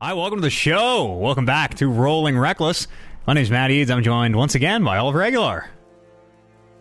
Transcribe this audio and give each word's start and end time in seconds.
Hi, 0.00 0.12
welcome 0.12 0.38
to 0.38 0.42
the 0.42 0.50
show. 0.50 1.06
Welcome 1.14 1.46
back 1.46 1.74
to 1.76 1.88
Rolling 1.88 2.38
Reckless. 2.38 2.86
My 3.26 3.32
name's 3.32 3.50
Matt 3.50 3.70
Eads. 3.70 3.90
I'm 3.90 4.02
joined 4.02 4.36
once 4.36 4.54
again 4.54 4.84
by 4.84 4.98
Oliver 4.98 5.22
Aguilar. 5.22 5.70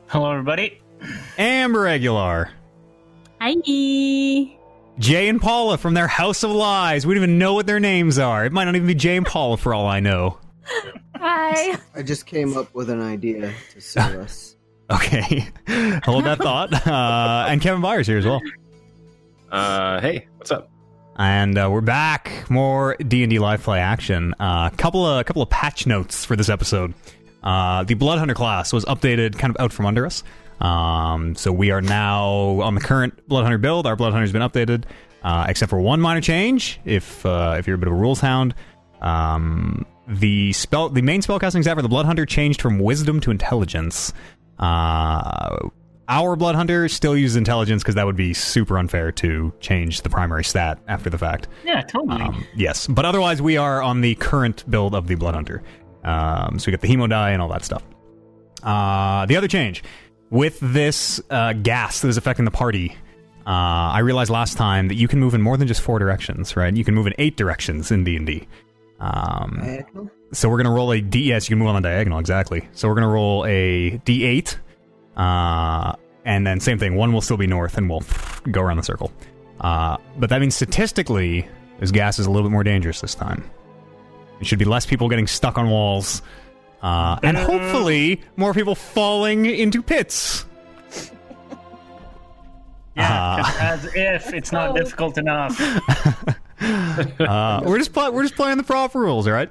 Hello, 0.07 0.31
everybody. 0.31 0.81
Amber 1.37 1.87
Aguilar. 1.87 2.51
Hi. 3.39 3.53
Jay 4.99 5.27
and 5.29 5.41
Paula 5.41 5.77
from 5.77 5.93
their 5.93 6.07
House 6.07 6.43
of 6.43 6.51
Lies. 6.51 7.05
We 7.07 7.13
don't 7.13 7.23
even 7.23 7.37
know 7.37 7.53
what 7.53 7.67
their 7.67 7.79
names 7.79 8.19
are. 8.19 8.45
It 8.45 8.51
might 8.51 8.65
not 8.65 8.75
even 8.75 8.87
be 8.87 8.95
Jay 8.95 9.15
and 9.15 9.25
Paula 9.25 9.57
for 9.57 9.73
all 9.73 9.87
I 9.87 9.99
know. 10.01 10.37
Hi. 11.15 11.77
I 11.95 12.01
just 12.03 12.25
came 12.25 12.57
up 12.57 12.73
with 12.75 12.89
an 12.89 13.01
idea 13.01 13.53
to 13.71 13.81
sue 13.81 13.99
us. 14.21 14.55
Okay. 14.91 15.47
Hold 16.03 16.25
that 16.25 16.37
thought. 16.39 16.73
Uh, 16.85 17.45
and 17.47 17.61
Kevin 17.61 17.81
Byers 17.81 18.07
here 18.07 18.17
as 18.17 18.25
well. 18.25 18.41
Uh, 19.51 20.01
hey, 20.01 20.27
what's 20.37 20.51
up? 20.51 20.69
And 21.17 21.57
uh, 21.57 21.69
we're 21.71 21.81
back. 21.81 22.49
More 22.49 22.95
D 22.95 23.23
and 23.23 23.29
D 23.29 23.39
live 23.39 23.63
play 23.63 23.79
action. 23.79 24.35
A 24.39 24.43
uh, 24.43 24.69
couple 24.71 25.05
of 25.05 25.25
couple 25.25 25.41
of 25.41 25.49
patch 25.49 25.87
notes 25.87 26.25
for 26.25 26.35
this 26.35 26.49
episode. 26.49 26.93
Uh, 27.41 27.83
the 27.83 27.93
Blood 27.93 28.19
Hunter 28.19 28.33
class 28.33 28.73
was 28.73 28.83
updated, 28.85 29.37
kind 29.37 29.55
of 29.55 29.61
out 29.61 29.71
from 29.71 29.85
under 29.85 30.05
us. 30.05 30.23
Um, 30.59 31.35
so 31.35 31.51
we 31.51 31.71
are 31.71 31.81
now 31.81 32.25
on 32.61 32.75
the 32.75 32.81
current 32.81 33.27
Blood 33.27 33.43
Hunter 33.43 33.57
build. 33.57 33.87
Our 33.87 33.95
Blood 33.95 34.11
Hunter's 34.11 34.33
been 34.33 34.41
updated, 34.41 34.83
uh, 35.23 35.45
except 35.47 35.69
for 35.69 35.79
one 35.79 36.01
minor 36.01 36.21
change. 36.21 36.81
If 36.83 37.25
uh, 37.25 37.55
if 37.57 37.65
you're 37.65 37.75
a 37.75 37.79
bit 37.79 37.87
of 37.87 37.93
a 37.93 37.97
rules 37.97 38.19
hound, 38.19 38.53
um, 39.01 39.85
the 40.07 40.51
spell, 40.51 40.89
the 40.89 41.01
main 41.01 41.21
spellcasting 41.21 41.61
stat 41.61 41.77
for 41.77 41.81
the 41.81 41.89
Blood 41.89 42.05
Hunter 42.05 42.25
changed 42.25 42.61
from 42.61 42.77
Wisdom 42.79 43.21
to 43.21 43.31
Intelligence. 43.31 44.11
Uh, 44.59 45.69
our 46.07 46.35
Blood 46.35 46.55
Hunter 46.55 46.87
still 46.87 47.17
uses 47.17 47.35
Intelligence 47.35 47.83
because 47.83 47.95
that 47.95 48.05
would 48.05 48.15
be 48.15 48.33
super 48.33 48.77
unfair 48.77 49.11
to 49.13 49.53
change 49.59 50.01
the 50.01 50.09
primary 50.09 50.43
stat 50.43 50.79
after 50.87 51.09
the 51.09 51.17
fact. 51.17 51.47
Yeah, 51.63 51.81
totally. 51.81 52.21
Um, 52.21 52.45
yes, 52.55 52.87
but 52.87 53.05
otherwise 53.05 53.41
we 53.41 53.57
are 53.57 53.81
on 53.81 54.01
the 54.01 54.15
current 54.15 54.69
build 54.69 54.93
of 54.95 55.07
the 55.07 55.15
Blood 55.15 55.35
Hunter. 55.35 55.63
Um, 56.03 56.59
so 56.59 56.67
we 56.67 56.71
get 56.71 56.81
the 56.81 56.87
hemo 56.87 57.09
die 57.09 57.31
and 57.31 57.41
all 57.41 57.49
that 57.49 57.65
stuff. 57.65 57.83
Uh, 58.63 59.25
the 59.25 59.35
other 59.35 59.47
change 59.47 59.83
with 60.29 60.59
this 60.59 61.21
uh, 61.29 61.53
gas 61.53 62.01
that 62.01 62.07
is 62.07 62.17
affecting 62.17 62.45
the 62.45 62.51
party. 62.51 62.95
Uh, 63.47 63.93
I 63.93 63.99
realized 63.99 64.31
last 64.31 64.57
time 64.57 64.87
that 64.87 64.95
you 64.95 65.07
can 65.07 65.19
move 65.19 65.33
in 65.33 65.41
more 65.41 65.55
than 65.55 65.67
just 65.67 65.81
four 65.81 65.99
directions, 65.99 66.55
right? 66.57 66.75
You 66.75 66.83
can 66.83 66.95
move 66.95 67.05
in 67.07 67.13
eight 67.19 67.37
directions 67.37 67.91
in 67.91 68.03
D 68.03 68.15
and 68.15 68.25
D. 68.25 68.47
Um, 68.99 69.85
so 70.31 70.49
we're 70.49 70.57
gonna 70.57 70.71
roll 70.71 70.91
a 70.91 71.01
D. 71.01 71.23
Yes, 71.23 71.47
you 71.47 71.53
can 71.55 71.59
move 71.59 71.67
on 71.67 71.81
the 71.81 71.87
diagonal 71.87 72.19
exactly. 72.19 72.67
So 72.71 72.87
we're 72.87 72.95
gonna 72.95 73.09
roll 73.09 73.45
a 73.45 73.99
D8, 74.05 74.55
uh, 75.15 75.95
and 76.25 76.45
then 76.45 76.59
same 76.59 76.77
thing. 76.79 76.95
One 76.95 77.13
will 77.13 77.21
still 77.21 77.37
be 77.37 77.47
north, 77.47 77.77
and 77.77 77.89
we'll 77.89 78.03
go 78.51 78.61
around 78.61 78.77
the 78.77 78.83
circle. 78.83 79.11
Uh, 79.61 79.97
but 80.17 80.29
that 80.31 80.41
means 80.41 80.55
statistically, 80.55 81.47
this 81.79 81.91
gas 81.91 82.19
is 82.19 82.25
a 82.25 82.29
little 82.31 82.47
bit 82.47 82.51
more 82.51 82.63
dangerous 82.63 82.99
this 83.01 83.15
time. 83.15 83.49
It 84.41 84.47
should 84.47 84.59
be 84.59 84.65
less 84.65 84.85
people 84.85 85.07
getting 85.07 85.27
stuck 85.27 85.57
on 85.57 85.69
walls, 85.69 86.21
uh, 86.81 87.17
and 87.23 87.37
hopefully 87.37 88.21
more 88.35 88.53
people 88.53 88.75
falling 88.75 89.45
into 89.45 89.81
pits. 89.81 90.45
yeah, 92.97 93.35
uh, 93.35 93.43
'cause 93.43 93.55
as 93.59 93.85
if 93.95 94.33
it's 94.33 94.51
not 94.51 94.69
Oh. 94.71 94.73
difficult 94.75 95.17
enough. 95.17 95.57
Uh, 96.57 97.61
we're 97.65 97.77
just 97.77 97.91
play- 97.91 98.09
we're 98.09 98.23
just 98.23 98.35
playing 98.35 98.55
the 98.57 98.63
proper 98.63 98.97
rules, 99.01 99.27
all 99.27 99.33
right? 99.33 99.49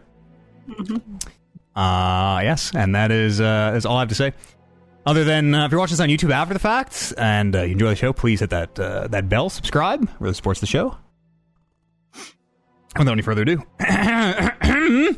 Uh, 1.76 2.40
yes, 2.42 2.72
and 2.74 2.94
that 2.94 3.10
is 3.12 3.42
uh, 3.42 3.74
is 3.76 3.84
all 3.84 3.98
I 3.98 4.00
have 4.00 4.08
to 4.08 4.14
say. 4.14 4.32
Other 5.06 5.24
than 5.24 5.54
uh, 5.54 5.66
if 5.66 5.70
you're 5.70 5.80
watching 5.80 5.92
this 5.96 6.00
on 6.00 6.08
YouTube 6.08 6.32
after 6.32 6.54
the 6.54 6.60
fact 6.60 7.12
and 7.18 7.54
uh, 7.54 7.62
you 7.62 7.72
enjoy 7.72 7.90
the 7.90 7.96
show, 7.96 8.12
please 8.12 8.40
hit 8.40 8.50
that 8.50 8.78
uh, 8.80 9.06
that 9.08 9.28
bell, 9.28 9.50
subscribe, 9.50 10.08
really 10.18 10.34
supports 10.34 10.60
the 10.60 10.66
show. 10.66 10.96
Without 12.96 13.12
any 13.12 13.22
further 13.22 13.42
ado, 13.42 13.62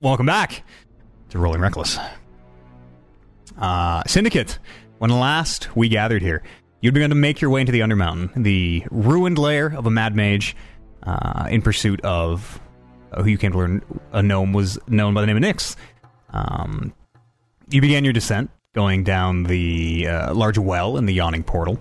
welcome 0.00 0.24
back 0.24 0.62
to 1.28 1.38
Rolling 1.38 1.60
Reckless. 1.60 1.98
Uh, 3.58 4.02
Syndicate. 4.06 4.58
When 4.98 5.10
last 5.10 5.74
we 5.74 5.88
gathered 5.88 6.22
here, 6.22 6.42
you'd 6.80 6.94
begun 6.94 7.10
to 7.10 7.16
make 7.16 7.40
your 7.40 7.50
way 7.50 7.60
into 7.60 7.72
the 7.72 7.80
Undermountain, 7.80 8.44
the 8.44 8.84
ruined 8.90 9.38
lair 9.38 9.66
of 9.66 9.86
a 9.86 9.90
mad 9.90 10.14
mage, 10.14 10.54
uh, 11.02 11.48
in 11.50 11.62
pursuit 11.62 12.00
of 12.02 12.60
uh, 13.12 13.22
who 13.22 13.30
you 13.30 13.38
came 13.38 13.52
to 13.52 13.58
learn 13.58 13.82
a 14.12 14.22
gnome 14.22 14.52
was 14.52 14.78
known 14.86 15.14
by 15.14 15.22
the 15.22 15.26
name 15.26 15.36
of 15.36 15.42
Nyx. 15.42 15.74
Um, 16.30 16.92
you 17.70 17.80
began 17.80 18.04
your 18.04 18.12
descent, 18.12 18.50
going 18.72 19.02
down 19.02 19.44
the 19.44 20.06
uh, 20.06 20.34
large 20.34 20.58
well 20.58 20.96
in 20.96 21.06
the 21.06 21.14
yawning 21.14 21.42
portal, 21.42 21.78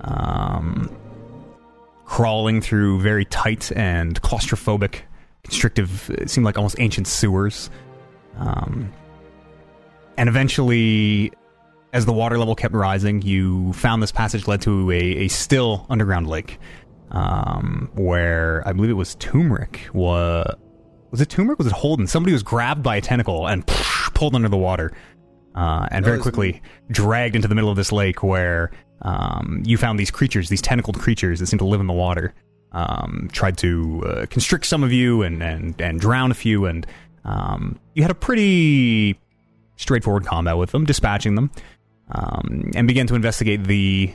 um, 0.00 0.90
crawling 2.04 2.60
through 2.60 3.00
very 3.00 3.24
tight 3.24 3.70
and 3.72 4.20
claustrophobic, 4.22 5.00
constrictive, 5.44 6.10
it 6.10 6.30
seemed 6.30 6.44
like 6.44 6.58
almost 6.58 6.76
ancient 6.78 7.06
sewers. 7.06 7.70
Um, 8.36 8.92
and 10.16 10.28
eventually, 10.28 11.32
as 11.92 12.06
the 12.06 12.12
water 12.12 12.38
level 12.38 12.54
kept 12.54 12.74
rising, 12.74 13.22
you 13.22 13.72
found 13.74 14.02
this 14.02 14.12
passage 14.12 14.48
led 14.48 14.62
to 14.62 14.90
a, 14.90 14.96
a 14.96 15.28
still 15.28 15.86
underground 15.88 16.28
lake, 16.28 16.58
um, 17.10 17.90
where 17.94 18.66
I 18.66 18.72
believe 18.72 18.90
it 18.90 18.94
was 18.94 19.14
Turmeric. 19.16 19.88
Was 19.92 20.56
was 21.10 21.20
it 21.20 21.28
Turmeric? 21.28 21.58
Was 21.58 21.66
it 21.66 21.74
Holden? 21.74 22.06
Somebody 22.06 22.32
was 22.32 22.42
grabbed 22.42 22.82
by 22.82 22.96
a 22.96 23.00
tentacle 23.02 23.46
and 23.46 23.66
pulled 23.66 24.34
under 24.34 24.48
the 24.48 24.56
water, 24.56 24.92
uh, 25.54 25.88
and 25.90 26.04
That 26.04 26.10
very 26.10 26.20
quickly 26.20 26.62
dragged 26.90 27.36
into 27.36 27.48
the 27.48 27.54
middle 27.54 27.70
of 27.70 27.76
this 27.76 27.92
lake, 27.92 28.22
where 28.22 28.70
um, 29.02 29.62
you 29.66 29.76
found 29.76 29.98
these 29.98 30.10
creatures, 30.10 30.48
these 30.48 30.62
tentacled 30.62 30.98
creatures 30.98 31.40
that 31.40 31.46
seem 31.46 31.58
to 31.58 31.64
live 31.64 31.80
in 31.80 31.86
the 31.86 31.92
water. 31.92 32.34
Um, 32.74 33.28
tried 33.32 33.58
to 33.58 34.02
uh, 34.06 34.26
constrict 34.30 34.64
some 34.64 34.82
of 34.82 34.92
you 34.92 35.22
and, 35.22 35.42
and, 35.42 35.78
and 35.78 36.00
drown 36.00 36.30
a 36.30 36.34
few, 36.34 36.64
and 36.64 36.86
um, 37.26 37.78
you 37.94 38.00
had 38.00 38.10
a 38.10 38.14
pretty 38.14 39.18
straightforward 39.76 40.24
combat 40.24 40.56
with 40.56 40.70
them, 40.70 40.86
dispatching 40.86 41.34
them, 41.34 41.50
um, 42.12 42.70
and 42.74 42.88
began 42.88 43.06
to 43.08 43.14
investigate 43.14 43.64
the 43.64 44.14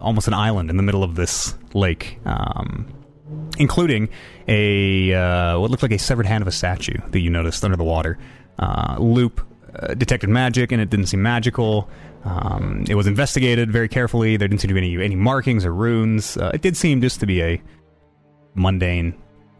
almost 0.00 0.28
an 0.28 0.34
island 0.34 0.70
in 0.70 0.76
the 0.76 0.82
middle 0.82 1.04
of 1.04 1.14
this 1.14 1.54
lake, 1.74 2.18
um, 2.24 2.86
including 3.58 4.08
a 4.46 5.12
uh, 5.12 5.58
what 5.58 5.70
looked 5.70 5.82
like 5.82 5.92
a 5.92 5.98
severed 5.98 6.26
hand 6.26 6.40
of 6.40 6.48
a 6.48 6.52
statue 6.52 6.96
that 7.10 7.20
you 7.20 7.28
noticed 7.30 7.64
under 7.64 7.76
the 7.76 7.84
water. 7.84 8.18
Uh, 8.58 8.96
Loop 8.98 9.46
uh, 9.74 9.94
detected 9.94 10.30
magic, 10.30 10.72
and 10.72 10.80
it 10.80 10.90
didn't 10.90 11.06
seem 11.06 11.22
magical. 11.22 11.88
Um, 12.24 12.84
it 12.88 12.94
was 12.94 13.06
investigated 13.06 13.70
very 13.70 13.88
carefully. 13.88 14.36
There 14.36 14.48
didn't 14.48 14.60
seem 14.60 14.68
to 14.68 14.74
be 14.74 14.78
any 14.78 15.04
any 15.04 15.16
markings 15.16 15.64
or 15.64 15.72
runes. 15.72 16.36
Uh, 16.36 16.50
it 16.54 16.62
did 16.62 16.76
seem 16.76 17.00
just 17.00 17.20
to 17.20 17.26
be 17.26 17.42
a 17.42 17.62
mundane 18.54 19.14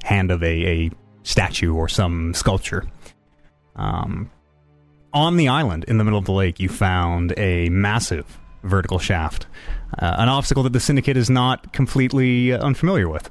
hand 0.05 0.31
of 0.31 0.43
a, 0.43 0.67
a 0.67 0.91
statue 1.23 1.75
or 1.75 1.89
some 1.89 2.35
sculpture. 2.35 2.85
Um, 3.77 4.31
on 5.13 5.37
the 5.37 5.49
island 5.49 5.85
in 5.85 5.99
the 5.99 6.05
middle 6.05 6.19
of 6.19 6.25
the 6.25 6.33
lake, 6.33 6.61
you 6.61 6.69
found 6.69 7.33
a 7.37 7.69
massive 7.71 8.39
vertical 8.63 8.99
shaft, 8.99 9.47
uh, 9.99 10.17
an 10.19 10.29
obstacle 10.29 10.63
that 10.65 10.73
the 10.73 10.81
Syndicate 10.81 11.17
is 11.17 11.31
not 11.31 11.73
completely 11.73 12.53
uh, 12.53 12.65
unfamiliar 12.65 13.09
with. 13.09 13.31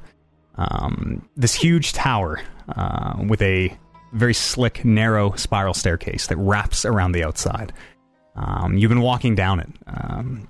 Um, 0.55 1.27
this 1.35 1.53
huge 1.53 1.93
tower 1.93 2.41
uh, 2.69 3.13
with 3.27 3.41
a 3.41 3.77
very 4.13 4.33
slick, 4.33 4.83
narrow 4.85 5.33
spiral 5.35 5.73
staircase 5.73 6.27
that 6.27 6.37
wraps 6.37 6.85
around 6.85 7.11
the 7.11 7.23
outside. 7.23 7.73
Um, 8.35 8.77
you've 8.77 8.89
been 8.89 9.01
walking 9.01 9.35
down 9.35 9.59
it. 9.59 9.69
Um, 9.87 10.47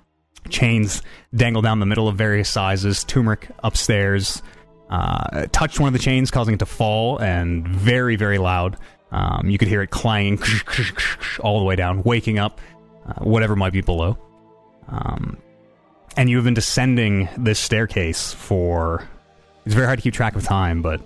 chains 0.50 1.02
dangle 1.36 1.62
down 1.62 1.80
the 1.80 1.86
middle 1.86 2.08
of 2.08 2.16
various 2.18 2.50
sizes. 2.50 3.04
Turmeric 3.04 3.50
upstairs 3.64 4.42
uh, 4.90 5.48
touched 5.52 5.80
one 5.80 5.88
of 5.88 5.94
the 5.94 6.00
chains, 6.00 6.32
causing 6.32 6.54
it 6.54 6.60
to 6.60 6.66
fall, 6.66 7.18
and 7.20 7.68
very, 7.68 8.16
very 8.16 8.38
loud. 8.38 8.78
Um, 9.12 9.50
you 9.50 9.58
could 9.58 9.68
hear 9.68 9.82
it 9.82 9.90
clanging 9.90 10.40
all 11.40 11.60
the 11.60 11.66
way 11.66 11.76
down, 11.76 12.04
waking 12.04 12.40
up 12.40 12.60
uh, 13.08 13.24
whatever 13.24 13.56
might 13.56 13.74
be 13.74 13.82
below. 13.82 14.18
Um, 14.90 15.38
and 16.16 16.30
you 16.30 16.38
have 16.38 16.46
been 16.46 16.54
descending 16.54 17.30
this 17.38 17.60
staircase 17.60 18.34
for. 18.34 19.08
It's 19.66 19.76
very 19.76 19.86
hard 19.86 20.00
to 20.00 20.04
keep 20.04 20.14
track 20.14 20.36
of 20.36 20.44
time, 20.44 20.82
but 20.82 21.02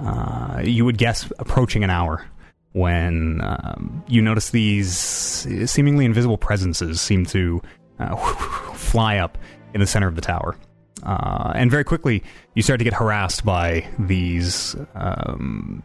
uh, 0.00 0.62
you 0.64 0.84
would 0.84 0.98
guess 0.98 1.30
approaching 1.38 1.84
an 1.84 1.90
hour 1.90 2.24
when 2.72 3.40
um, 3.42 4.04
you 4.06 4.20
notice 4.20 4.50
these 4.50 4.92
seemingly 4.94 6.04
invisible 6.04 6.36
presences 6.36 7.00
seem 7.00 7.24
to 7.24 7.62
uh, 7.98 8.14
fly 8.74 9.16
up 9.16 9.38
in 9.72 9.80
the 9.80 9.86
center 9.86 10.06
of 10.06 10.14
the 10.14 10.20
tower. 10.20 10.56
Uh, 11.02 11.52
and 11.54 11.70
very 11.70 11.84
quickly, 11.84 12.22
you 12.54 12.62
start 12.62 12.78
to 12.78 12.84
get 12.84 12.92
harassed 12.92 13.44
by 13.44 13.86
these 13.98 14.76
um, 14.94 15.82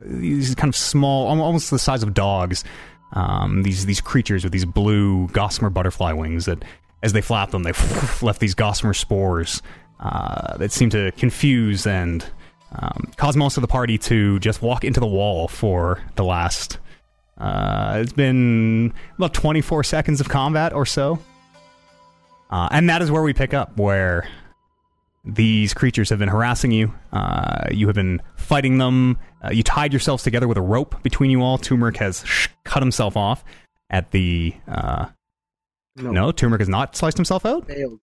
these 0.00 0.54
kind 0.54 0.68
of 0.68 0.76
small, 0.76 1.28
almost 1.28 1.70
the 1.70 1.78
size 1.78 2.02
of 2.02 2.14
dogs. 2.14 2.64
Um, 3.12 3.62
these 3.62 3.86
these 3.86 4.00
creatures 4.00 4.42
with 4.42 4.52
these 4.52 4.64
blue 4.64 5.28
gossamer 5.28 5.70
butterfly 5.70 6.12
wings 6.12 6.46
that, 6.46 6.64
as 7.02 7.12
they 7.12 7.20
flap 7.20 7.50
them, 7.50 7.62
they 7.62 7.72
left 8.22 8.40
these 8.40 8.54
gossamer 8.54 8.94
spores 8.94 9.62
uh, 10.00 10.56
that 10.56 10.72
seem 10.72 10.90
to 10.90 11.12
confuse 11.12 11.86
and 11.86 12.24
um, 12.74 13.12
cause 13.16 13.36
most 13.36 13.56
of 13.56 13.60
the 13.60 13.68
party 13.68 13.98
to 13.98 14.38
just 14.40 14.62
walk 14.62 14.84
into 14.84 15.00
the 15.00 15.06
wall 15.06 15.48
for 15.48 16.02
the 16.16 16.24
last. 16.24 16.78
Uh, 17.38 17.98
it's 18.00 18.12
been 18.12 18.92
about 19.16 19.34
24 19.34 19.84
seconds 19.84 20.20
of 20.20 20.28
combat 20.28 20.72
or 20.72 20.86
so. 20.86 21.18
Uh, 22.50 22.68
and 22.70 22.88
that 22.88 23.02
is 23.02 23.10
where 23.10 23.22
we 23.22 23.32
pick 23.32 23.54
up, 23.54 23.76
where 23.76 24.28
these 25.24 25.72
creatures 25.72 26.10
have 26.10 26.18
been 26.18 26.28
harassing 26.28 26.70
you. 26.70 26.92
Uh, 27.12 27.66
you 27.70 27.86
have 27.86 27.96
been 27.96 28.20
fighting 28.36 28.78
them. 28.78 29.18
Uh, 29.42 29.50
you 29.50 29.62
tied 29.62 29.92
yourselves 29.92 30.22
together 30.22 30.46
with 30.46 30.58
a 30.58 30.62
rope 30.62 31.02
between 31.02 31.30
you 31.30 31.42
all. 31.42 31.58
Turmeric 31.58 31.96
has 31.96 32.22
sh- 32.26 32.48
cut 32.64 32.82
himself 32.82 33.16
off 33.16 33.44
at 33.90 34.10
the. 34.10 34.54
Uh, 34.68 35.06
no, 35.96 36.32
Turmeric 36.32 36.60
has 36.60 36.68
not 36.68 36.94
sliced 36.96 37.16
himself 37.16 37.46
out. 37.46 37.66
Failed. 37.66 38.00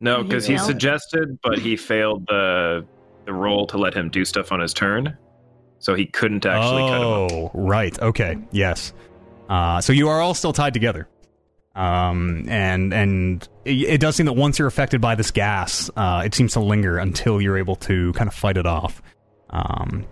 No, 0.00 0.24
because 0.24 0.46
he 0.46 0.56
failed. 0.56 0.66
suggested, 0.66 1.38
but 1.42 1.58
he 1.58 1.76
failed 1.76 2.26
the 2.26 2.86
the 3.30 3.34
roll 3.34 3.66
to 3.68 3.78
let 3.78 3.94
him 3.94 4.10
do 4.10 4.24
stuff 4.24 4.50
on 4.50 4.60
his 4.60 4.74
turn, 4.74 5.16
so 5.78 5.94
he 5.94 6.06
couldn't 6.06 6.44
actually 6.44 6.82
cut 6.82 7.00
him 7.00 7.06
oh, 7.06 7.50
right. 7.54 7.96
Okay. 8.00 8.36
Yes. 8.50 8.92
Uh, 9.48 9.80
so 9.80 9.92
you 9.92 10.08
are 10.08 10.20
all 10.20 10.34
still 10.34 10.52
tied 10.52 10.74
together. 10.74 11.08
Um, 11.76 12.46
and 12.48 12.92
and 12.92 13.48
it, 13.64 13.70
it 13.70 14.00
does 14.00 14.16
seem 14.16 14.26
that 14.26 14.32
once 14.32 14.58
you're 14.58 14.66
affected 14.66 15.00
by 15.00 15.14
this 15.14 15.30
gas, 15.30 15.88
uh, 15.96 16.22
it 16.24 16.34
seems 16.34 16.54
to 16.54 16.60
linger 16.60 16.98
until 16.98 17.40
you're 17.40 17.56
able 17.56 17.76
to 17.76 18.12
kind 18.14 18.26
of 18.26 18.34
fight 18.34 18.56
it 18.56 18.66
off. 18.66 19.00
Um, 19.50 20.04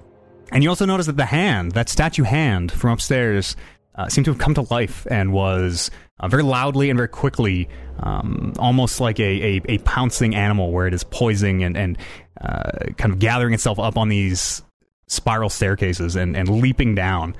and 0.53 0.62
you 0.62 0.70
also 0.70 0.87
notice 0.87 1.06
that 1.06 1.17
the 1.17 1.26
hand, 1.26 1.73
that 1.73 1.88
statue 1.88 2.23
hand 2.23 2.70
from 2.70 2.91
upstairs, 2.91 3.56
uh, 3.98 4.08
seemed 4.08 4.24
to 4.24 4.30
have 4.30 4.38
come 4.38 4.54
to 4.54 4.62
life 4.70 5.06
and 5.10 5.32
was 5.32 5.90
uh, 6.20 6.28
very 6.28 6.44
loudly 6.44 6.88
and 6.88 6.96
very 6.96 7.08
quickly, 7.08 7.68
um, 7.98 8.52
almost 8.58 9.00
like 9.00 9.18
a, 9.18 9.56
a, 9.56 9.62
a 9.68 9.78
pouncing 9.78 10.36
animal 10.36 10.70
where 10.70 10.86
it 10.86 10.94
is 10.94 11.02
poising 11.02 11.64
and, 11.64 11.76
and 11.76 11.98
uh, 12.40 12.70
kind 12.96 13.12
of 13.12 13.18
gathering 13.18 13.52
itself 13.52 13.78
up 13.78 13.96
on 13.96 14.08
these 14.08 14.62
spiral 15.08 15.50
staircases 15.50 16.14
and, 16.14 16.36
and 16.36 16.48
leaping 16.48 16.94
down. 16.94 17.34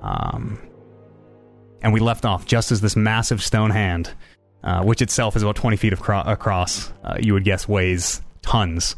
Um, 0.00 0.60
and 1.80 1.94
we 1.94 2.00
left 2.00 2.26
off 2.26 2.44
just 2.44 2.70
as 2.72 2.82
this 2.82 2.94
massive 2.94 3.42
stone 3.42 3.70
hand, 3.70 4.12
uh, 4.62 4.82
which 4.84 5.00
itself 5.00 5.34
is 5.34 5.42
about 5.42 5.56
20 5.56 5.78
feet 5.78 5.94
acro- 5.94 6.24
across, 6.26 6.92
uh, 7.04 7.16
you 7.20 7.32
would 7.32 7.44
guess 7.44 7.66
weighs 7.66 8.20
tons, 8.42 8.96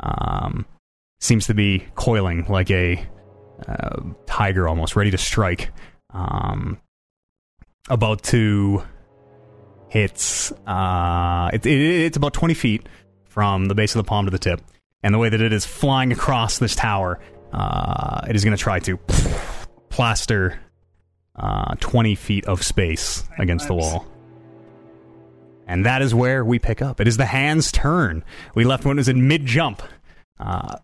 um, 0.00 0.66
seems 1.20 1.46
to 1.46 1.54
be 1.54 1.86
coiling 1.94 2.44
like 2.48 2.72
a 2.72 3.06
uh, 3.68 4.00
tiger 4.26 4.68
almost, 4.68 4.96
ready 4.96 5.12
to 5.12 5.18
strike. 5.18 5.70
Um, 6.12 6.80
about 7.88 8.22
to 8.24 8.82
hit. 9.88 10.52
Uh, 10.66 11.50
it, 11.52 11.66
it, 11.66 11.80
it's 12.06 12.16
about 12.16 12.32
20 12.32 12.54
feet 12.54 12.88
from 13.24 13.66
the 13.66 13.74
base 13.74 13.94
of 13.94 14.04
the 14.04 14.08
palm 14.08 14.24
to 14.24 14.30
the 14.30 14.38
tip. 14.38 14.60
And 15.02 15.14
the 15.14 15.18
way 15.18 15.28
that 15.28 15.40
it 15.40 15.52
is 15.52 15.64
flying 15.64 16.12
across 16.12 16.58
this 16.58 16.74
tower, 16.74 17.20
uh, 17.52 18.22
it 18.28 18.34
is 18.34 18.44
going 18.44 18.56
to 18.56 18.62
try 18.62 18.78
to 18.80 18.98
plaster 19.88 20.58
uh, 21.36 21.74
20 21.80 22.14
feet 22.14 22.44
of 22.46 22.62
space 22.62 23.24
against 23.38 23.68
the 23.68 23.74
wall. 23.74 24.06
And 25.66 25.84
that 25.84 26.00
is 26.00 26.14
where 26.14 26.44
we 26.44 26.58
pick 26.58 26.80
up. 26.80 27.00
It 27.00 27.08
is 27.08 27.16
the 27.16 27.26
hand's 27.26 27.72
turn. 27.72 28.24
We 28.54 28.64
left 28.64 28.84
when 28.84 28.96
it 28.96 29.00
was 29.00 29.08
in 29.08 29.26
mid 29.26 29.46
jump. 29.46 29.82
Uh, 30.38 30.76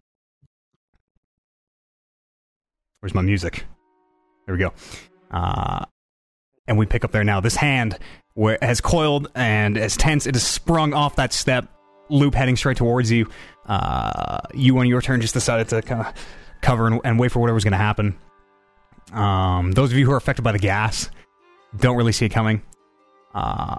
where's 3.00 3.14
my 3.14 3.22
music? 3.22 3.64
There 4.46 4.54
we 4.54 4.58
go. 4.58 4.72
Uh, 5.32 5.84
and 6.66 6.78
we 6.78 6.86
pick 6.86 7.04
up 7.04 7.12
there 7.12 7.24
now. 7.24 7.40
This 7.40 7.56
hand 7.56 7.98
where 8.34 8.58
has 8.62 8.80
coiled 8.80 9.30
and 9.34 9.76
as 9.76 9.96
tense, 9.96 10.26
it 10.26 10.34
has 10.34 10.42
sprung 10.42 10.94
off 10.94 11.16
that 11.16 11.32
step, 11.32 11.68
loop 12.08 12.34
heading 12.34 12.56
straight 12.56 12.76
towards 12.76 13.10
you. 13.10 13.28
Uh, 13.66 14.40
you 14.54 14.78
on 14.78 14.86
your 14.86 15.02
turn 15.02 15.20
just 15.20 15.34
decided 15.34 15.68
to 15.68 15.82
kind 15.82 16.06
of 16.06 16.14
cover 16.60 16.86
and, 16.86 17.00
and 17.04 17.18
wait 17.18 17.32
for 17.32 17.40
whatever's 17.40 17.64
going 17.64 17.72
to 17.72 17.78
happen. 17.78 18.16
Um, 19.12 19.72
those 19.72 19.92
of 19.92 19.98
you 19.98 20.06
who 20.06 20.12
are 20.12 20.16
affected 20.16 20.42
by 20.42 20.52
the 20.52 20.58
gas 20.58 21.10
don't 21.76 21.96
really 21.96 22.12
see 22.12 22.26
it 22.26 22.30
coming. 22.30 22.62
Uh, 23.34 23.76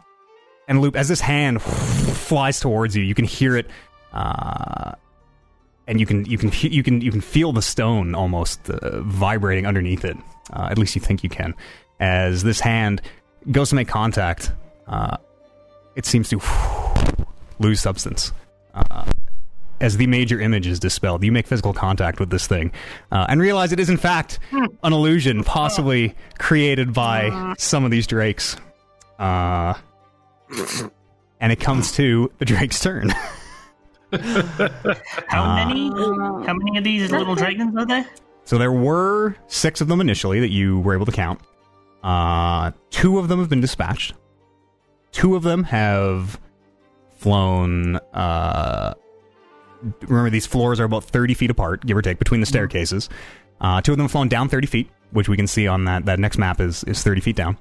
and 0.68 0.82
loop 0.82 0.96
as 0.96 1.08
this 1.08 1.22
hand 1.22 1.62
flies 1.62 2.60
towards 2.60 2.96
you, 2.96 3.04
you 3.04 3.16
can 3.16 3.26
hear 3.26 3.58
it, 3.58 3.70
uh, 4.14 4.94
and 5.88 6.00
you 6.00 6.06
can 6.06 6.26
you 6.26 6.38
can 6.38 6.52
you 6.62 6.84
can 6.84 7.02
you 7.02 7.12
can 7.12 7.22
feel 7.22 7.52
the 7.52 7.62
stone 7.62 8.16
almost 8.16 8.70
uh, 8.70 9.02
vibrating 9.02 9.66
underneath 9.66 10.06
it. 10.06 10.18
Uh, 10.52 10.68
at 10.70 10.78
least 10.78 10.96
you 10.96 11.02
think 11.02 11.24
you 11.24 11.30
can. 11.30 11.54
As 12.00 12.44
this 12.44 12.60
hand 12.60 13.02
goes 13.52 13.70
to 13.70 13.76
make 13.76 13.88
contact, 13.88 14.52
uh, 14.88 15.18
it 15.96 16.06
seems 16.06 16.30
to 16.30 16.42
lose 17.60 17.80
substance. 17.80 18.32
Uh, 18.74 19.06
as 19.80 19.98
the 19.98 20.08
major 20.08 20.40
image 20.40 20.66
is 20.66 20.80
dispelled, 20.80 21.24
you 21.24 21.32
make 21.32 21.46
physical 21.46 21.74
contact 21.74 22.20
with 22.20 22.30
this 22.30 22.48
thing 22.48 22.72
uh, 23.12 23.26
and 23.28 23.42
realize 23.42 23.74
it 23.74 23.80
is, 23.80 23.90
in 23.90 23.98
fact, 23.98 24.40
an 24.52 24.94
illusion 24.94 25.44
possibly 25.44 26.16
created 26.38 26.94
by 26.94 27.54
some 27.58 27.84
of 27.84 27.92
these 27.92 28.08
drakes. 28.08 28.56
Uh, 29.20 29.74
and 31.42 31.52
it 31.52 31.60
comes 31.60 31.92
to 31.94 32.32
the 32.38 32.46
drake's 32.46 32.80
turn. 32.80 33.14
How 35.28 35.44
Uh, 35.44 35.56
many? 35.56 35.90
How 36.46 36.54
many 36.54 36.78
of 36.78 36.84
these 36.84 37.12
little 37.12 37.36
dragons 37.36 37.76
are 37.78 37.86
there? 37.86 38.06
So 38.46 38.58
there 38.58 38.72
were 38.72 39.36
six 39.48 39.82
of 39.82 39.88
them 39.88 40.02
initially 40.02 40.40
that 40.40 40.50
you 40.52 40.80
were 40.80 40.94
able 40.94 41.06
to 41.06 41.12
count. 41.12 41.40
Uh, 42.04 42.72
two 42.90 43.18
of 43.20 43.28
them 43.30 43.40
have 43.40 43.50
been 43.50 43.62
dispatched. 43.62 44.14
Two 45.12 45.36
of 45.36 45.44
them 45.44 45.64
have 45.64 46.40
flown. 47.18 47.96
Uh, 48.14 48.94
remember, 50.02 50.30
these 50.30 50.46
floors 50.46 50.80
are 50.80 50.84
about 50.86 51.06
30 51.06 51.34
feet 51.34 51.50
apart, 51.50 51.86
give 51.86 51.96
or 51.96 52.02
take, 52.02 52.20
between 52.20 52.42
the 52.42 52.46
staircases. 52.46 53.10
Uh, 53.62 53.80
two 53.82 53.94
of 53.94 53.98
them 53.98 54.06
have 54.06 54.12
flown 54.12 54.28
down 54.28 54.50
30 54.50 54.68
feet, 54.68 54.90
which 55.12 55.30
we 55.30 55.38
can 55.38 55.48
see 55.48 55.68
on 55.68 55.86
that, 55.86 56.06
that 56.06 56.20
next 56.20 56.38
map 56.38 56.60
is, 56.60 56.84
is 56.84 57.02
30 57.02 57.22
feet 57.22 57.36
down. 57.36 57.58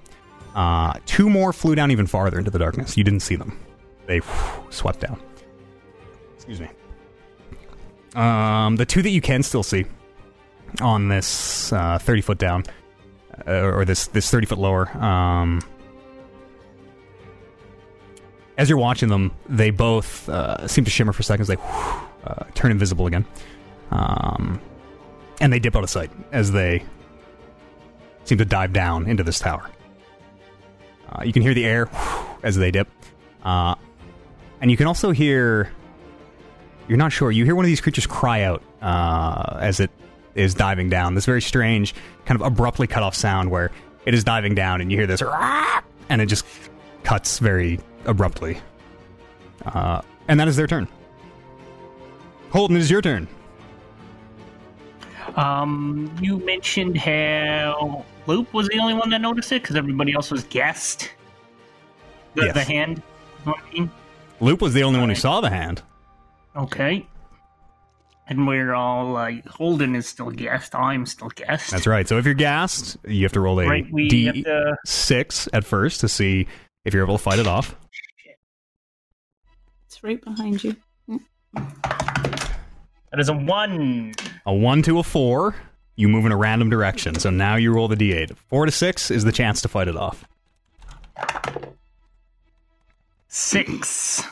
Uh, 0.55 0.95
two 1.07 1.31
more 1.31 1.53
flew 1.53 1.75
down 1.75 1.91
even 1.91 2.07
farther 2.07 2.39
into 2.39 2.51
the 2.51 2.59
darkness. 2.59 2.97
You 2.97 3.05
didn't 3.05 3.21
see 3.21 3.37
them, 3.37 3.57
they 4.07 4.21
swept 4.71 5.01
down. 5.01 5.21
Excuse 6.45 6.61
me. 6.61 6.69
Um, 8.17 8.75
the 8.75 8.85
two 8.85 9.01
that 9.01 9.11
you 9.11 9.21
can 9.21 9.45
still 9.45 9.63
see 9.63 9.87
on 10.81 11.09
this 11.09 11.73
uh, 11.73 11.99
30 11.99 12.21
foot 12.21 12.39
down 12.39 12.65
uh, 13.47 13.53
or 13.53 13.85
this 13.85 14.09
this 14.09 14.29
30 14.29 14.47
foot 14.47 14.59
lower 14.59 14.89
um, 14.99 15.63
as 18.59 18.69
you're 18.69 18.79
watching 18.79 19.09
them 19.09 19.31
they 19.49 19.71
both 19.71 20.29
uh, 20.29 20.67
seem 20.67 20.85
to 20.85 20.91
shimmer 20.91 21.13
for 21.13 21.23
seconds. 21.23 21.47
They 21.47 21.57
uh, 22.25 22.45
turn 22.55 22.73
invisible 22.73 23.07
again. 23.07 23.25
Um, 23.93 24.61
and 25.41 25.53
they 25.53 25.61
dip 25.61 25.77
out 25.77 25.85
of 25.85 25.91
sight 25.91 26.11
as 26.33 26.51
they 26.51 26.83
seem 28.25 28.39
to 28.39 28.45
dive 28.45 28.73
down 28.73 29.07
into 29.07 29.23
this 29.23 29.39
tower. 29.39 29.71
Uh, 31.09 31.23
you 31.23 31.33
can 31.33 31.43
hear 31.43 31.55
the 31.55 31.67
air 31.67 31.89
as 32.43 32.57
they 32.57 32.71
dip. 32.73 32.89
Uh, 33.45 33.75
and 34.61 34.71
you 34.71 34.77
can 34.77 34.87
also 34.87 35.13
hear 35.13 35.73
you're 36.93 36.99
not 36.99 37.11
sure 37.11 37.31
you 37.31 37.47
hear 37.47 37.55
one 37.55 37.65
of 37.65 37.69
these 37.69 37.81
creatures 37.81 38.07
cry 38.07 38.43
out 38.43 38.63
uh, 38.83 39.57
as 39.59 39.81
it 39.81 39.91
is 40.35 40.53
diving 40.53 40.91
down. 40.91 41.15
This 41.15 41.25
very 41.25 41.41
strange, 41.41 41.95
kind 42.27 42.39
of 42.39 42.47
abruptly 42.47 42.87
cut 42.87 43.03
off 43.03 43.15
sound 43.15 43.51
where 43.51 43.71
it 44.05 44.13
is 44.13 44.25
diving 44.25 44.55
down 44.55 44.83
and 44.83 44.93
you 44.93 44.99
hear 44.99 45.07
this, 45.07 45.23
and 46.11 46.21
it 46.21 46.27
just 46.27 46.45
cuts 47.03 47.39
very 47.39 47.81
abruptly. 48.05 48.59
Uh, 49.65 50.03
and 50.29 50.39
that 50.39 50.49
is 50.49 50.57
their 50.57 50.67
turn. 50.67 50.87
Holden, 52.51 52.77
it 52.77 52.81
is 52.81 52.91
your 52.91 53.01
turn. 53.01 53.27
Um, 55.35 56.15
you 56.21 56.45
mentioned 56.45 56.99
how 56.99 58.05
Loop 58.27 58.53
was 58.53 58.69
the 58.69 58.79
only 58.81 58.93
one 58.93 59.09
that 59.09 59.23
noticed 59.23 59.51
it 59.53 59.63
because 59.63 59.77
everybody 59.77 60.13
else 60.13 60.31
was 60.31 60.45
guessed. 60.45 61.11
The, 62.35 62.45
Yes. 62.45 62.55
the 62.55 62.65
hand. 62.65 62.99
is 62.99 63.47
what 63.47 63.57
I 63.67 63.73
mean. 63.73 63.91
Loop 64.41 64.61
was 64.61 64.75
the 64.75 64.83
only 64.83 65.01
one 65.01 65.09
who 65.09 65.15
saw 65.15 65.41
the 65.41 65.49
hand. 65.49 65.81
Okay. 66.57 67.07
And 68.29 68.47
we're 68.47 68.73
all 68.73 69.11
like, 69.11 69.47
Holden 69.47 69.95
is 69.97 70.07
still 70.07 70.31
guessed. 70.31 70.75
I'm 70.75 71.07
still 71.07 71.29
guessed. 71.29 71.71
That's 71.71 71.87
right. 71.87 72.07
So 72.07 72.19
if 72.19 72.25
you're 72.25 72.35
gassed, 72.35 72.97
you 73.07 73.25
have 73.25 73.33
to 73.33 73.41
roll 73.41 73.61
a 73.61 73.67
Right. 73.67 73.87
We 73.93 74.25
have 74.27 74.35
to. 74.37 74.77
D6 74.87 75.49
at 75.53 75.65
first 75.65 76.01
to 76.01 76.09
see 76.09 76.47
if 76.85 76.95
you're 76.95 77.05
able 77.05 77.19
to 77.19 77.23
fight 77.23 77.39
it 77.39 77.47
off. 77.47 77.77
It's 79.87 80.03
right 80.03 80.23
behind 80.23 80.63
you. 80.65 80.77
That 81.55 83.19
is 83.19 83.29
a 83.29 83.35
one. 83.35 84.15
A 84.47 84.55
1 84.55 84.83
to 84.83 84.99
a 84.99 85.03
4, 85.03 85.55
you 85.97 86.09
move 86.09 86.27
in 86.27 86.33
a 86.33 86.37
random 86.37 86.69
direction. 86.71 87.19
So 87.19 87.31
now 87.31 87.57
you 87.57 87.73
roll 87.73 87.87
the 87.89 87.97
D8. 87.97 88.37
4 88.49 88.67
to 88.67 88.73
6 88.73 89.11
is 89.11 89.25
the 89.25 89.33
chance 89.33 89.61
to 89.63 89.69
fight 89.69 89.89
it 89.89 89.97
off. 89.97 90.25
Six. 93.29 94.25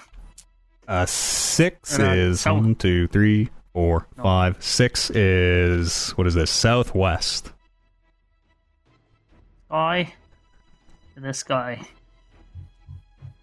Uh, 0.90 1.06
six 1.06 1.94
And, 1.98 2.04
uh, 2.08 2.10
is 2.12 2.40
south- 2.40 2.60
one, 2.62 2.74
two, 2.74 3.06
three, 3.06 3.48
four, 3.72 4.06
five. 4.20 4.56
Six 4.62 5.08
is 5.10 6.10
what 6.16 6.26
is 6.26 6.34
this? 6.34 6.50
Southwest. 6.50 7.52
Guy. 9.70 10.12
This 11.16 11.42
guy. 11.42 11.80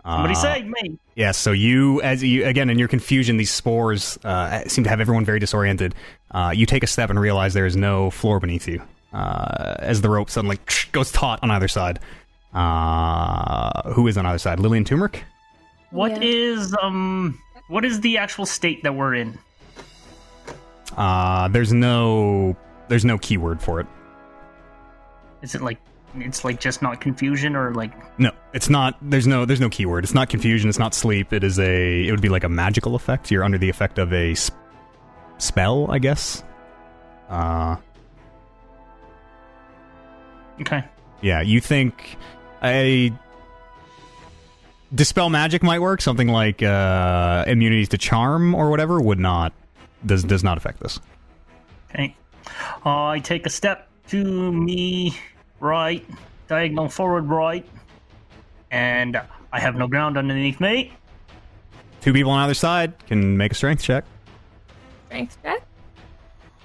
Somebody 0.04 0.34
Uh, 0.34 0.38
save 0.38 0.66
me. 0.66 0.98
Yes. 1.16 1.38
so 1.38 1.52
you, 1.52 2.02
as 2.02 2.24
you 2.24 2.46
again 2.46 2.70
in 2.70 2.80
your 2.80 2.88
confusion, 2.88 3.38
these 3.38 3.52
spores 3.52 4.18
uh, 4.24 4.68
seem 4.68 4.84
to 4.84 4.90
have 4.90 5.00
everyone 5.00 5.24
very 5.26 5.40
disoriented. 5.40 5.94
Uh, 6.32 6.52
you 6.56 6.66
take 6.66 6.84
a 6.84 6.88
step 6.88 7.10
and 7.10 7.20
realize 7.20 7.54
there 7.54 7.66
is 7.66 7.76
no 7.78 8.10
floor 8.10 8.40
beneath 8.40 8.68
you. 8.68 8.82
Uh, 9.14 9.76
as 9.80 10.02
the 10.02 10.10
rope 10.10 10.30
suddenly 10.30 10.60
goes 10.92 11.12
taut 11.12 11.40
on 11.44 11.52
either 11.52 11.68
side. 11.68 12.00
Uh, 12.54 13.92
who 13.94 14.08
is 14.08 14.18
on 14.18 14.26
either 14.26 14.38
side? 14.40 14.60
Lily 14.60 14.78
and 14.80 14.88
Turmeric. 14.88 15.24
What 15.92 16.12
Yeah. 16.12 16.30
is 16.30 16.76
um? 16.82 17.40
What 17.70 17.84
is 17.86 18.02
the 18.02 18.18
actual 18.18 18.46
state 18.46 18.84
that 18.84 18.96
we're 18.96 19.16
in? 19.16 19.38
Uh, 20.96 21.48
there's 21.50 21.74
no 21.74 22.56
there's 22.88 23.06
no 23.06 23.18
keyword 23.18 23.62
for 23.62 23.80
it. 23.80 23.88
Is 25.42 25.54
it 25.56 25.62
like 25.62 25.78
it's 26.16 26.44
like 26.44 26.60
just 26.60 26.82
not 26.82 27.00
confusion 27.02 27.56
or 27.56 27.74
like 27.74 27.92
No, 28.20 28.32
it's 28.54 28.70
not. 28.70 28.98
There's 29.02 29.28
no 29.28 29.46
there's 29.46 29.60
no 29.60 29.70
keyword. 29.70 30.04
It's 30.04 30.14
not 30.14 30.30
confusion. 30.30 30.70
It's 30.70 30.80
not 30.80 30.94
sleep. 30.94 31.32
It 31.34 31.44
is 31.44 31.60
a. 31.60 32.08
It 32.08 32.12
would 32.12 32.22
be 32.22 32.30
like 32.30 32.44
a 32.44 32.50
magical 32.50 32.96
effect. 32.96 33.30
You're 33.32 33.44
under 33.44 33.58
the 33.58 33.70
effect 33.70 34.00
of 34.00 34.12
a 34.14 34.32
s- 34.32 34.50
spell, 35.38 35.92
I 35.92 36.00
guess. 36.00 36.44
Uh, 37.30 37.76
okay? 40.62 40.84
yeah. 41.22 41.42
You 41.42 41.60
think 41.62 42.18
a 42.64 43.12
dispel 44.94 45.30
magic 45.30 45.64
might 45.64 45.80
work? 45.80 46.02
Something 46.02 46.28
like 46.28 46.62
uh, 46.64 47.44
immunity 47.48 47.86
to 47.88 47.98
charm 47.98 48.56
or 48.56 48.70
whatever 48.70 49.00
would 49.02 49.20
not 49.20 49.54
does 50.06 50.24
does 50.24 50.44
not 50.44 50.58
affect 50.58 50.80
this. 50.80 51.00
Okay. 51.92 52.16
Uh, 52.86 53.08
I 53.08 53.20
take 53.20 53.46
a 53.46 53.50
step 53.50 53.88
to 54.10 54.52
me 54.52 55.18
right, 55.60 56.06
diagonal 56.48 56.90
forward 56.90 57.26
right, 57.26 57.66
and 58.72 59.20
I 59.52 59.60
have 59.60 59.76
no 59.76 59.88
ground 59.88 60.18
underneath 60.18 60.60
me. 60.60 60.94
Two 62.02 62.14
people 62.14 62.32
on 62.32 62.40
either 62.40 62.54
side 62.54 62.94
can 63.08 63.38
make 63.38 63.52
a 63.52 63.56
strength 63.56 63.84
check. 63.84 64.06
Strength 65.08 65.38
check. 65.44 65.64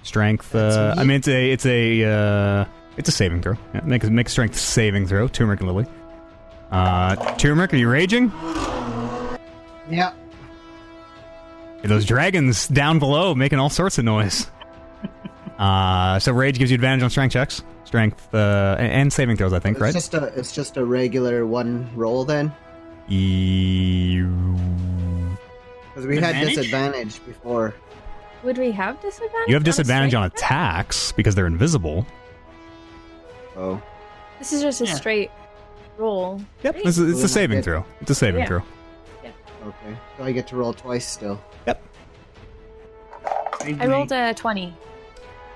Strength. 0.02 0.55
Uh, 0.55 0.95
I 0.97 1.05
mean, 1.05 1.17
it's 1.17 1.29
a 1.29 1.50
it's 1.50 1.67
a 1.67 2.05
uh, 2.05 2.64
it's 2.97 3.09
a 3.09 3.12
saving 3.12 3.43
throw. 3.43 3.57
Yeah, 3.75 3.81
make 3.85 4.05
a 4.05 4.11
make 4.11 4.26
a 4.26 4.31
strength 4.31 4.57
saving 4.57 5.07
throw. 5.07 5.29
Turmeric 5.29 5.61
and 5.61 5.69
Lily. 5.69 5.87
Uh, 6.73 7.14
Turmeric, 7.37 7.73
are 7.75 7.76
you 7.76 7.88
raging? 7.88 8.33
Yeah. 9.91 10.12
Those 11.85 12.05
dragons 12.07 12.67
down 12.69 12.99
below 12.99 13.35
making 13.35 13.59
all 13.59 13.69
sorts 13.71 13.99
of 13.99 14.05
noise. 14.05 14.50
uh, 15.59 16.19
so 16.19 16.33
rage 16.33 16.59
gives 16.59 16.71
you 16.71 16.76
advantage 16.76 17.02
on 17.02 17.11
strength 17.11 17.33
checks, 17.33 17.62
strength 17.85 18.33
uh, 18.35 18.76
and- 18.79 18.93
and 18.93 19.12
saving 19.12 19.37
throws. 19.37 19.52
I 19.52 19.59
think, 19.59 19.76
It's 19.76 19.83
right? 19.83 19.93
just 19.93 20.14
a 20.14 20.25
it's 20.37 20.52
just 20.52 20.76
a 20.76 20.85
regular 20.85 21.45
one 21.45 21.91
roll 21.95 22.25
then, 22.25 22.52
E- 23.09 24.23
because 25.88 26.07
we 26.07 26.19
had 26.19 26.37
disadvantage 26.47 27.23
before. 27.26 27.75
Would 28.45 28.59
we 28.59 28.71
have 28.73 29.00
disadvantage? 29.02 29.49
You 29.49 29.55
have 29.55 29.64
disadvantage 29.64 30.14
on 30.14 30.29
strength 30.31 30.41
check? 30.41 30.50
attacks 30.50 31.12
because 31.12 31.35
they're 31.35 31.47
invisible. 31.47 32.07
Oh, 33.57 33.81
This 34.38 34.52
is 34.52 34.62
just 34.62 34.81
a 34.81 34.87
Yeah. 34.87 34.95
straight 34.95 35.31
roll. 36.02 36.40
Yep, 36.62 36.75
right? 36.75 36.85
it's, 36.87 36.99
a- 36.99 37.09
it's 37.11 37.23
a 37.23 37.28
saving 37.28 37.62
throw. 37.62 37.85
It's 38.00 38.11
a 38.11 38.14
saving 38.14 38.40
Yeah. 38.40 38.47
throw. 38.47 38.62
okay. 39.25 39.97
So 40.18 40.25
I 40.25 40.32
get 40.32 40.47
to 40.49 40.56
roll 40.56 40.73
twice 40.75 41.06
still. 41.06 41.40
Yep. 41.66 41.82
I 43.64 43.87
rolled 43.87 44.11
a 44.12 44.35
twenty. 44.35 44.75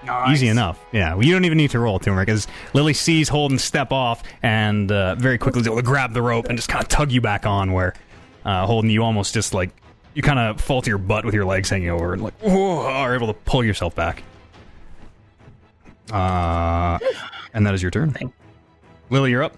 Nice. 0.04 0.34
Easy 0.36 0.46
enough. 0.48 0.78
Yeah, 0.92 1.14
well, 1.14 1.24
you 1.24 1.32
don't 1.32 1.44
even 1.44 1.58
need 1.58 1.70
to 1.72 1.80
roll 1.80 1.98
turmeric 1.98 2.26
because 2.26 2.46
Lily 2.74 2.94
sees 2.94 3.28
Holden 3.28 3.58
step 3.58 3.90
off 3.90 4.22
and 4.40 4.92
uh, 4.92 5.16
very 5.16 5.36
quickly 5.36 5.62
is 5.62 5.66
able 5.66 5.76
to 5.78 5.82
grab 5.82 6.12
the 6.12 6.22
rope 6.22 6.46
and 6.46 6.56
just 6.56 6.68
kind 6.68 6.80
of 6.80 6.88
tug 6.88 7.10
you 7.10 7.20
back 7.20 7.44
on. 7.44 7.72
Where 7.72 7.94
uh, 8.44 8.66
Holden, 8.66 8.88
you 8.90 9.02
almost 9.02 9.34
just 9.34 9.52
like 9.52 9.70
you 10.14 10.22
kind 10.22 10.38
of 10.38 10.60
fall 10.60 10.80
to 10.82 10.88
your 10.88 10.98
butt 10.98 11.24
with 11.24 11.34
your 11.34 11.44
legs 11.44 11.68
hanging 11.70 11.90
over 11.90 12.12
and 12.12 12.22
like 12.22 12.34
whoa, 12.40 12.86
are 12.86 13.16
able 13.16 13.26
to 13.26 13.32
pull 13.32 13.64
yourself 13.64 13.96
back. 13.96 14.22
Uh, 16.12 16.98
and 17.52 17.66
that 17.66 17.74
is 17.74 17.82
your 17.82 17.90
turn. 17.90 18.14
Lily, 19.10 19.30
you're 19.32 19.42
up. 19.42 19.56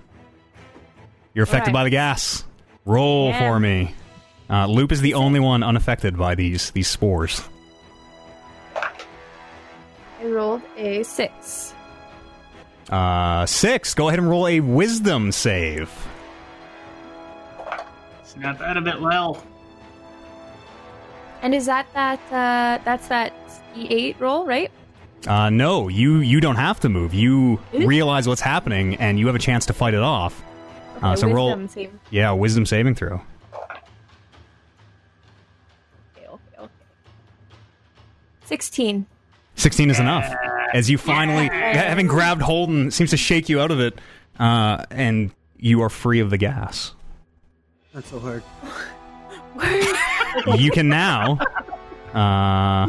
You're 1.38 1.44
affected 1.44 1.68
Alright. 1.68 1.74
by 1.74 1.84
the 1.84 1.90
gas. 1.90 2.42
Roll 2.84 3.28
Yeah. 3.28 3.38
for 3.38 3.60
me. 3.60 3.94
Uh, 4.50 4.66
Loop 4.66 4.90
is 4.90 5.00
the 5.00 5.14
only 5.14 5.38
one 5.38 5.62
unaffected 5.62 6.16
by 6.16 6.34
these 6.34 6.72
these 6.72 6.88
spores. 6.88 7.48
I 8.74 10.24
rolled 10.24 10.62
a 10.76 11.04
six. 11.04 11.74
Uh, 12.90 13.46
six. 13.46 13.94
Go 13.94 14.08
ahead 14.08 14.18
and 14.18 14.28
roll 14.28 14.48
a 14.48 14.58
wisdom 14.58 15.30
save. 15.30 15.88
Snap 18.24 18.60
out 18.60 18.76
of 18.76 18.88
it 18.88 19.00
well. 19.00 19.40
And 21.40 21.54
is 21.54 21.66
that 21.66 21.86
that 21.94 22.18
uh 22.32 22.82
that's 22.84 23.06
that 23.06 23.32
E 23.76 23.86
eight 23.90 24.16
roll, 24.18 24.44
right? 24.44 24.72
Uh, 25.24 25.50
no, 25.50 25.86
you 25.86 26.16
you 26.16 26.40
don't 26.40 26.56
have 26.56 26.80
to 26.80 26.88
move. 26.88 27.14
You 27.14 27.60
Ooh. 27.74 27.86
realize 27.86 28.26
what's 28.26 28.40
happening, 28.40 28.96
and 28.96 29.20
you 29.20 29.28
have 29.28 29.36
a 29.36 29.38
chance 29.38 29.66
to 29.66 29.72
fight 29.72 29.94
it 29.94 30.02
off. 30.02 30.42
Uh, 31.02 31.08
Okay, 31.12 31.20
so 31.20 31.28
roll, 31.30 31.46
wisdom 31.48 31.68
save. 31.68 31.92
yeah, 32.10 32.30
wisdom 32.32 32.66
saving 32.66 32.94
throw. 32.94 33.20
Okay, 36.16 36.26
okay, 36.26 36.58
okay. 36.58 36.72
Sixteen. 38.44 39.06
Sixteen 39.54 39.90
is 39.90 39.98
enough. 40.00 40.32
As 40.74 40.88
you 40.90 40.98
finally, 40.98 41.48
having 41.48 42.06
grabbed 42.06 42.42
Holden, 42.42 42.90
seems 42.90 43.10
to 43.10 43.16
shake 43.16 43.48
you 43.48 43.60
out 43.60 43.70
of 43.70 43.80
it, 43.80 43.98
uh, 44.38 44.84
and 44.90 45.30
you 45.56 45.80
are 45.82 45.88
free 45.88 46.20
of 46.20 46.30
the 46.30 46.38
gas. 46.38 46.92
That's 47.94 48.08
so 48.10 48.20
hard. 48.20 48.42
you 50.58 50.70
can 50.70 50.88
now. 50.88 51.38
Uh, 52.14 52.86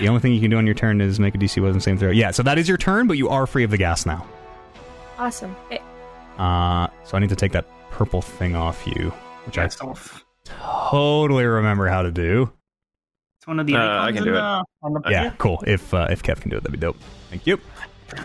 the 0.00 0.06
only 0.08 0.20
thing 0.20 0.32
you 0.34 0.40
can 0.40 0.50
do 0.50 0.58
on 0.58 0.66
your 0.66 0.74
turn 0.74 1.00
is 1.00 1.18
make 1.18 1.34
a 1.34 1.38
DC 1.38 1.62
wisdom 1.62 1.80
saving 1.80 1.98
throw. 1.98 2.10
Yeah, 2.10 2.30
so 2.32 2.42
that 2.42 2.58
is 2.58 2.68
your 2.68 2.76
turn, 2.78 3.06
but 3.06 3.16
you 3.16 3.28
are 3.28 3.46
free 3.46 3.64
of 3.64 3.70
the 3.70 3.78
gas 3.78 4.04
now. 4.04 4.26
Awesome. 5.18 5.56
Okay. 5.66 5.80
Uh, 6.38 6.88
so 7.04 7.16
I 7.16 7.20
need 7.20 7.30
to 7.30 7.36
take 7.36 7.52
that 7.52 7.66
purple 7.90 8.20
thing 8.22 8.54
off 8.54 8.86
you, 8.86 9.10
which 9.46 9.58
I 9.58 9.66
off. 9.80 10.24
totally 10.44 11.44
remember 11.44 11.88
how 11.88 12.02
to 12.02 12.10
do. 12.10 12.50
It's 13.38 13.46
one 13.46 13.58
of 13.60 13.66
the 13.66 13.74
Uh, 13.76 13.78
icons 13.78 14.08
I 14.08 14.12
can 14.12 14.24
do 14.24 14.30
it. 14.30 14.32
the- 14.34 14.64
on 14.82 14.92
the 14.92 15.02
Yeah, 15.08 15.32
cool. 15.38 15.62
If 15.66 15.92
uh, 15.94 16.08
if 16.10 16.22
Kev 16.22 16.40
can 16.40 16.50
do 16.50 16.56
it, 16.56 16.60
that'd 16.62 16.72
be 16.72 16.78
dope. 16.78 16.96
Thank 17.30 17.46
you. 17.46 17.58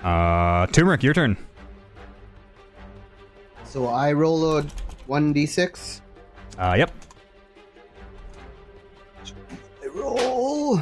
Uh, 0.03 0.67
Turmeric, 0.67 1.03
your 1.03 1.13
turn. 1.13 1.37
So 3.63 3.87
I 3.87 4.11
roll 4.11 4.57
a 4.57 4.63
one 5.07 5.31
d 5.33 5.45
six. 5.45 6.01
Uh, 6.57 6.75
yep. 6.77 6.91
I 9.81 9.87
roll 9.87 10.79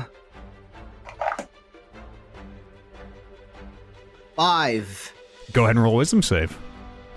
five. 4.35 5.13
Go 5.53 5.63
ahead 5.63 5.75
and 5.75 5.83
roll 5.83 5.95
wisdom 5.95 6.21
save. 6.21 6.57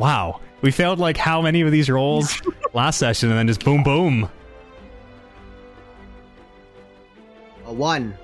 Wow, 0.03 0.41
we 0.63 0.73
failed 0.73 0.99
like 0.99 1.17
how 1.17 1.41
many 1.41 1.61
of 1.61 1.71
these 1.71 1.89
rolls 1.89 2.43
last 2.75 2.99
session, 2.99 3.29
and 3.29 3.39
then 3.39 3.47
just 3.47 3.65
boom, 3.65 3.85
boom. 3.85 4.29
A 7.67 7.73
one. 7.73 8.19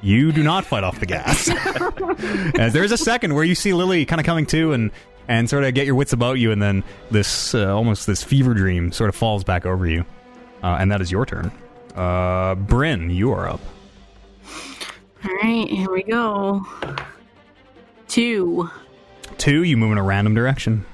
You 0.00 0.32
do 0.32 0.42
not 0.42 0.64
fight 0.64 0.82
off 0.82 0.98
the 0.98 1.06
gas. 1.06 1.48
As 2.58 2.72
there's 2.72 2.90
a 2.90 2.96
second 2.98 3.34
where 3.34 3.44
you 3.44 3.54
see 3.54 3.72
Lily 3.72 4.04
kind 4.04 4.20
of 4.20 4.26
coming 4.26 4.46
to 4.46 4.72
and 4.72 4.90
and 5.28 5.48
sort 5.48 5.62
of 5.62 5.74
get 5.74 5.86
your 5.86 5.94
wits 5.94 6.12
about 6.12 6.40
you, 6.40 6.50
and 6.50 6.60
then 6.60 6.82
this 7.12 7.54
uh, 7.54 7.72
almost 7.72 8.08
this 8.08 8.24
fever 8.24 8.52
dream 8.52 8.90
sort 8.90 9.08
of 9.08 9.14
falls 9.14 9.44
back 9.44 9.64
over 9.64 9.86
you, 9.86 10.04
uh, 10.64 10.78
and 10.80 10.90
that 10.90 11.00
is 11.00 11.12
your 11.12 11.24
turn. 11.24 11.52
Uh, 11.94 12.56
Bryn, 12.56 13.10
you 13.10 13.30
are 13.30 13.48
up. 13.48 13.60
All 15.24 15.34
right, 15.40 15.68
here 15.68 15.92
we 15.92 16.02
go. 16.02 16.66
Two. 18.08 18.68
Two, 19.38 19.62
you 19.62 19.76
move 19.76 19.92
in 19.92 19.98
a 19.98 20.02
random 20.02 20.34
direction. 20.34 20.84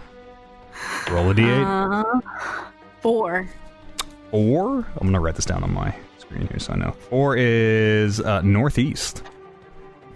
Roll 1.10 1.30
a 1.30 1.34
d8. 1.34 2.04
Uh, 2.04 2.20
four. 3.00 3.48
Four. 4.30 4.76
I'm 4.96 5.06
gonna 5.06 5.20
write 5.20 5.34
this 5.36 5.44
down 5.44 5.62
on 5.62 5.72
my 5.72 5.94
screen 6.18 6.46
here 6.48 6.58
so 6.58 6.72
I 6.74 6.76
know. 6.76 6.92
Four 6.92 7.36
is 7.36 8.20
uh, 8.20 8.42
northeast. 8.42 9.22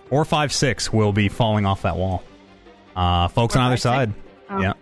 Four, 0.09 0.25
five, 0.27 0.53
six 0.53 0.93
will 0.93 1.13
be 1.13 1.29
falling 1.29 1.65
off 1.65 1.83
that 1.83 1.97
wall. 1.97 2.23
Uh, 2.95 3.29
folks 3.29 3.55
Four, 3.55 3.63
on 3.63 3.69
either 3.69 3.77
five, 3.77 3.81
side. 3.81 4.15
Oh. 4.51 4.61
Yeah. 4.61 4.73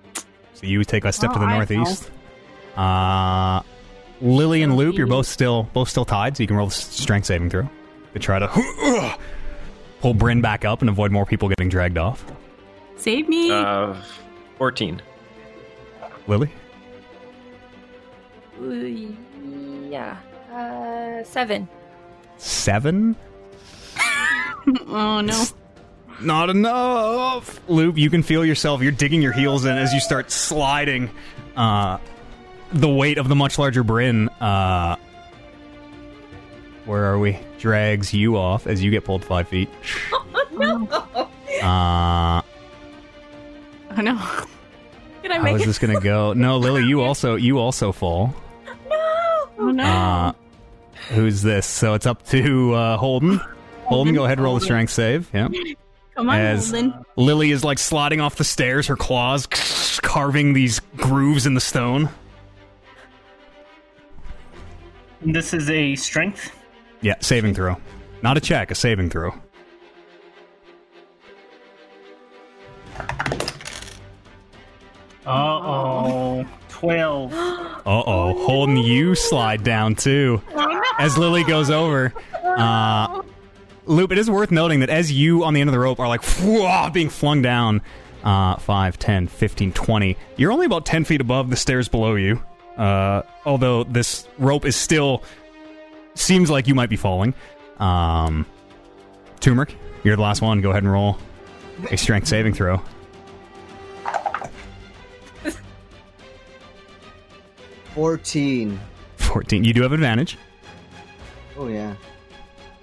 So 0.54 0.66
you 0.66 0.82
take 0.84 1.04
a 1.04 1.12
step 1.12 1.30
Oh, 1.30 1.34
to 1.34 1.38
the 1.38 1.46
northeast. 1.46 2.10
Uh, 2.76 3.62
Lily 4.20 4.62
and 4.62 4.76
Loop, 4.76 4.96
you're 4.96 5.06
both 5.06 5.26
still 5.26 5.64
both 5.72 5.88
still 5.88 6.04
tied, 6.04 6.37
so 6.37 6.42
you 6.42 6.46
can 6.49 6.56
roll 6.56 6.66
the 6.66 6.72
strength 6.72 7.26
saving 7.26 7.49
throw 7.50 7.68
to 8.12 8.18
try 8.18 8.38
to 8.40 9.16
pull 10.00 10.14
Bryn 10.14 10.40
back 10.40 10.64
up 10.64 10.80
and 10.80 10.90
avoid 10.90 11.12
more 11.12 11.25
people 11.25 11.49
getting 11.49 11.68
dragged 11.68 11.96
off. 11.96 12.25
Save 12.96 13.28
me. 13.28 13.50
Uh, 13.50 13.94
14. 14.58 15.00
Lily, 16.30 16.50
Ooh, 19.42 19.88
yeah. 19.90 20.16
Uh, 20.52 21.25
seven. 21.25 21.68
seven. 22.38 23.16
oh 24.87 25.20
no. 25.22 25.44
Not 26.20 26.50
enough. 26.50 27.60
Loop, 27.68 27.96
you 27.96 28.10
can 28.10 28.22
feel 28.22 28.44
yourself. 28.44 28.82
You're 28.82 28.92
digging 28.92 29.22
your 29.22 29.32
heels 29.32 29.64
in 29.64 29.76
as 29.76 29.92
you 29.92 30.00
start 30.00 30.30
sliding. 30.30 31.10
Uh, 31.56 31.99
the 32.72 32.88
weight 32.88 33.16
of 33.18 33.28
the 33.28 33.34
much 33.34 33.58
larger 33.58 33.82
Bryn, 33.82 34.28
uh, 34.28 34.96
where 36.84 37.04
are 37.06 37.18
we? 37.18 37.38
Drags 37.58 38.12
you 38.14 38.37
off 38.37 38.66
as 38.66 38.82
you 38.84 38.90
get 38.90 39.04
pulled 39.04 39.25
five 39.25 39.49
feet. 39.49 39.68
No. 40.52 40.87
Uh, 41.62 42.42
Oh 43.96 44.02
no. 44.02 44.44
Can 45.22 45.32
I 45.32 45.36
how 45.36 45.42
make 45.42 45.56
is 45.56 45.62
it? 45.62 45.66
this 45.66 45.78
gonna 45.78 46.00
go? 46.00 46.32
No, 46.32 46.58
Lily, 46.58 46.84
you 46.84 47.02
also 47.02 47.34
you 47.36 47.58
also 47.58 47.92
fall. 47.92 48.34
No. 48.88 49.48
Oh 49.58 49.70
no. 49.70 49.84
Uh, 49.84 50.32
who's 51.10 51.42
this? 51.42 51.66
So 51.66 51.94
it's 51.94 52.06
up 52.06 52.24
to 52.28 52.74
uh, 52.74 52.96
Holden. 52.96 53.40
Holden, 53.84 54.14
go 54.14 54.24
ahead 54.24 54.38
and 54.38 54.44
roll 54.44 54.54
the 54.54 54.60
strength 54.64 54.90
save. 54.90 55.28
Yeah. 55.34 55.48
Come 56.14 56.30
on, 56.30 56.38
As- 56.38 56.70
Holden. 56.70 57.04
Lily 57.16 57.50
is 57.50 57.64
like 57.64 57.78
sliding 57.78 58.20
off 58.20 58.36
the 58.36 58.44
stairs, 58.44 58.86
her 58.86 58.96
claws 58.96 59.46
carving 60.02 60.52
these 60.54 60.80
grooves 60.96 61.46
in 61.46 61.54
the 61.54 61.60
stone. 61.60 62.08
This 65.22 65.52
is 65.52 65.68
a 65.68 65.96
strength. 65.96 66.50
Yeah, 67.02 67.16
saving 67.20 67.54
throw. 67.54 67.76
Not 68.22 68.36
a 68.38 68.40
check, 68.40 68.70
a 68.70 68.74
saving 68.74 69.10
throw. 69.10 69.34
Uh 75.30 75.60
oh. 75.62 76.46
12. 76.68 77.32
Uh 77.80 78.02
oh. 78.06 78.44
Holden, 78.44 78.76
you 78.76 79.14
slide 79.14 79.64
down 79.64 79.94
too. 79.94 80.42
As 80.99 81.16
Lily 81.16 81.44
goes 81.44 81.70
over. 81.70 82.12
Uh, 82.44 83.22
Loop, 83.87 84.12
it 84.12 84.18
is 84.18 84.30
worth 84.30 84.50
noting 84.50 84.80
that 84.80 84.90
as 84.90 85.10
you 85.10 85.44
on 85.44 85.54
the 85.54 85.60
end 85.62 85.70
of 85.70 85.72
the 85.72 85.78
rope 85.78 85.99
are 85.99 86.06
like 86.06 86.20
being 86.92 87.08
flung 87.08 87.40
down 87.40 87.80
uh, 88.22 88.56
5, 88.56 88.99
10, 88.99 89.28
15, 89.28 89.72
20, 89.72 90.16
you're 90.37 90.52
only 90.52 90.66
about 90.66 90.84
10 90.84 91.04
feet 91.04 91.22
above 91.22 91.49
the 91.49 91.56
stairs 91.56 91.88
below 91.88 92.16
you. 92.16 92.42
Uh, 92.76 93.22
although 93.46 93.84
this 93.84 94.28
rope 94.38 94.64
is 94.64 94.76
still. 94.76 95.22
Seems 96.14 96.50
like 96.50 96.66
you 96.68 96.75
might 96.75 96.90
be 96.90 96.96
falling. 96.96 97.34
Um, 97.78 98.44
Turmeric, 99.40 99.75
you're 100.04 100.16
the 100.16 100.22
last 100.22 100.42
one. 100.42 100.60
Go 100.60 100.70
ahead 100.70 100.82
and 100.82 100.92
roll 100.92 101.16
a 101.90 101.96
strength 101.96 102.28
saving 102.28 102.52
throw. 102.52 102.82
Fourteen. 107.94 108.78
14. 109.16 109.62
You 109.64 109.73
do 109.73 109.82
have 109.82 109.92
advantage. 109.92 110.38
Oh 111.56 111.68
yeah. 111.68 111.94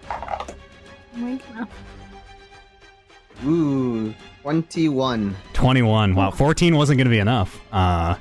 Oh 0.09 0.47
my 1.15 1.39
God. 1.55 1.67
Ooh, 3.45 4.13
twenty-one. 4.41 5.35
21. 5.53 6.15
Wow, 6.15 6.31
14 6.31 6.75
wasn't 6.75 6.97
going 6.97 7.05
to 7.05 7.11
be 7.11 7.19
enough. 7.19 7.59
Uh, 7.71 8.15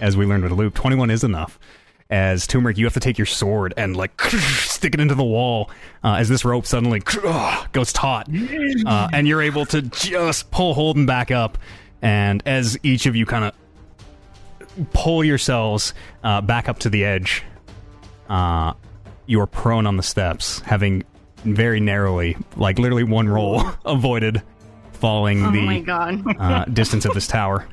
as 0.00 0.16
we 0.16 0.26
learned 0.26 0.42
with 0.44 0.52
Loop, 0.52 0.74
21 0.74 1.10
is 1.10 1.24
enough. 1.24 1.58
As 2.10 2.46
Turmeric, 2.46 2.76
you 2.78 2.84
have 2.84 2.94
to 2.94 3.00
take 3.00 3.18
your 3.18 3.26
sword 3.26 3.74
and 3.76 3.96
like 3.96 4.20
stick 4.22 4.94
it 4.94 5.00
into 5.00 5.14
the 5.14 5.24
wall. 5.24 5.70
Uh, 6.02 6.14
as 6.14 6.28
this 6.28 6.44
rope 6.44 6.66
suddenly 6.66 7.00
goes 7.72 7.92
taut, 7.92 8.28
uh, 8.86 9.08
and 9.12 9.26
you're 9.26 9.42
able 9.42 9.66
to 9.66 9.82
just 9.82 10.50
pull 10.50 10.74
Holden 10.74 11.06
back 11.06 11.30
up. 11.30 11.58
And 12.02 12.42
as 12.46 12.78
each 12.82 13.06
of 13.06 13.16
you 13.16 13.24
kind 13.24 13.44
of 13.44 13.54
pull 14.92 15.24
yourselves 15.24 15.94
uh, 16.22 16.40
back 16.40 16.68
up 16.68 16.78
to 16.80 16.88
the 16.90 17.04
edge, 17.04 17.42
uh, 18.28 18.72
you 19.26 19.40
are 19.40 19.46
prone 19.46 19.86
on 19.86 19.96
the 19.96 20.02
steps, 20.02 20.60
having 20.60 21.04
very 21.44 21.80
narrowly, 21.80 22.36
like 22.56 22.78
literally 22.78 23.04
one 23.04 23.28
roll, 23.28 23.62
avoided 23.84 24.42
falling 24.92 25.44
Oh 25.44 25.50
the 25.50 25.60
my 25.60 25.80
god. 25.80 26.40
uh, 26.40 26.64
distance 26.66 27.04
of 27.04 27.12
this 27.14 27.26
tower. 27.26 27.66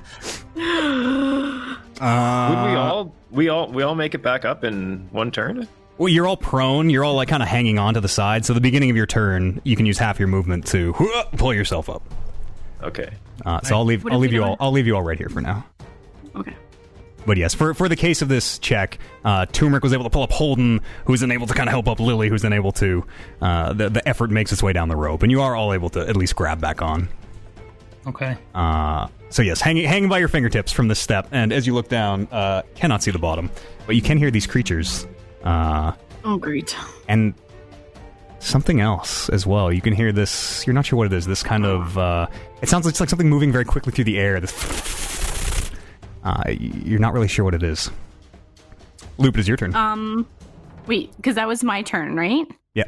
Uh, 0.57 0.57
Would 2.55 2.71
we 2.71 2.75
all 2.77 3.15
we 3.31 3.49
all 3.49 3.67
we 3.71 3.83
all 3.83 3.95
make 3.95 4.13
it 4.15 4.21
back 4.23 4.43
up 4.45 4.63
in 4.63 5.07
one 5.11 5.31
turn? 5.31 5.67
Well, 5.97 6.09
you're 6.09 6.27
all 6.27 6.37
prone. 6.37 6.89
You're 6.89 7.03
all 7.03 7.13
like 7.15 7.27
kind 7.29 7.43
of 7.43 7.49
hanging 7.49 7.77
on 7.77 7.93
to 7.93 8.01
the 8.01 8.07
side. 8.07 8.43
So 8.45 8.53
the 8.53 8.61
beginning 8.61 8.89
of 8.89 8.95
your 8.97 9.05
turn, 9.05 9.61
you 9.63 9.75
can 9.75 9.85
use 9.85 9.99
half 9.99 10.17
your 10.17 10.27
movement 10.27 10.65
to 10.67 10.93
pull 11.37 11.53
yourself 11.53 11.89
up. 11.89 12.01
Okay. 12.81 13.13
Uh, 13.45 13.61
so 13.61 13.75
I'll 13.75 13.85
leave. 13.85 14.03
What 14.03 14.11
I'll 14.13 14.19
leave 14.19 14.33
you 14.33 14.43
all. 14.43 14.57
I'll 14.59 14.71
leave 14.71 14.87
you 14.87 14.95
all 14.95 15.03
right 15.03 15.17
here 15.17 15.29
for 15.29 15.41
now. 15.41 15.63
Okay. 16.35 16.55
But 17.25 17.37
yes, 17.37 17.53
for 17.53 17.73
for 17.73 17.87
the 17.87 17.95
case 17.95 18.21
of 18.21 18.29
this 18.29 18.57
check, 18.59 18.97
uh, 19.23 19.45
Turmeric 19.47 19.83
was 19.83 19.93
able 19.93 20.03
to 20.05 20.09
pull 20.09 20.23
up 20.23 20.31
Holden, 20.31 20.81
who's 21.05 21.19
then 21.19 21.31
able 21.31 21.45
to 21.47 21.53
kind 21.53 21.69
of 21.69 21.71
help 21.71 21.87
up 21.87 21.99
Lily, 21.99 22.29
who's 22.29 22.41
then 22.41 22.53
able 22.53 22.71
to. 22.73 23.05
Uh, 23.41 23.73
the 23.73 23.89
the 23.89 24.07
effort 24.07 24.31
makes 24.31 24.51
its 24.51 24.63
way 24.63 24.73
down 24.73 24.89
the 24.89 24.95
rope, 24.95 25.21
and 25.21 25.31
you 25.31 25.41
are 25.41 25.55
all 25.55 25.73
able 25.73 25.89
to 25.91 25.99
at 25.99 26.15
least 26.17 26.35
grab 26.35 26.59
back 26.59 26.81
on. 26.81 27.09
Okay. 28.07 28.35
Uh, 28.55 29.07
so 29.29 29.43
yes, 29.43 29.61
hanging 29.61 29.85
hanging 29.87 30.09
by 30.09 30.17
your 30.17 30.27
fingertips 30.27 30.71
from 30.71 30.87
this 30.87 30.99
step, 30.99 31.27
and 31.31 31.53
as 31.53 31.67
you 31.67 31.73
look 31.75 31.89
down, 31.89 32.27
uh, 32.31 32.63
cannot 32.75 33.03
see 33.03 33.11
the 33.11 33.19
bottom, 33.19 33.51
but 33.85 33.95
you 33.95 34.01
can 34.01 34.17
hear 34.17 34.31
these 34.31 34.47
creatures. 34.47 35.05
Uh, 35.43 35.91
Oh 36.23 36.37
great. 36.37 36.75
and 37.07 37.33
something 38.39 38.79
else 38.81 39.29
as 39.29 39.45
well. 39.45 39.71
You 39.71 39.81
can 39.81 39.93
hear 39.93 40.11
this. 40.11 40.65
You're 40.65 40.73
not 40.73 40.87
sure 40.87 40.97
what 40.97 41.05
it 41.05 41.13
is. 41.13 41.27
This 41.27 41.43
kind 41.43 41.65
of. 41.65 41.95
Uh, 41.97 42.25
it 42.63 42.69
sounds 42.69 42.85
like, 42.85 42.93
it's 42.93 42.99
like 42.99 43.09
something 43.09 43.29
moving 43.29 43.51
very 43.51 43.65
quickly 43.65 43.91
through 43.91 44.05
the 44.05 44.17
air. 44.19 44.39
This. 44.39 44.51
Uh, 46.23 46.43
you're 46.49 46.99
not 46.99 47.13
really 47.13 47.27
sure 47.27 47.43
what 47.45 47.53
it 47.55 47.63
is. 47.63 47.89
Loop, 49.17 49.35
it 49.37 49.39
is 49.41 49.47
your 49.47 49.57
turn. 49.57 49.75
Um, 49.75 50.27
wait, 50.87 51.15
because 51.17 51.35
that 51.35 51.47
was 51.47 51.63
my 51.63 51.81
turn, 51.81 52.15
right? 52.15 52.45
yeah. 52.73 52.85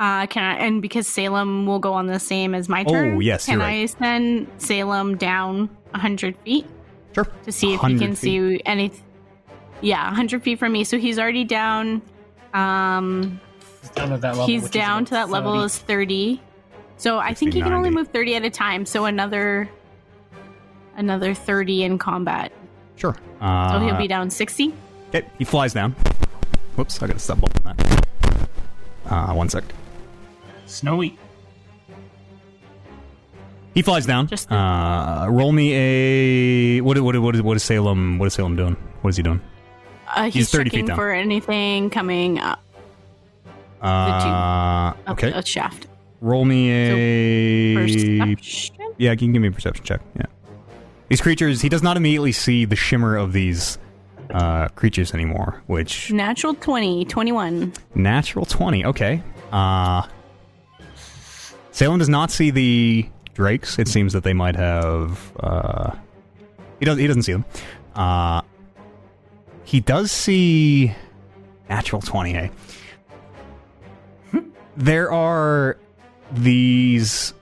Uh, 0.00 0.26
can 0.26 0.42
I? 0.42 0.56
And 0.58 0.82
because 0.82 1.06
Salem 1.06 1.66
will 1.66 1.78
go 1.78 1.92
on 1.92 2.06
the 2.08 2.18
same 2.18 2.52
as 2.54 2.68
my 2.68 2.82
turn. 2.82 2.94
Oh, 2.94 3.10
turn. 3.12 3.20
yes, 3.22 3.46
Can 3.46 3.58
you're 3.60 3.66
I 3.68 3.86
send 3.86 4.48
Salem 4.58 5.16
down 5.16 5.70
hundred 5.94 6.36
feet 6.44 6.66
Sure. 7.14 7.28
to 7.44 7.52
see 7.52 7.74
if 7.74 7.80
he 7.80 7.96
can 7.98 8.16
feet. 8.16 8.18
see 8.18 8.60
anything. 8.66 9.04
Yeah, 9.80 10.12
hundred 10.12 10.42
feet 10.42 10.58
from 10.58 10.72
me. 10.72 10.82
So 10.82 10.98
he's 10.98 11.16
already 11.18 11.44
down. 11.44 12.02
Um, 12.52 13.40
He's 13.80 13.90
down 13.90 14.08
to 14.10 14.16
that 14.18 14.30
level. 14.30 14.46
he's 14.46 14.64
is 14.64 14.70
down 14.70 15.04
to 15.04 15.10
that 15.12 15.30
level 15.30 15.52
30. 15.52 15.64
is 15.64 15.78
thirty. 15.78 16.42
So 16.96 17.18
I 17.18 17.32
think 17.34 17.52
he 17.54 17.60
60, 17.60 17.62
can 17.62 17.72
only 17.72 17.90
move 17.90 18.08
thirty 18.08 18.34
at 18.34 18.44
a 18.44 18.50
time. 18.50 18.86
So 18.86 19.04
another, 19.04 19.68
another 20.96 21.34
thirty 21.34 21.82
in 21.84 21.98
combat. 21.98 22.52
Sure. 22.96 23.14
So 23.40 23.44
Uh, 23.46 23.80
he'll 23.80 23.96
be 23.96 24.08
down 24.08 24.30
sixty. 24.30 24.72
Okay, 25.10 25.26
he 25.38 25.44
flies 25.44 25.72
down. 25.72 25.92
Whoops, 26.76 27.02
I 27.02 27.06
gotta 27.06 27.18
step 27.18 27.38
up 27.42 27.50
on 27.66 27.76
that. 27.76 28.48
Uh, 29.06 29.32
one 29.34 29.48
sec. 29.48 29.64
Snowy. 30.66 31.16
He 33.74 33.82
flies 33.82 34.06
down. 34.06 34.28
Just- 34.28 34.50
uh, 34.52 35.26
roll 35.28 35.52
me 35.52 35.72
a 35.74 36.80
what? 36.80 36.98
What? 37.00 37.18
What? 37.20 37.40
What 37.40 37.56
is 37.56 37.62
Salem? 37.64 38.18
What 38.18 38.26
is 38.26 38.34
Salem 38.34 38.54
doing? 38.56 38.76
What 39.02 39.10
is 39.10 39.16
he 39.16 39.22
doing? 39.22 39.40
Uh, 40.14 40.24
he's, 40.24 40.34
He's 40.34 40.50
30 40.50 40.70
feet 40.70 40.86
down. 40.86 40.96
for 40.96 41.10
anything 41.10 41.90
coming 41.90 42.38
up 42.38 42.60
Uh, 43.82 43.86
up 43.86 44.96
okay. 45.10 45.30
the 45.32 45.42
shaft. 45.44 45.88
Roll 46.20 46.44
me 46.44 46.70
a 46.70 47.74
Perception? 47.74 48.92
yeah. 48.98 49.10
You 49.10 49.16
can 49.16 49.32
give 49.32 49.42
me 49.42 49.48
a 49.48 49.50
perception 49.52 49.84
check. 49.84 50.00
Yeah. 50.16 50.26
These 51.08 51.20
creatures, 51.20 51.60
he 51.60 51.68
does 51.68 51.82
not 51.82 51.96
immediately 51.96 52.32
see 52.32 52.64
the 52.64 52.76
shimmer 52.76 53.16
of 53.16 53.32
these 53.32 53.78
uh, 54.30 54.68
creatures 54.68 55.12
anymore. 55.14 55.62
Which 55.66 56.10
Natural 56.12 56.54
20, 56.54 57.04
21. 57.04 57.72
natural 57.94 58.46
twenty. 58.46 58.84
Okay. 58.84 59.22
Uh, 59.52 60.06
Salem 61.72 61.98
does 61.98 62.08
not 62.08 62.30
see 62.30 62.50
the 62.50 63.08
drakes. 63.34 63.78
It 63.78 63.88
seems 63.88 64.12
that 64.12 64.22
they 64.24 64.32
might 64.32 64.56
have. 64.56 65.32
Uh, 65.38 65.92
he 66.78 66.84
doesn't. 66.86 67.00
He 67.00 67.06
doesn't 67.06 67.22
see 67.24 67.32
them. 67.32 67.44
Uh, 67.94 68.42
he 69.64 69.80
does 69.80 70.10
see 70.10 70.94
natural 71.68 72.00
twenty. 72.00 72.34
Eh? 72.34 72.48
there 74.76 75.12
are 75.12 75.76
these 76.32 77.32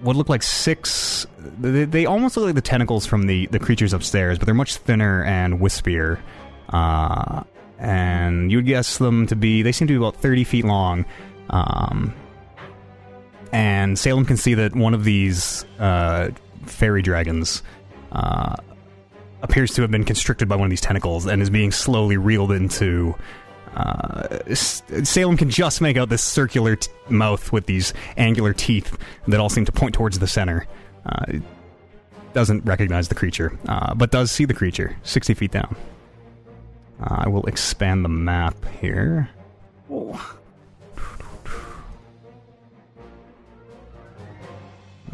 what 0.00 0.16
look 0.16 0.28
like 0.28 0.42
six 0.42 1.26
they, 1.38 1.84
they 1.84 2.06
almost 2.06 2.36
look 2.36 2.46
like 2.46 2.54
the 2.54 2.60
tentacles 2.60 3.06
from 3.06 3.26
the, 3.26 3.46
the 3.46 3.58
creatures 3.58 3.92
upstairs 3.92 4.38
but 4.38 4.46
they're 4.46 4.54
much 4.54 4.76
thinner 4.76 5.24
and 5.24 5.60
wispier. 5.60 6.20
Uh, 6.68 7.42
and 7.78 8.50
you'd 8.50 8.66
guess 8.66 8.98
them 8.98 9.26
to 9.26 9.36
be 9.36 9.62
they 9.62 9.72
seem 9.72 9.88
to 9.88 9.92
be 9.92 9.96
about 9.96 10.16
30 10.16 10.44
feet 10.44 10.64
long. 10.64 11.04
Um, 11.50 12.14
and 13.52 13.98
salem 13.98 14.24
can 14.24 14.36
see 14.36 14.54
that 14.54 14.74
one 14.74 14.94
of 14.94 15.04
these 15.04 15.64
uh, 15.78 16.30
fairy 16.66 17.02
dragons 17.02 17.62
uh, 18.12 18.56
appears 19.42 19.72
to 19.74 19.82
have 19.82 19.90
been 19.90 20.04
constricted 20.04 20.48
by 20.48 20.56
one 20.56 20.66
of 20.66 20.70
these 20.70 20.80
tentacles 20.80 21.26
and 21.26 21.40
is 21.40 21.50
being 21.50 21.72
slowly 21.72 22.16
reeled 22.16 22.52
into 22.52 23.14
uh, 23.74 24.54
Salem 24.54 25.36
can 25.36 25.50
just 25.50 25.80
make 25.80 25.96
out 25.96 26.08
this 26.08 26.22
circular 26.22 26.76
t- 26.76 26.90
mouth 27.08 27.52
with 27.52 27.66
these 27.66 27.94
angular 28.16 28.52
teeth 28.52 28.96
that 29.26 29.40
all 29.40 29.48
seem 29.48 29.64
to 29.64 29.72
point 29.72 29.94
towards 29.94 30.18
the 30.18 30.26
center. 30.26 30.66
Uh, 31.06 31.38
doesn't 32.32 32.64
recognize 32.64 33.08
the 33.08 33.14
creature, 33.14 33.58
uh, 33.68 33.94
but 33.94 34.10
does 34.10 34.30
see 34.30 34.44
the 34.44 34.54
creature 34.54 34.96
60 35.02 35.34
feet 35.34 35.50
down. 35.50 35.74
Uh, 37.00 37.22
I 37.24 37.28
will 37.28 37.44
expand 37.46 38.04
the 38.04 38.08
map 38.08 38.56
here. 38.80 39.30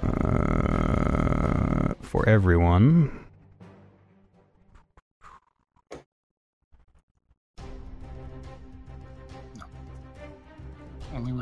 Uh, 0.03 1.95
for 2.03 2.29
everyone. 2.29 3.24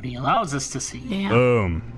Only 0.02 0.10
he 0.10 0.16
allows 0.16 0.52
us 0.52 0.68
to 0.70 0.80
see. 0.80 0.98
Yeah. 0.98 1.28
Boom. 1.28 1.92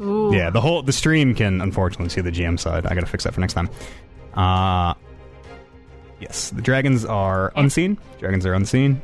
Ooh. 0.00 0.34
Yeah, 0.34 0.50
the 0.50 0.60
whole 0.60 0.82
the 0.82 0.92
stream 0.92 1.32
can 1.34 1.60
unfortunately 1.60 2.08
see 2.08 2.20
the 2.20 2.32
GM 2.32 2.58
side. 2.58 2.86
I 2.86 2.94
gotta 2.94 3.06
fix 3.06 3.22
that 3.24 3.34
for 3.34 3.40
next 3.40 3.54
time. 3.54 3.70
Uh 4.34 4.94
yes, 6.18 6.50
the 6.50 6.62
dragons 6.62 7.04
are 7.04 7.52
unseen. 7.54 7.98
Dragons 8.18 8.44
are 8.46 8.54
unseen. 8.54 9.00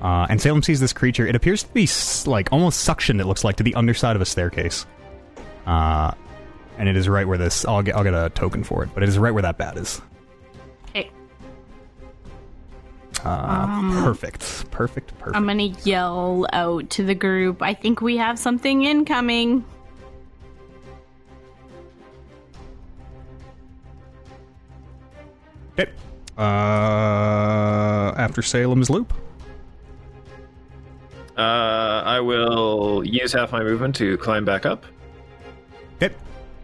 Uh, 0.00 0.26
and 0.28 0.40
Salem 0.40 0.62
sees 0.62 0.78
this 0.78 0.92
creature. 0.92 1.26
It 1.26 1.34
appears 1.34 1.62
to 1.64 1.68
be 1.72 1.88
like 2.30 2.52
almost 2.52 2.86
suctioned. 2.86 3.18
It 3.20 3.26
looks 3.26 3.42
like 3.42 3.56
to 3.56 3.62
the 3.64 3.74
underside 3.74 4.14
of 4.14 4.22
a 4.22 4.26
staircase. 4.26 4.86
Uh, 5.66 6.12
and 6.78 6.88
it 6.88 6.96
is 6.96 7.08
right 7.08 7.26
where 7.26 7.38
this. 7.38 7.64
I'll 7.64 7.82
get. 7.82 7.96
I'll 7.96 8.04
get 8.04 8.14
a 8.14 8.28
token 8.30 8.62
for 8.62 8.84
it, 8.84 8.90
but 8.92 9.02
it 9.02 9.08
is 9.08 9.18
right 9.18 9.32
where 9.32 9.42
that 9.42 9.56
bat 9.56 9.78
is. 9.78 10.00
Uh, 13.26 14.04
perfect. 14.04 14.70
Perfect. 14.70 15.18
Perfect. 15.18 15.36
I'm 15.36 15.46
gonna 15.46 15.64
yell 15.84 16.46
out 16.52 16.88
to 16.90 17.04
the 17.04 17.14
group. 17.14 17.60
I 17.60 17.74
think 17.74 18.00
we 18.00 18.16
have 18.18 18.38
something 18.38 18.84
incoming. 18.84 19.64
Okay. 25.76 25.90
Uh, 26.38 28.12
after 28.16 28.42
Salem's 28.42 28.90
loop. 28.90 29.12
Uh, 31.36 32.02
I 32.06 32.20
will 32.20 33.04
use 33.04 33.32
half 33.32 33.50
my 33.50 33.62
movement 33.62 33.96
to 33.96 34.16
climb 34.18 34.44
back 34.44 34.64
up. 34.64 34.86
Okay. 35.96 36.14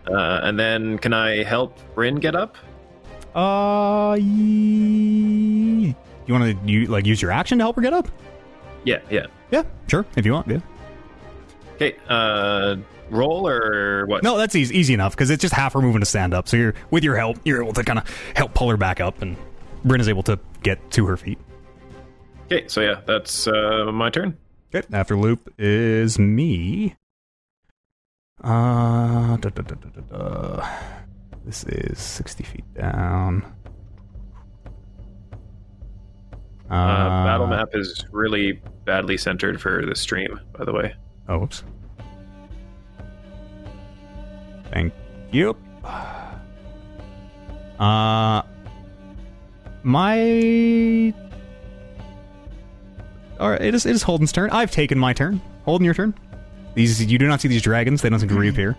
Uh, 0.06 0.40
and 0.44 0.58
then 0.58 0.96
can 0.98 1.12
I 1.12 1.42
help 1.42 1.76
Bryn 1.96 2.16
get 2.16 2.36
up? 2.36 2.56
Uh, 3.34 4.16
ye- 4.20 5.94
you 6.26 6.34
want 6.34 6.60
to 6.60 6.70
you 6.70 6.86
like 6.86 7.06
use 7.06 7.20
your 7.20 7.30
action 7.30 7.58
to 7.58 7.64
help 7.64 7.76
her 7.76 7.82
get 7.82 7.92
up? 7.92 8.08
Yeah, 8.84 9.00
yeah. 9.10 9.26
Yeah, 9.50 9.64
sure. 9.88 10.06
If 10.16 10.24
you 10.26 10.32
want, 10.32 10.48
yeah. 10.48 10.60
Okay, 11.74 11.96
uh, 12.08 12.76
roll 13.10 13.46
or 13.48 14.06
what? 14.06 14.22
No, 14.22 14.36
that's 14.38 14.54
easy, 14.54 14.76
easy 14.76 14.94
enough 14.94 15.14
because 15.14 15.30
it's 15.30 15.42
just 15.42 15.54
half 15.54 15.74
her 15.74 15.82
moving 15.82 16.00
to 16.00 16.06
stand 16.06 16.32
up. 16.34 16.48
So 16.48 16.56
you're 16.56 16.74
with 16.90 17.04
your 17.04 17.16
help, 17.16 17.38
you're 17.44 17.62
able 17.62 17.74
to 17.74 17.84
kind 17.84 17.98
of 17.98 18.32
help 18.34 18.54
pull 18.54 18.70
her 18.70 18.76
back 18.76 19.00
up, 19.00 19.20
and 19.22 19.36
Bryn 19.84 20.00
is 20.00 20.08
able 20.08 20.22
to 20.24 20.38
get 20.62 20.90
to 20.92 21.06
her 21.06 21.16
feet. 21.16 21.38
Okay, 22.46 22.66
so 22.68 22.80
yeah, 22.80 23.00
that's 23.06 23.46
uh, 23.46 23.90
my 23.92 24.10
turn. 24.10 24.36
Okay. 24.74 24.86
After 24.92 25.16
loop 25.16 25.52
is 25.58 26.18
me. 26.18 26.94
Uh, 28.42 29.36
da, 29.36 29.50
da, 29.50 29.62
da, 29.62 30.68
this 31.44 31.64
is 31.64 31.98
sixty 31.98 32.42
feet 32.42 32.64
down. 32.74 33.44
Uh, 36.72 37.24
battle 37.24 37.46
map 37.46 37.68
is 37.74 38.04
really 38.10 38.60
badly 38.86 39.16
centered 39.18 39.60
for 39.60 39.84
the 39.84 39.94
stream, 39.94 40.40
by 40.56 40.64
the 40.64 40.72
way. 40.72 40.94
Oh, 41.28 41.38
whoops. 41.38 41.62
Thank 44.70 44.94
you. 45.30 45.54
Uh, 47.78 48.42
my. 49.82 51.12
All 53.38 53.50
right, 53.50 53.60
it 53.60 53.74
is. 53.74 53.84
It 53.84 53.94
is 53.94 54.02
Holden's 54.02 54.32
turn. 54.32 54.48
I've 54.50 54.70
taken 54.70 54.98
my 54.98 55.12
turn. 55.12 55.42
Holden, 55.64 55.84
your 55.84 55.94
turn. 55.94 56.14
These 56.74 57.04
you 57.04 57.18
do 57.18 57.26
not 57.26 57.40
see 57.42 57.48
these 57.48 57.60
dragons. 57.62 58.00
They 58.00 58.08
don't 58.08 58.18
seem 58.20 58.30
to 58.30 58.34
reappear. 58.34 58.76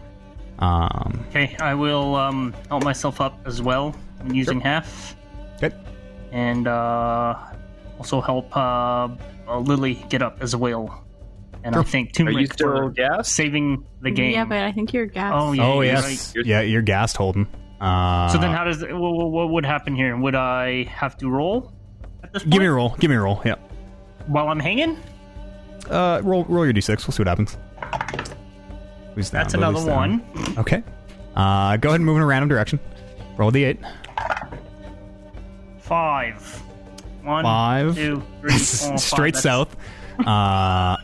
Um. 0.60 1.24
Okay, 1.30 1.56
I 1.60 1.76
will 1.76 2.16
um, 2.16 2.56
help 2.70 2.84
myself 2.84 3.22
up 3.22 3.40
as 3.46 3.62
well 3.62 3.96
using 4.32 4.60
half, 4.62 5.16
Okay. 5.62 5.76
and 6.32 6.68
uh, 6.68 7.36
also 7.98 8.22
help 8.22 8.56
uh, 8.56 9.08
uh, 9.48 9.60
Lily 9.60 10.04
get 10.10 10.22
up 10.22 10.38
as 10.42 10.56
well. 10.56 11.04
And 11.64 11.76
I 11.76 11.80
Sure. 11.80 11.84
think 11.86 12.20
Are 12.20 12.24
you 12.24 12.48
Turmeric 12.48 12.54
still 12.54 12.90
gassed? 12.90 13.32
saving 13.34 13.86
the 14.02 14.12
game. 14.12 14.34
Yeah, 14.34 14.44
but 14.46 14.58
I 14.60 14.72
think 14.74 14.94
you're 14.94 15.06
gassed. 15.06 15.34
Oh, 15.36 15.54
yeah. 15.54 15.64
oh 15.66 15.76
you're 15.82 15.94
yes. 15.94 16.34
right. 16.36 16.46
Yeah, 16.46 16.62
you're 16.62 16.82
gassed, 16.82 17.16
Holden. 17.16 17.48
Uh, 17.80 18.28
So 18.30 18.38
then, 18.38 18.52
how 18.52 18.64
does 18.66 18.82
what, 18.82 18.92
what 19.32 19.50
would 19.50 19.66
happen 19.66 19.96
here? 19.96 20.16
Would 20.18 20.36
I 20.36 20.84
have 20.86 21.16
to 21.18 21.30
roll 21.30 21.72
at 22.24 22.34
this 22.34 22.44
give 22.44 22.60
me 22.62 22.66
a 22.66 22.72
roll. 22.72 22.96
Give 23.00 23.10
me 23.10 23.16
a 23.16 23.22
roll. 23.22 23.42
Yeah. 23.46 23.56
while 24.28 24.48
I'm 24.50 24.60
hanging? 24.60 24.98
Uh, 25.90 26.22
roll 26.24 26.44
roll 26.46 26.66
your 26.66 26.74
d6. 26.74 26.88
We'll 27.08 27.14
see 27.14 27.22
what 27.24 27.28
happens. 27.28 27.58
Who's 29.16 29.30
down? 29.30 29.42
That's 29.44 29.54
another 29.54 29.74
Lily's 29.80 29.86
down. 29.88 30.20
one. 30.20 30.58
Okay. 30.58 30.84
Uh, 31.36 31.78
go 31.78 31.90
ahead 31.90 32.00
and 32.00 32.06
move 32.06 32.18
in 32.18 32.24
a 32.24 32.26
random 32.26 32.48
direction. 32.50 32.80
Roll 33.38 33.52
the 33.52 33.64
eight. 33.66 33.80
Five. 35.80 36.63
One, 37.24 37.44
Five. 37.44 37.96
two, 37.96 38.22
three, 38.42 38.52
four, 38.52 38.90
five. 38.90 39.00
Straight 39.00 39.34
That's- 39.36 39.44
south. 39.44 39.76
Uh, 40.26 40.98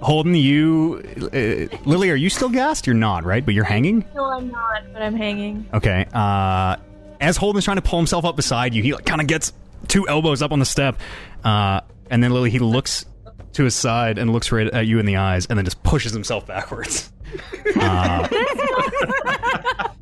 Holden, 0.00 0.34
you, 0.34 1.02
uh, 1.32 1.76
Lily, 1.88 2.10
are 2.10 2.16
you 2.16 2.28
still 2.28 2.48
gassed? 2.50 2.86
You're 2.86 2.94
not, 2.94 3.24
right? 3.24 3.44
But 3.44 3.54
you're 3.54 3.64
hanging. 3.64 4.04
No, 4.14 4.24
I'm 4.24 4.50
not, 4.50 4.92
but 4.92 5.00
I'm 5.02 5.14
hanging. 5.16 5.66
Okay. 5.72 6.06
Uh, 6.12 6.76
as 7.20 7.36
Holden's 7.36 7.64
trying 7.64 7.78
to 7.78 7.82
pull 7.82 7.98
himself 7.98 8.24
up 8.24 8.36
beside 8.36 8.74
you, 8.74 8.82
he 8.82 8.92
like, 8.92 9.06
kind 9.06 9.20
of 9.20 9.26
gets 9.26 9.52
two 9.88 10.06
elbows 10.08 10.42
up 10.42 10.52
on 10.52 10.58
the 10.58 10.66
step, 10.66 10.98
uh, 11.44 11.80
and 12.10 12.22
then 12.22 12.30
Lily 12.32 12.50
he 12.50 12.58
looks 12.58 13.06
to 13.54 13.64
his 13.64 13.74
side 13.74 14.18
and 14.18 14.32
looks 14.32 14.52
right 14.52 14.66
at 14.68 14.86
you 14.86 14.98
in 14.98 15.06
the 15.06 15.16
eyes, 15.16 15.46
and 15.46 15.56
then 15.58 15.64
just 15.64 15.82
pushes 15.82 16.12
himself 16.12 16.46
backwards. 16.46 17.10
Uh, 17.78 18.26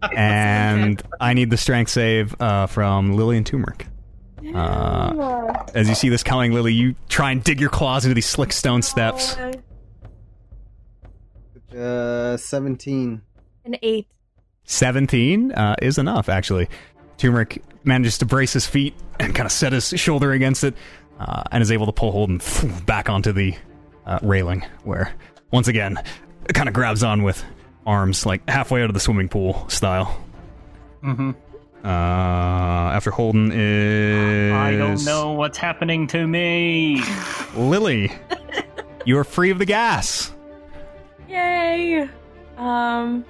and 0.16 1.02
I 1.20 1.34
need 1.34 1.50
the 1.50 1.56
strength 1.56 1.90
save 1.90 2.38
uh, 2.40 2.66
from 2.66 3.16
Lily 3.16 3.36
and 3.36 3.46
Turmeric. 3.46 3.86
Uh, 4.52 5.64
as 5.74 5.88
you 5.88 5.94
see 5.94 6.08
this 6.08 6.22
coming, 6.22 6.52
Lily, 6.52 6.72
you 6.72 6.94
try 7.08 7.30
and 7.30 7.42
dig 7.42 7.60
your 7.60 7.70
claws 7.70 8.04
into 8.04 8.14
these 8.14 8.26
slick 8.26 8.52
stone 8.52 8.82
steps. 8.82 9.36
Uh, 11.74 12.36
17. 12.36 13.22
An 13.64 13.76
eight. 13.82 14.06
17 14.64 15.52
uh, 15.52 15.76
is 15.82 15.98
enough, 15.98 16.28
actually. 16.28 16.68
Turmeric 17.18 17.62
manages 17.84 18.18
to 18.18 18.26
brace 18.26 18.52
his 18.52 18.66
feet 18.66 18.94
and 19.20 19.34
kind 19.34 19.46
of 19.46 19.52
set 19.52 19.72
his 19.72 19.88
shoulder 19.88 20.32
against 20.32 20.64
it 20.64 20.74
uh, 21.18 21.44
and 21.50 21.62
is 21.62 21.70
able 21.70 21.86
to 21.86 21.92
pull 21.92 22.12
Holden 22.12 22.40
back 22.86 23.08
onto 23.08 23.32
the 23.32 23.54
uh, 24.06 24.18
railing, 24.22 24.64
where, 24.82 25.12
once 25.50 25.68
again, 25.68 25.98
it 26.48 26.54
kind 26.54 26.68
of 26.68 26.74
grabs 26.74 27.02
on 27.02 27.22
with 27.22 27.42
arms, 27.86 28.26
like 28.26 28.48
halfway 28.48 28.82
out 28.82 28.90
of 28.90 28.94
the 28.94 29.00
swimming 29.00 29.28
pool 29.28 29.68
style. 29.68 30.20
Mm-hmm. 31.02 31.32
Uh, 31.84 32.92
after 32.94 33.10
Holden 33.10 33.52
is. 33.52 34.52
I 34.52 34.74
don't 34.76 35.04
know 35.04 35.32
what's 35.32 35.58
happening 35.58 36.06
to 36.08 36.26
me. 36.26 37.02
Lily, 37.54 38.10
you 39.04 39.18
are 39.18 39.24
free 39.24 39.50
of 39.50 39.58
the 39.58 39.66
gas. 39.66 40.32
Yay! 41.28 42.08
Um, 42.56 43.24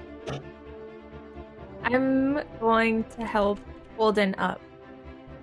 I'm 1.83 2.41
going 2.61 3.05
to 3.05 3.25
help 3.27 3.59
Holden 3.97 4.35
up 4.39 4.61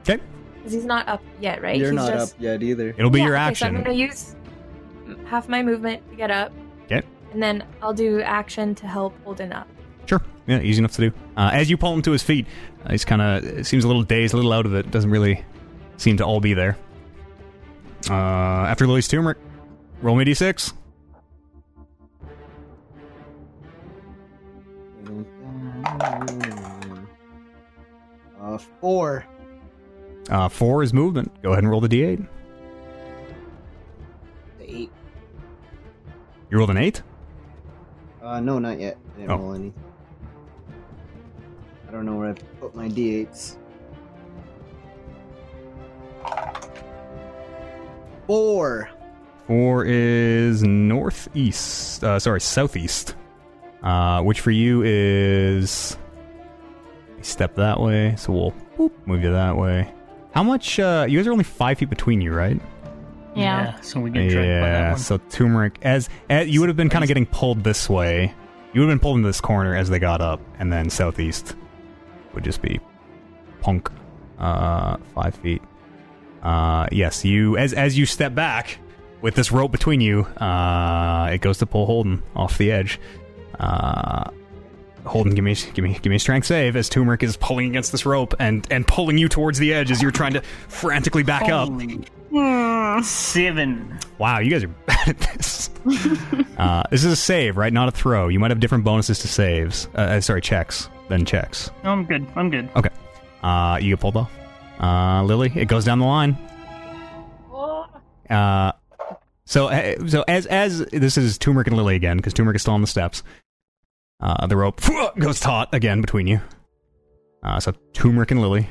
Okay. 0.02 0.19
because 0.56 0.71
he's 0.71 0.86
not 0.86 1.08
up 1.10 1.21
yet, 1.41 1.62
right? 1.62 1.78
You're 1.78 1.88
he's 1.91 1.95
not 1.95 2.13
just... 2.13 2.34
up 2.36 2.41
yet 2.41 2.63
either. 2.63 2.89
It'll 2.97 3.10
be 3.10 3.19
Yeah, 3.19 3.26
your 3.26 3.36
okay, 3.36 3.43
action. 3.43 3.65
So 3.65 3.78
I'm 3.78 3.84
going 3.84 3.97
to 3.97 4.02
use 4.02 4.36
half 5.26 5.50
my 5.50 5.62
movement 5.62 6.08
to 6.10 6.15
get 6.15 6.32
up, 6.32 6.54
Okay. 6.86 7.02
and 7.34 7.43
then 7.43 7.63
I'll 7.82 7.93
do 7.93 8.21
action 8.21 8.74
to 8.76 8.88
help 8.88 9.13
Holden 9.26 9.52
up. 9.52 9.67
Sure. 10.06 10.21
Yeah, 10.47 10.60
easy 10.62 10.80
enough 10.80 10.93
to 10.93 11.10
do. 11.10 11.15
Uh, 11.38 11.51
as 11.54 11.69
you 11.69 11.77
pull 11.77 11.93
him 11.93 12.01
to 12.04 12.12
his 12.12 12.23
feet, 12.23 12.45
uh, 12.86 12.91
he's 12.91 13.06
kind 13.06 13.21
of 13.21 13.65
seems 13.67 13.84
a 13.84 13.88
little 13.88 14.04
dazed, 14.04 14.34
a 14.34 14.38
little 14.38 14.54
out 14.54 14.65
of 14.65 14.73
it. 14.73 14.89
Doesn't 14.91 15.12
really 15.12 15.43
seem 15.97 16.17
to 16.17 16.25
all 16.25 16.39
be 16.39 16.54
there. 16.54 16.77
Uh, 18.10 18.13
after 18.13 18.88
Lily's 18.88 19.08
turmeric, 19.08 19.38
roll 20.01 20.15
me 20.15 20.25
d6. 20.25 20.73
Uh, 28.39 28.58
four. 28.80 29.25
Uh, 30.30 30.49
four 30.49 30.84
is 30.84 30.93
movement. 30.93 31.32
Go 31.41 31.51
ahead 31.51 31.63
and 31.63 31.69
roll 31.71 31.82
the 31.82 31.88
d8. 31.89 32.25
Eight. 34.62 34.91
You 36.49 36.58
rolled 36.58 36.69
an 36.69 36.77
eight. 36.77 37.01
Uh, 38.21 38.39
no, 38.39 38.60
not 38.60 38.80
yet. 38.80 38.97
I 39.15 39.19
didn't 39.19 39.32
Oh. 39.32 39.38
roll 39.38 39.54
any. 39.54 39.73
I 41.91 41.93
don't 41.93 42.06
know 42.06 42.15
where 42.15 42.30
I 42.30 42.34
put 42.62 42.73
my 42.73 42.88
d8s. 42.88 43.58
Four. 48.27 48.89
Four 49.45 49.84
is 49.86 50.63
northeast. 50.63 52.01
Uh, 52.01 52.17
sorry, 52.17 52.39
southeast. 52.39 53.15
Uh, 53.84 54.21
which 54.21 54.39
for 54.39 54.51
you 54.51 54.84
is 54.86 55.97
step 57.21 57.56
that 57.56 57.82
way. 57.82 58.15
So 58.17 58.32
we'll 58.32 58.54
boop, 58.77 58.93
move 59.06 59.21
you 59.23 59.32
that 59.34 59.58
way. 59.58 59.91
How 60.34 60.43
much? 60.43 60.80
Uh, 60.80 61.06
you 61.10 61.19
guys 61.19 61.27
are 61.27 61.34
only 61.34 61.43
five 61.43 61.77
feet 61.77 61.89
between 61.89 62.21
you, 62.21 62.34
right? 62.34 62.62
Yeah. 63.36 63.80
so 63.82 63.99
we 63.99 64.12
get 64.12 64.30
dragged 64.30 64.36
by 64.62 64.69
that 64.69 64.80
Yeah. 64.80 64.89
one. 64.91 64.99
So 64.99 65.17
turmeric, 65.30 65.77
as, 65.82 66.08
as 66.30 66.47
you 66.47 66.62
would 66.62 66.69
have 66.69 66.77
been 66.77 66.89
kind 66.89 67.04
of 67.04 67.10
getting 67.10 67.25
pulled 67.25 67.65
this 67.65 67.89
way, 67.89 68.34
you 68.71 68.80
would 68.80 68.88
have 68.89 68.97
been 68.97 69.01
pulled 69.01 69.17
into 69.17 69.27
this 69.27 69.41
corner 69.41 69.75
as 69.75 69.89
they 69.89 69.99
got 69.99 70.21
up, 70.21 70.39
and 70.58 70.71
then 70.71 70.89
southeast 70.89 71.56
would 72.33 72.43
just 72.43 72.61
be 72.61 72.79
punk, 73.61 73.89
uh, 74.39 74.97
five 75.13 75.35
feet. 75.35 75.61
Uh, 76.41 76.87
yes, 76.91 77.23
you 77.23 77.57
as 77.57 77.73
as 77.73 77.97
you 77.97 78.05
step 78.05 78.33
back 78.33 78.79
with 79.21 79.35
this 79.35 79.51
rope 79.51 79.71
between 79.71 80.01
you, 80.01 80.21
uh, 80.23 81.29
it 81.31 81.41
goes 81.41 81.59
to 81.59 81.65
pull 81.65 81.85
Holden 81.85 82.23
off 82.35 82.57
the 82.57 82.71
edge. 82.71 82.99
Uh, 83.59 84.31
Holden, 85.05 85.35
give 85.35 85.43
me 85.43 85.55
give 85.73 85.83
me 85.83 85.93
give 86.01 86.09
me 86.09 86.15
a 86.15 86.19
strength 86.19 86.45
save 86.47 86.75
as 86.75 86.89
Turmeric 86.89 87.23
is 87.23 87.37
pulling 87.37 87.69
against 87.69 87.91
this 87.91 88.05
rope 88.05 88.33
and 88.39 88.67
and 88.71 88.87
pulling 88.87 89.17
you 89.17 89.27
towards 89.29 89.59
the 89.59 89.73
edge 89.73 89.91
as 89.91 90.01
you're 90.01 90.11
trying 90.11 90.33
to 90.33 90.41
frantically 90.67 91.23
back 91.23 91.43
up. 91.43 91.69
Holy 91.69 92.05
Hmm. 92.31 93.01
Seven. 93.01 93.99
Wow, 94.17 94.39
you 94.39 94.49
guys 94.51 94.63
are 94.63 94.67
bad 94.85 95.09
at 95.09 95.19
this. 95.19 95.69
uh, 96.57 96.83
this 96.89 97.03
is 97.03 97.11
a 97.11 97.15
save, 97.15 97.57
right? 97.57 97.73
Not 97.73 97.89
a 97.89 97.91
throw. 97.91 98.29
You 98.29 98.39
might 98.39 98.51
have 98.51 98.59
different 98.59 98.83
bonuses 98.83 99.19
to 99.19 99.27
saves. 99.27 99.87
Uh, 99.95 100.01
uh, 100.01 100.21
sorry, 100.21 100.41
checks 100.41 100.87
than 101.12 101.26
checks. 101.26 101.69
No, 101.84 101.91
I'm 101.91 102.06
good. 102.06 102.26
I'm 102.36 102.50
good. 102.50 102.69
Okay. 102.76 102.89
Uh, 103.43 103.78
you 103.82 103.89
get 103.91 104.00
pulled 104.00 104.17
off. 104.17 104.32
Uh, 104.80 105.24
Lily, 105.24 105.52
it 105.56 105.65
goes 105.67 105.86
down 105.86 106.00
the 106.00 106.06
line. 106.06 106.38
Uh, 108.30 108.71
so, 109.45 109.67
uh, 109.67 110.08
so 110.08 110.24
as 110.28 110.45
as 110.45 110.80
this 110.91 111.17
is 111.17 111.38
Turmeric 111.38 111.67
and 111.67 111.76
Lily 111.76 111.95
again, 111.95 112.17
because 112.17 112.34
Turmeric 112.34 112.56
is 112.56 112.62
still 112.62 112.74
on 112.74 112.82
the 112.82 112.88
steps. 112.88 113.24
Uh, 114.21 114.47
the 114.47 114.56
rope 114.56 114.80
goes 115.19 115.39
taut 115.39 115.67
again 115.74 116.00
between 116.02 116.28
you. 116.28 116.39
Uh, 117.43 117.60
so 117.60 117.74
Turmeric 117.93 118.32
and 118.32 118.39
Lily. 118.41 118.69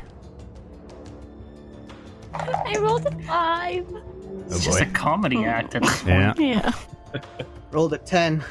I 2.32 2.76
rolled 2.80 3.04
a 3.06 3.10
five. 3.24 3.86
It's 4.46 4.56
Oh 4.56 4.60
just 4.60 4.80
a 4.80 4.86
comedy 4.86 5.44
act 5.44 5.74
at 5.74 5.82
this 5.82 6.02
point. 6.02 6.38
Yeah, 6.38 6.72
Yeah. 7.14 7.20
Rolled 7.72 7.92
a 7.92 7.98
10. 7.98 8.42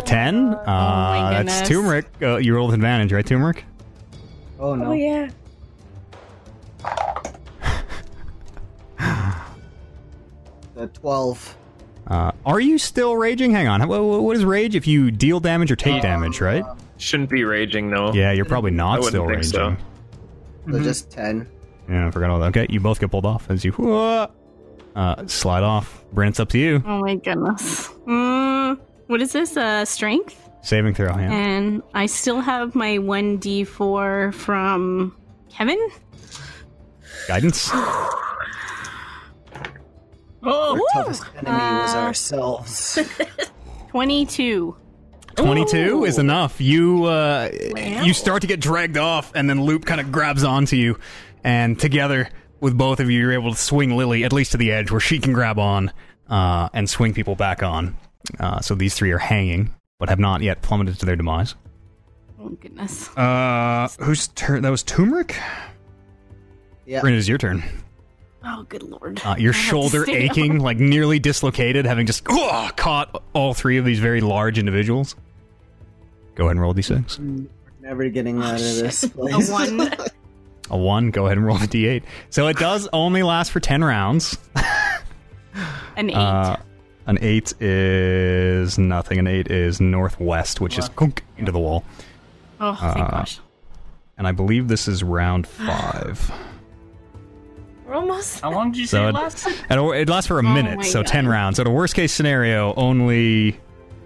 A 0.00 0.06
ten. 0.06 0.54
Uh, 0.54 0.64
my 0.66 1.42
that's. 1.44 1.68
Turmeric. 1.68 2.06
Uh, 2.20 2.36
you 2.36 2.54
rolled 2.54 2.74
advantage, 2.74 3.12
right, 3.12 3.24
Turmeric? 3.26 3.64
Oh 4.58 4.74
no. 4.74 4.86
Oh 4.86 4.92
yeah. 4.92 5.30
A 10.76 10.86
12. 10.86 11.56
Uh, 12.06 12.32
are 12.46 12.60
you 12.60 12.78
still 12.78 13.16
raging? 13.16 13.50
Hang 13.52 13.68
on. 13.68 13.86
What, 13.88 14.00
what 14.02 14.36
is 14.36 14.44
rage? 14.44 14.74
If 14.74 14.86
you 14.86 15.10
deal 15.10 15.40
damage 15.40 15.70
or 15.70 15.76
take 15.76 16.02
damage, 16.02 16.40
right? 16.40 16.64
Shouldn't 16.96 17.30
be 17.30 17.44
raging 17.44 17.90
though. 17.90 18.12
Yeah, 18.12 18.32
you're 18.32 18.44
probably 18.46 18.70
not 18.70 19.00
wouldn't 19.00 19.10
still 19.10 19.24
think 19.26 19.36
raging. 19.36 19.50
so. 19.52 19.76
So 20.66 20.78
Mhm. 20.78 20.82
just 20.84 21.10
10. 21.10 21.46
Yeah, 21.88 22.06
I 22.06 22.10
forgot 22.10 22.30
all 22.30 22.38
that. 22.40 22.46
Okay, 22.56 22.66
you 22.70 22.80
both 22.80 23.00
get 23.00 23.10
pulled 23.10 23.26
off 23.26 23.50
as 23.50 23.64
you 23.64 23.72
uh, 23.74 24.26
slide 25.26 25.62
off. 25.62 26.04
Bryn, 26.12 26.28
it's 26.30 26.40
up 26.40 26.48
to 26.50 26.58
you. 26.58 26.82
Oh 26.86 27.00
my 27.00 27.14
goodness. 27.16 27.88
Mm, 28.06 28.49
what 29.10 29.20
is 29.20 29.32
this? 29.32 29.56
Uh, 29.56 29.84
strength? 29.84 30.48
Saving 30.62 30.94
throw, 30.94 31.08
yeah. 31.08 31.32
And 31.32 31.82
I 31.94 32.06
still 32.06 32.40
have 32.40 32.74
my 32.74 32.98
1d4 32.98 34.32
from 34.34 35.16
Kevin. 35.50 35.88
Guidance. 37.28 37.70
Oh, 40.42 40.72
Our 40.94 41.02
toughest 41.04 41.22
enemy 41.36 41.52
was 41.82 41.94
Uh, 41.94 41.98
ourselves. 41.98 42.98
22. 43.90 44.74
22 45.36 46.04
is 46.06 46.16
enough. 46.18 46.62
You 46.62 47.04
uh, 47.04 47.50
Wow. 47.74 48.02
you 48.04 48.14
start 48.14 48.40
to 48.40 48.46
get 48.46 48.58
dragged 48.58 48.96
off, 48.96 49.32
and 49.34 49.50
then 49.50 49.60
Loop 49.62 49.84
kind 49.84 50.00
of 50.00 50.10
grabs 50.10 50.42
onto 50.42 50.76
you, 50.76 50.98
and 51.44 51.78
together 51.78 52.30
with 52.58 52.76
both 52.76 53.00
of 53.00 53.10
you, 53.10 53.20
you're 53.20 53.32
able 53.32 53.50
to 53.52 53.58
swing 53.58 53.94
Lily 53.96 54.24
at 54.24 54.32
least 54.32 54.52
to 54.52 54.56
the 54.56 54.72
edge 54.72 54.90
where 54.90 54.98
she 55.00 55.18
can 55.18 55.34
grab 55.34 55.58
on 55.58 55.92
uh, 56.30 56.70
and 56.72 56.88
swing 56.88 57.12
people 57.12 57.34
back 57.36 57.62
on. 57.62 57.94
Uh, 58.38 58.60
so 58.60 58.74
these 58.74 58.94
three 58.94 59.10
are 59.10 59.18
hanging, 59.18 59.74
but 59.98 60.08
have 60.08 60.18
not 60.18 60.42
yet 60.42 60.62
plummeted 60.62 60.98
to 61.00 61.06
their 61.06 61.16
demise. 61.16 61.54
Oh 62.40 62.48
goodness. 62.50 63.14
Uh, 63.16 63.88
whose 64.00 64.28
turn? 64.28 64.62
That 64.62 64.70
was 64.70 64.82
Turmeric. 64.82 65.36
Yeah. 66.86 67.00
Bryn, 67.00 67.14
it 67.14 67.18
is 67.18 67.28
your 67.28 67.38
turn. 67.38 67.62
Oh 68.44 68.64
good 68.68 68.82
lord. 68.82 69.20
Uh, 69.24 69.36
your 69.38 69.52
I 69.52 69.56
shoulder 69.56 70.08
aching, 70.08 70.56
up. 70.56 70.62
like 70.62 70.78
nearly 70.78 71.18
dislocated, 71.18 71.84
having 71.84 72.06
just 72.06 72.24
oh, 72.28 72.70
caught 72.76 73.22
all 73.34 73.52
three 73.52 73.76
of 73.76 73.84
these 73.84 73.98
very 73.98 74.20
large 74.20 74.58
individuals. 74.58 75.14
Go 76.34 76.44
ahead 76.44 76.52
and 76.52 76.60
roll 76.60 76.72
a 76.72 76.74
d6. 76.74 77.18
We're 77.18 77.48
never 77.86 78.08
getting 78.08 78.40
out 78.40 78.54
of 78.54 78.60
this 78.60 79.04
place. 79.04 79.48
A 79.48 79.52
place. 79.52 79.70
one. 79.70 79.88
A 80.70 80.76
one. 80.76 81.10
Go 81.10 81.26
ahead 81.26 81.36
and 81.36 81.44
roll 81.44 81.56
a 81.56 81.60
d8. 81.60 82.04
So 82.30 82.46
it 82.46 82.56
does 82.56 82.88
only 82.92 83.22
last 83.24 83.50
for 83.50 83.60
ten 83.60 83.82
rounds. 83.82 84.38
An 85.96 86.10
eight. 86.10 86.14
Uh, 86.14 86.56
an 87.10 87.18
eight 87.20 87.52
is 87.60 88.78
nothing. 88.78 89.18
An 89.18 89.26
eight 89.26 89.50
is 89.50 89.80
northwest, 89.80 90.60
which 90.60 90.78
is 90.78 90.88
gunk 90.90 91.24
into 91.36 91.52
the 91.52 91.58
wall. 91.58 91.84
oh 92.60 92.74
thank 92.74 92.96
uh, 92.98 93.10
gosh. 93.10 93.40
And 94.16 94.26
I 94.28 94.32
believe 94.32 94.68
this 94.68 94.86
is 94.88 95.02
round 95.02 95.46
five. 95.48 96.30
We're 97.86 97.94
almost. 97.94 98.40
how 98.40 98.52
long 98.52 98.70
did 98.70 98.78
you 98.78 98.86
So 98.86 98.98
say 98.98 99.04
it 99.06 99.08
it- 99.08 99.14
lasted? 99.14 99.54
And 99.68 99.80
it 99.80 100.08
lasts 100.08 100.28
for 100.28 100.38
a 100.38 100.42
minute, 100.42 100.74
Oh 100.74 100.76
my 100.76 100.82
so 100.84 101.02
God. 101.02 101.06
ten 101.08 101.26
rounds. 101.28 101.56
So 101.56 101.64
the 101.64 101.70
worst 101.70 101.94
case 101.94 102.12
scenario, 102.12 102.72
only 102.74 103.58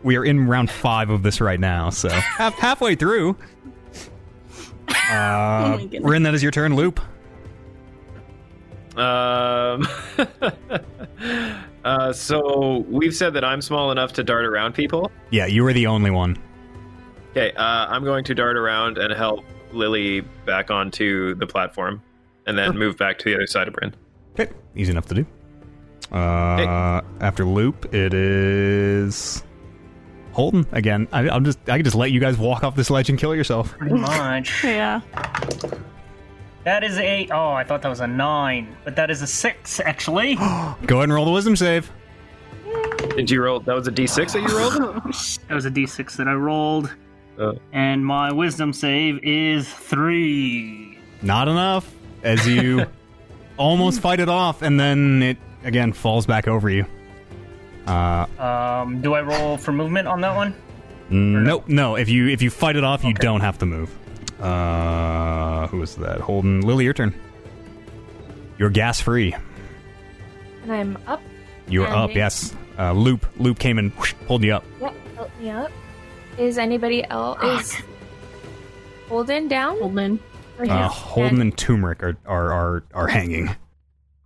we 0.02 0.16
are 0.16 0.24
in 0.24 0.46
round 0.46 0.70
five 0.70 1.10
of 1.10 1.22
this 1.22 1.40
right 1.40 1.60
now. 1.60 1.90
So 1.90 2.08
half, 2.10 2.54
halfway 2.54 2.94
through. 2.94 3.36
Uh, 4.88 4.94
Oh 5.10 5.68
my 5.76 5.84
goodness. 5.84 6.02
Rin, 6.10 6.22
that 6.22 6.32
is 6.34 6.42
your 6.42 6.52
turn. 6.52 6.74
Loop. 6.76 6.98
Um, 8.96 9.86
uh, 11.84 12.12
so 12.12 12.84
we've 12.88 13.14
said 13.14 13.34
that 13.34 13.44
I'm 13.44 13.62
small 13.62 13.90
enough 13.90 14.12
to 14.14 14.24
dart 14.24 14.44
around 14.44 14.74
people. 14.74 15.10
Yeah, 15.30 15.46
you 15.46 15.64
were 15.64 15.72
the 15.72 15.86
only 15.86 16.10
one. 16.10 16.36
Okay, 17.30 17.52
uh, 17.52 17.62
I'm 17.62 18.04
going 18.04 18.24
to 18.24 18.34
dart 18.34 18.56
around 18.56 18.98
and 18.98 19.12
help 19.12 19.44
Lily 19.72 20.20
back 20.46 20.70
onto 20.70 21.34
the 21.34 21.46
platform, 21.46 22.02
and 22.46 22.56
then 22.56 22.76
move 22.78 22.96
back 22.96 23.18
to 23.18 23.24
the 23.24 23.34
other 23.34 23.46
side 23.46 23.68
of 23.68 23.74
Bryn. 23.74 23.94
Okay, 24.38 24.52
easy 24.76 24.90
enough 24.92 25.06
to 25.06 25.14
do. 25.14 25.26
Uh, 26.12 27.00
after 27.20 27.44
loop, 27.44 27.92
it 27.94 28.14
is 28.14 29.42
Holden 30.32 30.66
again. 30.72 31.08
I, 31.12 31.28
I'm 31.28 31.44
just 31.44 31.58
I 31.68 31.76
can 31.76 31.84
just 31.84 31.96
let 31.96 32.12
you 32.12 32.20
guys 32.20 32.36
walk 32.38 32.62
off 32.62 32.76
this 32.76 32.90
ledge 32.90 33.08
and 33.08 33.18
kill 33.18 33.34
yourself. 33.34 33.76
Pretty 33.78 33.94
much. 33.94 34.62
Yeah. 34.64 35.00
That 36.64 36.82
is 36.82 36.98
a. 36.98 37.28
Oh, 37.30 37.52
I 37.52 37.62
thought 37.64 37.82
that 37.82 37.88
was 37.88 38.00
a 38.00 38.06
nine, 38.06 38.74
but 38.84 38.96
that 38.96 39.10
is 39.10 39.20
a 39.22 39.26
six 39.26 39.80
actually. 39.80 40.34
Go 40.36 40.42
ahead 40.48 41.04
and 41.04 41.12
roll 41.14 41.24
the 41.26 41.30
wisdom 41.30 41.56
save. 41.56 41.90
Did 43.16 43.30
you 43.30 43.42
roll? 43.42 43.60
That 43.60 43.74
was 43.74 43.86
a 43.86 43.92
D6 43.92 44.32
that 44.32 44.42
you 44.42 44.48
rolled. 44.58 45.04
That 45.48 45.54
was 45.54 45.66
a 45.66 45.70
d6 45.70 46.16
that 46.16 46.26
I 46.26 46.32
rolled, 46.34 46.92
Uh. 47.38 47.52
and 47.72 48.04
my 48.04 48.32
wisdom 48.32 48.72
save 48.72 49.20
is 49.22 49.68
three. 49.72 50.98
Not 51.22 51.46
enough. 51.48 51.90
As 52.22 52.46
you 52.48 52.86
almost 53.58 54.00
fight 54.00 54.18
it 54.20 54.28
off, 54.30 54.62
and 54.62 54.80
then 54.80 55.22
it 55.22 55.36
again 55.64 55.92
falls 55.92 56.26
back 56.26 56.48
over 56.48 56.70
you. 56.70 56.86
Uh, 57.86 58.24
Um, 58.38 59.02
do 59.02 59.12
I 59.14 59.20
roll 59.20 59.58
for 59.58 59.72
movement 59.72 60.08
on 60.08 60.22
that 60.22 60.34
one? 60.34 60.54
nope, 61.10 61.68
no. 61.68 61.96
If 61.96 62.08
you 62.08 62.28
if 62.28 62.40
you 62.40 62.48
fight 62.50 62.76
it 62.76 62.82
off, 62.84 63.04
you 63.04 63.12
don't 63.12 63.42
have 63.42 63.58
to 63.58 63.66
move. 63.66 63.90
Uh, 64.40 65.66
who 65.68 65.80
is 65.82 65.96
that? 65.96 66.20
Holden, 66.20 66.60
Lily, 66.62 66.84
your 66.84 66.92
turn. 66.94 67.14
You're 68.58 68.70
gas 68.70 69.00
free. 69.00 69.34
And 70.62 70.72
I'm 70.72 70.98
up. 71.06 71.20
You're 71.68 71.86
up. 71.86 72.10
Standing. 72.10 72.16
Yes. 72.16 72.54
Uh, 72.78 72.92
Loop. 72.92 73.26
Loop 73.38 73.58
came 73.58 73.78
and 73.78 73.92
whoosh, 73.92 74.14
pulled 74.26 74.42
you 74.44 74.54
up. 74.54 74.64
Yep. 74.80 74.94
Help 75.16 75.30
me 75.40 75.50
up. 75.50 75.70
Is 76.38 76.58
anybody 76.58 77.04
else 77.08 77.38
is 77.42 77.76
Holden 79.08 79.48
down? 79.48 79.78
Holden. 79.78 80.18
Or 80.58 80.66
Uh. 80.70 80.88
Holden 80.88 81.40
and 81.40 81.56
Turmeric 81.56 82.02
are 82.02 82.16
are 82.26 82.52
are, 82.52 82.84
are 82.94 83.06
hanging. 83.06 83.48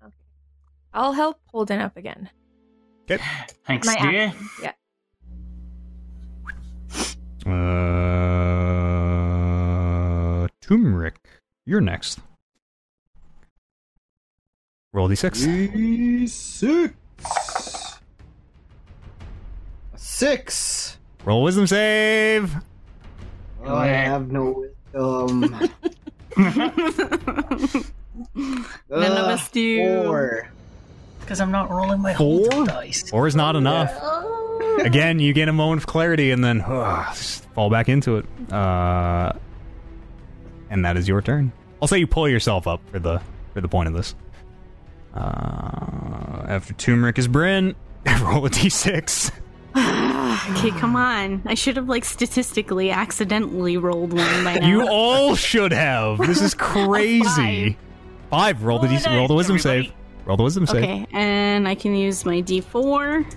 Okay. 0.03 0.13
I'll 0.95 1.13
help 1.13 1.39
Holden 1.53 1.81
up 1.81 1.97
again. 1.97 2.31
Okay. 3.11 3.23
Thanks, 3.67 3.87
My 3.87 3.95
dear. 4.11 4.27
action. 4.29 4.49
Yeah. 4.63 4.73
Uh, 7.47 7.51
Turmeric, 10.69 11.17
you're 11.65 11.81
next. 11.81 12.19
Roll 14.93 15.09
d6. 15.09 15.47
D6. 16.27 16.95
Six. 19.97 20.99
Roll 21.25 21.43
wisdom 21.43 21.67
save. 21.67 22.55
Oh, 23.65 23.75
I 23.77 23.87
have 23.87 24.31
no 24.31 24.65
wisdom. 24.93 25.41
None 26.37 27.83
of 28.91 29.27
Uh, 29.27 29.33
us 29.33 29.49
do. 29.51 30.03
Four. 30.05 30.49
Because 31.21 31.41
I'm 31.41 31.51
not 31.51 31.71
rolling 31.71 32.01
my 32.01 32.15
Four? 32.15 32.47
whole 32.51 32.65
dice. 32.65 33.09
Four 33.09 33.27
is 33.27 33.35
not 33.37 33.57
enough. 33.57 33.93
Again, 34.81 35.19
you 35.19 35.33
get 35.33 35.49
a 35.49 35.53
moment 35.53 35.81
of 35.81 35.87
clarity 35.87 36.31
and 36.31 36.43
then 36.45 36.61
uh, 36.63 37.05
fall 37.55 37.69
back 37.71 37.89
into 37.89 38.17
it. 38.19 38.27
Uh, 38.53 39.33
and 40.71 40.85
that 40.85 40.97
is 40.97 41.09
your 41.09 41.21
turn. 41.23 41.53
I'll 41.81 41.89
say 41.89 41.99
you 41.99 42.07
pull 42.07 42.29
yourself 42.29 42.67
up 42.67 42.81
for 42.91 42.99
the 42.99 43.21
for 43.55 43.61
the 43.61 43.69
point 43.69 43.89
of 43.89 43.95
this. 43.95 44.15
Uh, 45.15 46.45
after 46.49 46.75
Turmeric 46.75 47.19
is 47.19 47.29
Bryn. 47.29 47.75
Roll 48.23 48.47
a 48.47 48.51
d6. 48.51 49.31
okay, 50.57 50.71
come 50.79 50.97
on. 50.97 51.43
I 51.47 51.55
should 51.55 51.77
have 51.77 51.89
like 51.89 52.05
statistically 52.05 52.91
accidentally 52.91 53.77
rolled 53.77 54.13
one 54.13 54.45
by 54.45 54.59
now. 54.59 54.67
You 54.69 54.89
all 54.89 55.35
should 55.35 55.73
have. 55.73 56.19
This 56.19 56.41
is 56.41 56.55
crazy. 56.59 57.77
Five. 58.31 58.63
Roll 58.63 58.79
the 58.79 58.89
d- 58.89 58.97
the 58.99 59.11
roll 59.11 59.29
the 59.29 59.35
wisdom 59.35 59.57
everybody. 59.57 59.87
save. 59.89 59.95
Roll 60.27 60.37
the 60.37 60.43
wisdom 60.43 60.67
save. 60.67 60.85
Okay, 60.85 61.07
and 61.13 61.67
I 61.67 61.75
can 61.75 61.95
use 61.95 62.25
my 62.25 62.43
D4. 62.43 63.35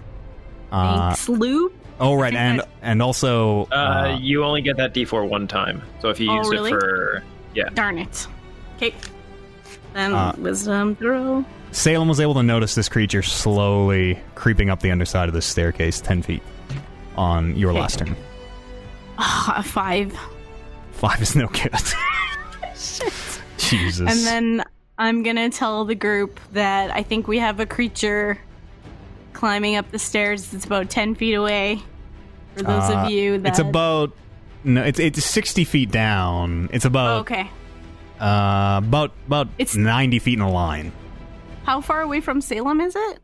Uh, 0.71 1.07
Thanks, 1.09 1.29
Loop. 1.29 1.73
Oh 2.01 2.15
right, 2.15 2.33
and 2.33 2.59
that's- 2.59 2.73
and 2.81 3.01
also 3.01 3.63
Uh, 3.71 3.75
uh, 3.75 4.17
you 4.19 4.43
only 4.43 4.61
get 4.61 4.75
that 4.77 4.93
D4 4.93 5.25
one 5.27 5.47
time. 5.47 5.81
So 6.01 6.09
if 6.09 6.19
you 6.19 6.29
Oh, 6.29 6.35
used 6.37 6.51
really? 6.51 6.71
it 6.71 6.79
for 6.79 7.23
yeah, 7.53 7.69
Darn 7.73 7.97
it. 7.99 8.27
Okay. 8.77 8.93
Then 9.93 10.13
Uh, 10.13 10.33
wisdom 10.37 10.95
throw. 10.95 11.45
Salem 11.71 12.07
was 12.09 12.19
able 12.19 12.33
to 12.33 12.43
notice 12.43 12.75
this 12.75 12.89
creature 12.89 13.21
slowly 13.21 14.19
creeping 14.35 14.69
up 14.69 14.81
the 14.81 14.91
underside 14.91 15.29
of 15.29 15.33
this 15.33 15.45
staircase, 15.45 16.01
ten 16.01 16.21
feet, 16.21 16.41
on 17.15 17.55
your 17.55 17.71
last 17.73 17.99
turn. 17.99 18.15
Ah, 19.17 19.61
five. 19.65 20.13
Five 20.93 21.21
is 21.21 21.35
no 21.35 21.47
good. 21.47 21.71
Shit. 22.75 23.13
Jesus. 23.57 24.09
And 24.09 24.19
then 24.25 24.63
I'm 24.97 25.23
gonna 25.23 25.49
tell 25.49 25.85
the 25.85 25.95
group 25.95 26.39
that 26.53 26.91
I 26.91 27.03
think 27.03 27.27
we 27.27 27.37
have 27.39 27.59
a 27.59 27.65
creature 27.65 28.37
climbing 29.33 29.75
up 29.75 29.89
the 29.91 29.99
stairs. 29.99 30.53
It's 30.53 30.65
about 30.65 30.89
ten 30.89 31.15
feet 31.15 31.33
away. 31.35 31.81
For 32.55 32.63
those 32.63 32.89
Uh, 32.89 32.93
of 33.05 33.09
you 33.11 33.37
that 33.39 33.49
it's 33.49 33.59
about 33.59 34.11
no, 34.63 34.83
it's 34.83 34.99
it's 34.99 35.23
sixty 35.23 35.63
feet 35.63 35.91
down. 35.91 36.69
It's 36.73 36.85
Oh, 36.85 36.89
about 36.89 37.21
okay. 37.21 37.49
uh 38.19 38.81
about 38.83 39.11
about 39.27 39.47
It's- 39.57 39.75
ninety 39.75 40.19
feet 40.19 40.35
in 40.35 40.41
a 40.41 40.51
line. 40.51 40.91
How 41.63 41.81
far 41.81 42.01
away 42.01 42.21
from 42.21 42.41
Salem 42.41 42.81
is 42.81 42.95
it? 42.95 43.19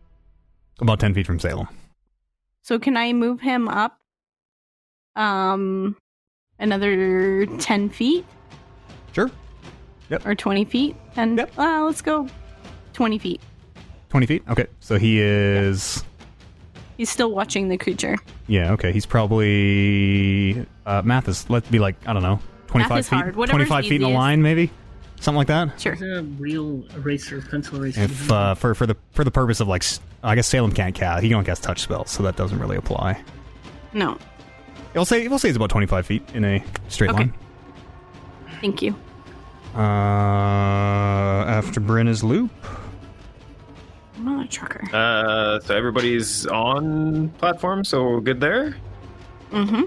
About 0.80 1.00
ten 1.00 1.14
feet 1.14 1.26
from 1.26 1.40
Salem. 1.40 1.68
So 2.62 2.80
can 2.80 2.96
I 2.98 3.14
move 3.14 3.42
him 3.42 3.68
up? 3.68 4.00
Um, 5.16 5.96
another 6.60 7.46
ten 7.58 7.90
feet 7.90 8.26
Sure. 9.14 9.32
Yep. 10.10 10.26
or 10.26 10.36
twenty 10.36 10.66
feet? 10.66 10.96
And 11.16 11.38
Yep. 11.40 11.58
uh, 11.58 11.84
let's 11.84 12.02
go 12.02 12.28
twenty 12.94 13.18
feet. 13.18 13.42
Twenty 14.10 14.26
feet. 14.28 14.44
Okay. 14.50 14.68
So 14.80 14.98
he 14.98 15.20
is. 15.20 16.04
He's 16.98 17.10
still 17.10 17.32
watching 17.32 17.70
the 17.70 17.78
creature. 17.78 18.18
Yeah. 18.48 18.74
Okay. 18.74 18.92
He's 18.92 19.06
probably 19.06 20.66
uh, 20.86 21.02
math 21.06 21.28
is. 21.28 21.50
Let's 21.50 21.70
be 21.70 21.80
like 21.80 21.96
I 22.08 22.14
don't 22.14 22.24
know. 22.24 22.40
Twenty 22.68 22.88
five 22.88 23.00
is 23.00 23.10
feet. 23.10 23.16
hard. 23.16 23.36
Whatever's 23.36 23.68
Twenty 23.68 23.70
five 23.70 23.84
feet 23.86 24.02
in 24.02 24.04
a 24.04 24.06
easiest. 24.08 24.18
line, 24.18 24.42
maybe. 24.42 24.72
Something 25.20 25.38
like 25.38 25.48
that. 25.48 25.80
Sure. 25.82 25.94
Is 25.94 26.00
there 26.00 26.20
a 26.20 26.24
real 26.24 26.84
eraser, 26.96 27.42
pencil 27.42 27.78
eraser? 27.78 28.02
If 28.02 28.32
uh, 28.32 28.54
for 28.56 28.76
for 28.76 28.86
the 28.86 28.96
for 29.14 29.24
the 29.24 29.32
purpose 29.32 29.60
of 29.60 29.68
like, 29.68 29.82
s- 29.84 30.00
I 30.24 30.36
guess 30.36 30.48
Salem 30.48 30.72
can't 30.72 30.94
cast. 30.94 31.24
He 31.24 31.30
don't 31.30 31.44
cast 31.46 31.64
touch 31.64 31.80
spells, 31.82 32.12
so 32.12 32.22
that 32.24 32.36
doesn't 32.36 32.60
really 32.60 32.78
apply. 32.78 33.22
No, 33.94 34.18
We'll 34.94 35.06
say 35.06 35.28
we'll 35.28 35.40
say 35.40 35.50
it's 35.50 35.56
about 35.56 35.70
twenty 35.70 35.88
five 35.88 36.06
feet 36.06 36.24
in 36.34 36.44
a 36.46 36.64
straight 36.88 37.10
Okay. 37.12 37.18
line. 37.20 37.34
thank 38.62 38.82
you. 38.82 38.96
Uh, 39.76 39.80
after 41.48 41.80
Bryn 41.80 42.08
is 42.08 42.24
Loop. 42.24 42.52
I'm 44.18 44.26
not 44.26 44.46
a 44.46 44.48
trucker. 44.50 44.84
Uh, 44.92 45.60
so 45.60 45.76
everybody's 45.76 46.48
on 46.48 47.30
platform, 47.38 47.84
so 47.84 48.04
we're 48.04 48.22
good 48.22 48.40
there. 48.40 48.76
Mm-hmm. 49.52 49.84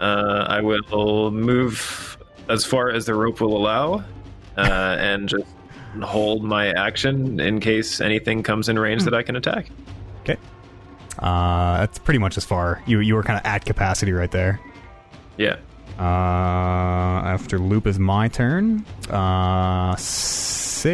Uh, 0.00 0.46
I 0.48 0.60
will 0.60 1.30
move 1.30 2.18
as 2.48 2.64
far 2.64 2.90
as 2.90 3.06
the 3.06 3.14
rope 3.14 3.40
will 3.40 3.56
allow, 3.56 4.04
uh, 4.58 4.96
and 4.98 5.28
just 5.28 5.46
hold 6.02 6.44
my 6.44 6.68
action 6.68 7.40
in 7.40 7.60
case 7.60 8.00
anything 8.00 8.42
comes 8.42 8.68
in 8.68 8.78
range 8.78 9.04
that 9.04 9.14
I 9.14 9.22
can 9.22 9.36
attack. 9.36 9.70
Okay. 10.22 10.36
Uh, 11.18 11.78
that's 11.78 11.98
pretty 11.98 12.18
much 12.18 12.36
as 12.36 12.44
far. 12.44 12.82
You 12.86 13.00
you 13.00 13.14
were 13.14 13.22
kind 13.22 13.38
of 13.38 13.46
at 13.46 13.64
capacity 13.64 14.12
right 14.12 14.30
there. 14.30 14.60
Yeah. 15.36 15.56
Uh, 15.98 16.02
after 16.02 17.58
loop 17.58 17.86
is 17.86 17.98
my 17.98 18.28
turn. 18.28 18.84
Uh, 19.08 19.96
Salem. 19.96 20.86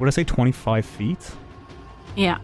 What 0.00 0.06
did 0.06 0.14
I 0.14 0.16
say? 0.16 0.24
Twenty 0.24 0.52
five 0.52 0.86
feet. 0.86 1.30
Yeah. 2.16 2.38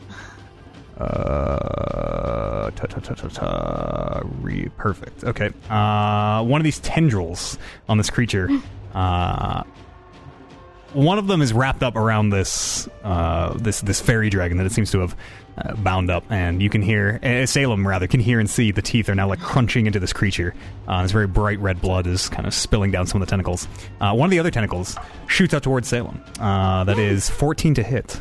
Uh, 0.98 2.70
ta 2.70 2.86
ta 2.86 3.00
ta 3.00 3.14
ta 3.14 3.28
ta. 3.28 4.20
Re- 4.42 4.68
perfect. 4.76 5.24
Okay. 5.24 5.50
Uh, 5.70 6.44
one 6.44 6.60
of 6.60 6.64
these 6.64 6.80
tendrils 6.80 7.56
on 7.88 7.96
this 7.96 8.10
creature. 8.10 8.50
Uh, 8.92 9.62
one 10.92 11.18
of 11.18 11.28
them 11.28 11.40
is 11.40 11.54
wrapped 11.54 11.82
up 11.82 11.96
around 11.96 12.28
this 12.28 12.90
uh, 13.02 13.54
this 13.54 13.80
this 13.80 14.02
fairy 14.02 14.28
dragon 14.28 14.58
that 14.58 14.66
it 14.66 14.72
seems 14.72 14.90
to 14.90 15.00
have 15.00 15.16
uh, 15.58 15.74
bound 15.76 16.10
up, 16.10 16.24
and 16.30 16.62
you 16.62 16.68
can 16.70 16.82
hear 16.82 17.18
uh, 17.22 17.46
Salem 17.46 17.86
rather 17.86 18.06
can 18.06 18.20
hear 18.20 18.38
and 18.40 18.48
see 18.48 18.70
the 18.72 18.82
teeth 18.82 19.08
are 19.08 19.14
now 19.14 19.28
like 19.28 19.40
crunching 19.40 19.86
into 19.86 19.98
this 20.00 20.12
creature. 20.12 20.54
Uh, 20.88 21.02
this 21.02 21.12
very 21.12 21.26
bright 21.26 21.58
red 21.60 21.80
blood 21.80 22.06
is 22.06 22.28
kind 22.28 22.46
of 22.46 22.52
spilling 22.54 22.90
down 22.90 23.06
some 23.06 23.20
of 23.22 23.26
the 23.26 23.30
tentacles. 23.30 23.66
Uh, 24.00 24.12
one 24.14 24.26
of 24.26 24.30
the 24.30 24.38
other 24.38 24.50
tentacles 24.50 24.96
shoots 25.28 25.54
out 25.54 25.62
towards 25.62 25.88
Salem. 25.88 26.20
Uh, 26.40 26.84
that 26.84 26.98
is 26.98 27.28
fourteen 27.30 27.74
to 27.74 27.82
hit. 27.82 28.20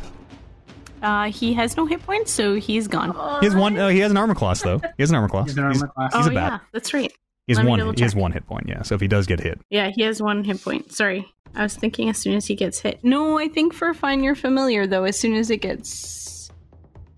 Uh, 1.02 1.30
he 1.30 1.52
has 1.54 1.76
no 1.76 1.84
hit 1.86 2.02
points, 2.04 2.32
so 2.32 2.54
he's 2.54 2.88
gone. 2.88 3.10
He 3.40 3.46
has 3.46 3.54
one. 3.54 3.76
Uh, 3.76 3.88
he 3.88 3.98
has 4.00 4.10
an 4.10 4.16
armor 4.16 4.34
class 4.34 4.62
though. 4.62 4.78
He 4.78 5.02
has 5.02 5.10
an 5.10 5.16
armor 5.16 5.28
class. 5.28 5.48
Is 5.50 5.54
there 5.54 5.66
He's- 5.70 5.82
armor 5.82 5.92
class? 5.94 6.14
He's 6.14 6.26
oh 6.26 6.30
a 6.30 6.34
bat. 6.34 6.52
yeah, 6.52 6.58
that's 6.72 6.94
right. 6.94 7.12
He 7.46 7.52
has 7.52 7.58
Let 7.58 7.66
one. 7.68 7.78
double 7.78 7.92
He 7.92 8.02
has 8.02 8.16
one 8.16 8.32
hit 8.32 8.46
point. 8.46 8.66
Yeah. 8.68 8.82
So 8.82 8.94
if 8.96 9.00
he 9.00 9.06
does 9.06 9.26
get 9.26 9.38
hit, 9.38 9.60
Yeah, 9.70 9.90
he 9.94 10.02
has 10.02 10.20
one 10.20 10.42
hit 10.42 10.60
point. 10.64 10.90
Sorry. 10.92 11.26
I 11.54 11.62
was 11.62 11.76
thinking 11.76 12.08
as 12.08 12.18
soon 12.18 12.34
as 12.34 12.46
he 12.46 12.54
gets 12.56 12.80
hit. 12.80 12.98
No, 13.04 13.38
I 13.38 13.46
think 13.48 13.72
for 13.72 13.94
Find 13.94 14.24
Your 14.24 14.34
Familiar, 14.34 14.86
though, 14.86 15.04
as 15.04 15.16
soon 15.18 15.34
as 15.34 15.48
it 15.50 15.58
gets 15.58 15.88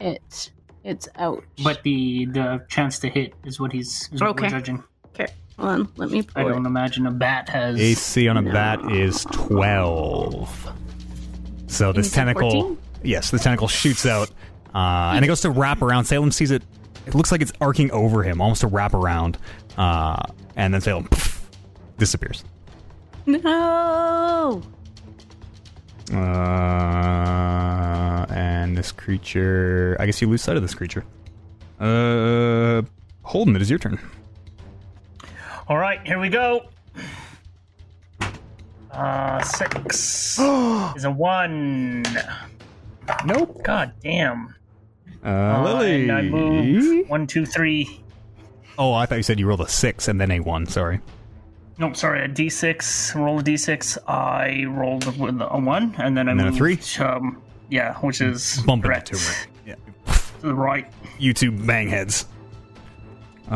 hit, 0.00 0.50
it's 0.84 1.08
out. 1.16 1.44
But 1.62 1.82
the 1.82 2.26
the 2.26 2.64
chance 2.68 2.98
to 3.00 3.08
hit 3.08 3.34
is 3.44 3.58
what 3.60 3.72
he's 3.72 4.08
is 4.12 4.20
what 4.20 4.30
Okay. 4.30 4.44
we're 4.44 4.50
judging. 4.50 4.82
Okay, 5.08 5.26
hold 5.58 5.68
on. 5.70 5.88
Let 5.96 6.10
me 6.10 6.20
I 6.34 6.42
pull 6.42 6.52
don't 6.52 6.64
it. 6.64 6.68
imagine 6.68 7.06
a 7.06 7.10
bat 7.10 7.48
has. 7.48 7.78
AC 7.80 8.28
on 8.28 8.36
a 8.36 8.42
No. 8.42 8.52
bat 8.52 8.92
is 8.92 9.24
twelve. 9.32 10.72
So 11.66 11.92
this 11.92 12.06
AC 12.06 12.14
tentacle, 12.14 12.50
14? 12.50 12.78
yes, 13.02 13.30
this 13.30 13.42
tentacle 13.42 13.68
shoots 13.68 14.06
out, 14.06 14.30
uh, 14.74 15.12
and 15.14 15.24
it 15.24 15.28
goes 15.28 15.42
to 15.42 15.50
wrap 15.50 15.82
around. 15.82 16.04
Salem 16.06 16.30
sees 16.30 16.50
it. 16.50 16.62
It 17.06 17.14
looks 17.14 17.30
like 17.32 17.40
it's 17.42 17.52
arcing 17.60 17.90
over 17.90 18.22
him, 18.22 18.40
almost 18.40 18.62
to 18.62 18.66
wrap 18.66 18.94
around, 18.94 19.36
uh, 19.76 20.16
and 20.56 20.72
then 20.72 20.80
Salem 20.80 21.04
poof, 21.08 21.50
disappears. 21.98 22.44
No! 23.26 24.62
Uh, 26.10 28.26
and 28.30 28.76
this 28.76 28.92
creature, 28.92 29.96
I 30.00 30.06
guess 30.06 30.20
you 30.20 30.28
lose 30.28 30.42
sight 30.42 30.56
of 30.56 30.62
this 30.62 30.74
creature. 30.74 31.04
Uh, 31.80 32.82
Holden, 33.22 33.56
it 33.56 33.62
is 33.62 33.70
your 33.70 33.78
turn. 33.78 33.98
All 35.68 35.78
right, 35.78 36.04
here 36.06 36.18
we 36.18 36.28
go. 36.28 36.66
Uh, 38.90 39.42
six 39.42 40.38
is 40.96 41.04
a 41.04 41.10
one. 41.10 42.04
Nope. 43.24 43.62
God 43.62 43.92
damn. 44.02 44.54
Uh, 45.24 45.28
Uh, 45.28 45.62
Lily. 45.64 46.10
I 46.10 46.22
move 46.22 47.08
one, 47.08 47.26
two, 47.26 47.44
three. 47.46 48.02
Oh, 48.78 48.92
I 48.94 49.06
thought 49.06 49.16
you 49.16 49.22
said 49.22 49.38
you 49.40 49.46
rolled 49.46 49.60
a 49.60 49.68
six 49.68 50.08
and 50.08 50.20
then 50.20 50.30
a 50.30 50.40
one. 50.40 50.66
Sorry. 50.66 51.00
Nope, 51.80 51.94
sorry, 51.96 52.24
a 52.24 52.28
d6. 52.28 53.14
Roll 53.14 53.38
a 53.38 53.42
d6. 53.42 53.98
I 54.08 54.64
rolled 54.68 55.16
with 55.18 55.40
a 55.40 55.58
one, 55.58 55.94
and 55.98 56.16
then 56.16 56.28
I 56.28 56.32
And 56.32 56.40
then 56.40 56.48
a 56.48 56.52
three? 56.52 56.78
Um, 56.98 57.40
yeah, 57.70 57.94
which 57.98 58.20
is 58.20 58.60
Bump 58.66 58.84
into 58.84 58.88
correct. 58.88 59.06
turmeric. 59.08 59.48
Yeah. 59.66 59.74
to 60.40 60.46
the 60.48 60.54
right. 60.54 60.90
You 61.18 61.32
two 61.34 61.52
bang 61.52 61.88
heads. 61.88 62.26
Uh, 63.50 63.54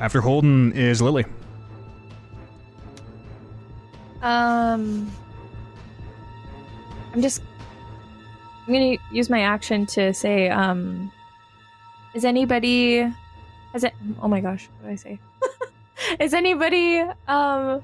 after 0.00 0.20
Holden 0.20 0.72
is 0.72 1.00
Lily. 1.00 1.24
Um, 4.22 5.10
I'm 7.12 7.22
just. 7.22 7.42
I'm 8.66 8.72
gonna 8.72 8.96
use 9.12 9.30
my 9.30 9.40
action 9.42 9.86
to 9.86 10.12
say, 10.12 10.48
um, 10.48 11.12
is 12.14 12.24
anybody, 12.24 12.98
has 13.72 13.84
it? 13.84 13.94
Oh 14.20 14.26
my 14.26 14.40
gosh, 14.40 14.68
what 14.80 14.88
did 14.88 14.92
I 14.92 14.96
say? 14.96 15.18
is 16.20 16.34
anybody, 16.34 17.02
um, 17.28 17.82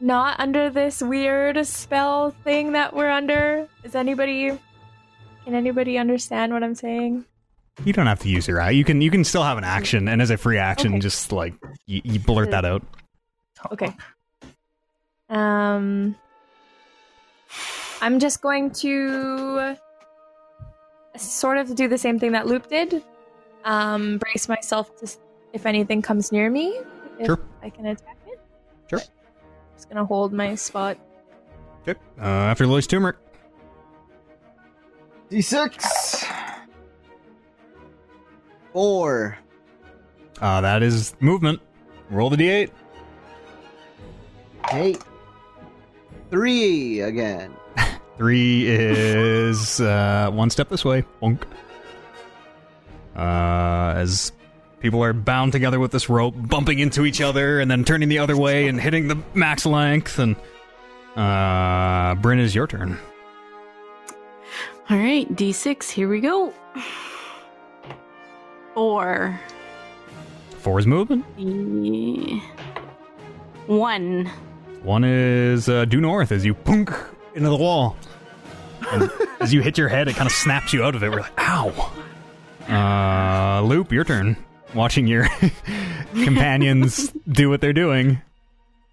not 0.00 0.38
under 0.40 0.68
this 0.70 1.00
weird 1.00 1.66
spell 1.66 2.30
thing 2.44 2.72
that 2.72 2.94
we're 2.94 3.10
under? 3.10 3.68
Is 3.82 3.94
anybody? 3.94 4.58
Can 5.44 5.54
anybody 5.54 5.96
understand 5.96 6.52
what 6.52 6.62
I'm 6.62 6.74
saying? 6.74 7.24
You 7.84 7.92
don't 7.92 8.06
have 8.06 8.20
to 8.20 8.28
use 8.28 8.48
your 8.48 8.60
eye. 8.60 8.70
You 8.70 8.84
can 8.84 9.00
you 9.00 9.10
can 9.10 9.22
still 9.22 9.42
have 9.42 9.58
an 9.58 9.64
action, 9.64 10.08
and 10.08 10.20
as 10.22 10.30
a 10.30 10.36
free 10.36 10.58
action, 10.58 10.92
Okay. 10.92 11.00
just 11.00 11.30
like 11.30 11.54
you, 11.86 12.00
you 12.04 12.18
blurt 12.18 12.50
that 12.50 12.64
out. 12.64 12.82
Okay. 13.70 13.92
Um, 15.28 16.16
I'm 18.00 18.18
just 18.18 18.40
going 18.42 18.70
to 18.72 19.76
sort 21.16 21.58
of 21.58 21.74
do 21.74 21.88
the 21.88 21.98
same 21.98 22.18
thing 22.18 22.32
that 22.32 22.46
Loop 22.46 22.68
did. 22.68 23.02
Um, 23.64 24.18
brace 24.18 24.48
myself 24.48 24.96
to 25.00 25.06
if 25.56 25.66
anything 25.66 26.02
comes 26.02 26.30
near 26.30 26.48
me. 26.50 26.78
If 27.18 27.26
Sure. 27.26 27.40
I 27.62 27.70
can 27.70 27.86
attack 27.86 28.18
it. 28.28 28.38
Sure. 28.88 29.00
Just 29.74 29.88
gonna 29.88 30.04
hold 30.04 30.32
my 30.32 30.54
spot. 30.54 30.98
Okay. 31.82 31.98
Uh, 32.20 32.24
after 32.24 32.66
Lily's 32.66 32.86
turmeric. 32.86 33.16
D6. 35.30 36.24
Four. 38.72 39.38
Uh, 40.40 40.60
that 40.60 40.82
is 40.82 41.14
movement. 41.20 41.60
Roll 42.10 42.28
the 42.30 42.36
d8. 42.36 42.70
Eight. 44.72 45.02
Three 46.30 47.00
again. 47.00 47.56
Three 48.18 48.66
is 48.68 49.80
uh, 49.80 50.30
one 50.32 50.50
step 50.50 50.68
this 50.68 50.84
way. 50.84 51.04
Bonk. 51.22 51.42
Uh, 53.16 53.94
as 53.96 54.32
people 54.86 55.02
are 55.02 55.12
bound 55.12 55.50
together 55.50 55.80
with 55.80 55.90
this 55.90 56.08
rope, 56.08 56.32
bumping 56.36 56.78
into 56.78 57.04
each 57.04 57.20
other, 57.20 57.58
and 57.58 57.68
then 57.68 57.82
turning 57.84 58.08
the 58.08 58.20
other 58.20 58.36
way 58.36 58.68
and 58.68 58.80
hitting 58.80 59.08
the 59.08 59.18
max 59.34 59.66
length, 59.66 60.20
and 60.20 60.36
Uh, 61.16 62.14
Bryn 62.16 62.38
is 62.38 62.54
your 62.54 62.66
turn. 62.68 62.96
All 64.88 64.96
right, 64.96 65.26
D6, 65.34 65.90
here 65.90 66.08
we 66.08 66.20
go. 66.20 66.52
Four. 68.74 69.40
Four 70.58 70.78
is 70.78 70.86
movement. 70.86 71.24
Yeah. 71.36 72.38
One. 73.66 74.26
One 74.82 75.02
is 75.02 75.68
uh, 75.68 75.84
due 75.86 76.00
north 76.00 76.30
as 76.30 76.44
you 76.44 76.54
punk 76.54 76.92
into 77.34 77.48
the 77.48 77.56
wall. 77.56 77.96
And 78.92 79.10
as 79.40 79.52
you 79.52 79.62
hit 79.62 79.78
your 79.78 79.88
head, 79.88 80.06
it 80.06 80.14
kind 80.14 80.26
of 80.28 80.32
snaps 80.32 80.72
you 80.72 80.84
out 80.84 80.94
of 80.94 81.02
it. 81.02 81.10
We're 81.10 81.20
like, 81.22 81.32
ow. 81.40 81.92
Uh, 82.68 83.62
Loop, 83.66 83.90
your 83.90 84.04
turn. 84.04 84.36
Watching 84.76 85.06
your 85.06 85.26
companions 86.12 87.12
do 87.28 87.48
what 87.48 87.60
they're 87.60 87.72
doing. 87.72 88.20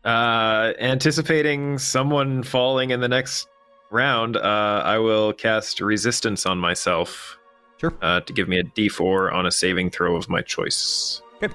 Uh, 0.03 0.73
anticipating 0.79 1.77
someone 1.77 2.43
falling 2.43 2.89
in 2.89 3.01
the 3.01 3.07
next 3.07 3.47
round, 3.91 4.37
uh, 4.37 4.81
I 4.83 4.97
will 4.97 5.33
cast 5.33 5.81
resistance 5.81 6.45
on 6.45 6.57
myself. 6.57 7.37
Sure. 7.77 7.93
Uh, 8.01 8.21
to 8.21 8.33
give 8.33 8.47
me 8.47 8.59
a 8.59 8.63
D4 8.63 9.33
on 9.33 9.45
a 9.45 9.51
saving 9.51 9.89
throw 9.89 10.15
of 10.15 10.29
my 10.29 10.41
choice. 10.41 11.21
Okay. 11.41 11.53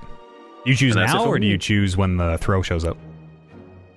You 0.65 0.77
choose 0.77 0.95
And 0.95 1.07
now, 1.07 1.25
or 1.25 1.39
do 1.39 1.47
you 1.47 1.57
choose 1.57 1.97
when 1.97 2.19
the 2.19 2.37
throw 2.39 2.61
shows 2.61 2.85
up? 2.85 2.99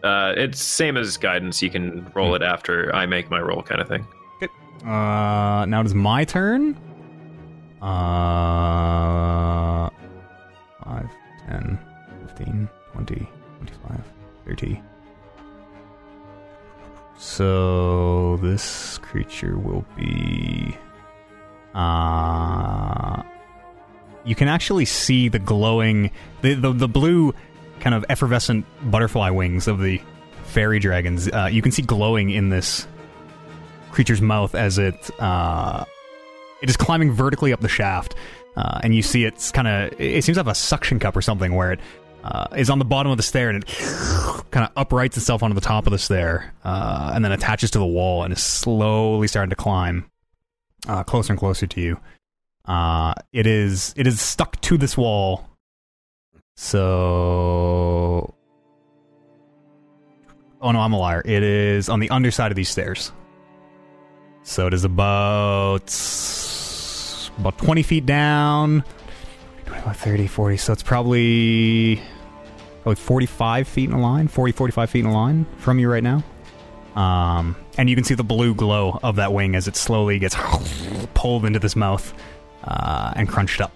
Uh, 0.04 0.34
it's 0.38 0.62
same 0.62 0.96
as 0.96 1.18
guidance. 1.18 1.62
You 1.62 1.70
can 1.70 2.10
roll 2.16 2.36
it 2.36 2.42
after 2.42 2.94
I 2.96 3.06
make 3.06 3.30
my 3.30 3.42
roll, 3.42 3.62
kind 3.62 3.82
of 3.82 3.88
thing. 3.88 4.08
Uh, 4.84 5.66
now 5.68 5.82
it 5.82 5.86
is 5.86 5.94
my 5.94 6.24
turn. 6.24 6.76
Uh, 7.82 9.90
5, 10.86 11.10
10, 11.48 11.80
15, 12.28 12.70
20, 12.94 13.16
25, 13.58 14.06
30. 14.46 14.82
So 17.18 18.38
this 18.38 18.98
creature 19.00 19.58
will 19.58 19.86
be. 19.96 20.76
Uh, 21.74 23.22
you 24.26 24.36
can 24.36 24.48
actually 24.48 24.86
see 24.86 25.30
the 25.30 25.40
glowing, 25.40 26.12
the, 26.42 26.56
the, 26.56 26.74
the 26.74 26.88
blue 26.88 27.34
kind 27.80 27.96
of 27.96 28.06
effervescent 28.10 28.66
butterfly 28.90 29.30
wings 29.30 29.68
of 29.68 29.80
the 29.80 30.02
fairy 30.46 30.80
dragons. 30.80 31.28
Uh, 31.28 31.50
you 31.52 31.62
can 31.62 31.72
see 31.72 31.82
glowing 31.82 32.30
in 32.30 32.50
this 32.50 32.88
creature's 33.92 34.22
mouth 34.22 34.56
as 34.56 34.78
it 34.78 35.10
uh, 35.20 35.86
it 36.62 36.70
is 36.70 36.78
climbing 36.78 37.12
vertically 37.12 37.54
up 37.54 37.60
the 37.60 37.70
shaft, 37.70 38.16
uh, 38.56 38.80
and 38.84 38.94
you 38.94 39.02
see 39.02 39.26
it's 39.26 39.52
kind 39.52 39.68
of 39.68 40.00
it 40.00 40.24
seems 40.24 40.36
to 40.36 40.40
have 40.40 40.48
a 40.48 40.56
suction 40.56 41.00
cup 41.00 41.16
or 41.16 41.22
something 41.22 41.56
where 41.56 41.74
it 41.74 41.80
uh, 42.24 42.48
is 42.56 42.70
on 42.70 42.80
the 42.80 42.86
bottom 42.86 43.12
of 43.12 43.18
the 43.18 43.24
stair 43.24 43.50
and 43.50 43.64
it 43.64 43.68
kind 44.52 44.66
of 44.66 44.72
uprights 44.76 45.18
itself 45.18 45.42
onto 45.44 45.56
the 45.56 45.62
top 45.62 45.88
of 45.88 45.92
the 45.92 45.98
stair, 45.98 46.54
uh, 46.64 47.12
and 47.16 47.26
then 47.26 47.32
attaches 47.32 47.72
to 47.72 47.80
the 47.80 47.86
wall 47.86 48.24
and 48.24 48.34
is 48.34 48.44
slowly 48.44 49.28
starting 49.28 49.50
to 49.50 49.56
climb 49.56 50.06
uh, 50.88 51.04
closer 51.04 51.34
and 51.34 51.40
closer 51.40 51.66
to 51.68 51.82
you. 51.82 52.00
Uh, 52.66 53.14
it 53.34 53.48
is 53.48 53.94
it 53.98 54.06
is 54.06 54.22
stuck 54.22 54.60
to 54.62 54.78
this 54.78 54.98
wall, 54.98 55.50
so. 56.56 58.36
Oh 60.64 60.72
no, 60.72 60.80
I'm 60.80 60.94
a 60.94 61.00
liar. 61.00 61.24
It 61.26 61.42
is 61.42 61.90
on 61.90 62.00
the 62.00 62.10
underside 62.12 62.52
of 62.52 62.56
these 62.56 62.70
stairs. 62.70 63.12
So 64.44 64.68
it 64.68 64.74
is 64.74 64.84
about 64.84 65.90
about 67.42 67.58
20 67.58 67.84
feet 67.84 68.06
down. 68.06 68.84
25, 69.66 69.98
30, 69.98 70.28
40. 70.28 70.58
So 70.58 70.74
it's 70.74 70.84
probably 70.84 72.02
probably 72.84 72.96
45 72.96 73.68
feet 73.68 73.90
in 73.90 73.96
a 73.96 74.02
line, 74.02 74.28
40, 74.28 74.52
45 74.54 74.90
feet 74.90 75.00
in 75.02 75.06
a 75.06 75.14
line 75.14 75.46
from 75.58 75.78
you 75.80 75.90
right 75.90 76.04
now. 76.04 76.24
Um, 76.96 77.56
and 77.78 77.90
you 77.90 77.96
can 77.96 78.04
see 78.04 78.16
the 78.16 78.24
blue 78.24 78.54
glow 78.56 79.00
of 79.04 79.16
that 79.18 79.32
wing 79.34 79.56
as 79.56 79.68
it 79.68 79.76
slowly 79.76 80.20
gets 80.20 80.36
pulled 81.14 81.46
into 81.46 81.60
this 81.60 81.76
mouth 81.76 82.14
uh, 82.64 83.14
and 83.16 83.30
crunched 83.30 83.62
up. 83.62 83.72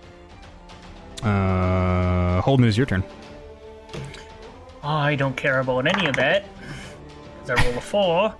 Uh, 1.23 2.41
Holden, 2.41 2.65
is 2.65 2.77
your 2.77 2.85
turn. 2.85 3.03
I 4.83 5.15
don't 5.15 5.35
care 5.37 5.59
about 5.59 5.87
any 5.87 6.07
of 6.07 6.15
that. 6.17 6.43
that. 6.43 7.47
'cause 7.47 7.49
I 7.51 7.65
roll 7.69 7.77
a 7.77 7.81
four. 7.81 8.35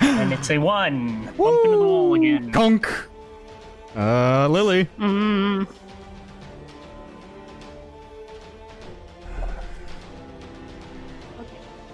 and 0.00 0.32
it's 0.32 0.50
a 0.50 0.58
one. 0.58 1.24
Bump 1.36 1.64
into 1.64 1.76
the 1.76 1.84
wall 1.84 2.14
again. 2.14 2.52
Conk. 2.52 2.88
Uh, 3.96 4.48
Lily. 4.48 4.88
Mm. 4.98 5.68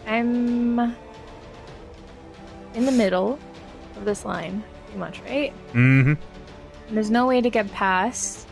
I'm 0.07 0.81
in 2.75 2.85
the 2.85 2.93
middle 2.93 3.39
of 3.97 4.05
this 4.05 4.25
line, 4.25 4.65
pretty 4.85 4.99
much, 4.99 5.21
right? 5.21 5.53
Mm-hmm. 5.73 6.15
And 6.89 6.97
there's 6.97 7.11
no 7.11 7.27
way 7.27 7.41
to 7.41 7.51
get 7.51 7.71
past. 7.73 8.49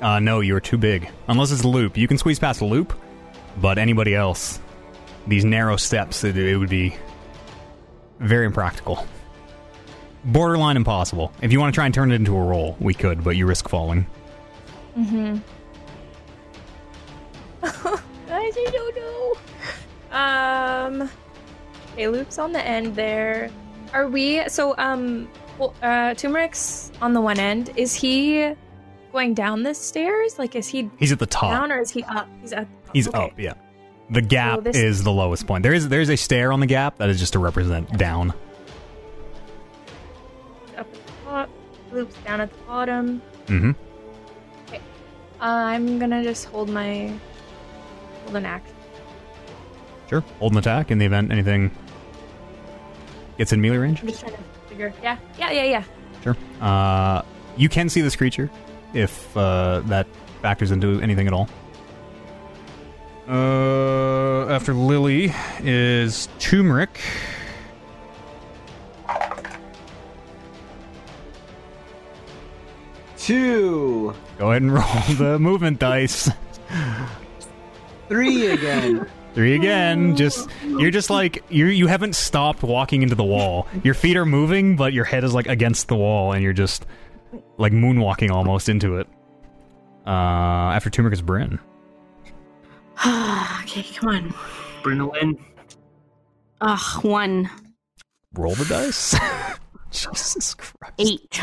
Uh, 0.00 0.20
no, 0.20 0.40
you're 0.40 0.60
too 0.60 0.78
big. 0.78 1.10
Unless 1.26 1.50
it's 1.50 1.64
a 1.64 1.68
loop. 1.68 1.96
You 1.96 2.06
can 2.06 2.16
squeeze 2.16 2.38
past 2.38 2.60
a 2.60 2.64
loop, 2.64 2.92
but 3.60 3.76
anybody 3.76 4.14
else, 4.14 4.60
these 5.26 5.44
narrow 5.44 5.76
steps, 5.76 6.22
it, 6.22 6.38
it 6.38 6.56
would 6.56 6.70
be 6.70 6.94
very 8.20 8.46
impractical. 8.46 9.06
Borderline 10.24 10.76
impossible. 10.76 11.32
If 11.40 11.52
you 11.52 11.60
want 11.60 11.72
to 11.72 11.76
try 11.76 11.86
and 11.86 11.94
turn 11.94 12.12
it 12.12 12.16
into 12.16 12.36
a 12.36 12.42
roll, 12.42 12.76
we 12.80 12.92
could, 12.94 13.24
but 13.24 13.36
you 13.36 13.46
risk 13.46 13.68
falling. 13.68 14.06
Mm-hmm. 14.98 15.38
I 18.30 18.52
don't 18.72 18.96
know. 18.96 20.16
Um. 20.16 21.10
Okay, 21.92 22.08
Luke's 22.08 22.38
on 22.38 22.52
the 22.52 22.64
end 22.64 22.94
there. 22.96 23.50
Are 23.92 24.08
we? 24.08 24.48
So, 24.48 24.74
um, 24.78 25.28
well, 25.58 25.74
uh, 25.82 26.14
Turmeric's 26.14 26.92
on 27.02 27.12
the 27.12 27.20
one 27.20 27.38
end. 27.38 27.70
Is 27.76 27.94
he 27.94 28.52
going 29.12 29.34
down 29.34 29.62
the 29.64 29.74
stairs? 29.74 30.38
Like, 30.38 30.54
is 30.54 30.68
he 30.68 30.88
He's 30.98 31.10
at 31.12 31.18
the 31.18 31.26
top. 31.26 31.50
down 31.50 31.72
or 31.72 31.80
is 31.80 31.90
he 31.90 32.04
up? 32.04 32.28
He's 32.40 32.52
up. 32.52 32.68
He's 32.92 33.08
okay. 33.08 33.18
up, 33.18 33.38
yeah. 33.38 33.54
The 34.10 34.22
gap 34.22 34.62
this- 34.62 34.76
is 34.76 35.02
the 35.02 35.12
lowest 35.12 35.46
point. 35.46 35.62
There 35.62 35.74
is 35.74 35.88
there's 35.88 36.10
a 36.10 36.16
stair 36.16 36.52
on 36.52 36.60
the 36.60 36.66
gap 36.66 36.98
that 36.98 37.08
is 37.10 37.18
just 37.18 37.32
to 37.34 37.38
represent 37.38 37.96
down. 37.98 38.32
Top. 41.90 41.96
Luke's 41.96 42.14
down 42.24 42.40
at 42.40 42.50
the 42.50 42.58
bottom. 42.64 43.22
Mm-hmm. 43.46 43.70
Okay. 44.68 44.80
I'm 45.40 45.98
gonna 45.98 46.22
just 46.22 46.46
hold 46.46 46.68
my 46.68 47.12
hold 48.24 48.36
an 48.36 48.46
action. 48.46 48.74
Sure. 50.08 50.20
Hold 50.38 50.52
an 50.52 50.58
attack 50.58 50.90
in 50.90 50.98
the 50.98 51.06
event 51.06 51.30
anything 51.30 51.70
gets 53.38 53.52
in 53.52 53.60
melee 53.60 53.76
range. 53.78 54.00
I'm 54.00 54.08
just 54.08 54.20
trying 54.20 54.34
to 54.34 54.42
figure. 54.68 54.92
Yeah, 55.02 55.16
yeah, 55.38 55.50
yeah, 55.50 55.64
yeah. 55.64 55.84
Sure. 56.22 56.36
Uh, 56.60 57.22
you 57.56 57.68
can 57.68 57.88
see 57.88 58.00
this 58.00 58.16
creature 58.16 58.50
if 58.92 59.36
uh, 59.36 59.80
that 59.86 60.06
factors 60.42 60.70
into 60.70 61.00
anything 61.00 61.26
at 61.26 61.32
all. 61.32 61.48
Uh, 63.28 64.48
after 64.48 64.74
Lily 64.74 65.32
is 65.60 66.28
Turmeric. 66.40 67.00
Two. 73.20 74.14
Go 74.38 74.50
ahead 74.50 74.62
and 74.62 74.72
roll 74.72 74.82
the 75.18 75.38
movement 75.38 75.78
dice. 75.78 76.30
Three 78.08 78.46
again. 78.46 79.06
Three 79.34 79.54
again. 79.54 80.16
Just 80.16 80.48
you're 80.66 80.90
just 80.90 81.10
like 81.10 81.44
you 81.50 81.66
you 81.66 81.86
haven't 81.86 82.16
stopped 82.16 82.62
walking 82.62 83.02
into 83.02 83.14
the 83.14 83.24
wall. 83.24 83.68
Your 83.84 83.94
feet 83.94 84.16
are 84.16 84.26
moving, 84.26 84.74
but 84.74 84.92
your 84.92 85.04
head 85.04 85.22
is 85.22 85.34
like 85.34 85.46
against 85.46 85.88
the 85.88 85.96
wall, 85.96 86.32
and 86.32 86.42
you're 86.42 86.54
just 86.54 86.86
like 87.58 87.72
moonwalking 87.72 88.30
almost 88.30 88.68
into 88.68 88.96
it. 88.96 89.06
Uh, 90.06 90.72
after 90.74 90.90
Turmeric 90.90 91.12
is 91.12 91.22
Bryn. 91.22 91.60
okay, 93.06 93.82
come 93.94 94.08
on. 94.08 94.34
Brynolin. 94.82 95.38
Ugh, 96.62 97.04
one. 97.04 97.50
Roll 98.34 98.54
the 98.54 98.64
dice. 98.64 99.14
Jesus 100.00 100.54
Christ. 100.54 100.94
Eight. 100.98 101.40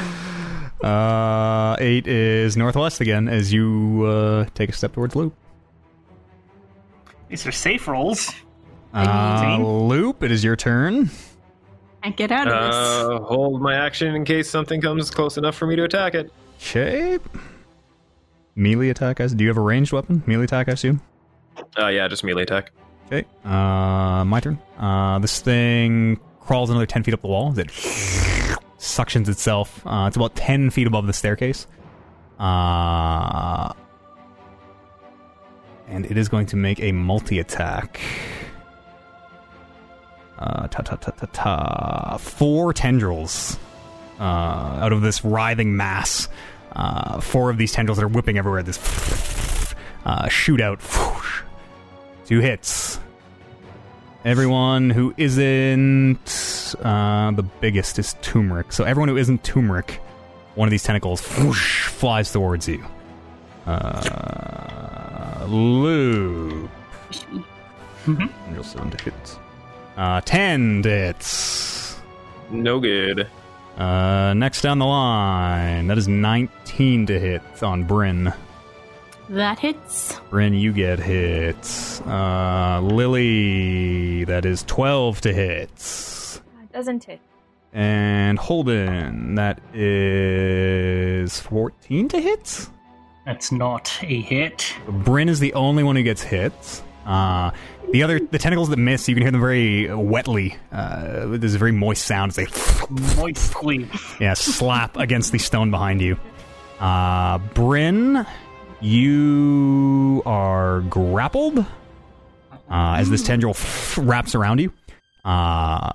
Uh, 0.83 1.75
eight 1.79 2.07
is 2.07 2.55
northwest 2.55 3.01
again 3.01 3.27
as 3.27 3.51
you 3.51 4.03
uh, 4.05 4.45
take 4.53 4.69
a 4.69 4.73
step 4.73 4.93
towards 4.93 5.15
Loop. 5.15 5.33
These 7.29 7.45
are 7.45 7.51
safe 7.51 7.87
rolls. 7.87 8.31
Uh, 8.93 9.57
Loop, 9.61 10.23
it 10.23 10.31
is 10.31 10.43
your 10.43 10.55
turn. 10.55 11.09
I 12.03 12.11
get 12.11 12.31
out 12.31 12.47
of 12.47 12.53
this. 12.53 12.75
Uh, 12.75 13.19
hold 13.25 13.61
my 13.61 13.75
action 13.75 14.15
in 14.15 14.23
case 14.23 14.49
something 14.49 14.79
comes 14.81 15.09
close 15.11 15.37
enough 15.37 15.55
for 15.55 15.67
me 15.67 15.75
to 15.75 15.83
attack 15.83 16.13
it. 16.15 16.31
Okay. 16.61 17.19
Melee 18.55 18.89
attack. 18.89 19.19
I 19.19 19.25
s- 19.25 19.33
Do 19.33 19.43
you 19.43 19.49
have 19.49 19.57
a 19.57 19.61
ranged 19.61 19.91
weapon? 19.91 20.23
Melee 20.25 20.45
attack, 20.45 20.69
I 20.69 20.71
assume. 20.73 21.01
Uh, 21.77 21.87
yeah, 21.87 22.07
just 22.07 22.23
melee 22.23 22.43
attack. 22.43 22.71
Okay. 23.07 23.25
Uh, 23.43 24.23
my 24.25 24.39
turn. 24.41 24.57
Uh, 24.77 25.19
this 25.19 25.41
thing 25.41 26.19
crawls 26.39 26.69
another 26.69 26.85
10 26.85 27.03
feet 27.03 27.13
up 27.13 27.21
the 27.21 27.27
wall. 27.27 27.57
It 27.59 27.69
suctions 28.87 29.27
itself. 29.29 29.85
Uh, 29.85 30.05
it's 30.07 30.17
about 30.17 30.35
10 30.35 30.69
feet 30.69 30.87
above 30.87 31.07
the 31.07 31.13
staircase. 31.13 31.67
Uh, 32.39 33.73
and 35.87 36.05
it 36.05 36.17
is 36.17 36.29
going 36.29 36.45
to 36.47 36.55
make 36.55 36.79
a 36.79 36.91
multi 36.91 37.39
attack. 37.39 37.99
ta 40.37 40.67
ta 40.67 40.95
ta 40.95 41.11
ta. 41.31 42.17
Four 42.17 42.73
tendrils 42.73 43.57
uh, 44.19 44.23
out 44.23 44.93
of 44.93 45.01
this 45.01 45.23
writhing 45.23 45.75
mass. 45.75 46.27
Uh, 46.73 47.19
four 47.21 47.49
of 47.49 47.57
these 47.57 47.71
tendrils 47.71 47.97
that 47.97 48.03
are 48.05 48.09
whipping 48.09 48.37
everywhere. 48.37 48.61
This 48.63 48.77
uh, 50.05 50.25
shootout. 50.27 50.81
Two 52.25 52.39
hits. 52.39 52.99
Everyone 54.27 54.89
who 54.89 55.13
isn't 55.15 56.75
uh, 56.83 57.31
the 57.31 57.43
biggest 57.61 57.97
is 57.97 58.13
turmeric. 58.21 58.73
So 58.73 58.83
everyone 58.83 59.07
who 59.07 59.15
isn't 59.15 59.41
turmeric, 59.45 60.01
one 60.55 60.67
of 60.67 60.71
these 60.71 60.83
tentacles 60.83 61.25
whoosh, 61.37 61.87
flies 61.87 62.29
towards 62.33 62.67
you. 62.67 62.83
Uh, 63.65 65.45
Lou. 65.47 66.69
Mhm. 68.05 68.29
Real 68.51 68.63
seven 68.65 68.91
to 68.91 69.01
hit. 69.05 69.39
Uh, 69.95 70.19
ten 70.25 70.81
to 70.83 70.89
hit. 70.89 71.95
No 72.51 72.81
good. 72.81 73.27
Uh, 73.77 74.33
next 74.35 74.61
down 74.61 74.79
the 74.79 74.85
line, 74.85 75.87
that 75.87 75.97
is 75.97 76.09
19 76.09 77.05
to 77.05 77.17
hit 77.17 77.63
on 77.63 77.85
Bryn. 77.85 78.33
That 79.29 79.59
hits. 79.59 80.19
Bryn, 80.29 80.53
you 80.53 80.71
get 80.71 80.99
hit. 80.99 82.01
Uh, 82.05 82.79
Lily, 82.81 84.23
that 84.23 84.45
is 84.45 84.63
12 84.63 85.21
to 85.21 85.33
hit. 85.33 85.75
That 85.75 86.71
doesn't 86.71 87.03
hit. 87.03 87.19
And 87.73 88.39
Holden, 88.39 89.35
that 89.35 89.59
is 89.75 91.39
14 91.41 92.07
to 92.07 92.21
hit. 92.21 92.67
That's 93.25 93.51
not 93.51 93.91
a 94.01 94.21
hit. 94.21 94.73
Bryn 94.87 95.27
is 95.27 95.39
the 95.41 95.53
only 95.53 95.83
one 95.83 95.97
who 95.97 96.03
gets 96.03 96.23
hit. 96.23 96.53
Uh, 97.05 97.51
the 97.91 98.03
other, 98.03 98.19
the 98.19 98.37
tentacles 98.39 98.69
that 98.69 98.77
miss, 98.77 99.09
you 99.09 99.15
can 99.15 99.23
hear 99.23 99.31
them 99.31 99.41
very 99.41 99.93
wetly. 99.93 100.55
Uh, 100.71 101.25
there's 101.37 101.55
a 101.55 101.57
very 101.57 101.73
moist 101.73 102.05
sound 102.05 102.29
as 102.29 102.35
they 102.37 102.45
Moistly. 103.17 103.89
yeah, 104.21 104.33
slap 104.33 104.95
against 104.95 105.33
the 105.33 105.37
stone 105.39 105.71
behind 105.71 106.01
you. 106.01 106.17
Uh, 106.79 107.37
Bryn, 107.53 108.25
you 108.81 110.21
are 110.25 110.81
grappled 110.81 111.59
uh, 111.59 111.65
as 112.69 113.09
this 113.09 113.23
tendril 113.23 113.55
wraps 113.97 114.35
around 114.35 114.59
you. 114.59 114.71
Uh, 115.25 115.91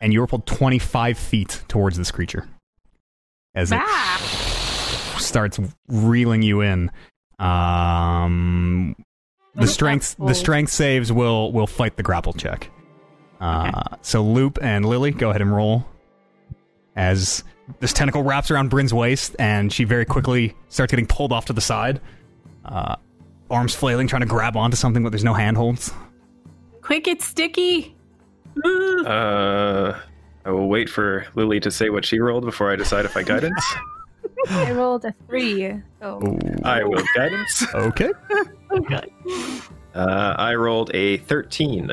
and 0.00 0.12
you're 0.12 0.26
pulled 0.26 0.46
25 0.46 1.18
feet 1.18 1.62
towards 1.68 1.96
this 1.96 2.10
creature 2.10 2.48
as 3.54 3.70
it 3.72 3.80
starts 5.20 5.60
reeling 5.88 6.42
you 6.42 6.60
in. 6.62 6.90
Um, 7.38 8.96
the 9.54 9.66
strength 9.66 10.16
the 10.18 10.34
strength 10.34 10.70
saves 10.72 11.12
will 11.12 11.52
will 11.52 11.66
fight 11.66 11.96
the 11.96 12.02
grapple 12.02 12.32
check. 12.32 12.70
Uh, 13.40 13.96
So 14.02 14.22
Loop 14.22 14.58
and 14.62 14.84
Lily, 14.86 15.10
go 15.10 15.30
ahead 15.30 15.42
and 15.42 15.54
roll. 15.54 15.86
As 16.96 17.44
this 17.78 17.92
tentacle 17.92 18.22
wraps 18.22 18.50
around 18.50 18.70
Bryn's 18.70 18.92
waist, 18.92 19.36
and 19.38 19.72
she 19.72 19.84
very 19.84 20.04
quickly 20.04 20.54
starts 20.68 20.90
getting 20.90 21.06
pulled 21.06 21.32
off 21.32 21.46
to 21.46 21.52
the 21.52 21.60
side. 21.60 22.00
Uh, 22.64 22.96
arms 23.50 23.74
flailing, 23.74 24.06
trying 24.06 24.20
to 24.20 24.26
grab 24.26 24.56
onto 24.56 24.76
something, 24.76 25.02
but 25.02 25.10
there's 25.10 25.24
no 25.24 25.34
handholds. 25.34 25.92
Quick, 26.82 27.06
it's 27.06 27.26
sticky. 27.26 27.94
Uh, 29.06 29.98
I 30.44 30.50
will 30.50 30.68
wait 30.68 30.88
for 30.88 31.26
Lily 31.34 31.60
to 31.60 31.70
say 31.70 31.90
what 31.90 32.04
she 32.04 32.18
rolled 32.18 32.44
before 32.44 32.70
I 32.70 32.76
decide 32.76 33.04
if 33.04 33.16
I 33.16 33.22
guidance. 33.22 33.64
I 34.48 34.72
rolled 34.72 35.04
a 35.04 35.14
three. 35.26 35.80
So 36.00 36.38
I 36.64 36.82
will 36.82 37.02
guidance. 37.14 37.64
Okay. 37.74 38.10
Okay. 38.70 39.12
Uh, 39.92 40.36
I 40.38 40.54
rolled 40.54 40.94
a 40.94 41.16
13. 41.16 41.90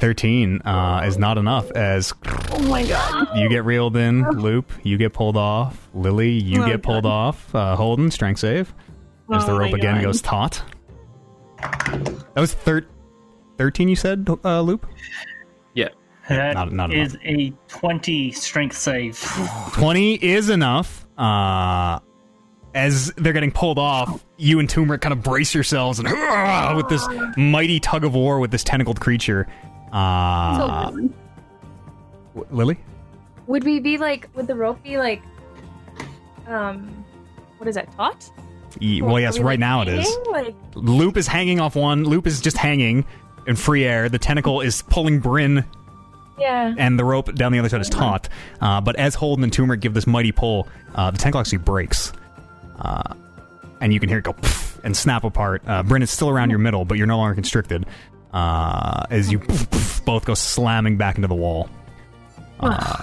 13 0.00 0.62
uh, 0.62 1.02
is 1.06 1.18
not 1.18 1.38
enough 1.38 1.70
as 1.72 2.12
Oh 2.50 2.58
my 2.68 2.84
god. 2.86 3.36
you 3.36 3.48
get 3.48 3.64
reeled 3.64 3.96
in, 3.96 4.22
Loop, 4.30 4.70
you 4.82 4.96
get 4.96 5.12
pulled 5.12 5.36
off. 5.36 5.88
Lily, 5.94 6.30
you 6.30 6.62
Oh, 6.62 6.66
get 6.66 6.82
pulled 6.82 7.02
God. 7.04 7.10
off. 7.10 7.54
Uh, 7.54 7.76
Holden, 7.76 8.10
strength 8.10 8.38
save. 8.40 8.72
As 9.32 9.44
the 9.44 9.52
Oh, 9.52 9.58
rope 9.58 9.74
again 9.74 9.96
God. 9.96 10.04
goes 10.04 10.22
taut. 10.22 10.62
That 11.60 12.36
was 12.36 12.52
thir- 12.54 12.86
13, 13.58 13.88
you 13.88 13.96
said, 13.96 14.26
uh, 14.44 14.60
Loop? 14.60 14.86
That 16.28 16.52
Not- 16.52 16.72
not 16.72 16.92
is 16.92 17.16
a 17.24 17.54
20 17.68 18.32
strength 18.32 18.76
save. 18.76 19.18
20 19.72 20.16
is 20.16 20.50
enough. 20.50 21.06
Uh, 21.16 22.00
as 22.74 23.10
they're 23.16 23.32
getting 23.32 23.50
pulled 23.50 23.78
off, 23.78 24.22
you 24.36 24.58
and 24.58 24.68
Turmeric 24.68 25.00
kind 25.00 25.14
of 25.14 25.22
brace 25.22 25.54
yourselves 25.54 25.98
and 25.98 26.06
with 26.76 26.86
this 26.90 27.08
mighty 27.38 27.80
tug 27.80 28.04
of 28.04 28.14
war 28.14 28.40
with 28.40 28.50
this 28.50 28.62
tentacled 28.62 29.00
creature. 29.00 29.46
Uh, 29.92 30.90
w- 30.90 31.08
Lily? 32.50 32.78
would 33.46 33.64
we 33.64 33.80
be 33.80 33.96
like? 33.98 34.28
Would 34.34 34.46
the 34.46 34.54
rope 34.54 34.82
be 34.82 34.98
like? 34.98 35.22
Um, 36.46 37.04
what 37.58 37.68
is 37.68 37.74
that? 37.74 37.90
Taut? 37.96 38.30
Ye- 38.80 39.02
Well, 39.02 39.16
Are 39.16 39.20
yes, 39.20 39.38
we, 39.38 39.44
right 39.44 39.52
like, 39.52 39.60
now 39.60 39.82
it 39.82 39.88
is. 39.88 40.06
hanging? 40.06 40.30
Like 40.32 40.54
Loop 40.74 41.16
is 41.16 41.26
hanging 41.26 41.60
off 41.60 41.74
one. 41.76 42.04
Loop 42.04 42.26
is 42.26 42.40
just 42.40 42.56
hanging 42.56 43.04
in 43.46 43.56
free 43.56 43.84
air. 43.84 44.08
The 44.08 44.18
tentacle 44.18 44.60
is 44.60 44.82
pulling 44.82 45.20
Bryn, 45.20 45.64
yeah. 46.38 46.74
and 46.76 46.98
the 46.98 47.04
rope 47.04 47.34
down 47.34 47.52
the 47.52 47.58
other 47.58 47.68
side 47.68 47.80
is 47.80 47.88
taut. 47.88 48.28
Uh, 48.60 48.80
but 48.80 48.96
as 48.96 49.14
Holden 49.14 49.44
and 49.44 49.52
Turmeric 49.52 49.80
give 49.80 49.94
this 49.94 50.06
mighty 50.06 50.32
pull, 50.32 50.68
uh, 50.94 51.10
the 51.10 51.18
tentacle 51.18 51.40
actually 51.40 51.58
breaks. 51.58 52.12
Uh, 52.78 53.14
and 53.80 53.92
you 53.92 54.00
can 54.00 54.08
hear 54.08 54.18
it 54.18 54.24
go 54.24 54.32
pff, 54.34 54.78
and 54.84 54.96
snap 54.96 55.24
apart. 55.24 55.62
Uh, 55.66 55.82
Bryn 55.82 56.02
is 56.02 56.10
still 56.10 56.28
around 56.28 56.50
your 56.50 56.58
middle, 56.58 56.84
but 56.84 56.98
you're 56.98 57.06
no 57.06 57.16
longer 57.16 57.34
constricted. 57.34 57.86
Uh, 58.32 59.04
as 59.10 59.32
you 59.32 59.38
pff, 59.38 59.66
pff, 59.68 60.04
both 60.04 60.24
go 60.24 60.34
slamming 60.34 60.96
back 60.96 61.16
into 61.16 61.28
the 61.28 61.34
wall. 61.34 61.68
Uh, 62.60 63.02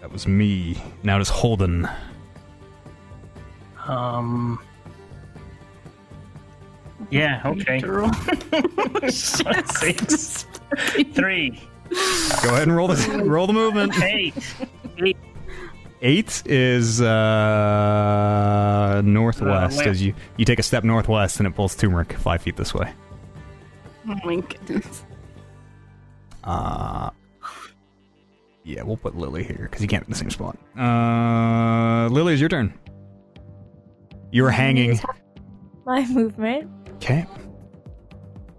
that 0.00 0.12
was 0.12 0.26
me. 0.26 0.76
Now 1.02 1.16
it 1.16 1.22
is 1.22 1.28
Holden. 1.28 1.88
Um. 3.86 4.60
Yeah, 7.10 7.40
okay. 7.44 7.80
Six. 9.08 10.46
Three. 11.12 11.60
Go 12.42 12.48
ahead 12.50 12.62
and 12.62 12.76
roll 12.76 12.88
the 12.88 13.22
roll 13.24 13.46
the 13.46 13.52
movement. 13.52 14.00
Eight. 14.02 14.34
Eight 14.98 15.16
is 16.46 17.00
uh, 17.00 19.02
northwest. 19.04 19.80
Uh, 19.80 19.90
as 19.90 20.02
you 20.02 20.14
you 20.36 20.44
take 20.44 20.58
a 20.58 20.62
step 20.62 20.84
northwest, 20.84 21.38
and 21.38 21.46
it 21.46 21.54
pulls 21.54 21.74
turmeric 21.74 22.12
five 22.14 22.42
feet 22.42 22.56
this 22.56 22.74
way. 22.74 22.92
Oh 24.08 24.14
my 24.24 24.36
goodness. 24.36 25.04
Uh, 26.44 27.10
yeah, 28.64 28.82
we'll 28.82 28.96
put 28.96 29.16
Lily 29.16 29.44
here 29.44 29.68
because 29.70 29.82
you 29.82 29.88
can't 29.88 30.04
be 30.04 30.08
in 30.08 30.12
the 30.12 30.18
same 30.18 30.30
spot. 30.30 30.56
Uh, 30.78 32.08
Lily, 32.08 32.34
it's 32.34 32.40
your 32.40 32.48
turn. 32.48 32.72
You're 34.30 34.50
hanging. 34.50 35.00
My 35.84 36.04
movement 36.06 36.70
Okay. 36.96 37.26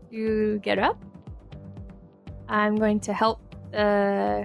You 0.09 0.59
get 0.59 0.79
up. 0.79 1.03
I'm 2.47 2.77
going 2.77 2.99
to 3.01 3.13
help 3.13 3.41
uh, 3.73 4.43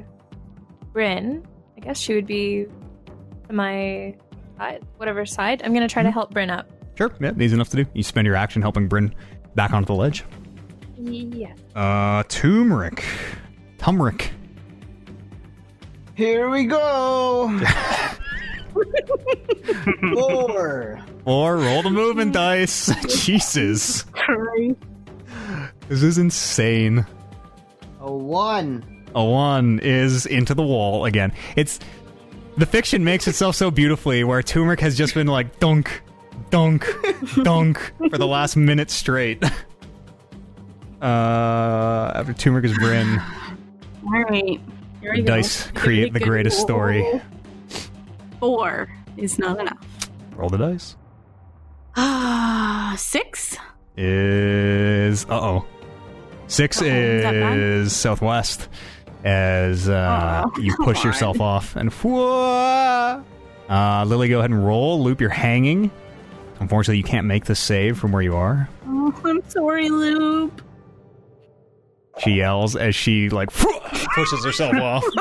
Bryn. 0.93 1.47
I 1.76 1.80
guess 1.80 1.99
she 1.99 2.14
would 2.14 2.26
be 2.26 2.66
to 2.66 2.72
my 3.53 4.14
side, 4.57 4.84
whatever 4.96 5.26
side. 5.26 5.62
I'm 5.62 5.72
going 5.72 5.86
to 5.86 5.92
try 5.92 6.03
to 6.03 6.11
help 6.11 6.32
Bryn 6.32 6.50
up. 6.50 6.70
Sure. 6.96 7.12
Yeah, 7.20 7.32
easy 7.38 7.55
enough 7.55 7.70
to 7.70 7.84
do. 7.84 7.86
You 7.94 8.03
spend 8.03 8.26
your 8.26 8.36
action 8.36 8.62
helping 8.62 8.88
Bryn 8.88 9.14
back 9.55 9.72
onto 9.72 9.86
the 9.86 9.94
ledge. 9.94 10.24
Yeah. 10.98 11.55
Uh, 11.74 12.22
turmeric. 12.28 13.05
Turmeric. 13.78 14.32
Here 16.14 16.50
we 16.50 16.64
go. 16.64 17.59
Four. 20.14 21.00
Or 21.24 21.57
roll 21.57 21.82
the 21.82 21.90
movement 21.90 22.32
dice. 22.34 22.90
Jesus. 23.24 24.05
This 25.88 26.03
is 26.03 26.18
insane. 26.18 27.07
A 28.00 28.12
one. 28.12 29.05
A 29.14 29.24
one 29.24 29.78
is 29.80 30.26
into 30.26 30.55
the 30.55 30.62
wall 30.62 31.05
again. 31.05 31.32
It's 31.57 31.80
the 32.57 32.66
fiction 32.66 33.03
makes 33.05 33.26
itself 33.28 33.57
so 33.57 33.70
beautifully 33.70 34.24
where 34.24 34.42
turmeric 34.42 34.80
has 34.80 34.96
just 34.96 35.14
been 35.14 35.26
like 35.26 35.59
dunk, 35.59 36.03
dunk, 36.50 36.86
dunk 37.42 37.92
for 38.11 38.18
the 38.18 38.26
last 38.26 38.57
minute 38.57 38.90
straight. 38.90 39.42
Uh, 41.00 42.12
after 42.14 42.32
turmeric 42.32 42.64
is 42.64 42.78
Bryn, 42.78 43.20
All 44.07 44.22
right. 44.22 44.61
Here 45.00 45.12
we 45.12 45.16
The 45.16 45.22
go. 45.22 45.34
dice 45.34 45.68
create 45.72 46.12
the 46.12 46.20
greatest 46.20 46.59
roll. 46.59 46.64
story. 46.66 47.22
Four 48.38 48.88
is 49.16 49.36
not 49.36 49.59
enough. 49.59 49.84
roll 50.36 50.48
the 50.48 50.59
dice. 50.59 50.94
Ah, 51.96 52.94
six. 52.96 53.57
Is 53.96 55.24
uh 55.24 55.40
oh, 55.40 55.66
six 56.46 56.80
Uh-oh, 56.80 56.86
is 56.86 57.88
is 57.88 57.96
southwest 57.96 58.68
as 59.24 59.88
uh, 59.88 60.44
Oh, 60.46 60.60
you 60.60 60.74
push 60.78 60.98
come 61.02 61.10
yourself 61.10 61.40
on. 61.40 61.56
off 61.56 61.76
and 61.76 61.92
whoa. 61.92 63.24
Uh, 63.68 64.04
Lily, 64.06 64.28
go 64.28 64.38
ahead 64.40 64.50
and 64.50 64.66
roll. 64.66 65.02
Loop, 65.02 65.20
you're 65.20 65.30
hanging. 65.30 65.90
Unfortunately, 66.60 66.98
you 66.98 67.04
can't 67.04 67.26
make 67.26 67.44
the 67.46 67.54
save 67.54 67.98
from 67.98 68.12
where 68.12 68.22
you 68.22 68.36
are. 68.36 68.68
Oh, 68.86 69.20
I'm 69.24 69.42
sorry, 69.48 69.88
Loop. 69.88 70.62
She 72.18 72.32
yells 72.32 72.76
as 72.76 72.94
she 72.94 73.30
like 73.30 73.50
pushes 73.50 74.44
herself 74.44 74.74
off. 74.76 75.04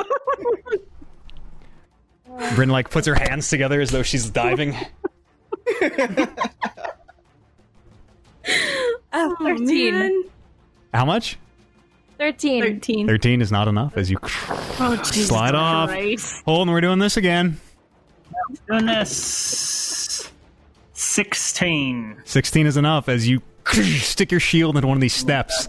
Bryn 2.56 2.70
like 2.70 2.89
puts 2.89 3.08
her 3.08 3.16
hands 3.16 3.49
together 3.49 3.80
as 3.82 3.91
though 3.91 4.04
she's 4.04 4.30
diving. 4.30 4.76
Oh, 5.82 6.28
Oh, 9.14 9.36
13. 9.39 9.93
man. 9.93 10.24
How 10.93 11.06
much? 11.06 11.38
13. 12.22 12.62
13. 12.62 13.08
13 13.08 13.42
is 13.42 13.52
not 13.52 13.68
enough 13.68 13.98
as 13.98 14.12
you 14.12 14.18
Oh, 14.80 14.96
Jesus 14.98 15.30
Slide 15.30 15.56
off. 15.56 15.90
Christ. 15.90 16.44
hold 16.46 16.68
and 16.68 16.72
we're 16.72 16.80
doing 16.80 17.00
this 17.00 17.18
again. 17.18 17.60
Goodness. 18.68 20.30
16. 20.94 22.22
16 22.24 22.68
is 22.68 22.78
enough 22.78 23.10
as 23.10 23.28
you 23.28 23.42
stick 23.72 24.30
your 24.30 24.40
shield 24.40 24.76
into 24.76 24.88
one 24.88 24.98
of 24.98 25.02
these 25.02 25.16
steps 25.16 25.68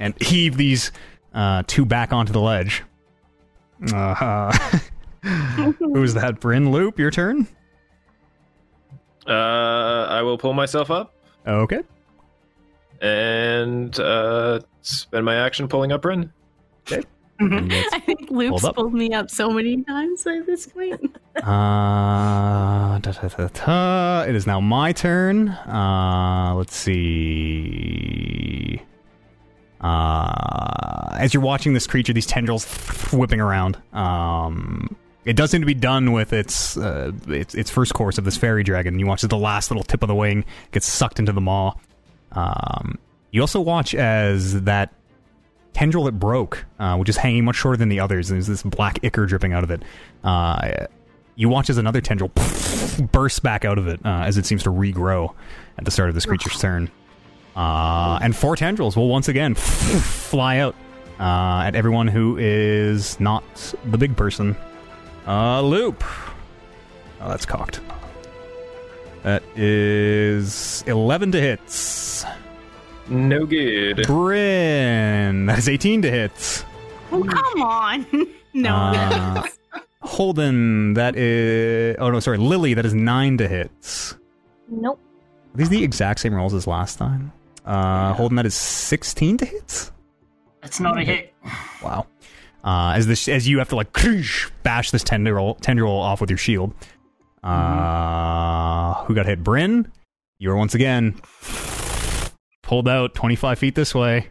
and 0.00 0.20
heave 0.20 0.56
these 0.56 0.90
uh, 1.34 1.62
two 1.68 1.84
back 1.86 2.12
onto 2.12 2.32
the 2.32 2.40
ledge. 2.40 2.82
Uh-huh. 3.92 4.50
who's 5.78 6.14
that? 6.14 6.40
Bryn 6.40 6.72
Loop, 6.72 6.98
your 6.98 7.12
turn? 7.12 7.46
Uh, 9.24 9.30
I 9.30 10.22
will 10.22 10.36
pull 10.36 10.52
myself 10.52 10.90
up 10.90 11.14
Okay. 11.46 11.82
And 13.02 13.98
uh, 14.00 14.60
spend 14.80 15.26
my 15.26 15.34
action 15.36 15.68
pulling 15.68 15.92
up 15.92 16.04
Rin. 16.04 16.32
And 17.40 17.72
it's- 17.72 17.92
I 17.92 17.98
think 17.98 18.30
Luke's 18.30 18.62
Hold 18.62 18.64
up. 18.64 18.74
pulled 18.76 18.94
me 18.94 19.12
up 19.12 19.28
so 19.28 19.50
many 19.50 19.82
times 19.82 20.24
at 20.26 20.46
this 20.46 20.66
point. 20.66 21.16
Uh, 21.34 22.98
da, 22.98 23.10
da, 23.10 23.28
da, 23.28 23.48
da. 23.48 24.22
It 24.28 24.34
is 24.36 24.46
now 24.46 24.60
my 24.60 24.92
turn. 24.92 25.48
Uh, 25.48 26.52
let's 26.56 26.76
see. 26.76 28.80
Uh, 29.80 31.16
as 31.18 31.32
you're 31.34 31.42
watching 31.42 31.72
this 31.72 31.86
creature, 31.86 32.12
these 32.12 32.26
tendrils 32.26 32.66
whipping 33.12 33.40
around, 33.40 33.80
um, 33.94 34.94
it 35.24 35.36
does 35.36 35.50
seem 35.50 35.62
to 35.62 35.66
be 35.66 35.74
done 35.74 36.12
with 36.12 36.32
its, 36.34 36.76
uh, 36.76 37.12
its 37.28 37.54
its 37.54 37.70
first 37.70 37.94
course 37.94 38.18
of 38.18 38.24
this 38.24 38.36
fairy 38.36 38.62
dragon. 38.62 38.98
You 38.98 39.06
watch 39.06 39.24
as 39.24 39.30
the 39.30 39.38
last 39.38 39.70
little 39.70 39.84
tip 39.84 40.02
of 40.02 40.08
the 40.08 40.14
wing 40.14 40.44
gets 40.70 40.86
sucked 40.86 41.18
into 41.18 41.32
the 41.32 41.40
maw. 41.40 41.72
Um, 42.32 42.98
you 43.30 43.40
also 43.40 43.60
watch 43.60 43.94
as 43.94 44.62
that 44.62 44.92
tendril 45.72 46.04
that 46.04 46.12
broke, 46.12 46.64
uh, 46.78 46.96
which 46.96 47.08
is 47.08 47.16
hanging 47.16 47.44
much 47.44 47.56
shorter 47.56 47.76
than 47.76 47.88
the 47.88 48.00
others. 48.00 48.30
And 48.30 48.36
there's 48.36 48.46
this 48.46 48.62
black 48.62 49.02
ichor 49.02 49.26
dripping 49.26 49.52
out 49.52 49.64
of 49.64 49.70
it. 49.70 49.82
Uh, 50.22 50.86
you 51.34 51.48
watch 51.48 51.70
as 51.70 51.78
another 51.78 52.00
tendril 52.00 52.28
bursts 53.12 53.40
back 53.40 53.64
out 53.64 53.78
of 53.78 53.88
it 53.88 54.04
uh, 54.04 54.24
as 54.26 54.36
it 54.36 54.46
seems 54.46 54.62
to 54.64 54.70
regrow 54.70 55.34
at 55.78 55.84
the 55.84 55.90
start 55.90 56.08
of 56.08 56.14
this 56.14 56.26
creature's 56.26 56.58
turn. 56.60 56.90
Uh, 57.56 58.18
and 58.22 58.34
four 58.34 58.56
tendrils 58.56 58.96
will 58.96 59.08
once 59.08 59.28
again 59.28 59.54
fly 59.54 60.58
out 60.58 60.74
uh, 61.18 61.62
at 61.66 61.74
everyone 61.74 62.08
who 62.08 62.36
is 62.38 63.18
not 63.20 63.44
the 63.86 63.98
big 63.98 64.16
person. 64.16 64.56
Uh, 65.26 65.60
loop. 65.62 66.02
Oh, 67.20 67.28
that's 67.28 67.46
cocked. 67.46 67.80
That 69.22 69.42
is 69.56 70.82
11 70.86 71.32
to 71.32 71.40
hits. 71.40 72.24
No 73.08 73.46
good. 73.46 74.02
Bryn. 74.06 75.46
That 75.46 75.58
is 75.58 75.68
18 75.68 76.02
to 76.02 76.10
hits. 76.10 76.64
Oh, 77.12 77.22
come 77.22 77.62
on. 77.62 78.06
no. 78.54 78.74
Uh, 78.74 79.46
Holden, 80.00 80.94
that 80.94 81.16
is. 81.16 81.96
Oh 81.98 82.10
no, 82.10 82.20
sorry, 82.20 82.38
Lily, 82.38 82.74
that 82.74 82.84
is 82.84 82.94
nine 82.94 83.38
to 83.38 83.46
hits. 83.46 84.16
Nope. 84.68 84.98
Are 85.54 85.56
these 85.56 85.68
the 85.68 85.82
exact 85.84 86.20
same 86.20 86.34
rolls 86.34 86.54
as 86.54 86.66
last 86.66 86.98
time? 86.98 87.32
Uh, 87.64 88.12
Holden, 88.14 88.36
that 88.36 88.46
is 88.46 88.54
sixteen 88.54 89.36
to 89.38 89.44
hits? 89.44 89.92
That's 90.60 90.80
not 90.80 90.98
a 90.98 91.04
hit. 91.04 91.32
Wow. 91.82 92.06
Uh, 92.64 92.92
as 92.96 93.06
this, 93.06 93.28
as 93.28 93.48
you 93.48 93.58
have 93.58 93.68
to 93.68 93.76
like 93.76 93.92
bash 94.62 94.90
this 94.90 95.04
tendril 95.04 95.54
tendril 95.60 95.92
off 95.92 96.20
with 96.20 96.30
your 96.30 96.38
shield. 96.38 96.74
Uh, 97.42 98.94
who 99.04 99.14
got 99.14 99.26
hit? 99.26 99.42
Bryn. 99.42 99.90
You 100.38 100.50
are 100.50 100.56
once 100.56 100.74
again 100.74 101.20
pulled 102.62 102.88
out 102.88 103.14
twenty 103.14 103.36
five 103.36 103.58
feet 103.58 103.74
this 103.74 103.94
way. 103.94 104.28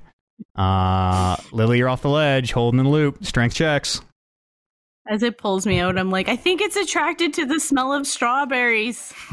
Uh, 0.56 1.36
Lily, 1.52 1.78
you're 1.78 1.90
off 1.90 2.02
the 2.02 2.10
ledge, 2.10 2.52
holding 2.52 2.82
the 2.84 2.90
loop. 2.90 3.24
Strength 3.24 3.56
checks. 3.56 4.02
As 5.08 5.24
it 5.24 5.38
pulls 5.38 5.66
me 5.68 5.80
out, 5.80 5.98
I'm 5.98 6.10
like, 6.10 6.30
I 6.30 6.36
think 6.36 6.62
it's 6.62 6.76
attracted 6.76 7.34
to 7.36 7.46
the 7.46 7.60
smell 7.60 7.94
of 7.94 8.06
strawberries. 8.08 9.14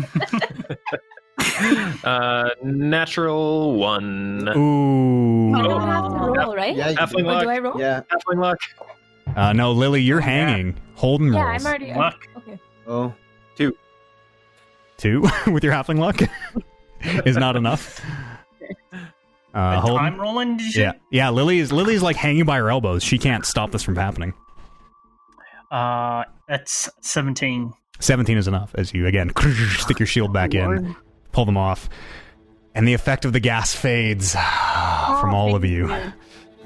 Uh, 2.04 2.50
natural 2.64 3.74
one. 3.76 4.48
Ooh. 4.56 5.54
I 5.54 5.62
don't 5.62 5.80
have 5.80 6.04
to 6.04 6.18
Oh. 6.18 6.34
roll, 6.34 6.56
right? 6.56 6.74
Yeah, 6.74 6.90
you 6.90 6.96
Halfling 6.96 7.18
do. 7.18 7.28
Or 7.28 7.32
luck. 7.32 7.42
do 7.44 7.48
I 7.50 7.58
roll? 7.58 7.80
Yeah. 7.80 8.00
Halfling 8.10 8.40
luck. 8.40 8.58
Uh, 9.36 9.52
no, 9.52 9.70
Lily, 9.72 10.02
you're 10.02 10.18
Yeah. 10.20 10.26
hanging. 10.26 10.76
Holden 10.94 11.32
Yeah, 11.32 11.42
rolls. 11.48 11.64
I'm 11.64 11.68
already. 11.68 11.94
Luck. 11.94 12.26
Okay. 12.38 12.58
Oh. 12.88 13.14
Two 14.98 15.22
with 15.46 15.64
your 15.64 15.72
halfling 15.72 15.98
luck 15.98 16.20
is 17.24 17.36
not 17.36 17.56
enough. 17.56 18.04
Uh, 19.54 19.80
Holden. 19.80 20.04
I'm 20.04 20.20
rolling. 20.20 20.56
Did 20.58 20.74
you? 20.74 20.82
Yeah, 20.82 20.92
yeah. 21.10 21.30
Lily 21.30 21.58
is 21.58 21.72
Lily's 21.72 22.02
like 22.02 22.16
hanging 22.16 22.44
by 22.44 22.58
her 22.58 22.70
elbows. 22.70 23.02
She 23.02 23.16
can't 23.18 23.46
stop 23.46 23.70
this 23.70 23.82
from 23.82 23.96
happening. 23.96 24.34
Uh, 25.70 26.24
that's 26.48 26.90
17. 27.02 27.72
Seventeen 28.00 28.38
is 28.38 28.46
enough. 28.46 28.74
As 28.74 28.92
you 28.92 29.06
again 29.06 29.32
stick 29.78 29.98
your 29.98 30.06
shield 30.06 30.32
back 30.32 30.54
in, 30.54 30.94
pull 31.32 31.44
them 31.44 31.56
off, 31.56 31.88
and 32.74 32.86
the 32.86 32.94
effect 32.94 33.24
of 33.24 33.32
the 33.32 33.40
gas 33.40 33.74
fades 33.74 34.32
from 34.32 35.34
all 35.34 35.56
of 35.56 35.64
you 35.64 35.92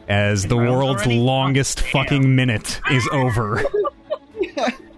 as 0.08 0.46
the 0.46 0.56
world's 0.56 1.06
longest 1.06 1.80
fucking 1.80 2.34
minute 2.36 2.80
is 2.90 3.08
over. 3.12 3.62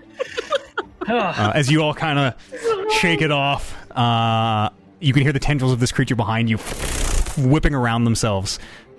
uh, 1.09 1.53
as 1.55 1.71
you 1.71 1.83
all 1.83 1.95
kind 1.95 2.19
of 2.19 2.93
shake 3.01 3.23
it 3.23 3.31
off, 3.31 3.91
uh, 3.97 4.71
you 5.01 5.13
can 5.13 5.23
hear 5.23 5.33
the 5.33 5.39
tendrils 5.39 5.73
of 5.73 5.81
this 5.81 5.93
creature 5.93 6.17
behind 6.17 6.49
you 6.49 6.59
whipping 7.39 7.75
around 7.75 8.05
themselves 8.05 8.59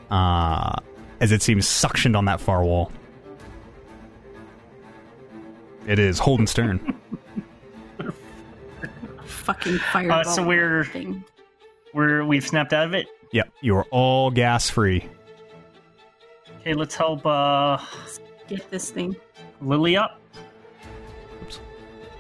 uh, 0.10 0.76
as 1.20 1.32
it 1.32 1.42
seems 1.42 1.66
suctioned 1.66 2.18
on 2.18 2.26
that 2.26 2.40
far 2.40 2.64
wall. 2.64 2.92
It 5.88 6.00
is 6.00 6.20
Holden 6.20 6.48
Stern. 6.48 7.00
Fucking 9.26 9.78
fireball. 9.78 10.22
Uh, 10.22 10.24
so 10.24 10.44
we're 10.44 10.86
thing. 10.86 11.24
we're 11.94 12.26
we've 12.26 12.46
snapped 12.46 12.74
out 12.74 12.88
of 12.88 12.94
it. 12.96 13.08
yep, 13.32 13.52
you 13.62 13.76
are 13.76 13.86
all 13.92 14.32
gas 14.32 14.70
free. 14.70 15.08
Okay, 16.62 16.74
let's 16.74 16.96
help 16.96 17.24
uh 17.26 17.78
Get 18.48 18.70
this 18.70 18.92
thing. 18.92 19.16
Lily 19.62 19.98
up. 19.98 20.20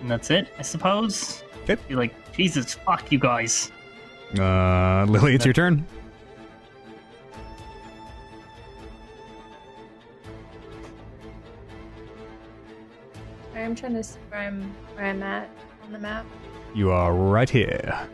Oops. 0.06 0.12
And 0.12 0.12
that's 0.12 0.30
it, 0.30 0.54
I 0.60 0.62
suppose. 0.62 1.44
Okay. 1.64 1.78
Be 1.88 1.96
like, 1.96 2.14
Jesus, 2.32 2.76
fuck 2.76 3.12
you 3.12 3.18
guys. 3.18 3.72
Uh, 4.38 5.06
Lily, 5.10 5.34
it's 5.34 5.46
your 5.46 5.54
turn. 5.54 5.84
I'm 13.56 13.74
trying 13.74 13.96
to 13.96 14.04
see 14.04 14.20
where 14.30 14.42
I'm 14.42 14.62
where 14.94 15.06
I'm 15.06 15.24
at 15.24 15.50
on 15.84 15.92
the 15.92 15.98
map. 15.98 16.26
You 16.76 16.92
are 16.92 17.12
right 17.12 17.50
here. 17.50 18.08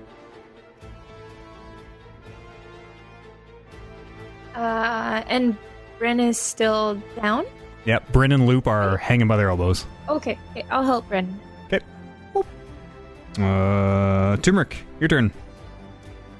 Uh, 4.56 5.24
and 5.28 5.58
Bryn 6.00 6.22
is 6.22 6.38
still 6.39 7.02
down. 7.18 7.46
Yep, 7.84 8.14
Bryn 8.14 8.32
and 8.32 8.46
Loop 8.46 8.66
are 8.68 8.96
hanging 8.96 9.28
by 9.28 9.36
their 9.36 9.50
elbows. 9.50 9.86
Okay, 10.08 10.39
okay 10.52 10.66
I'll 10.70 10.86
help 10.86 11.10
Bryn. 11.10 11.38
Uh, 13.39 14.38
Turmeric, 14.38 14.77
your 14.99 15.07
turn. 15.07 15.32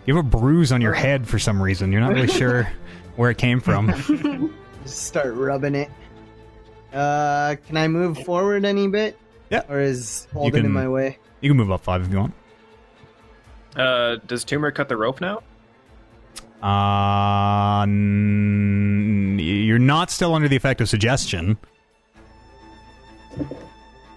You 0.05 0.15
have 0.15 0.25
a 0.25 0.27
bruise 0.27 0.71
on 0.71 0.81
your 0.81 0.93
head 0.93 1.27
for 1.27 1.39
some 1.39 1.61
reason. 1.61 1.91
You're 1.91 2.01
not 2.01 2.13
really 2.13 2.27
sure 2.27 2.71
where 3.15 3.29
it 3.31 3.37
came 3.37 3.59
from. 3.59 3.87
Just 4.83 5.03
start 5.05 5.33
rubbing 5.35 5.75
it. 5.75 5.89
Uh, 6.91 7.55
can 7.67 7.77
I 7.77 7.87
move 7.87 8.17
forward 8.25 8.65
any 8.65 8.87
bit? 8.87 9.17
Yeah. 9.49 9.61
Or 9.69 9.79
is 9.79 10.27
Holden 10.33 10.51
can- 10.61 10.65
in 10.65 10.71
my 10.71 10.87
way? 10.87 11.17
You 11.39 11.49
can 11.49 11.57
move 11.57 11.71
up 11.71 11.81
five 11.83 12.01
if 12.03 12.11
you 12.11 12.17
want. 12.17 12.33
Uh, 13.75 14.17
does 14.27 14.43
Tumor 14.43 14.71
cut 14.71 14.89
the 14.89 14.97
rope 14.97 15.21
now? 15.21 15.41
Uh, 16.61 17.83
n- 17.83 19.37
you're 19.39 19.79
not 19.79 20.11
still 20.11 20.35
under 20.35 20.47
the 20.47 20.55
effect 20.55 20.81
of 20.81 20.89
suggestion. 20.89 21.57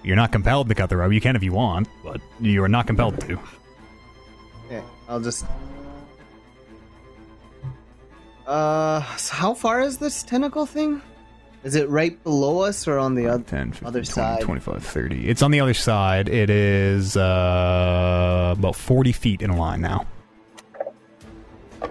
You're 0.04 0.16
not 0.16 0.30
compelled 0.32 0.68
to 0.68 0.74
cut 0.74 0.90
the 0.90 0.96
rope. 0.98 1.12
You 1.12 1.20
can 1.20 1.34
if 1.34 1.42
you 1.42 1.52
want, 1.52 1.88
but 2.04 2.20
you 2.40 2.62
are 2.62 2.68
not 2.68 2.86
compelled 2.86 3.18
to. 3.22 3.38
Okay, 4.66 4.82
I'll 5.08 5.20
just. 5.20 5.44
Uh, 8.46 9.02
so 9.16 9.34
how 9.34 9.54
far 9.54 9.80
is 9.80 9.98
this 9.98 10.22
tentacle 10.22 10.66
thing? 10.66 11.00
Is 11.62 11.74
it 11.76 11.88
right 11.88 12.22
below 12.22 12.60
us 12.60 12.86
or 12.86 12.98
on 12.98 13.14
the 13.14 13.26
other? 13.26 13.42
10, 13.42 13.72
15, 13.72 13.86
Other 13.88 14.00
20, 14.00 14.04
side. 14.04 14.40
25, 14.42 14.84
30. 14.84 15.28
It's 15.28 15.40
on 15.40 15.50
the 15.50 15.60
other 15.60 15.72
side. 15.72 16.28
It 16.28 16.50
is 16.50 17.16
uh, 17.16 18.54
about 18.56 18.76
40 18.76 19.12
feet 19.12 19.40
in 19.40 19.48
a 19.48 19.56
line 19.56 19.80
now. 19.80 20.06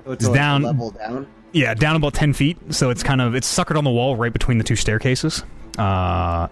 So 0.06 0.12
it's 0.12 0.24
It's 0.24 0.28
like 0.28 0.36
down- 0.36 0.62
level 0.62 0.92
down. 0.92 1.28
Yeah, 1.54 1.76
down 1.76 1.96
about 1.96 2.16
ten 2.16 2.34
feet. 2.34 2.58
So 2.74 2.90
it's 2.90 3.04
kind 3.04 3.22
of 3.22 3.36
it's 3.36 3.48
suckered 3.48 3.78
on 3.78 3.84
the 3.84 3.92
wall 3.92 4.16
right 4.16 4.34
between 4.34 4.58
the 4.58 4.64
two 4.64 4.76
staircases. 4.76 5.44
Uh, 5.78 6.48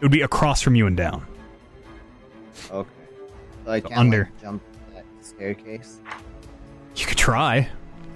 it 0.00 0.02
would 0.02 0.12
be 0.12 0.22
across 0.22 0.62
from 0.62 0.74
you 0.74 0.86
and 0.86 0.96
down. 0.96 1.26
Okay. 2.70 2.88
So 3.64 3.70
I 3.70 3.80
can't 3.80 3.96
Under. 3.98 4.18
like, 4.32 4.40
jump 4.40 4.62
that 4.94 5.04
staircase. 5.20 6.00
You 6.96 7.06
could 7.06 7.18
try. 7.18 7.68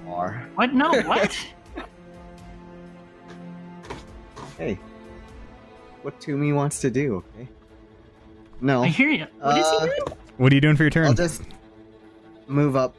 Or 0.09 0.47
What? 0.55 0.73
No, 0.75 0.91
what? 1.03 1.37
hey, 4.59 4.79
what 6.03 6.19
Toomey 6.21 6.53
wants 6.53 6.81
to 6.81 6.91
do? 6.91 7.17
Okay. 7.37 7.49
No, 8.61 8.83
I 8.85 8.89
hear 8.89 9.09
you. 9.11 9.27
What 9.41 9.59
is 9.59 9.67
Uh, 9.67 9.81
he 9.81 9.87
doing? 9.87 10.19
What 10.37 10.53
are 10.53 10.55
you 10.55 10.61
doing 10.61 10.77
for 10.77 10.83
your 10.85 10.91
turn? 10.91 11.07
I'll 11.07 11.15
just 11.15 11.43
move 12.49 12.77
up 12.77 12.95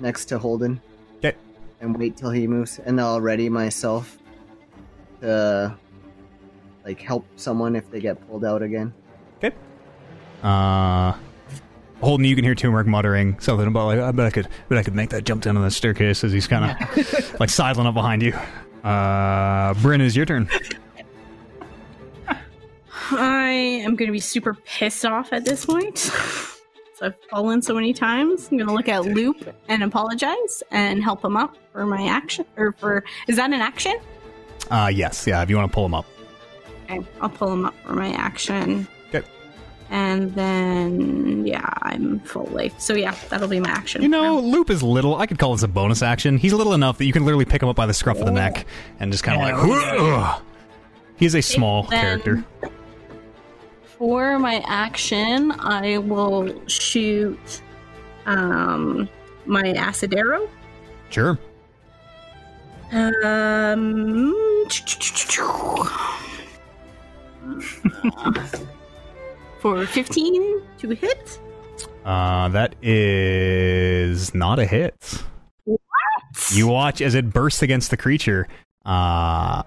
next 0.00 0.26
to 0.26 0.38
Holden 0.38 0.80
Okay. 1.18 1.36
and 1.80 1.96
wait 1.96 2.16
till 2.16 2.30
he 2.30 2.46
moves, 2.46 2.78
and 2.78 3.00
I'll 3.00 3.20
ready 3.20 3.48
myself 3.48 4.18
to 5.20 5.76
like 6.84 7.00
help 7.00 7.24
someone 7.36 7.76
if 7.76 7.90
they 7.90 8.00
get 8.00 8.26
pulled 8.28 8.44
out 8.44 8.62
again. 8.62 8.92
Okay. 9.38 9.54
Uh, 10.42 11.14
Holden, 12.00 12.26
you 12.26 12.34
can 12.34 12.44
hear 12.44 12.54
Turmeric 12.54 12.86
muttering 12.86 13.38
something 13.40 13.66
about 13.66 13.86
like, 13.86 13.98
I 13.98 14.10
bet 14.12 14.26
I 14.26 14.30
could, 14.30 14.48
bet 14.68 14.78
I 14.78 14.82
could 14.82 14.94
make 14.94 15.10
that 15.10 15.24
jump 15.24 15.42
down 15.42 15.56
on 15.56 15.62
that 15.62 15.70
staircase 15.70 16.22
as 16.22 16.32
he's 16.32 16.46
kind 16.46 16.70
of 16.70 17.40
like 17.40 17.50
sidling 17.50 17.86
up 17.86 17.94
behind 17.94 18.22
you. 18.22 18.34
Uh, 18.82 19.72
Bryn, 19.74 20.00
is 20.00 20.14
your 20.14 20.26
turn. 20.26 20.48
I 23.10 23.50
am 23.50 23.96
going 23.96 24.08
to 24.08 24.12
be 24.12 24.20
super 24.20 24.54
pissed 24.54 25.04
off 25.04 25.32
at 25.32 25.44
this 25.44 25.66
point. 25.66 25.98
so 25.98 26.60
I've 27.02 27.14
fallen 27.30 27.62
so 27.62 27.74
many 27.74 27.92
times. 27.92 28.48
I'm 28.50 28.58
going 28.58 28.68
to 28.68 28.74
look 28.74 28.88
at 28.88 29.04
Loop 29.04 29.54
and 29.68 29.82
apologize 29.82 30.62
and 30.70 31.02
help 31.02 31.24
him 31.24 31.36
up 31.36 31.56
for 31.72 31.86
my 31.86 32.06
action. 32.06 32.44
Or 32.56 32.72
for. 32.72 33.04
Is 33.28 33.36
that 33.36 33.52
an 33.52 33.60
action? 33.60 33.98
Uh, 34.70 34.90
yes, 34.92 35.26
yeah. 35.26 35.42
If 35.42 35.50
you 35.50 35.56
want 35.56 35.70
to 35.70 35.74
pull 35.74 35.86
him 35.86 35.94
up. 35.94 36.06
Okay, 36.84 37.00
I'll 37.20 37.28
pull 37.28 37.52
him 37.52 37.64
up 37.66 37.74
for 37.84 37.92
my 37.94 38.12
action. 38.12 38.86
Okay. 39.08 39.26
And 39.90 40.34
then, 40.34 41.46
yeah, 41.46 41.68
I'm 41.82 42.20
full 42.20 42.46
life. 42.46 42.74
So, 42.78 42.94
yeah, 42.94 43.14
that'll 43.28 43.48
be 43.48 43.60
my 43.60 43.70
action. 43.70 44.02
You 44.02 44.08
know, 44.08 44.38
Loop 44.40 44.70
is 44.70 44.82
little. 44.82 45.16
I 45.16 45.26
could 45.26 45.38
call 45.38 45.52
this 45.52 45.62
a 45.62 45.68
bonus 45.68 46.02
action. 46.02 46.38
He's 46.38 46.52
little 46.52 46.72
enough 46.74 46.98
that 46.98 47.04
you 47.04 47.12
can 47.12 47.24
literally 47.24 47.44
pick 47.44 47.62
him 47.62 47.68
up 47.68 47.76
by 47.76 47.86
the 47.86 47.94
scruff 47.94 48.18
of 48.18 48.26
the 48.26 48.32
neck 48.32 48.66
and 49.00 49.12
just 49.12 49.24
kind 49.24 49.40
of 49.40 49.68
like. 49.68 49.78
"Ugh." 49.98 50.42
He's 51.16 51.34
a 51.34 51.42
small 51.42 51.84
Then- 51.84 52.00
character. 52.00 52.44
For 53.98 54.38
my 54.40 54.62
action, 54.66 55.52
I 55.52 55.98
will 55.98 56.52
shoot 56.66 57.62
um, 58.26 59.08
my 59.46 59.72
acid 59.72 60.14
arrow. 60.14 60.48
Sure. 61.10 61.38
Um, 62.92 64.34
for 69.60 69.86
15 69.86 70.62
to 70.78 70.90
hit. 70.90 71.38
Uh, 72.04 72.48
that 72.50 72.74
is 72.82 74.34
not 74.34 74.58
a 74.58 74.66
hit. 74.66 75.22
What? 75.64 75.80
You 76.52 76.68
watch 76.68 77.00
as 77.00 77.14
it 77.14 77.32
bursts 77.32 77.62
against 77.62 77.90
the 77.90 77.96
creature. 77.96 78.46
Uh, 78.84 79.62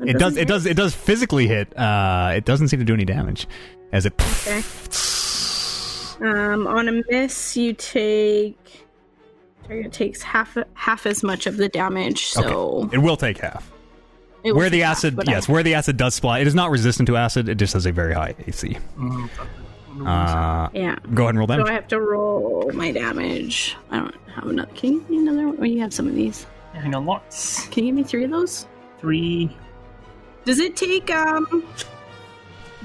it 0.00 0.18
does. 0.18 0.36
It 0.36 0.48
does. 0.48 0.66
It 0.66 0.76
does 0.76 0.94
physically 0.94 1.46
hit. 1.46 1.76
Uh, 1.78 2.32
it 2.34 2.44
doesn't 2.44 2.68
seem 2.68 2.80
to 2.80 2.84
do 2.84 2.94
any 2.94 3.04
damage 3.04 3.46
as 3.92 4.06
it. 4.06 4.14
Okay. 4.18 4.62
Um, 6.22 6.66
on 6.66 6.86
a 6.86 7.02
miss, 7.08 7.56
you 7.56 7.72
take. 7.72 8.86
Target 9.66 9.90
takes 9.90 10.20
half 10.20 10.54
half 10.74 11.06
as 11.06 11.22
much 11.22 11.46
of 11.46 11.56
the 11.56 11.68
damage, 11.70 12.26
so 12.26 12.90
It 12.92 12.98
will 12.98 13.16
take 13.16 13.38
half. 13.38 13.72
It 14.44 14.52
Where 14.54 14.70
the 14.70 14.78
take 14.78 14.84
half, 14.84 14.96
acid, 14.98 15.18
I- 15.28 15.30
yes, 15.32 15.48
where 15.48 15.62
the 15.62 15.74
acid 15.74 15.96
does 15.96 16.14
splat, 16.14 16.40
it 16.40 16.46
is 16.46 16.54
not 16.54 16.70
resistant 16.70 17.06
to 17.08 17.16
acid. 17.16 17.48
It 17.48 17.56
just 17.56 17.72
has 17.74 17.86
a 17.86 17.92
very 17.92 18.14
high 18.14 18.34
AC. 18.46 18.76
Mm, 18.98 19.28
Uh, 20.06 20.68
yeah. 20.72 20.96
go 21.14 21.24
ahead 21.24 21.30
and 21.30 21.38
roll 21.38 21.46
that. 21.48 21.58
So. 21.60 21.66
I 21.66 21.72
have 21.72 21.88
to 21.88 22.00
roll 22.00 22.70
my 22.74 22.92
damage. 22.92 23.76
I 23.90 23.98
don't 23.98 24.14
have 24.34 24.46
another. 24.46 24.70
Can 24.74 24.92
you 24.94 25.00
give 25.00 25.10
me 25.10 25.18
another 25.18 25.48
one? 25.48 25.56
Oh, 25.60 25.64
you 25.64 25.80
have 25.80 25.92
some 25.92 26.06
of 26.06 26.14
these. 26.14 26.46
I 26.74 26.88
got 26.88 27.04
lots. 27.04 27.66
Can 27.68 27.84
you 27.84 27.90
give 27.90 27.96
me 27.96 28.02
three 28.04 28.24
of 28.24 28.30
those? 28.30 28.66
Three. 29.00 29.54
Does 30.44 30.58
it 30.58 30.76
take 30.76 31.10
um 31.10 31.64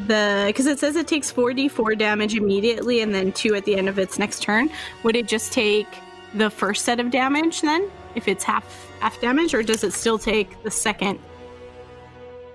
the 0.08 0.44
because 0.48 0.66
it 0.66 0.80
says 0.80 0.96
it 0.96 1.08
takes 1.08 1.32
4d4 1.32 1.98
damage 1.98 2.36
immediately 2.36 3.02
and 3.02 3.14
then 3.16 3.32
two 3.32 3.56
at 3.56 3.64
the 3.66 3.76
end 3.78 3.88
of 3.88 3.98
its 4.00 4.20
next 4.20 4.42
turn? 4.44 4.70
Would 5.04 5.16
it 5.16 5.28
just 5.28 5.54
take 5.54 5.88
the 6.34 6.50
first 6.50 6.84
set 6.84 7.00
of 7.00 7.12
damage 7.12 7.62
then 7.62 7.90
if 8.16 8.28
it's 8.28 8.44
half 8.44 8.66
half 9.00 9.20
damage, 9.22 9.54
or 9.54 9.64
does 9.64 9.84
it 9.84 9.94
still 9.94 10.18
take 10.18 10.62
the 10.64 10.72
second? 10.72 11.20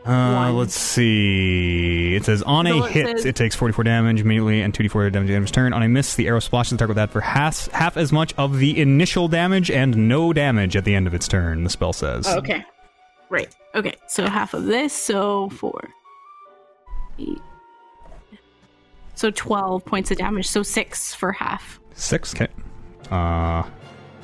Uh, 0.06 0.50
let's 0.52 0.74
see. 0.74 2.14
It 2.14 2.24
says 2.24 2.42
on 2.42 2.66
a 2.66 2.84
it 2.84 2.90
hit, 2.90 3.06
says- 3.06 3.24
it 3.26 3.36
takes 3.36 3.56
4d4 3.56 3.84
damage 3.84 4.20
immediately 4.20 4.62
and 4.62 4.72
2d4 4.72 5.12
damage 5.12 5.28
damage 5.28 5.52
turn. 5.52 5.72
On 5.72 5.82
a 5.82 5.88
miss, 5.88 6.14
the 6.14 6.26
arrow 6.26 6.40
splashes 6.40 6.70
the 6.72 6.76
target 6.78 6.90
with 6.90 6.96
that 6.96 7.10
for 7.10 7.20
half, 7.20 7.66
half 7.68 7.96
as 7.96 8.10
much 8.10 8.32
of 8.38 8.58
the 8.58 8.80
initial 8.80 9.28
damage 9.28 9.70
and 9.70 10.08
no 10.08 10.32
damage 10.32 10.74
at 10.76 10.84
the 10.84 10.94
end 10.94 11.06
of 11.06 11.12
its 11.14 11.28
turn, 11.28 11.64
the 11.64 11.70
spell 11.70 11.92
says. 11.92 12.26
Oh, 12.26 12.38
okay, 12.38 12.64
right. 13.28 13.54
Okay, 13.74 13.94
so 14.06 14.26
half 14.26 14.54
of 14.54 14.64
this, 14.64 14.92
so 14.94 15.48
four, 15.50 15.90
eight. 17.18 17.38
So 19.14 19.30
twelve 19.30 19.84
points 19.84 20.10
of 20.10 20.16
damage. 20.16 20.48
So 20.48 20.62
six 20.62 21.14
for 21.14 21.30
half. 21.32 21.78
Six. 21.94 22.34
Okay. 22.34 22.48
Uh, 23.10 23.64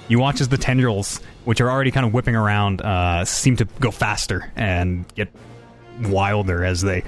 you 0.08 0.18
watch 0.18 0.40
as 0.40 0.48
the 0.48 0.56
tendrils, 0.56 1.20
which 1.44 1.60
are 1.60 1.70
already 1.70 1.90
kind 1.90 2.06
of 2.06 2.14
whipping 2.14 2.34
around, 2.34 2.80
uh, 2.80 3.24
seem 3.26 3.56
to 3.56 3.66
go 3.78 3.90
faster 3.90 4.50
and 4.56 5.04
get 5.14 5.28
wilder 6.00 6.64
as 6.64 6.82
they 6.82 7.02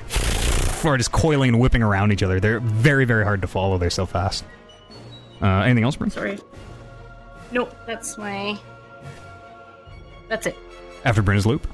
are 0.84 0.96
just 0.96 1.12
coiling 1.12 1.50
and 1.50 1.60
whipping 1.60 1.82
around 1.82 2.12
each 2.12 2.22
other. 2.22 2.40
They're 2.40 2.60
very, 2.60 3.04
very 3.04 3.24
hard 3.24 3.40
to 3.42 3.48
follow. 3.48 3.78
They're 3.78 3.90
so 3.90 4.06
fast. 4.06 4.44
Uh, 5.42 5.46
anything 5.60 5.84
else, 5.84 5.96
Bryn? 5.96 6.10
Sorry. 6.10 6.38
Nope, 7.52 7.74
that's 7.86 8.16
my. 8.18 8.58
That's 10.28 10.46
it. 10.46 10.56
After 11.04 11.22
Bryn's 11.22 11.46
loop? 11.46 11.66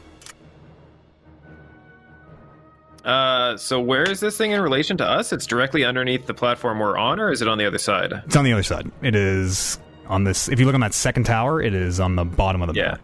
Uh, 3.05 3.57
so 3.59 3.81
where 3.81 4.05
is 4.11 4.21
this 4.21 4.37
thing 4.39 4.53
in 4.53 4.61
relation 4.63 4.97
to 4.97 5.05
us? 5.05 5.33
It's 5.33 5.47
directly 5.47 5.85
underneath 5.85 6.27
the 6.27 6.33
platform 6.35 6.79
we're 6.79 6.97
on, 6.97 7.21
or 7.21 7.31
is 7.31 7.43
it 7.43 7.49
on 7.49 7.59
the 7.59 7.67
other 7.67 7.79
side? 7.79 8.13
It's 8.25 8.37
on 8.37 8.45
the 8.45 8.53
other 8.53 8.63
side. 8.63 8.91
It 9.03 9.15
is 9.15 9.79
on 10.07 10.25
this. 10.25 10.49
If 10.49 10.59
you 10.59 10.65
look 10.65 10.75
on 10.75 10.81
that 10.81 10.95
second 10.95 11.25
tower, 11.25 11.61
it 11.61 11.75
is 11.75 12.01
on 12.01 12.17
the 12.17 12.25
bottom 12.25 12.63
of 12.63 12.69
the 12.69 12.75
Yeah. 12.75 12.91
map. 12.93 13.01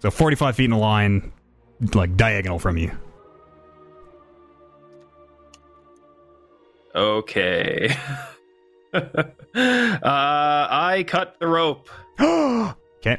So 0.00 0.10
45 0.10 0.54
feet 0.56 0.64
in 0.66 0.72
a 0.72 0.78
line, 0.78 1.32
like 1.94 2.16
diagonal 2.16 2.58
from 2.58 2.76
you. 2.76 2.90
Okay. 6.94 7.94
uh, 8.92 9.02
I 9.54 11.04
cut 11.06 11.38
the 11.40 11.46
rope 11.46 11.88
okay. 12.20 13.18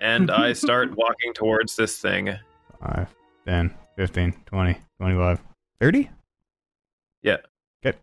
and 0.00 0.30
I 0.30 0.52
start 0.64 0.96
walking 0.96 1.32
towards 1.34 1.76
this 1.76 1.98
thing. 1.98 2.36
5, 2.80 3.14
10, 3.46 3.74
15, 3.96 4.34
20, 4.46 4.80
25, 4.98 5.40
30? 5.80 6.10
Yeah. 7.22 7.36
Okay. 7.86 7.96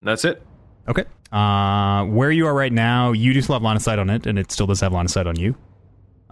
That's 0.00 0.24
it. 0.24 0.42
Okay. 0.88 1.04
Uh, 1.30 2.04
where 2.06 2.30
you 2.30 2.46
are 2.46 2.54
right 2.54 2.72
now, 2.72 3.12
you 3.12 3.34
do 3.34 3.42
still 3.42 3.54
have 3.54 3.62
line 3.62 3.76
of 3.76 3.82
sight 3.82 3.98
on 3.98 4.10
it, 4.10 4.26
and 4.26 4.38
it 4.38 4.50
still 4.50 4.66
does 4.66 4.80
have 4.80 4.92
line 4.92 5.04
of 5.04 5.10
sight 5.10 5.26
on 5.26 5.38
you. 5.38 5.54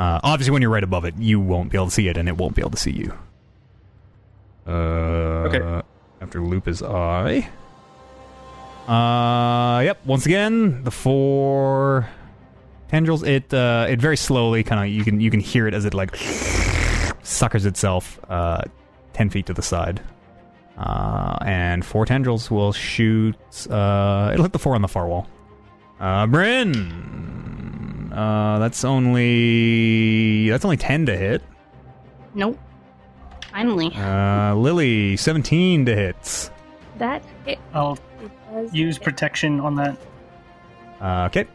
Uh, 0.01 0.19
obviously, 0.25 0.51
when 0.51 0.63
you're 0.63 0.71
right 0.71 0.83
above 0.83 1.05
it, 1.05 1.15
you 1.19 1.39
won't 1.39 1.71
be 1.71 1.77
able 1.77 1.85
to 1.87 1.93
see 1.93 2.09
it, 2.09 2.17
and 2.17 2.27
it 2.27 2.37
won't 2.39 2.55
be 2.57 2.63
able 2.63 2.71
to 2.71 2.79
see 2.79 2.91
you. 2.91 3.13
Uh, 4.67 4.71
Okay. 5.47 5.83
After 6.23 6.41
loop 6.43 6.67
is 6.69 6.83
I. 6.83 7.49
Uh, 8.89 9.81
yep. 9.81 10.05
Once 10.07 10.25
again, 10.27 10.83
the 10.85 10.91
four 10.91 12.09
tendrils. 12.89 13.23
It 13.23 13.53
uh, 13.55 13.87
it 13.89 14.01
very 14.01 14.17
slowly 14.17 14.63
kind 14.65 14.81
of 14.83 14.89
you 14.95 15.05
can 15.05 15.21
you 15.21 15.31
can 15.31 15.41
hear 15.41 15.67
it 15.69 15.75
as 15.75 15.85
it 15.85 15.95
like 15.95 16.17
suckers 17.23 17.65
itself 17.67 18.19
uh, 18.29 18.63
ten 19.13 19.31
feet 19.31 19.47
to 19.47 19.55
the 19.55 19.63
side. 19.63 20.01
Uh, 20.77 21.37
and 21.45 21.85
four 21.85 22.05
tendrils 22.07 22.51
will 22.51 22.73
shoot. 22.73 23.37
Uh, 23.69 24.31
it'll 24.33 24.45
hit 24.45 24.53
the 24.53 24.59
four 24.59 24.75
on 24.75 24.83
the 24.83 24.89
far 24.89 25.07
wall. 25.09 25.27
Uh, 26.01 26.27
Bryn. 26.27 27.50
Uh, 28.13 28.59
that's 28.59 28.85
only 28.85 30.49
that's 30.51 30.65
only 30.65 30.77
ten 30.77 31.07
to 31.07 31.17
hit. 31.17 31.43
Nope. 32.35 32.59
Finally. 33.51 33.93
Uh, 33.95 34.55
Lily, 34.55 35.17
seventeen 35.17 35.85
to 35.87 35.95
hit. 35.95 36.51
That 36.99 37.23
it, 37.47 37.59
I'll 37.75 37.99
it 38.53 38.75
use 38.75 38.97
hit. 38.97 39.05
protection 39.05 39.61
on 39.61 39.75
that. 39.77 39.97
Uh, 41.01 41.27
okay. 41.31 41.47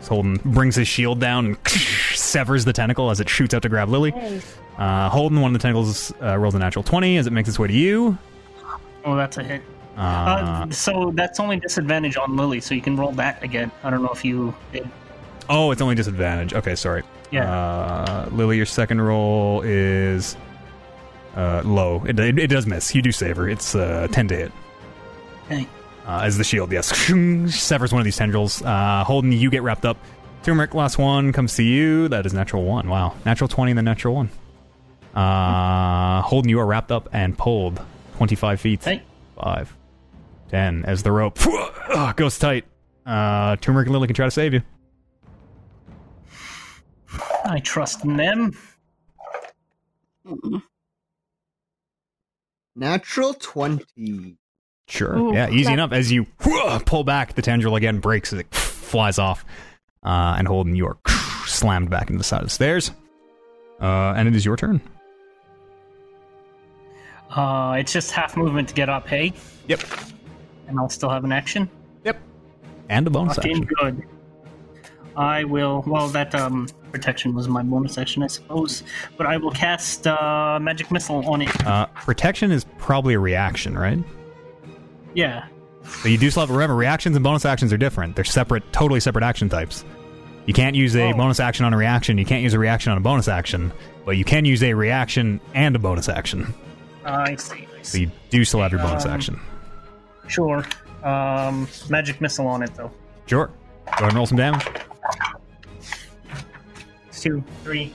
So 0.00 0.14
Holden 0.14 0.36
brings 0.44 0.76
his 0.76 0.86
shield 0.86 1.18
down 1.20 1.46
and 1.46 1.68
severs 2.14 2.64
the 2.64 2.72
tentacle 2.72 3.10
as 3.10 3.18
it 3.18 3.28
shoots 3.28 3.54
out 3.54 3.62
to 3.62 3.68
grab 3.68 3.88
Lily. 3.88 4.12
Nice. 4.12 4.56
Uh, 4.78 5.08
Holden, 5.08 5.40
one 5.40 5.54
of 5.54 5.60
the 5.60 5.62
tentacles 5.62 6.12
uh, 6.22 6.36
rolls 6.36 6.54
a 6.54 6.58
natural 6.58 6.82
twenty 6.82 7.16
as 7.16 7.26
it 7.26 7.32
makes 7.32 7.48
its 7.48 7.58
way 7.58 7.66
to 7.68 7.74
you. 7.74 8.16
Oh, 9.04 9.16
that's 9.16 9.36
a 9.38 9.42
hit. 9.42 9.62
Uh, 9.96 10.00
Uh, 10.00 10.70
so 10.70 11.10
that's 11.14 11.40
only 11.40 11.56
disadvantage 11.58 12.16
on 12.18 12.36
Lily, 12.36 12.60
so 12.60 12.74
you 12.74 12.82
can 12.82 12.96
roll 12.96 13.12
that 13.12 13.42
again. 13.42 13.70
I 13.82 13.88
don't 13.90 14.02
know 14.02 14.10
if 14.10 14.24
you 14.24 14.54
did. 14.72 14.88
Oh, 15.48 15.70
it's 15.70 15.80
only 15.80 15.94
disadvantage. 15.94 16.54
Okay, 16.54 16.74
sorry. 16.74 17.02
Yeah. 17.30 17.50
Uh, 17.50 18.28
Lily, 18.32 18.56
your 18.56 18.66
second 18.66 19.00
roll 19.00 19.62
is 19.62 20.36
uh, 21.36 21.62
low. 21.64 22.04
It, 22.06 22.18
it, 22.18 22.38
it 22.38 22.46
does 22.48 22.66
miss. 22.66 22.94
You 22.94 23.02
do 23.02 23.12
save 23.12 23.36
her. 23.36 23.48
It's 23.48 23.74
uh, 23.74 24.08
10 24.10 24.28
to 24.28 24.36
hit. 24.36 24.52
Okay. 25.46 25.66
Uh, 26.06 26.20
as 26.24 26.38
the 26.38 26.44
shield, 26.44 26.72
yes. 26.72 26.86
Severs 27.54 27.92
one 27.92 28.00
of 28.00 28.04
these 28.04 28.16
tendrils. 28.16 28.62
Uh, 28.62 29.04
Holden, 29.04 29.32
you 29.32 29.50
get 29.50 29.62
wrapped 29.62 29.84
up. 29.84 29.96
Turmeric, 30.44 30.74
last 30.74 30.98
one 30.98 31.32
comes 31.32 31.56
to 31.56 31.64
you. 31.64 32.08
That 32.08 32.24
is 32.26 32.32
natural 32.32 32.64
one. 32.64 32.88
Wow. 32.88 33.14
Natural 33.24 33.48
20 33.48 33.72
and 33.72 33.78
then 33.78 33.84
natural 33.84 34.14
one. 34.14 34.30
Uh, 35.14 36.22
Holden, 36.22 36.48
you 36.48 36.60
are 36.60 36.66
wrapped 36.66 36.92
up 36.92 37.08
and 37.12 37.36
pulled 37.36 37.80
25 38.16 38.60
feet. 38.60 38.84
Hey. 38.84 39.02
5, 39.42 39.76
10, 40.50 40.84
as 40.84 41.02
the 41.02 41.12
rope 41.12 41.38
uh, 41.46 42.12
goes 42.16 42.38
tight. 42.38 42.64
Uh, 43.04 43.56
Turmeric 43.56 43.86
and 43.86 43.92
Lily 43.92 44.06
can 44.06 44.14
try 44.14 44.26
to 44.26 44.30
save 44.30 44.54
you. 44.54 44.62
I 47.44 47.60
trust 47.60 48.04
in 48.04 48.16
them. 48.16 48.52
Mm. 50.26 50.62
Natural 52.74 53.34
20. 53.34 54.36
Sure. 54.88 55.16
Ooh, 55.16 55.34
yeah, 55.34 55.48
easy 55.50 55.64
that- 55.64 55.72
enough. 55.74 55.92
As 55.92 56.12
you 56.12 56.24
pull 56.84 57.04
back, 57.04 57.34
the 57.34 57.42
tendril 57.42 57.76
again 57.76 57.98
breaks 57.98 58.32
as 58.32 58.40
it 58.40 58.54
flies 58.54 59.18
off. 59.18 59.44
Uh, 60.04 60.36
and 60.38 60.46
Holden, 60.46 60.76
you 60.76 60.86
are 60.86 60.98
slammed 61.46 61.90
back 61.90 62.08
into 62.10 62.18
the 62.18 62.24
side 62.24 62.40
of 62.40 62.46
the 62.46 62.50
stairs. 62.50 62.90
Uh, 63.80 64.14
and 64.16 64.28
it 64.28 64.34
is 64.36 64.44
your 64.44 64.56
turn. 64.56 64.80
Uh, 67.30 67.76
it's 67.78 67.92
just 67.92 68.12
half 68.12 68.36
movement 68.36 68.68
to 68.68 68.74
get 68.74 68.88
up, 68.88 69.06
hey? 69.08 69.32
Yep. 69.68 69.80
And 70.68 70.78
I'll 70.78 70.88
still 70.88 71.10
have 71.10 71.24
an 71.24 71.32
action. 71.32 71.68
Yep. 72.04 72.18
And 72.88 73.06
a 73.06 73.10
bonus 73.10 73.36
Fucking 73.36 73.50
action. 73.64 73.68
good. 73.80 74.02
I 75.16 75.44
will. 75.44 75.82
Well, 75.86 76.08
that 76.08 76.34
um, 76.34 76.68
protection 76.92 77.34
was 77.34 77.48
my 77.48 77.62
bonus 77.62 77.96
action, 77.98 78.22
I 78.22 78.26
suppose. 78.26 78.82
But 79.16 79.26
I 79.26 79.36
will 79.38 79.50
cast 79.50 80.06
uh, 80.06 80.58
magic 80.60 80.90
missile 80.90 81.26
on 81.28 81.42
it. 81.42 81.66
Uh, 81.66 81.86
protection 81.86 82.50
is 82.52 82.64
probably 82.78 83.14
a 83.14 83.18
reaction, 83.18 83.76
right? 83.78 83.98
Yeah. 85.14 85.46
So 86.02 86.08
you 86.08 86.18
do 86.18 86.30
still 86.30 86.42
have 86.42 86.50
remember 86.50 86.74
reactions 86.74 87.16
and 87.16 87.22
bonus 87.22 87.44
actions 87.44 87.72
are 87.72 87.78
different. 87.78 88.16
They're 88.16 88.24
separate, 88.24 88.70
totally 88.72 89.00
separate 89.00 89.24
action 89.24 89.48
types. 89.48 89.84
You 90.46 90.52
can't 90.52 90.76
use 90.76 90.94
a 90.96 91.12
Oh. 91.12 91.16
bonus 91.16 91.40
action 91.40 91.64
on 91.64 91.72
a 91.72 91.76
reaction. 91.76 92.18
You 92.18 92.24
can't 92.24 92.42
use 92.42 92.54
a 92.54 92.58
reaction 92.58 92.92
on 92.92 92.98
a 92.98 93.00
bonus 93.00 93.26
action, 93.28 93.72
but 94.04 94.16
you 94.16 94.24
can 94.24 94.44
use 94.44 94.62
a 94.62 94.74
reaction 94.74 95.40
and 95.54 95.74
a 95.74 95.78
bonus 95.78 96.08
action. 96.08 96.52
I 97.04 97.36
see. 97.36 97.66
I 97.78 97.82
So 97.82 97.90
see. 97.92 98.00
you 98.02 98.10
do 98.30 98.44
still 98.44 98.60
have 98.60 98.72
your 98.72 98.80
bonus 98.82 99.04
Um, 99.06 99.10
action. 99.12 99.40
Sure. 100.28 100.64
Um, 101.02 101.68
magic 101.88 102.20
missile 102.20 102.46
on 102.48 102.62
it 102.62 102.74
though. 102.74 102.90
Sure. 103.26 103.46
Go 103.46 103.52
ahead 103.92 104.02
and 104.04 104.14
roll 104.14 104.26
some 104.26 104.36
damage. 104.38 104.66
Two, 107.12 107.42
three, 107.64 107.92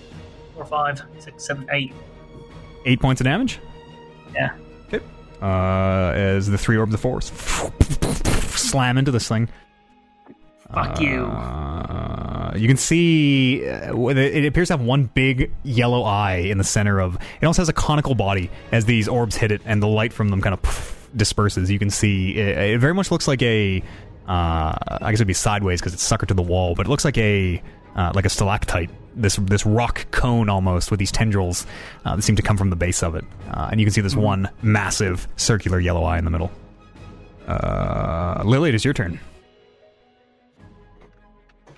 four, 0.56 0.66
five, 0.66 1.02
six, 1.20 1.46
seven, 1.46 1.68
eight. 1.72 1.94
Eight 2.86 3.00
points 3.00 3.22
of 3.22 3.26
damage. 3.26 3.60
Yeah. 4.34 4.56
Okay. 4.88 5.04
Uh, 5.42 6.12
as 6.16 6.48
the 6.48 6.58
three 6.58 6.78
orbs 6.78 6.94
of 6.94 7.00
force 7.00 7.32
slam 8.56 8.98
into 8.98 9.12
this 9.12 9.28
thing. 9.28 9.50
Fuck 10.74 11.02
you. 11.02 11.26
Uh, 11.26 12.54
you 12.56 12.68
can 12.68 12.78
see 12.78 13.68
uh, 13.68 14.08
it 14.08 14.18
it 14.18 14.46
appears 14.46 14.70
to 14.70 14.74
have 14.74 14.82
one 14.82 15.04
big 15.06 15.52
yellow 15.64 16.04
eye 16.04 16.36
in 16.36 16.58
the 16.58 16.64
center 16.64 17.00
of. 17.00 17.18
It 17.42 17.46
also 17.46 17.62
has 17.62 17.70
a 17.70 17.74
conical 17.74 18.16
body 18.16 18.50
as 18.72 18.86
these 18.86 19.08
orbs 19.08 19.36
hit 19.36 19.52
it, 19.52 19.62
and 19.66 19.84
the 19.84 19.88
light 19.88 20.14
from 20.14 20.30
them 20.30 20.42
kind 20.42 20.54
of 20.54 21.10
disperses. 21.16 21.70
You 21.70 21.78
can 21.78 21.90
see 21.90 22.38
it, 22.38 22.58
it 22.58 22.80
very 22.80 22.94
much 22.94 23.12
looks 23.12 23.28
like 23.28 23.42
a. 23.42 23.84
Uh, 24.32 24.78
I 25.02 25.12
guess 25.12 25.16
it'd 25.16 25.28
be 25.28 25.34
sideways 25.34 25.82
because 25.82 25.94
it's 25.94 26.10
suckered 26.10 26.30
to 26.30 26.34
the 26.34 26.42
wall, 26.42 26.74
but 26.74 26.86
it 26.86 26.90
looks 26.90 27.04
like 27.04 27.18
a 27.18 27.62
uh, 27.98 28.14
like 28.16 28.24
a 28.24 28.30
stalactite. 28.30 28.90
This 29.14 29.36
this 29.36 29.66
rock 29.66 30.10
cone 30.12 30.48
almost 30.48 30.90
with 30.90 31.02
these 31.02 31.12
tendrils 31.12 31.68
uh, 32.06 32.16
that 32.16 32.22
seem 32.22 32.38
to 32.38 32.42
come 32.42 32.56
from 32.56 32.70
the 32.70 32.78
base 32.78 33.04
of 33.04 33.16
it, 33.16 33.26
uh, 33.50 33.68
and 33.70 33.82
you 33.82 33.86
can 33.86 33.92
see 33.92 34.00
this 34.00 34.16
one 34.16 34.50
massive 34.62 35.28
circular 35.36 35.82
yellow 35.82 36.06
eye 36.06 36.18
in 36.18 36.24
the 36.24 36.32
middle. 36.32 36.50
Uh, 37.46 38.42
Lily, 38.46 38.70
it 38.70 38.76
is 38.76 38.86
your 38.86 38.94
turn. 38.94 39.20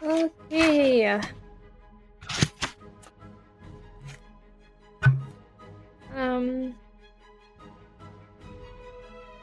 Okay. 0.03 1.19
Um, 6.15 6.75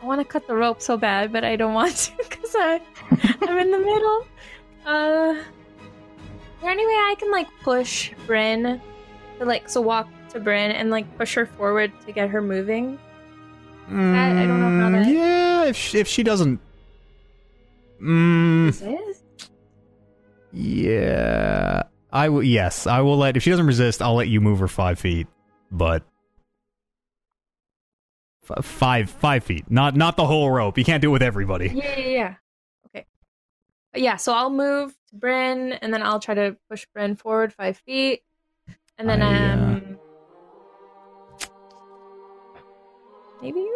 I 0.01 0.07
want 0.07 0.21
to 0.21 0.25
cut 0.25 0.47
the 0.47 0.55
rope 0.55 0.81
so 0.81 0.97
bad, 0.97 1.33
but 1.33 1.43
I 1.43 1.57
don't 1.57 1.75
want 1.75 1.97
to 1.97 2.13
because 2.19 2.55
I 2.55 2.81
I'm 3.43 3.59
in 3.59 3.71
the 3.71 3.79
middle. 3.79 4.27
Uh, 4.87 5.35
is 5.39 6.63
there 6.63 6.71
any 6.71 6.87
way 6.87 6.93
I 6.93 7.15
can 7.19 7.31
like 7.31 7.49
push 7.63 8.13
Bryn 8.27 8.81
to 9.39 9.45
like 9.45 9.69
so 9.69 9.81
walk 9.81 10.09
to 10.31 10.41
Bryn 10.41 10.71
and 10.71 10.91
like 10.91 11.17
push 11.19 11.35
her 11.35 11.47
forward 11.47 11.93
to 12.07 12.13
get 12.13 12.31
her 12.31 12.41
moving? 12.43 12.99
I- 13.89 14.43
I 14.43 14.47
don't 14.47 14.61
know 14.61 14.81
how 14.81 14.89
Mm, 14.89 14.93
that- 15.05 15.09
Yeah, 15.13 15.65
if 15.65 15.77
she, 15.77 15.99
if 15.99 16.07
she 16.07 16.23
doesn't. 16.23 16.61
Mm, 18.01 19.05
yeah, 20.53 21.83
I 22.13 22.29
will. 22.29 22.43
Yes, 22.43 22.87
I 22.87 23.01
will 23.01 23.19
let. 23.19 23.37
If 23.37 23.43
she 23.43 23.51
doesn't 23.51 23.67
resist, 23.67 24.01
I'll 24.01 24.15
let 24.15 24.29
you 24.29 24.41
move 24.41 24.59
her 24.61 24.69
five 24.69 24.99
feet. 24.99 25.27
But 25.71 26.03
five 28.63 29.11
five 29.11 29.45
feet, 29.45 29.71
not 29.71 29.97
not 29.97 30.17
the 30.17 30.27
whole 30.27 30.51
rope. 30.51 30.79
You 30.79 30.85
can't 30.85 31.03
do 31.03 31.11
it 31.11 31.13
with 31.13 31.23
everybody. 31.23 31.69
Yeah, 31.69 31.99
yeah, 31.99 32.07
yeah. 32.09 32.35
Yeah, 33.95 34.17
so 34.17 34.33
I'll 34.33 34.51
move 34.51 34.95
to 35.11 35.17
Bryn, 35.17 35.73
and 35.73 35.93
then 35.93 36.03
I'll 36.03 36.21
try 36.21 36.35
to 36.35 36.57
push 36.69 36.87
Bryn 36.95 37.17
forward 37.17 37.53
five 37.53 37.77
feet, 37.79 38.23
and 38.99 39.09
then 39.09 39.21
I, 39.21 39.53
uh, 39.53 39.57
um, 39.57 39.99
maybe 43.43 43.67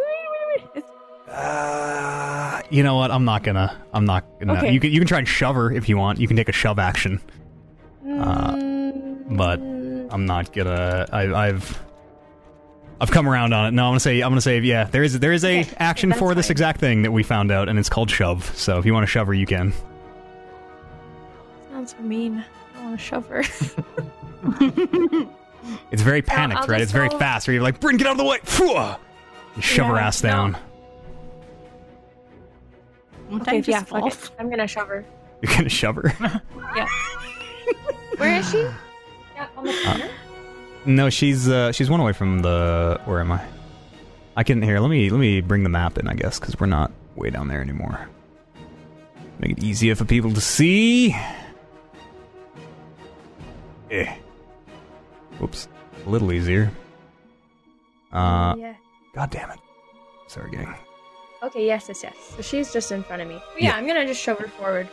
it's, 0.74 0.88
Uh, 1.28 2.62
you 2.70 2.82
know 2.84 2.94
what? 2.96 3.10
I'm 3.10 3.24
not 3.24 3.42
gonna. 3.42 3.76
I'm 3.92 4.04
not 4.04 4.24
gonna. 4.38 4.58
Okay. 4.58 4.72
You 4.72 4.78
can 4.78 4.92
you 4.92 5.00
can 5.00 5.08
try 5.08 5.18
and 5.18 5.26
shove 5.26 5.56
her 5.56 5.72
if 5.72 5.88
you 5.88 5.96
want. 5.96 6.20
You 6.20 6.28
can 6.28 6.36
take 6.36 6.48
a 6.48 6.52
shove 6.52 6.78
action. 6.78 7.20
Uh, 8.06 8.54
mm, 8.54 9.36
but 9.36 9.58
I'm 10.14 10.26
not 10.26 10.52
gonna. 10.52 11.08
I, 11.10 11.48
I've 11.48 11.82
I've 13.00 13.10
come 13.10 13.28
around 13.28 13.52
on 13.52 13.66
it. 13.66 13.70
No, 13.72 13.84
I'm 13.84 13.90
gonna 13.90 14.00
say 14.00 14.20
I'm 14.20 14.30
gonna 14.30 14.40
say 14.42 14.60
yeah. 14.60 14.84
There 14.84 15.02
is 15.02 15.18
there 15.18 15.32
is 15.32 15.44
a 15.44 15.62
Okay, 15.62 15.74
action 15.78 16.10
that's 16.10 16.20
for 16.20 16.34
this 16.36 16.50
exact 16.50 16.78
thing 16.78 17.02
that 17.02 17.10
we 17.10 17.24
found 17.24 17.50
out, 17.50 17.68
and 17.68 17.78
it's 17.78 17.88
called 17.88 18.10
shove. 18.10 18.44
So 18.56 18.78
if 18.78 18.86
you 18.86 18.92
want 18.92 19.02
to 19.04 19.10
shove 19.10 19.26
her, 19.26 19.34
you 19.34 19.46
can. 19.46 19.72
Sounds 21.88 22.00
so 22.00 22.06
mean. 22.06 22.44
I 22.78 22.82
want 22.84 22.98
to 22.98 23.04
shove 23.04 23.26
her. 23.28 23.42
It's 25.90 26.02
very 26.02 26.20
panicked, 26.20 26.60
I'll 26.60 26.66
right? 26.66 26.76
just 26.80 26.82
It's 26.82 26.92
very 26.92 27.08
go- 27.08 27.18
fast. 27.18 27.46
Where 27.46 27.54
you're 27.54 27.62
like, 27.62 27.80
Bryn, 27.80 27.96
get 27.96 28.06
out 28.06 28.10
of 28.12 28.18
the 28.18 28.24
way! 28.24 28.36
Phew! 28.44 28.68
You 29.56 29.62
shove 29.62 29.86
her 29.86 29.94
Yeah, 29.94 30.06
ass 30.08 30.22
no. 30.22 30.28
down. 30.28 30.56
Won't 33.30 33.42
okay, 33.42 33.52
I 33.52 33.54
yeah, 33.54 33.60
just 33.62 33.88
fuck 33.88 34.00
fall? 34.00 34.08
it. 34.08 34.30
I'm 34.38 34.50
gonna 34.50 34.66
shove 34.66 34.88
her. 34.88 35.06
You're 35.40 35.56
gonna 35.56 35.70
shove 35.70 35.96
her. 35.96 36.12
Yeah. 36.76 36.86
Where 38.18 38.38
is 38.40 38.50
she? 38.50 38.58
Yeah, 38.58 39.46
on 39.56 39.64
the 39.64 39.74
corner. 39.86 40.10
no, 40.84 41.08
she's 41.08 41.48
uh, 41.48 41.72
she's 41.72 41.88
one 41.88 42.00
away 42.00 42.12
from 42.12 42.40
the. 42.40 43.00
Where 43.06 43.20
am 43.20 43.32
I? 43.32 43.42
I 44.36 44.42
can 44.42 44.60
here. 44.60 44.80
Let 44.80 44.90
me 44.90 45.08
let 45.08 45.18
me 45.18 45.40
bring 45.40 45.62
the 45.62 45.70
map 45.70 45.96
in, 45.96 46.08
I 46.08 46.14
guess, 46.14 46.38
because 46.38 46.60
we're 46.60 46.66
not 46.66 46.92
way 47.16 47.30
down 47.30 47.48
there 47.48 47.62
anymore. 47.62 48.06
Make 49.38 49.52
it 49.52 49.64
easier 49.64 49.94
for 49.94 50.04
people 50.04 50.30
to 50.34 50.42
see. 50.42 51.16
Eh. 53.94 54.12
Whoops. 55.38 55.68
A 56.04 56.08
little 56.10 56.32
easier. 56.32 56.70
Uh, 58.12 58.54
yeah. 58.58 58.74
God 59.14 59.30
damn 59.30 59.50
it. 59.50 59.58
Sorry, 60.26 60.50
gang. 60.50 60.74
Okay. 61.42 61.66
Yes. 61.66 61.86
Yes. 61.88 62.02
Yes. 62.02 62.14
So 62.36 62.42
she's 62.42 62.72
just 62.72 62.90
in 62.90 63.02
front 63.04 63.22
of 63.22 63.28
me. 63.28 63.40
But 63.52 63.62
yeah, 63.62 63.68
Yeah. 63.70 63.76
I'm 63.76 63.86
gonna 63.86 64.04
just 64.06 64.20
shove 64.20 64.38
her 64.38 64.48
forward. 64.48 64.88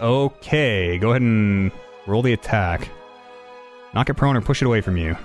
Okay, 0.00 0.96
go 0.98 1.10
ahead 1.10 1.20
and 1.20 1.70
roll 2.06 2.22
the 2.22 2.32
attack. 2.32 2.88
Knock 3.92 4.08
it 4.08 4.14
prone 4.14 4.36
or 4.36 4.40
push 4.40 4.62
it 4.62 4.66
away 4.66 4.80
from 4.80 4.96
you. 4.96 5.16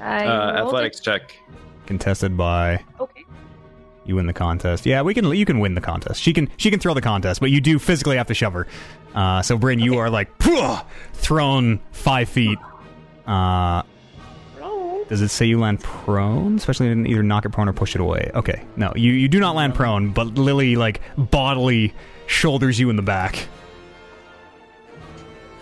I 0.00 0.24
Uh, 0.24 0.54
rolled 0.54 0.66
athletics 0.68 1.00
check. 1.00 1.34
Contested 1.86 2.36
by. 2.36 2.82
Okay. 3.00 3.24
you 4.06 4.16
win 4.16 4.26
the 4.26 4.32
contest. 4.32 4.86
Yeah, 4.86 5.02
we 5.02 5.12
can. 5.12 5.24
You 5.26 5.44
can 5.44 5.58
win 5.60 5.74
the 5.74 5.80
contest. 5.80 6.22
She 6.22 6.32
can. 6.32 6.48
She 6.56 6.70
can 6.70 6.80
throw 6.80 6.94
the 6.94 7.02
contest, 7.02 7.38
but 7.40 7.50
you 7.50 7.60
do 7.60 7.78
physically 7.78 8.16
have 8.16 8.26
to 8.28 8.34
shove 8.34 8.52
her. 8.54 8.66
Uh, 9.14 9.42
so, 9.42 9.56
Bryn, 9.58 9.78
you 9.80 9.98
are 9.98 10.08
like 10.10 10.38
"Pwah!" 10.38 10.84
thrown 11.14 11.80
five 11.92 12.28
feet. 12.28 12.58
Uh, 13.26 13.82
does 15.08 15.20
it 15.22 15.28
say 15.28 15.44
you 15.46 15.58
land 15.58 15.80
prone? 15.80 16.56
Especially 16.56 16.88
in 16.88 17.06
either 17.06 17.22
knock 17.22 17.44
it 17.44 17.50
prone 17.50 17.68
or 17.68 17.72
push 17.72 17.94
it 17.96 18.00
away. 18.00 18.30
Okay, 18.34 18.62
no, 18.76 18.92
you 18.94 19.12
you 19.12 19.28
do 19.28 19.40
not 19.40 19.56
land 19.56 19.74
prone, 19.74 20.10
but 20.12 20.26
Lily 20.38 20.76
like 20.76 21.00
bodily 21.16 21.92
shoulders 22.26 22.78
you 22.78 22.90
in 22.90 22.96
the 22.96 23.02
back. 23.02 23.48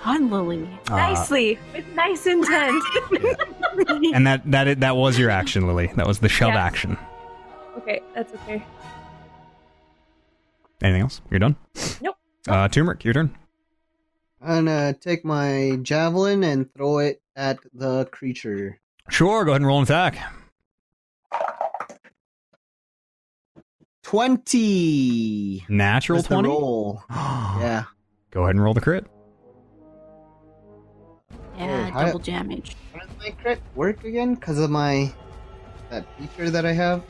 On 0.05 0.30
Lily. 0.30 0.68
Uh, 0.90 0.96
Nicely, 0.96 1.59
with 1.74 1.86
nice 1.94 2.26
intent. 2.26 2.82
and 4.14 4.26
that 4.26 4.42
that 4.51 4.80
that 4.80 4.96
was 4.96 5.18
your 5.18 5.30
action, 5.30 5.66
Lily. 5.66 5.90
That 5.96 6.07
was 6.07 6.18
the 6.20 6.28
shove 6.28 6.51
Yes. 6.55 6.59
action. 6.59 6.99
Okay, 7.78 8.01
that's 8.14 8.32
okay. 8.34 8.62
Anything 10.82 11.03
else? 11.03 11.20
You're 11.30 11.40
done? 11.40 11.57
Nope. 12.01 12.16
Uh, 12.49 12.68
Turmeric, 12.68 13.05
your 13.05 13.14
turn. 13.14 13.34
I'm 14.40 14.64
gonna 14.66 14.94
take 14.94 15.24
my 15.24 15.78
javelin 15.82 16.44
and 16.44 16.72
throw 16.72 16.99
it 16.99 17.20
at 17.36 17.59
the 17.74 18.07
creature. 18.07 18.80
Sure, 19.11 19.44
go 19.44 19.51
ahead 19.53 19.61
and 19.61 19.66
roll 19.66 19.78
an 19.78 19.82
attack. 19.84 20.18
Twenty. 24.03 25.64
Natural 25.68 26.22
20? 26.22 26.49
roll? 26.49 27.03
Yeah. 27.11 27.84
Go 28.30 28.42
ahead 28.44 28.55
and 28.55 28.62
roll 28.62 28.74
the 28.74 28.80
crit. 28.80 29.05
Yeah, 31.57 31.84
Hey, 31.86 31.90
how- 31.90 32.07
double 32.07 32.18
damage. 32.20 32.76
How 32.94 33.01
does 33.01 33.09
my 33.18 33.30
crit 33.30 33.61
work 33.74 34.05
again? 34.05 34.34
Because 34.34 34.59
of 34.59 34.70
my 34.70 35.12
that 35.90 36.05
feature 36.18 36.51
that 36.51 36.64
I 36.64 36.72
have. 36.72 37.03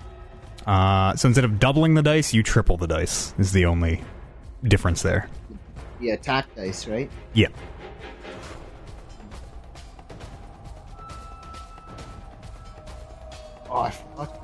Uh, 0.67 1.15
so 1.17 1.29
instead 1.29 1.45
of 1.45 1.59
doubling 1.61 1.95
the 1.95 2.03
dice, 2.03 2.33
you 2.33 2.43
triple 2.43 2.77
the 2.77 2.87
dice, 2.87 3.35
is 3.39 3.53
the 3.53 3.65
only 3.67 4.03
difference 4.65 5.03
there. 5.03 5.29
The 6.01 6.11
attack 6.11 6.47
dice, 6.55 6.87
right? 6.87 7.11
Yeah. 7.35 7.49
Oh, 13.71 13.83
I 13.83 13.91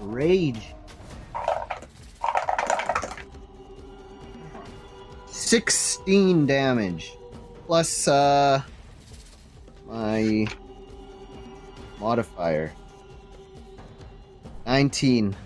rage. 0.01 0.75
Sixteen 5.27 6.47
damage, 6.47 7.13
plus 7.67 8.09
uh 8.09 8.63
my 9.87 10.47
modifier. 11.99 12.73
Nineteen. 14.67 15.37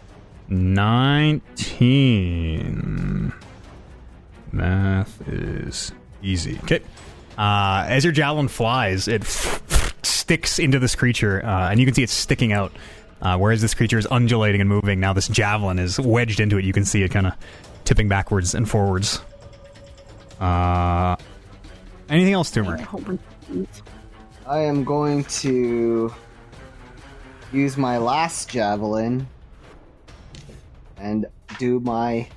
19. 0.48 3.32
Math 4.53 5.26
is 5.28 5.92
easy. 6.22 6.59
Okay. 6.64 6.80
Uh, 7.36 7.84
as 7.88 8.05
your 8.05 8.12
javelin 8.12 8.49
flies, 8.49 9.07
it 9.07 9.24
sticks 10.03 10.59
into 10.59 10.78
this 10.78 10.94
creature, 10.94 11.44
uh, 11.44 11.70
and 11.70 11.78
you 11.78 11.86
can 11.86 11.94
see 11.94 12.03
it 12.03 12.11
sticking 12.11 12.53
out. 12.53 12.72
Uh, 13.20 13.36
whereas 13.36 13.61
this 13.61 13.74
creature 13.74 13.99
is 13.99 14.07
undulating 14.11 14.61
and 14.61 14.68
moving, 14.68 15.01
now 15.01 15.12
this 15.12 15.26
javelin 15.26 15.78
is 15.78 15.99
wedged 15.99 16.38
into 16.38 16.57
it. 16.57 16.64
You 16.64 16.72
can 16.72 16.84
see 16.84 17.03
it 17.03 17.11
kind 17.11 17.26
of 17.26 17.34
tipping 17.84 18.09
backwards 18.09 18.55
and 18.55 18.68
forwards. 18.68 19.20
Uh, 20.40 21.16
anything 22.09 22.32
else, 22.32 22.51
Turmeric? 22.51 22.82
I 24.46 24.61
am 24.61 24.84
going 24.84 25.24
to 25.24 26.14
use 27.53 27.76
my 27.76 27.99
last 27.99 28.49
javelin 28.49 29.26
and 30.96 31.26
do 31.59 31.80
my 31.80 32.28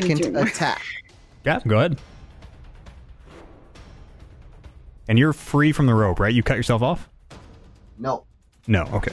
second 0.00 0.36
attack. 0.36 0.82
Yeah, 1.44 1.60
go 1.66 1.78
ahead. 1.78 1.98
And 5.08 5.18
you're 5.18 5.32
free 5.32 5.72
from 5.72 5.86
the 5.86 5.94
rope, 5.94 6.18
right? 6.18 6.32
You 6.32 6.42
cut 6.42 6.56
yourself 6.56 6.82
off? 6.82 7.08
No. 7.98 8.24
No, 8.66 8.82
okay. 8.84 9.12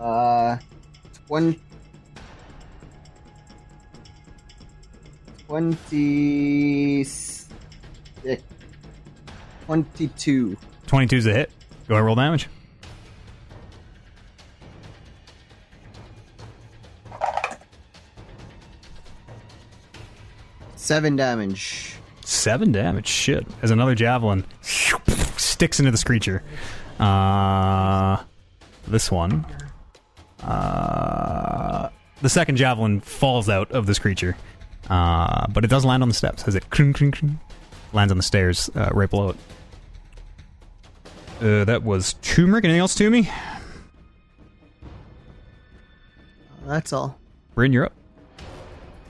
Uh, 0.00 0.56
one. 1.28 1.60
26. 5.46 7.48
22. 9.66 10.56
22 10.86 11.16
is 11.16 11.26
a 11.26 11.32
hit. 11.32 11.50
Go 11.88 11.94
ahead 11.94 12.04
roll 12.04 12.16
damage. 12.16 12.48
Seven 20.86 21.16
damage. 21.16 21.96
Seven 22.24 22.70
damage. 22.70 23.08
Shit. 23.08 23.44
As 23.60 23.72
another 23.72 23.96
javelin 23.96 24.44
sticks 24.62 25.80
into 25.80 25.90
this 25.90 26.04
creature. 26.04 26.44
Uh, 27.00 28.22
this 28.86 29.10
one. 29.10 29.44
Uh, 30.44 31.88
the 32.22 32.28
second 32.28 32.54
javelin 32.54 33.00
falls 33.00 33.48
out 33.48 33.72
of 33.72 33.86
this 33.86 33.98
creature. 33.98 34.36
Uh, 34.88 35.48
but 35.48 35.64
it 35.64 35.66
does 35.66 35.84
land 35.84 36.04
on 36.04 36.08
the 36.08 36.14
steps 36.14 36.46
as 36.46 36.54
it 36.54 36.64
lands 37.92 38.12
on 38.12 38.16
the 38.16 38.22
stairs 38.22 38.70
uh, 38.76 38.88
right 38.92 39.10
below 39.10 39.30
it. 39.30 39.36
Uh, 41.40 41.64
that 41.64 41.82
was 41.82 42.14
turmeric. 42.22 42.64
Anything 42.64 42.80
else 42.80 42.94
to 42.94 43.10
me? 43.10 43.28
That's 46.64 46.92
all. 46.92 47.18
Bryn, 47.56 47.72
you're 47.72 47.86
up. 47.86 47.92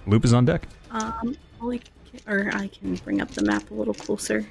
Loop 0.06 0.24
is 0.24 0.32
on 0.32 0.46
deck. 0.46 0.66
Um, 0.90 1.36
holy, 1.60 1.80
or 2.26 2.50
I 2.54 2.68
can 2.68 2.94
bring 2.96 3.20
up 3.20 3.30
the 3.30 3.44
map 3.44 3.70
a 3.70 3.74
little 3.74 3.94
closer. 3.94 4.46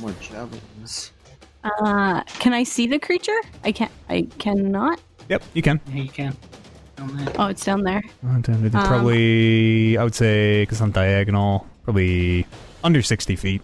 More 0.00 0.12
javelins. 0.20 1.12
Uh, 1.62 2.22
can 2.24 2.52
I 2.52 2.62
see 2.62 2.86
the 2.86 2.98
creature? 2.98 3.38
I 3.64 3.72
can't. 3.72 3.90
I 4.08 4.22
cannot. 4.38 5.00
Yep, 5.28 5.42
you 5.54 5.62
can. 5.62 5.80
Yeah, 5.88 6.02
you 6.02 6.08
can. 6.10 6.36
Oh, 7.38 7.46
it's 7.46 7.64
down 7.64 7.82
there. 7.82 8.02
Uh, 8.26 8.38
It's 8.46 8.70
probably, 8.74 9.98
I 9.98 10.04
would 10.04 10.14
say, 10.14 10.62
because 10.62 10.80
on 10.80 10.90
diagonal, 10.92 11.66
probably 11.84 12.46
under 12.84 13.02
60 13.02 13.34
feet. 13.36 13.62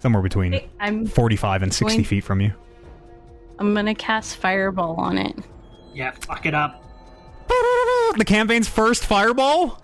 Somewhere 0.00 0.22
between 0.22 0.60
I'm. 0.78 1.06
45 1.06 1.62
and 1.62 1.72
60 1.72 1.94
Going- 1.96 2.04
feet 2.04 2.24
from 2.24 2.40
you. 2.40 2.52
I'm 3.58 3.72
gonna 3.74 3.94
cast 3.94 4.36
fireball 4.36 4.96
on 4.96 5.16
it. 5.16 5.34
Yeah, 5.94 6.10
fuck 6.10 6.44
it 6.46 6.54
up. 6.54 6.82
The 8.18 8.24
campaign's 8.24 8.68
first 8.68 9.04
fireball? 9.04 9.82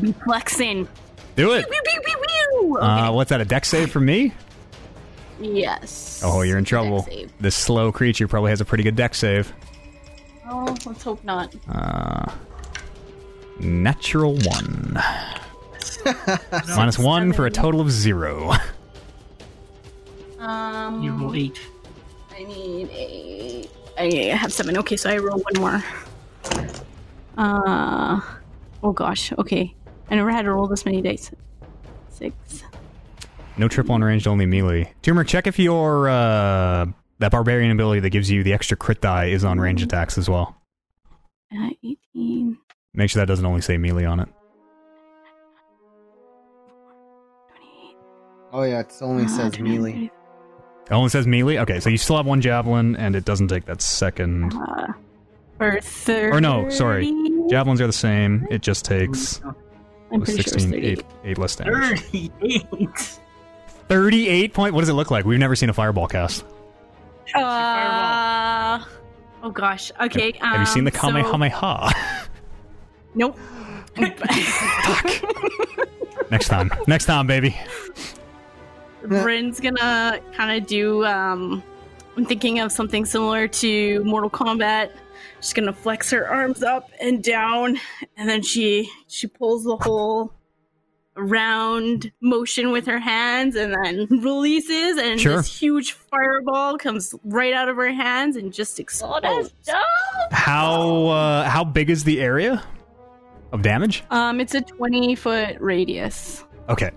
Be 0.00 0.12
flexing. 0.12 0.88
Do 1.36 1.52
it. 1.52 1.66
Pew, 1.70 1.80
pew, 1.84 2.00
pew, 2.04 2.16
pew. 2.28 2.78
Uh, 2.80 3.06
Okay. 3.06 3.14
what's 3.14 3.30
that, 3.30 3.40
a 3.40 3.44
Dex 3.44 3.68
save 3.68 3.90
from 3.90 4.04
me? 4.06 4.32
yes. 5.40 6.20
Oh, 6.24 6.42
you're 6.42 6.58
in 6.58 6.64
trouble. 6.64 7.06
This 7.40 7.54
slow 7.54 7.92
creature 7.92 8.26
probably 8.28 8.50
has 8.50 8.60
a 8.60 8.64
pretty 8.64 8.84
good 8.84 8.96
Dex 8.96 9.18
save. 9.18 9.52
Oh, 10.48 10.76
let's 10.86 11.02
hope 11.02 11.22
not. 11.24 11.54
Uh, 11.68 12.30
natural 13.58 14.36
one. 14.38 14.98
Minus 16.76 16.98
one 16.98 17.32
for 17.32 17.46
a 17.46 17.50
total 17.50 17.80
of 17.80 17.90
zero. 17.90 18.52
Um, 20.38 21.02
You 21.02 21.12
roll 21.12 21.34
eight. 21.34 21.58
I 22.30 22.44
need 22.44 22.88
a. 22.90 23.68
I 23.98 24.36
have 24.36 24.52
seven. 24.52 24.76
Okay, 24.78 24.96
so 24.96 25.08
I 25.10 25.16
roll 25.18 25.38
one 25.38 25.54
more. 25.58 25.84
Uh, 27.36 28.20
oh 28.82 28.92
gosh. 28.92 29.32
Okay, 29.32 29.74
I 30.10 30.14
never 30.14 30.30
had 30.30 30.42
to 30.42 30.52
roll 30.52 30.66
this 30.66 30.84
many 30.84 31.02
dice. 31.02 31.30
Six. 32.08 32.64
No 33.58 33.68
triple 33.68 33.94
unranged, 33.94 34.26
only 34.26 34.46
melee. 34.46 34.92
Turmeric, 35.02 35.28
check 35.28 35.46
if 35.46 35.58
your 35.58 36.08
uh, 36.08 36.86
that 37.18 37.30
barbarian 37.30 37.70
ability 37.70 38.00
that 38.00 38.10
gives 38.10 38.30
you 38.30 38.42
the 38.42 38.52
extra 38.52 38.76
crit 38.76 39.00
die 39.00 39.26
is 39.26 39.44
on 39.44 39.58
range 39.58 39.82
attacks 39.82 40.18
as 40.18 40.28
well. 40.28 40.56
Uh, 41.52 41.70
Eighteen. 41.82 42.58
Make 42.94 43.10
sure 43.10 43.20
that 43.20 43.26
doesn't 43.26 43.44
only 43.44 43.60
say 43.60 43.76
melee 43.76 44.04
on 44.04 44.20
it. 44.20 44.28
Oh, 48.52 48.62
yeah, 48.62 48.80
it 48.80 48.92
only 49.02 49.24
uh, 49.24 49.28
says 49.28 49.58
melee. 49.58 50.10
It 50.86 50.92
only 50.92 51.10
says 51.10 51.26
melee. 51.26 51.58
Okay, 51.58 51.78
so 51.78 51.90
you 51.90 51.98
still 51.98 52.16
have 52.16 52.24
one 52.24 52.40
javelin, 52.40 52.96
and 52.96 53.14
it 53.14 53.26
doesn't 53.26 53.48
take 53.48 53.66
that 53.66 53.82
second. 53.82 54.54
Uh, 54.54 54.92
for 55.58 55.80
thirty. 55.80 56.36
Or 56.36 56.40
no, 56.40 56.68
sorry. 56.68 57.12
Javelins 57.48 57.80
are 57.80 57.86
the 57.86 57.92
same. 57.92 58.46
It 58.50 58.62
just 58.62 58.84
takes 58.84 59.40
I'm 60.12 60.22
pretty 60.22 60.42
sure 60.42 60.52
16, 60.58 60.74
8, 60.74 61.04
8 61.24 61.38
less 61.38 61.56
damage. 61.56 62.00
Thirty-eight. 62.00 63.18
38 63.88 64.54
point. 64.54 64.74
What 64.74 64.80
does 64.80 64.88
it 64.88 64.94
look 64.94 65.10
like? 65.10 65.24
We've 65.24 65.38
never 65.38 65.56
seen 65.56 65.68
a 65.68 65.72
fireball 65.72 66.06
cast. 66.06 66.44
Uh, 67.34 68.84
oh 69.42 69.50
gosh. 69.50 69.90
Okay. 70.00 70.32
Have 70.40 70.60
you 70.60 70.66
seen 70.66 70.84
the 70.84 70.92
um, 70.92 70.94
so- 70.96 71.00
Kamehameha? 71.00 71.92
Nope. 73.14 73.38
Next 76.30 76.48
time. 76.48 76.70
Next 76.86 77.06
time, 77.06 77.26
baby. 77.26 77.56
Bryn's 79.04 79.58
gonna 79.60 80.20
kind 80.34 80.60
of 80.60 80.68
do. 80.68 81.04
Um, 81.04 81.62
I'm 82.16 82.26
thinking 82.26 82.60
of 82.60 82.72
something 82.72 83.04
similar 83.04 83.48
to 83.48 84.04
Mortal 84.04 84.30
Kombat. 84.30 84.90
She's 85.46 85.52
gonna 85.52 85.72
flex 85.72 86.10
her 86.10 86.28
arms 86.28 86.64
up 86.64 86.90
and 87.00 87.22
down, 87.22 87.78
and 88.16 88.28
then 88.28 88.42
she 88.42 88.90
she 89.06 89.28
pulls 89.28 89.62
the 89.62 89.76
whole 89.76 90.32
round 91.16 92.10
motion 92.20 92.72
with 92.72 92.84
her 92.86 92.98
hands, 92.98 93.54
and 93.54 93.72
then 93.72 94.08
releases, 94.10 94.98
and 94.98 95.20
Sure. 95.20 95.36
this 95.36 95.60
huge 95.60 95.92
fireball 95.92 96.76
comes 96.78 97.14
right 97.22 97.54
out 97.54 97.68
of 97.68 97.76
her 97.76 97.92
hands 97.92 98.34
and 98.34 98.52
just 98.52 98.80
explodes. 98.80 99.52
How 100.32 101.06
uh, 101.06 101.48
how 101.48 101.62
big 101.62 101.90
is 101.90 102.02
the 102.02 102.20
area 102.20 102.60
of 103.52 103.62
damage? 103.62 104.02
Um, 104.10 104.40
it's 104.40 104.54
a 104.56 104.62
20 104.62 105.14
foot 105.14 105.58
radius. 105.60 106.44
Okay. 106.68 106.90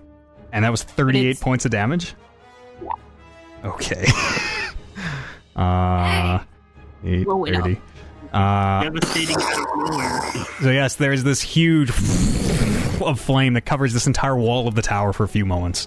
And 0.52 0.64
that 0.64 0.70
was 0.72 0.82
38 0.82 1.38
points 1.38 1.64
of 1.64 1.70
damage? 1.70 2.14
Okay. 3.64 4.06
Uh, 5.56 6.42
eight 7.04 7.24
Blow 7.24 7.44
it 7.44 7.54
thirty. 7.54 7.78
Uh, 8.32 8.84
Devastating 8.84 9.36
out 9.36 9.58
of 9.58 9.90
nowhere. 9.90 10.20
so 10.62 10.70
yes, 10.70 10.94
there's 10.96 11.24
this 11.24 11.40
huge 11.40 11.90
of 13.02 13.18
flame 13.18 13.54
that 13.54 13.62
covers 13.64 13.92
this 13.92 14.06
entire 14.06 14.36
wall 14.36 14.68
of 14.68 14.74
the 14.74 14.82
tower 14.82 15.12
for 15.12 15.24
a 15.24 15.28
few 15.28 15.44
moments. 15.44 15.86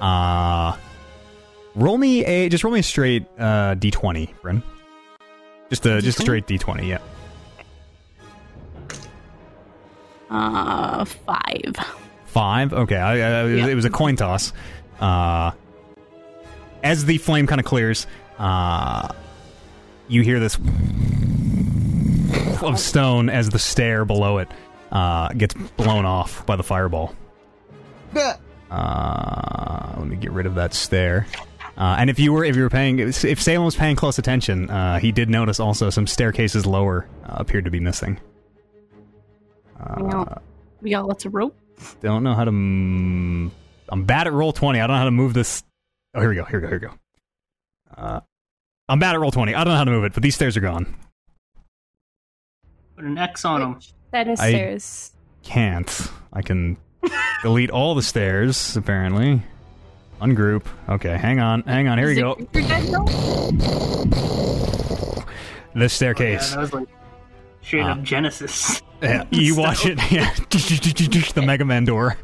Uh, 0.00 0.76
roll 1.74 1.98
me 1.98 2.24
a 2.24 2.48
just 2.48 2.64
roll 2.64 2.72
me 2.72 2.80
a 2.80 2.82
straight 2.82 3.26
uh, 3.38 3.74
d20, 3.74 4.30
Bryn. 4.42 4.62
Just 5.70 5.86
a 5.86 6.00
just 6.00 6.18
a 6.18 6.22
straight 6.22 6.46
d20, 6.46 6.88
yeah. 6.88 6.98
Uh, 10.30 11.04
five. 11.04 11.76
Five. 12.26 12.72
Okay, 12.72 12.96
I, 12.96 13.12
I, 13.12 13.44
it, 13.44 13.54
was, 13.54 13.68
it 13.68 13.74
was 13.74 13.84
a 13.84 13.90
coin 13.90 14.16
toss. 14.16 14.52
Uh, 15.00 15.52
as 16.82 17.04
the 17.04 17.18
flame 17.18 17.46
kind 17.46 17.60
of 17.60 17.64
clears, 17.64 18.06
uh, 18.38 19.08
you 20.08 20.22
hear 20.22 20.38
this 20.40 20.58
of 22.62 22.78
stone 22.78 23.28
as 23.28 23.48
the 23.48 23.58
stair 23.58 24.04
below 24.04 24.38
it 24.38 24.48
uh, 24.92 25.28
gets 25.28 25.54
blown 25.76 26.04
off 26.04 26.44
by 26.46 26.56
the 26.56 26.62
fireball. 26.62 27.14
Uh, 28.70 29.94
let 29.98 30.06
me 30.06 30.16
get 30.16 30.32
rid 30.32 30.46
of 30.46 30.54
that 30.56 30.74
stair. 30.74 31.26
Uh, 31.76 31.96
and 31.98 32.10
if 32.10 32.18
you 32.18 32.32
were 32.32 32.44
if 32.44 32.56
you 32.56 32.62
were 32.62 32.70
paying 32.70 32.98
if 32.98 33.40
Salem 33.40 33.64
was 33.64 33.76
paying 33.76 33.96
close 33.96 34.18
attention, 34.18 34.68
uh, 34.68 34.98
he 34.98 35.12
did 35.12 35.30
notice 35.30 35.60
also 35.60 35.90
some 35.90 36.06
staircases 36.06 36.66
lower 36.66 37.08
uh, 37.24 37.36
appeared 37.36 37.64
to 37.66 37.70
be 37.70 37.80
missing. 37.80 38.18
We 39.96 40.10
got, 40.10 40.42
we 40.80 40.90
got 40.90 41.06
lots 41.06 41.24
of 41.24 41.34
rope. 41.34 41.56
Don't 42.02 42.24
know 42.24 42.34
how 42.34 42.44
to. 42.44 42.48
M- 42.48 43.52
I'm 43.88 44.04
bad 44.04 44.26
at 44.26 44.32
Roll20. 44.32 44.82
I 44.82 44.86
don't 44.86 44.88
know 44.88 44.96
how 44.96 45.04
to 45.04 45.10
move 45.12 45.34
this. 45.34 45.62
Oh, 46.14 46.20
here 46.20 46.28
we 46.28 46.34
go. 46.34 46.44
Here 46.44 46.58
we 46.58 46.62
go. 46.62 46.68
Here 46.68 46.80
we 46.80 46.86
go. 46.88 46.94
Uh, 47.96 48.20
I'm 48.88 48.98
bad 48.98 49.14
at 49.14 49.20
Roll20. 49.20 49.54
I 49.54 49.64
don't 49.64 49.68
know 49.68 49.76
how 49.76 49.84
to 49.84 49.90
move 49.90 50.04
it, 50.04 50.14
but 50.14 50.22
these 50.22 50.34
stairs 50.34 50.56
are 50.56 50.60
gone. 50.60 50.94
Put 52.98 53.04
an 53.06 53.16
X 53.16 53.44
on 53.44 53.60
them. 53.60 53.78
That 54.10 54.26
is 54.26 54.40
I- 54.40 54.48
stairs. 54.50 55.12
Can't. 55.44 56.10
I 56.32 56.42
can 56.42 56.76
delete 57.44 57.70
all 57.70 57.94
the 57.94 58.02
stairs. 58.02 58.76
Apparently, 58.76 59.40
ungroup. 60.20 60.64
Okay, 60.88 61.16
hang 61.16 61.38
on. 61.38 61.62
Hang 61.62 61.86
on. 61.86 61.96
Here 61.96 62.08
we 62.08 62.16
go. 62.16 62.32
it 62.32 62.52
creature 62.52 62.68
dead, 62.68 62.88
though? 62.88 63.04
This 65.74 65.92
Yeah, 65.92 65.96
staircase. 65.96 66.50
that 66.50 66.58
was 66.58 66.72
like 66.72 66.88
straight 67.62 67.82
Uh, 67.84 67.92
up 67.92 68.02
Genesis. 68.02 68.82
Yeah, 69.00 69.22
you 69.30 69.54
watch 69.54 69.86
it. 69.86 69.96
Yeah, 70.10 70.34
the 71.34 71.40
Mega 71.42 71.64
Man 71.64 71.84
door. 71.84 72.16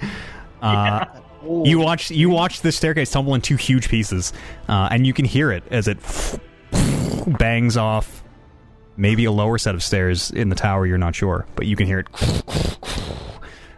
Uh, 0.60 1.04
You 1.64 1.78
watch 1.78 2.10
you 2.10 2.28
watch 2.30 2.62
the 2.62 2.72
staircase 2.72 3.12
tumble 3.12 3.36
in 3.36 3.42
two 3.42 3.54
huge 3.54 3.88
pieces, 3.88 4.32
uh, 4.68 4.88
and 4.90 5.06
you 5.06 5.12
can 5.12 5.24
hear 5.24 5.52
it 5.52 5.62
as 5.70 5.86
it 5.86 5.98
bangs 7.38 7.76
off 7.76 8.23
maybe 8.96 9.24
a 9.24 9.32
lower 9.32 9.58
set 9.58 9.74
of 9.74 9.82
stairs 9.82 10.30
in 10.30 10.48
the 10.48 10.54
tower. 10.54 10.86
You're 10.86 10.98
not 10.98 11.14
sure, 11.14 11.46
but 11.56 11.66
you 11.66 11.76
can 11.76 11.86
hear 11.86 12.00
it 12.00 12.08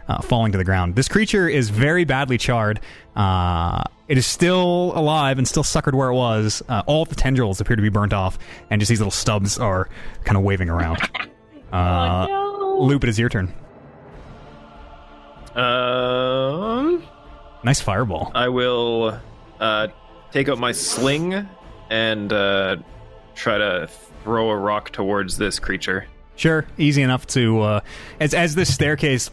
uh, 0.07 0.21
falling 0.21 0.51
to 0.51 0.57
the 0.57 0.63
ground. 0.63 0.95
This 0.95 1.07
creature 1.07 1.47
is 1.47 1.69
very 1.69 2.05
badly 2.05 2.37
charred. 2.37 2.79
Uh, 3.15 3.83
it 4.07 4.17
is 4.17 4.25
still 4.25 4.93
alive 4.95 5.37
and 5.37 5.47
still 5.47 5.63
suckered 5.63 5.93
where 5.93 6.09
it 6.09 6.15
was. 6.15 6.63
Uh, 6.69 6.83
all 6.85 7.03
of 7.03 7.09
the 7.09 7.15
tendrils 7.15 7.59
appear 7.59 7.75
to 7.75 7.81
be 7.81 7.89
burnt 7.89 8.13
off, 8.13 8.37
and 8.69 8.79
just 8.79 8.89
these 8.89 8.99
little 8.99 9.11
stubs 9.11 9.57
are 9.57 9.89
kind 10.23 10.37
of 10.37 10.43
waving 10.43 10.69
around. 10.69 11.01
Uh, 11.73 12.27
oh, 12.29 12.77
no. 12.79 12.85
Loop, 12.85 13.03
it 13.03 13.09
is 13.09 13.19
your 13.19 13.29
turn. 13.29 13.53
Um, 15.55 17.03
Nice 17.63 17.81
fireball. 17.81 18.31
I 18.35 18.49
will 18.49 19.19
uh, 19.59 19.87
take 20.31 20.47
out 20.47 20.59
my 20.59 20.71
sling 20.71 21.49
and 21.89 22.31
uh, 22.31 22.77
try 23.35 23.57
to 23.57 23.89
throw 24.27 24.49
a 24.49 24.57
rock 24.57 24.91
towards 24.91 25.37
this 25.37 25.57
creature. 25.57 26.05
Sure, 26.35 26.65
easy 26.77 27.01
enough 27.01 27.25
to 27.27 27.61
uh, 27.61 27.79
as 28.19 28.33
as 28.33 28.55
this 28.55 28.73
staircase 28.73 29.29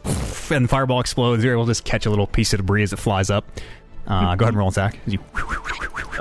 and 0.53 0.67
the 0.67 0.69
fireball 0.69 1.01
explodes, 1.01 1.43
you're 1.43 1.53
able 1.53 1.65
to 1.67 1.71
just 1.73 1.85
catch 1.85 2.07
a 2.07 2.11
little 2.11 2.29
piece 2.29 2.53
of 2.53 2.59
debris 2.59 2.85
as 2.85 2.93
it 2.93 3.01
flies 3.01 3.29
up. 3.29 3.45
Uh, 4.07 4.37
go 4.37 4.45
ahead 4.45 4.55
and 4.55 4.57
roll 4.57 4.69
attack. 4.69 5.01
You 5.05 5.19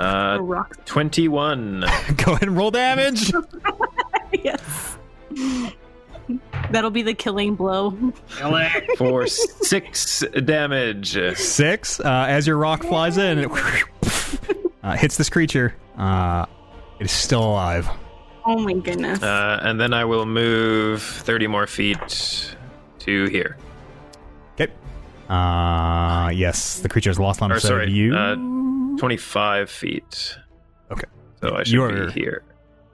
Uh, 0.00 0.38
rock. 0.40 0.84
21 0.86 1.80
go 2.16 2.32
ahead 2.32 2.42
and 2.42 2.56
roll 2.56 2.72
damage. 2.72 3.32
yes. 4.42 4.96
That'll 6.72 6.90
be 6.90 7.02
the 7.02 7.14
killing 7.14 7.54
blow. 7.54 7.96
Kill 8.38 8.58
for 8.96 9.28
six 9.28 10.24
damage. 10.44 11.16
Six. 11.36 12.00
Uh, 12.00 12.26
as 12.28 12.48
your 12.48 12.56
rock 12.56 12.82
flies 12.82 13.18
in, 13.18 13.38
it 13.38 13.50
uh, 14.82 14.96
hits 14.96 15.16
this 15.16 15.30
creature. 15.30 15.76
Uh, 15.96 16.46
it 16.98 17.04
is 17.04 17.12
still 17.12 17.44
alive. 17.44 17.88
Oh 18.46 18.58
my 18.58 18.74
goodness. 18.74 19.22
Uh, 19.22 19.58
and 19.62 19.80
then 19.80 19.92
I 19.94 20.04
will 20.04 20.26
move 20.26 21.02
30 21.02 21.46
more 21.46 21.66
feet 21.66 22.44
to 23.00 23.26
here. 23.26 23.56
Okay. 24.60 24.72
Uh, 25.28 26.30
yes, 26.34 26.80
the 26.80 26.88
creature 26.88 27.10
has 27.10 27.18
lost 27.18 27.40
on 27.42 27.50
Or 27.50 27.56
of 27.56 27.62
sight 27.62 27.68
of 27.72 27.76
sorry, 27.78 27.90
you. 27.92 28.14
uh, 28.14 28.34
25 28.98 29.70
feet. 29.70 30.36
Okay. 30.90 31.04
So 31.40 31.54
I 31.56 31.64
should 31.64 31.72
You 31.72 31.82
are- 31.84 32.06
be 32.06 32.12
here. 32.12 32.42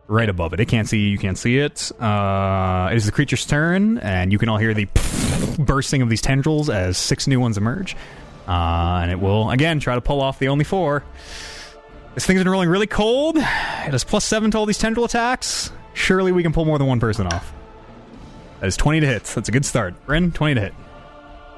right 0.06 0.28
above 0.28 0.52
it. 0.52 0.60
It 0.60 0.66
can't 0.66 0.88
see 0.88 0.98
you. 1.00 1.08
You 1.10 1.18
can't 1.18 1.38
see 1.38 1.58
it. 1.58 1.90
Uh, 2.00 2.88
it 2.92 2.96
is 2.96 3.06
the 3.06 3.12
creature's 3.12 3.44
turn, 3.46 3.98
and 3.98 4.32
you 4.32 4.38
can 4.38 4.48
all 4.48 4.56
hear 4.58 4.74
the 4.74 4.86
bursting 5.58 6.02
of 6.02 6.08
these 6.08 6.20
tendrils 6.22 6.70
as 6.70 6.96
six 6.98 7.26
new 7.26 7.38
ones 7.40 7.56
emerge. 7.58 7.96
Uh, 8.48 9.00
and 9.02 9.10
it 9.10 9.20
will 9.20 9.50
again 9.50 9.78
try 9.80 9.94
to 9.94 10.00
pull 10.00 10.20
off 10.20 10.38
the 10.40 10.48
only 10.48 10.64
four. 10.64 11.04
This 12.14 12.26
thing's 12.26 12.40
been 12.40 12.50
rolling 12.50 12.68
really 12.68 12.86
cold. 12.86 13.36
It 13.36 13.42
has 13.42 14.04
plus 14.04 14.24
seven 14.24 14.50
to 14.50 14.58
all 14.58 14.66
these 14.66 14.78
tendril 14.78 15.04
attacks. 15.04 15.70
Surely 15.94 16.32
we 16.32 16.42
can 16.42 16.52
pull 16.52 16.64
more 16.64 16.78
than 16.78 16.86
one 16.86 17.00
person 17.00 17.26
off. 17.26 17.52
That 18.60 18.66
is 18.66 18.76
twenty 18.76 19.00
to 19.00 19.06
hit. 19.06 19.24
That's 19.24 19.48
a 19.48 19.52
good 19.52 19.64
start. 19.64 19.94
Bryn, 20.06 20.32
twenty 20.32 20.54
to 20.56 20.60
hit. 20.60 20.74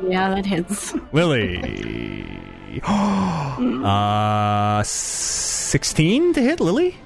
yeah, 0.06 0.28
that 0.34 0.46
hits. 0.46 0.94
Lily, 1.12 2.28
uh, 2.84 4.82
sixteen 4.84 6.32
to 6.34 6.40
hit. 6.42 6.60
Lily, 6.60 6.96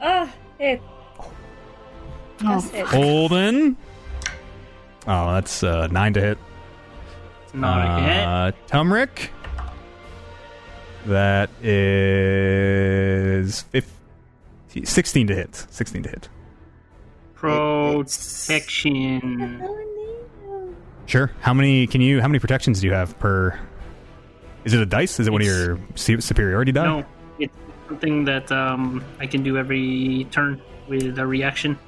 Ah, 0.00 0.30
hit. 0.58 0.82
Oh, 1.20 1.30
Just 2.38 2.72
hit. 2.72 2.86
Holden. 2.86 3.76
Oh, 5.06 5.32
that's 5.34 5.62
uh, 5.62 5.86
nine 5.88 6.12
to 6.14 6.20
hit. 6.20 6.38
It's 7.44 7.54
not 7.54 7.78
a 7.86 8.02
hit. 8.02 8.26
Uh, 8.26 8.52
Tumrick. 8.68 9.28
That 11.06 11.50
is 11.62 13.62
15, 13.62 14.86
16 14.86 15.26
to 15.26 15.34
hit. 15.34 15.66
16 15.70 16.02
to 16.04 16.08
hit. 16.08 16.28
Protection. 17.34 19.12
Sure. 21.06 21.30
How 21.40 21.52
many 21.52 21.86
can 21.86 22.00
you? 22.00 22.22
How 22.22 22.28
many 22.28 22.38
protections 22.38 22.80
do 22.80 22.86
you 22.86 22.94
have 22.94 23.18
per? 23.18 23.60
Is 24.64 24.72
it 24.72 24.80
a 24.80 24.86
dice? 24.86 25.20
Is 25.20 25.26
it 25.26 25.30
one 25.30 25.42
of 25.42 25.46
your 25.46 25.78
superiority 25.94 26.72
die? 26.72 26.86
No, 26.86 27.04
it's 27.38 27.52
something 27.86 28.24
that 28.24 28.50
um, 28.50 29.04
I 29.20 29.26
can 29.26 29.42
do 29.42 29.58
every 29.58 30.26
turn 30.30 30.62
with 30.88 31.18
a 31.18 31.26
reaction. 31.26 31.78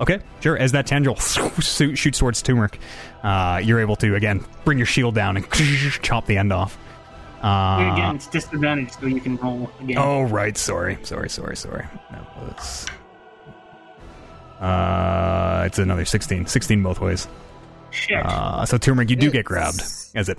Okay, 0.00 0.18
sure. 0.40 0.58
As 0.58 0.72
that 0.72 0.88
tendril 0.88 1.14
shoots 1.60 2.18
towards 2.18 2.42
Turmeric, 2.42 2.80
uh, 3.22 3.60
you're 3.62 3.78
able 3.78 3.94
to 3.96 4.16
again 4.16 4.44
bring 4.64 4.78
your 4.78 4.88
shield 4.88 5.14
down 5.14 5.36
and 5.36 5.48
chop 6.02 6.26
the 6.26 6.36
end 6.36 6.52
off. 6.52 6.76
Here 7.44 7.50
Uh, 7.52 7.92
again, 7.94 8.16
it's 8.16 8.26
disadvantage, 8.26 8.92
so 8.92 9.04
you 9.06 9.20
can 9.20 9.36
roll 9.36 9.70
again. 9.80 9.98
Oh 9.98 10.22
right, 10.22 10.56
sorry, 10.56 10.96
sorry, 11.02 11.28
sorry, 11.28 11.56
sorry. 11.56 11.84
That 12.10 12.36
was. 12.38 12.86
Uh, 14.60 15.64
it's 15.66 15.78
another 15.78 16.04
16. 16.06 16.46
16 16.46 16.82
both 16.82 17.00
ways. 17.00 17.28
Shit. 17.90 18.24
Uh, 18.24 18.64
so 18.64 18.78
turmeric, 18.78 19.10
you 19.10 19.16
do 19.16 19.30
get 19.30 19.44
grabbed 19.44 19.82
as 20.14 20.28
it 20.28 20.38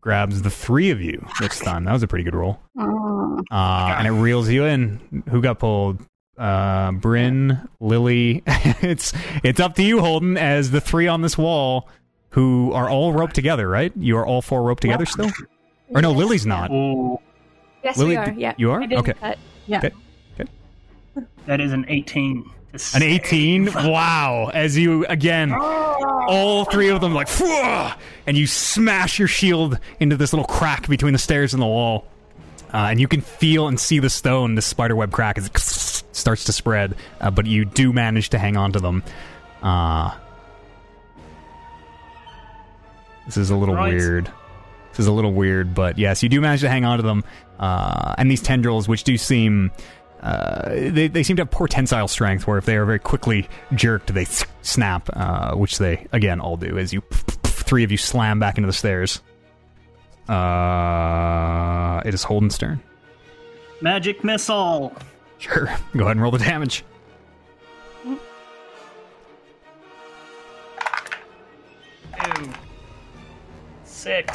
grabs 0.00 0.40
the 0.42 0.50
three 0.50 0.90
of 0.90 1.00
you 1.00 1.26
this 1.40 1.58
time. 1.58 1.84
That 1.84 1.92
was 1.92 2.02
a 2.02 2.08
pretty 2.08 2.24
good 2.24 2.34
roll. 2.34 2.58
Uh, 2.78 3.94
and 3.98 4.06
it 4.06 4.12
reels 4.12 4.48
you 4.48 4.64
in. 4.64 5.22
Who 5.28 5.42
got 5.42 5.58
pulled? 5.58 6.00
Uh, 6.38 6.92
Bryn, 6.92 7.68
Lily. 7.80 8.42
it's 8.46 9.12
it's 9.42 9.60
up 9.60 9.74
to 9.76 9.82
you, 9.82 10.00
Holden, 10.00 10.36
as 10.36 10.70
the 10.70 10.80
three 10.80 11.06
on 11.06 11.22
this 11.22 11.36
wall 11.36 11.88
who 12.30 12.72
are 12.72 12.88
all 12.88 13.12
roped 13.12 13.34
together, 13.34 13.68
right? 13.68 13.92
You 13.96 14.16
are 14.18 14.26
all 14.26 14.42
four 14.42 14.62
roped 14.62 14.82
together 14.82 15.06
still? 15.06 15.30
Or 15.90 16.02
no, 16.02 16.12
Lily's 16.12 16.46
not. 16.46 16.70
oh, 16.70 17.20
Yes, 17.84 17.96
Lily, 17.98 18.10
we 18.10 18.16
are. 18.16 18.30
Yeah, 18.32 18.54
you 18.56 18.70
are? 18.72 18.82
I 18.82 18.86
didn't 18.86 19.00
Okay. 19.00 19.12
cut. 19.14 19.38
Yeah. 19.66 19.78
Okay. 19.78 19.90
that 21.46 21.60
is 21.60 21.72
an 21.72 21.84
18. 21.88 22.44
An 22.94 23.02
18? 23.02 23.66
Wow. 23.74 24.50
As 24.52 24.76
you, 24.76 25.06
again, 25.06 25.52
all 25.52 26.64
three 26.64 26.88
of 26.90 27.00
them, 27.00 27.14
like, 27.14 27.28
"Phew!" 27.28 27.88
and 28.26 28.36
you 28.36 28.46
smash 28.46 29.18
your 29.18 29.28
shield 29.28 29.78
into 30.00 30.16
this 30.16 30.32
little 30.32 30.46
crack 30.46 30.88
between 30.88 31.12
the 31.12 31.18
stairs 31.18 31.54
and 31.54 31.62
the 31.62 31.66
wall. 31.66 32.06
Uh, 32.74 32.88
and 32.90 33.00
you 33.00 33.06
can 33.08 33.20
feel 33.20 33.68
and 33.68 33.78
see 33.78 34.00
the 34.00 34.10
stone, 34.10 34.56
the 34.56 34.62
spiderweb 34.62 35.12
crack, 35.12 35.38
as 35.38 35.46
it 35.46 35.56
starts 36.12 36.44
to 36.44 36.52
spread. 36.52 36.96
Uh, 37.20 37.30
but 37.30 37.46
you 37.46 37.64
do 37.64 37.92
manage 37.92 38.30
to 38.30 38.38
hang 38.38 38.56
on 38.56 38.72
to 38.72 38.80
them. 38.80 39.02
Uh, 39.62 40.10
this 43.24 43.36
is 43.36 43.50
a 43.50 43.56
little 43.56 43.74
Right. 43.76 43.94
weird. 43.94 44.30
This 44.96 45.04
is 45.04 45.08
a 45.08 45.12
little 45.12 45.34
weird, 45.34 45.74
but 45.74 45.98
yes, 45.98 46.22
you 46.22 46.30
do 46.30 46.40
manage 46.40 46.62
to 46.62 46.70
hang 46.70 46.86
on 46.86 46.96
to 46.96 47.02
them. 47.02 47.22
Uh, 47.58 48.14
and 48.16 48.30
these 48.30 48.40
tendrils, 48.40 48.88
which 48.88 49.04
do 49.04 49.18
seem 49.18 49.70
uh, 50.20 50.70
they, 50.70 51.08
they 51.08 51.22
seem 51.22 51.36
to 51.36 51.42
have 51.42 51.50
poor 51.50 51.68
tensile 51.68 52.08
strength, 52.08 52.46
where 52.46 52.56
if 52.58 52.64
they 52.64 52.76
are 52.76 52.84
very 52.84 52.98
quickly 52.98 53.46
jerked, 53.74 54.12
they 54.12 54.24
snap, 54.62 55.10
uh, 55.12 55.54
which 55.54 55.78
they, 55.78 56.06
again, 56.12 56.40
all 56.40 56.56
do 56.56 56.78
as 56.78 56.92
you, 56.92 57.02
three 57.42 57.84
of 57.84 57.92
you 57.92 57.98
slam 57.98 58.40
back 58.40 58.56
into 58.56 58.66
the 58.66 58.72
stairs. 58.72 59.20
Uh, 60.28 62.00
it 62.04 62.14
is 62.14 62.22
Holden's 62.22 62.54
Stern. 62.54 62.82
Magic 63.82 64.24
missile. 64.24 64.96
Sure. 65.38 65.66
Go 65.94 66.04
ahead 66.04 66.12
and 66.12 66.22
roll 66.22 66.32
the 66.32 66.38
damage. 66.38 66.82
Two. 68.02 68.18
Six. 73.84 74.34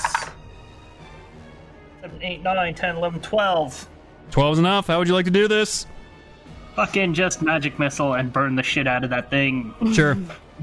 Seven, 2.01 2.19
eight, 2.23 2.41
nine, 2.41 2.73
ten, 2.73 2.95
eleven, 2.95 3.21
twelve. 3.21 3.87
12 4.31 4.53
is 4.53 4.59
enough. 4.59 4.87
How 4.87 4.97
would 4.97 5.07
you 5.07 5.13
like 5.13 5.25
to 5.25 5.31
do 5.31 5.47
this? 5.47 5.85
Fucking 6.75 7.13
just 7.13 7.41
magic 7.41 7.77
missile 7.79 8.13
and 8.13 8.31
burn 8.31 8.55
the 8.55 8.63
shit 8.63 8.87
out 8.87 9.03
of 9.03 9.09
that 9.09 9.29
thing. 9.29 9.73
Sure. 9.93 10.17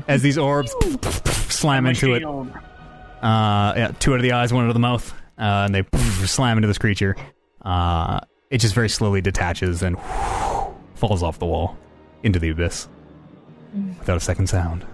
As 0.08 0.22
these 0.22 0.38
orbs 0.38 0.74
slam 1.52 1.84
My 1.84 1.90
into 1.90 2.14
it. 2.14 2.24
Uh, 2.24 3.74
yeah, 3.76 3.92
two 3.98 4.12
out 4.12 4.16
of 4.16 4.22
the 4.22 4.32
eyes, 4.32 4.52
one 4.54 4.64
out 4.64 4.68
of 4.68 4.74
the 4.74 4.80
mouth, 4.80 5.12
uh, 5.38 5.66
and 5.66 5.74
they 5.74 5.82
slam 6.24 6.56
into 6.56 6.66
this 6.66 6.78
creature. 6.78 7.14
Uh, 7.62 8.20
it 8.50 8.58
just 8.58 8.74
very 8.74 8.88
slowly 8.88 9.20
detaches 9.20 9.82
and 9.82 9.98
falls 10.94 11.22
off 11.22 11.38
the 11.38 11.46
wall 11.46 11.76
into 12.22 12.38
the 12.38 12.48
abyss 12.48 12.88
without 13.98 14.16
a 14.16 14.20
second 14.20 14.46
sound. 14.48 14.86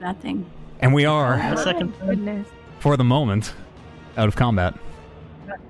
That 0.00 0.20
thing. 0.20 0.44
And 0.80 0.92
we 0.92 1.04
are, 1.04 1.40
Oh, 1.56 1.94
for 2.80 2.96
the 2.96 3.04
moment, 3.04 3.54
out 4.16 4.28
of 4.28 4.34
combat. 4.36 4.74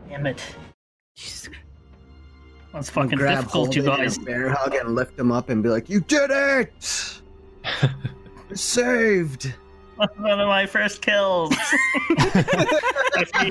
Damn 0.09 0.27
it. 0.27 0.43
Jesus. 1.17 1.49
That's 2.73 2.91
fucking 2.91 3.19
grab 3.19 3.39
difficult, 3.41 3.75
you 3.75 3.83
Holden 3.85 4.05
guys. 4.05 4.17
and 4.19 4.27
bear 4.27 4.51
hug 4.51 4.75
and 4.75 4.95
lift 4.95 5.19
him 5.19 5.33
up 5.33 5.49
and 5.49 5.63
be 5.63 5.69
like, 5.69 5.89
"You 5.89 6.01
did 6.01 6.31
it! 6.31 7.21
You're 8.49 8.57
saved." 8.57 9.53
One 9.97 10.39
of 10.39 10.47
my 10.47 10.65
first 10.65 11.03
kills. 11.03 11.53
Actually, 13.19 13.51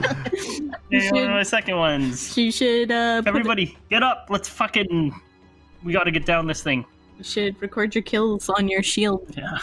yeah, 0.90 1.12
one 1.12 1.24
of 1.26 1.30
my 1.32 1.44
second 1.44 1.76
ones. 1.76 2.38
You 2.38 2.54
should 2.54 2.90
uh, 2.90 3.20
put- 3.22 3.28
Everybody, 3.28 3.78
get 3.90 4.02
up. 4.02 4.28
Let's 4.30 4.48
fucking. 4.48 5.14
We 5.84 5.92
gotta 5.92 6.10
get 6.12 6.26
down 6.26 6.48
this 6.48 6.64
thing. 6.64 6.86
you 7.18 7.24
should 7.26 7.62
record 7.62 7.94
your 7.96 8.02
kills 8.04 8.48
on 8.50 8.70
your 8.70 8.82
shield. 8.82 9.34
Yeah. 9.38 9.58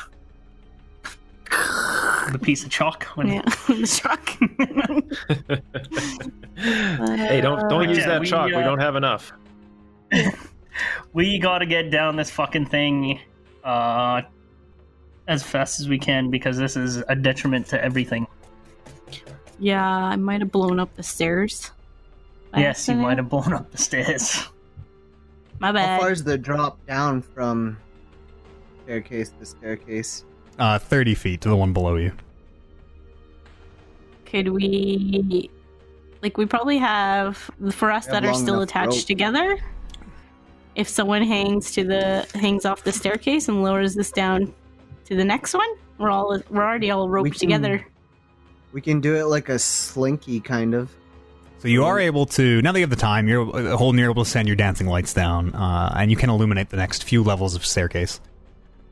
The 2.32 2.38
piece 2.38 2.64
of 2.64 2.70
chalk. 2.70 3.04
When 3.16 3.28
Yeah, 3.28 3.42
the 3.68 3.86
shock. 3.86 4.38
hey, 6.56 7.40
don't 7.40 7.68
don't 7.68 7.88
use 7.88 7.98
Yeah, 7.98 8.08
that 8.08 8.20
we, 8.20 8.26
chalk. 8.26 8.46
we 8.48 8.54
uh, 8.54 8.62
don't 8.62 8.80
have 8.80 8.96
enough. 8.96 9.32
we 11.12 11.38
gotta 11.38 11.66
get 11.66 11.90
down 11.90 12.16
this 12.16 12.30
fucking 12.30 12.66
thing 12.66 13.20
uh, 13.62 14.22
as 15.28 15.42
fast 15.42 15.80
as 15.80 15.88
we 15.88 15.98
can 15.98 16.30
because 16.30 16.56
this 16.56 16.76
is 16.76 17.02
a 17.08 17.14
detriment 17.16 17.66
to 17.68 17.82
everything. 17.82 18.26
yeah, 19.58 19.86
I 19.86 20.16
might 20.16 20.40
have 20.40 20.52
blown 20.52 20.78
up 20.80 20.94
the 20.94 21.02
stairs. 21.02 21.70
by 22.52 22.60
yes, 22.60 22.88
you 22.88 22.94
might 22.94 23.18
have 23.18 23.28
blown 23.28 23.52
up 23.52 23.70
the 23.70 23.78
stairs. 23.78 24.48
My 25.60 25.72
bad. 25.72 25.96
How 25.96 26.00
far 26.00 26.12
is 26.12 26.24
the 26.24 26.36
drop 26.36 26.84
down 26.86 27.22
from 27.22 27.78
staircase 28.84 29.30
to 29.38 29.46
staircase? 29.46 30.24
Uh, 30.58 30.78
30 30.78 31.14
feet 31.14 31.40
to 31.42 31.48
the 31.48 31.56
one 31.56 31.72
below 31.72 31.96
you. 31.96 32.12
Could 34.26 34.48
we, 34.48 35.50
like, 36.22 36.36
we 36.38 36.46
probably 36.46 36.78
have 36.78 37.36
for 37.70 37.90
us 37.90 38.06
We 38.06 38.12
that 38.12 38.24
are 38.24 38.34
still 38.34 38.62
attached 38.62 38.96
rope. 38.96 39.06
together. 39.06 39.58
If 40.74 40.88
someone 40.88 41.22
hangs 41.22 41.70
to 41.72 41.84
the 41.84 42.26
hangs 42.34 42.64
off 42.64 42.82
the 42.82 42.90
staircase 42.92 43.48
and 43.48 43.62
lowers 43.62 43.94
this 43.94 44.10
down 44.10 44.52
to 45.04 45.14
the 45.14 45.24
next 45.24 45.54
one, 45.54 45.68
we're 45.98 46.10
all 46.10 46.36
we're 46.50 46.64
already 46.64 46.90
all 46.90 47.08
roped 47.08 47.30
can- 47.32 47.38
together. 47.38 47.86
We 48.72 48.80
can 48.80 49.00
do 49.00 49.14
it 49.14 49.26
like 49.26 49.48
a 49.48 49.58
slinky 49.60 50.40
kind 50.40 50.74
of. 50.74 50.92
So 51.60 51.68
you 51.68 51.84
are 51.84 52.00
able 52.00 52.26
to 52.26 52.60
now 52.62 52.72
that 52.72 52.78
you 52.80 52.82
have 52.82 52.90
the 52.90 52.96
time. 52.96 53.28
You're 53.28 53.48
uh, 53.56 53.76
Holden. 53.76 54.00
You're 54.00 54.10
able 54.10 54.24
to 54.24 54.30
send 54.30 54.48
your 54.48 54.56
dancing 54.56 54.88
lights 54.88 55.14
down, 55.14 55.54
uh, 55.54 55.94
and 55.96 56.10
you 56.10 56.16
can 56.16 56.28
illuminate 56.28 56.70
the 56.70 56.76
next 56.76 57.04
few 57.04 57.22
levels 57.22 57.54
of 57.54 57.64
staircase. 57.64 58.20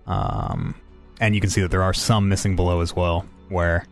Um, 0.07 0.77
and 1.23 1.35
you 1.35 1.41
can 1.41 1.49
see 1.49 1.63
that 1.63 1.71
there 1.71 1.83
are 1.83 1.95
some 1.95 2.29
missing 2.29 2.57
below 2.57 2.81
as 2.81 2.95
well. 2.95 3.25
Where 3.49 3.87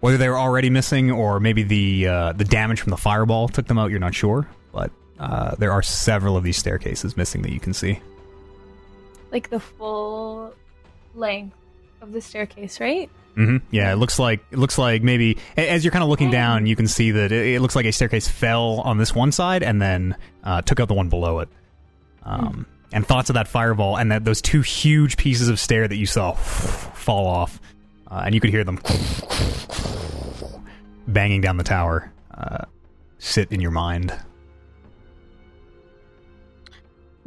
whether 0.00 0.16
they 0.16 0.28
were 0.28 0.38
already 0.38 0.70
missing 0.70 1.10
or 1.10 1.40
maybe 1.40 1.62
the 1.64 2.06
uh, 2.06 2.32
the 2.32 2.44
damage 2.44 2.80
from 2.80 2.90
the 2.90 2.96
fireball 2.96 3.48
took 3.48 3.66
them 3.66 3.76
out, 3.78 3.90
you're 3.90 3.98
not 4.00 4.14
sure. 4.14 4.48
But 4.72 4.90
uh, 5.18 5.56
there 5.56 5.72
are 5.72 5.82
several 5.82 6.36
of 6.36 6.44
these 6.44 6.56
staircases 6.56 7.16
missing 7.16 7.42
that 7.42 7.52
you 7.52 7.60
can 7.60 7.74
see. 7.74 8.00
Like 9.32 9.50
the 9.50 9.60
full 9.60 10.54
length 11.14 11.56
of 12.00 12.12
the 12.12 12.20
staircase, 12.20 12.80
right? 12.80 13.10
hmm 13.34 13.56
Yeah, 13.70 13.92
it 13.92 13.96
looks 13.96 14.18
like 14.18 14.40
it 14.52 14.58
looks 14.58 14.78
like 14.78 15.02
maybe 15.02 15.38
as 15.56 15.84
you're 15.84 15.92
kind 15.92 16.04
of 16.04 16.08
looking 16.08 16.30
down, 16.30 16.66
you 16.66 16.76
can 16.76 16.86
see 16.86 17.10
that 17.10 17.32
it, 17.32 17.54
it 17.54 17.60
looks 17.60 17.74
like 17.74 17.84
a 17.86 17.92
staircase 17.92 18.28
fell 18.28 18.80
on 18.84 18.96
this 18.98 19.14
one 19.14 19.32
side 19.32 19.62
and 19.62 19.82
then 19.82 20.16
uh, 20.44 20.62
took 20.62 20.78
out 20.78 20.88
the 20.88 20.94
one 20.94 21.08
below 21.08 21.40
it. 21.40 21.48
Um, 22.22 22.66
And 22.92 23.06
thoughts 23.06 23.30
of 23.30 23.34
that 23.34 23.48
fireball 23.48 23.96
and 23.98 24.12
that 24.12 24.24
those 24.24 24.40
two 24.40 24.60
huge 24.62 25.16
pieces 25.16 25.48
of 25.48 25.58
stair 25.58 25.86
that 25.88 25.96
you 25.96 26.06
saw 26.06 26.32
fall 26.32 27.26
off, 27.26 27.60
uh, 28.08 28.22
and 28.24 28.34
you 28.34 28.40
could 28.40 28.50
hear 28.50 28.64
them 28.64 28.78
banging 31.08 31.40
down 31.40 31.56
the 31.56 31.64
tower. 31.64 32.12
Uh, 32.32 32.64
sit 33.18 33.50
in 33.50 33.60
your 33.60 33.70
mind. 33.70 34.14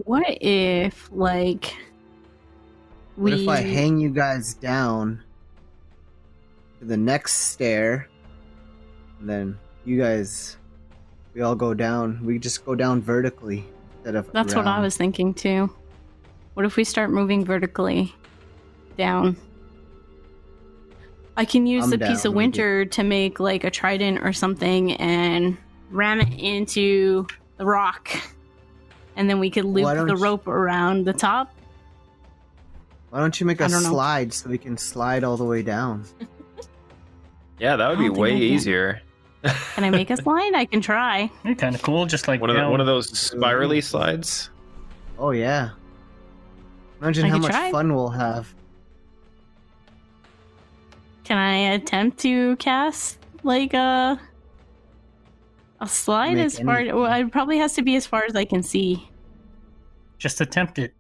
What 0.06 0.26
if, 0.41 1.10
like, 1.11 1.76
we? 3.18 3.31
What 3.31 3.40
if 3.40 3.48
I 3.49 3.57
hang 3.57 3.99
you 3.99 4.10
guys 4.10 4.53
down 4.53 5.22
to 6.80 6.86
the 6.86 6.98
next 6.98 7.34
stair, 7.34 8.07
and 9.19 9.30
then 9.30 9.60
you 9.84 9.98
guys, 9.99 10.57
we 11.34 11.41
all 11.41 11.56
go 11.56 11.73
down. 11.73 12.26
We 12.26 12.40
just 12.40 12.65
go 12.65 12.76
down 12.76 13.02
vertically 13.02 13.65
instead 13.99 14.15
of. 14.15 14.31
That's 14.31 14.55
what 14.55 14.67
I 14.67 14.80
was 14.80 14.97
thinking 14.97 15.34
too. 15.34 15.69
What 16.53 16.65
if 16.65 16.76
we 16.76 16.84
start 16.84 17.09
moving 17.11 17.45
vertically 17.45 18.13
down? 18.97 19.38
I 21.38 21.45
can 21.45 21.65
use 21.65 21.85
I'm 21.85 21.91
the 21.91 21.99
piece 21.99 22.26
of 22.26 22.34
we 22.34 22.38
winter 22.38 22.85
to 22.85 23.03
make 23.03 23.39
like 23.39 23.63
a 23.63 23.69
trident 23.71 24.19
or 24.26 24.34
something 24.34 24.93
and 24.93 25.57
ram 25.89 26.19
it 26.19 26.34
into 26.38 27.27
the 27.57 27.65
rock. 27.65 28.09
And 29.15 29.30
then 29.30 29.39
we 29.39 29.49
could 29.49 29.65
loop 29.65 29.85
Why 29.85 29.95
don't 29.95 30.07
the 30.07 30.15
you- 30.15 30.23
rope 30.23 30.47
around 30.47 31.05
the 31.05 31.13
top. 31.13 31.53
Why 33.09 33.19
don't 33.19 33.39
you 33.39 33.45
make 33.45 33.59
a 33.61 33.67
don't 33.67 33.84
know. 33.84 33.89
slide 33.89 34.34
so 34.34 34.49
we 34.49 34.57
can 34.57 34.77
slide 34.77 35.23
all 35.23 35.38
the 35.38 35.45
way 35.45 35.61
down? 35.61 36.03
Yeah, 37.57 37.76
that 37.76 37.89
would 37.89 37.99
be 37.99 38.07
way 38.07 38.30
I 38.30 38.31
can. 38.35 38.41
easier. 38.41 39.01
Can 39.44 39.84
I 39.84 39.90
make 39.90 40.10
a 40.10 40.18
slide? 40.18 40.53
I 40.53 40.66
can 40.66 40.82
try. 40.82 41.32
You're 41.45 41.56
kind 41.56 41.74
of 41.76 41.82
cool, 41.82 42.06
just 42.06 42.28
like 42.28 42.41
One 42.41 42.49
of 42.49 42.56
the, 42.57 42.70
one 42.70 42.82
of 42.82 42.86
those 42.88 43.18
spirally 43.18 43.80
slides. 43.82 44.49
Oh 45.18 45.32
yeah. 45.32 45.70
Imagine 47.02 47.26
I 47.26 47.30
how 47.30 47.38
much 47.38 47.52
try. 47.52 47.72
fun 47.72 47.95
we'll 47.95 48.10
have. 48.10 48.53
Can 51.24 51.38
I 51.38 51.74
attempt 51.74 52.18
to 52.20 52.56
cast 52.57 53.18
like 53.44 53.74
a 53.74 54.20
a 55.80 55.88
slide 55.88 56.36
Make 56.36 56.45
as 56.48 56.60
far? 56.60 56.78
anything. 56.80 56.95
Well, 56.99 57.14
it 57.22 57.32
probably 57.32 57.57
has 57.60 57.74
to 57.76 57.82
be 57.82 57.95
as 57.95 58.06
far 58.06 58.26
as 58.26 58.36
I 58.36 58.44
can 58.45 58.64
see. 58.64 59.07
Just 60.18 60.41
attempt 60.41 60.80
it. 60.80 60.94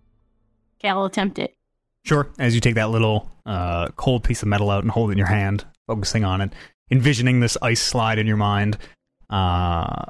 Okay, 0.79 0.87
I'll 0.89 1.03
attempt 1.05 1.39
it. 1.39 1.57
Sure. 2.05 2.29
As 2.39 2.55
you 2.55 2.61
take 2.61 2.75
that 2.75 2.89
little 2.89 3.29
uh, 3.45 3.89
cold 3.97 4.23
piece 4.23 4.41
of 4.41 4.47
metal 4.47 4.69
out 4.69 4.83
and 4.83 4.91
hold 4.91 5.09
it 5.09 5.13
in 5.13 5.17
your 5.17 5.27
hand, 5.27 5.65
focusing 5.87 6.23
on 6.23 6.39
it, 6.39 6.53
envisioning 6.91 7.39
this 7.39 7.57
ice 7.61 7.81
slide 7.81 8.19
in 8.19 8.27
your 8.27 8.37
mind, 8.37 8.77
uh, 9.29 10.05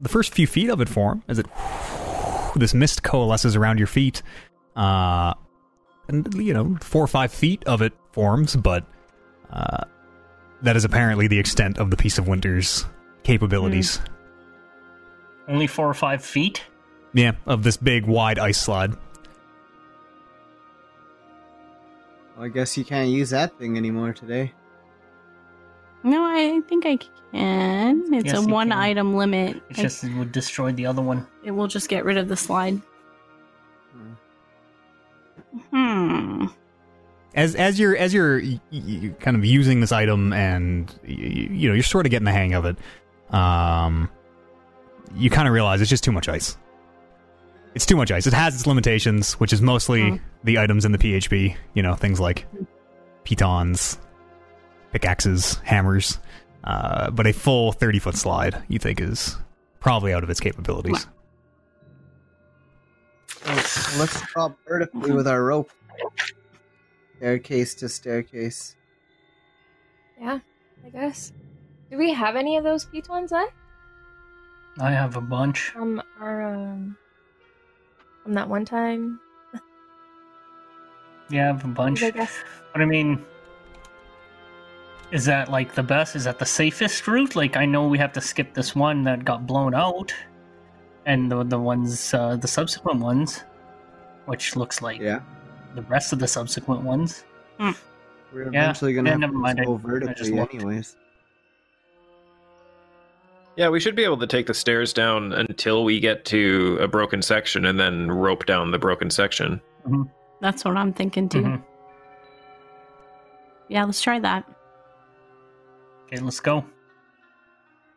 the 0.00 0.08
first 0.08 0.32
few 0.32 0.46
feet 0.46 0.70
of 0.70 0.80
it 0.80 0.88
form 0.88 1.22
as 1.28 1.38
it 1.38 1.46
this 2.56 2.74
mist 2.74 3.02
coalesces 3.02 3.56
around 3.56 3.78
your 3.78 3.86
feet, 3.86 4.22
uh, 4.76 5.34
and 6.08 6.32
you 6.34 6.54
know 6.54 6.76
four 6.80 7.02
or 7.02 7.08
five 7.08 7.32
feet 7.32 7.64
of 7.64 7.82
it 7.82 7.92
forms, 8.12 8.54
but 8.54 8.86
uh, 9.50 9.84
that 10.62 10.76
is 10.76 10.84
apparently 10.84 11.26
the 11.26 11.38
extent 11.38 11.78
of 11.78 11.90
the 11.90 11.96
piece 11.96 12.18
of 12.18 12.28
winter's 12.28 12.84
capabilities. 13.22 14.00
Only 15.48 15.66
four 15.66 15.88
or 15.88 15.94
five 15.94 16.24
feet. 16.24 16.62
Yeah, 17.12 17.32
of 17.46 17.62
this 17.62 17.76
big 17.76 18.06
wide 18.06 18.38
ice 18.38 18.60
slide. 18.60 18.92
Well, 22.36 22.46
I 22.46 22.48
guess 22.48 22.76
you 22.76 22.84
can't 22.84 23.10
use 23.10 23.30
that 23.30 23.56
thing 23.58 23.76
anymore 23.76 24.12
today. 24.12 24.52
No, 26.04 26.22
I 26.24 26.60
think 26.68 26.84
I 26.86 26.98
can. 27.32 28.04
It's 28.14 28.26
Yes, 28.26 28.38
a 28.38 28.42
you 28.42 28.48
one 28.48 28.68
can. 28.70 28.78
item 28.78 29.16
limit. 29.16 29.56
It 29.70 29.78
I- 29.78 29.82
just 29.82 30.04
would 30.04 30.30
destroy 30.32 30.70
the 30.72 30.86
other 30.86 31.02
one. 31.02 31.26
it 31.44 31.50
will 31.50 31.66
just 31.66 31.88
get 31.88 32.04
rid 32.04 32.18
of 32.18 32.28
the 32.28 32.36
slide. 32.36 32.80
Hmm. 35.70 36.46
as 37.34 37.54
as 37.54 37.78
you're 37.78 37.96
as 37.96 38.12
you're 38.12 38.40
y- 38.40 38.60
y- 38.72 39.14
kind 39.20 39.36
of 39.36 39.44
using 39.44 39.80
this 39.80 39.92
item 39.92 40.32
and 40.32 40.88
y- 41.06 41.14
y- 41.16 41.48
you 41.50 41.68
know 41.68 41.74
you're 41.74 41.82
sort 41.84 42.06
of 42.06 42.10
getting 42.10 42.24
the 42.24 42.32
hang 42.32 42.54
of 42.54 42.64
it 42.64 42.76
um 43.32 44.08
you 45.14 45.30
kind 45.30 45.46
of 45.48 45.54
realize 45.54 45.80
it's 45.80 45.90
just 45.90 46.02
too 46.04 46.12
much 46.12 46.28
ice 46.28 46.56
it's 47.74 47.86
too 47.86 47.96
much 47.96 48.12
ice. 48.12 48.24
It 48.28 48.32
has 48.34 48.54
its 48.54 48.68
limitations, 48.68 49.32
which 49.34 49.52
is 49.52 49.60
mostly 49.60 50.02
Mm. 50.02 50.20
the 50.44 50.60
items 50.60 50.84
in 50.84 50.92
the 50.92 50.98
PHB. 50.98 51.56
You 51.74 51.82
know, 51.82 51.94
things 51.96 52.20
like 52.20 52.46
pitons, 53.24 53.98
pickaxes, 54.94 55.56
hammers. 55.64 56.18
Uh, 56.62 57.10
but 57.10 57.26
a 57.26 57.32
full 57.32 57.72
thirty 57.72 57.98
foot 57.98 58.14
slide, 58.14 58.62
you 58.68 58.78
think, 58.78 59.00
is 59.00 59.36
probably 59.80 60.14
out 60.14 60.22
of 60.22 60.30
its 60.30 60.40
capabilities. 60.40 61.06
So 63.26 63.98
let's 63.98 64.22
drop 64.32 64.56
vertically 64.66 65.12
with 65.12 65.28
our 65.28 65.42
rope. 65.42 65.70
Staircase 67.18 67.74
to 67.74 67.88
staircase. 67.88 68.76
Yeah, 70.18 70.38
I 70.86 70.88
guess. 70.88 71.32
Do 71.90 71.98
we 71.98 72.12
have 72.14 72.36
any 72.36 72.56
of 72.56 72.64
those 72.64 72.86
pitons 72.86 73.30
left 73.30 73.52
I 74.80 74.90
have 74.90 75.16
a 75.16 75.20
bunch. 75.20 75.68
from 75.70 76.02
our 76.20 76.42
um 76.42 76.96
from 78.22 78.32
that 78.34 78.48
one 78.48 78.64
time? 78.64 79.20
Yeah, 81.30 81.44
I 81.44 81.46
have 81.48 81.64
a 81.64 81.68
bunch. 81.68 82.02
I 82.02 82.10
guess. 82.10 82.32
But 82.72 82.80
I 82.82 82.86
mean, 82.86 83.24
is 85.12 85.24
that 85.26 85.50
like 85.50 85.74
the 85.74 85.82
best? 85.82 86.16
Is 86.16 86.24
that 86.24 86.38
the 86.38 86.46
safest 86.46 87.06
route? 87.06 87.36
Like, 87.36 87.56
I 87.56 87.64
know 87.66 87.86
we 87.86 87.98
have 87.98 88.12
to 88.14 88.20
skip 88.20 88.54
this 88.54 88.74
one 88.74 89.02
that 89.04 89.24
got 89.24 89.46
blown 89.46 89.74
out, 89.74 90.12
and 91.06 91.30
the 91.30 91.44
the 91.44 91.58
ones, 91.58 92.12
uh, 92.14 92.36
the 92.36 92.48
subsequent 92.48 93.00
ones, 93.00 93.44
which 94.26 94.56
looks 94.56 94.82
like 94.82 95.00
Yeah. 95.00 95.20
the 95.74 95.82
rest 95.82 96.12
of 96.12 96.18
the 96.18 96.28
subsequent 96.28 96.82
ones. 96.82 97.24
We're 97.58 97.72
Yeah, 98.52 98.62
eventually 98.64 98.94
gonna 98.94 99.10
yeah, 99.10 99.12
have 99.12 99.20
never 99.20 99.32
to 99.32 99.38
mind, 99.38 99.58
just 99.58 99.62
I- 99.62 99.66
go 99.66 99.74
I 99.74 100.12
just 100.14 100.30
vertically 100.32 100.58
anyways. 100.58 100.96
Yeah, 103.56 103.68
we 103.68 103.78
should 103.78 103.94
be 103.94 104.02
able 104.02 104.16
to 104.18 104.26
take 104.26 104.46
the 104.46 104.54
stairs 104.54 104.92
down 104.92 105.32
until 105.32 105.84
we 105.84 106.00
get 106.00 106.24
to 106.26 106.76
a 106.80 106.88
broken 106.88 107.22
section 107.22 107.64
and 107.64 107.78
then 107.78 108.10
rope 108.10 108.46
down 108.46 108.72
the 108.72 108.78
broken 108.80 109.10
section. 109.10 109.60
That's 110.40 110.64
what 110.64 110.76
I'm 110.76 110.92
thinking 110.92 111.28
too. 111.28 111.42
Mhm. 111.42 111.62
Yeah, 113.68 113.84
let's 113.84 114.02
try 114.02 114.18
that. 114.18 114.44
Okay, 116.14 116.22
let's 116.22 116.40
go. 116.40 116.64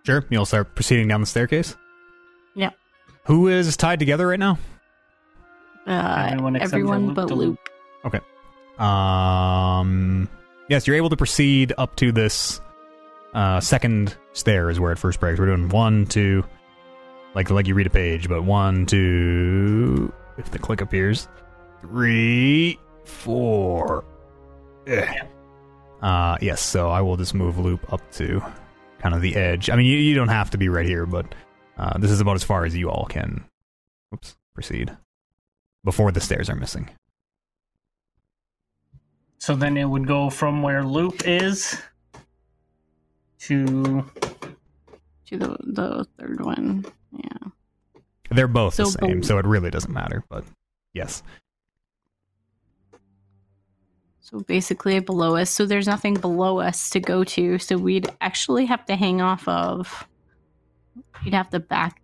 Sure, 0.05 0.25
you'll 0.29 0.45
start 0.45 0.73
proceeding 0.73 1.07
down 1.07 1.21
the 1.21 1.27
staircase. 1.27 1.75
Yeah. 2.55 2.71
Who 3.25 3.47
is 3.47 3.77
tied 3.77 3.99
together 3.99 4.27
right 4.27 4.39
now? 4.39 4.57
Uh, 5.85 6.29
Everyone 6.31 6.55
except 6.55 6.71
for 6.71 6.77
everyone 6.77 7.07
Luke 7.07 7.15
but 7.15 7.27
to 7.27 7.35
Luke. 7.35 7.71
Um, 8.79 10.29
yes, 10.69 10.85
you're 10.85 10.95
able 10.95 11.09
to 11.09 11.17
proceed 11.17 11.73
up 11.77 11.95
to 11.97 12.11
this 12.11 12.61
uh, 13.33 13.59
second 13.59 14.15
stair 14.33 14.69
is 14.69 14.79
where 14.79 14.91
it 14.91 14.97
first 14.97 15.19
breaks. 15.19 15.39
We're 15.39 15.47
doing 15.47 15.69
one, 15.69 16.05
two, 16.05 16.43
like 17.33 17.49
like 17.49 17.67
you 17.67 17.73
read 17.73 17.87
a 17.87 17.91
page, 17.91 18.29
but 18.29 18.43
one, 18.43 18.85
two, 18.85 20.13
if 20.37 20.51
the 20.51 20.59
click 20.59 20.81
appears, 20.81 21.27
three, 21.81 22.79
four. 23.03 24.05
Eh. 24.85 25.21
Uh, 26.01 26.37
yes. 26.41 26.61
So 26.61 26.89
I 26.89 27.01
will 27.01 27.17
just 27.17 27.33
move 27.33 27.57
Loop 27.57 27.91
up 27.91 28.01
to 28.13 28.41
kind 28.99 29.15
of 29.15 29.21
the 29.21 29.35
edge. 29.35 29.69
I 29.69 29.75
mean, 29.75 29.85
you, 29.87 29.97
you 29.97 30.15
don't 30.15 30.27
have 30.29 30.49
to 30.51 30.57
be 30.57 30.69
right 30.69 30.85
here, 30.85 31.05
but 31.05 31.33
uh, 31.77 31.97
this 31.97 32.11
is 32.11 32.19
about 32.21 32.35
as 32.35 32.43
far 32.43 32.65
as 32.65 32.75
you 32.75 32.89
all 32.89 33.05
can. 33.05 33.43
Oops, 34.13 34.35
proceed 34.53 34.95
before 35.83 36.11
the 36.11 36.21
stairs 36.21 36.49
are 36.49 36.55
missing. 36.55 36.89
So 39.39 39.55
then 39.55 39.77
it 39.77 39.85
would 39.85 40.07
go 40.07 40.29
from 40.29 40.61
where 40.61 40.83
Loop 40.83 41.27
is 41.27 41.81
to 43.39 44.03
To 45.27 45.37
the 45.37 45.57
the 45.61 46.07
third 46.19 46.43
one. 46.43 46.85
Yeah. 47.11 47.49
They're 48.31 48.47
both 48.47 48.75
the 48.75 48.85
same, 48.85 49.19
both- 49.19 49.25
so 49.25 49.37
it 49.37 49.45
really 49.45 49.69
doesn't 49.69 49.93
matter. 49.93 50.23
But 50.29 50.43
yes, 50.93 51.23
So 54.29 54.41
basically 54.41 54.99
below 54.99 55.37
us. 55.37 55.49
So 55.49 55.65
there's 55.65 55.87
nothing 55.87 56.15
below 56.15 56.59
us 56.59 56.89
to 56.89 56.99
go 56.99 57.23
to. 57.23 57.57
So 57.59 57.77
we'd 57.77 58.09
actually 58.19 58.65
have 58.65 58.85
to 58.87 58.97
hang 58.97 59.21
off 59.21 59.47
of. 59.47 60.05
You'd 61.23 61.33
have 61.33 61.49
to 61.51 61.61
back. 61.61 62.01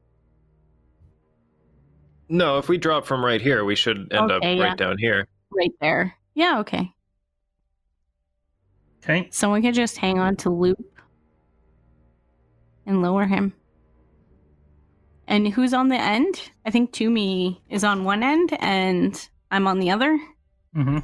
No, 2.29 2.59
if 2.59 2.69
we 2.69 2.77
drop 2.77 3.05
from 3.05 3.25
right 3.25 3.41
here, 3.41 3.65
we 3.65 3.75
should 3.75 3.97
end 4.13 4.31
up 4.31 4.37
Okay, 4.37 4.57
right 4.57 4.67
yeah. 4.69 4.75
down 4.75 4.97
here. 4.97 5.27
right 5.51 5.73
there. 5.81 6.15
Yeah, 6.33 6.59
okay. 6.59 6.93
okay. 9.03 9.27
Someone 9.29 9.61
can 9.61 9.73
just 9.73 9.97
hang 9.97 10.17
on 10.17 10.37
to 10.37 10.49
Loop 10.49 10.79
and 12.85 13.01
lower 13.01 13.25
him. 13.25 13.51
And 15.27 15.45
who's 15.49 15.73
on 15.73 15.89
the 15.89 15.99
end? 15.99 16.51
I 16.65 16.71
think 16.71 16.93
Toomey 16.93 17.61
is 17.69 17.83
on 17.83 18.05
one 18.05 18.23
end 18.23 18.55
and 18.61 19.29
I'm 19.51 19.67
on 19.67 19.79
the 19.79 19.91
other. 19.91 20.17
hmm 20.73 20.99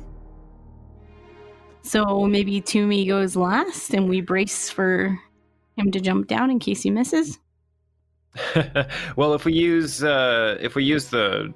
So 1.81 2.25
maybe 2.27 2.61
Toomey 2.61 3.05
goes 3.05 3.35
last 3.35 3.93
and 3.93 4.09
we 4.09 4.21
brace 4.21 4.69
for 4.69 5.17
him 5.77 5.91
to 5.91 5.99
jump 5.99 6.27
down 6.27 6.51
in 6.51 6.59
case 6.59 6.81
he 6.83 6.91
misses. 6.91 7.39
well, 9.15 9.33
if 9.33 9.45
we 9.45 9.53
use 9.53 10.03
uh, 10.03 10.57
if 10.59 10.75
we 10.75 10.83
use 10.83 11.09
the, 11.09 11.53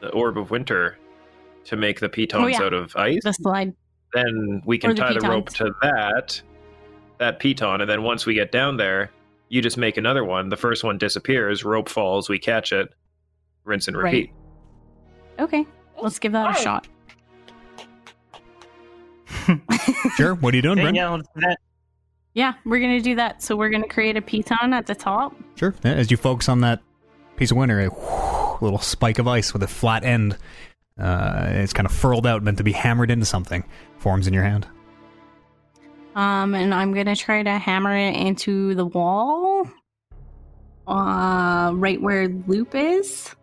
the 0.00 0.08
orb 0.10 0.36
of 0.36 0.50
winter 0.50 0.98
to 1.64 1.76
make 1.76 2.00
the 2.00 2.08
pitons 2.08 2.44
Oh, 2.44 2.46
yeah. 2.48 2.62
out 2.62 2.72
of 2.72 2.96
ice, 2.96 3.20
The 3.22 3.32
slide. 3.34 3.74
then 4.14 4.62
we 4.64 4.78
can 4.78 4.90
the 4.90 4.96
tie 4.96 5.12
the 5.12 5.20
rope 5.20 5.50
to 5.50 5.70
that 5.82 6.40
that 7.18 7.38
piton, 7.40 7.80
and 7.80 7.88
then 7.90 8.02
once 8.02 8.26
we 8.26 8.34
get 8.34 8.50
down 8.50 8.76
there, 8.78 9.10
you 9.48 9.60
just 9.62 9.76
make 9.76 9.96
another 9.96 10.24
one. 10.24 10.48
The 10.48 10.56
first 10.56 10.82
one 10.84 10.98
disappears, 10.98 11.64
rope 11.64 11.88
falls, 11.88 12.28
we 12.28 12.38
catch 12.38 12.72
it, 12.72 12.88
rinse 13.64 13.86
and 13.88 13.96
Right. 13.96 14.04
repeat. 14.12 14.32
Okay, 15.38 15.66
let's 16.02 16.18
give 16.18 16.32
that 16.32 16.44
a 16.44 16.48
Alright. 16.48 16.62
shot. 16.62 16.88
sure. 20.16 20.34
What 20.34 20.52
are 20.54 20.56
you 20.56 20.62
doing, 20.62 20.78
Okay, 20.78 20.82
Brent? 20.92 20.96
yeah, 20.96 21.18
that. 21.36 21.58
Yeah, 22.34 22.54
we're 22.64 22.80
gonna 22.80 23.00
do 23.00 23.16
that. 23.16 23.42
So 23.42 23.56
we're 23.56 23.70
gonna 23.70 23.88
create 23.88 24.16
a 24.16 24.20
piton 24.22 24.72
at 24.72 24.86
the 24.86 24.94
top. 24.94 25.34
Sure. 25.56 25.74
As 25.84 26.10
you 26.10 26.16
focus 26.16 26.48
on 26.48 26.60
that 26.60 26.80
piece 27.36 27.50
of 27.50 27.56
winter, 27.56 27.80
a 27.80 28.64
little 28.64 28.78
spike 28.78 29.18
of 29.18 29.26
ice 29.26 29.52
with 29.52 29.62
a 29.62 29.68
flat 29.68 30.04
end, 30.04 30.36
uh, 30.98 31.46
it's 31.50 31.72
kind 31.72 31.86
of 31.86 31.92
furled 31.92 32.26
out, 32.26 32.42
meant 32.42 32.58
to 32.58 32.64
be 32.64 32.72
hammered 32.72 33.10
into 33.10 33.26
something, 33.26 33.64
forms 33.98 34.26
in 34.26 34.34
your 34.34 34.44
hand. 34.44 34.66
Um, 36.14 36.54
and 36.54 36.74
I'm 36.74 36.92
gonna 36.94 37.16
try 37.16 37.42
to 37.42 37.58
hammer 37.58 37.96
it 37.96 38.14
into 38.16 38.74
the 38.74 38.86
wall. 38.86 39.68
Uh, 40.86 41.72
right 41.74 42.00
where 42.00 42.28
Loop 42.28 42.74
is. 42.74 43.34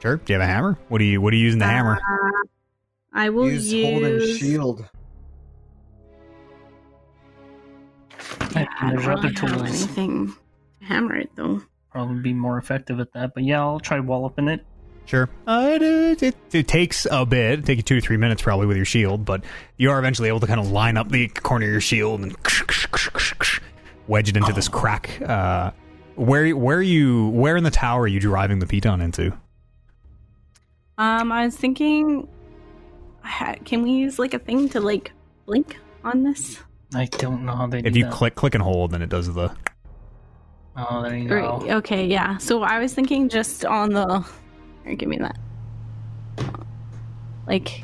Sure. 0.00 0.16
Do 0.16 0.32
you 0.32 0.38
have 0.38 0.48
a 0.48 0.52
hammer? 0.52 0.78
What 0.88 1.00
are 1.00 1.04
you 1.04 1.20
What 1.20 1.32
are 1.32 1.36
you 1.36 1.44
using 1.44 1.58
the 1.58 1.66
hammer? 1.66 1.96
Uh, 1.96 2.46
I 3.12 3.30
will 3.30 3.48
use, 3.50 3.72
use, 3.72 4.56
hold 4.58 4.84
and. 8.60 8.68
Yeah, 8.68 8.86
I 8.86 8.90
There's 8.90 9.04
don't 9.04 9.12
other 9.18 9.28
really 9.28 9.34
have 9.34 9.50
tools. 9.68 9.82
anything 9.82 10.34
to 10.80 10.86
hammer 10.86 11.16
it 11.16 11.30
though. 11.34 11.62
Probably 11.90 12.20
be 12.20 12.32
more 12.34 12.58
effective 12.58 13.00
at 13.00 13.12
that. 13.14 13.34
But 13.34 13.44
yeah, 13.44 13.60
I'll 13.60 13.80
try 13.80 13.98
walloping 14.00 14.48
it. 14.48 14.64
Sure. 15.06 15.28
Uh, 15.46 15.70
it, 15.72 15.82
it, 15.82 16.22
it, 16.22 16.36
it 16.52 16.68
takes 16.68 17.06
a 17.10 17.24
bit. 17.24 17.60
It 17.60 17.64
take 17.64 17.78
you 17.78 17.82
two 17.82 17.96
or 17.96 18.00
three 18.00 18.18
minutes 18.18 18.42
probably 18.42 18.66
with 18.66 18.76
your 18.76 18.84
shield, 18.84 19.24
but 19.24 19.42
you 19.78 19.90
are 19.90 19.98
eventually 19.98 20.28
able 20.28 20.40
to 20.40 20.46
kind 20.46 20.60
of 20.60 20.70
line 20.70 20.98
up 20.98 21.08
the 21.08 21.28
corner 21.28 21.64
of 21.64 21.72
your 21.72 21.80
shield 21.80 22.20
and 22.20 22.36
wedge 24.06 24.28
it 24.28 24.36
into 24.36 24.52
this 24.52 24.68
crack. 24.68 25.18
Uh, 25.22 25.70
where 26.16 26.54
where 26.54 26.76
are 26.76 26.82
you 26.82 27.28
where 27.28 27.56
in 27.56 27.64
the 27.64 27.70
tower 27.70 28.02
are 28.02 28.06
you 28.06 28.20
driving 28.20 28.58
the 28.58 28.66
piton 28.66 29.02
into? 29.02 29.32
Um, 30.98 31.32
I 31.32 31.44
was 31.46 31.56
thinking, 31.56 32.28
can 33.64 33.82
we 33.82 33.92
use 33.92 34.18
like 34.18 34.34
a 34.34 34.38
thing 34.38 34.68
to 34.70 34.80
like 34.80 35.12
blink 35.46 35.78
on 36.04 36.22
this? 36.22 36.58
I 36.94 37.04
don't 37.06 37.44
know 37.44 37.54
how 37.54 37.66
they 37.66 37.82
do 37.82 37.88
If 37.88 37.96
you 37.96 38.04
that. 38.04 38.12
click 38.12 38.34
click 38.34 38.54
and 38.54 38.62
hold, 38.62 38.90
then 38.92 39.02
it 39.02 39.08
does 39.08 39.32
the 39.32 39.50
Oh, 40.76 41.02
there 41.02 41.16
you 41.16 41.28
Or- 41.32 41.40
go. 41.40 41.70
okay, 41.78 42.06
yeah. 42.06 42.36
So 42.38 42.62
I 42.62 42.78
was 42.78 42.94
thinking 42.94 43.28
just 43.28 43.64
on 43.64 43.90
the. 43.90 44.24
Here, 44.84 44.94
give 44.94 45.08
me 45.08 45.18
that. 45.18 45.36
Like, 47.46 47.82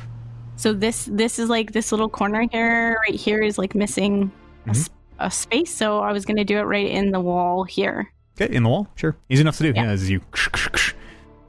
so 0.55 0.73
this 0.73 1.09
this 1.11 1.39
is 1.39 1.49
like 1.49 1.71
this 1.73 1.91
little 1.91 2.09
corner 2.09 2.45
here. 2.51 2.97
Right 3.01 3.19
here 3.19 3.41
is 3.41 3.57
like 3.57 3.75
missing 3.75 4.31
a, 4.65 4.69
Mhm. 4.69 4.75
s- 4.75 4.89
a 5.19 5.31
space. 5.31 5.73
So 5.75 5.99
I 5.99 6.11
was 6.11 6.25
gonna 6.25 6.45
do 6.45 6.57
it 6.57 6.63
right 6.63 6.87
in 6.87 7.11
the 7.11 7.19
wall 7.19 7.63
here. 7.63 8.11
Okay, 8.39 8.53
in 8.53 8.63
the 8.63 8.69
wall, 8.69 8.87
sure, 8.95 9.15
easy 9.29 9.41
enough 9.41 9.57
to 9.57 9.63
do. 9.63 9.73
Yeah. 9.75 9.83
Yeah, 9.85 9.89
as 9.91 10.09
you 10.09 10.21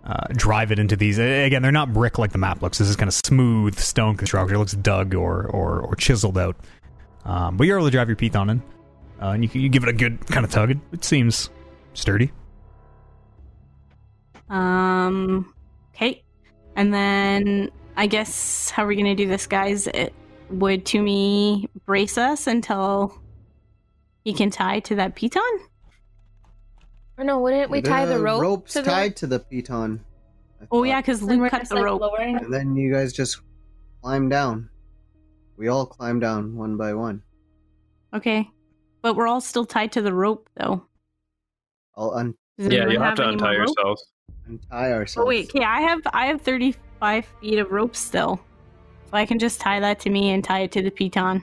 uh, 0.04 0.26
drive 0.36 0.70
it 0.70 0.78
into 0.78 0.94
these. 0.96 1.18
Again, 1.18 1.62
they're 1.62 1.72
not 1.72 1.92
brick 1.92 2.16
like 2.18 2.30
the 2.32 2.38
map 2.38 2.62
looks. 2.62 2.78
This 2.78 2.88
is 2.88 2.96
kind 2.96 3.08
of 3.08 3.14
smooth 3.14 3.76
stone 3.78 4.16
construction. 4.16 4.54
It 4.54 4.58
looks 4.58 4.72
dug 4.72 5.14
or 5.14 5.46
or, 5.48 5.80
or 5.80 5.94
chiseled 5.96 6.38
out. 6.38 6.56
Um, 7.26 7.56
but 7.56 7.66
you're 7.66 7.76
able 7.76 7.88
to 7.88 7.90
drive 7.90 8.08
your 8.08 8.16
piton 8.16 8.50
in, 8.50 8.62
uh, 9.20 9.30
and 9.30 9.42
you, 9.42 9.60
you 9.60 9.68
give 9.68 9.82
it 9.82 9.88
a 9.88 9.92
good 9.92 10.24
kind 10.28 10.44
of 10.46 10.50
tug. 10.52 10.70
It, 10.70 10.78
it 10.92 11.04
seems 11.04 11.50
sturdy. 11.92 12.30
Um. 14.48 15.52
Okay, 15.94 16.22
and 16.76 16.94
then 16.94 17.70
I 17.96 18.06
guess 18.06 18.70
how 18.70 18.84
are 18.84 18.86
we 18.86 18.96
gonna 18.96 19.16
do 19.16 19.26
this, 19.26 19.46
guys? 19.46 19.88
It 19.88 20.14
would 20.50 20.86
Toomey 20.86 21.68
brace 21.84 22.16
us 22.16 22.46
until 22.46 23.20
he 24.22 24.32
can 24.32 24.50
tie 24.50 24.80
to 24.80 24.94
that 24.94 25.16
piton. 25.16 25.40
Or 27.18 27.24
no, 27.24 27.40
wouldn't 27.40 27.70
we 27.70 27.82
tie 27.82 28.06
the 28.06 28.20
rope 28.20 28.42
ropes 28.42 28.74
to 28.74 28.82
the 28.82 28.90
tied 28.90 29.16
to 29.16 29.26
the 29.26 29.40
piton. 29.40 30.00
Oh 30.70 30.84
yeah, 30.84 31.00
because 31.00 31.22
And 31.22 31.40
Luke 31.40 31.50
cut 31.50 31.68
the 31.68 31.74
like, 31.74 31.84
rope. 31.84 32.00
lowering. 32.02 32.36
And 32.36 32.52
then 32.52 32.76
you 32.76 32.92
guys 32.92 33.12
just 33.12 33.40
climb 34.02 34.28
down. 34.28 34.68
We 35.56 35.68
all 35.68 35.86
climb 35.86 36.20
down 36.20 36.54
one 36.56 36.76
by 36.76 36.94
one. 36.94 37.22
Okay, 38.14 38.48
but 39.02 39.16
we're 39.16 39.26
all 39.28 39.40
still 39.40 39.64
tied 39.64 39.92
to 39.92 40.02
the 40.02 40.12
rope 40.12 40.48
though. 40.56 40.84
I'll 41.96 42.12
un- 42.14 42.34
Yeah, 42.58 42.86
you'll 42.88 43.02
have 43.02 43.14
to 43.16 43.28
untie 43.28 43.56
rope? 43.56 43.68
yourselves. 43.68 44.06
untie 44.46 44.92
ourselves. 44.92 45.24
Oh 45.24 45.28
wait, 45.28 45.48
okay, 45.50 45.64
I 45.64 45.80
have 45.80 46.00
I 46.12 46.26
have 46.26 46.40
thirty 46.42 46.74
five 47.00 47.24
feet 47.40 47.58
of 47.58 47.70
rope 47.70 47.96
still, 47.96 48.36
so 49.06 49.10
I 49.16 49.24
can 49.26 49.38
just 49.38 49.60
tie 49.60 49.80
that 49.80 49.98
to 50.00 50.10
me 50.10 50.30
and 50.30 50.44
tie 50.44 50.60
it 50.60 50.72
to 50.72 50.82
the 50.82 50.90
piton, 50.90 51.42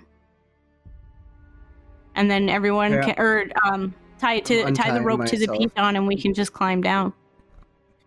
and 2.16 2.30
then 2.30 2.50
everyone 2.50 2.92
Yeah. 2.94 3.02
can 3.14 3.16
or 3.20 3.46
um 3.64 3.94
tie 4.20 4.36
it 4.36 4.46
to 4.46 4.62
I'm 4.64 4.74
tie 4.74 4.90
the 4.92 4.98
untying 4.98 5.04
rope 5.04 5.26
to 5.26 5.38
the 5.38 5.48
myself. 5.48 5.74
piton, 5.74 5.96
and 5.98 6.08
we 6.08 6.16
can 6.22 6.34
just 6.34 6.54
climb 6.54 6.82
down. 6.82 7.14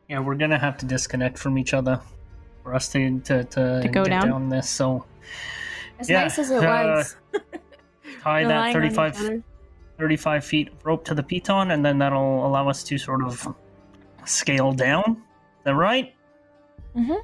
Yeah, 0.09 0.21
we're 0.21 0.37
gonna 0.37 0.59
have 0.59 0.79
to 0.79 0.87
disconnect 0.87 1.37
from 1.39 1.59
each 1.59 1.75
other 1.75 2.01
for 2.63 2.75
us 2.75 2.89
to 2.91 3.19
to 3.21 3.45
to, 3.45 3.81
To 3.83 3.89
go 3.89 4.05
get 4.05 4.23
down? 4.23 4.49
this. 4.49 4.69
So 4.71 5.05
As 5.99 6.09
Yeah, 6.09 6.23
nice 6.23 6.39
as 6.39 6.51
it 6.51 6.65
uh, 6.65 6.97
was. 6.97 7.17
tie 8.23 8.45
that 8.45 8.49
relying 8.49 8.73
35, 8.73 9.43
35 9.99 10.45
feet 10.45 10.69
rope 10.85 11.05
to 11.05 11.15
the 11.15 11.23
piton, 11.23 11.73
and 11.73 11.85
then 11.85 11.99
that'll 11.99 12.47
allow 12.47 12.69
us 12.69 12.83
to 12.85 12.99
sort 12.99 13.23
of 13.23 13.55
scale 14.25 14.73
down. 14.73 15.23
Is 15.59 15.65
that 15.65 15.75
right? 15.75 16.15
Mm-hmm. 16.97 17.15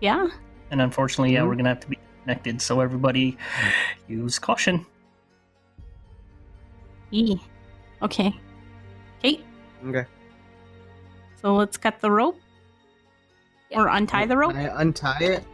Yeah. 0.00 0.28
And 0.70 0.80
unfortunately, 0.82 1.32
yeah, 1.34 1.40
Mhm. 1.40 1.48
we're 1.48 1.54
gonna 1.56 1.68
have 1.70 1.80
to 1.80 1.88
be 1.88 1.98
connected. 2.22 2.60
So 2.60 2.80
everybody, 2.80 3.36
use 4.08 4.38
caution. 4.38 4.84
E. 7.10 7.36
Okay. 8.02 8.34
Okay. 9.20 9.40
Okay. 9.86 10.04
So 11.40 11.54
let's 11.54 11.76
cut 11.76 12.00
the 12.00 12.10
rope. 12.10 12.38
Or 13.72 13.88
untie 13.88 14.26
the 14.26 14.36
rope. 14.36 14.52
Can 14.52 14.66
I 14.70 14.80
untie 14.80 15.18
it? 15.20 15.44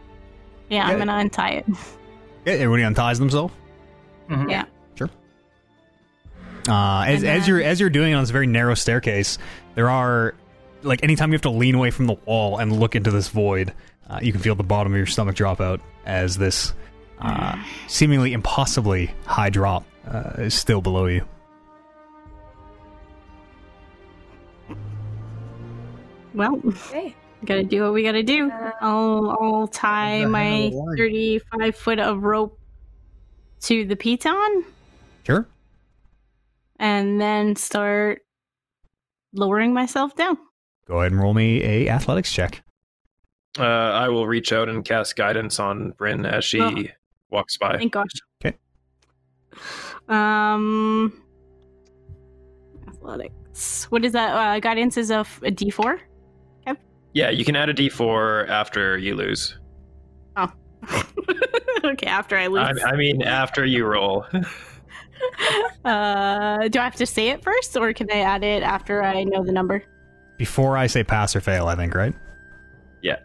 Yeah, 0.73 0.87
I'm 0.87 0.97
gonna 0.97 1.15
untie 1.17 1.51
it. 1.51 1.65
Okay, 2.41 2.59
everybody 2.59 2.83
unties 2.83 3.19
themselves. 3.19 3.53
Mhm. 4.29 4.49
Yeah. 4.49 4.65
Sure. 4.95 5.09
Uh, 6.67 7.03
as, 7.07 7.23
And 7.23 7.31
as 7.31 7.47
you're 7.47 7.61
as 7.61 7.79
you're 7.79 7.89
doing 7.89 8.13
it 8.13 8.15
on 8.15 8.23
this 8.23 8.31
very 8.31 8.47
narrow 8.47 8.73
staircase, 8.73 9.37
there 9.75 9.89
are 9.89 10.33
like 10.81 11.03
anytime 11.03 11.29
you 11.29 11.35
have 11.35 11.41
to 11.43 11.49
lean 11.49 11.75
away 11.75 11.91
from 11.91 12.07
the 12.07 12.15
wall 12.25 12.57
and 12.57 12.71
look 12.79 12.95
into 12.95 13.11
this 13.11 13.27
void, 13.29 13.73
uh, 14.09 14.19
you 14.21 14.31
can 14.31 14.41
feel 14.41 14.55
the 14.55 14.63
bottom 14.63 14.91
of 14.93 14.97
your 14.97 15.05
stomach 15.05 15.35
drop 15.35 15.61
out 15.61 15.79
as 16.05 16.37
this 16.37 16.73
uh, 17.19 17.55
seemingly 17.87 18.33
impossibly 18.33 19.11
high 19.25 19.49
drop 19.49 19.85
uh, 20.07 20.31
is 20.37 20.53
still 20.53 20.81
below 20.81 21.05
you. 21.05 21.23
Well, 26.33 26.59
Okay. 26.65 27.15
Gotta 27.45 27.63
do 27.63 27.83
what 27.83 27.93
we 27.93 28.03
gotta 28.03 28.23
do. 28.23 28.49
Uh, 28.51 28.71
I'll 28.81 29.37
I'll 29.41 29.67
tie 29.67 30.25
my 30.25 30.71
thirty-five 30.97 31.75
foot 31.75 31.99
of 31.99 32.23
rope 32.23 32.59
to 33.61 33.85
the 33.85 33.95
piton, 33.95 34.63
Sure. 35.25 35.47
and 36.77 37.19
then 37.21 37.55
start 37.55 38.21
lowering 39.33 39.73
myself 39.73 40.15
down. 40.15 40.37
Go 40.87 40.99
ahead 40.99 41.11
and 41.13 41.21
roll 41.21 41.33
me 41.33 41.63
a 41.63 41.89
athletics 41.89 42.31
check. 42.31 42.61
Uh, 43.57 43.63
I 43.63 44.09
will 44.09 44.27
reach 44.27 44.51
out 44.51 44.67
and 44.67 44.83
cast 44.83 45.15
guidance 45.15 45.59
on 45.59 45.91
Bryn 45.91 46.25
as 46.25 46.43
she 46.43 46.59
Oh. 46.59 46.73
walks 47.29 47.57
by. 47.57 47.77
Thank 47.77 47.93
gosh. 47.93 48.09
Okay. 48.43 48.57
Um, 50.09 51.13
athletics. 52.87 53.85
What 53.91 54.03
is 54.05 54.11
that? 54.13 54.33
Uh, 54.35 54.59
guidance 54.59 54.97
is 54.97 55.11
a, 55.11 55.17
f- 55.19 55.39
a 55.43 55.51
D 55.51 55.69
four. 55.69 55.99
Yeah, 57.13 57.29
you 57.29 57.45
can 57.45 57.55
add 57.55 57.69
a 57.69 57.73
D4 57.73 58.49
after 58.49 58.97
you 58.97 59.15
lose. 59.15 59.57
Oh. 60.35 60.51
okay, 61.83 62.07
after 62.07 62.35
I 62.35 62.47
lose. 62.47 62.81
I, 62.83 62.89
I 62.89 62.95
mean, 62.95 63.21
after 63.21 63.65
you 63.65 63.85
roll. 63.85 64.25
uh, 65.85 66.67
do 66.67 66.79
I 66.79 66.83
have 66.83 66.95
to 66.95 67.05
say 67.05 67.29
it 67.29 67.43
first, 67.43 67.77
or 67.77 67.93
can 67.93 68.11
I 68.11 68.21
add 68.21 68.43
it 68.43 68.63
after 68.63 69.03
I 69.03 69.23
know 69.23 69.43
the 69.43 69.51
number? 69.51 69.83
Before 70.37 70.75
I 70.75 70.87
say 70.87 71.03
pass 71.03 71.35
or 71.35 71.41
fail, 71.41 71.67
I 71.67 71.75
think, 71.75 71.93
right? 71.93 72.13
Yeah. 73.03 73.17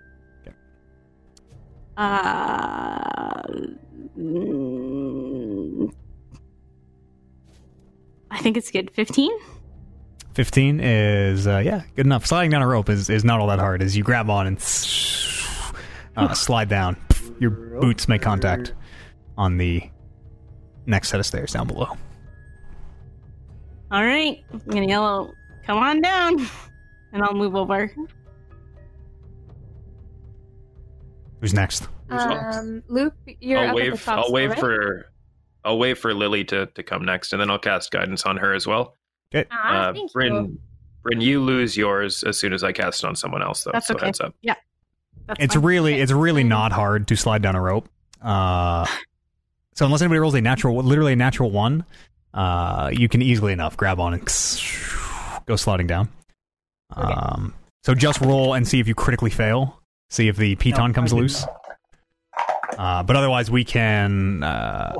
Uh, 1.97 3.43
mm, 4.19 5.93
I 8.31 8.39
think 8.39 8.56
it's 8.56 8.70
good. 8.70 8.90
Fifteen. 8.93 9.32
15 10.39 10.78
is, 10.78 11.48
uh, 11.48 11.59
yeah, 11.59 11.82
good 11.97 12.06
enough. 12.06 12.24
Sliding 12.24 12.52
down 12.52 12.62
a 12.62 12.66
rope 12.69 12.89
is, 12.89 13.10
is 13.10 13.24
not 13.24 13.40
all 13.40 13.48
that 13.48 13.59
hard 13.59 13.82
as 13.82 13.97
you 13.97 14.05
grab 14.05 14.31
on 14.31 14.47
and 14.47 14.56
uh, 16.16 16.32
slide 16.32 16.69
down. 16.69 16.97
Your 17.40 17.51
boots 17.51 18.06
make 18.06 18.23
contact 18.23 18.73
on 19.36 19.56
the 19.56 19.82
next 20.86 21.09
set 21.09 21.19
of 21.19 21.27
stairs 21.27 21.55
down 21.55 21.66
below. 21.66 21.89
All 23.90 24.05
right, 24.05 24.44
I'm 24.52 24.60
gonna 24.69 24.86
yell, 24.86 25.05
out, 25.05 25.35
"Come 25.66 25.78
on 25.78 26.01
down," 26.02 26.39
and 27.12 27.24
I'll 27.24 27.35
move 27.35 27.56
over. 27.56 27.93
Who's 31.40 31.52
next? 31.52 31.89
Um, 32.10 32.85
Luke, 32.86 33.15
you're 33.40 33.59
I'll 33.59 33.65
up 33.65 33.70
at 33.70 33.74
wave. 33.74 33.90
the 33.90 33.98
top. 33.98 34.19
I'll 34.19 34.23
still, 34.23 34.35
wave 34.35 34.51
right? 34.51 34.60
for. 34.60 35.10
I'll 35.65 35.81
wait 35.81 35.98
for 35.98 36.15
Lily 36.15 36.44
to, 36.44 36.66
to 36.66 36.82
come 36.85 37.05
next, 37.05 37.32
and 37.32 37.43
then 37.43 37.51
I'll 37.51 37.59
cast 37.59 37.90
guidance 37.90 38.24
on 38.24 38.36
her 38.36 38.55
as 38.55 38.65
well. 38.65 38.94
Ah, 39.50 39.88
Uh, 39.88 39.92
thank 39.92 40.12
Bryn, 40.12 40.34
you. 40.34 40.59
Bryn, 41.02 41.20
you 41.20 41.40
lose 41.42 41.76
yours 41.76 42.24
as 42.24 42.38
soon 42.38 42.52
as 42.52 42.62
I 42.64 42.72
cast 42.72 43.02
it 43.05 43.06
on 43.06 43.16
someone 43.16 43.42
else, 43.42 43.64
though. 43.64 43.70
That's 43.72 43.86
so 43.86 43.94
okay. 43.94 44.06
heads 44.06 44.20
up. 44.20 44.34
That's 44.42 45.40
It's 45.40 45.55
fine. 45.55 45.64
really, 45.64 45.94
it's 46.00 46.12
really 46.12 46.44
not 46.44 46.72
hard 46.72 47.06
to 47.09 47.16
slide 47.16 47.42
down 47.42 47.55
a 47.55 47.60
rope. 47.60 47.88
Uh, 48.22 48.86
so 49.74 49.84
unless 49.84 50.00
anybody 50.00 50.18
rolls 50.20 50.34
a 50.34 50.40
natural, 50.40 50.76
literally 50.76 51.12
a 51.12 51.16
natural 51.16 51.50
one, 51.50 51.84
uh, 52.34 52.90
you 52.92 53.09
can 53.09 53.20
easily 53.22 53.52
enough 53.52 53.76
grab 53.76 54.00
on 54.00 54.14
and 54.14 54.22
go 55.46 55.56
sliding 55.56 55.86
down. 55.86 56.09
Okay. 56.96 57.12
Um, 57.12 57.55
so 57.84 57.94
just 57.94 58.20
roll 58.20 58.55
and 58.55 58.66
see 58.66 58.80
if 58.80 58.88
you 58.88 58.94
critically 58.94 59.30
fail. 59.30 59.80
See 60.10 60.28
if 60.28 60.36
the 60.36 60.56
piton 60.56 60.88
No, 60.88 60.94
comes 60.94 61.12
loose. 61.12 61.44
Uh, 62.78 63.02
but 63.02 63.16
otherwise, 63.16 63.50
we 63.50 63.64
can 63.64 64.42
uh, 64.42 64.94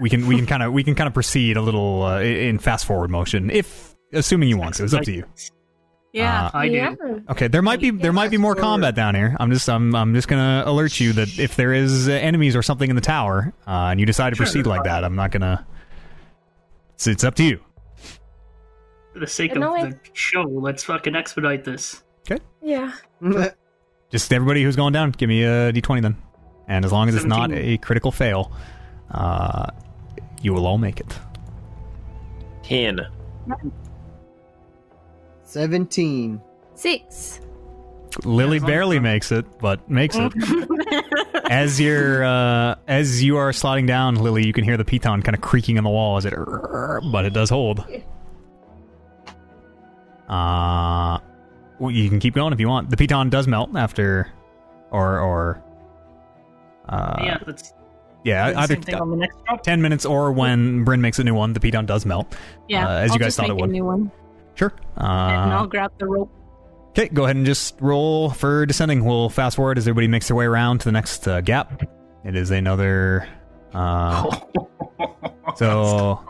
we 0.00 0.10
can 0.10 0.26
we 0.26 0.36
can 0.36 0.46
kind 0.46 0.62
of 0.62 0.72
we 0.72 0.84
can 0.84 0.94
kind 0.94 1.06
of 1.08 1.14
proceed 1.14 1.56
a 1.56 1.62
little 1.62 2.02
uh, 2.02 2.20
in 2.20 2.58
fast 2.58 2.86
forward 2.86 3.10
motion 3.10 3.50
if 3.50 3.94
assuming 4.12 4.48
you 4.48 4.56
want 4.58 4.74
to. 4.76 4.84
It's 4.84 4.94
up 4.94 5.04
to 5.04 5.12
you. 5.12 5.24
yeah. 6.12 6.46
Uh, 6.46 6.50
I 6.54 6.68
do. 6.68 7.22
Okay, 7.30 7.48
there 7.48 7.62
might 7.62 7.80
be 7.80 7.90
there 7.90 8.12
might 8.12 8.30
be 8.30 8.36
more 8.38 8.54
combat 8.54 8.94
down 8.94 9.14
here. 9.14 9.36
I'm 9.38 9.50
just 9.50 9.68
I'm 9.68 9.94
I'm 9.94 10.14
just 10.14 10.28
gonna 10.28 10.62
alert 10.66 10.98
you 11.00 11.12
that 11.14 11.38
if 11.38 11.56
there 11.56 11.72
is 11.72 12.08
uh, 12.08 12.12
enemies 12.12 12.56
or 12.56 12.62
something 12.62 12.88
in 12.90 12.96
the 12.96 13.02
tower, 13.02 13.52
uh, 13.66 13.88
and 13.90 14.00
you 14.00 14.06
decide 14.06 14.30
to 14.30 14.36
proceed 14.36 14.66
like 14.66 14.84
that, 14.84 15.04
I'm 15.04 15.16
not 15.16 15.30
gonna. 15.30 15.66
It's, 16.94 17.06
it's 17.06 17.24
up 17.24 17.34
to 17.36 17.44
you. 17.44 17.60
For 19.12 19.20
the 19.20 19.26
sake 19.26 19.54
You 19.54 19.60
know, 19.60 19.76
of 19.76 19.90
the 19.90 19.98
show, 20.12 20.42
let's 20.42 20.84
fucking 20.84 21.14
expedite 21.14 21.64
this. 21.64 22.02
Okay. 22.30 22.42
Yeah. 22.62 22.92
Just 24.10 24.32
everybody 24.32 24.62
who's 24.62 24.76
going 24.76 24.92
down, 24.92 25.10
give 25.12 25.28
me 25.28 25.44
a 25.44 25.72
d20 25.72 26.02
then, 26.02 26.16
and 26.66 26.84
as 26.84 26.92
long 26.92 27.08
as 27.08 27.14
it's 27.14 27.24
not 27.26 27.52
a 27.52 27.76
critical 27.78 28.10
fail, 28.10 28.52
uh, 29.10 29.66
you 30.42 30.52
will 30.52 30.66
all 30.66 30.78
make 30.78 31.00
it. 31.00 31.18
Ten. 32.62 33.00
17. 35.44 36.40
Six. 36.74 37.40
Lily 38.24 38.56
as 38.58 38.64
barely 38.64 38.96
the- 38.98 39.02
makes 39.02 39.32
it, 39.32 39.46
but 39.58 39.88
makes 39.90 40.16
it. 40.18 40.32
as 41.50 41.80
you're 41.80 42.24
uh, 42.24 42.74
as 42.86 43.22
you 43.22 43.36
are 43.36 43.52
sliding 43.52 43.86
down, 43.86 44.16
Lily, 44.16 44.46
you 44.46 44.52
can 44.52 44.64
hear 44.64 44.76
the 44.76 44.84
piton 44.84 45.22
kind 45.24 45.34
of 45.34 45.40
creaking 45.40 45.78
on 45.78 45.84
the 45.84 45.90
wall 45.90 46.16
as 46.16 46.24
it, 46.24 46.34
but 46.34 47.24
it 47.24 47.32
does 47.32 47.50
hold. 47.50 47.80
Uh, 50.28 51.18
well, 51.78 51.90
you 51.90 52.08
can 52.08 52.18
keep 52.20 52.34
going 52.34 52.52
if 52.52 52.60
you 52.60 52.68
want. 52.68 52.90
The 52.90 52.96
piton 52.96 53.30
does 53.30 53.46
melt 53.46 53.74
after, 53.76 54.30
or 54.90 55.18
or, 55.20 55.62
uh, 56.88 57.20
yeah, 57.22 57.38
let's 57.46 57.72
yeah, 58.24 58.52
either 58.56 58.76
thing 58.76 58.94
on 58.96 59.10
the 59.10 59.16
next 59.16 59.36
drop. 59.44 59.62
ten 59.62 59.80
minutes 59.82 60.04
or 60.04 60.32
when 60.32 60.84
Bryn 60.84 61.00
makes 61.00 61.18
a 61.18 61.24
new 61.24 61.34
one, 61.34 61.52
the 61.52 61.60
piton 61.60 61.86
does 61.86 62.04
melt. 62.06 62.36
yeah. 62.68 62.86
uh, 62.86 62.90
as 62.98 63.08
you 63.10 63.12
I'll 63.14 63.18
guys 63.18 63.26
just 63.28 63.36
thought 63.38 63.50
it 63.50 63.56
would. 63.56 63.70
A 63.70 63.72
new 63.72 63.84
one, 63.84 64.10
Sure. 64.54 64.72
and 64.96 65.06
I'll 65.52 65.64
Uh, 65.64 65.66
grab 65.66 65.92
the 65.98 66.06
rope. 66.06 66.30
okay, 66.90 67.08
go 67.08 67.24
ahead 67.24 67.36
and 67.36 67.46
just 67.46 67.76
roll 67.80 68.30
for 68.30 68.66
descending. 68.66 69.04
We'll 69.04 69.28
fast 69.28 69.56
forward 69.56 69.78
as 69.78 69.86
everybody 69.86 70.08
makes 70.08 70.26
their 70.28 70.36
way 70.36 70.44
around 70.46 70.78
to 70.80 70.84
the 70.86 70.92
next 70.92 71.26
uh, 71.28 71.40
gap. 71.40 71.82
It 72.24 72.34
is 72.34 72.50
another. 72.50 73.28
Uh, 73.72 74.36
so, 75.56 76.24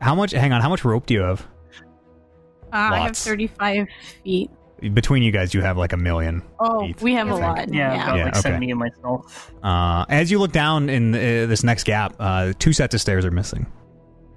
how 0.00 0.14
much? 0.14 0.32
Hang 0.32 0.52
on. 0.52 0.60
How 0.60 0.68
much 0.68 0.84
rope 0.84 1.06
do 1.06 1.14
you 1.14 1.20
have? 1.22 1.40
Uh, 2.72 2.76
I 2.76 2.98
have 3.00 3.16
thirty-five 3.16 3.86
feet. 4.24 4.50
Between 4.94 5.22
you 5.22 5.30
guys, 5.30 5.54
you 5.54 5.60
have 5.62 5.76
like 5.76 5.92
a 5.92 5.96
million. 5.96 6.42
Oh, 6.58 6.80
Feet, 6.86 7.00
we 7.02 7.14
have 7.14 7.28
I 7.28 7.30
a 7.30 7.34
think. 7.34 7.42
lot. 7.46 7.74
yeah, 7.74 7.92
I've 7.92 8.06
got 8.06 8.16
Yeah, 8.16 8.24
like 8.24 8.32
okay. 8.34 8.40
seventy 8.40 8.72
myself. 8.74 9.52
Uh, 9.62 10.04
as 10.08 10.30
you 10.30 10.38
look 10.38 10.52
down 10.52 10.88
in 10.90 11.14
uh, 11.14 11.18
this 11.46 11.62
next 11.62 11.84
gap, 11.84 12.14
uh, 12.18 12.52
two 12.58 12.72
sets 12.72 12.94
of 12.94 13.00
stairs 13.00 13.24
are 13.24 13.30
missing. 13.30 13.66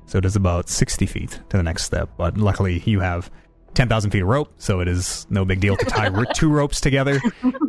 So 0.07 0.19
it 0.19 0.25
is 0.25 0.35
about 0.35 0.69
60 0.69 1.07
feet 1.07 1.39
to 1.49 1.57
the 1.57 1.63
next 1.63 1.83
step, 1.83 2.09
but 2.15 2.37
luckily 2.37 2.83
you 2.85 2.99
have 2.99 3.31
ten 3.73 3.89
thousand 3.89 4.11
feet 4.11 4.21
of 4.21 4.27
rope, 4.27 4.53
so 4.57 4.79
it 4.79 4.87
is 4.87 5.25
no 5.31 5.45
big 5.45 5.59
deal 5.59 5.75
to 5.75 5.85
tie 5.85 6.09
two 6.35 6.49
ropes 6.51 6.79
together 6.79 7.19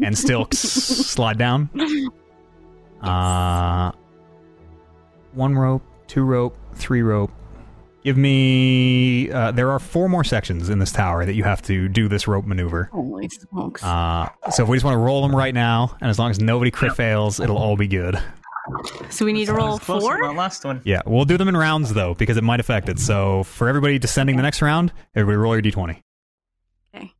and 0.02 0.16
still 0.16 0.46
slide 0.52 1.38
down. 1.38 1.70
Uh, 3.02 3.92
one 5.32 5.54
rope, 5.56 5.82
two 6.08 6.24
rope, 6.24 6.56
three 6.74 7.02
rope. 7.02 7.30
Give 8.06 8.16
me. 8.16 9.32
Uh, 9.32 9.50
there 9.50 9.68
are 9.72 9.80
four 9.80 10.08
more 10.08 10.22
sections 10.22 10.68
in 10.68 10.78
this 10.78 10.92
tower 10.92 11.26
that 11.26 11.34
you 11.34 11.42
have 11.42 11.60
to 11.62 11.88
do 11.88 12.06
this 12.06 12.28
rope 12.28 12.44
maneuver. 12.44 12.88
Holy 12.92 13.28
smokes. 13.28 13.82
Uh, 13.82 14.28
so 14.52 14.62
if 14.62 14.68
we 14.68 14.76
just 14.76 14.84
want 14.84 14.94
to 14.94 15.00
roll 15.00 15.22
them 15.22 15.34
right 15.34 15.52
now, 15.52 15.96
and 16.00 16.08
as 16.08 16.16
long 16.16 16.30
as 16.30 16.38
nobody 16.38 16.70
crit 16.70 16.94
fails, 16.94 17.40
it'll 17.40 17.58
all 17.58 17.76
be 17.76 17.88
good. 17.88 18.16
so 19.10 19.24
we 19.24 19.32
need 19.32 19.46
to 19.46 19.54
roll 19.54 19.70
Sounds 19.72 19.84
close 19.84 20.02
to 20.04 20.08
four? 20.08 20.18
the 20.24 20.32
last 20.32 20.64
one. 20.64 20.80
Yeah, 20.84 21.02
we'll 21.04 21.24
do 21.24 21.36
them 21.36 21.48
in 21.48 21.56
rounds 21.56 21.94
though, 21.94 22.14
because 22.14 22.36
it 22.36 22.44
might 22.44 22.60
affect 22.60 22.88
it. 22.88 23.00
So 23.00 23.42
for 23.42 23.68
everybody 23.68 23.98
descending 23.98 24.36
the 24.36 24.42
next 24.44 24.62
round, 24.62 24.92
everybody 25.16 25.38
roll 25.38 25.54
your 25.56 25.62
d20. 25.62 26.00
Okay. 26.94 27.12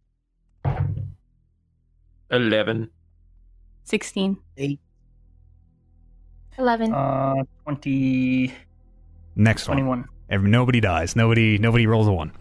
Eleven. 2.31 2.91
16. 3.83 4.37
Eight. 4.57 4.79
11. 6.59 6.95
Uh, 6.95 7.35
20, 7.65 8.55
Next 9.35 9.67
one. 9.67 9.79
21. 9.79 10.09
Every, 10.29 10.51
nobody 10.51 10.81
dies. 10.81 11.15
Nobody 11.17 11.59
nobody 11.59 11.87
rolls 11.87 12.09
a 12.09 12.13
one. 12.13 12.33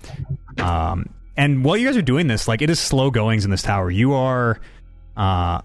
Um, 0.58 1.10
and 1.38 1.64
while 1.64 1.78
you 1.78 1.86
guys 1.88 1.98
are 1.98 2.02
doing 2.02 2.28
this, 2.28 2.48
like 2.48 2.62
it 2.62 2.70
is 2.70 2.80
slow 2.80 3.12
goings 3.12 3.46
in 3.46 3.52
this 3.52 3.62
tower. 3.62 3.92
You 3.92 4.14
are, 4.14 4.60
uh, 5.18 5.62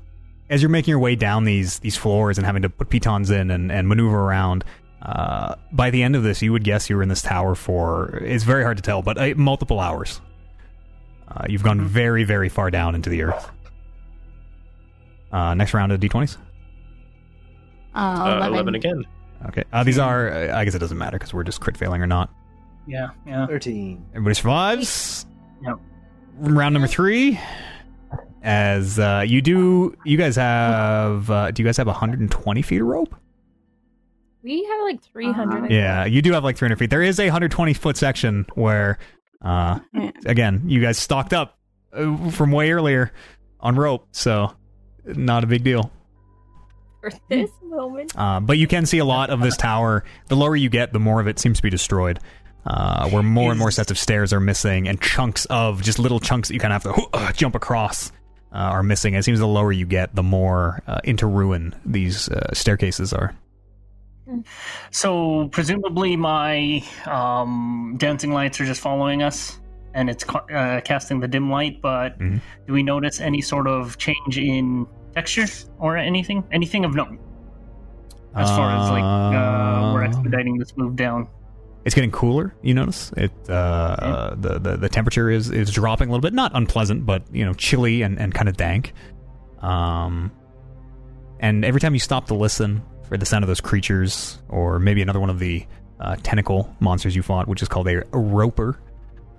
as 0.51 0.61
you're 0.63 0.69
making 0.69 0.91
your 0.93 0.99
way 0.99 1.15
down 1.17 1.45
these 1.45 1.79
these 1.79 1.97
floors 1.97 2.37
and 2.39 2.45
having 2.47 2.63
to 2.63 2.69
put 2.69 2.91
pitons 2.91 3.31
in 3.31 3.51
and, 3.51 3.71
and 3.73 3.89
maneuver 3.89 4.19
around. 4.19 4.65
Uh, 5.01 5.55
by 5.73 5.89
the 5.91 6.03
end 6.03 6.15
of 6.15 6.23
this, 6.23 6.43
you 6.43 6.53
would 6.53 6.63
guess 6.65 6.91
you 6.91 6.97
were 6.97 7.03
in 7.03 7.09
this 7.09 7.23
tower 7.23 7.55
for 7.55 8.19
it's 8.23 8.45
very 8.45 8.63
hard 8.65 8.77
to 8.77 8.83
tell, 8.83 9.01
but 9.01 9.17
uh, 9.17 9.33
multiple 9.37 9.81
hours. 9.81 10.21
Uh, 11.27 11.45
you've 11.49 11.63
gone 11.63 11.81
very 11.81 12.25
very 12.25 12.49
far 12.51 12.71
down 12.71 12.95
into 12.95 13.09
the 13.09 13.23
earth. 13.23 13.51
Uh, 15.33 15.55
next 15.55 15.73
round 15.73 15.93
of 15.93 16.01
d20s. 16.01 16.37
Uh, 17.95 17.99
Uh, 17.99 18.37
11. 18.49 18.53
11 18.53 18.75
again. 18.75 19.05
Okay, 19.49 19.65
uh, 19.73 19.85
these 19.85 19.99
are. 19.99 20.31
uh, 20.31 20.57
I 20.59 20.65
guess 20.65 20.75
it 20.75 20.79
doesn't 20.81 20.99
matter 20.99 21.19
because 21.19 21.33
we're 21.33 21.45
just 21.45 21.61
crit 21.61 21.77
failing 21.77 22.03
or 22.03 22.07
not. 22.07 22.31
Yeah, 22.87 23.09
yeah. 23.27 23.47
13. 23.47 24.05
Everybody 24.11 24.35
survives. 24.35 25.27
Yep. 25.63 25.77
Round 26.39 26.73
number 26.73 26.89
three. 26.89 27.39
As 28.43 28.99
uh, 28.99 29.23
you 29.27 29.43
do, 29.43 29.95
you 30.05 30.17
guys 30.17 30.37
have. 30.37 31.31
Uh, 31.31 31.51
do 31.51 31.63
you 31.63 31.67
guys 31.69 31.77
have 31.77 31.87
120 31.87 32.63
feet 32.63 32.81
of 32.81 32.87
rope? 32.87 33.15
we 34.43 34.65
have 34.65 34.81
like 34.85 35.03
300. 35.03 35.53
I 35.57 35.61
think. 35.61 35.71
Yeah, 35.73 36.07
you 36.07 36.23
do 36.23 36.33
have 36.33 36.43
like 36.45 36.57
300 36.57 36.79
feet. 36.79 36.89
There 36.89 37.03
is 37.03 37.21
a 37.21 37.25
120 37.25 37.75
foot 37.75 37.99
section 37.99 38.47
where, 38.55 38.97
uh, 39.43 39.81
Yeah. 39.93 40.11
again, 40.25 40.63
you 40.65 40.81
guys 40.81 40.97
stocked 40.97 41.35
up 41.35 41.59
uh, 41.93 42.31
from 42.31 42.51
way 42.51 42.71
earlier 42.73 43.13
on 43.61 43.77
rope, 43.77 44.09
so 44.13 44.55
not 45.05 45.45
a 45.45 45.47
big 45.47 45.63
deal. 45.63 45.93
For 47.01 47.11
this 47.29 47.51
moment. 47.63 48.13
Uh, 48.17 48.41
but 48.41 48.59
you 48.59 48.67
can 48.67 48.87
see 48.87 48.99
a 48.99 49.05
lot 49.05 49.31
of 49.31 49.41
this 49.41 49.57
tower. 49.57 50.05
The 50.29 50.37
lower 50.37 50.55
you 50.57 50.69
get, 50.69 50.93
the 50.93 51.01
more 51.01 51.21
of 51.21 51.27
it 51.29 51.39
seems 51.39 51.59
to 51.59 51.63
be 51.63 51.71
destroyed. 51.71 52.19
Uh, 52.67 53.09
where 53.09 53.23
more 53.23 53.51
and 53.51 53.59
more 53.59 53.71
sets 53.71 53.91
of 53.91 53.99
stairs 53.99 54.35
are 54.35 54.41
missing, 54.41 54.87
and 54.87 55.01
chunks 55.01 55.47
of 55.47 55.81
just 55.83 55.99
little 55.99 56.21
chunks 56.21 56.49
that 56.49 56.55
you 56.55 56.61
kind 56.61 56.75
of 56.75 56.83
have 56.85 56.95
to 56.95 57.03
uh, 57.15 57.33
jump 57.33 57.55
across 57.55 58.13
uh, 58.53 58.57
are 58.57 58.83
missing. 58.83 59.15
It 59.15 59.23
seems 59.25 59.39
the 59.39 59.47
lower 59.47 59.73
you 59.73 59.87
get, 59.87 60.15
the 60.15 60.23
more 60.23 60.83
uh, 60.87 61.01
into 61.03 61.27
ruin 61.27 61.75
these 61.87 62.29
uh, 62.29 62.53
staircases 62.53 63.15
are. 63.15 63.35
So 64.91 65.49
presumably 65.49 66.17
my 66.17 66.85
um, 67.07 67.95
dancing 67.99 68.33
lights 68.33 68.61
are 68.61 68.65
just 68.67 68.81
following 68.81 69.23
us, 69.23 69.59
and 69.95 70.11
it's 70.11 70.25
uh, 70.29 70.81
casting 70.85 71.21
the 71.21 71.29
dim 71.29 71.51
light. 71.51 71.81
But 71.81 72.19
Mhm. 72.19 72.41
do 72.67 72.73
we 72.73 72.83
notice 72.83 73.21
any 73.21 73.41
sort 73.41 73.67
of 73.67 73.99
change 73.99 74.39
in 74.39 74.87
texture 75.15 75.47
or 75.79 75.97
anything? 75.97 76.45
Anything 76.53 76.85
of 76.85 76.95
note 76.95 77.19
as 78.35 78.49
far 78.51 78.71
as 78.71 78.91
like 78.91 79.03
uh, 79.03 79.93
we're 79.93 80.05
Uh, 80.05 80.09
expediting 80.09 80.59
this 80.59 80.77
move 80.77 80.97
down? 80.97 81.29
It's 81.85 81.95
getting 81.95 82.11
cooler. 82.11 82.55
You 82.63 82.75
notice 82.75 83.11
it. 83.17 83.33
Uh, 83.49 84.35
the, 84.37 84.59
the 84.59 84.77
the 84.77 84.89
temperature 84.89 85.31
is 85.31 85.51
is 85.51 85.71
dropping 85.71 86.09
a 86.09 86.13
little 86.13 86.21
bit. 86.23 86.35
Not 86.35 86.53
unpleasant, 86.55 87.07
but 87.07 87.23
you 87.33 87.45
know, 87.45 87.55
chilly 87.55 88.03
and, 88.03 88.19
and 88.19 88.35
kind 88.35 88.49
of 88.49 88.57
dank. 88.57 88.93
Um, 89.61 90.31
and 91.41 91.65
every 91.65 91.81
time 91.81 91.95
you 91.95 92.01
stop 92.01 92.27
to 92.27 92.35
listen 92.35 92.83
for 93.09 93.17
the 93.17 93.25
sound 93.25 93.45
of 93.45 93.49
those 93.49 93.63
creatures, 93.63 94.39
or 94.49 94.79
maybe 94.79 95.01
another 95.01 95.21
one 95.21 95.31
of 95.31 95.39
the 95.39 95.67
uh, 96.01 96.17
tentacle 96.23 96.75
monsters 96.81 97.17
you 97.17 97.23
fought, 97.23 97.49
which 97.49 97.63
is 97.63 97.69
called 97.69 97.89
a, 97.89 98.05
a 98.15 98.19
roper, 98.19 98.79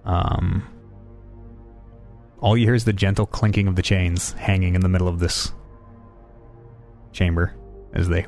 um, 0.03 0.68
all 2.39 2.57
you 2.57 2.65
hear 2.65 2.73
is 2.73 2.85
the 2.85 2.93
gentle 2.93 3.27
clinking 3.27 3.68
of 3.68 3.76
the 3.76 3.84
chains 3.84 4.34
hanging 4.34 4.73
in 4.73 4.81
the 4.81 4.89
middle 4.89 5.07
of 5.07 5.19
this 5.19 5.53
chamber 7.11 7.53
as 7.93 8.07
they 8.09 8.25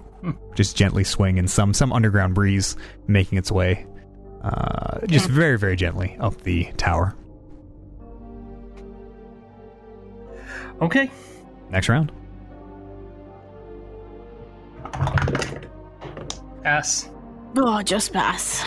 just 0.55 0.75
gently 0.75 1.03
swing 1.03 1.37
in 1.37 1.47
some 1.47 1.73
some 1.73 1.91
underground 1.93 2.33
breeze 2.35 2.75
making 3.07 3.37
its 3.37 3.51
way 3.51 3.85
uh, 4.41 4.99
just 5.07 5.27
very 5.29 5.57
very 5.57 5.75
gently 5.75 6.15
up 6.19 6.41
the 6.41 6.65
tower 6.77 7.15
Okay. 10.81 11.09
next 11.69 11.89
round 11.89 12.11
Pass. 16.63 17.09
Oh, 17.57 17.81
just 17.81 18.13
pass. 18.13 18.63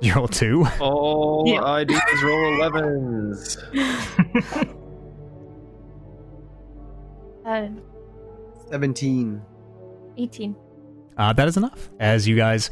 you 0.00 0.12
roll 0.14 0.28
two 0.28 0.66
All 0.80 1.44
Yeah. 1.46 1.62
I 1.62 1.84
do 1.84 1.94
is 1.94 2.22
roll 2.22 2.58
11s. 2.70 3.56
Uh, 7.46 7.68
17. 8.70 9.40
18. 10.18 10.56
uh, 11.16 11.32
that 11.32 11.48
is 11.48 11.56
enough. 11.56 11.90
As 11.98 12.26
you 12.28 12.36
guys 12.36 12.70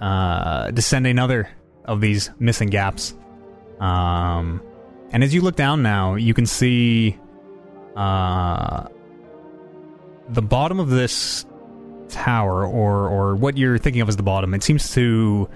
uh, 0.00 0.70
descend 0.70 1.06
another 1.06 1.48
of 1.84 2.00
these 2.00 2.30
missing 2.38 2.68
gaps. 2.68 3.14
Um, 3.80 4.62
and 5.10 5.22
as 5.24 5.32
you 5.32 5.40
look 5.40 5.56
down 5.56 5.82
now 5.82 6.14
you 6.16 6.34
can 6.34 6.46
see 6.46 7.18
uh, 7.96 8.86
the 10.28 10.42
bottom 10.42 10.80
of 10.80 10.90
this 10.90 11.46
tower 12.08 12.66
or 12.66 13.08
or 13.08 13.36
what 13.36 13.56
you're 13.56 13.78
thinking 13.78 14.02
of 14.02 14.08
as 14.08 14.16
the 14.16 14.22
bottom 14.22 14.54
it 14.54 14.62
seems 14.62 14.92
to 14.94 15.48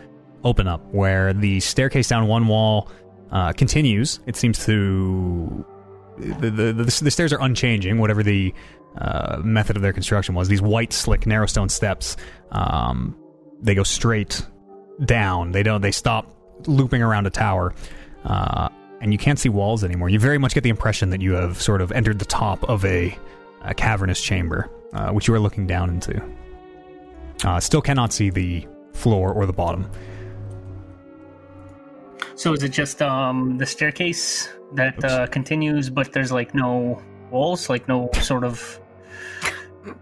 open 0.45 0.67
up 0.67 0.81
where 0.93 1.33
the 1.33 1.61
staircase 1.61 2.09
down 2.09 2.27
one 2.27 2.47
wall 2.47 2.89
uh, 3.31 3.53
continues. 3.53 4.21
It 4.27 4.37
seems 4.37 4.65
to 4.67 5.65
the, 6.19 6.51
the, 6.51 6.73
the, 6.73 6.85
the 6.85 7.11
stairs 7.11 7.33
are 7.33 7.41
unchanging 7.41 7.99
whatever 7.99 8.23
the 8.23 8.55
uh, 8.99 9.41
method 9.45 9.77
of 9.77 9.83
their 9.83 9.93
construction 9.93 10.35
was. 10.35 10.49
These 10.49 10.63
white 10.63 10.93
slick 10.93 11.27
narrow 11.27 11.47
stone 11.47 11.69
steps 11.69 12.17
um, 12.51 13.17
they 13.61 13.75
go 13.75 13.83
straight 13.83 14.45
down. 15.05 15.53
They 15.53 15.63
don't 15.63 15.81
they 15.81 15.93
stop 15.93 16.35
looping 16.67 17.03
around 17.03 17.27
a 17.27 17.31
tower 17.31 17.75
uh, 18.25 18.69
and 19.01 19.13
you 19.13 19.19
can't 19.19 19.39
see 19.39 19.49
walls 19.49 19.83
anymore. 19.83 20.09
You 20.09 20.19
very 20.19 20.39
much 20.39 20.55
get 20.55 20.63
the 20.63 20.71
impression 20.71 21.11
that 21.11 21.21
you 21.21 21.33
have 21.33 21.61
sort 21.61 21.81
of 21.81 21.91
entered 21.93 22.19
the 22.19 22.25
top 22.25 22.63
of 22.69 22.85
a, 22.85 23.17
a 23.63 23.75
cavernous 23.75 24.23
chamber 24.23 24.71
uh, 24.93 25.11
which 25.11 25.27
you 25.27 25.35
are 25.35 25.41
looking 25.41 25.67
down 25.67 25.91
into. 25.91 26.23
Uh, 27.45 27.59
still 27.59 27.83
cannot 27.83 28.13
see 28.13 28.31
the 28.31 28.67
floor 28.93 29.33
or 29.33 29.47
the 29.47 29.53
bottom. 29.53 29.91
So 32.35 32.53
is 32.53 32.63
it 32.63 32.71
just 32.71 33.03
um, 33.03 33.59
the 33.59 33.67
staircase 33.67 34.49
that 34.75 35.03
uh, 35.05 35.27
continues, 35.27 35.91
but 35.91 36.13
there's 36.13 36.33
like 36.33 36.55
no 36.55 37.03
walls, 37.31 37.69
like 37.69 37.89
no 37.89 38.11
sort 38.21 38.45
of. 38.45 38.79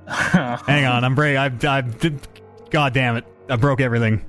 Hang 0.07 0.85
on, 0.85 1.05
I'm 1.05 1.15
break. 1.15 1.37
I, 1.37 1.47
I, 1.47 1.83
God 2.71 2.93
damn 2.93 3.17
it! 3.17 3.25
I 3.49 3.57
broke 3.57 3.81
everything. 3.81 4.25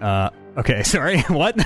Uh, 0.00 0.30
okay, 0.56 0.82
sorry. 0.84 1.20
what? 1.28 1.56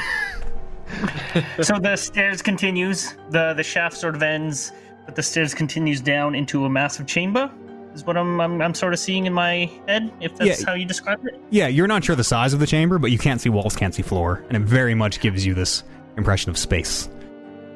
so 1.62 1.78
the 1.78 1.96
stairs 1.96 2.42
continues. 2.42 3.14
the 3.30 3.54
The 3.54 3.62
shaft 3.62 3.96
sort 3.96 4.14
of 4.14 4.22
ends, 4.22 4.72
but 5.04 5.14
the 5.16 5.22
stairs 5.22 5.54
continues 5.54 6.00
down 6.00 6.34
into 6.34 6.64
a 6.64 6.70
massive 6.70 7.06
chamber. 7.06 7.50
Is 7.94 8.04
what 8.04 8.16
I'm 8.16 8.40
I'm, 8.40 8.60
I'm 8.60 8.74
sort 8.74 8.92
of 8.92 8.98
seeing 8.98 9.26
in 9.26 9.32
my 9.32 9.70
head. 9.88 10.12
If 10.20 10.36
that's 10.36 10.60
Yeah. 10.60 10.66
how 10.66 10.74
you 10.74 10.84
describe 10.84 11.24
it. 11.26 11.40
yeah, 11.50 11.66
you're 11.68 11.86
not 11.86 12.04
sure 12.04 12.14
the 12.14 12.24
size 12.24 12.52
of 12.52 12.60
the 12.60 12.66
chamber, 12.66 12.98
but 12.98 13.10
you 13.10 13.18
can't 13.18 13.40
see 13.40 13.48
walls, 13.48 13.74
can't 13.74 13.94
see 13.94 14.02
floor, 14.02 14.44
and 14.48 14.56
it 14.56 14.68
very 14.68 14.94
much 14.94 15.20
gives 15.20 15.46
you 15.46 15.54
this 15.54 15.82
impression 16.18 16.50
of 16.50 16.58
space. 16.58 17.08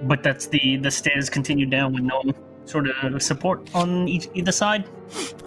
But 0.03 0.23
that's 0.23 0.47
the 0.49 0.77
the 0.77 0.91
stairs 0.91 1.31
continue 1.31 1.67
down 1.67 1.95
with 1.95 2.03
no 2.03 2.23
sort 2.71 2.87
of 2.89 3.23
support 3.23 3.69
on 3.75 4.09
each 4.09 4.29
either 4.35 4.53
side. 4.53 4.89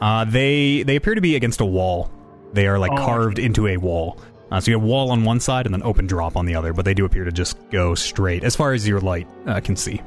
Uh, 0.01 0.25
they 0.25 0.83
they 0.83 0.95
appear 0.95 1.15
to 1.15 1.21
be 1.21 1.35
against 1.35 1.61
a 1.61 1.65
wall. 1.65 2.11
They 2.53 2.67
are 2.67 2.77
like 2.77 2.91
Oh. 2.91 2.97
carved 2.97 3.39
into 3.39 3.67
a 3.67 3.77
wall. 3.77 4.17
Uh, 4.51 4.59
so 4.59 4.69
you 4.69 4.77
have 4.77 4.85
wall 4.85 5.09
on 5.09 5.23
one 5.23 5.39
side 5.39 5.65
and 5.65 5.73
then 5.73 5.81
open 5.83 6.05
drop 6.05 6.37
on 6.37 6.45
the 6.45 6.53
other, 6.53 6.73
but 6.73 6.85
they 6.85 6.93
do 6.93 7.05
appear 7.05 7.23
to 7.23 7.31
just 7.31 7.57
go 7.71 7.95
straight 7.95 8.43
as 8.43 8.55
far 8.55 8.73
as 8.73 8.87
your 8.87 8.99
light 9.01 9.27
uh, 9.47 9.59
can 9.59 9.75
see. 9.75 9.99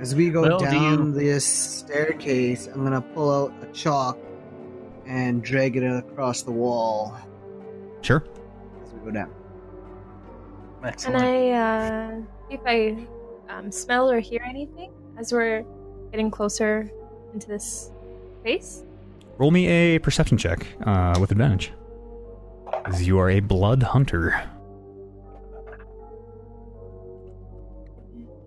As 0.00 0.14
we 0.14 0.30
go 0.30 0.42
Well, 0.42 0.58
do 0.58 0.64
down 0.64 1.12
this 1.12 1.44
staircase, 1.44 2.66
I'm 2.68 2.82
gonna 2.82 3.02
pull 3.02 3.30
out 3.30 3.52
a 3.62 3.66
chalk 3.72 4.18
and 5.06 5.42
drag 5.42 5.76
it 5.76 5.84
across 5.84 6.42
the 6.42 6.50
wall 6.52 7.14
Sure. 8.00 8.24
as 8.82 8.92
we 8.94 9.00
go 9.04 9.10
down. 9.10 9.30
Can 10.80 10.88
Excellent. 10.88 11.22
I 11.22 11.50
uh, 11.52 12.20
if 12.48 12.60
I 12.64 12.96
um, 13.50 13.70
smell 13.70 14.10
or 14.10 14.20
hear 14.20 14.42
anything 14.46 14.92
as 15.18 15.32
we're 15.32 15.64
getting 16.10 16.30
closer 16.30 16.90
into 17.34 17.48
this 17.48 17.90
space? 18.40 18.84
Roll 19.38 19.50
me 19.50 19.66
a 19.66 19.98
perception 19.98 20.36
check 20.36 20.66
uh, 20.84 21.16
with 21.20 21.30
advantage. 21.30 21.72
As 22.84 23.06
you 23.06 23.18
are 23.18 23.30
a 23.30 23.40
blood 23.40 23.82
hunter. 23.82 24.42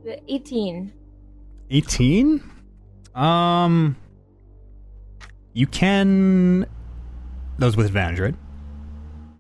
The 0.04 0.20
18. 0.28 0.92
18? 1.70 2.44
Um. 3.16 3.96
You 5.54 5.68
can. 5.68 6.62
That 7.60 7.66
was 7.66 7.78
with 7.78 7.86
advantage, 7.86 8.20
right? 8.20 8.36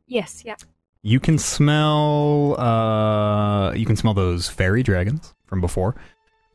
Yes, 0.07 0.43
yeah. 0.45 0.55
You 1.01 1.19
can 1.19 1.37
smell. 1.37 2.59
Uh, 2.59 3.73
you 3.73 3.85
can 3.85 3.95
smell 3.95 4.13
those 4.13 4.47
fairy 4.47 4.83
dragons 4.83 5.33
from 5.53 5.61
before. 5.61 5.95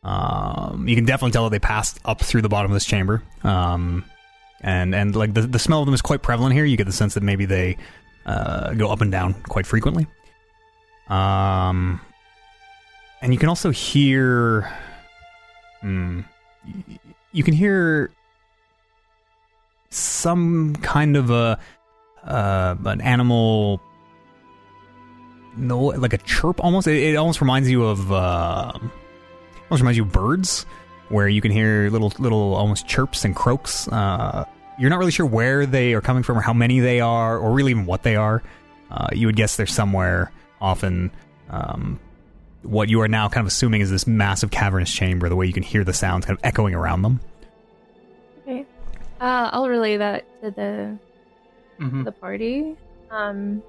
Um, 0.02 0.88
you 0.88 0.96
can 0.96 1.04
definitely 1.04 1.30
tell 1.30 1.44
that 1.44 1.50
they 1.50 1.60
passed 1.60 2.00
up 2.04 2.20
through 2.20 2.42
the 2.42 2.48
bottom 2.48 2.68
of 2.70 2.74
this 2.74 2.84
chamber. 2.84 3.22
Um, 3.44 4.04
and 4.60 4.92
and 4.92 5.14
like 5.14 5.34
the 5.34 5.42
the 5.42 5.60
smell 5.60 5.80
of 5.80 5.86
them 5.86 5.94
is 5.94 6.02
quite 6.02 6.20
prevalent 6.20 6.52
here. 6.52 6.64
You 6.64 6.76
get 6.76 6.86
the 6.86 6.92
sense 6.92 7.14
that 7.14 7.22
maybe 7.22 7.44
they 7.44 7.76
uh, 8.26 8.74
go 8.74 8.90
up 8.90 9.00
and 9.00 9.12
down 9.12 9.34
quite 9.44 9.66
frequently. 9.66 10.08
Um, 11.08 12.00
and 13.22 13.32
you 13.32 13.38
can 13.38 13.48
also 13.48 13.70
hear. 13.70 14.68
Hmm, 15.80 16.22
you 17.30 17.44
can 17.44 17.54
hear 17.54 18.10
some 19.90 20.74
kind 20.76 21.16
of 21.16 21.30
a 21.30 21.60
uh, 22.24 22.74
an 22.84 23.00
animal 23.00 23.80
no 25.58 25.78
like 25.80 26.12
a 26.12 26.18
chirp 26.18 26.62
almost 26.64 26.86
it, 26.86 26.96
it 27.02 27.16
almost 27.16 27.40
reminds 27.40 27.68
you 27.70 27.84
of 27.84 28.10
uh 28.12 28.72
almost 28.74 29.80
reminds 29.82 29.96
you 29.96 30.04
of 30.04 30.12
birds 30.12 30.64
where 31.08 31.28
you 31.28 31.40
can 31.40 31.50
hear 31.50 31.90
little 31.90 32.12
little 32.18 32.54
almost 32.54 32.86
chirps 32.86 33.24
and 33.24 33.34
croaks 33.36 33.88
uh 33.88 34.44
you're 34.78 34.90
not 34.90 34.98
really 34.98 35.10
sure 35.10 35.26
where 35.26 35.66
they 35.66 35.94
are 35.94 36.00
coming 36.00 36.22
from 36.22 36.38
or 36.38 36.40
how 36.40 36.52
many 36.52 36.80
they 36.80 37.00
are 37.00 37.36
or 37.38 37.52
really 37.52 37.72
even 37.72 37.84
what 37.86 38.02
they 38.02 38.16
are 38.16 38.42
uh 38.90 39.08
you 39.12 39.26
would 39.26 39.36
guess 39.36 39.56
they're 39.56 39.66
somewhere 39.66 40.30
often 40.60 41.10
um 41.50 41.98
what 42.62 42.88
you 42.88 43.00
are 43.00 43.08
now 43.08 43.28
kind 43.28 43.42
of 43.42 43.46
assuming 43.46 43.80
is 43.80 43.90
this 43.90 44.06
massive 44.06 44.50
cavernous 44.50 44.92
chamber 44.92 45.28
the 45.28 45.36
way 45.36 45.46
you 45.46 45.52
can 45.52 45.62
hear 45.62 45.84
the 45.84 45.92
sounds 45.92 46.26
kind 46.26 46.38
of 46.38 46.44
echoing 46.44 46.74
around 46.74 47.02
them 47.02 47.20
Okay. 48.46 48.64
Uh, 49.20 49.50
I'll 49.52 49.68
relay 49.68 49.96
that 49.98 50.24
to 50.42 50.50
the 50.50 50.96
Mhm. 51.80 52.04
the 52.04 52.12
party. 52.12 52.76
Um, 53.10 53.62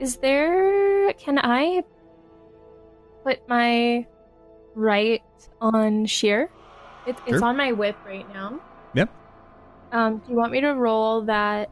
is 0.00 0.16
there? 0.16 1.12
Can 1.14 1.38
I 1.38 1.82
put 3.24 3.48
my 3.48 4.06
rite 4.74 5.22
on 5.60 6.06
sheer? 6.06 6.50
It, 7.06 7.16
it's 7.26 7.42
on 7.42 7.56
my 7.56 7.72
whip 7.72 7.96
right 8.06 8.26
now. 8.32 8.60
Yep. 8.94 9.10
Um, 9.92 10.18
do 10.18 10.30
you 10.30 10.36
want 10.36 10.52
me 10.52 10.60
to 10.62 10.72
roll 10.72 11.22
that 11.22 11.70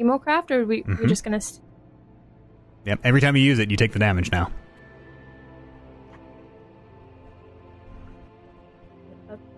hemocraft, 0.00 0.50
or 0.50 0.62
are 0.62 0.64
we 0.64 0.82
Mhm. 0.82 0.98
we're 0.98 1.06
just 1.06 1.24
gonna? 1.24 1.40
St- 1.40 1.62
yep 2.84 3.00
every 3.02 3.20
time 3.20 3.34
you 3.34 3.42
use 3.42 3.58
it 3.58 3.68
you 3.68 3.76
take 3.76 3.90
the 3.92 3.98
damage 3.98 4.30
now 4.30 4.48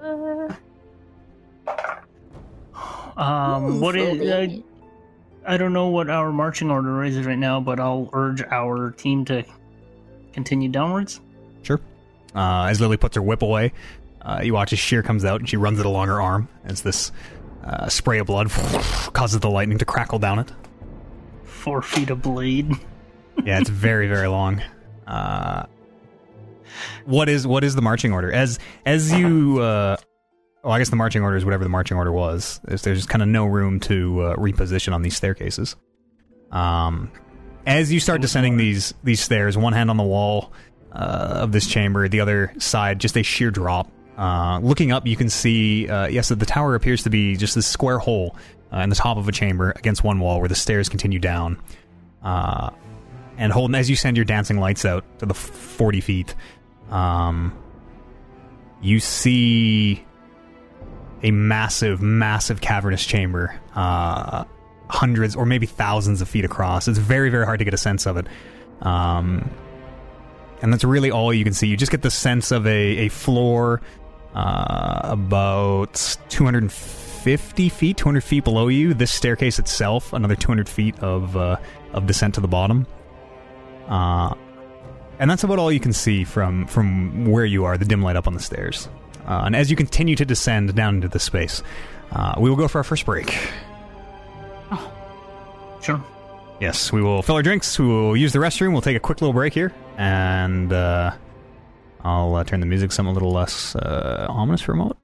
uh, 0.03 0.49
Um, 3.21 3.81
what 3.81 3.97
Ooh, 3.97 3.99
is? 3.99 4.21
Uh, 4.21 4.25
Philby. 4.25 4.65
I 5.49 5.57
don't 5.57 5.73
know 5.73 5.89
what 5.89 6.11
our 6.11 6.31
marching 6.31 6.71
order 6.71 7.03
is 7.03 7.25
right 7.25 7.39
now, 7.39 7.59
but 7.59 7.81
I'll 7.81 8.11
urge 8.13 8.43
our 8.43 8.91
team 8.91 9.25
to 9.25 9.45
continue 10.35 10.69
downwards. 10.69 11.23
Sure. 11.63 11.81
Uh, 12.35 12.65
as 12.65 12.83
Lily 12.83 12.99
puts 12.99 13.17
her 13.17 13.23
whip 13.23 13.41
away, 13.41 13.73
uh, 14.21 14.43
you 14.45 14.53
watch 14.53 14.75
as 14.75 14.79
Sheer 14.79 15.03
comes 15.03 15.25
out 15.25 15.41
and 15.41 15.49
she 15.49 15.57
runs 15.57 15.81
it 15.81 15.87
along 15.87 16.09
her 16.09 16.21
arm 16.21 16.49
as 16.65 16.83
this 16.83 17.13
uh, 17.65 17.89
spray 17.89 18.19
of 18.19 18.27
blood 18.27 18.51
causes 19.15 19.41
the 19.41 19.49
lightning 19.49 19.79
to 19.79 19.87
crackle 19.87 20.19
down 20.19 20.39
it. 20.39 20.53
Four 21.45 21.81
feet 21.81 22.11
of 22.11 22.21
blade. 22.21 22.71
Yeah, 23.43 23.59
it's 23.59 23.71
very 23.71 24.07
very 24.07 24.29
long. 24.29 24.63
Uh, 25.07 25.65
what 27.07 27.31
is 27.31 27.47
what 27.47 27.65
is 27.65 27.75
the 27.75 27.83
marching 27.83 28.13
order? 28.13 28.31
As 28.31 28.59
as 28.85 29.13
you, 29.13 29.61
uh, 29.61 29.97
well, 30.63 30.73
I 30.73 30.79
guess 30.79 30.91
the 30.91 30.97
marching 30.97 31.23
order 31.23 31.37
is 31.37 31.45
whatever 31.45 31.65
the 31.65 31.71
marching 31.71 31.97
order 31.97 32.13
was. 32.13 32.61
Is 32.69 32.83
there's 32.83 33.07
kind 33.07 33.23
of 33.23 33.29
no 33.29 33.47
room 33.47 33.81
to 33.81 34.21
uh, 34.21 34.37
reposition 34.37 34.93
on 34.93 35.03
these 35.03 35.17
staircases. 35.17 35.77
Um, 36.51 37.13
as 37.67 37.93
you 37.93 38.01
start 38.01 38.21
descending 38.21 38.57
these 38.57 38.95
these 39.05 39.21
stairs, 39.21 39.57
one 39.57 39.73
hand 39.73 39.91
on 39.91 39.97
the 39.97 40.03
wall 40.03 40.53
uh, 40.93 41.41
of 41.43 41.53
this 41.53 41.67
chamber, 41.67 42.09
the 42.09 42.21
other 42.21 42.53
side 42.59 42.99
just 42.99 43.17
a 43.17 43.23
sheer 43.23 43.51
drop. 43.51 43.91
Uh, 44.17 44.59
looking 44.61 44.91
up, 44.91 45.07
you 45.07 45.17
can 45.17 45.29
see 45.29 45.89
uh, 45.89 46.09
yes, 46.09 46.29
the 46.29 46.37
tower 46.47 46.75
appears 46.75 47.05
to 47.05 47.11
be 47.11 47.37
just 47.37 47.55
this 47.55 47.67
square 47.67 47.99
hole 47.99 48.37
uh, 48.73 48.79
in 48.79 48.91
the 48.91 48.97
top 48.97 49.17
of 49.17 49.29
a 49.29 49.33
chamber 49.33 49.73
against 49.77 50.03
one 50.03 50.19
wall, 50.19 50.41
where 50.41 50.49
the 50.49 50.55
stairs 50.57 50.89
continue 50.89 51.21
down. 51.21 51.61
Uh, 52.23 52.71
and 53.37 53.53
Holden, 53.53 53.77
as 53.77 53.89
you 53.89 53.95
send 53.95 54.17
your 54.17 54.25
dancing 54.25 54.59
lights 54.59 54.85
out 54.85 55.05
to 55.21 55.27
the 55.27 55.35
forty 55.35 56.01
feet, 56.01 56.35
um, 56.91 57.57
you 58.83 58.99
see 58.99 60.05
a 61.23 61.31
massive, 61.31 62.01
massive 62.01 62.61
cavernous 62.61 63.05
chamber, 63.05 63.59
uh, 63.75 64.45
hundreds 64.89 65.37
or 65.37 65.47
maybe 65.47 65.67
thousands 65.67 66.21
of 66.21 66.29
feet 66.29 66.45
across. 66.45 66.89
It's 66.89 66.99
very, 66.99 67.31
very 67.31 67.45
hard 67.45 67.59
to 67.59 67.65
get 67.65 67.75
a 67.75 67.79
sense 67.79 68.07
of 68.07 68.17
it. 68.17 68.27
Um, 68.81 69.51
and 70.63 70.73
that's 70.73 70.85
really 70.85 71.11
all 71.11 71.33
you 71.33 71.45
can 71.45 71.53
see. 71.53 71.67
You 71.67 71.77
just 71.77 71.93
get 71.93 72.03
the 72.03 72.11
sense 72.11 72.51
of 72.51 72.67
a, 72.67 73.07
a 73.07 73.09
floor 73.09 73.81
uh, 74.35 75.01
about 75.05 76.17
250 76.29 77.69
feet, 77.69 77.97
200 77.97 78.25
feet 78.25 78.45
below 78.45 78.69
you. 78.69 78.95
This 78.95 79.13
staircase 79.13 79.59
itself, 79.59 80.13
another 80.13 80.37
200 80.37 80.69
feet 80.69 80.99
of 81.01 81.37
uh, 81.37 81.57
of 81.93 82.07
descent 82.07 82.35
to 82.35 82.41
the 82.41 82.49
bottom. 82.49 82.87
Uh, 83.89 84.35
and 85.19 85.31
that's 85.31 85.45
about 85.45 85.59
all 85.59 85.73
you 85.73 85.81
can 85.81 85.93
see 85.93 86.25
from 86.25 86.67
from 86.67 87.27
where 87.27 87.45
you 87.45 87.65
are. 87.65 87.77
The 87.79 87.85
dim 87.85 88.03
light 88.03 88.17
up 88.17 88.27
on 88.27 88.35
the 88.35 88.41
stairs. 88.41 88.89
Uh, 89.29 89.43
and 89.45 89.55
as 89.55 89.71
you 89.71 89.77
continue 89.77 90.17
to 90.17 90.25
descend 90.25 90.75
down 90.75 90.97
into 90.97 91.09
the 91.09 91.21
space, 91.21 91.63
uh, 92.13 92.35
we 92.41 92.49
will 92.49 92.57
go 92.57 92.67
for 92.67 92.79
our 92.79 92.85
first 92.85 93.05
break. 93.05 93.39
Oh, 94.73 94.93
Sure. 95.83 96.03
Yes, 96.61 96.91
we 96.91 97.03
will 97.03 97.23
fill 97.23 97.37
our 97.37 97.43
drinks. 97.43 97.79
We 97.79 97.87
will 97.87 98.17
use 98.17 98.33
the 98.33 98.41
restroom. 98.41 98.73
We'll 98.73 98.81
take 98.81 98.97
a 98.97 99.01
quick 99.01 99.21
little 99.21 99.33
break 99.33 99.55
here, 99.55 99.73
and 99.97 100.73
uh, 100.73 101.13
I'll 102.01 102.35
uh, 102.35 102.43
turn 102.43 102.59
the 102.59 102.67
music 102.67 102.91
some 102.91 103.07
a 103.07 103.13
little 103.13 103.31
less 103.31 103.77
uh, 103.77 104.27
ominous 104.29 104.61
for 104.61 104.73
a 104.73 104.77
moment. 104.77 104.99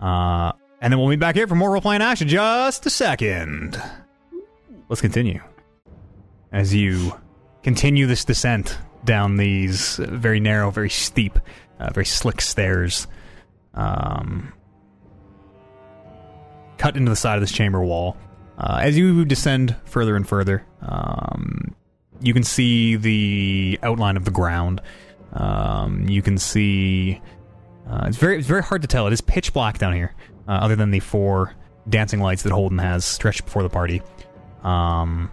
Uh, 0.00 0.52
and 0.80 0.90
then 0.90 0.98
we'll 0.98 1.10
be 1.10 1.16
back 1.16 1.34
here 1.34 1.46
for 1.46 1.56
more 1.56 1.70
role 1.72 1.82
playing 1.82 2.00
action. 2.00 2.26
Just 2.26 2.86
a 2.86 2.90
second. 2.90 3.78
Let's 4.88 5.02
continue 5.02 5.42
as 6.52 6.74
you 6.74 7.12
continue 7.62 8.06
this 8.06 8.24
descent 8.24 8.78
down 9.04 9.36
these 9.36 10.00
uh, 10.00 10.06
very 10.10 10.40
narrow, 10.40 10.70
very 10.70 10.90
steep, 10.90 11.38
uh, 11.78 11.90
very 11.92 12.06
slick 12.06 12.40
stairs. 12.40 13.06
Um, 13.78 14.52
cut 16.78 16.96
into 16.96 17.10
the 17.10 17.16
side 17.16 17.36
of 17.36 17.40
this 17.40 17.52
chamber 17.52 17.80
wall. 17.80 18.16
Uh, 18.58 18.80
as 18.82 18.98
you 18.98 19.24
descend 19.24 19.76
further 19.84 20.16
and 20.16 20.28
further, 20.28 20.64
um, 20.82 21.74
you 22.20 22.34
can 22.34 22.42
see 22.42 22.96
the 22.96 23.78
outline 23.82 24.16
of 24.16 24.24
the 24.24 24.30
ground. 24.30 24.80
Um, 25.32 26.08
you 26.08 26.22
can 26.22 26.38
see 26.38 27.20
uh, 27.88 28.06
it's 28.06 28.16
very 28.16 28.38
it's 28.38 28.48
very 28.48 28.62
hard 28.62 28.82
to 28.82 28.88
tell. 28.88 29.06
It 29.06 29.12
is 29.12 29.20
pitch 29.20 29.52
black 29.52 29.78
down 29.78 29.94
here, 29.94 30.14
uh, 30.48 30.52
other 30.52 30.74
than 30.74 30.90
the 30.90 31.00
four 31.00 31.54
dancing 31.88 32.20
lights 32.20 32.42
that 32.42 32.52
Holden 32.52 32.78
has 32.78 33.04
stretched 33.04 33.44
before 33.44 33.62
the 33.62 33.70
party. 33.70 34.02
Um, 34.62 35.30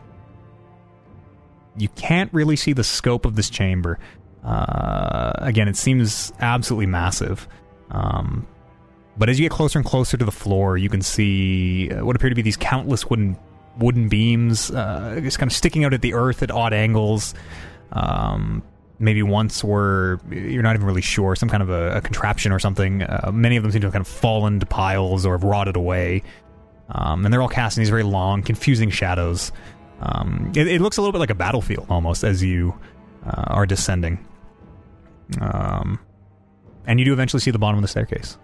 you 1.78 1.90
can't 1.90 2.32
really 2.34 2.56
see 2.56 2.74
the 2.74 2.84
scope 2.84 3.26
of 3.26 3.36
this 3.36 3.50
chamber. 3.50 4.00
Uh, 4.44 5.34
again, 5.38 5.68
it 5.68 5.76
seems 5.76 6.32
absolutely 6.40 6.86
massive. 6.86 7.48
Um, 7.92 8.48
but 9.18 9.30
as 9.30 9.40
you 9.40 9.46
get 9.46 9.52
closer 9.52 9.80
and 9.80 9.86
closer 9.86 10.18
to 10.18 10.26
the 10.26 10.32
floor, 10.32 10.78
you 10.78 10.90
can 10.90 11.02
see 11.02 11.90
uh, 11.92 12.06
what 12.06 12.16
appear 12.16 12.30
to 12.30 12.36
be 12.36 12.42
these 12.42 12.58
countless 12.58 13.10
wooden 13.10 13.38
wooden 13.78 14.08
beams, 14.08 14.72
uh, 14.72 15.20
just 15.22 15.38
kind 15.38 15.52
of 15.52 15.56
sticking 15.56 15.84
out 15.84 15.94
at 15.94 16.02
the 16.02 16.14
earth 16.14 16.44
at 16.44 16.52
odd 16.52 16.74
angles. 16.74 17.34
Um, 17.92 18.64
maybe 19.00 19.22
once 19.24 19.64
were 19.64 20.20
you're 20.30 20.64
not 20.64 20.76
even 20.76 20.86
really 20.86 21.02
sure, 21.02 21.36
some 21.36 21.50
kind 21.50 21.64
of 21.64 21.70
a, 21.70 21.98
a 21.98 22.02
contraption 22.02 22.52
or 22.52 22.60
something. 22.60 23.04
Uh, 23.04 23.32
many 23.34 23.58
of 23.58 23.64
them 23.64 23.72
seem 23.72 23.82
to 23.82 23.88
have 23.88 23.94
kind 23.94 24.06
of 24.06 24.08
fallen 24.08 24.60
to 24.60 24.66
piles 24.66 25.26
or 25.26 25.34
have 25.34 25.44
rotted 25.44 25.76
away, 25.76 26.24
um, 26.90 27.26
and 27.26 27.34
they're 27.34 27.42
all 27.42 27.50
casting 27.50 27.82
these 27.82 27.90
very 27.90 28.04
long, 28.04 28.42
confusing 28.42 28.90
shadows. 28.90 29.52
Um, 30.02 30.52
it, 30.56 30.68
it 30.68 30.82
looks 30.82 30.98
a 30.98 31.02
little 31.02 31.14
bit 31.14 31.20
like 31.20 31.30
a 31.30 31.36
battlefield 31.36 31.88
almost 31.90 32.24
as 32.24 32.44
you 32.44 32.78
uh, 33.26 33.46
are 33.48 33.66
descending. 33.66 34.26
Um, 35.40 36.00
and 36.88 37.00
you 37.00 37.06
do 37.06 37.14
eventually 37.14 37.40
see 37.40 37.52
the 37.52 37.60
bottom 37.60 37.78
of 37.78 37.82
the 37.82 37.88
staircase. 37.88 38.38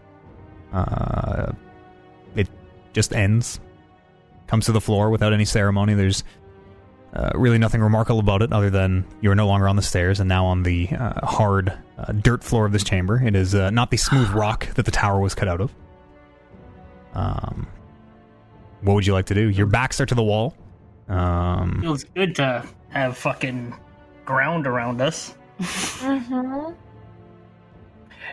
Uh, 0.73 1.51
it 2.35 2.49
just 2.93 3.13
ends, 3.13 3.59
comes 4.47 4.65
to 4.65 4.71
the 4.71 4.81
floor 4.81 5.09
without 5.09 5.33
any 5.33 5.45
ceremony. 5.45 5.93
There's 5.93 6.23
uh, 7.13 7.31
really 7.35 7.57
nothing 7.57 7.81
remarkable 7.81 8.19
about 8.19 8.41
it 8.41 8.53
other 8.53 8.69
than 8.69 9.05
you're 9.21 9.35
no 9.35 9.47
longer 9.47 9.67
on 9.67 9.75
the 9.75 9.81
stairs 9.81 10.19
and 10.19 10.29
now 10.29 10.45
on 10.45 10.63
the 10.63 10.89
uh, 10.89 11.25
hard 11.25 11.77
uh, 11.97 12.11
dirt 12.13 12.43
floor 12.43 12.65
of 12.65 12.71
this 12.71 12.83
chamber. 12.83 13.21
It 13.21 13.35
is 13.35 13.53
uh, 13.53 13.69
not 13.69 13.91
the 13.91 13.97
smooth 13.97 14.29
rock 14.33 14.67
that 14.75 14.85
the 14.85 14.91
tower 14.91 15.19
was 15.19 15.35
cut 15.35 15.47
out 15.47 15.61
of. 15.61 15.75
Um, 17.13 17.67
what 18.81 18.93
would 18.93 19.05
you 19.05 19.13
like 19.13 19.25
to 19.27 19.33
do? 19.33 19.49
Your 19.49 19.67
backs 19.67 19.99
are 19.99 20.05
to 20.05 20.15
the 20.15 20.23
wall. 20.23 20.55
Um, 21.09 21.81
Feels 21.81 22.05
good 22.05 22.35
to 22.35 22.65
have 22.89 23.17
fucking 23.17 23.75
ground 24.25 24.65
around 24.65 25.01
us. 25.01 25.35
Mm-hmm. 25.59 26.71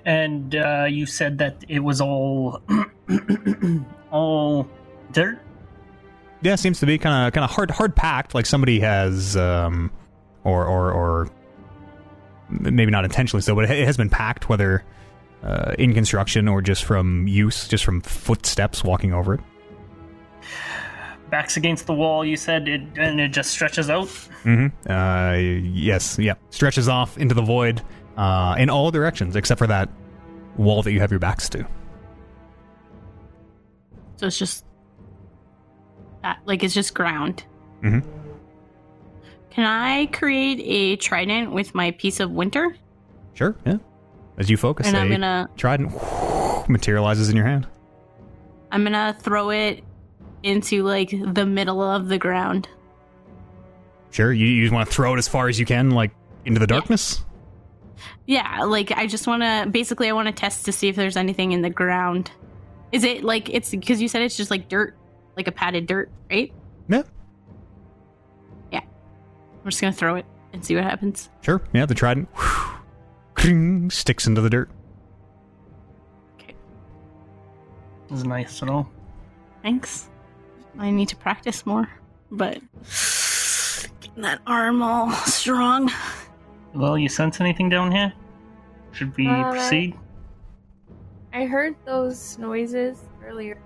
And 0.08 0.56
uh, 0.56 0.86
you 0.88 1.04
said 1.04 1.36
that 1.36 1.62
it 1.68 1.80
was 1.80 2.00
all 2.00 2.62
all 4.10 4.66
dirt. 5.12 5.38
yeah, 6.40 6.54
seems 6.54 6.80
to 6.80 6.86
be 6.86 6.96
kind 6.96 7.26
of 7.26 7.34
kind 7.34 7.44
of 7.44 7.50
hard 7.50 7.70
hard 7.70 7.94
packed. 7.94 8.34
Like 8.34 8.46
somebody 8.46 8.80
has, 8.80 9.36
um, 9.36 9.90
or 10.44 10.64
or 10.64 10.92
or 10.92 11.30
maybe 12.48 12.90
not 12.90 13.04
intentionally 13.04 13.42
so, 13.42 13.54
but 13.54 13.66
it, 13.66 13.70
it 13.80 13.84
has 13.84 13.98
been 13.98 14.08
packed, 14.08 14.48
whether 14.48 14.82
uh, 15.42 15.74
in 15.78 15.92
construction 15.92 16.48
or 16.48 16.62
just 16.62 16.84
from 16.84 17.28
use, 17.28 17.68
just 17.68 17.84
from 17.84 18.00
footsteps 18.00 18.82
walking 18.82 19.12
over 19.12 19.34
it. 19.34 19.40
Backs 21.28 21.58
against 21.58 21.86
the 21.86 21.92
wall. 21.92 22.24
You 22.24 22.38
said 22.38 22.66
it, 22.66 22.80
and 22.96 23.20
it 23.20 23.28
just 23.28 23.50
stretches 23.50 23.90
out. 23.90 24.06
Mm-hmm. 24.44 24.90
Uh, 24.90 25.34
yes, 25.34 26.18
yeah. 26.18 26.36
Stretches 26.48 26.88
off 26.88 27.18
into 27.18 27.34
the 27.34 27.42
void 27.42 27.82
uh, 28.18 28.56
in 28.58 28.68
all 28.68 28.90
directions 28.90 29.36
except 29.36 29.58
for 29.58 29.66
that 29.68 29.88
wall 30.58 30.82
that 30.82 30.92
you 30.92 31.00
have 31.00 31.10
your 31.10 31.20
backs 31.20 31.48
to. 31.50 31.66
So 34.16 34.26
it's 34.26 34.38
just 34.38 34.64
that, 36.22 36.40
like 36.44 36.62
it's 36.64 36.74
just 36.74 36.94
ground. 36.94 37.44
Mhm. 37.82 38.04
Can 39.50 39.64
I 39.64 40.06
create 40.06 40.60
a 40.64 40.96
trident 40.96 41.52
with 41.52 41.74
my 41.74 41.92
piece 41.92 42.20
of 42.20 42.30
winter? 42.30 42.76
Sure, 43.34 43.54
yeah. 43.64 43.78
As 44.36 44.50
you 44.50 44.56
focus, 44.56 44.86
and 44.86 44.96
I'm 44.96 45.10
gonna 45.10 45.48
trident 45.56 45.92
materializes 46.68 47.28
in 47.28 47.36
your 47.36 47.46
hand. 47.46 47.66
I'm 48.70 48.82
gonna 48.82 49.16
throw 49.20 49.50
it 49.50 49.84
into 50.42 50.82
like 50.82 51.10
the 51.10 51.46
middle 51.46 51.80
of 51.82 52.08
the 52.08 52.18
ground. 52.18 52.68
Sure, 54.10 54.32
you, 54.32 54.46
you 54.46 54.62
just 54.62 54.72
want 54.74 54.88
to 54.88 54.94
throw 54.94 55.14
it 55.14 55.18
as 55.18 55.28
far 55.28 55.48
as 55.48 55.58
you 55.60 55.66
can, 55.66 55.90
like 55.90 56.10
into 56.44 56.58
the 56.60 56.66
darkness. 56.66 57.22
Yeah, 58.26 58.64
like 58.64 58.92
I 58.92 59.06
just 59.06 59.26
want 59.26 59.42
to 59.42 59.68
basically 59.70 60.08
I 60.08 60.12
want 60.12 60.26
to 60.28 60.32
test 60.32 60.64
to 60.66 60.72
see 60.72 60.88
if 60.88 60.96
there's 60.96 61.16
anything 61.16 61.52
in 61.52 61.62
the 61.62 61.70
ground. 61.70 62.30
Is 62.92 63.04
it 63.04 63.24
like 63.24 63.48
it's 63.50 63.70
because 63.70 64.00
you 64.00 64.08
said 64.08 64.22
it's 64.22 64.36
just 64.36 64.50
like 64.50 64.68
dirt, 64.68 64.96
like 65.36 65.46
a 65.48 65.52
padded 65.52 65.86
dirt, 65.86 66.10
right? 66.30 66.52
No. 66.88 67.04
Yeah, 68.72 68.80
I'm 68.80 69.70
just 69.70 69.80
gonna 69.80 69.92
throw 69.92 70.16
it 70.16 70.24
and 70.52 70.64
see 70.64 70.74
what 70.74 70.84
happens. 70.84 71.28
sure. 71.42 71.60
Yeah, 71.74 71.86
the 71.86 71.94
trident 71.94 72.28
cring, 73.34 73.90
sticks 73.90 74.26
into 74.26 74.40
the 74.40 74.50
dirt. 74.50 74.70
Okay, 76.40 76.54
It 78.06 78.10
was 78.10 78.24
nice 78.24 78.62
at 78.62 78.68
all. 78.70 78.90
thanks. 79.62 80.08
I 80.78 80.90
need 80.90 81.08
to 81.08 81.16
practice 81.16 81.66
more, 81.66 81.88
but 82.30 82.58
getting 84.00 84.22
that 84.22 84.40
arm 84.46 84.80
all 84.82 85.10
strong. 85.12 85.90
Well, 86.74 86.98
you 86.98 87.08
sense 87.08 87.40
anything 87.40 87.68
down 87.68 87.90
here? 87.92 88.12
Should 88.92 89.16
we 89.16 89.26
Uh, 89.28 89.50
proceed? 89.50 89.94
I 91.32 91.44
heard 91.46 91.76
those 91.84 92.38
noises 92.38 93.04
earlier. 93.24 93.58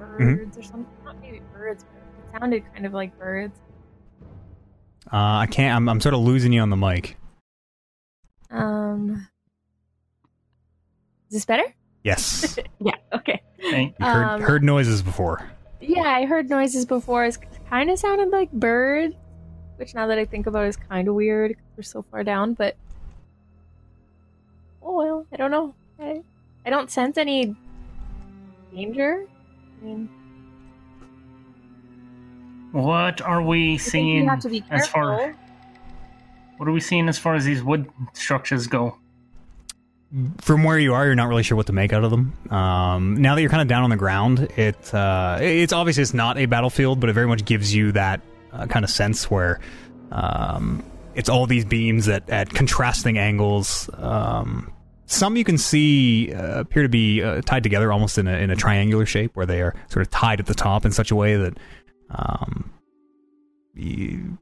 Mm-hmm. 0.00 0.34
Birds 0.36 0.58
or 0.58 0.62
something. 0.62 0.86
Not 1.04 1.20
maybe 1.20 1.40
birds, 1.52 1.84
but 1.84 1.98
it 2.36 2.40
sounded 2.40 2.62
kind 2.72 2.86
of 2.86 2.92
like 2.94 3.16
birds. 3.18 3.58
Uh, 5.12 5.38
I 5.42 5.46
can't. 5.50 5.74
I'm, 5.76 5.88
I'm 5.88 6.00
sort 6.00 6.14
of 6.14 6.20
losing 6.20 6.52
you 6.52 6.60
on 6.60 6.70
the 6.70 6.76
mic. 6.76 7.16
Um, 8.50 9.28
is 11.28 11.34
this 11.34 11.44
better? 11.44 11.64
Yes, 12.04 12.56
Yeah. 12.80 12.92
Okay. 13.12 13.42
Okay. 13.66 13.94
you 13.98 14.06
heard, 14.06 14.24
Um, 14.24 14.40
heard 14.40 14.62
noises 14.62 15.02
before. 15.02 15.50
Yeah, 15.80 16.02
I 16.02 16.24
heard 16.24 16.48
noises 16.48 16.84
before. 16.86 17.24
It 17.24 17.36
kind 17.68 17.90
of 17.90 17.98
sounded 17.98 18.28
like 18.30 18.52
birds, 18.52 19.14
which 19.76 19.94
now 19.94 20.06
that 20.06 20.18
I 20.18 20.24
think 20.24 20.46
about 20.46 20.64
it 20.64 20.68
is 20.68 20.76
kind 20.76 21.08
of 21.08 21.14
weird 21.14 21.50
because 21.50 21.64
we're 21.76 21.82
so 21.82 22.02
far 22.10 22.24
down. 22.24 22.54
But 22.54 22.76
oh 24.82 24.96
well, 24.96 25.26
I 25.32 25.36
don't 25.36 25.50
know. 25.50 25.74
I, 25.98 26.22
I 26.64 26.70
don't 26.70 26.90
sense 26.90 27.16
any 27.18 27.54
danger. 28.74 29.26
I 29.80 29.84
mean, 29.84 30.08
What 32.72 33.20
are 33.20 33.42
we 33.42 33.74
I 33.74 33.76
seeing 33.78 34.24
you 34.24 34.28
have 34.28 34.40
to 34.40 34.48
be 34.48 34.64
as 34.70 34.86
far? 34.86 35.36
What 36.56 36.68
are 36.68 36.72
we 36.72 36.80
seeing 36.80 37.08
as 37.08 37.18
far 37.18 37.34
as 37.34 37.44
these 37.44 37.62
wood 37.62 37.88
structures 38.14 38.66
go? 38.66 38.96
from 40.38 40.62
where 40.62 40.78
you 40.78 40.94
are, 40.94 41.04
you're 41.04 41.14
not 41.14 41.28
really 41.28 41.42
sure 41.42 41.56
what 41.56 41.66
to 41.66 41.72
make 41.72 41.92
out 41.92 42.04
of 42.04 42.10
them. 42.10 42.32
Um, 42.50 43.20
now 43.20 43.34
that 43.34 43.40
you're 43.40 43.50
kind 43.50 43.60
of 43.60 43.68
down 43.68 43.82
on 43.82 43.90
the 43.90 43.96
ground, 43.96 44.48
it 44.56 44.94
uh, 44.94 45.38
it's 45.42 45.72
obviously 45.72 46.02
it's 46.02 46.14
not 46.14 46.38
a 46.38 46.46
battlefield, 46.46 47.00
but 47.00 47.10
it 47.10 47.12
very 47.12 47.26
much 47.26 47.44
gives 47.44 47.74
you 47.74 47.92
that 47.92 48.20
uh, 48.56 48.66
kind 48.66 48.84
of 48.84 48.90
sense 48.90 49.30
where 49.30 49.60
um, 50.12 50.82
it's 51.14 51.28
all 51.28 51.46
these 51.46 51.64
beams 51.64 52.08
at, 52.08 52.28
at 52.30 52.50
contrasting 52.50 53.18
angles. 53.18 53.88
Um, 53.94 54.72
some 55.06 55.36
you 55.36 55.44
can 55.44 55.58
see 55.58 56.32
uh, 56.32 56.60
appear 56.60 56.82
to 56.82 56.88
be 56.88 57.22
uh, 57.22 57.40
tied 57.42 57.62
together 57.62 57.92
almost 57.92 58.18
in 58.18 58.26
a 58.26 58.36
in 58.36 58.50
a 58.50 58.56
triangular 58.56 59.06
shape, 59.06 59.34
where 59.34 59.46
they 59.46 59.62
are 59.62 59.74
sort 59.88 60.04
of 60.04 60.10
tied 60.10 60.40
at 60.40 60.46
the 60.46 60.54
top 60.54 60.84
in 60.84 60.92
such 60.92 61.10
a 61.10 61.16
way 61.16 61.36
that 61.36 61.58
um, 62.10 62.72
you, 63.74 64.38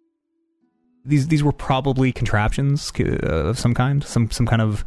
these 1.05 1.29
these 1.29 1.43
were 1.43 1.53
probably 1.53 2.13
contraptions 2.13 2.91
uh, 2.99 3.05
of 3.05 3.59
some 3.59 3.75
kind, 3.75 4.03
some 4.03 4.31
some 4.31 4.47
kind 4.47 4.63
of 4.63 4.85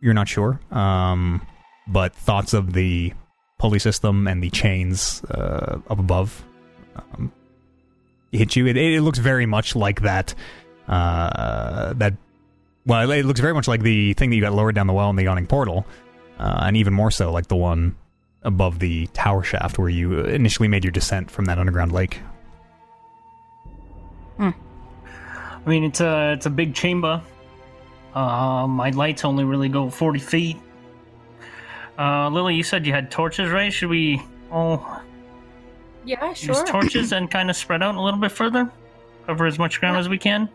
you're 0.00 0.14
not 0.14 0.28
sure. 0.28 0.60
Um, 0.70 1.46
but 1.86 2.14
thoughts 2.14 2.52
of 2.54 2.72
the 2.72 3.12
pulley 3.58 3.78
system 3.78 4.26
and 4.26 4.42
the 4.42 4.50
chains 4.50 5.22
uh, 5.24 5.80
up 5.90 5.98
above 5.98 6.44
um, 6.96 7.32
hit 8.32 8.56
you. 8.56 8.66
It, 8.66 8.76
it 8.76 9.02
looks 9.02 9.18
very 9.18 9.46
much 9.46 9.76
like 9.76 10.02
that. 10.02 10.34
Uh, 10.86 11.92
that 11.94 12.14
well, 12.86 13.10
it 13.10 13.24
looks 13.24 13.40
very 13.40 13.52
much 13.52 13.68
like 13.68 13.82
the 13.82 14.14
thing 14.14 14.30
that 14.30 14.36
you 14.36 14.42
got 14.42 14.54
lowered 14.54 14.74
down 14.74 14.86
the 14.86 14.94
well 14.94 15.10
in 15.10 15.16
the 15.16 15.24
yawning 15.24 15.46
portal, 15.46 15.86
uh, 16.38 16.60
and 16.62 16.76
even 16.76 16.94
more 16.94 17.10
so 17.10 17.30
like 17.30 17.48
the 17.48 17.56
one 17.56 17.96
above 18.42 18.78
the 18.78 19.06
tower 19.08 19.42
shaft 19.42 19.78
where 19.78 19.90
you 19.90 20.20
initially 20.20 20.68
made 20.68 20.84
your 20.84 20.90
descent 20.90 21.30
from 21.30 21.44
that 21.46 21.58
underground 21.58 21.92
lake. 21.92 22.20
Hmm. 24.38 24.50
I 25.04 25.68
mean, 25.68 25.84
it's 25.84 26.00
a 26.00 26.32
it's 26.32 26.46
a 26.46 26.50
big 26.50 26.74
chamber. 26.74 27.20
Uh, 28.14 28.66
my 28.66 28.90
lights 28.90 29.24
only 29.24 29.44
really 29.44 29.68
go 29.68 29.90
forty 29.90 30.20
feet. 30.20 30.56
Uh, 31.98 32.30
Lily, 32.30 32.54
you 32.54 32.62
said 32.62 32.86
you 32.86 32.92
had 32.92 33.10
torches, 33.10 33.50
right? 33.50 33.72
Should 33.72 33.90
we 33.90 34.22
all 34.50 35.02
Yeah, 36.04 36.32
sure. 36.32 36.54
use 36.54 36.62
torches 36.64 37.12
and 37.12 37.30
kind 37.30 37.50
of 37.50 37.56
spread 37.56 37.82
out 37.82 37.94
a 37.94 38.00
little 38.00 38.20
bit 38.20 38.32
further? 38.32 38.70
Cover 39.26 39.46
as 39.46 39.58
much 39.58 39.80
ground 39.80 39.94
Yeah. 39.96 40.00
as 40.00 40.08
we 40.08 40.18
can. 40.18 40.48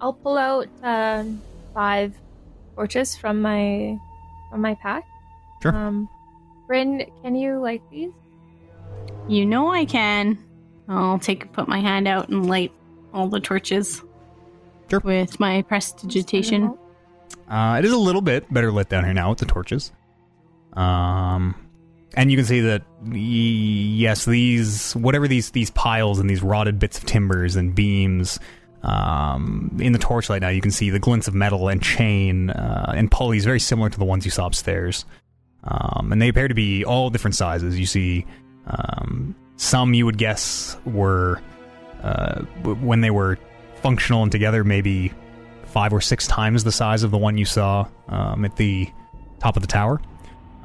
I'll 0.00 0.12
pull 0.12 0.36
out 0.36 0.66
uh, 0.82 1.24
five 1.72 2.14
torches 2.74 3.16
from 3.16 3.40
my 3.40 3.98
from 4.50 4.60
my 4.60 4.74
pack. 4.74 5.04
Sure. 5.62 5.74
Um, 5.74 6.08
Bryn, 6.66 7.06
can 7.22 7.34
you 7.34 7.58
light 7.60 7.82
these? 7.90 8.12
You 9.28 9.46
know 9.46 9.70
I 9.72 9.84
can. 9.86 10.38
I'll 10.88 11.18
take 11.18 11.50
put 11.52 11.66
my 11.66 11.80
hand 11.80 12.06
out 12.06 12.28
and 12.28 12.46
light 12.46 12.72
all 13.14 13.28
the 13.28 13.40
torches. 13.40 14.02
Sure. 14.90 15.00
With 15.00 15.40
my 15.40 15.62
prestidigitation. 15.62 16.76
Uh, 17.48 17.76
it 17.78 17.84
is 17.84 17.92
a 17.92 17.96
little 17.98 18.20
bit 18.20 18.52
better 18.52 18.70
lit 18.70 18.88
down 18.88 19.04
here 19.04 19.14
now 19.14 19.30
with 19.30 19.38
the 19.38 19.46
torches. 19.46 19.92
Um, 20.74 21.54
and 22.16 22.30
you 22.30 22.36
can 22.36 22.46
see 22.46 22.60
that 22.60 22.82
yes, 23.12 24.24
these 24.24 24.96
whatever 24.96 25.28
these 25.28 25.50
these 25.50 25.70
piles 25.70 26.18
and 26.18 26.28
these 26.28 26.42
rotted 26.42 26.78
bits 26.78 26.98
of 26.98 27.04
timbers 27.04 27.56
and 27.56 27.74
beams. 27.74 28.40
Um, 28.82 29.76
in 29.80 29.92
the 29.92 29.98
torchlight 29.98 30.42
now, 30.42 30.48
you 30.48 30.60
can 30.60 30.70
see 30.70 30.90
the 30.90 31.00
glints 31.00 31.26
of 31.26 31.34
metal 31.34 31.68
and 31.68 31.82
chain 31.82 32.50
uh, 32.50 32.92
and 32.96 33.10
pulleys, 33.10 33.44
very 33.44 33.58
similar 33.58 33.90
to 33.90 33.98
the 33.98 34.04
ones 34.04 34.24
you 34.24 34.30
saw 34.30 34.46
upstairs. 34.46 35.04
Um, 35.64 36.12
and 36.12 36.22
they 36.22 36.28
appear 36.28 36.46
to 36.46 36.54
be 36.54 36.84
all 36.84 37.10
different 37.10 37.34
sizes. 37.34 37.78
You 37.78 37.86
see 37.86 38.26
um, 38.66 39.34
some 39.56 39.92
you 39.92 40.06
would 40.06 40.18
guess 40.18 40.76
were 40.84 41.40
uh, 42.02 42.42
when 42.62 43.00
they 43.00 43.10
were 43.10 43.38
functional 43.82 44.22
and 44.22 44.30
together, 44.30 44.62
maybe 44.62 45.12
five 45.64 45.92
or 45.92 46.00
six 46.00 46.26
times 46.26 46.64
the 46.64 46.72
size 46.72 47.02
of 47.02 47.10
the 47.10 47.18
one 47.18 47.36
you 47.36 47.44
saw 47.44 47.86
um, 48.08 48.44
at 48.44 48.56
the 48.56 48.88
top 49.40 49.56
of 49.56 49.62
the 49.62 49.68
tower. 49.68 50.00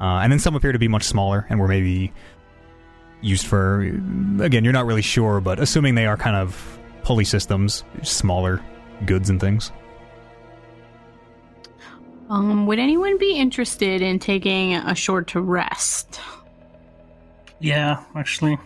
Uh, 0.02 0.18
and 0.18 0.32
then 0.32 0.40
some 0.40 0.56
appear 0.56 0.72
to 0.72 0.80
be 0.80 0.88
much 0.88 1.04
smaller 1.04 1.46
and 1.48 1.60
were 1.60 1.68
maybe 1.68 2.12
used 3.20 3.46
for, 3.46 3.82
again, 4.40 4.64
you're 4.64 4.72
not 4.72 4.84
really 4.84 5.00
sure, 5.00 5.40
but 5.40 5.60
assuming 5.60 5.94
they 5.94 6.06
are 6.06 6.16
kind 6.16 6.34
of 6.34 6.78
pulley 7.04 7.24
systems, 7.24 7.84
smaller 8.02 8.60
goods 9.06 9.30
and 9.30 9.40
things. 9.40 9.70
Um, 12.28 12.66
would 12.66 12.80
anyone 12.80 13.16
be 13.16 13.36
interested 13.36 14.02
in 14.02 14.18
taking 14.18 14.74
a 14.74 14.94
short 14.96 15.28
to 15.28 15.40
rest? 15.40 16.20
Yeah, 17.60 18.02
actually. 18.16 18.58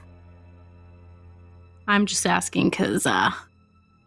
I'm 1.86 2.06
just 2.06 2.26
asking 2.26 2.70
because 2.70 3.06
uh, 3.06 3.30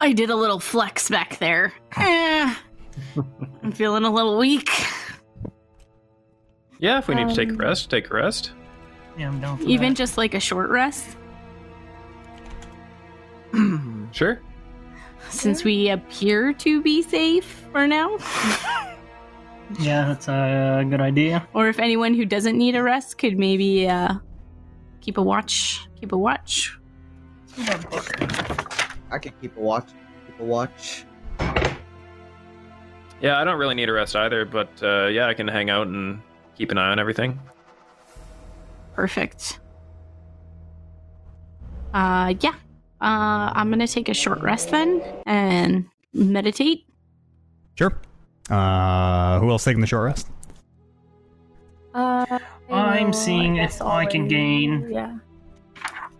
I 0.01 0.13
did 0.13 0.31
a 0.31 0.35
little 0.35 0.59
flex 0.59 1.09
back 1.09 1.37
there. 1.37 1.73
Eh, 1.95 2.55
I'm 3.61 3.71
feeling 3.71 4.03
a 4.03 4.09
little 4.09 4.39
weak. 4.39 4.69
Yeah, 6.79 6.97
if 6.97 7.07
we 7.07 7.15
need 7.15 7.29
to 7.29 7.35
take 7.35 7.49
a 7.49 7.51
Um, 7.53 7.57
rest, 7.57 7.89
take 7.89 8.09
a 8.09 8.13
rest. 8.13 8.51
Yeah, 9.17 9.27
I'm 9.27 9.39
down 9.41 9.57
for 9.57 9.63
Even 9.65 9.89
that. 9.89 9.97
just 9.97 10.17
like 10.17 10.33
a 10.33 10.39
short 10.39 10.69
rest, 10.69 11.17
Sure. 14.11 14.39
since 15.29 15.63
we 15.63 15.89
appear 15.89 16.53
to 16.53 16.81
be 16.81 17.01
safe 17.01 17.65
for 17.71 17.87
now. 17.87 18.17
Yeah, 19.79 20.07
that's 20.07 20.27
a 20.27 20.83
good 20.89 20.99
idea. 20.99 21.47
or 21.53 21.67
if 21.67 21.77
anyone 21.77 22.15
who 22.15 22.25
doesn't 22.25 22.57
need 22.57 22.75
a 22.75 22.81
rest 22.81 23.19
could 23.19 23.37
maybe 23.37 23.87
uh, 23.87 24.15
keep 24.99 25.19
a 25.19 25.21
watch. 25.21 25.87
Keep 26.01 26.11
a 26.11 26.17
watch. 26.17 26.75
I 29.11 29.19
can 29.21 29.31
keep 29.39 29.55
a 29.55 29.59
watch. 29.59 29.89
Keep 30.25 30.39
a 30.39 30.43
watch. 30.43 31.05
Yeah, 33.21 33.39
I 33.39 33.43
don't 33.43 33.59
really 33.59 33.75
need 33.75 33.89
a 33.89 33.93
rest 33.93 34.15
either, 34.15 34.43
but 34.43 34.69
uh, 34.81 35.05
yeah, 35.05 35.27
I 35.27 35.35
can 35.35 35.47
hang 35.47 35.69
out 35.69 35.85
and 35.85 36.19
keep 36.59 36.69
an 36.71 36.77
eye 36.77 36.91
on 36.91 36.99
everything. 36.99 37.39
Perfect. 38.93 39.59
Uh, 41.93 42.35
yeah. 42.41 42.53
Uh, 43.01 43.49
I'm 43.55 43.69
gonna 43.69 43.87
take 43.87 44.09
a 44.09 44.13
short 44.13 44.41
rest 44.41 44.69
then 44.71 45.01
and 45.25 45.85
meditate. 46.13 46.85
Sure. 47.75 47.97
Uh, 48.49 49.39
who 49.39 49.49
else 49.49 49.63
taking 49.63 49.79
the 49.81 49.87
short 49.87 50.03
rest? 50.05 50.27
Uh, 51.93 52.39
I'm 52.69 53.13
seeing 53.13 53.55
guess 53.55 53.77
if 53.77 53.81
I 53.81 54.05
can 54.05 54.23
I'll- 54.23 54.27
gain- 54.29 54.89
Yeah. 54.91 55.17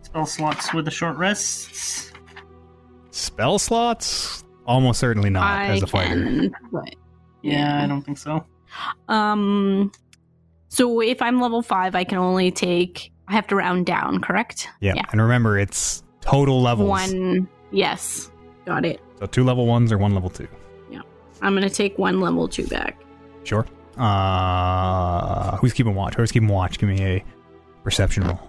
Spell 0.03 0.25
slots 0.25 0.73
with 0.73 0.85
the 0.85 0.91
short 0.91 1.17
rests. 1.17 2.11
Spell 3.11 3.59
slots? 3.59 4.43
Almost 4.65 4.99
certainly 4.99 5.29
not 5.29 5.43
I 5.43 5.65
as 5.67 5.83
a 5.83 5.87
fighter. 5.87 6.15
can, 6.23 6.51
but 6.71 6.95
Yeah, 7.43 7.83
I 7.83 7.87
don't 7.87 8.01
think 8.03 8.17
so. 8.17 8.45
um. 9.09 9.91
So 10.69 11.01
if 11.01 11.21
I'm 11.21 11.41
level 11.41 11.61
five, 11.61 11.95
I 11.95 12.03
can 12.03 12.17
only 12.17 12.51
take. 12.51 13.11
I 13.27 13.33
have 13.33 13.47
to 13.47 13.55
round 13.55 13.85
down, 13.85 14.21
correct? 14.21 14.69
Yeah. 14.81 14.93
And 15.11 15.21
remember, 15.21 15.59
it's 15.59 16.03
total 16.21 16.61
levels. 16.61 16.89
One. 16.89 17.47
Yes. 17.71 18.31
Got 18.65 18.85
it. 18.85 19.01
So 19.19 19.25
two 19.25 19.43
level 19.43 19.67
ones 19.67 19.91
or 19.91 19.97
one 19.97 20.13
level 20.13 20.29
two. 20.29 20.47
Yeah. 20.89 21.01
I'm 21.41 21.53
gonna 21.53 21.69
take 21.69 21.97
one 21.97 22.21
level 22.21 22.47
two 22.47 22.65
back. 22.67 22.99
Sure. 23.43 23.65
Uh, 23.97 25.57
who's 25.57 25.73
keeping 25.73 25.93
watch? 25.95 26.15
Who's 26.15 26.31
keeping 26.31 26.47
watch? 26.47 26.79
Give 26.79 26.87
me 26.87 27.03
a 27.03 27.25
perception 27.83 28.23
roll. 28.23 28.39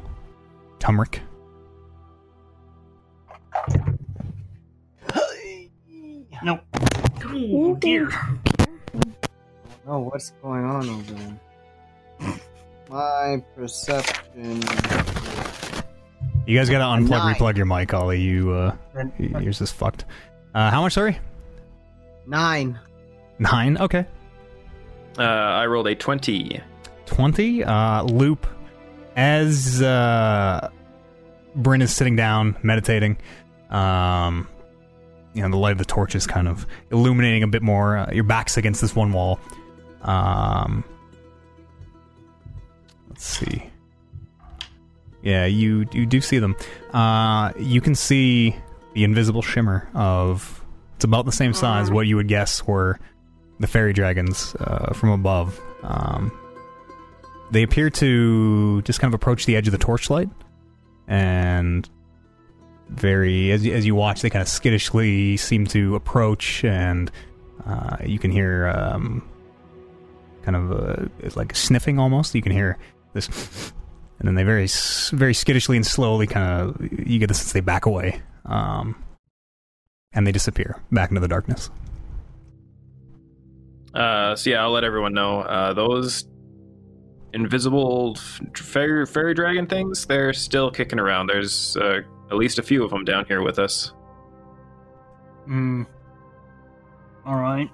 Tumric. 0.79 1.21
Nope. 6.43 6.61
Oh 7.27 7.75
dear. 7.77 8.11
Oh, 9.87 9.99
what's 9.99 10.31
going 10.43 10.65
on 10.65 10.89
over 10.89 11.13
there? 11.13 11.41
My 12.91 13.43
perception. 13.57 14.63
You 16.47 16.59
guys 16.59 16.69
gotta 16.69 16.85
unplug, 17.03 17.11
Nine. 17.11 17.35
replug 17.35 17.57
your 17.57 17.67
mic, 17.67 17.95
Ollie. 17.95 18.21
You, 18.21 18.53
uh, 18.53 18.77
yours 19.19 19.61
is 19.61 19.71
fucked. 19.71 20.05
Uh, 20.55 20.71
how 20.71 20.83
much, 20.83 20.95
sorry? 20.95 21.19
Nine. 22.27 22.79
Nine? 23.39 23.79
Okay. 23.79 24.05
Uh, 25.19 25.23
I 25.23 25.67
rolled 25.67 25.87
a 25.87 25.95
20. 25.95 26.61
20. 27.07 27.65
Uh, 27.65 28.03
Loop, 28.05 28.47
as 29.17 29.81
uh, 29.83 30.71
Bryn 31.55 31.83
is 31.83 31.93
sitting 31.95 32.17
down, 32.17 32.57
meditating, 32.63 33.19
um, 33.71 34.49
you 35.35 35.43
know, 35.43 35.49
the 35.51 35.57
light 35.57 35.73
of 35.73 35.79
the 35.79 35.85
torch 35.85 36.15
is 36.17 36.27
kind 36.27 36.49
of 36.49 36.67
illuminating 36.91 37.45
a 37.45 37.49
bit 37.49 37.63
more. 37.63 37.99
Uh, 37.99 38.11
your 38.13 38.25
back's 38.25 38.57
against 38.57 38.81
this 38.81 38.97
one 38.97 39.13
wall. 39.13 39.39
Um, 40.03 40.83
let's 43.21 43.39
see. 43.39 43.71
Yeah, 45.23 45.45
you 45.45 45.87
you 45.93 46.07
do 46.07 46.23
see 46.23 46.39
them. 46.39 46.57
Uh, 46.95 47.53
you 47.59 47.83
can 47.83 47.95
see 47.95 48.57
the 48.95 49.05
invisible 49.05 49.43
shimmer 49.43 49.89
of. 49.95 50.57
It's 50.97 51.05
about 51.05 51.27
the 51.27 51.33
same 51.33 51.53
size. 51.55 51.91
What 51.91 52.07
you 52.07 52.17
would 52.17 52.29
guess 52.29 52.67
were 52.67 52.99
the 53.59 53.67
fairy 53.67 53.93
dragons 53.93 54.55
uh, 54.61 54.93
from 54.95 55.11
above. 55.11 55.61
Um, 55.83 56.33
they 57.51 57.63
appear 57.63 57.91
to 57.91 58.83
just 58.83 59.01
kind 59.01 59.13
of 59.13 59.15
approach 59.15 59.47
the 59.47 59.57
edge 59.57 59.67
of 59.69 59.73
the 59.73 59.79
torchlight, 59.79 60.31
and 61.07 61.89
very 62.89 63.51
as 63.51 63.65
you, 63.65 63.75
as 63.75 63.85
you 63.85 63.95
watch, 63.95 64.23
they 64.23 64.31
kind 64.31 64.43
of 64.43 64.49
skittishly 64.49 65.37
seem 65.37 65.67
to 65.69 65.95
approach, 65.95 66.65
and 66.65 67.11
uh, 67.67 67.97
you 68.05 68.19
can 68.19 68.31
hear 68.31 68.69
um, 68.69 69.23
kind 70.43 70.57
of 70.57 70.73
uh 70.73 71.09
it's 71.19 71.37
like 71.37 71.55
sniffing 71.55 71.99
almost. 71.99 72.35
You 72.35 72.43
can 72.43 72.53
hear 72.53 72.79
this, 73.13 73.73
and 74.19 74.27
then 74.27 74.35
they 74.35 74.43
very 74.43 74.69
very 75.13 75.35
skittishly 75.35 75.77
and 75.77 75.87
slowly 75.87 76.27
kind 76.27 76.71
of 76.71 77.09
you 77.09 77.19
get 77.19 77.29
the 77.29 77.35
sense 77.35 77.53
they 77.53 77.61
back 77.61 77.87
away, 77.87 78.23
um, 78.45 79.03
and 80.13 80.27
they 80.27 80.33
disappear 80.33 80.81
back 80.93 81.11
into 81.11 81.21
the 81.21 81.29
darkness. 81.29 81.71
Uh, 83.95 84.37
so 84.37 84.51
yeah, 84.51 84.63
I'll 84.63 84.71
let 84.71 84.85
everyone 84.85 85.15
know. 85.15 85.41
Uh, 85.41 85.73
those 85.73 86.25
invisible 87.33 88.15
f- 88.17 88.41
fairy, 88.57 89.07
fairy 89.07 89.35
dragon 89.35 89.67
things, 89.67 90.07
they're 90.07 90.33
still 90.33 90.71
kicking 90.71 90.99
around. 90.99 91.27
There's 91.27 91.77
uh, 91.77 92.01
at 92.31 92.37
least 92.37 92.59
a 92.59 92.63
few 92.63 92.85
of 92.85 92.91
them 92.91 93.05
down 93.05 93.25
here 93.27 93.43
with 93.43 93.59
us. 93.59 93.93
Hmm. 95.47 95.83
All 97.27 97.37
right. 97.37 97.69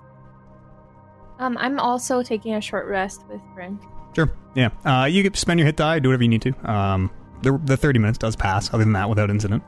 Um, 1.38 1.56
I'm 1.58 1.78
also 1.78 2.22
taking 2.22 2.54
a 2.54 2.60
short 2.60 2.86
rest 2.86 3.26
with 3.28 3.40
Bryn. 3.54 3.78
Sure. 4.16 4.32
Yeah. 4.54 4.70
Uh, 4.82 5.04
you 5.04 5.22
can 5.22 5.34
spend 5.34 5.60
your 5.60 5.66
hit 5.66 5.76
die, 5.76 5.98
do 5.98 6.08
whatever 6.08 6.22
you 6.22 6.30
need 6.30 6.40
to. 6.40 6.70
Um, 6.72 7.10
the, 7.42 7.60
the 7.62 7.76
30 7.76 7.98
minutes 7.98 8.16
does 8.16 8.34
pass, 8.34 8.72
other 8.72 8.82
than 8.82 8.94
that, 8.94 9.10
without 9.10 9.28
incident. 9.28 9.62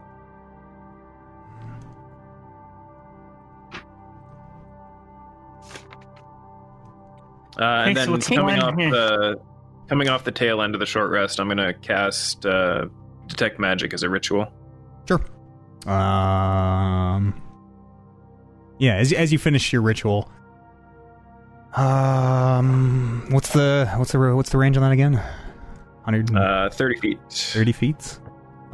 Uh, 7.59 7.63
and 7.63 7.91
Okay, 7.91 7.95
then 7.95 8.07
so 8.07 8.13
what's 8.13 8.29
coming 8.29 8.59
off 8.61 8.77
here? 8.79 8.91
the 8.91 9.41
coming 9.89 10.09
off 10.09 10.25
the 10.25 10.33
tail 10.33 10.63
end 10.63 10.75
of 10.75 10.79
the 10.81 10.87
short 10.87 11.11
rest, 11.11 11.41
I'm 11.41 11.49
gonna 11.49 11.75
cast 11.75 12.47
uh, 12.47 12.87
detect 13.27 13.59
magic 13.59 13.93
as 13.93 14.03
a 14.03 14.09
ritual. 14.09 14.47
Sure. 15.07 15.21
Um, 15.93 17.35
yeah, 18.79 18.97
as, 18.97 19.13
as 19.13 19.31
you 19.33 19.39
finish 19.39 19.73
your 19.73 19.83
ritual, 19.83 20.31
um, 21.77 23.27
what's 23.31 23.51
the 23.53 23.91
what's 23.97 24.13
the 24.13 24.19
what's 24.37 24.51
the 24.51 24.59
range 24.59 24.77
on 24.77 24.83
that 24.83 24.93
again? 24.93 25.15
130 26.05 26.37
Uh, 26.37 26.71
Thirty 26.71 27.73
feet. 27.73 27.75
feet. 27.77 28.19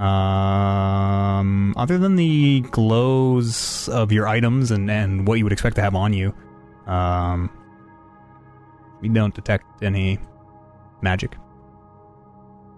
Um, 0.00 1.72
other 1.76 1.98
than 1.98 2.16
the 2.16 2.60
glows 2.70 3.88
of 3.88 4.10
your 4.12 4.26
items 4.28 4.70
and 4.70 4.90
and 4.90 5.26
what 5.26 5.38
you 5.38 5.44
would 5.44 5.52
expect 5.52 5.76
to 5.76 5.82
have 5.82 5.94
on 5.94 6.12
you, 6.12 6.34
um, 6.86 7.50
we 9.00 9.08
don't 9.08 9.34
detect 9.34 9.64
any 9.82 10.18
magic. 11.02 11.36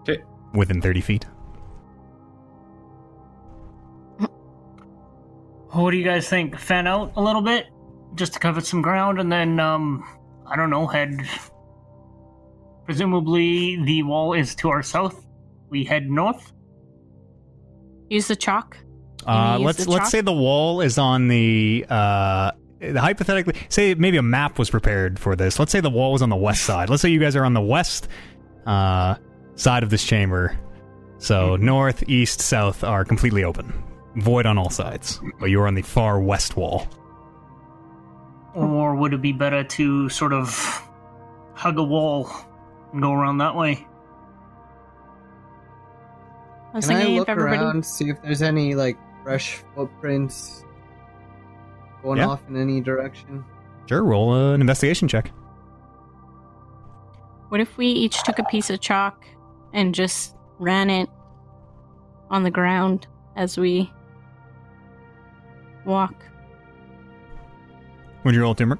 'Kay. 0.05 0.23
Within 0.53 0.81
30 0.81 1.01
feet. 1.01 1.25
What 5.71 5.91
do 5.91 5.97
you 5.97 6.03
guys 6.05 6.27
think? 6.29 6.57
Fan 6.57 6.87
out 6.87 7.11
a 7.15 7.21
little 7.21 7.41
bit, 7.41 7.67
just 8.15 8.33
to 8.33 8.39
cover 8.39 8.61
some 8.61 8.81
ground, 8.81 9.19
and 9.19 9.31
then 9.31 9.59
um, 9.59 10.03
I 10.47 10.55
don't 10.55 10.69
know, 10.69 10.87
head. 10.87 11.17
Presumably, 12.85 13.83
the 13.83 14.03
wall 14.03 14.33
is 14.33 14.55
to 14.55 14.69
our 14.69 14.81
south. 14.81 15.25
We 15.69 15.83
head 15.83 16.09
north. 16.09 16.53
Use 18.09 18.27
the 18.27 18.35
chalk. 18.35 18.77
Uh, 19.25 19.59
let's 19.59 19.85
let's 19.87 20.03
chalk? 20.03 20.11
say 20.11 20.21
the 20.21 20.31
wall 20.31 20.79
is 20.79 20.97
on 20.97 21.27
the 21.27 21.85
uh, 21.89 22.51
hypothetically 22.81 23.55
say 23.67 23.93
maybe 23.95 24.15
a 24.15 24.21
map 24.21 24.57
was 24.57 24.69
prepared 24.69 25.19
for 25.19 25.35
this. 25.35 25.59
Let's 25.59 25.71
say 25.73 25.81
the 25.81 25.89
wall 25.89 26.13
was 26.13 26.21
on 26.21 26.29
the 26.29 26.37
west 26.37 26.63
side. 26.63 26.89
Let's 26.89 27.01
say 27.01 27.09
you 27.09 27.19
guys 27.19 27.35
are 27.35 27.43
on 27.43 27.53
the 27.53 27.61
west 27.61 28.07
uh, 28.65 29.15
side 29.55 29.83
of 29.83 29.89
this 29.89 30.05
chamber. 30.05 30.57
So 31.17 31.55
Mm-hmm. 31.55 31.65
north, 31.65 32.03
east, 32.07 32.39
south 32.39 32.83
are 32.85 33.03
completely 33.03 33.43
open, 33.43 33.73
void 34.15 34.45
on 34.45 34.57
all 34.57 34.69
sides. 34.69 35.19
But 35.41 35.49
you're 35.49 35.67
on 35.67 35.75
the 35.75 35.81
far 35.81 36.21
west 36.21 36.55
wall. 36.55 36.87
Or 38.57 38.95
would 38.95 39.13
it 39.13 39.21
be 39.21 39.31
better 39.33 39.63
to 39.63 40.09
sort 40.09 40.33
of 40.33 40.49
hug 41.53 41.77
a 41.77 41.83
wall 41.83 42.29
and 42.91 43.01
go 43.01 43.13
around 43.13 43.37
that 43.37 43.55
way? 43.55 43.85
I 46.73 46.77
was 46.77 46.87
Can 46.87 46.95
I 46.97 47.05
look 47.05 47.27
if 47.27 47.29
everybody. 47.29 47.57
around, 47.57 47.85
see 47.85 48.09
if 48.09 48.21
there's 48.21 48.41
any 48.41 48.73
like 48.75 48.97
fresh 49.23 49.61
footprints 49.75 50.63
going 52.01 52.17
Yeah. 52.17 52.27
off 52.29 52.41
in 52.49 52.55
any 52.57 52.81
direction? 52.81 53.45
Sure, 53.87 54.03
roll 54.03 54.33
an 54.33 54.59
investigation 54.59 55.07
check. 55.07 55.31
What 57.49 57.61
if 57.61 57.77
we 57.77 57.87
each 57.87 58.23
took 58.23 58.39
a 58.39 58.43
piece 58.45 58.69
of 58.69 58.81
chalk 58.81 59.23
and 59.73 59.93
just 59.93 60.35
ran 60.59 60.89
it 60.89 61.09
on 62.29 62.43
the 62.43 62.51
ground 62.51 63.07
as 63.35 63.57
we 63.57 63.91
walk. 65.85 66.13
What'd 68.27 68.35
you 68.35 68.41
roll, 68.41 68.55
Timber? 68.55 68.77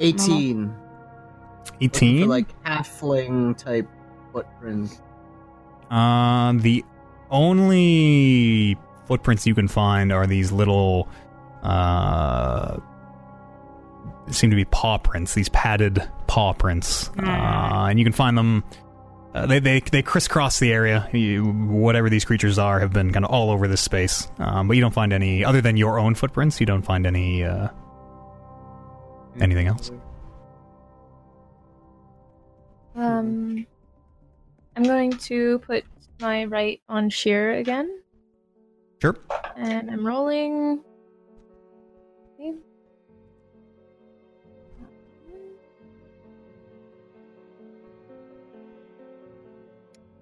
18. 0.00 0.74
18? 1.82 2.22
For 2.22 2.26
like 2.28 2.62
halfling 2.62 3.58
type 3.58 3.86
footprint. 4.32 5.02
Uh, 5.90 6.54
the 6.54 6.82
only 7.30 8.78
footprints 9.04 9.46
you 9.46 9.54
can 9.54 9.68
find 9.68 10.10
are 10.10 10.26
these 10.26 10.50
little, 10.50 11.10
uh, 11.62 12.78
seem 14.30 14.48
to 14.48 14.56
be 14.56 14.64
paw 14.64 14.96
prints, 14.96 15.34
these 15.34 15.50
padded 15.50 16.02
paw 16.26 16.54
prints. 16.54 17.10
Uh, 17.18 17.88
and 17.90 17.98
you 17.98 18.04
can 18.06 18.14
find 18.14 18.38
them, 18.38 18.64
uh, 19.34 19.44
they, 19.44 19.58
they, 19.58 19.80
they 19.80 20.00
crisscross 20.00 20.58
the 20.58 20.72
area. 20.72 21.06
You, 21.12 21.44
whatever 21.44 22.08
these 22.08 22.24
creatures 22.24 22.58
are 22.58 22.80
have 22.80 22.94
been 22.94 23.12
kind 23.12 23.26
of 23.26 23.30
all 23.30 23.50
over 23.50 23.68
this 23.68 23.82
space. 23.82 24.26
Um, 24.38 24.68
but 24.68 24.76
you 24.78 24.80
don't 24.80 24.94
find 24.94 25.12
any, 25.12 25.44
other 25.44 25.60
than 25.60 25.76
your 25.76 25.98
own 25.98 26.14
footprints, 26.14 26.60
you 26.60 26.64
don't 26.66 26.80
find 26.80 27.06
any, 27.06 27.44
uh, 27.44 27.68
anything 29.40 29.66
else. 29.66 29.90
Um, 32.94 33.66
I'm 34.76 34.82
going 34.82 35.12
to 35.12 35.58
put 35.60 35.84
my 36.20 36.44
rite 36.44 36.82
on 36.88 37.08
sheer 37.10 37.54
again, 37.54 38.02
Sure. 39.00 39.16
and 39.56 39.90
I'm 39.90 40.06
rolling. 40.06 40.82
Okay. 42.38 42.52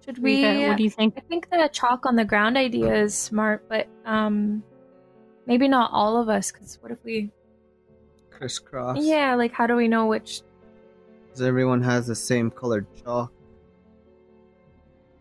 Should 0.05 0.19
we? 0.19 0.45
Rita, 0.45 0.69
what 0.69 0.77
do 0.77 0.83
you 0.83 0.91
think? 0.91 1.15
I 1.17 1.21
think 1.21 1.51
the 1.51 1.69
chalk 1.73 2.07
on 2.07 2.17
the 2.17 2.25
ground 2.25 2.57
idea 2.57 2.95
is 3.03 3.15
smart, 3.15 3.65
but 3.69 3.87
um, 4.05 4.63
maybe 5.47 5.69
not 5.69 5.91
all 5.93 6.17
of 6.21 6.29
us. 6.29 6.51
Because 6.51 6.79
what 6.81 6.91
if 6.91 6.99
we? 7.05 7.31
Crisscross. 8.41 8.97
Yeah, 9.05 9.35
like 9.35 9.53
how 9.53 9.67
do 9.67 9.77
we 9.77 9.87
know 9.87 10.07
which? 10.07 10.41
Because 11.27 11.43
everyone 11.43 11.83
has 11.83 12.07
the 12.07 12.15
same 12.15 12.51
colored 12.51 12.87
chalk. 13.05 13.31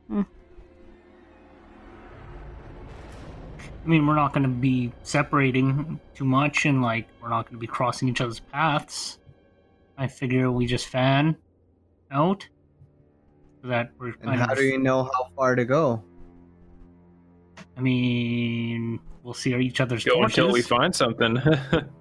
Hmm. 0.08 0.22
I 3.84 3.88
mean, 3.88 4.08
we're 4.08 4.16
not 4.16 4.32
going 4.34 4.44
to 4.44 4.50
be 4.50 4.92
separating 5.04 6.00
too 6.16 6.24
much, 6.24 6.66
and 6.66 6.82
like 6.82 7.08
we're 7.22 7.28
not 7.30 7.46
going 7.46 7.56
to 7.58 7.60
be 7.60 7.68
crossing 7.68 8.08
each 8.08 8.22
other's 8.22 8.40
paths. 8.40 9.20
I 9.98 10.08
figure 10.08 10.50
we 10.50 10.66
just 10.66 10.88
fan 10.88 11.36
out 12.12 12.48
so 13.62 13.68
that 13.68 13.92
we're. 14.00 14.08
And 14.22 14.24
kind 14.24 14.40
how 14.40 14.52
of- 14.54 14.58
do 14.58 14.64
you 14.64 14.78
know 14.80 15.04
how 15.04 15.28
far 15.36 15.56
to 15.56 15.66
go? 15.66 16.02
I 17.76 17.82
mean, 17.82 19.00
we'll 19.24 19.34
see 19.34 19.54
each 19.56 19.82
other's 19.82 20.06
Go 20.06 20.16
torches. 20.16 20.38
until 20.38 20.54
we 20.54 20.62
find 20.62 20.96
something. 20.96 21.38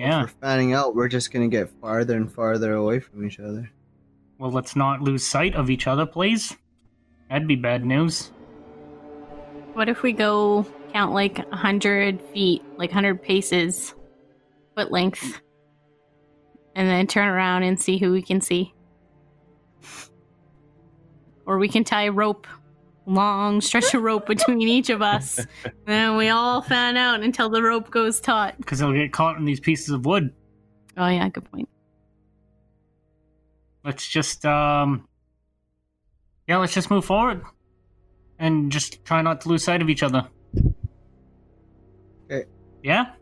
Yeah. 0.00 0.24
If 0.24 0.34
we're 0.34 0.48
fanning 0.48 0.72
out, 0.72 0.94
we're 0.94 1.08
just 1.08 1.30
gonna 1.30 1.48
get 1.48 1.68
farther 1.80 2.16
and 2.16 2.32
farther 2.32 2.72
away 2.74 3.00
from 3.00 3.26
each 3.26 3.38
other. 3.38 3.70
Well, 4.38 4.50
let's 4.50 4.74
not 4.74 5.02
lose 5.02 5.26
sight 5.26 5.54
of 5.54 5.68
each 5.68 5.86
other, 5.86 6.06
please. 6.06 6.56
That'd 7.28 7.46
be 7.46 7.56
bad 7.56 7.84
news. 7.84 8.32
What 9.74 9.90
if 9.90 10.02
we 10.02 10.12
go 10.12 10.66
count 10.92 11.12
like 11.12 11.38
a 11.38 11.48
100 11.50 12.20
feet, 12.32 12.62
like 12.78 12.90
100 12.90 13.22
paces, 13.22 13.94
foot 14.74 14.90
length, 14.90 15.40
and 16.74 16.88
then 16.88 17.06
turn 17.06 17.28
around 17.28 17.64
and 17.64 17.78
see 17.78 17.98
who 17.98 18.12
we 18.12 18.22
can 18.22 18.40
see? 18.40 18.72
Or 21.44 21.58
we 21.58 21.68
can 21.68 21.84
tie 21.84 22.04
a 22.04 22.12
rope, 22.12 22.46
long 23.10 23.60
stretch 23.60 23.92
of 23.94 24.02
rope 24.02 24.26
between 24.26 24.62
each 24.62 24.88
of 24.90 25.02
us, 25.02 25.40
and 25.86 26.16
we 26.16 26.28
all 26.28 26.62
fan 26.62 26.96
out 26.96 27.22
until 27.22 27.48
the 27.48 27.62
rope 27.62 27.90
goes 27.90 28.20
taut. 28.20 28.56
Because 28.58 28.78
they'll 28.78 28.92
get 28.92 29.12
caught 29.12 29.36
in 29.36 29.44
these 29.44 29.60
pieces 29.60 29.90
of 29.90 30.06
wood. 30.06 30.32
Oh, 30.96 31.08
yeah, 31.08 31.28
good 31.28 31.50
point. 31.50 31.68
Let's 33.84 34.06
just, 34.08 34.44
um. 34.44 35.06
Yeah, 36.46 36.58
let's 36.58 36.74
just 36.74 36.90
move 36.90 37.04
forward. 37.04 37.42
And 38.38 38.72
just 38.72 39.04
try 39.04 39.22
not 39.22 39.42
to 39.42 39.48
lose 39.48 39.62
sight 39.64 39.82
of 39.82 39.88
each 39.90 40.02
other. 40.02 40.28
Okay. 42.30 42.44
Yeah? 42.82 43.12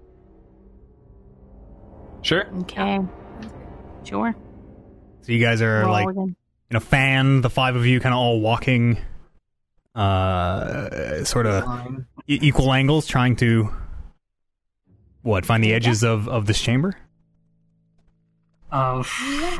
sure. 2.22 2.46
Okay. 2.60 2.98
Sure. 4.04 4.34
So 5.22 5.32
you 5.32 5.40
guys 5.44 5.60
are 5.62 5.80
Roll 5.82 5.92
like 5.92 6.08
again. 6.08 6.36
in 6.70 6.76
a 6.76 6.80
fan, 6.80 7.40
the 7.42 7.50
five 7.50 7.76
of 7.76 7.86
you 7.86 8.00
kind 8.00 8.14
of 8.14 8.18
all 8.18 8.40
walking, 8.40 8.98
uh, 9.98 11.24
sort 11.24 11.46
of 11.46 11.64
e- 12.26 12.38
equal 12.42 12.72
angles, 12.72 13.06
trying 13.06 13.36
to 13.36 13.68
what 15.22 15.44
find 15.44 15.62
the 15.62 15.74
edges 15.74 16.02
of 16.04 16.28
of 16.28 16.46
this 16.46 16.60
chamber. 16.60 16.96
Uh, 18.70 19.02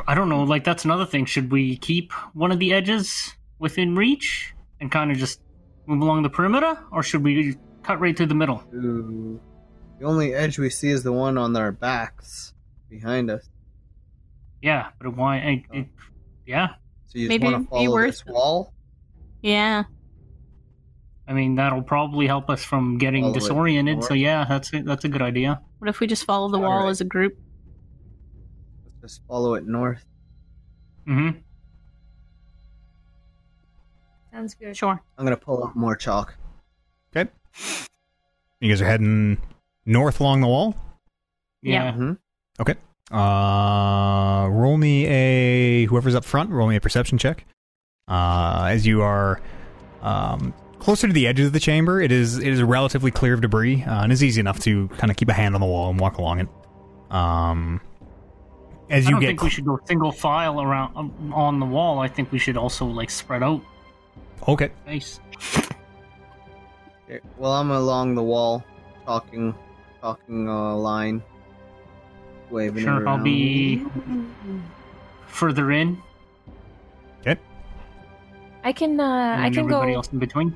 I 0.07 0.15
don't 0.15 0.29
know. 0.29 0.45
Like, 0.45 0.65
that's 0.65 0.85
another 0.85 1.07
thing. 1.07 1.25
Should 1.25 1.51
we 1.51 1.77
keep 1.79 2.13
one 2.35 2.53
of 2.53 2.59
the 2.59 2.75
edges 2.75 3.35
within 3.59 3.97
reach 3.97 4.55
and 4.81 4.93
kind 4.93 5.11
of 5.11 5.17
just 5.17 5.41
move 5.87 6.03
along 6.03 6.23
the 6.23 6.29
perimeter? 6.31 6.79
Or 6.93 7.03
should 7.03 7.25
we 7.25 7.57
cut 7.83 7.99
right 8.01 8.15
through 8.15 8.27
the 8.27 8.35
middle? 8.35 8.63
Ooh. 8.75 9.41
The 9.99 10.05
only 10.05 10.35
edge 10.35 10.59
we 10.59 10.69
see 10.71 10.91
is 10.91 11.03
the 11.03 11.13
one 11.13 11.39
on 11.39 11.57
our 11.57 11.73
backs 11.73 12.53
behind 12.91 13.31
us. 13.31 13.49
Yeah, 14.63 14.91
but 15.01 15.17
why? 15.17 15.37
I, 15.37 15.65
it, 15.73 15.87
yeah. 16.47 16.69
So 17.07 17.19
you 17.19 17.29
just 17.29 17.29
Maybe 17.31 17.45
want 17.45 17.55
it'd 17.55 17.67
to 17.67 17.71
be 17.71 17.87
follow 17.87 17.93
worth 17.93 18.11
this 18.11 18.27
wall? 18.27 18.75
Yeah. 19.43 19.85
I 21.29 21.35
mean, 21.35 21.57
that'll 21.57 21.83
probably 21.83 22.27
help 22.27 22.49
us 22.49 22.65
from 22.65 22.97
getting 22.97 23.23
Follow 23.23 23.35
it 23.35 23.41
disoriented. 23.41 24.03
So 24.03 24.15
yeah, 24.15 24.47
that's 24.49 24.73
a, 24.73 24.81
that's 24.83 25.05
a 25.05 25.09
good 25.09 25.21
idea. 25.21 25.61
What 25.79 25.89
if 25.89 26.01
we 26.01 26.07
just 26.07 26.25
follow 26.25 26.49
the 26.49 26.57
All 26.57 26.63
wall 26.65 26.85
right. 26.85 26.89
as 26.89 27.03
a 27.03 27.05
group? 27.05 27.37
Let's 29.03 29.15
just 29.15 29.27
follow 29.29 29.55
it 29.55 29.67
north. 29.67 30.05
Mm 31.07 31.33
hmm 31.33 31.39
Sounds 34.33 34.55
good. 34.55 34.77
Sure. 34.77 35.01
I'm 35.19 35.25
gonna 35.25 35.37
pull 35.37 35.65
up 35.65 35.75
more 35.77 35.97
chalk. 35.97 36.35
Okay, 37.15 37.31
you 38.61 38.69
guys 38.71 38.81
are 38.81 38.87
heading 38.87 39.39
north 39.85 40.21
along 40.21 40.41
the 40.43 40.47
wall. 40.47 40.75
Yeah. 41.63 41.93
hmm 41.93 42.13
Okay. 42.61 42.75
Uh, 43.11 44.47
roll 44.51 44.77
me 44.77 45.07
a 45.07 45.85
whoever's 45.87 46.15
up 46.15 46.25
front. 46.25 46.51
Roll 46.51 46.69
me 46.69 46.77
a 46.77 46.81
perception 46.81 47.19
check. 47.19 47.45
Uh, 48.07 48.67
as 48.71 48.87
you 48.87 49.03
are 49.03 49.41
um, 50.03 50.55
closer 50.79 51.07
to 51.07 51.13
the 51.13 51.27
edges 51.27 51.49
of 51.49 51.53
the 51.53 51.61
chamber, 51.61 52.01
it 52.01 52.13
is 52.13 52.39
it 52.39 52.47
is 52.47 52.63
relatively 52.63 53.11
clear 53.11 53.35
of 53.35 53.41
debris, 53.41 53.85
uh, 53.85 54.03
and 54.03 54.13
it's 54.13 54.23
easy 54.23 54.41
enough 54.41 54.59
to 54.61 54.89
kind 54.89 55.11
of 55.11 55.17
keep 55.17 55.29
a 55.29 55.33
hand 55.33 55.55
on 55.55 55.61
the 55.61 55.67
wall 55.67 55.91
and 55.91 56.01
walk 56.01 56.19
along 56.19 56.41
it. 56.41 56.49
Um, 57.11 57.81
as 58.91 59.07
I 59.07 59.09
you 59.09 59.15
don't 59.15 59.21
get 59.21 59.27
think 59.29 59.43
we 59.43 59.51
should 59.51 59.65
go 59.65 59.81
single 59.85 60.13
file 60.13 60.61
around 60.61 60.97
um, 60.97 61.33
on 61.35 61.61
the 61.61 61.67
wall. 61.67 61.99
I 61.99 62.09
think 62.09 62.33
we 62.33 62.39
should 62.39 62.57
also 62.57 62.87
like 62.87 63.11
spread 63.11 63.43
out 63.43 63.63
okay, 64.47 64.71
Nice. 64.87 65.21
Well, 67.39 67.53
I'm 67.53 67.71
along 67.71 68.15
the 68.17 68.23
wall, 68.23 68.63
talking, 69.07 69.55
talking 70.03 70.49
uh, 70.49 70.75
line, 70.77 71.23
waving 72.51 72.83
it 72.83 72.85
Sure, 72.85 73.09
I'll 73.09 73.23
be 73.23 73.83
further 75.27 75.73
in. 75.73 76.01
okay, 77.21 77.41
I 78.63 78.73
can. 78.73 79.01
Uh, 79.01 79.05
and 79.05 79.43
I 79.43 79.51
can 79.51 79.61
everybody 79.61 79.93
go. 79.93 79.97
else 79.97 80.13
in 80.13 80.19
between. 80.19 80.55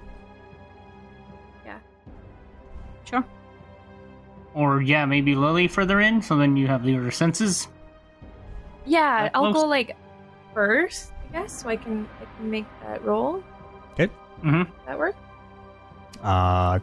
Or 4.54 4.82
yeah, 4.82 5.04
maybe 5.06 5.34
Lily 5.34 5.66
further 5.68 6.00
in, 6.00 6.20
so 6.22 6.36
then 6.36 6.56
you 6.56 6.66
have 6.66 6.86
your 6.86 7.10
senses. 7.10 7.68
Yeah, 8.84 9.24
That 9.24 9.30
I'll 9.34 9.50
close. 9.52 9.62
go 9.62 9.66
like 9.68 9.96
first, 10.52 11.12
I 11.30 11.38
guess, 11.40 11.62
so 11.62 11.68
I 11.68 11.76
can 11.76 12.06
I 12.20 12.24
can 12.36 12.50
make 12.50 12.66
that 12.82 13.02
roll. 13.04 13.42
hmm 14.42 14.62
That 14.86 14.98
work? 14.98 15.14
uh, 16.22 16.78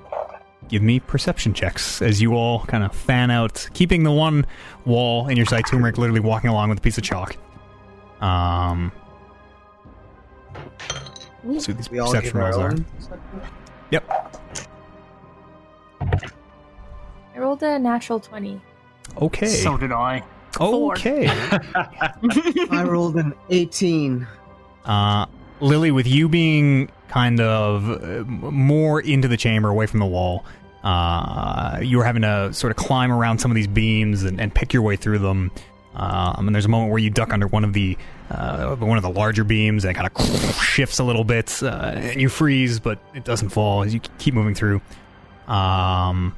give 0.69 0.81
me 0.81 0.99
perception 0.99 1.53
checks 1.53 2.01
as 2.01 2.21
you 2.21 2.33
all 2.35 2.63
kind 2.65 2.83
of 2.83 2.93
fan 2.95 3.29
out, 3.31 3.67
keeping 3.73 4.03
the 4.03 4.11
one 4.11 4.45
wall 4.85 5.27
in 5.27 5.35
your 5.37 5.45
sight. 5.45 5.65
Turmeric 5.67 5.97
literally 5.97 6.19
walking 6.21 6.49
along 6.49 6.69
with 6.69 6.77
a 6.79 6.81
piece 6.81 6.97
of 6.97 7.03
chalk. 7.03 7.35
Um, 8.21 8.91
so 11.57 11.71
these 11.73 11.89
We 11.89 11.99
perception 11.99 12.37
rolls 12.37 12.57
are. 12.57 12.71
own. 12.71 12.85
Yep. 13.91 14.35
I 17.40 17.41
rolled 17.41 17.64
a 17.64 17.80
natural 17.80 18.20
twenty. 18.20 18.60
Okay. 19.22 19.48
So 19.48 19.78
did 19.78 19.94
I. 19.94 20.22
okay. 20.60 21.30
I 22.70 22.84
rolled 22.86 23.16
an 23.16 23.34
18. 23.49 24.28
Uh, 24.84 25.26
Lily, 25.61 25.91
with 25.91 26.06
you 26.06 26.28
being 26.28 26.91
kind 27.07 27.40
of 27.40 27.90
uh, 27.90 28.26
more 28.26 28.99
into 28.99 29.30
the 29.30 29.38
chamber, 29.38 29.70
away 29.70 29.86
from 29.86 30.02
the 30.02 30.06
wall, 30.06 30.44
uh, 30.84 31.80
you 31.82 31.98
were 31.98 32.03
having 32.03 32.24
to 32.24 32.53
sort 32.53 32.72
of 32.72 32.78
climb 32.78 33.10
around 33.10 33.40
some 33.40 33.52
of 33.52 33.56
these 33.56 33.68
beams 33.68 34.24
and, 34.24 34.41
and 34.41 34.53
pick 34.53 34.74
your 34.74 34.82
way 34.82 34.98
through 34.98 35.20
them. 35.20 35.49
Um, 35.95 36.48
and 36.48 36.53
there's 36.53 36.66
a 36.66 36.70
moment 36.70 36.91
where 36.91 36.99
you 36.99 37.10
duck 37.10 37.32
under 37.32 37.48
one 37.48 37.64
of 37.64 37.72
the 37.72 37.98
uh, 38.30 38.76
one 38.76 38.98
of 38.98 39.03
the 39.03 39.10
larger 39.10 39.45
beams, 39.45 39.86
and 39.86 39.95
it 39.95 39.98
kind 39.98 40.11
of 40.14 40.56
shifts 40.61 40.99
a 40.99 41.06
little 41.06 41.24
bit, 41.24 41.64
uh, 41.64 41.94
and 41.95 42.20
you 42.20 42.28
freeze, 42.28 42.82
but 42.82 42.99
it 43.16 43.24
doesn't 43.24 43.49
fall 43.49 43.84
as 43.84 43.94
you 43.94 44.02
keep 44.18 44.34
moving 44.34 44.56
through. 44.56 44.82
Um, 45.48 46.36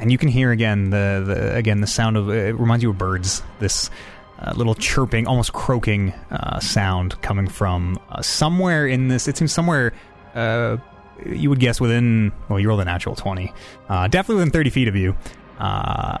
and 0.00 0.10
you 0.10 0.18
can 0.18 0.28
hear 0.28 0.50
again 0.50 0.90
the, 0.90 1.22
the 1.26 1.56
again 1.56 1.80
the 1.80 1.86
sound 1.86 2.16
of 2.16 2.28
it 2.30 2.58
reminds 2.58 2.82
you 2.82 2.90
of 2.90 2.98
birds. 2.98 3.42
This 3.58 3.90
uh, 4.38 4.52
little 4.56 4.74
chirping, 4.74 5.26
almost 5.26 5.52
croaking 5.52 6.12
uh, 6.30 6.58
sound 6.60 7.20
coming 7.22 7.46
from 7.46 8.00
uh, 8.08 8.22
somewhere 8.22 8.86
in 8.86 9.08
this. 9.08 9.28
It 9.28 9.36
seems 9.36 9.52
somewhere. 9.52 9.92
Uh, 10.34 10.78
you 11.26 11.50
would 11.50 11.60
guess 11.60 11.80
within. 11.80 12.32
Well, 12.48 12.58
you 12.58 12.68
rolled 12.68 12.80
a 12.80 12.84
natural 12.84 13.14
twenty. 13.14 13.52
Uh, 13.88 14.08
definitely 14.08 14.36
within 14.36 14.50
thirty 14.50 14.70
feet 14.70 14.88
of 14.88 14.96
you. 14.96 15.14
Uh, 15.58 16.18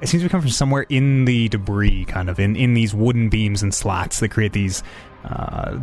it 0.00 0.08
seems 0.08 0.22
to 0.22 0.28
come 0.28 0.42
from 0.42 0.50
somewhere 0.50 0.84
in 0.90 1.24
the 1.24 1.48
debris, 1.48 2.04
kind 2.04 2.28
of 2.28 2.38
in 2.38 2.54
in 2.54 2.74
these 2.74 2.94
wooden 2.94 3.30
beams 3.30 3.62
and 3.62 3.72
slats 3.72 4.20
that 4.20 4.28
create 4.28 4.52
these 4.52 4.82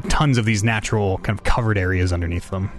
tons 0.10 0.38
of 0.38 0.46
these 0.46 0.64
natural 0.64 1.18
kind 1.20 1.40
of 1.40 1.44
covered 1.44 1.76
areas 1.76 2.14
underneath 2.14 2.52
them. 2.52 2.70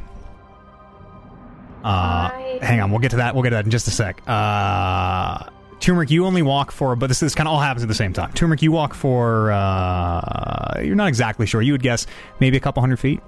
Uh, 1.82 2.30
hang 2.60 2.80
on, 2.80 2.90
we'll 2.90 3.00
get 3.00 3.10
to 3.10 3.16
that. 3.18 3.34
We'll 3.34 3.42
get 3.42 3.50
to 3.50 3.56
that 3.56 3.64
in 3.64 3.70
just 3.70 3.88
a 3.88 3.90
sec. 3.90 4.22
Uh, 4.26 5.50
Turmeric, 5.80 6.10
you 6.10 6.26
only 6.26 6.42
walk 6.42 6.70
for, 6.70 6.94
but 6.94 7.08
this 7.08 7.20
this 7.20 7.34
kind 7.34 7.48
of 7.48 7.54
all 7.54 7.60
happens 7.60 7.82
at 7.82 7.88
the 7.88 7.94
same 7.94 8.12
time. 8.12 8.32
Turmeric, 8.32 8.62
you 8.62 8.70
walk 8.70 8.94
for. 8.94 9.50
Uh, 9.50 10.80
you're 10.80 10.94
not 10.94 11.08
exactly 11.08 11.44
sure. 11.46 11.60
You 11.60 11.72
would 11.72 11.82
guess 11.82 12.06
maybe 12.38 12.56
a 12.56 12.60
couple 12.60 12.80
hundred 12.80 13.00
feet. 13.00 13.20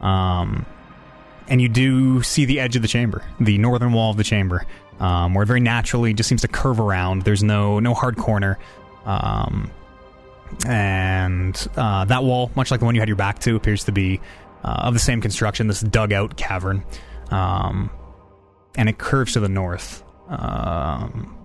Um, 0.00 0.66
and 1.48 1.60
you 1.60 1.68
do 1.68 2.22
see 2.22 2.44
the 2.44 2.60
edge 2.60 2.76
of 2.76 2.82
the 2.82 2.88
chamber, 2.88 3.24
the 3.40 3.58
northern 3.58 3.92
wall 3.92 4.10
of 4.10 4.16
the 4.16 4.24
chamber, 4.24 4.64
um, 5.00 5.34
where 5.34 5.42
it 5.42 5.46
very 5.46 5.60
naturally 5.60 6.14
just 6.14 6.28
seems 6.28 6.42
to 6.42 6.48
curve 6.48 6.80
around. 6.80 7.22
There's 7.22 7.42
no 7.42 7.80
no 7.80 7.94
hard 7.94 8.16
corner, 8.16 8.58
um, 9.04 9.70
and 10.66 11.54
uh, 11.76 12.04
that 12.06 12.24
wall, 12.24 12.50
much 12.54 12.70
like 12.70 12.80
the 12.80 12.86
one 12.86 12.94
you 12.94 13.00
had 13.00 13.08
your 13.08 13.16
back 13.16 13.38
to, 13.40 13.56
appears 13.56 13.84
to 13.84 13.92
be 13.92 14.20
uh, 14.64 14.82
of 14.84 14.94
the 14.94 15.00
same 15.00 15.20
construction. 15.20 15.66
This 15.66 15.80
dugout 15.80 16.36
cavern, 16.36 16.84
um, 17.30 17.90
and 18.76 18.88
it 18.88 18.98
curves 18.98 19.34
to 19.34 19.40
the 19.40 19.48
north. 19.48 20.02
Um, 20.28 21.38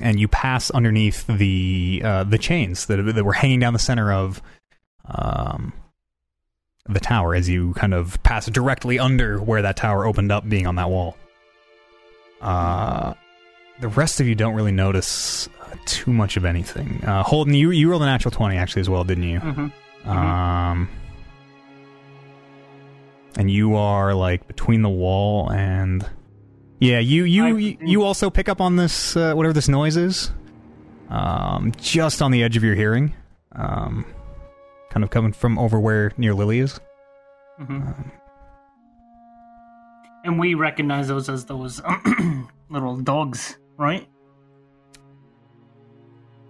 and 0.00 0.20
you 0.20 0.28
pass 0.28 0.70
underneath 0.70 1.26
the 1.26 2.02
uh, 2.04 2.24
the 2.24 2.38
chains 2.38 2.86
that 2.86 2.96
that 2.96 3.24
were 3.24 3.32
hanging 3.32 3.60
down 3.60 3.72
the 3.72 3.78
center 3.78 4.12
of 4.12 4.42
um, 5.06 5.72
the 6.88 7.00
tower 7.00 7.34
as 7.34 7.48
you 7.48 7.72
kind 7.74 7.94
of 7.94 8.22
pass 8.22 8.46
directly 8.46 8.98
under 8.98 9.38
where 9.38 9.62
that 9.62 9.76
tower 9.76 10.04
opened 10.04 10.32
up, 10.32 10.48
being 10.48 10.66
on 10.66 10.76
that 10.76 10.90
wall. 10.90 11.16
Uh, 12.40 13.14
the 13.80 13.88
rest 13.88 14.20
of 14.20 14.26
you 14.26 14.34
don't 14.34 14.54
really 14.54 14.72
notice 14.72 15.48
uh, 15.62 15.74
too 15.86 16.12
much 16.12 16.36
of 16.36 16.44
anything. 16.44 17.02
Uh, 17.04 17.22
Holden, 17.22 17.54
you 17.54 17.70
you 17.70 17.90
rolled 17.90 18.02
a 18.02 18.06
natural 18.06 18.32
twenty 18.32 18.56
actually 18.56 18.80
as 18.80 18.90
well, 18.90 19.04
didn't 19.04 19.24
you? 19.24 19.40
Mm-hmm. 19.40 20.10
Um, 20.10 20.88
and 23.36 23.50
you 23.50 23.76
are 23.76 24.14
like 24.14 24.46
between 24.46 24.82
the 24.82 24.88
wall 24.88 25.50
and 25.52 26.08
yeah, 26.80 26.98
you 26.98 27.24
you 27.24 27.56
you, 27.56 27.76
you 27.80 28.02
also 28.02 28.28
pick 28.30 28.48
up 28.48 28.60
on 28.60 28.76
this 28.76 29.16
uh, 29.16 29.32
whatever 29.34 29.52
this 29.54 29.68
noise 29.68 29.96
is, 29.96 30.30
um, 31.08 31.72
just 31.78 32.20
on 32.20 32.30
the 32.32 32.42
edge 32.42 32.56
of 32.56 32.62
your 32.64 32.74
hearing, 32.74 33.14
um, 33.52 34.04
kind 34.90 35.02
of 35.02 35.10
coming 35.10 35.32
from 35.32 35.58
over 35.58 35.80
where 35.80 36.12
near 36.18 36.34
Lily 36.34 36.58
is. 36.60 36.78
hmm 37.58 37.76
Um, 37.76 38.10
And 40.24 40.38
we 40.40 40.54
recognize 40.54 41.06
those 41.08 41.28
as 41.28 41.44
those 41.46 41.80
little 42.68 42.96
dogs, 42.96 43.56
right? 43.78 44.06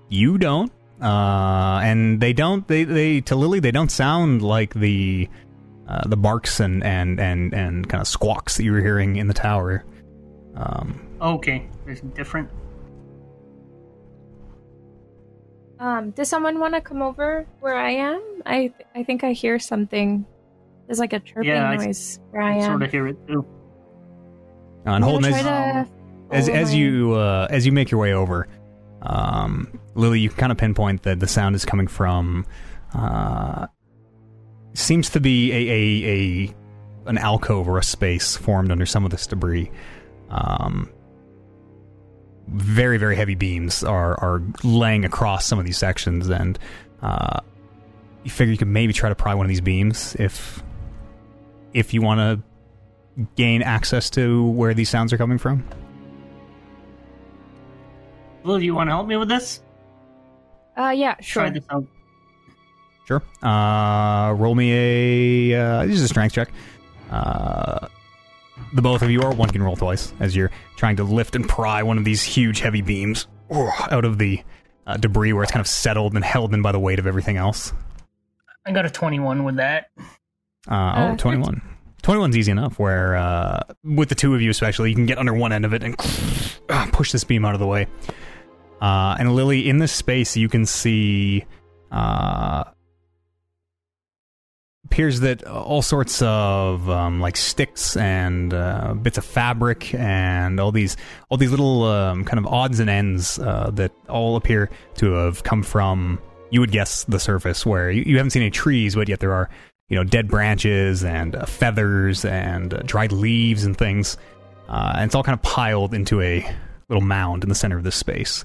You 0.08 0.38
don't. 0.38 0.72
Uh, 1.00 1.80
and 1.82 2.20
they 2.20 2.32
don't. 2.32 2.66
They 2.68 2.84
they 2.84 3.20
to 3.22 3.36
Lily 3.36 3.60
they 3.60 3.70
don't 3.70 3.90
sound 3.90 4.40
like 4.40 4.72
the 4.74 5.28
uh, 5.88 6.06
the 6.08 6.16
barks 6.16 6.60
and 6.60 6.82
and 6.84 7.20
and 7.20 7.52
and 7.54 7.88
kind 7.88 8.00
of 8.00 8.08
squawks 8.08 8.56
that 8.56 8.64
you 8.64 8.72
were 8.72 8.80
hearing 8.80 9.16
in 9.16 9.28
the 9.28 9.34
tower. 9.34 9.84
Um, 10.54 11.02
Okay, 11.20 11.66
there's 11.84 12.00
different. 12.00 12.50
Um, 15.78 16.10
does 16.12 16.28
someone 16.28 16.58
want 16.58 16.74
to 16.74 16.80
come 16.80 17.02
over 17.02 17.46
where 17.60 17.76
I 17.76 17.90
am? 17.90 18.22
I 18.46 18.72
I 18.94 19.02
think 19.02 19.24
I 19.24 19.32
hear 19.32 19.58
something. 19.58 20.24
There's 20.86 20.98
like 20.98 21.12
a 21.12 21.20
chirping 21.20 21.50
Yeah, 21.50 21.68
I- 21.68 21.76
noise 21.76 22.18
where 22.30 22.42
I 22.42 22.52
I 22.52 22.56
am. 22.56 22.62
sort 22.62 22.82
of 22.82 22.90
hear 22.90 23.06
it 23.08 23.16
too. 23.28 23.44
and 24.86 24.94
I'm 24.94 25.02
Holden, 25.02 25.32
as, 25.32 25.42
to 25.42 25.86
as 26.30 26.48
as 26.48 26.74
you 26.74 27.12
uh, 27.14 27.46
as 27.50 27.66
you 27.66 27.72
make 27.72 27.90
your 27.90 28.00
way 28.00 28.12
over, 28.14 28.48
um, 29.02 29.78
Lily, 29.94 30.20
you 30.20 30.28
can 30.30 30.38
kind 30.38 30.52
of 30.52 30.58
pinpoint 30.58 31.02
that 31.02 31.20
the 31.20 31.26
sound 31.28 31.54
is 31.54 31.64
coming 31.64 31.86
from. 31.88 32.46
Uh, 32.94 33.66
seems 34.76 35.10
to 35.10 35.20
be 35.20 35.52
a, 35.52 35.56
a 35.56 36.46
a 36.46 36.54
an 37.10 37.18
alcove 37.18 37.68
or 37.68 37.78
a 37.78 37.84
space 37.84 38.36
formed 38.36 38.70
under 38.70 38.86
some 38.86 39.04
of 39.04 39.10
this 39.10 39.26
debris. 39.26 39.70
Um, 40.28 40.90
very 42.48 42.98
very 42.98 43.16
heavy 43.16 43.34
beams 43.34 43.82
are 43.84 44.18
are 44.20 44.42
laying 44.62 45.04
across 45.04 45.46
some 45.46 45.58
of 45.58 45.64
these 45.64 45.78
sections, 45.78 46.28
and 46.28 46.58
uh, 47.02 47.40
you 48.24 48.30
figure 48.30 48.52
you 48.52 48.58
could 48.58 48.68
maybe 48.68 48.92
try 48.92 49.08
to 49.08 49.14
pry 49.14 49.34
one 49.34 49.46
of 49.46 49.48
these 49.48 49.60
beams 49.60 50.14
if 50.18 50.62
if 51.72 51.92
you 51.94 52.02
want 52.02 52.20
to 52.20 53.26
gain 53.34 53.62
access 53.62 54.10
to 54.10 54.46
where 54.50 54.74
these 54.74 54.88
sounds 54.88 55.12
are 55.12 55.16
coming 55.18 55.38
from. 55.38 55.64
Will 58.44 58.62
you 58.62 58.74
want 58.74 58.88
to 58.88 58.92
help 58.92 59.08
me 59.08 59.16
with 59.16 59.28
this? 59.28 59.60
Uh, 60.76 60.90
yeah, 60.90 61.14
Try 61.14 61.46
sure. 61.46 61.50
this 61.50 61.64
out. 61.70 61.86
Sure. 63.06 63.22
Uh, 63.42 64.32
roll 64.32 64.54
me 64.54 65.52
a. 65.52 65.60
Uh, 65.60 65.86
this 65.86 65.96
is 65.96 66.02
a 66.02 66.08
strength 66.08 66.34
check. 66.34 66.50
Uh, 67.10 67.88
the 68.72 68.82
both 68.82 69.02
of 69.02 69.10
you 69.10 69.22
are 69.22 69.32
one 69.32 69.48
can 69.50 69.62
roll 69.62 69.76
twice 69.76 70.12
as 70.18 70.34
you're 70.34 70.50
trying 70.76 70.96
to 70.96 71.04
lift 71.04 71.36
and 71.36 71.48
pry 71.48 71.82
one 71.82 71.98
of 71.98 72.04
these 72.04 72.22
huge 72.22 72.60
heavy 72.60 72.82
beams 72.82 73.26
oh, 73.50 73.70
out 73.90 74.04
of 74.04 74.18
the 74.18 74.42
uh, 74.86 74.96
debris 74.96 75.32
where 75.32 75.42
it's 75.42 75.52
kind 75.52 75.60
of 75.60 75.68
settled 75.68 76.14
and 76.14 76.24
held 76.24 76.52
in 76.52 76.62
by 76.62 76.72
the 76.72 76.80
weight 76.80 76.98
of 76.98 77.06
everything 77.06 77.36
else. 77.36 77.72
I 78.64 78.72
got 78.72 78.84
a 78.86 78.90
21 78.90 79.44
with 79.44 79.56
that. 79.56 79.90
Uh, 80.68 80.74
Uh, 80.74 81.10
oh, 81.12 81.16
21. 81.16 81.62
21's 82.02 82.36
easy 82.36 82.50
enough 82.52 82.78
where, 82.78 83.16
uh, 83.16 83.60
with 83.84 84.08
the 84.08 84.14
two 84.14 84.34
of 84.34 84.40
you 84.40 84.50
especially, 84.50 84.90
you 84.90 84.96
can 84.96 85.06
get 85.06 85.18
under 85.18 85.32
one 85.32 85.52
end 85.52 85.64
of 85.64 85.72
it 85.74 85.82
and 85.82 85.94
uh, 86.68 86.86
push 86.92 87.12
this 87.12 87.24
beam 87.24 87.44
out 87.44 87.54
of 87.54 87.60
the 87.60 87.66
way. 87.66 87.86
Uh, 88.80 89.16
and 89.18 89.34
Lily, 89.34 89.68
in 89.68 89.78
this 89.78 89.92
space, 89.92 90.36
you 90.36 90.48
can 90.48 90.66
see, 90.66 91.44
uh, 91.90 92.64
appears 94.86 95.20
that 95.20 95.44
all 95.44 95.82
sorts 95.82 96.22
of, 96.22 96.88
um, 96.88 97.20
like 97.20 97.36
sticks 97.36 97.96
and, 97.96 98.54
uh, 98.54 98.94
bits 98.94 99.18
of 99.18 99.24
fabric 99.24 99.92
and 99.94 100.58
all 100.58 100.72
these, 100.72 100.96
all 101.28 101.36
these 101.36 101.50
little, 101.50 101.82
um, 101.84 102.24
kind 102.24 102.38
of 102.38 102.46
odds 102.46 102.80
and 102.80 102.88
ends, 102.88 103.38
uh, 103.40 103.70
that 103.74 103.92
all 104.08 104.36
appear 104.36 104.70
to 104.94 105.12
have 105.12 105.42
come 105.42 105.62
from, 105.62 106.18
you 106.50 106.60
would 106.60 106.70
guess, 106.70 107.04
the 107.04 107.18
surface 107.18 107.66
where 107.66 107.90
you, 107.90 108.04
you 108.06 108.16
haven't 108.16 108.30
seen 108.30 108.42
any 108.42 108.50
trees, 108.50 108.94
but 108.94 109.08
yet 109.08 109.18
there 109.18 109.32
are, 109.32 109.50
you 109.88 109.96
know, 109.96 110.04
dead 110.04 110.28
branches 110.28 111.04
and 111.04 111.34
uh, 111.34 111.44
feathers 111.46 112.24
and 112.24 112.72
uh, 112.72 112.78
dried 112.86 113.12
leaves 113.12 113.64
and 113.64 113.76
things. 113.76 114.16
Uh, 114.68 114.94
and 114.96 115.04
it's 115.04 115.14
all 115.14 115.22
kind 115.22 115.34
of 115.34 115.42
piled 115.42 115.94
into 115.94 116.20
a 116.20 116.48
little 116.88 117.04
mound 117.04 117.42
in 117.42 117.48
the 117.48 117.54
center 117.54 117.76
of 117.76 117.84
this 117.84 117.96
space. 117.96 118.44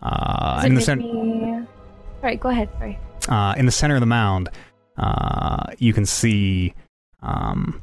Uh, 0.00 0.62
in 0.64 0.74
the 0.74 0.80
center, 0.80 1.02
me... 1.02 1.54
All 1.54 1.66
right, 2.22 2.40
go 2.40 2.48
ahead. 2.48 2.68
Sorry. 2.78 2.98
uh, 3.28 3.54
in 3.56 3.66
the 3.66 3.72
center 3.72 3.94
of 3.94 4.00
the 4.00 4.06
mound, 4.06 4.48
uh, 5.02 5.72
you 5.78 5.92
can 5.92 6.06
see, 6.06 6.74
um, 7.22 7.82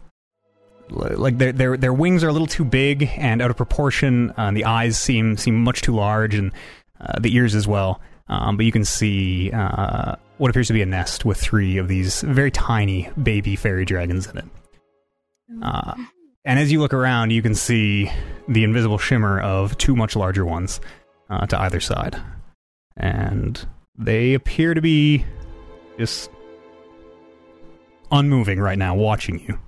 like 0.90 1.38
their 1.38 1.52
their 1.52 1.78
their 1.78 1.94
wings 1.94 2.24
are 2.24 2.30
a 2.30 2.32
little 2.32 2.48
too 2.48 2.64
big 2.64 3.10
and 3.18 3.42
out 3.42 3.52
of 3.52 3.58
proportion. 3.58 4.32
Uh, 4.32 4.48
and 4.48 4.58
the 4.58 4.66
eyes 4.66 4.98
seem 4.98 5.36
seem 5.36 5.62
much 5.62 5.82
too 5.82 5.94
large, 5.94 6.34
and 6.34 6.52
uh, 7.02 7.20
the 7.20 7.36
ears 7.36 7.56
as 7.56 7.68
well. 7.68 8.00
Um, 8.30 8.58
but 8.58 8.66
you 8.66 8.72
can 8.72 8.86
see 8.86 9.52
uh, 9.52 10.16
what 10.38 10.50
appears 10.50 10.68
to 10.68 10.74
be 10.74 10.82
a 10.82 10.86
nest 10.86 11.26
with 11.26 11.38
three 11.38 11.78
of 11.78 11.88
these 11.88 12.22
very 12.22 12.52
tiny 12.52 13.10
baby 13.22 13.56
fairy 13.56 13.86
dragons 13.86 14.28
in 14.28 14.38
it. 14.38 14.46
Uh, 15.62 15.96
and 16.46 16.60
as 16.60 16.72
you 16.72 16.80
look 16.80 16.94
around, 16.94 17.32
you 17.32 17.42
can 17.42 17.56
see 17.56 18.10
the 18.48 18.64
invisible 18.64 18.98
shimmer 18.98 19.42
of 19.42 19.78
two 19.78 19.96
much 19.96 20.16
larger 20.16 20.46
ones 20.46 20.80
uh, 21.30 21.46
to 21.48 21.60
either 21.60 21.80
side. 21.80 22.16
And 22.96 23.68
they 23.98 24.36
appear 24.36 24.74
to 24.74 24.82
be 24.82 25.26
just 25.98 26.30
unmoving 28.12 28.60
right 28.60 28.78
now, 28.78 28.96
watching 28.96 29.40
you. 29.40 29.60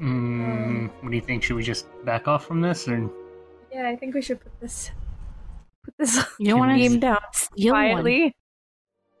Mm, 0.00 0.90
what 1.00 1.10
do 1.10 1.16
you 1.16 1.22
think? 1.22 1.42
Should 1.42 1.56
we 1.56 1.62
just 1.62 1.86
back 2.04 2.26
off 2.26 2.44
from 2.46 2.60
this, 2.60 2.88
or 2.88 3.10
Yeah, 3.72 3.88
I 3.88 3.96
think 3.96 4.14
we 4.14 4.22
should 4.22 4.40
put 4.40 4.52
this 4.60 4.90
put 5.84 5.94
this 5.98 6.16
You 6.38 6.48
don't 6.48 6.58
want 6.58 6.74
beam 6.74 6.98
down 6.98 7.20
steal 7.32 7.74
one. 7.74 7.90
quietly. 7.90 8.34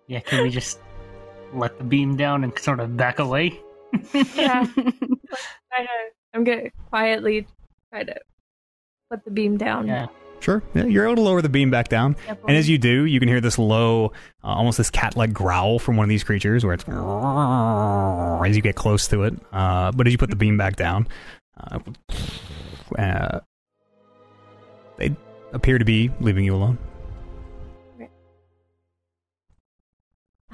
yeah, 0.08 0.20
can 0.20 0.42
we 0.42 0.50
just 0.50 0.80
let 1.52 1.78
the 1.78 1.84
beam 1.84 2.16
down 2.16 2.42
and 2.42 2.58
sort 2.58 2.80
of 2.80 2.96
back 2.96 3.18
away? 3.18 3.60
Yeah. 4.34 4.66
I'm 6.34 6.42
gonna 6.42 6.70
quietly 6.90 7.46
try 7.92 8.02
to 8.02 8.16
put 9.10 9.24
the 9.24 9.30
beam 9.30 9.56
down. 9.56 9.86
Yeah. 9.86 10.06
Sure. 10.44 10.62
Yeah, 10.74 10.84
you're 10.84 11.06
able 11.06 11.14
to 11.16 11.22
lower 11.22 11.40
the 11.40 11.48
beam 11.48 11.70
back 11.70 11.88
down. 11.88 12.16
Yep. 12.26 12.42
And 12.48 12.56
as 12.58 12.68
you 12.68 12.76
do, 12.76 13.06
you 13.06 13.18
can 13.18 13.30
hear 13.30 13.40
this 13.40 13.58
low, 13.58 14.12
uh, 14.44 14.48
almost 14.48 14.76
this 14.76 14.90
cat 14.90 15.16
like 15.16 15.32
growl 15.32 15.78
from 15.78 15.96
one 15.96 16.04
of 16.04 16.10
these 16.10 16.22
creatures 16.22 16.66
where 16.66 16.74
it's 16.74 16.84
as 18.46 18.54
you 18.54 18.60
get 18.60 18.74
close 18.76 19.08
to 19.08 19.22
it. 19.22 19.32
Uh, 19.54 19.90
but 19.92 20.06
as 20.06 20.12
you 20.12 20.18
put 20.18 20.28
the 20.28 20.36
beam 20.36 20.58
back 20.58 20.76
down, 20.76 21.08
Uh, 21.58 21.78
uh, 22.98 23.40
they 24.98 25.16
appear 25.54 25.78
to 25.78 25.84
be 25.86 26.10
leaving 26.20 26.44
you 26.44 26.54
alone. 26.54 26.76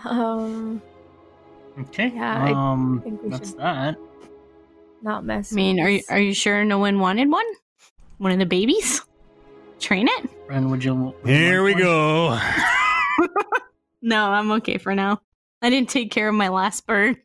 Um, 0.05 0.81
Okay. 1.81 2.13
Yeah, 2.15 2.45
I 2.45 2.53
um, 2.53 3.03
that's 3.25 3.55
that. 3.55 3.97
not 5.03 5.25
mess. 5.25 5.53
I 5.53 5.57
mean, 5.57 5.81
are 5.81 5.91
you, 5.91 6.03
are 6.09 6.21
you 6.21 6.33
sure 6.33 6.65
no 6.65 6.79
one 6.79 7.01
wanted 7.01 7.29
one? 7.29 7.47
One 8.19 8.31
of 8.31 8.39
the 8.39 8.47
babies? 8.47 9.03
Train 9.81 10.09
it? 10.09 10.31
And 10.51 10.71
would 10.71 10.85
you? 10.85 10.95
would 10.95 11.15
you 11.25 11.35
Here 11.35 11.65
we 11.65 11.73
one? 11.73 11.83
go. 11.83 12.39
No, 14.03 14.31
I'm 14.31 14.51
okay 14.53 14.79
for 14.79 14.95
now. 14.95 15.21
I 15.63 15.69
didn't 15.69 15.91
take 15.91 16.11
care 16.11 16.29
of 16.29 16.35
my 16.35 16.49
last 16.49 16.87
bird. 16.87 17.17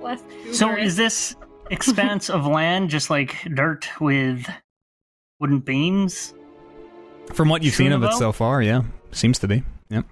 Last 0.00 0.24
So 0.52 0.74
is 0.76 0.96
this 0.96 1.36
expanse 1.70 2.28
of 2.30 2.46
land 2.46 2.90
just 2.90 3.10
like 3.10 3.36
dirt 3.54 3.88
with 4.00 4.46
wooden 5.38 5.60
beams? 5.60 6.34
From 7.34 7.48
what 7.48 7.62
you've 7.62 7.74
seen 7.74 7.92
of 7.92 8.02
it 8.02 8.12
so 8.14 8.32
far, 8.32 8.62
yeah, 8.62 8.82
seems 9.12 9.38
to 9.40 9.48
be. 9.48 9.62
Yep. 9.90 10.06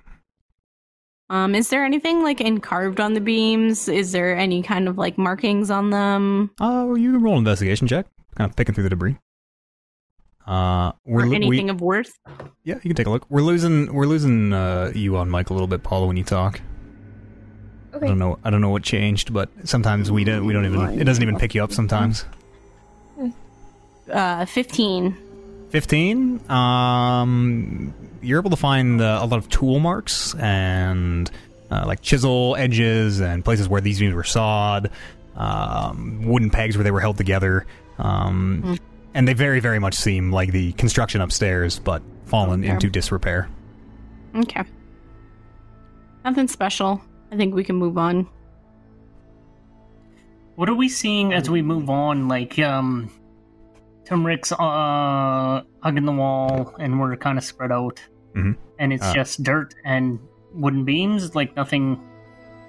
Um, 1.30 1.54
is 1.54 1.70
there 1.70 1.84
anything 1.84 2.22
like 2.22 2.40
carved 2.62 3.00
on 3.00 3.14
the 3.14 3.20
beams? 3.20 3.88
Is 3.88 4.12
there 4.12 4.36
any 4.36 4.62
kind 4.62 4.88
of 4.88 4.96
like 4.96 5.18
markings 5.18 5.70
on 5.70 5.90
them? 5.90 6.50
Uh, 6.60 6.94
you 6.96 7.12
can 7.12 7.22
roll 7.22 7.34
an 7.34 7.38
investigation 7.40 7.88
check, 7.88 8.06
kind 8.36 8.48
of 8.48 8.56
picking 8.56 8.74
through 8.74 8.84
the 8.84 8.90
debris. 8.90 9.16
Uh, 10.48 10.92
we're 11.04 11.24
or 11.24 11.26
lo- 11.26 11.34
anything 11.34 11.66
we, 11.66 11.70
of 11.70 11.80
worth? 11.82 12.18
yeah, 12.64 12.76
you 12.76 12.80
can 12.80 12.94
take 12.94 13.06
a 13.06 13.10
look. 13.10 13.26
We're 13.28 13.42
losing, 13.42 13.92
we're 13.92 14.06
losing 14.06 14.52
uh, 14.54 14.92
you 14.94 15.18
on 15.18 15.30
mic 15.30 15.50
a 15.50 15.52
little 15.52 15.68
bit, 15.68 15.82
Paula, 15.82 16.06
when 16.06 16.16
you 16.16 16.24
talk. 16.24 16.60
I 17.94 17.98
don't 17.98 18.18
know, 18.18 18.38
I 18.44 18.50
don't 18.50 18.60
know 18.62 18.70
what 18.70 18.82
changed, 18.82 19.32
but 19.32 19.50
sometimes 19.64 20.10
we 20.10 20.24
don't, 20.24 20.46
we 20.46 20.52
don't 20.54 20.64
even, 20.64 21.00
it 21.00 21.04
doesn't 21.04 21.22
even 21.22 21.36
pick 21.36 21.54
you 21.54 21.62
up 21.62 21.72
sometimes. 21.72 22.24
Uh, 24.10 24.46
15. 24.46 25.16
15 25.70 26.50
um 26.50 27.92
you're 28.22 28.40
able 28.40 28.48
to 28.48 28.56
find 28.56 29.02
uh, 29.02 29.18
a 29.20 29.26
lot 29.26 29.36
of 29.36 29.50
tool 29.50 29.78
marks 29.80 30.34
and 30.36 31.30
uh, 31.70 31.84
like 31.86 32.00
chisel 32.00 32.56
edges 32.56 33.20
and 33.20 33.44
places 33.44 33.68
where 33.68 33.82
these 33.82 33.98
beams 34.00 34.14
were 34.14 34.24
sawed 34.24 34.90
um, 35.36 36.24
wooden 36.26 36.48
pegs 36.48 36.74
where 36.76 36.84
they 36.84 36.90
were 36.90 37.00
held 37.00 37.18
together 37.18 37.66
um, 37.98 38.62
Hmm. 38.62 38.74
And 39.14 39.26
they 39.26 39.32
very 39.34 39.60
very 39.60 39.78
much 39.78 39.94
seem 39.94 40.30
like 40.32 40.52
the 40.52 40.72
construction 40.72 41.20
upstairs 41.20 41.78
but 41.78 42.02
fallen 42.26 42.60
Okay. 42.62 42.72
into 42.72 42.88
disrepair 42.90 43.48
Okay. 44.36 44.62
Nothing 46.24 46.48
special. 46.48 47.00
I 47.32 47.36
think 47.36 47.54
we 47.54 47.64
can 47.64 47.76
move 47.76 47.96
on. 47.96 48.28
What 50.56 50.68
are 50.68 50.74
we 50.74 50.88
seeing 50.88 51.32
as 51.32 51.48
we 51.48 51.62
move 51.62 51.88
on? 51.88 52.28
Like, 52.28 52.58
um, 52.58 53.10
Timrick's 54.04 54.52
uh, 54.52 55.62
hugging 55.82 56.04
the 56.04 56.12
wall, 56.12 56.74
and 56.78 56.98
we're 57.00 57.16
kind 57.16 57.38
of 57.38 57.44
spread 57.44 57.70
out, 57.72 58.00
Mhm. 58.34 58.56
and 58.78 58.92
it's 58.92 59.04
Uh. 59.06 59.14
just 59.14 59.42
dirt 59.42 59.74
and 59.84 60.18
wooden 60.54 60.84
beams. 60.84 61.34
Like 61.34 61.54
nothing 61.56 61.98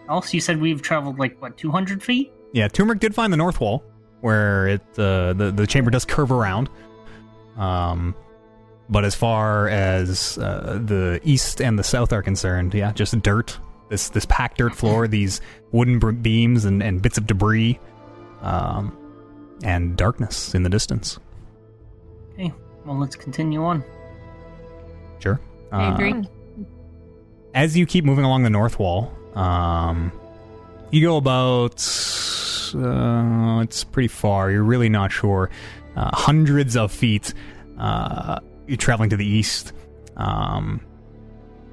else. 0.08 0.34
You 0.34 0.40
said 0.42 0.62
we've 0.62 0.82
traveled 0.82 1.18
like 1.20 1.42
what, 1.42 1.58
two 1.58 1.72
hundred 1.72 2.02
feet? 2.04 2.32
yeah 2.54 2.68
turmeric 2.68 3.00
did 3.00 3.14
find 3.14 3.32
the 3.32 3.38
north 3.38 3.60
wall 3.62 3.84
where 4.22 4.68
it 4.68 4.82
uh, 4.98 5.34
the, 5.34 5.52
the 5.56 5.66
chamber 5.68 5.92
does 5.92 6.06
curve 6.06 6.32
around. 6.32 6.70
Um 7.58 8.16
but 8.92 9.06
as 9.06 9.14
far 9.14 9.70
as 9.70 10.38
uh, 10.40 10.80
the 10.84 11.20
east 11.24 11.62
and 11.62 11.78
the 11.78 11.84
south 11.84 12.12
are 12.12 12.24
concerned 12.24 12.74
yeah 12.74 12.92
just 12.92 13.20
dirt. 13.22 13.60
This 13.90 14.10
this 14.10 14.26
packed 14.26 14.58
dirt 14.58 14.76
floor 14.76 15.08
these 15.08 15.42
wooden 15.72 16.00
br- 16.00 16.12
beams 16.12 16.66
and, 16.66 16.82
and 16.84 17.02
bits 17.02 17.18
of 17.18 17.28
debris 17.28 17.80
um 18.42 18.96
and 19.64 19.96
darkness 19.98 20.54
in 20.56 20.64
the 20.64 20.70
distance. 20.70 21.20
Okay, 22.34 22.52
well 22.86 22.98
let's 22.98 23.16
continue 23.16 23.64
on. 23.64 23.84
sure. 25.20 25.40
I 25.72 25.86
Uh, 25.86 25.94
agree. 25.96 26.24
as 27.54 27.76
you 27.78 27.86
keep 27.86 28.06
moving 28.06 28.26
along 28.26 28.44
the 28.44 28.50
north 28.50 28.80
wall, 28.80 29.12
um, 29.36 30.12
you 30.92 31.02
go 31.02 31.18
about 31.18 31.82
uh, 32.76 33.62
it's 33.62 33.84
pretty 33.84 34.08
far. 34.08 34.52
You're 34.52 34.64
really 34.64 34.90
not 34.90 35.12
sure. 35.12 35.50
Uh, 35.96 36.16
hundreds 36.16 36.76
of 36.76 36.92
feet. 36.92 37.34
Uh, 37.78 38.40
you're 38.68 38.78
traveling 38.78 39.10
to 39.10 39.18
the 39.18 39.26
east, 39.26 39.74
um, 40.18 40.82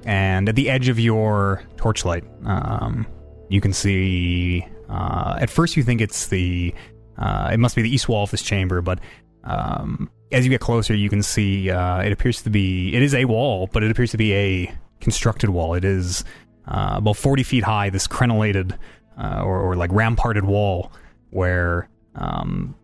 and 0.05 0.49
at 0.49 0.55
the 0.55 0.69
edge 0.69 0.89
of 0.89 0.99
your 0.99 1.63
torchlight, 1.75 2.23
um, 2.45 3.05
you 3.49 3.61
can 3.61 3.73
see. 3.73 4.65
Uh, 4.89 5.37
at 5.39 5.49
first, 5.49 5.77
you 5.77 5.83
think 5.83 6.01
it's 6.01 6.27
the. 6.27 6.73
Uh, 7.17 7.49
it 7.51 7.57
must 7.57 7.75
be 7.75 7.81
the 7.81 7.93
east 7.93 8.07
wall 8.07 8.23
of 8.23 8.31
this 8.31 8.41
chamber, 8.41 8.81
but 8.81 8.99
um, 9.43 10.09
as 10.31 10.45
you 10.45 10.49
get 10.49 10.61
closer, 10.61 10.93
you 10.93 11.09
can 11.09 11.23
see 11.23 11.69
uh, 11.69 12.01
it 12.01 12.11
appears 12.11 12.41
to 12.43 12.49
be. 12.49 12.95
It 12.95 13.01
is 13.01 13.13
a 13.13 13.25
wall, 13.25 13.69
but 13.71 13.83
it 13.83 13.91
appears 13.91 14.11
to 14.11 14.17
be 14.17 14.33
a 14.33 14.75
constructed 15.01 15.49
wall. 15.49 15.73
It 15.73 15.83
is 15.85 16.23
about 16.65 17.15
40 17.15 17.43
feet 17.43 17.63
high, 17.63 17.89
this 17.89 18.07
crenellated 18.07 18.77
uh, 19.17 19.41
or, 19.43 19.59
or 19.59 19.75
like 19.75 19.91
ramparted 19.91 20.45
wall 20.45 20.91
where 21.29 21.89
um, 22.15 22.75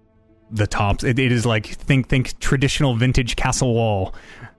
the 0.52 0.68
tops, 0.68 1.04
it, 1.04 1.20
it 1.20 1.32
is 1.32 1.46
like, 1.46 1.66
think, 1.66 2.08
think 2.10 2.40
traditional 2.40 2.96
vintage 2.96 3.36
castle 3.36 3.74
wall 3.74 4.14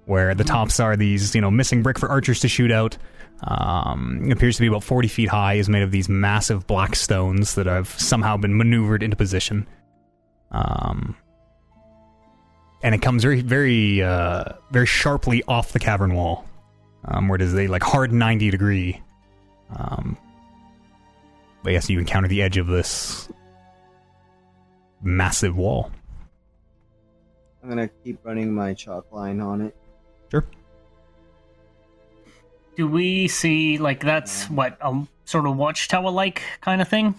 where 0.07 0.35
the 0.35 0.45
tops 0.45 0.81
are 0.81 0.97
these, 0.97 1.35
you 1.35 1.41
know, 1.41 1.51
missing 1.51 1.83
brick 1.83 1.99
for 1.99 2.09
archers 2.09 2.41
to 2.41 2.49
shoot 2.49 2.71
out. 2.71 2.97
Um, 3.43 4.31
appears 4.31 4.57
to 4.57 4.63
be 4.63 4.69
about 4.69 4.85
40 4.85 5.09
feet 5.09 5.29
high, 5.29 5.55
is 5.55 5.69
made 5.69 5.83
of 5.83 5.91
these 5.91 6.09
massive 6.09 6.67
black 6.67 6.97
stones 6.97 7.57
that 7.57 7.67
have 7.67 7.89
somehow 7.89 8.37
been 8.37 8.57
maneuvered 8.57 9.03
into 9.03 9.17
position. 9.17 9.67
Um, 10.51 11.17
and 12.83 12.95
it 12.95 13.03
comes 13.03 13.23
very, 13.23 13.41
very, 13.41 14.03
uh, 14.03 14.45
very 14.71 14.87
sharply 14.87 15.43
off 15.49 15.73
the 15.73 15.79
cavern 15.79 16.15
wall 16.15 16.47
um, 17.07 17.29
where 17.29 17.37
it 17.37 17.43
is 17.43 17.55
a 17.55 17.67
like 17.67 17.83
hard 17.83 18.13
90 18.13 18.51
degree. 18.51 19.03
Um, 19.77 20.17
but 21.65 21.71
guess 21.73 21.89
you 21.91 21.99
encounter 21.99 22.29
the 22.29 22.43
edge 22.43 22.59
of 22.59 22.67
this 22.69 23.29
massive 25.03 25.57
wall. 25.57 25.91
I'm 27.63 27.71
gonna 27.71 27.89
keep 28.05 28.19
running 28.23 28.55
my 28.55 28.75
chalk 28.75 29.11
line 29.11 29.41
on 29.41 29.63
it. 29.63 29.75
Sure. 30.31 30.45
Do 32.77 32.87
we 32.87 33.29
see 33.29 33.79
like 33.79 34.01
that's 34.05 34.49
what 34.51 34.77
a 34.83 35.07
sort 35.25 35.47
of 35.47 35.57
watchtower 35.57 36.11
like 36.11 36.43
kind 36.61 36.83
of 36.83 36.89
thing? 36.89 37.15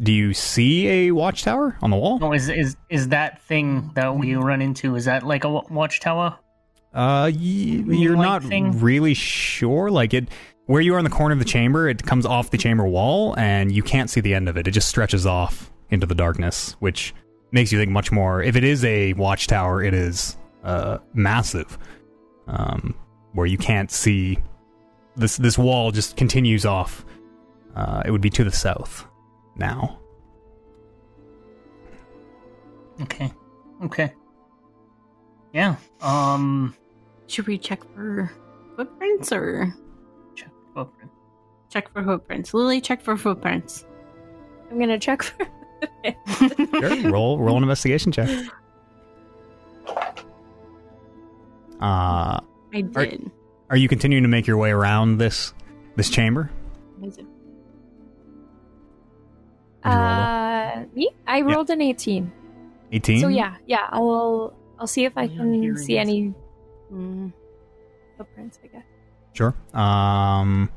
Do 0.00 0.12
you 0.12 0.34
see 0.34 0.88
a 0.88 1.10
watchtower 1.10 1.76
on 1.82 1.90
the 1.90 1.96
wall? 1.96 2.20
No, 2.20 2.32
is 2.32 2.48
is 2.48 2.76
is 2.88 3.08
that 3.08 3.42
thing 3.42 3.90
that 3.94 4.16
we 4.16 4.36
run 4.36 4.62
into? 4.62 4.94
Is 4.94 5.06
that 5.06 5.24
like 5.24 5.42
a 5.44 5.48
watchtower? 5.50 6.38
Uh, 6.92 7.26
y- 7.26 7.32
you're 7.34 8.14
not 8.16 8.44
thing? 8.44 8.78
really 8.80 9.14
sure. 9.14 9.90
Like 9.90 10.14
it, 10.14 10.28
where 10.66 10.80
you 10.80 10.94
are 10.94 10.98
in 10.98 11.04
the 11.04 11.10
corner 11.10 11.32
of 11.32 11.38
the 11.38 11.44
chamber, 11.44 11.88
it 11.88 12.02
comes 12.02 12.24
off 12.26 12.50
the 12.50 12.58
chamber 12.58 12.86
wall, 12.86 13.34
and 13.38 13.70
you 13.72 13.82
can't 13.82 14.08
see 14.08 14.20
the 14.20 14.34
end 14.34 14.48
of 14.48 14.56
it. 14.56 14.66
It 14.66 14.70
just 14.72 14.88
stretches 14.88 15.26
off 15.26 15.70
into 15.90 16.06
the 16.06 16.14
darkness, 16.14 16.76
which 16.80 17.14
makes 17.52 17.70
you 17.70 17.78
think 17.78 17.90
much 17.90 18.10
more. 18.10 18.42
If 18.42 18.56
it 18.56 18.64
is 18.64 18.84
a 18.84 19.12
watchtower, 19.14 19.82
it 19.82 19.94
is 19.94 20.36
uh 20.64 20.98
massive, 21.12 21.76
um, 22.46 22.94
where 23.32 23.46
you 23.46 23.58
can't 23.58 23.90
see. 23.90 24.38
This 25.16 25.36
this 25.36 25.56
wall 25.58 25.92
just 25.92 26.16
continues 26.16 26.66
off. 26.66 27.04
Uh, 27.76 28.02
it 28.04 28.10
would 28.10 28.20
be 28.20 28.30
to 28.30 28.44
the 28.44 28.50
south 28.52 29.06
now. 29.56 30.00
Okay, 33.02 33.32
okay, 33.84 34.12
yeah. 35.52 35.76
Um, 36.00 36.74
Should 37.26 37.46
we 37.46 37.58
check 37.58 37.82
for 37.94 38.30
footprints 38.76 39.32
or 39.32 39.74
check 40.74 40.86
footprint. 40.86 41.10
check 41.70 41.92
for 41.92 42.02
footprints? 42.04 42.54
Lily, 42.54 42.80
check 42.80 43.00
for 43.02 43.16
footprints. 43.16 43.84
I'm 44.70 44.78
gonna 44.78 44.98
check 44.98 45.22
for. 45.22 45.46
Sure. 46.38 47.10
roll 47.10 47.38
roll 47.38 47.56
an 47.58 47.62
investigation 47.62 48.10
check. 48.10 48.28
Uh, 51.80 52.40
I 52.72 52.80
did. 52.80 53.30
are 53.70 53.76
you 53.76 53.88
continuing 53.88 54.22
to 54.22 54.28
make 54.28 54.46
your 54.46 54.56
way 54.56 54.70
around 54.70 55.18
this 55.18 55.52
this 55.96 56.08
chamber? 56.08 56.50
I 57.02 57.06
did. 57.06 57.16
Did 57.16 57.26
you 59.84 59.90
roll 59.90 59.94
Uh, 59.94 60.84
me? 60.94 61.10
I 61.26 61.42
rolled 61.42 61.68
an 61.70 61.82
18. 61.82 62.32
18? 62.92 63.20
So 63.20 63.28
yeah, 63.28 63.56
yeah. 63.66 63.86
I'll 63.90 64.54
I'll 64.78 64.86
see 64.86 65.04
if 65.04 65.12
I 65.16 65.26
can 65.28 65.76
see 65.76 65.98
any 65.98 66.32
Mm. 66.92 67.32
footprints. 68.16 68.58
I 68.64 68.68
guess. 68.68 68.84
Sure. 69.34 69.54
Um, 69.74 70.70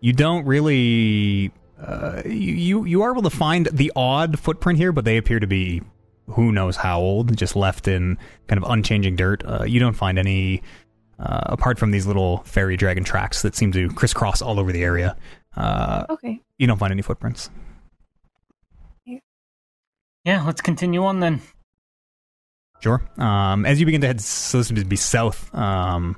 you 0.00 0.12
don't 0.12 0.44
really. 0.46 1.52
Uh, 1.80 2.20
you, 2.26 2.32
you 2.32 2.84
you 2.84 3.02
are 3.02 3.10
able 3.12 3.22
to 3.22 3.30
find 3.30 3.66
the 3.72 3.90
odd 3.96 4.38
footprint 4.38 4.78
here, 4.78 4.92
but 4.92 5.04
they 5.04 5.16
appear 5.16 5.38
to 5.40 5.46
be 5.46 5.82
who 6.28 6.52
knows 6.52 6.76
how 6.76 7.00
old, 7.00 7.36
just 7.36 7.56
left 7.56 7.88
in 7.88 8.18
kind 8.48 8.62
of 8.62 8.70
unchanging 8.70 9.16
dirt. 9.16 9.42
Uh, 9.46 9.64
you 9.64 9.80
don't 9.80 9.94
find 9.94 10.18
any 10.18 10.62
uh, 11.18 11.40
apart 11.46 11.78
from 11.78 11.90
these 11.90 12.06
little 12.06 12.38
fairy 12.44 12.76
dragon 12.76 13.04
tracks 13.04 13.42
that 13.42 13.54
seem 13.54 13.72
to 13.72 13.88
crisscross 13.90 14.40
all 14.42 14.58
over 14.60 14.72
the 14.72 14.82
area. 14.82 15.16
Uh, 15.56 16.04
Okay. 16.10 16.40
you 16.58 16.66
don't 16.66 16.78
find 16.78 16.92
any 16.92 17.02
footprints. 17.02 17.50
Yeah, 20.24 20.42
let's 20.44 20.60
continue 20.60 21.04
on 21.04 21.20
then. 21.20 21.40
Sure. 22.80 23.02
Um, 23.18 23.64
as 23.66 23.80
you 23.80 23.86
begin 23.86 24.00
to 24.02 24.06
head, 24.06 24.20
so 24.20 24.58
this 24.58 24.70
would 24.70 24.88
be 24.88 24.96
south. 24.96 25.52
Um, 25.54 26.16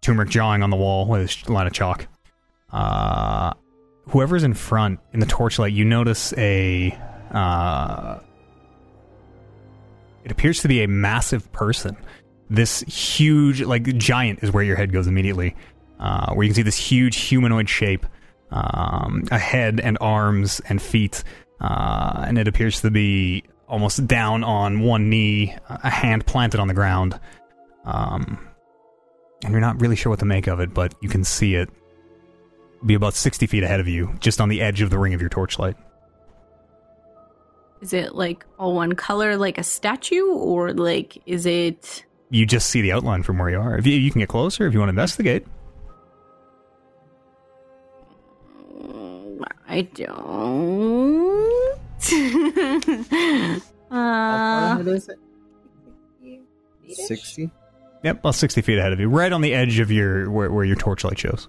turmeric 0.00 0.30
drawing 0.30 0.62
on 0.62 0.70
the 0.70 0.76
wall 0.76 1.06
with 1.06 1.44
a 1.46 1.52
line 1.52 1.66
of 1.66 1.72
chalk. 1.72 2.06
Uh, 2.72 3.52
whoever's 4.08 4.44
in 4.44 4.54
front 4.54 5.00
in 5.12 5.20
the 5.20 5.26
torchlight, 5.26 5.72
you 5.72 5.84
notice 5.84 6.32
a. 6.36 6.96
Uh, 7.30 8.20
it 10.24 10.32
appears 10.32 10.60
to 10.60 10.68
be 10.68 10.82
a 10.82 10.88
massive 10.88 11.50
person. 11.52 11.96
This 12.48 12.80
huge, 12.80 13.62
like 13.62 13.84
giant, 13.96 14.42
is 14.42 14.52
where 14.52 14.64
your 14.64 14.76
head 14.76 14.92
goes 14.92 15.06
immediately. 15.06 15.56
Uh, 15.98 16.34
where 16.34 16.44
you 16.44 16.50
can 16.50 16.56
see 16.56 16.62
this 16.62 16.76
huge 16.76 17.16
humanoid 17.16 17.68
shape, 17.68 18.04
um, 18.50 19.24
a 19.30 19.38
head 19.38 19.80
and 19.80 19.96
arms 20.00 20.60
and 20.68 20.80
feet, 20.82 21.24
uh, 21.60 22.24
and 22.26 22.38
it 22.38 22.46
appears 22.46 22.82
to 22.82 22.90
be 22.90 23.42
almost 23.66 24.06
down 24.06 24.44
on 24.44 24.80
one 24.80 25.08
knee, 25.08 25.56
a 25.68 25.90
hand 25.90 26.26
planted 26.26 26.60
on 26.60 26.68
the 26.68 26.74
ground. 26.74 27.18
Um, 27.84 28.45
you're 29.50 29.60
not 29.60 29.80
really 29.80 29.96
sure 29.96 30.10
what 30.10 30.18
to 30.20 30.24
make 30.24 30.46
of 30.46 30.60
it, 30.60 30.72
but 30.74 30.94
you 31.00 31.08
can 31.08 31.24
see 31.24 31.54
it 31.54 31.68
be 32.84 32.94
about 32.94 33.14
60 33.14 33.46
feet 33.46 33.62
ahead 33.62 33.80
of 33.80 33.88
you, 33.88 34.14
just 34.20 34.40
on 34.40 34.48
the 34.48 34.60
edge 34.60 34.80
of 34.80 34.90
the 34.90 34.98
ring 34.98 35.14
of 35.14 35.20
your 35.20 35.30
torchlight. 35.30 35.76
Is 37.80 37.92
it 37.92 38.14
like 38.14 38.44
all 38.58 38.74
one 38.74 38.94
color, 38.94 39.36
like 39.36 39.58
a 39.58 39.62
statue, 39.62 40.26
or 40.26 40.72
like 40.72 41.22
is 41.26 41.46
it? 41.46 42.04
You 42.30 42.46
just 42.46 42.70
see 42.70 42.80
the 42.80 42.92
outline 42.92 43.22
from 43.22 43.38
where 43.38 43.50
you 43.50 43.60
are. 43.60 43.78
If 43.78 43.86
you, 43.86 43.94
you 43.94 44.10
can 44.10 44.20
get 44.20 44.28
closer, 44.28 44.66
if 44.66 44.72
you 44.72 44.78
want 44.78 44.88
to 44.88 44.92
investigate. 44.92 45.46
I 49.68 49.82
don't. 49.82 51.52
How 53.90 53.98
far 54.38 54.70
uh, 54.70 54.74
ahead 54.74 54.88
is 54.88 55.08
it? 55.08 55.18
60? 56.88 57.50
Yep, 58.06 58.20
about 58.20 58.36
60 58.36 58.62
feet 58.62 58.78
ahead 58.78 58.92
of 58.92 59.00
you, 59.00 59.08
right 59.08 59.32
on 59.32 59.40
the 59.40 59.52
edge 59.52 59.80
of 59.80 59.90
your 59.90 60.30
where, 60.30 60.48
where 60.52 60.64
your 60.64 60.76
torchlight 60.76 61.18
shows. 61.18 61.48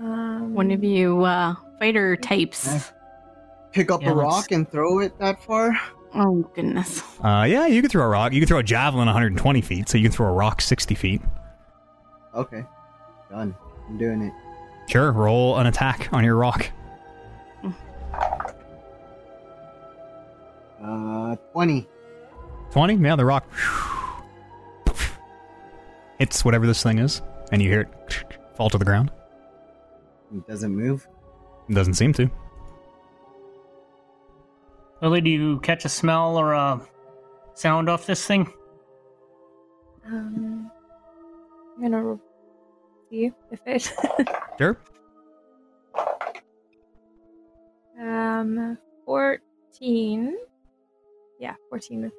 Um, 0.00 0.54
one 0.54 0.70
of 0.70 0.82
you 0.82 1.22
uh, 1.22 1.54
fighter 1.78 2.16
types. 2.16 2.92
Pick 3.72 3.90
up 3.90 4.00
Yeah, 4.00 4.12
a 4.12 4.14
let's- 4.14 4.24
rock 4.24 4.52
and 4.52 4.66
throw 4.70 5.00
it 5.00 5.18
that 5.18 5.42
far? 5.44 5.78
Oh 6.14 6.48
goodness. 6.54 7.02
Uh, 7.22 7.44
yeah, 7.46 7.66
you 7.66 7.82
can 7.82 7.90
throw 7.90 8.04
a 8.04 8.08
rock. 8.08 8.32
You 8.32 8.40
can 8.40 8.48
throw 8.48 8.58
a 8.60 8.62
javelin 8.62 9.04
120 9.04 9.60
feet, 9.60 9.86
so 9.90 9.98
you 9.98 10.04
can 10.04 10.12
throw 10.12 10.28
a 10.28 10.32
rock 10.32 10.62
60 10.62 10.94
feet. 10.94 11.20
Okay. 12.34 12.64
Done. 13.30 13.54
I'm 13.86 13.98
doing 13.98 14.22
it. 14.22 14.32
Sure, 14.90 15.12
roll 15.12 15.58
an 15.58 15.66
attack 15.66 16.08
on 16.10 16.24
your 16.24 16.36
rock. 16.36 16.70
Uh, 20.82 21.36
20. 21.52 21.86
20? 22.74 22.94
Yeah, 22.96 23.14
the 23.14 23.24
rock 23.24 23.46
hits 26.18 26.44
whatever 26.44 26.66
this 26.66 26.82
thing 26.82 26.98
is, 26.98 27.22
and 27.52 27.62
you 27.62 27.68
hear 27.70 27.82
it 27.82 28.24
fall 28.56 28.68
to 28.68 28.76
the 28.76 28.84
ground. 28.84 29.12
It 30.34 30.44
doesn't 30.48 30.74
move. 30.74 31.06
It 31.68 31.74
doesn't 31.74 31.94
seem 31.94 32.12
to. 32.14 32.28
Lily, 35.00 35.20
do 35.20 35.30
you 35.30 35.60
catch 35.60 35.84
a 35.84 35.88
smell 35.88 36.36
or 36.36 36.52
a 36.52 36.80
sound 37.54 37.88
off 37.88 38.06
this 38.06 38.26
thing? 38.26 38.52
Um, 40.04 40.68
I'm 41.76 41.92
gonna 41.92 42.18
see 43.08 43.30
if 43.52 43.60
it. 43.66 43.92
Sure. 44.58 44.76
um, 48.00 48.76
fourteen. 49.04 50.36
Yeah, 51.38 51.54
fourteen 51.68 52.02
with 52.02 52.12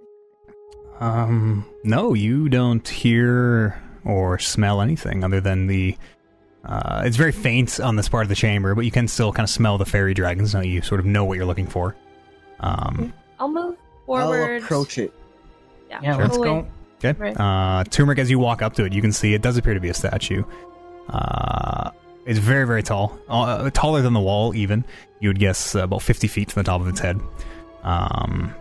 Um, 0.99 1.65
no, 1.83 2.13
you 2.13 2.49
don't 2.49 2.87
hear 2.87 3.81
or 4.03 4.39
smell 4.39 4.81
anything 4.81 5.23
other 5.23 5.41
than 5.41 5.67
the. 5.67 5.97
Uh, 6.63 7.03
it's 7.05 7.17
very 7.17 7.31
faint 7.31 7.79
on 7.79 7.95
this 7.95 8.09
part 8.09 8.23
of 8.23 8.29
the 8.29 8.35
chamber, 8.35 8.73
but 8.73 8.85
you 8.85 8.91
can 8.91 9.07
still 9.07 9.31
kind 9.31 9.43
of 9.45 9.49
smell 9.49 9.77
the 9.77 9.85
fairy 9.85 10.13
dragons. 10.15 10.53
Now 10.55 10.61
you 10.61 10.81
sort 10.81 10.99
of 10.99 11.05
know 11.05 11.23
what 11.23 11.35
you're 11.37 11.45
looking 11.45 11.67
for. 11.67 11.95
Um, 12.59 13.13
I'll 13.39 13.49
move 13.49 13.75
forward. 14.05 14.51
I'll 14.51 14.63
approach 14.63 14.97
it. 14.97 15.13
Yeah, 15.89 15.99
Yeah, 16.01 16.13
Sure. 16.15 16.23
let's 16.23 16.37
go. 16.37 16.67
okay. 17.03 17.19
Right. 17.19 17.39
Uh, 17.39 17.83
Turmeric, 17.83 18.17
as 18.17 18.31
you 18.31 18.39
walk 18.39 18.63
up 18.63 18.73
to 18.75 18.85
it, 18.85 18.93
you 18.93 19.01
can 19.01 19.11
see 19.11 19.33
it 19.35 19.43
does 19.43 19.57
appear 19.57 19.75
to 19.75 19.79
be 19.79 19.89
a 19.89 19.93
statue. 19.93 20.43
Uh, 21.07 21.91
it's 22.25 22.39
very, 22.39 22.65
very 22.65 22.81
tall, 22.81 23.19
uh, 23.29 23.69
taller 23.69 24.01
than 24.01 24.13
the 24.13 24.19
wall. 24.19 24.55
Even 24.55 24.83
you 25.19 25.29
would 25.29 25.37
guess 25.37 25.75
uh, 25.75 25.83
about 25.83 26.01
fifty 26.01 26.27
feet 26.27 26.51
from 26.51 26.63
the 26.63 26.65
top 26.65 26.81
of 26.81 26.87
its 26.87 26.99
head. 26.99 27.19
Um, 27.83 28.55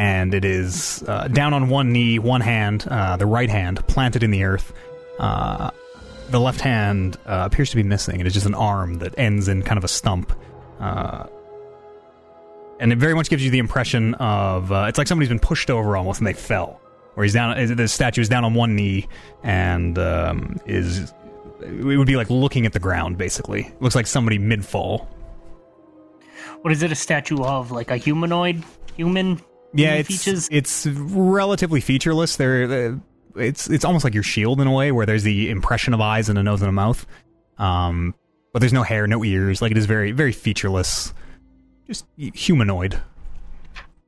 and 0.00 0.32
it 0.32 0.46
is 0.46 1.04
uh, 1.08 1.28
down 1.28 1.52
on 1.52 1.68
one 1.68 1.92
knee, 1.92 2.18
one 2.18 2.40
hand, 2.40 2.88
uh, 2.88 3.18
the 3.18 3.26
right 3.26 3.50
hand 3.50 3.86
planted 3.86 4.22
in 4.22 4.30
the 4.30 4.44
earth. 4.44 4.72
Uh, 5.18 5.70
the 6.30 6.40
left 6.40 6.62
hand 6.62 7.18
uh, 7.26 7.42
appears 7.44 7.68
to 7.68 7.76
be 7.76 7.82
missing. 7.82 8.18
It 8.18 8.26
is 8.26 8.32
just 8.32 8.46
an 8.46 8.54
arm 8.54 8.94
that 9.00 9.14
ends 9.18 9.46
in 9.46 9.62
kind 9.62 9.76
of 9.76 9.84
a 9.84 9.88
stump. 9.88 10.32
Uh, 10.78 11.26
and 12.78 12.94
it 12.94 12.96
very 12.96 13.14
much 13.14 13.28
gives 13.28 13.44
you 13.44 13.50
the 13.50 13.58
impression 13.58 14.14
of 14.14 14.72
uh, 14.72 14.86
it's 14.88 14.96
like 14.96 15.06
somebody's 15.06 15.28
been 15.28 15.38
pushed 15.38 15.68
over 15.68 15.98
almost 15.98 16.18
and 16.18 16.26
they 16.26 16.32
fell. 16.32 16.80
Where 17.12 17.24
he's 17.24 17.34
down, 17.34 17.76
the 17.76 17.86
statue 17.86 18.22
is 18.22 18.30
down 18.30 18.42
on 18.42 18.54
one 18.54 18.74
knee 18.74 19.06
and 19.42 19.98
um, 19.98 20.56
is 20.64 21.12
it 21.60 21.98
would 21.98 22.06
be 22.06 22.16
like 22.16 22.30
looking 22.30 22.64
at 22.64 22.72
the 22.72 22.80
ground 22.80 23.18
basically. 23.18 23.66
It 23.66 23.82
Looks 23.82 23.96
like 23.96 24.06
somebody 24.06 24.38
mid 24.38 24.64
fall. 24.64 25.10
What 26.62 26.72
is 26.72 26.82
it 26.82 26.90
a 26.90 26.94
statue 26.94 27.42
of? 27.42 27.70
Like 27.70 27.90
a 27.90 27.98
humanoid? 27.98 28.64
Human? 28.96 29.42
Yeah, 29.72 29.94
it's 29.94 30.08
features? 30.08 30.48
it's 30.50 30.86
relatively 30.86 31.80
featureless. 31.80 32.36
There, 32.36 32.64
uh, 32.64 32.96
it's 33.36 33.68
it's 33.70 33.84
almost 33.84 34.04
like 34.04 34.14
your 34.14 34.22
shield 34.22 34.60
in 34.60 34.66
a 34.66 34.72
way, 34.72 34.92
where 34.92 35.06
there's 35.06 35.22
the 35.22 35.50
impression 35.50 35.94
of 35.94 36.00
eyes 36.00 36.28
and 36.28 36.38
a 36.38 36.42
nose 36.42 36.62
and 36.62 36.68
a 36.68 36.72
mouth. 36.72 37.06
Um, 37.58 38.14
but 38.52 38.60
there's 38.60 38.72
no 38.72 38.82
hair, 38.82 39.06
no 39.06 39.24
ears. 39.24 39.62
Like 39.62 39.70
it 39.70 39.78
is 39.78 39.86
very 39.86 40.12
very 40.12 40.32
featureless, 40.32 41.14
just 41.86 42.04
humanoid. 42.16 43.00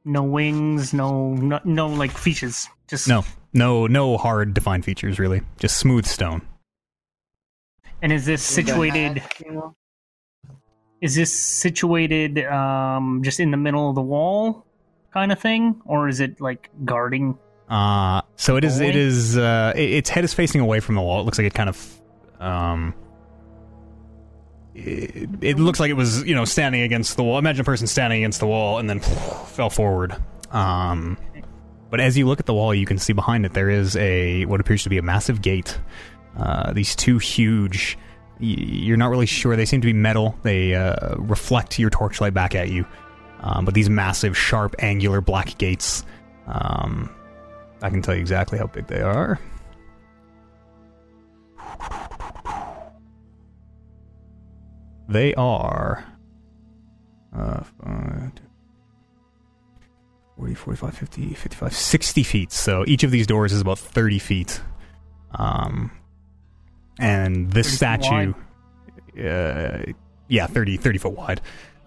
No 0.04 0.24
wings, 0.24 0.92
no, 0.92 1.34
no, 1.34 1.60
no 1.64 1.86
like 1.86 2.10
features. 2.10 2.68
Just 2.88 3.06
No, 3.06 3.24
no, 3.52 3.86
no 3.86 4.18
hard 4.18 4.52
defined 4.52 4.84
features 4.84 5.18
really. 5.18 5.42
Just 5.58 5.76
smooth 5.76 6.06
stone. 6.06 6.42
And 8.02 8.12
is 8.12 8.26
this 8.26 8.42
situated? 8.42 9.18
hat, 9.18 9.40
you 9.46 9.52
know? 9.52 9.76
Is 11.00 11.14
this 11.14 11.32
situated 11.32 12.44
um, 12.46 13.22
just 13.24 13.38
in 13.40 13.50
the 13.52 13.56
middle 13.56 13.88
of 13.88 13.94
the 13.94 14.02
wall, 14.02 14.66
kind 15.12 15.32
of 15.32 15.38
thing, 15.38 15.80
or 15.84 16.08
is 16.08 16.20
it 16.20 16.40
like 16.40 16.70
guarding? 16.84 17.38
Uh 17.68 18.22
so 18.36 18.56
it 18.56 18.64
is. 18.64 18.80
It 18.80 19.36
Boy. 19.36 19.42
Uh, 19.42 19.72
it, 19.76 19.90
its 19.90 20.10
head 20.10 20.24
is 20.24 20.34
facing 20.34 20.60
away 20.60 20.80
from 20.80 20.96
the 20.96 21.00
wall. 21.00 21.20
It 21.20 21.24
looks 21.24 21.38
like 21.38 21.46
it 21.46 21.54
kind 21.54 21.68
of. 21.68 22.00
Um, 22.40 22.94
it, 24.74 25.28
it 25.40 25.58
looks 25.58 25.78
like 25.78 25.90
it 25.90 25.94
was 25.94 26.24
you 26.24 26.34
know 26.34 26.44
standing 26.44 26.82
against 26.82 27.16
the 27.16 27.22
wall. 27.22 27.38
Imagine 27.38 27.60
a 27.60 27.64
person 27.64 27.86
standing 27.86 28.22
against 28.22 28.40
the 28.40 28.46
wall 28.46 28.78
and 28.78 28.90
then 28.90 29.00
fell 29.46 29.70
forward. 29.70 30.16
Um, 30.50 31.16
but 31.90 32.00
as 32.00 32.18
you 32.18 32.26
look 32.26 32.40
at 32.40 32.46
the 32.46 32.54
wall, 32.54 32.74
you 32.74 32.86
can 32.86 32.98
see 32.98 33.12
behind 33.12 33.46
it 33.46 33.52
there 33.52 33.70
is 33.70 33.96
a 33.96 34.44
what 34.46 34.60
appears 34.60 34.82
to 34.82 34.88
be 34.88 34.98
a 34.98 35.02
massive 35.02 35.40
gate. 35.42 35.78
Uh, 36.36 36.72
these 36.72 36.96
two 36.96 37.18
huge. 37.18 37.98
You're 38.40 38.96
not 38.96 39.10
really 39.10 39.26
sure. 39.26 39.54
They 39.54 39.66
seem 39.66 39.82
to 39.82 39.86
be 39.86 39.92
metal. 39.92 40.36
They 40.42 40.74
uh, 40.74 41.14
reflect 41.16 41.78
your 41.78 41.90
torchlight 41.90 42.34
back 42.34 42.56
at 42.56 42.70
you. 42.70 42.84
Um, 43.42 43.64
but 43.64 43.74
these 43.74 43.90
massive, 43.90 44.36
sharp, 44.36 44.74
angular 44.78 45.20
black 45.20 45.58
gates. 45.58 46.04
Um, 46.46 47.10
I 47.82 47.90
can 47.90 48.02
tell 48.02 48.14
you 48.14 48.20
exactly 48.20 48.58
how 48.58 48.66
big 48.66 48.86
they 48.86 49.00
are. 49.00 49.40
They 55.08 55.34
are 55.34 56.04
uh, 57.36 57.62
uh, 57.84 58.28
40, 60.36 60.54
45, 60.54 60.94
50, 60.96 61.34
55, 61.34 61.74
60 61.74 62.22
feet. 62.22 62.52
So 62.52 62.84
each 62.86 63.04
of 63.04 63.10
these 63.10 63.26
doors 63.26 63.52
is 63.52 63.60
about 63.60 63.78
30 63.78 64.18
feet. 64.18 64.60
Um, 65.34 65.90
and 66.98 67.50
this 67.52 67.74
statue, 67.74 68.32
uh, 69.18 69.92
yeah, 70.28 70.46
30, 70.46 70.76
30 70.76 70.98
foot 70.98 71.12
wide. 71.12 71.40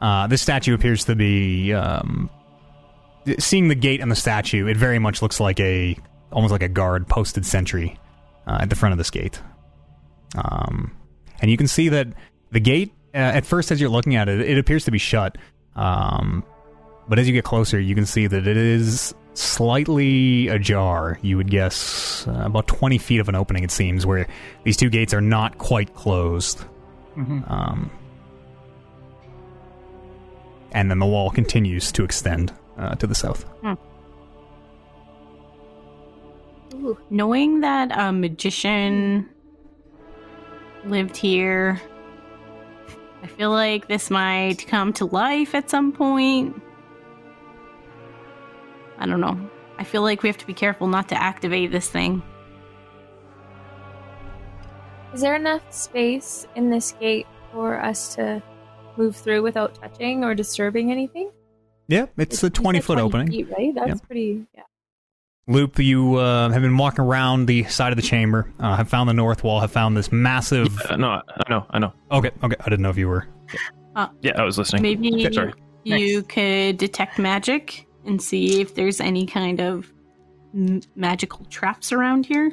Uh, 0.06 0.27
this 0.27 0.40
statue 0.40 0.76
appears 0.76 1.03
to 1.06 1.15
be 1.15 1.73
um, 1.73 2.30
seeing 3.40 3.69
the 3.69 3.76
gate 3.76 4.02
and 4.02 4.11
the 4.11 4.15
statue, 4.15 4.68
it 4.68 4.77
very 4.77 4.99
much 4.99 5.23
looks 5.23 5.40
like 5.40 5.60
a 5.60 5.98
almost 6.32 6.52
like 6.52 6.61
a 6.61 6.68
guard 6.69 7.07
posted 7.07 7.44
sentry 7.44 7.98
uh, 8.45 8.60
at 8.61 8.69
the 8.69 8.76
front 8.76 8.94
of 8.94 8.99
this 8.99 9.10
gate. 9.10 9.41
Um, 10.36 10.95
and 11.41 11.49
you 11.49 11.57
can 11.57 11.65
see 11.65 11.90
that 11.90 12.07
the 12.52 12.60
gate, 12.60 12.94
uh, 13.15 13.18
at 13.18 13.48
first, 13.48 13.72
as 13.72 13.82
you're 13.82 13.90
looking 13.90 14.15
at 14.15 14.30
it, 14.30 14.41
it 14.41 14.60
appears 14.60 14.86
to 14.86 14.91
be 14.91 14.99
shut. 14.99 15.40
Um, 15.76 16.44
but 17.10 17.18
as 17.18 17.26
you 17.26 17.34
get 17.34 17.44
closer, 17.44 17.80
you 17.80 17.95
can 17.95 18.06
see 18.06 18.27
that 18.27 18.45
it 18.45 18.57
is 18.57 19.15
slightly 19.34 20.49
ajar. 20.49 21.18
You 21.23 21.38
would 21.38 21.49
guess 21.49 22.27
uh, 22.27 22.44
about 22.45 22.68
20 22.68 22.99
feet 22.99 23.22
of 23.22 23.27
an 23.27 23.34
opening, 23.34 23.64
it 23.64 23.72
seems, 23.72 24.06
where 24.06 24.27
these 24.65 24.77
two 24.77 24.91
gates 24.91 25.15
are 25.15 25.22
not 25.22 25.57
quite 25.57 25.95
closed. 25.95 26.64
Mhm. 27.18 27.49
Um, 27.49 27.90
and 30.76 30.91
then 30.91 30.99
the 30.99 31.06
wall 31.06 31.31
continues 31.31 31.91
to 31.93 32.03
extend 32.03 32.53
uh, 32.77 32.93
to 32.95 33.07
the 33.07 33.15
south. 33.15 33.45
Ooh, 36.73 36.99
knowing 37.10 37.61
that 37.61 37.97
a 37.97 38.11
magician 38.11 39.30
lived 40.84 41.15
here, 41.15 41.81
I 43.23 43.27
feel 43.27 43.52
like 43.52 43.88
this 43.88 44.11
might 44.11 44.68
come 44.68 44.91
to 44.93 45.06
life 45.06 45.56
at 45.56 45.69
some 45.69 45.93
point. 45.93 46.61
I 48.97 49.06
don't 49.06 49.22
know. 49.22 49.49
I 49.77 49.85
feel 49.85 50.02
like 50.02 50.23
we 50.23 50.30
have 50.30 50.38
to 50.38 50.47
be 50.47 50.53
careful 50.53 50.88
not 50.88 51.07
to 51.10 51.15
activate 51.15 51.72
this 51.72 51.89
thing. 51.89 52.22
Is 55.14 55.22
there 55.22 55.35
enough 55.35 55.61
space 55.73 56.45
in 56.56 56.69
this 56.69 56.91
gate 56.99 57.27
for 57.53 57.81
us 57.81 58.15
to 58.15 58.43
move 58.97 59.15
through 59.15 59.41
without 59.43 59.76
touching 59.76 60.23
or 60.23 60.34
disturbing 60.35 60.91
anything? 60.91 61.31
Yeah, 61.88 62.05
it's 62.17 62.43
a 62.43 62.49
20 62.49 62.80
foot 62.81 62.95
20 62.95 63.01
opening. 63.01 63.27
feet, 63.31 63.47
right? 63.55 63.73
That's 63.76 63.88
Yep. 63.89 64.05
pretty. 64.07 64.45
Yeah. 64.55 64.61
Loop, 65.47 65.77
you 65.77 66.15
uh, 66.15 66.49
have 66.49 66.63
been 66.63 66.76
walking 66.77 67.05
around 67.05 67.45
the 67.45 67.65
side 67.65 67.91
of 67.91 67.97
the 67.97 68.01
chamber, 68.01 68.51
uh, 68.59 68.76
have 68.76 68.89
found 68.89 69.07
the 69.07 69.13
north 69.13 69.43
wall, 69.43 69.59
have 69.59 69.72
found 69.72 69.95
this 69.95 70.11
massive. 70.11 70.76
Uh, 70.81 70.95
no, 70.95 71.09
I 71.09 71.49
know, 71.49 71.65
I 71.69 71.77
know. 71.80 71.93
Okay, 72.11 72.31
okay, 72.43 72.55
I 72.59 72.63
didn't 72.63 72.81
know 72.81 72.89
if 72.89 72.97
you 72.97 73.07
were. 73.07 73.27
Yeah, 74.22 74.34
I 74.35 74.43
was 74.43 74.57
listening. 74.57 74.81
Maybe 74.81 75.31
Sorry. 75.31 75.53
you 75.84 76.23
could 76.23 76.77
detect 76.77 77.19
magic 77.19 77.85
and 78.05 78.19
see 78.19 78.59
if 78.59 78.73
there's 78.73 78.99
any 78.99 79.27
kind 79.27 79.61
of 79.61 79.93
m- 80.55 80.81
magical 80.95 81.45
traps 81.45 81.91
around 81.93 82.26
here. 82.26 82.51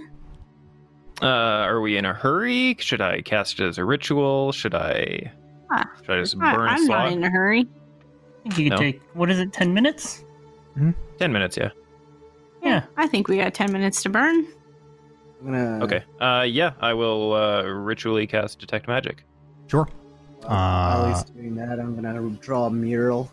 Uh, 1.23 1.27
are 1.27 1.81
we 1.81 1.97
in 1.97 2.05
a 2.05 2.13
hurry? 2.13 2.77
Should 2.79 3.01
I 3.01 3.23
cast 3.23 3.59
it 3.61 3.67
as 3.67 3.79
a 3.79 3.85
ritual? 3.85 4.53
Should 4.53 4.75
I? 4.75 5.33
Should 6.05 6.11
I 6.11 6.21
just 6.21 6.37
I- 6.41 6.55
burn 6.57 6.69
a 6.69 6.71
I'm 6.71 6.85
not 6.87 7.13
in 7.13 7.25
a 7.25 7.31
hurry. 7.31 7.69
I 8.45 8.49
think 8.49 8.59
you 8.59 8.65
could 8.71 8.77
No. 8.77 8.77
take 8.79 9.03
what 9.15 9.31
is 9.31 9.39
it, 9.39 9.53
ten 9.53 9.73
minutes? 9.75 10.25
Ten 11.19 11.33
minutes, 11.33 11.57
yeah. 11.57 11.71
Yeah. 12.63 12.85
I 12.97 13.07
think 13.07 13.29
we 13.29 13.37
got 13.39 13.53
10 13.55 13.73
minutes 13.73 14.03
to 14.05 14.09
burn. 14.09 14.47
I'm 15.41 15.47
gonna. 15.47 15.85
Okay. 15.85 16.05
Uh, 16.21 16.43
yeah, 16.49 16.73
I 16.81 16.95
will 16.95 17.33
uh, 17.35 17.63
ritually 17.65 18.27
cast 18.27 18.59
detect 18.61 18.87
magic. 18.89 19.25
Sure. 19.67 19.89
While 20.43 21.03
Uh, 21.05 21.09
he's 21.15 21.25
doing 21.25 21.55
that, 21.57 21.79
I'm 21.81 21.95
gonna 21.95 22.21
draw 22.41 22.67
a 22.67 22.71
mural 22.71 23.31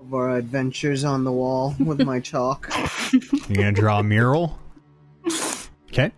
of 0.00 0.12
our 0.14 0.36
adventures 0.36 1.04
on 1.04 1.22
the 1.24 1.30
wall 1.32 1.74
with 1.80 2.00
my 2.02 2.18
chalk. 2.20 2.68
You're 3.12 3.20
going 3.62 3.74
to 3.74 3.80
draw 3.80 4.00
a 4.00 4.02
mural. 4.02 4.58
Okay. 5.90 6.10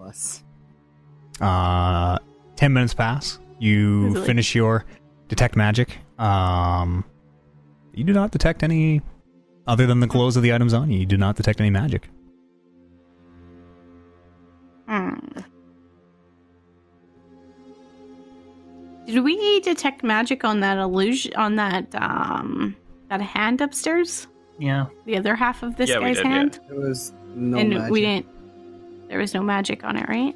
Us. 0.00 0.42
Uh, 1.40 2.18
10 2.54 2.72
minutes 2.72 2.94
pass. 2.94 3.38
You 3.58 4.08
Easily. 4.08 4.26
finish 4.26 4.54
your 4.54 4.84
detect 5.28 5.56
magic. 5.56 5.98
Um, 6.18 7.04
you 7.94 8.04
do 8.04 8.12
not 8.12 8.30
detect 8.30 8.62
any, 8.62 9.00
other 9.66 9.86
than 9.86 10.00
the 10.00 10.06
clothes 10.06 10.36
of 10.36 10.42
the 10.42 10.52
items 10.52 10.74
on 10.74 10.90
you, 10.90 11.00
you 11.00 11.06
do 11.06 11.16
not 11.16 11.36
detect 11.36 11.60
any 11.60 11.70
magic. 11.70 12.08
Hmm. 14.88 15.14
Did 19.06 19.20
we 19.22 19.60
detect 19.60 20.02
magic 20.02 20.44
on 20.44 20.60
that 20.60 20.78
illusion 20.78 21.32
on 21.36 21.56
that 21.56 21.94
um 21.94 22.76
that 23.08 23.20
hand 23.20 23.60
upstairs? 23.60 24.26
Yeah. 24.58 24.86
The 25.04 25.16
other 25.16 25.34
half 25.36 25.62
of 25.62 25.76
this 25.76 25.90
Yeah, 25.90 26.00
guy's 26.00 26.16
did, 26.16 26.24
yeah. 26.26 26.30
hand? 26.32 26.60
There 26.68 26.80
was 26.80 27.12
no 27.34 27.58
and 27.58 27.70
magic. 27.70 27.90
we 27.92 28.00
didn't 28.00 28.26
there 29.08 29.18
was 29.20 29.32
no 29.34 29.42
magic 29.42 29.84
on 29.84 29.96
it, 29.96 30.08
right? 30.08 30.34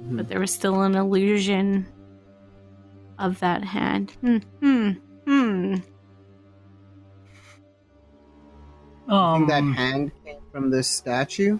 Mhm. 0.00 0.16
But 0.16 0.28
there 0.28 0.40
was 0.40 0.52
still 0.52 0.82
an 0.82 0.94
illusion 0.94 1.86
of 3.18 3.38
that 3.40 3.64
hand. 3.64 4.12
Hmm. 4.20 4.36
Hmm. 4.60 4.90
Hmm. 5.26 5.74
I 9.08 9.34
Um, 9.34 9.46
think 9.46 9.48
that 9.48 9.80
hand 9.80 10.12
came 10.24 10.36
from 10.52 10.70
this 10.70 10.86
statue. 10.88 11.58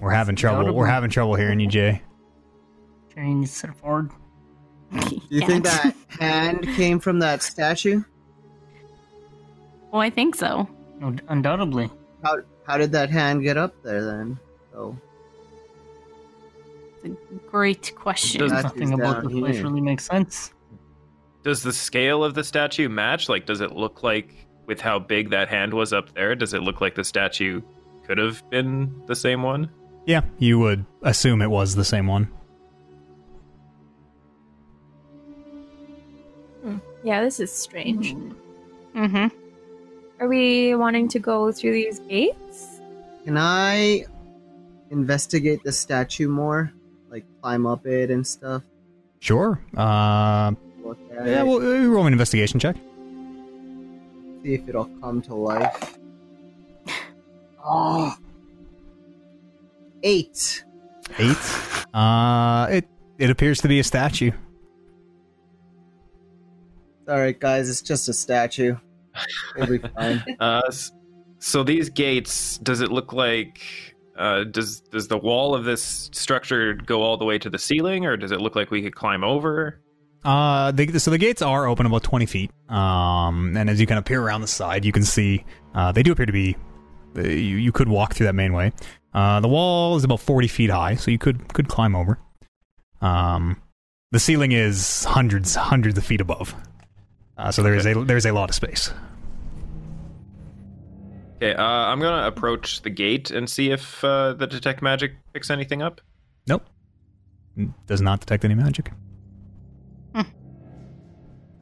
We're 0.00 0.10
having 0.10 0.34
trouble. 0.36 0.60
Notable. 0.60 0.78
We're 0.78 0.86
having 0.86 1.10
trouble 1.10 1.34
hearing 1.36 1.60
you, 1.60 1.68
Jay. 1.68 2.02
change 3.14 3.48
set 3.48 3.70
it 3.70 3.76
forward. 3.76 4.10
Do 4.92 5.20
you 5.30 5.40
think 5.46 5.64
that 5.64 5.94
hand 6.20 6.62
came 6.76 6.98
from 6.98 7.18
that 7.20 7.42
statue? 7.42 8.02
Oh, 9.92 9.98
I 9.98 10.10
think 10.10 10.34
so. 10.34 10.68
No, 11.00 11.14
undoubtedly. 11.28 11.90
How 12.22 12.38
how 12.66 12.76
did 12.78 12.92
that 12.92 13.08
hand 13.10 13.42
get 13.42 13.56
up 13.56 13.72
there 13.82 14.04
then? 14.04 14.38
So 14.72 14.96
It's 14.96 15.05
a 17.12 17.50
great 17.50 17.92
question. 17.96 18.40
Does- 18.40 18.52
Nothing 18.52 18.92
about 18.92 19.22
down 19.22 19.24
this 19.32 19.38
place 19.38 19.54
here. 19.56 19.64
really 19.64 19.80
makes 19.80 20.04
sense. 20.06 20.52
Does 21.42 21.62
the 21.62 21.72
scale 21.72 22.24
of 22.24 22.34
the 22.34 22.42
statue 22.42 22.88
match? 22.88 23.28
Like, 23.28 23.46
does 23.46 23.60
it 23.60 23.72
look 23.72 24.02
like 24.02 24.34
with 24.66 24.80
how 24.80 24.98
big 24.98 25.30
that 25.30 25.48
hand 25.48 25.72
was 25.74 25.92
up 25.92 26.12
there? 26.14 26.34
Does 26.34 26.54
it 26.54 26.62
look 26.62 26.80
like 26.80 26.96
the 26.96 27.04
statue 27.04 27.62
could 28.04 28.18
have 28.18 28.48
been 28.50 29.02
the 29.06 29.14
same 29.14 29.42
one? 29.42 29.70
Yeah, 30.06 30.22
you 30.38 30.58
would 30.58 30.84
assume 31.02 31.42
it 31.42 31.50
was 31.50 31.74
the 31.76 31.84
same 31.84 32.06
one. 32.06 32.28
Yeah, 37.04 37.22
this 37.22 37.38
is 37.38 37.52
strange. 37.52 38.14
Mm-hmm. 38.96 39.28
Are 40.18 40.28
we 40.28 40.74
wanting 40.74 41.06
to 41.08 41.18
go 41.20 41.52
through 41.52 41.72
these 41.72 42.00
gates? 42.00 42.80
can 43.24 43.36
I 43.36 44.04
investigate 44.90 45.62
the 45.64 45.72
statue 45.72 46.28
more? 46.28 46.72
Like 47.46 47.52
climb 47.52 47.66
up 47.66 47.86
it 47.86 48.10
and 48.10 48.26
stuff? 48.26 48.64
Sure. 49.20 49.60
Uh, 49.76 50.52
yeah, 51.12 51.42
it, 51.42 51.46
well, 51.46 51.58
uh, 51.58 51.86
roll 51.86 52.04
an 52.06 52.12
investigation 52.12 52.58
check. 52.58 52.74
see 54.42 54.54
if 54.54 54.68
it'll 54.68 54.90
come 55.00 55.22
to 55.22 55.34
life. 55.36 55.96
Oh. 57.64 58.16
Eight. 60.02 60.64
Eight. 61.18 61.36
Uh, 61.94 62.66
it 62.68 62.88
it 63.18 63.30
appears 63.30 63.60
to 63.60 63.68
be 63.68 63.78
a 63.78 63.84
statue. 63.84 64.32
Alright 67.08 67.38
guys, 67.38 67.70
it's 67.70 67.80
just 67.80 68.08
a 68.08 68.12
statue. 68.12 68.74
It'll 69.56 69.78
be 69.78 69.88
fine. 69.88 70.24
Uh, 70.40 70.62
so 71.38 71.62
these 71.62 71.90
gates, 71.90 72.58
does 72.58 72.80
it 72.80 72.90
look 72.90 73.12
like? 73.12 73.60
Uh, 74.16 74.44
does 74.44 74.80
does 74.80 75.08
the 75.08 75.18
wall 75.18 75.54
of 75.54 75.64
this 75.64 76.08
structure 76.12 76.74
go 76.74 77.02
all 77.02 77.16
the 77.16 77.24
way 77.24 77.38
to 77.38 77.50
the 77.50 77.58
ceiling, 77.58 78.06
or 78.06 78.16
does 78.16 78.32
it 78.32 78.40
look 78.40 78.56
like 78.56 78.70
we 78.70 78.82
could 78.82 78.94
climb 78.94 79.22
over? 79.22 79.80
Uh, 80.24 80.72
the, 80.72 80.98
so 80.98 81.10
the 81.10 81.18
gates 81.18 81.42
are 81.42 81.66
open 81.66 81.86
about 81.86 82.02
twenty 82.02 82.26
feet. 82.26 82.50
Um, 82.68 83.56
and 83.56 83.68
as 83.68 83.80
you 83.80 83.86
kind 83.86 83.98
of 83.98 84.04
peer 84.04 84.22
around 84.22 84.40
the 84.40 84.46
side, 84.46 84.84
you 84.84 84.92
can 84.92 85.04
see 85.04 85.44
uh, 85.74 85.92
they 85.92 86.02
do 86.02 86.12
appear 86.12 86.26
to 86.26 86.32
be. 86.32 86.56
Uh, 87.16 87.22
you 87.22 87.56
you 87.56 87.72
could 87.72 87.88
walk 87.88 88.14
through 88.14 88.26
that 88.26 88.34
main 88.34 88.52
way. 88.52 88.72
Uh, 89.12 89.40
the 89.40 89.48
wall 89.48 89.96
is 89.96 90.04
about 90.04 90.20
forty 90.20 90.48
feet 90.48 90.70
high, 90.70 90.94
so 90.94 91.10
you 91.10 91.18
could 91.18 91.52
could 91.52 91.68
climb 91.68 91.94
over. 91.94 92.18
Um, 93.00 93.60
the 94.12 94.18
ceiling 94.18 94.52
is 94.52 95.04
hundreds 95.04 95.54
hundreds 95.54 95.98
of 95.98 96.04
feet 96.04 96.20
above. 96.20 96.54
Uh, 97.36 97.52
so 97.52 97.62
there 97.62 97.74
is 97.74 97.86
a 97.86 97.94
there 98.04 98.16
is 98.16 98.24
a 98.26 98.32
lot 98.32 98.48
of 98.48 98.54
space. 98.54 98.90
Okay, 101.36 101.54
uh, 101.54 101.62
I'm 101.62 102.00
gonna 102.00 102.26
approach 102.26 102.82
the 102.82 102.90
gate 102.90 103.30
and 103.30 103.48
see 103.48 103.70
if 103.70 104.02
uh, 104.02 104.32
the 104.32 104.46
detect 104.46 104.80
magic 104.82 105.12
picks 105.34 105.50
anything 105.50 105.82
up. 105.82 106.00
Nope, 106.46 106.62
does 107.86 108.00
not 108.00 108.20
detect 108.20 108.44
any 108.44 108.54
magic. 108.54 108.90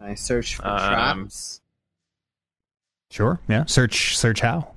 I 0.00 0.14
search 0.14 0.56
for 0.56 0.66
Um, 0.66 0.78
traps. 0.78 1.62
Sure, 3.10 3.40
yeah. 3.48 3.64
Search 3.64 4.16
search 4.18 4.40
how. 4.40 4.74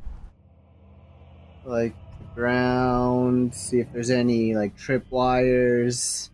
Like 1.66 1.94
the 2.20 2.26
ground, 2.34 3.54
see 3.54 3.80
if 3.80 3.92
there's 3.92 4.10
any 4.10 4.56
like 4.56 4.78
trip 4.78 5.06
wires. 5.10 6.32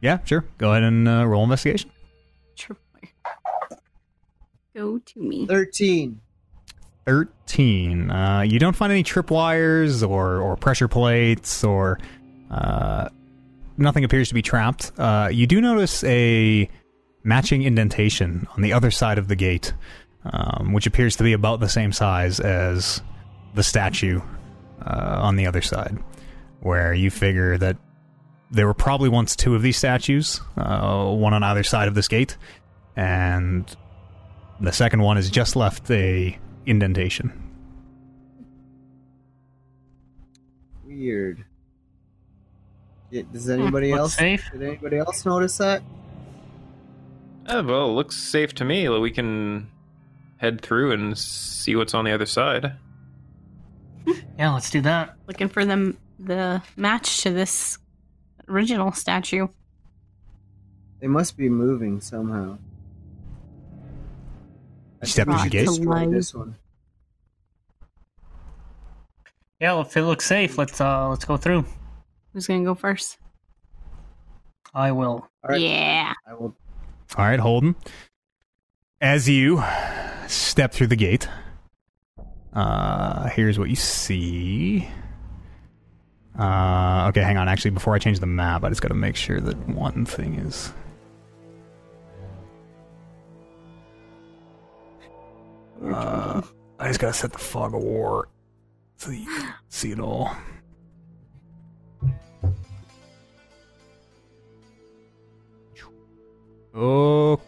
Yeah, 0.00 0.18
sure. 0.24 0.44
Go 0.58 0.70
ahead 0.70 0.84
and 0.84 1.08
uh, 1.08 1.26
roll 1.26 1.42
investigation. 1.42 1.90
Trip 2.56 2.78
wire. 2.94 3.78
Go 4.76 4.98
to 4.98 5.20
me. 5.20 5.46
Thirteen. 5.46 6.20
13. 7.06 8.10
Uh, 8.10 8.40
you 8.40 8.58
don't 8.58 8.74
find 8.76 8.92
any 8.92 9.04
tripwires 9.04 10.06
or, 10.06 10.40
or 10.40 10.56
pressure 10.56 10.88
plates 10.88 11.62
or 11.64 11.98
uh, 12.50 13.08
nothing 13.76 14.04
appears 14.04 14.28
to 14.28 14.34
be 14.34 14.42
trapped. 14.42 14.92
Uh, 14.98 15.28
you 15.32 15.46
do 15.46 15.60
notice 15.60 16.02
a 16.04 16.68
matching 17.22 17.62
indentation 17.62 18.46
on 18.56 18.62
the 18.62 18.72
other 18.72 18.90
side 18.90 19.18
of 19.18 19.28
the 19.28 19.36
gate, 19.36 19.72
um, 20.24 20.72
which 20.72 20.86
appears 20.86 21.16
to 21.16 21.22
be 21.22 21.32
about 21.32 21.60
the 21.60 21.68
same 21.68 21.92
size 21.92 22.40
as 22.40 23.02
the 23.54 23.62
statue 23.62 24.20
uh, 24.84 25.18
on 25.20 25.36
the 25.36 25.46
other 25.46 25.62
side, 25.62 25.98
where 26.60 26.92
you 26.92 27.10
figure 27.10 27.56
that 27.56 27.76
there 28.50 28.66
were 28.66 28.74
probably 28.74 29.08
once 29.08 29.34
two 29.34 29.54
of 29.54 29.62
these 29.62 29.76
statues, 29.76 30.40
uh, 30.56 31.04
one 31.06 31.34
on 31.34 31.42
either 31.42 31.62
side 31.62 31.88
of 31.88 31.94
this 31.94 32.08
gate, 32.08 32.36
and 32.94 33.76
the 34.60 34.72
second 34.72 35.02
one 35.02 35.16
has 35.16 35.30
just 35.30 35.56
left 35.56 35.90
a 35.90 36.38
indentation. 36.66 37.32
Weird. 40.84 41.44
Yeah, 43.10 43.22
Does 43.32 43.48
anybody 43.48 43.90
Looks 43.90 44.00
else? 44.00 44.14
safe. 44.16 44.48
Did 44.52 44.62
anybody 44.62 44.98
else 44.98 45.24
notice 45.24 45.56
that? 45.58 45.82
Uh, 47.46 47.62
well, 47.64 47.90
it 47.90 47.92
looks 47.92 48.16
safe 48.16 48.52
to 48.54 48.64
me. 48.64 48.88
We 48.88 49.10
can 49.12 49.70
head 50.38 50.60
through 50.60 50.92
and 50.92 51.16
see 51.16 51.76
what's 51.76 51.94
on 51.94 52.04
the 52.04 52.12
other 52.12 52.26
side. 52.26 52.72
Yeah, 54.38 54.52
let's 54.52 54.70
do 54.70 54.80
that. 54.82 55.14
Looking 55.26 55.48
for 55.48 55.64
the 55.64 55.96
the 56.18 56.62
match 56.76 57.22
to 57.22 57.30
this 57.30 57.78
original 58.48 58.92
statue. 58.92 59.48
They 61.00 61.06
must 61.06 61.36
be 61.36 61.48
moving 61.48 62.00
somehow. 62.00 62.58
You 65.02 65.08
step 65.08 65.26
through 65.26 65.34
the 65.36 65.40
Right. 65.42 65.50
gate. 65.50 65.66
To- 65.68 66.10
this 66.10 66.34
one. 66.34 66.56
Yeah, 69.60 69.80
if 69.80 69.96
it 69.96 70.02
looks 70.02 70.26
safe, 70.26 70.58
let's 70.58 70.80
uh 70.80 71.08
let's 71.08 71.24
go 71.24 71.36
through. 71.36 71.64
Who's 72.32 72.46
gonna 72.46 72.64
go 72.64 72.74
first? 72.74 73.18
I 74.74 74.92
will. 74.92 75.28
All 75.42 75.50
right. 75.50 75.60
Yeah. 75.60 76.12
I 76.28 76.34
will. 76.34 76.54
All 77.16 77.24
right, 77.24 77.40
Holden. 77.40 77.76
As 79.00 79.28
you 79.28 79.62
step 80.26 80.72
through 80.72 80.88
the 80.88 80.96
gate, 80.96 81.28
uh, 82.52 83.28
here's 83.28 83.58
what 83.58 83.70
you 83.70 83.76
see. 83.76 84.88
Uh, 86.38 87.06
okay, 87.08 87.22
hang 87.22 87.38
on. 87.38 87.48
Actually, 87.48 87.70
before 87.70 87.94
I 87.94 87.98
change 87.98 88.20
the 88.20 88.26
map, 88.26 88.64
I 88.64 88.68
just 88.68 88.82
got 88.82 88.88
to 88.88 88.94
make 88.94 89.16
sure 89.16 89.40
that 89.40 89.56
one 89.68 90.04
thing 90.04 90.34
is. 90.34 90.72
Uh, 95.84 96.42
I 96.78 96.88
just 96.88 97.00
got 97.00 97.08
to 97.08 97.12
set 97.12 97.32
the 97.32 97.38
fog 97.38 97.74
of 97.74 97.82
war 97.82 98.28
so 98.96 99.10
you 99.10 99.24
can 99.26 99.54
see 99.68 99.90
it 99.92 100.00
all. 100.00 100.34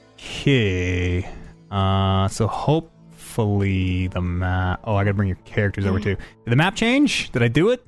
Okay. 0.08 1.28
Uh, 1.70 2.28
so 2.28 2.46
hopefully 2.46 4.08
the 4.08 4.20
map. 4.20 4.80
Oh, 4.84 4.94
I 4.96 5.04
gotta 5.04 5.14
bring 5.14 5.28
your 5.28 5.38
characters 5.44 5.86
over 5.86 6.00
too. 6.00 6.14
Did 6.16 6.50
the 6.50 6.56
map 6.56 6.74
change? 6.74 7.30
Did 7.32 7.42
I 7.42 7.48
do 7.48 7.70
it? 7.70 7.84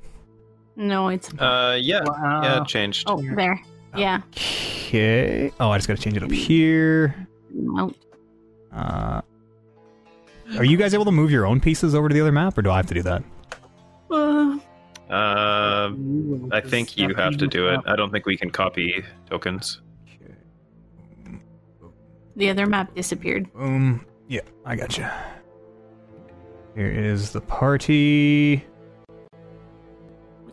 No, 0.75 1.09
it's 1.09 1.29
Uh, 1.33 1.77
yeah, 1.79 2.01
Wow. 2.05 2.41
yeah, 2.43 2.61
it 2.61 2.67
changed. 2.67 3.03
oh 3.07 3.21
there. 3.35 3.59
Yeah. 3.95 4.21
Okay. 4.35 5.51
Oh, 5.59 5.69
I 5.69 5.77
just 5.77 5.87
gotta 5.87 6.01
change 6.01 6.17
it 6.17 6.23
up 6.23 6.31
here. 6.31 7.27
Nope. 7.53 7.95
Uh, 8.71 9.21
are 10.57 10.63
you 10.65 10.77
guys 10.77 10.93
able 10.93 11.05
to 11.05 11.11
move 11.11 11.31
your 11.31 11.45
own 11.45 11.59
pieces 11.59 11.95
over 11.95 12.09
to 12.09 12.13
the 12.13 12.21
other 12.21 12.31
map, 12.31 12.57
or 12.57 12.61
do 12.61 12.71
I 12.71 12.77
have 12.77 12.87
to 12.87 12.93
do 12.93 13.03
that? 13.03 13.23
Uh, 14.09 14.57
Uh, 15.09 15.91
I 16.51 16.61
think 16.61 16.97
you 16.97 17.13
have 17.15 17.37
to 17.37 17.47
do 17.47 17.67
it. 17.67 17.81
I 17.85 17.95
don't 17.97 18.11
think 18.11 18.25
we 18.25 18.37
can 18.37 18.49
copy 18.49 19.03
tokens. 19.29 19.81
the 22.37 22.49
other 22.49 22.65
map 22.65 22.95
disappeared. 22.95 23.51
Boom. 23.53 24.05
Yeah, 24.29 24.39
I 24.65 24.75
got 24.75 24.89
gotcha. 24.89 25.13
Here 26.75 26.87
is 26.87 27.31
the 27.31 27.41
party. 27.41 28.65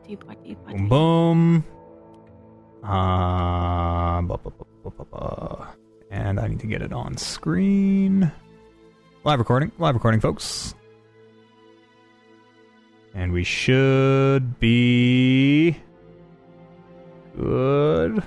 Boom, 0.08 0.88
boom. 0.88 1.64
Uh. 2.82 4.22
And 6.10 6.40
I 6.40 6.48
need 6.48 6.60
to 6.60 6.66
get 6.66 6.82
it 6.82 6.92
on 6.92 7.16
screen. 7.16 8.32
Live 9.28 9.40
recording, 9.40 9.72
live 9.78 9.94
recording, 9.94 10.20
folks. 10.20 10.74
And 13.14 13.30
we 13.30 13.44
should 13.44 14.58
be 14.58 15.76
good 17.36 18.22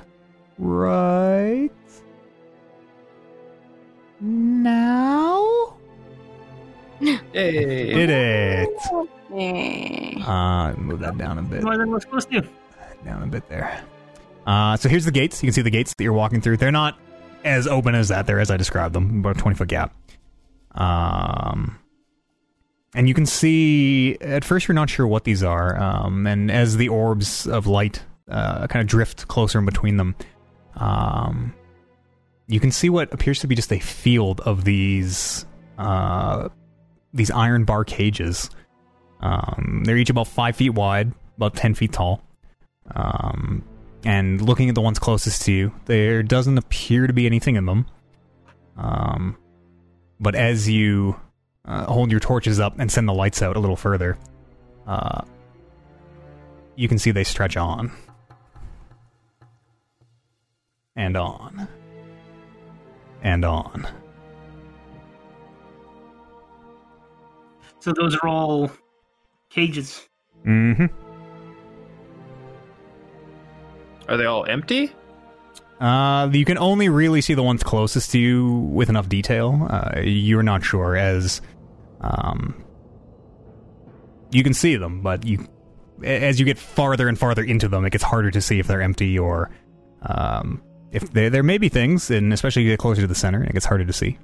right 0.59 1.71
now. 4.19 5.75
Yay! 6.99 7.15
Did 7.33 8.09
it? 8.11 8.69
Eh. 9.33 10.21
Uh, 10.23 10.75
move 10.77 10.99
that 10.99 11.17
down 11.17 11.39
a 11.39 11.41
bit. 11.41 11.63
More 11.63 11.79
than 11.79 11.89
we're 11.89 11.99
supposed 11.99 12.29
to. 12.29 12.47
down 13.03 13.23
a 13.23 13.25
bit 13.25 13.49
there. 13.49 13.83
Uh, 14.45 14.77
so 14.77 14.87
here's 14.87 15.05
the 15.05 15.11
gates. 15.11 15.41
You 15.41 15.47
can 15.47 15.53
see 15.53 15.63
the 15.63 15.71
gates 15.71 15.95
that 15.95 16.03
you're 16.03 16.13
walking 16.13 16.41
through. 16.41 16.57
They're 16.57 16.71
not 16.71 16.99
as 17.43 17.65
open 17.65 17.95
as 17.95 18.09
that. 18.09 18.27
They're 18.27 18.39
as 18.39 18.51
I 18.51 18.57
described 18.57 18.93
them, 18.93 19.21
about 19.21 19.37
a 19.37 19.39
20 19.39 19.57
foot 19.57 19.69
gap. 19.69 19.95
Um, 20.75 21.77
and 22.93 23.07
you 23.07 23.13
can 23.13 23.25
see 23.25 24.17
at 24.19 24.43
first 24.43 24.67
you're 24.67 24.75
not 24.75 24.89
sure 24.89 25.07
what 25.07 25.23
these 25.23 25.43
are. 25.43 25.77
Um, 25.81 26.27
and 26.27 26.51
as 26.51 26.77
the 26.77 26.89
orbs 26.89 27.47
of 27.47 27.67
light 27.67 28.03
uh, 28.29 28.67
kind 28.67 28.81
of 28.81 28.87
drift 28.87 29.27
closer 29.27 29.59
in 29.59 29.65
between 29.65 29.97
them, 29.97 30.15
um, 30.75 31.53
you 32.47 32.59
can 32.59 32.71
see 32.71 32.89
what 32.89 33.13
appears 33.13 33.39
to 33.39 33.47
be 33.47 33.55
just 33.55 33.71
a 33.71 33.79
field 33.79 34.41
of 34.41 34.65
these 34.65 35.45
uh, 35.77 36.49
these 37.13 37.31
iron 37.31 37.63
bar 37.65 37.83
cages. 37.85 38.49
Um, 39.21 39.83
they're 39.85 39.97
each 39.97 40.09
about 40.09 40.27
five 40.27 40.55
feet 40.55 40.71
wide, 40.71 41.13
about 41.37 41.55
ten 41.55 41.73
feet 41.73 41.93
tall. 41.93 42.21
Um, 42.93 43.63
and 44.03 44.41
looking 44.41 44.67
at 44.67 44.75
the 44.75 44.81
ones 44.81 44.99
closest 44.99 45.43
to 45.43 45.51
you, 45.51 45.73
there 45.85 46.23
doesn't 46.23 46.57
appear 46.57 47.07
to 47.07 47.13
be 47.13 47.25
anything 47.25 47.55
in 47.55 47.65
them. 47.65 47.85
Um, 48.77 49.37
but 50.21 50.35
as 50.35 50.69
you 50.69 51.19
uh, 51.65 51.85
hold 51.85 52.11
your 52.11 52.19
torches 52.19 52.59
up 52.59 52.79
and 52.79 52.91
send 52.91 53.09
the 53.09 53.13
lights 53.13 53.41
out 53.41 53.57
a 53.57 53.59
little 53.59 53.75
further, 53.75 54.17
uh, 54.87 55.23
you 56.75 56.87
can 56.87 56.99
see 56.99 57.11
they 57.11 57.23
stretch 57.23 57.57
on 57.57 57.91
and 60.95 61.17
on 61.17 61.67
and 63.23 63.43
on. 63.43 63.87
So 67.79 67.91
those 67.91 68.15
are 68.17 68.27
all 68.27 68.71
cages. 69.49 70.07
Mm-hmm. 70.45 70.85
Are 74.07 74.17
they 74.17 74.25
all 74.25 74.45
empty? 74.45 74.93
Uh, 75.81 76.29
you 76.31 76.45
can 76.45 76.59
only 76.59 76.89
really 76.89 77.21
see 77.21 77.33
the 77.33 77.41
ones 77.41 77.63
closest 77.63 78.11
to 78.11 78.19
you 78.19 78.53
with 78.71 78.87
enough 78.87 79.09
detail. 79.09 79.67
Uh, 79.67 79.99
you're 80.01 80.43
not 80.43 80.63
sure 80.63 80.95
as, 80.95 81.41
um, 82.01 82.63
you 84.31 84.43
can 84.43 84.53
see 84.53 84.75
them, 84.75 85.01
but 85.01 85.25
you, 85.25 85.47
as 86.03 86.39
you 86.39 86.45
get 86.45 86.59
farther 86.59 87.07
and 87.07 87.17
farther 87.17 87.43
into 87.43 87.67
them, 87.67 87.83
it 87.83 87.89
gets 87.89 88.03
harder 88.03 88.29
to 88.29 88.41
see 88.41 88.59
if 88.59 88.67
they're 88.67 88.81
empty 88.83 89.17
or, 89.17 89.49
um, 90.03 90.61
if 90.91 91.11
there 91.13 91.29
there 91.31 91.41
may 91.41 91.57
be 91.57 91.67
things, 91.69 92.11
and 92.11 92.31
especially 92.31 92.61
you 92.63 92.69
get 92.69 92.77
closer 92.79 93.01
to 93.01 93.07
the 93.07 93.15
center, 93.15 93.43
it 93.43 93.53
gets 93.53 93.65
harder 93.65 93.85
to 93.85 93.93
see. 93.93 94.19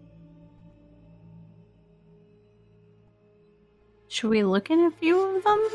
Should 4.09 4.29
we 4.29 4.43
look 4.43 4.69
in 4.69 4.79
a 4.81 4.91
few 4.91 5.19
of 5.38 5.43
them? 5.43 5.69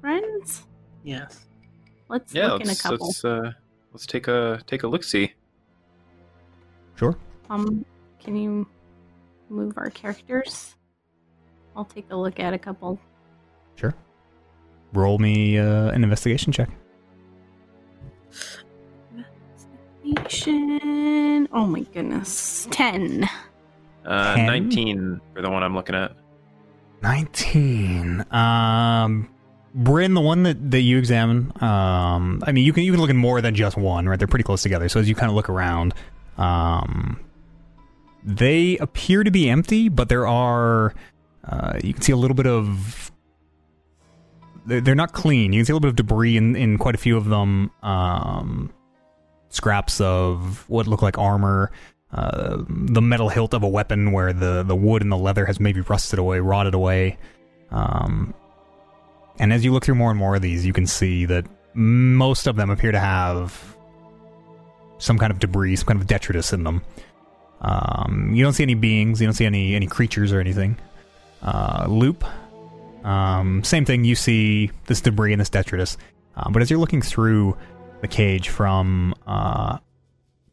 Friends? 0.00 0.62
Yes. 1.02 1.40
Let's 2.08 2.34
Yeah, 2.34 2.52
look 2.52 2.62
in 2.62 2.70
a 2.70 2.74
couple. 2.76 3.06
let's 3.06 3.24
uh, 3.24 3.52
let's 3.92 4.06
take 4.06 4.28
a 4.28 4.60
take 4.66 4.82
a 4.82 4.88
look. 4.88 5.04
See. 5.04 5.32
Sure. 6.94 7.16
Um, 7.50 7.84
can 8.20 8.36
you 8.36 8.66
move 9.48 9.74
our 9.76 9.90
characters? 9.90 10.76
I'll 11.76 11.84
take 11.84 12.06
a 12.10 12.16
look 12.16 12.38
at 12.38 12.52
a 12.52 12.58
couple. 12.58 13.00
Sure. 13.76 13.94
Roll 14.92 15.18
me 15.18 15.58
uh, 15.58 15.90
an 15.90 16.04
investigation 16.04 16.52
check. 16.52 16.68
Investigation. 20.04 21.48
Oh 21.52 21.66
my 21.66 21.80
goodness. 21.80 22.68
Ten. 22.70 23.28
Uh, 24.04 24.34
Ten? 24.34 24.46
Nineteen 24.46 25.20
for 25.32 25.42
the 25.42 25.50
one 25.50 25.62
I'm 25.62 25.74
looking 25.74 25.94
at. 25.94 26.12
19 27.02 28.24
um 28.30 29.28
Bryn, 29.74 30.14
the 30.14 30.20
one 30.20 30.42
that, 30.42 30.70
that 30.70 30.80
you 30.80 30.98
examine, 30.98 31.52
um, 31.62 32.42
I 32.46 32.52
mean, 32.52 32.64
you 32.64 32.72
can 32.72 32.82
you 32.84 32.92
can 32.92 33.00
look 33.00 33.10
at 33.10 33.16
more 33.16 33.40
than 33.40 33.54
just 33.54 33.76
one, 33.76 34.08
right? 34.08 34.18
They're 34.18 34.28
pretty 34.28 34.44
close 34.44 34.62
together. 34.62 34.88
So 34.88 35.00
as 35.00 35.08
you 35.08 35.14
kind 35.14 35.30
of 35.30 35.34
look 35.34 35.48
around, 35.48 35.94
um, 36.36 37.18
they 38.22 38.76
appear 38.78 39.24
to 39.24 39.30
be 39.30 39.48
empty, 39.48 39.88
but 39.88 40.08
there 40.08 40.26
are, 40.26 40.94
uh, 41.44 41.78
you 41.82 41.94
can 41.94 42.02
see 42.02 42.12
a 42.12 42.16
little 42.16 42.34
bit 42.34 42.46
of, 42.46 43.10
they're, 44.66 44.94
not 44.94 45.12
clean. 45.12 45.52
You 45.52 45.60
can 45.60 45.66
see 45.66 45.72
a 45.72 45.74
little 45.74 45.88
bit 45.88 45.88
of 45.90 45.96
debris 45.96 46.36
in, 46.36 46.54
in 46.54 46.78
quite 46.78 46.94
a 46.94 46.98
few 46.98 47.16
of 47.16 47.24
them. 47.24 47.70
Um, 47.82 48.72
scraps 49.48 50.00
of 50.00 50.68
what 50.68 50.86
look 50.86 51.02
like 51.02 51.18
armor, 51.18 51.72
uh, 52.12 52.58
the 52.68 53.02
metal 53.02 53.28
hilt 53.28 53.54
of 53.54 53.62
a 53.62 53.68
weapon 53.68 54.12
where 54.12 54.32
the, 54.32 54.62
the 54.62 54.76
wood 54.76 55.02
and 55.02 55.10
the 55.10 55.16
leather 55.16 55.46
has 55.46 55.58
maybe 55.58 55.80
rusted 55.80 56.18
away, 56.18 56.40
rotted 56.40 56.74
away. 56.74 57.18
Um, 57.70 58.34
and 59.38 59.52
as 59.52 59.64
you 59.64 59.72
look 59.72 59.84
through 59.84 59.94
more 59.96 60.10
and 60.10 60.18
more 60.18 60.36
of 60.36 60.42
these, 60.42 60.64
you 60.64 60.72
can 60.72 60.86
see 60.86 61.24
that 61.26 61.46
most 61.74 62.46
of 62.46 62.56
them 62.56 62.70
appear 62.70 62.92
to 62.92 63.00
have 63.00 63.76
some 64.98 65.18
kind 65.18 65.32
of 65.32 65.38
debris, 65.38 65.76
some 65.76 65.86
kind 65.86 66.00
of 66.00 66.06
detritus 66.06 66.52
in 66.52 66.64
them. 66.64 66.82
Um, 67.60 68.32
you 68.34 68.42
don't 68.42 68.52
see 68.52 68.62
any 68.62 68.74
beings, 68.74 69.20
you 69.20 69.26
don't 69.26 69.34
see 69.34 69.46
any 69.46 69.74
any 69.74 69.86
creatures 69.86 70.32
or 70.32 70.40
anything. 70.40 70.78
Uh, 71.42 71.86
loop, 71.88 72.24
um, 73.04 73.64
same 73.64 73.84
thing. 73.84 74.04
You 74.04 74.14
see 74.14 74.70
this 74.86 75.00
debris 75.00 75.32
and 75.32 75.40
this 75.40 75.50
detritus, 75.50 75.96
uh, 76.36 76.50
but 76.50 76.62
as 76.62 76.70
you're 76.70 76.78
looking 76.78 77.02
through 77.02 77.56
the 78.00 78.08
cage 78.08 78.48
from 78.48 79.14
uh, 79.26 79.78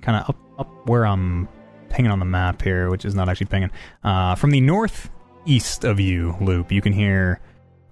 kind 0.02 0.18
of 0.18 0.30
up 0.30 0.38
up 0.60 0.88
where 0.88 1.06
I'm 1.06 1.48
pinging 1.90 2.12
on 2.12 2.20
the 2.20 2.26
map 2.26 2.62
here, 2.62 2.90
which 2.90 3.06
is 3.06 3.16
not 3.16 3.30
actually 3.30 3.48
pinging. 3.48 3.72
Uh, 4.04 4.36
from 4.36 4.52
the 4.52 4.62
northeast 4.62 5.84
of 5.84 6.00
you, 6.00 6.36
Loop, 6.42 6.72
you 6.72 6.82
can 6.82 6.94
hear 6.94 7.40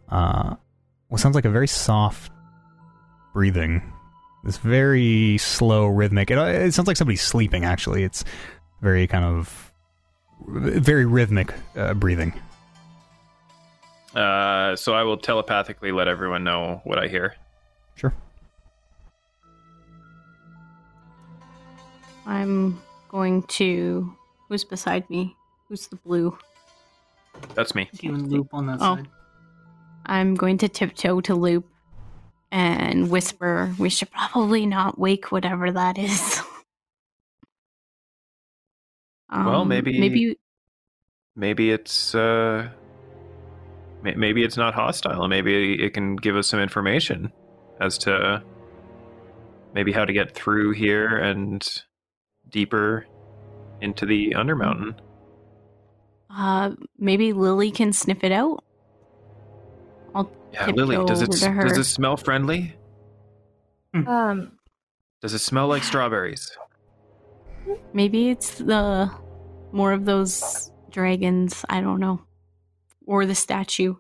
uh, 0.10 0.56
what 1.10 1.20
sounds 1.22 1.36
like 1.36 1.46
a 1.46 1.50
very 1.50 1.68
soft 1.68 2.32
breathing. 3.34 3.82
This 4.44 4.58
very 4.58 5.38
slow, 5.38 5.88
rhythmic. 5.88 6.32
It, 6.32 6.38
it 6.38 6.74
sounds 6.74 6.88
like 6.88 6.98
somebody's 6.98 7.22
sleeping. 7.22 7.66
Actually, 7.66 8.04
it's 8.04 8.24
very 8.82 9.08
kind 9.08 9.26
of 9.26 9.72
very 10.48 11.06
rhythmic 11.06 11.54
uh, 11.76 11.94
breathing. 11.94 12.34
Uh, 14.16 14.76
so 14.76 14.94
I 14.94 15.04
will 15.04 15.18
telepathically 15.18 15.92
let 15.92 16.08
everyone 16.08 16.44
know 16.44 16.82
what 16.86 16.98
I 16.98 17.08
hear. 17.08 17.36
Sure. 17.96 18.14
I'm 22.26 22.82
going 23.10 23.44
to. 23.44 24.14
Who's 24.50 24.64
beside 24.64 25.10
me? 25.10 25.36
Who's 25.68 25.88
the 25.88 25.98
blue? 25.98 26.38
That's 27.54 27.76
me. 27.76 27.90
You 28.02 28.14
and 28.16 28.32
Loop 28.32 28.54
on 28.54 28.66
that 28.68 28.78
Oh. 28.82 28.96
side. 28.96 29.08
I'm 30.08 30.34
going 30.36 30.58
to 30.60 30.70
tiptoe 30.70 31.22
to 31.22 31.36
Loop 31.36 31.66
and 32.52 33.10
whisper, 33.12 33.74
we 33.78 33.90
should 33.90 34.10
probably 34.10 34.66
not 34.66 34.98
wake 34.98 35.32
whatever 35.32 35.72
that 35.72 35.98
is. 35.98 36.42
Well, 39.30 39.62
Um, 39.62 39.68
maybe- 39.68 40.00
Maybe. 40.00 40.38
Maybe 41.36 41.70
it's 41.70 42.16
uh, 42.16 42.70
maybe 44.02 44.44
it's 44.44 44.58
not 44.58 44.74
hostile. 44.74 45.28
Maybe 45.28 45.74
it 45.84 45.94
can 45.94 46.16
give 46.16 46.36
us 46.36 46.48
some 46.48 46.60
information 46.60 47.32
as 47.80 47.98
to 48.00 48.42
maybe 49.76 49.92
how 49.92 50.04
to 50.06 50.14
get 50.14 50.34
through 50.34 50.72
here 50.72 51.16
and 51.18 51.62
deeper 52.50 53.06
into 53.82 54.08
the 54.08 54.32
Undermountain. 54.32 54.96
Uh, 56.30 56.72
maybe 56.98 57.34
Lily 57.34 57.70
can 57.70 57.94
sniff 57.94 58.24
it 58.24 58.32
out. 58.32 58.64
I'll 60.16 60.32
Yeah, 60.54 60.68
Lily, 60.68 60.96
does 61.06 61.22
it 61.22 61.30
over 61.30 61.38
to 61.38 61.50
her. 61.52 61.64
does 61.68 61.78
it 61.78 61.84
smell 61.86 62.18
friendly? 62.18 62.74
Um, 63.94 64.52
Does 65.22 65.34
it 65.34 65.40
smell 65.40 65.68
like 65.68 65.84
strawberries? 65.92 66.56
maybe 67.94 68.30
it's 68.30 68.60
the 68.60 69.12
more 69.72 69.92
of 69.92 70.06
those 70.06 70.72
dragons. 70.92 71.66
I 71.70 71.82
don't 71.82 72.00
know, 72.00 72.22
or 73.06 73.26
the 73.26 73.36
statue. 73.36 73.96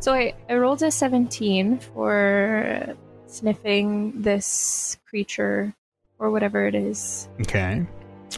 so 0.00 0.12
I, 0.14 0.34
I 0.48 0.54
rolled 0.56 0.82
a 0.82 0.90
17 0.90 1.78
for 1.78 2.94
sniffing 3.26 4.20
this 4.22 4.96
creature 5.08 5.74
or 6.18 6.30
whatever 6.30 6.66
it 6.66 6.74
is. 6.74 7.28
Okay. 7.40 7.86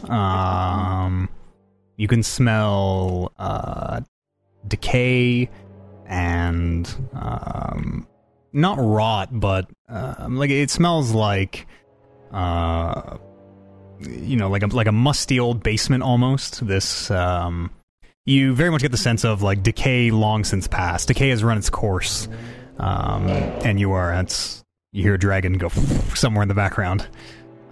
Um, 0.09 1.29
you 1.97 2.07
can 2.07 2.23
smell 2.23 3.31
uh, 3.37 4.01
decay 4.67 5.49
and 6.13 6.95
um, 7.13 8.07
not 8.53 8.77
rot, 8.79 9.29
but 9.31 9.67
um, 9.89 10.37
like 10.37 10.51
it 10.51 10.69
smells 10.69 11.11
like 11.11 11.65
uh, 12.31 13.17
you 13.99 14.35
know, 14.35 14.49
like 14.49 14.61
a 14.61 14.67
like 14.67 14.87
a 14.87 14.91
musty 14.91 15.39
old 15.39 15.63
basement 15.63 16.03
almost. 16.03 16.65
This 16.65 17.09
um, 17.09 17.71
you 18.25 18.53
very 18.53 18.69
much 18.69 18.83
get 18.83 18.91
the 18.91 18.97
sense 18.97 19.25
of 19.25 19.41
like 19.41 19.63
decay 19.63 20.11
long 20.11 20.43
since 20.43 20.67
past. 20.67 21.07
Decay 21.07 21.29
has 21.29 21.43
run 21.43 21.57
its 21.57 21.71
course, 21.71 22.27
um, 22.77 23.27
and 23.27 23.79
you 23.79 23.91
are 23.91 24.13
you 24.91 25.01
hear 25.01 25.15
a 25.15 25.19
dragon 25.19 25.53
go 25.53 25.69
somewhere 26.13 26.43
in 26.43 26.47
the 26.47 26.53
background. 26.53 27.07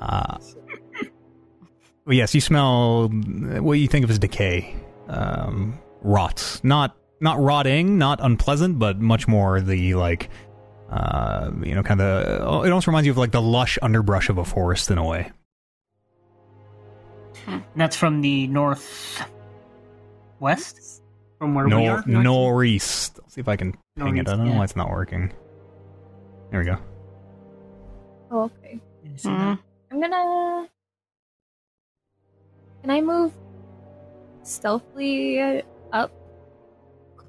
Uh, 0.02 0.40
yes, 2.08 2.34
you 2.34 2.42
smell 2.42 3.08
what 3.08 3.74
you 3.74 3.88
think 3.88 4.03
of 4.03 4.10
as 4.10 4.18
decay, 4.18 4.76
um, 5.10 5.78
rot. 6.02 6.60
Not 6.64 6.98
not 7.22 7.40
rotting, 7.40 7.98
not 7.98 8.19
unpleasant, 8.22 8.80
but 8.80 9.00
much 9.00 9.27
more 9.27 9.61
the 9.61 9.93
like, 9.93 10.30
uh, 10.90 11.51
you 11.64 11.75
know, 11.75 11.83
kind 11.83 12.01
of. 12.01 12.66
It 12.66 12.69
almost 12.69 12.88
reminds 12.88 13.06
you 13.06 13.11
of 13.11 13.17
like 13.17 13.32
the 13.32 13.41
lush 13.41 13.77
underbrush 13.82 14.27
of 14.30 14.38
a 14.38 14.43
forest 14.45 14.91
in 14.91 14.98
a 14.98 15.06
way. 15.06 15.32
That's 17.75 17.95
from 17.95 18.22
the 18.22 18.48
north 18.48 19.24
west, 20.40 21.01
from 21.38 21.56
where 21.56 21.66
we 21.66 21.72
Nor- 21.72 21.98
are. 22.00 22.03
northeast. 22.06 23.19
Let's 23.22 23.35
see 23.35 23.41
if 23.41 23.48
I 23.48 23.56
can 23.56 23.75
ping 23.98 24.17
it. 24.17 24.27
I 24.27 24.32
don't 24.32 24.40
know 24.40 24.43
Northeast, 24.45 24.58
why 24.58 24.64
it's 24.66 24.75
not 24.75 24.90
working. 24.90 25.32
There 26.50 26.59
we 26.59 26.66
go. 26.66 26.77
Oh, 28.32 28.43
okay. 28.43 28.80
Mm. 29.17 29.59
I'm 29.91 30.01
gonna. 30.01 30.67
Can 32.82 32.90
I 32.91 33.01
move 33.01 33.33
stealthily 34.43 35.64
up 35.91 36.11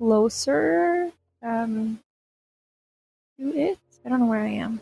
closer 0.02 1.12
um, 1.44 2.00
to 3.39 3.56
it? 3.56 3.78
I 4.05 4.08
don't 4.08 4.18
know 4.18 4.26
where 4.26 4.40
I 4.42 4.48
am. 4.48 4.81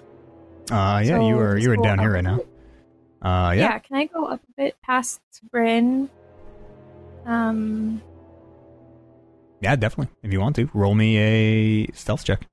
Uh, 0.71 1.03
yeah, 1.05 1.19
So 1.19 1.29
you 1.29 1.39
are 1.39 1.59
you 1.59 1.71
are 1.73 1.77
down 1.77 1.99
here 1.99 2.13
right 2.13 2.25
now. 2.25 2.41
Uh, 3.21 3.53
Yeah. 3.53 3.55
yeah. 3.55 3.79
can 3.81 3.97
I 3.97 4.07
go 4.07 4.25
up 4.25 4.41
a 4.41 4.53
bit 4.57 4.77
past 4.83 5.21
Bryn? 5.51 6.09
Um, 7.27 8.01
Yeah, 9.61 9.77
definitely. 9.77 10.15
If 10.23 10.33
you 10.33 10.41
want 10.41 10.57
to, 10.57 10.71
roll 10.73 10.95
me 10.95 11.19
a 11.19 11.93
stealth 11.93 12.25
check. 12.25 12.47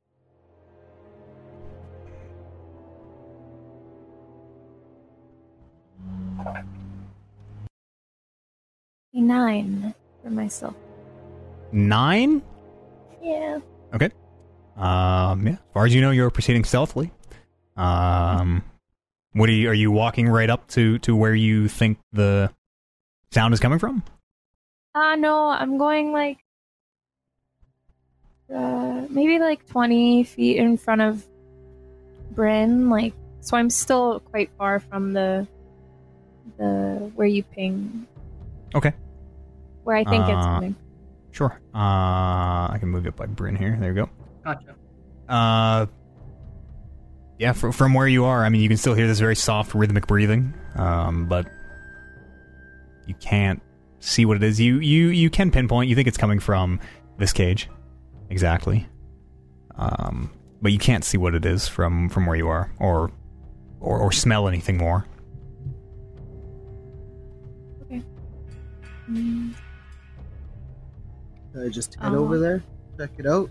a 9.13 9.21
nine 9.21 9.93
for 10.21 10.29
myself. 10.29 10.75
Nine. 11.71 12.41
Yeah. 13.27 13.59
Okay. 13.93 14.09
Um, 14.77 15.45
yeah. 15.47 15.53
As 15.53 15.59
far 15.73 15.85
as 15.85 15.93
you 15.93 16.01
know, 16.01 16.11
you're 16.11 16.29
proceeding 16.29 16.63
stealthily. 16.63 17.11
Um, 17.75 18.63
what 19.33 19.49
are 19.49 19.53
you? 19.53 19.69
Are 19.69 19.73
you 19.73 19.91
walking 19.91 20.27
right 20.29 20.49
up 20.49 20.67
to 20.69 20.97
to 20.99 21.15
where 21.15 21.35
you 21.35 21.67
think 21.67 21.97
the 22.13 22.51
sound 23.31 23.53
is 23.53 23.59
coming 23.59 23.79
from? 23.79 24.03
Uh 24.95 25.15
no, 25.15 25.49
I'm 25.49 25.77
going 25.77 26.11
like 26.11 26.37
uh 28.53 29.05
maybe 29.09 29.39
like 29.39 29.67
20 29.67 30.23
feet 30.23 30.57
in 30.57 30.77
front 30.77 31.01
of 31.01 31.25
Bryn, 32.31 32.89
like 32.89 33.13
so 33.41 33.57
I'm 33.57 33.69
still 33.69 34.21
quite 34.21 34.49
far 34.57 34.79
from 34.79 35.13
the 35.13 35.47
the 36.57 37.11
where 37.15 37.27
you 37.27 37.43
ping 37.43 38.07
Okay. 38.73 38.93
where 39.83 39.97
I 39.97 40.03
think 40.03 40.23
it's 40.29 40.37
Uh, 40.37 40.43
coming. 40.55 40.75
Sure. 41.37 41.61
Uh, 41.71 41.77
I 42.73 42.77
can 42.79 42.89
move 42.89 43.05
it 43.05 43.15
by 43.15 43.27
Bryn 43.27 43.55
here. 43.55 43.77
There 43.79 43.89
you 43.91 43.95
go. 43.95 44.09
Gotcha. 44.43 44.75
Uh, 45.29 45.85
yeah, 47.37 47.51
fr- 47.53 47.69
from 47.69 47.93
where 47.93 48.07
you 48.07 48.25
are, 48.25 48.43
I 48.43 48.49
mean, 48.49 48.61
you 48.61 48.67
can 48.67 48.77
still 48.77 48.95
hear 48.95 49.05
this 49.05 49.19
very 49.19 49.35
soft, 49.35 49.75
rhythmic 49.75 50.07
breathing, 50.07 50.55
um, 50.75 51.27
but 51.27 51.45
you 53.05 53.13
can't 53.21 53.61
see 53.99 54.25
what 54.25 54.35
it 54.37 54.41
is. 54.41 54.59
You 54.59 54.79
you 54.79 55.09
you 55.09 55.29
can 55.29 55.51
pinpoint. 55.51 55.89
You 55.89 55.95
think 55.95 56.07
it's 56.07 56.17
coming 56.17 56.39
from 56.39 56.79
this 57.19 57.33
cage, 57.33 57.69
exactly, 58.31 58.87
um, 59.75 60.31
but 60.59 60.71
you 60.71 60.79
can't 60.79 61.05
see 61.05 61.19
what 61.19 61.35
it 61.35 61.45
is 61.45 61.67
from 61.67 62.09
from 62.09 62.25
where 62.25 62.35
you 62.35 62.47
are, 62.47 62.71
or 62.79 63.11
or, 63.79 63.99
or 63.99 64.11
smell 64.11 64.47
anything 64.47 64.77
more. 64.77 65.05
Mm, 69.09 69.53
Should 69.53 69.63
I 71.63 71.69
just 71.69 71.95
head 71.95 72.13
Oh. 72.13 72.19
over 72.19 72.37
there, 72.39 72.61
check 72.97 73.11
it 73.17 73.25
out. 73.25 73.49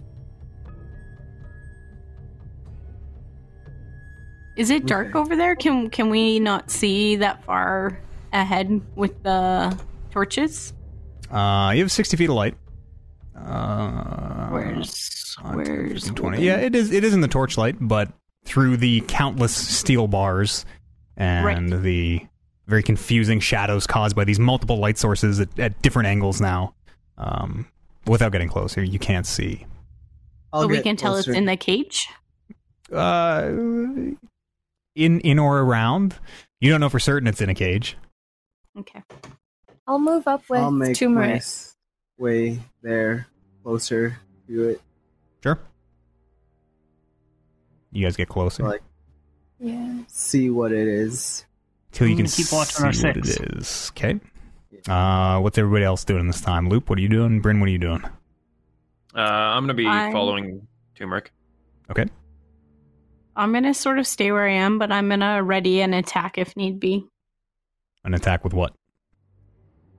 Is 4.56 4.70
it 4.70 4.86
dark 4.86 5.08
Okay. 5.08 5.18
over 5.18 5.36
there? 5.36 5.54
Can 5.54 5.90
can 5.90 6.08
we 6.08 6.40
not 6.40 6.70
see 6.70 7.16
that 7.16 7.44
far 7.44 7.98
ahead 8.32 8.80
with 8.94 9.22
the 9.22 9.78
torches? 10.10 10.72
Uh, 11.30 11.72
you 11.74 11.82
have 11.82 11.92
sixty 11.92 12.16
feet 12.16 12.30
of 12.30 12.36
light. 12.36 12.56
Uh, 13.36 14.48
Where's 14.48 15.36
where's 15.52 16.10
20. 16.10 16.42
Yeah, 16.42 16.56
it 16.56 16.74
is. 16.74 16.90
It 16.90 17.04
is 17.04 17.12
in 17.12 17.20
the 17.20 17.28
torchlight, 17.28 17.76
but 17.80 18.10
through 18.46 18.78
the 18.78 19.02
countless 19.08 19.52
steel 19.54 20.08
bars 20.08 20.64
and 21.18 21.82
the 21.82 22.20
very 22.66 22.82
confusing 22.82 23.40
shadows 23.40 23.86
caused 23.86 24.16
by 24.16 24.24
these 24.24 24.38
multiple 24.40 24.78
light 24.78 24.96
sources 24.96 25.38
at, 25.38 25.58
at 25.58 25.82
different 25.82 26.06
angles 26.08 26.40
now. 26.40 26.74
Um, 27.18 27.66
without 28.06 28.32
getting 28.32 28.48
closer, 28.48 28.82
you 28.82 28.98
can't 28.98 29.26
see. 29.26 29.66
I'll 30.52 30.62
so 30.62 30.68
we 30.68 30.80
can 30.80 30.96
tell 30.96 31.16
it's 31.16 31.28
in 31.28 31.44
the 31.44 31.56
cage. 31.56 32.08
Uh, 32.92 33.48
in 34.94 35.20
in 35.20 35.38
or 35.38 35.60
around, 35.60 36.16
you 36.60 36.70
don't 36.70 36.80
know 36.80 36.88
for 36.88 36.98
certain 37.00 37.26
it's 37.26 37.40
in 37.40 37.48
a 37.50 37.54
cage. 37.54 37.96
Okay. 38.78 39.02
I'll 39.86 39.98
move 39.98 40.26
up 40.26 40.42
with 40.48 40.60
I'll 40.60 40.70
make 40.70 41.00
my 41.02 41.40
way 42.18 42.60
there, 42.82 43.26
closer 43.62 44.18
to 44.48 44.68
it. 44.70 44.80
Sure. 45.42 45.58
You 47.92 48.04
guys 48.04 48.16
get 48.16 48.28
closer. 48.28 48.62
Like 48.64 48.82
Yeah. 49.58 49.98
see 50.08 50.50
what 50.50 50.72
it 50.72 50.86
is. 50.88 51.44
till 51.92 52.06
you 52.08 52.16
can 52.16 52.26
keep 52.26 52.52
watching 52.52 52.84
our 52.84 52.92
see 52.92 53.06
what 53.06 53.16
it 53.16 53.26
six. 53.26 53.40
is. 53.40 53.92
Okay. 53.94 54.20
Uh, 54.89 55.40
what's 55.40 55.58
everybody 55.58 55.84
else 55.84 56.05
doing 56.05 56.26
this 56.26 56.40
time? 56.40 56.68
Loop, 56.68 56.89
what 56.89 56.98
are 56.98 57.02
you 57.02 57.08
doing? 57.08 57.40
Bryn, 57.40 57.58
what 57.60 57.68
are 57.68 57.73
you 57.73 57.78
doing? 57.78 58.05
Uh, 59.15 59.18
I'm 59.20 59.65
going 59.65 59.68
to 59.68 59.74
be 59.74 59.86
I'm- 59.86 60.12
following 60.12 60.66
Turmeric. 60.94 61.32
Okay. 61.90 62.06
I'm 63.39 63.52
gonna 63.52 63.74
sort 63.74 63.98
of 63.98 64.06
stay 64.06 64.32
where 64.32 64.48
I 64.48 64.52
am, 64.52 64.78
but 64.78 64.90
I'm 64.90 65.10
gonna 65.10 65.42
ready 65.42 65.82
an 65.82 65.92
attack 65.92 66.39
if 66.39 66.56
need 66.56 66.81
be. 66.81 67.05
An 68.02 68.15
attack 68.15 68.42
with 68.44 68.55
what? 68.55 68.70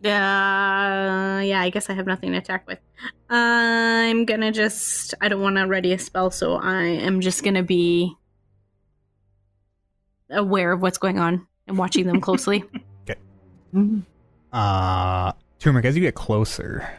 Uh, 0.04 1.42
yeah, 1.46 1.62
I 1.62 1.70
guess 1.72 1.88
I 1.88 1.94
have 1.94 2.08
nothing 2.08 2.32
to 2.32 2.40
attack 2.40 2.66
with. 2.68 2.80
I'm 3.30 4.26
gonna 4.26 4.52
just. 4.52 5.14
I 5.22 5.28
don't 5.28 5.42
want 5.42 5.58
to 5.58 5.68
ready 5.68 5.94
a 5.94 6.00
spell, 6.00 6.32
so 6.32 6.56
I 6.56 6.82
am 6.82 7.22
just 7.22 7.44
gonna 7.44 7.62
be 7.62 8.16
aware 10.32 10.72
of 10.72 10.82
what's 10.82 10.98
going 10.98 11.20
on 11.20 11.46
and 11.68 11.78
watching 11.78 12.08
them 12.08 12.20
closely. 12.28 12.64
Uh, 14.58 15.34
Turmeric, 15.60 15.86
as 15.86 15.96
you 15.96 16.02
get 16.02 16.16
closer, 16.16 16.90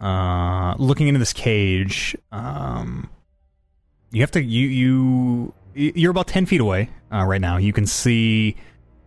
uh, 0.00 0.74
looking 0.78 1.06
into 1.06 1.20
this 1.20 1.32
cage, 1.32 2.16
um, 2.32 3.08
you 4.10 4.20
have 4.22 4.32
to 4.32 4.42
you 4.42 4.66
you 5.74 5.92
you're 5.94 6.10
about 6.10 6.26
ten 6.26 6.44
feet 6.44 6.60
away 6.60 6.90
uh, 7.12 7.22
right 7.22 7.40
now. 7.40 7.56
You 7.58 7.72
can 7.72 7.86
see. 7.86 8.56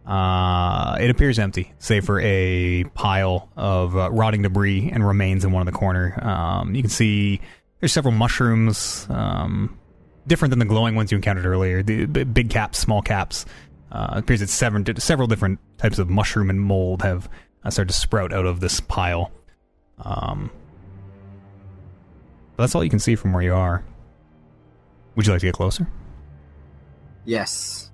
Uh, 0.06 0.98
it 1.01 1.09
appears 1.09 1.38
empty, 1.38 1.74
save 1.77 2.06
for 2.06 2.22
a 2.22 2.85
pile 2.93 3.50
of 3.58 3.98
uh, 3.98 4.09
rotting 4.09 4.41
debris 4.41 4.90
and 4.91 5.06
remains 5.06 5.43
in 5.43 5.51
one 5.51 5.67
of 5.67 5.72
the 5.72 5.77
corner. 5.77 6.17
Um, 6.24 6.75
you 6.75 6.82
can 6.82 6.90
see 6.90 7.41
there's 7.82 7.91
several 7.91 8.14
mushrooms, 8.14 9.06
um, 9.09 9.77
different 10.25 10.50
than 10.51 10.59
the 10.59 10.66
glowing 10.66 10.95
ones 10.95 11.11
you 11.11 11.17
encountered 11.17 11.45
earlier. 11.45 11.83
The 11.83 12.06
big 12.06 12.50
caps, 12.50 12.80
small 12.80 13.01
caps. 13.01 13.45
Uh, 13.92 14.14
it 14.16 14.20
appears 14.20 14.40
that 14.40 14.50
several, 14.50 14.84
several 14.98 15.28
different 15.28 15.60
types 15.78 16.00
of 16.00 16.10
mushroom 16.10 16.50
and 16.50 16.61
mold 16.61 17.02
have 17.02 17.30
uh, 17.64 17.70
started 17.70 17.92
to 17.94 18.00
sprout 18.00 18.32
out 18.34 18.45
of 18.45 18.60
this 18.61 18.80
pile. 18.80 19.32
Um, 20.03 20.50
but 22.56 22.64
that's 22.64 22.76
all 22.76 22.84
you 22.84 22.90
can 22.90 23.00
see 23.00 23.16
from 23.16 23.34
where 23.34 23.44
you 23.44 23.53
are. 23.53 23.84
Would 25.16 25.26
you 25.28 25.34
like 25.34 25.42
to 25.42 25.48
get 25.48 25.56
closer? 25.56 25.88
Yes. 27.26 27.92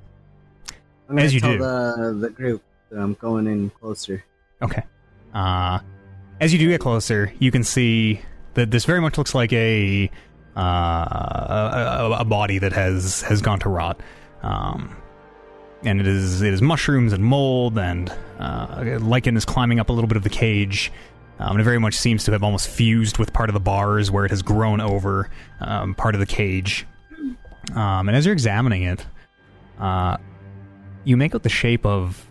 I'm 1.09 1.15
gonna 1.15 1.25
As 1.25 1.33
you 1.33 1.39
tell 1.39 1.53
do. 1.53 1.57
the 1.59 2.17
the 2.21 2.29
group 2.29 2.61
that 2.91 2.99
I'm 2.99 3.13
going 3.15 3.47
in 3.47 3.69
closer. 3.71 4.23
Okay. 4.61 4.83
Uh, 5.33 5.79
as 6.39 6.53
you 6.53 6.59
do 6.59 6.67
get 6.69 6.79
closer, 6.81 7.33
you 7.39 7.49
can 7.51 7.63
see 7.63 8.21
that 8.53 8.71
this 8.71 8.85
very 8.85 9.01
much 9.01 9.17
looks 9.17 9.33
like 9.33 9.51
a 9.53 10.09
uh, 10.55 10.59
a- 10.59 12.17
a 12.19 12.25
body 12.25 12.59
that 12.59 12.73
has 12.73 13.21
has 13.23 13.41
gone 13.41 13.59
to 13.59 13.69
rot. 13.69 13.99
Um, 14.43 14.95
and 15.83 16.01
it 16.01 16.07
is 16.07 16.41
it 16.41 16.53
is 16.53 16.61
mushrooms 16.61 17.13
and 17.13 17.23
mold 17.23 17.77
and 17.77 18.11
uh, 18.39 18.97
lichen 19.01 19.37
is 19.37 19.45
climbing 19.45 19.79
up 19.79 19.89
a 19.89 19.93
little 19.93 20.07
bit 20.07 20.17
of 20.17 20.23
the 20.23 20.29
cage. 20.29 20.91
Um, 21.39 21.51
and 21.51 21.61
it 21.61 21.63
very 21.63 21.79
much 21.79 21.93
seems 21.93 22.23
to 22.23 22.31
have 22.31 22.43
almost 22.43 22.67
fused 22.67 23.19
with 23.19 23.31
part 23.31 23.49
of 23.49 23.53
the 23.53 23.59
bars 23.59 24.09
where 24.09 24.25
it 24.25 24.31
has 24.31 24.41
grown 24.41 24.81
over 24.81 25.29
um, 25.61 25.93
part 25.93 26.15
of 26.15 26.19
the 26.19 26.25
cage. 26.25 26.87
Um, 27.75 28.07
and 28.07 28.15
as 28.15 28.25
you're 28.25 28.33
examining 28.33 28.83
it, 28.83 29.05
uh, 29.79 30.17
you 31.03 31.15
make 31.15 31.35
out 31.35 31.43
the 31.43 31.49
shape 31.49 31.85
of 31.85 32.27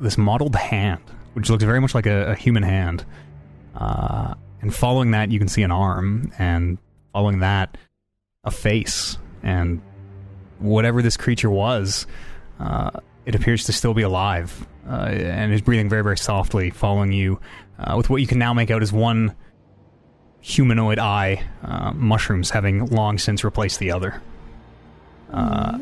this 0.00 0.18
mottled 0.18 0.56
hand, 0.56 1.02
which 1.34 1.50
looks 1.50 1.62
very 1.62 1.80
much 1.80 1.94
like 1.94 2.06
a, 2.06 2.32
a 2.32 2.34
human 2.34 2.64
hand. 2.64 3.04
Uh, 3.76 4.34
and 4.60 4.74
following 4.74 5.12
that, 5.12 5.30
you 5.30 5.38
can 5.38 5.46
see 5.46 5.62
an 5.62 5.70
arm, 5.70 6.32
and 6.38 6.78
following 7.12 7.38
that, 7.40 7.78
a 8.42 8.50
face. 8.50 9.18
And 9.42 9.80
whatever 10.58 11.00
this 11.00 11.16
creature 11.16 11.50
was, 11.50 12.06
uh, 12.58 12.90
it 13.26 13.34
appears 13.34 13.64
to 13.64 13.72
still 13.72 13.94
be 13.94 14.02
alive 14.02 14.66
uh, 14.88 15.06
and 15.06 15.52
is 15.52 15.60
breathing 15.60 15.88
very, 15.88 16.02
very 16.02 16.16
softly, 16.16 16.70
following 16.70 17.12
you 17.12 17.40
uh, 17.78 17.94
with 17.96 18.10
what 18.10 18.20
you 18.20 18.26
can 18.26 18.38
now 18.38 18.54
make 18.54 18.70
out 18.70 18.82
as 18.82 18.92
one 18.92 19.34
humanoid 20.40 20.98
eye, 20.98 21.44
uh, 21.62 21.92
mushrooms 21.92 22.50
having 22.50 22.86
long 22.86 23.18
since 23.18 23.44
replaced 23.44 23.78
the 23.78 23.92
other. 23.92 24.22
Uh, 25.30 25.78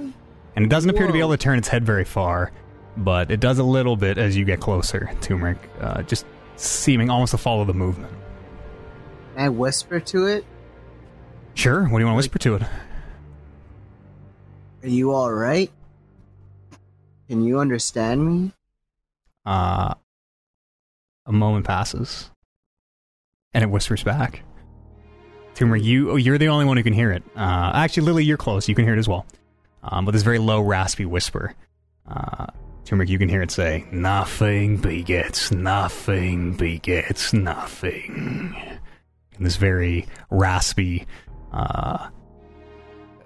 and 0.57 0.65
it 0.65 0.69
doesn't 0.69 0.91
appear 0.91 1.07
to 1.07 1.13
be 1.13 1.21
able 1.21 1.31
to 1.31 1.37
turn 1.37 1.59
its 1.59 1.69
head 1.69 1.85
very 1.85 2.05
far, 2.05 2.51
but 2.97 3.31
it 3.31 3.41
does 3.41 3.59
a 3.59 3.65
little 3.65 3.97
bit 3.97 4.19
as 4.19 4.37
you 4.37 4.45
get 4.45 4.59
closer, 4.59 5.11
Turmeric, 5.21 5.59
uh, 5.81 6.03
just 6.03 6.27
seeming 6.57 7.11
almost 7.11 7.31
to 7.31 7.39
follow 7.39 7.65
the 7.65 7.75
movement. 7.75 8.13
Can 9.35 9.45
I 9.45 9.49
whisper 9.51 10.01
to 10.01 10.27
it? 10.27 10.45
Sure, 11.55 11.83
what 11.83 11.91
do 11.91 11.99
you 11.99 12.07
want 12.07 12.15
to 12.15 12.17
whisper 12.17 12.39
to 12.39 12.55
it? 12.57 12.63
Are 14.83 14.89
you 14.89 15.13
all 15.13 15.33
right? 15.33 15.71
Can 17.29 17.45
you 17.45 17.59
understand 17.59 18.25
me? 18.25 18.53
Uh, 19.45 19.95
a 21.27 21.33
moment 21.33 21.67
passes, 21.67 22.31
and 23.53 23.65
it 23.65 23.71
whispers 23.71 24.03
back. 24.03 24.43
Turmeric, 25.55 25.83
you 25.83 26.11
oh, 26.11 26.17
you're 26.17 26.39
the 26.39 26.49
only 26.49 26.65
one 26.65 26.77
who 26.77 26.83
can 26.83 26.93
hear 26.93 27.11
it. 27.13 27.23
Uh, 27.37 27.73
actually, 27.75 28.05
Lily, 28.05 28.25
you're 28.25 28.37
close. 28.37 28.69
You 28.69 28.75
can 28.75 28.85
hear 28.85 28.95
it 28.95 28.99
as 28.99 29.09
well. 29.09 29.27
Um, 29.83 30.05
but 30.05 30.13
this 30.13 30.23
very 30.23 30.39
low, 30.39 30.61
raspy 30.61 31.05
whisper. 31.07 31.55
Uh, 32.09 32.47
Turmeric, 32.85 33.09
you 33.09 33.19
can 33.19 33.29
hear 33.29 33.43
it 33.43 33.51
say, 33.51 33.85
"Nothing 33.91 34.77
begets 34.77 35.51
nothing 35.51 36.53
begets 36.53 37.33
nothing." 37.33 38.55
In 39.39 39.45
this 39.45 39.57
very 39.57 40.07
raspy, 40.31 41.07
uh, 41.53 42.09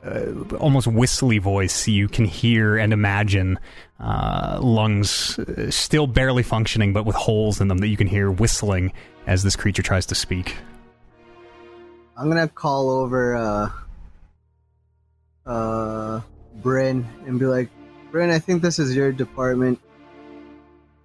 uh, 0.05 0.33
almost 0.59 0.87
whistly 0.87 1.39
voice, 1.39 1.87
you 1.87 2.09
can 2.09 2.25
hear 2.25 2.79
and 2.79 2.93
imagine 2.93 3.59
uh, 4.01 4.59
lungs 4.63 5.39
uh, 5.39 5.71
still 5.71 6.07
barely 6.07 6.43
functioning, 6.43 6.93
but 6.93 7.05
with 7.05 7.17
holes 7.17 7.61
in 7.61 7.69
them 7.69 7.79
that 7.79 7.89
you 7.89 7.97
can 7.97 8.07
hear 8.07 8.31
whistling 8.31 8.93
as 9.27 9.43
this 9.43 9.57
creature 9.57 9.83
tries 9.83 10.07
to 10.07 10.15
speak. 10.15 10.57
I'm 12.17 12.29
gonna 12.29 12.49
call 12.49 12.91
over 12.91 13.35
uh 13.35 13.71
uh 15.47 16.21
Bryn 16.57 17.07
and 17.27 17.39
be 17.39 17.47
like, 17.47 17.69
Bryn, 18.11 18.31
I 18.31 18.39
think 18.39 18.63
this 18.63 18.79
is 18.79 18.95
your 18.95 19.13
department. 19.13 19.81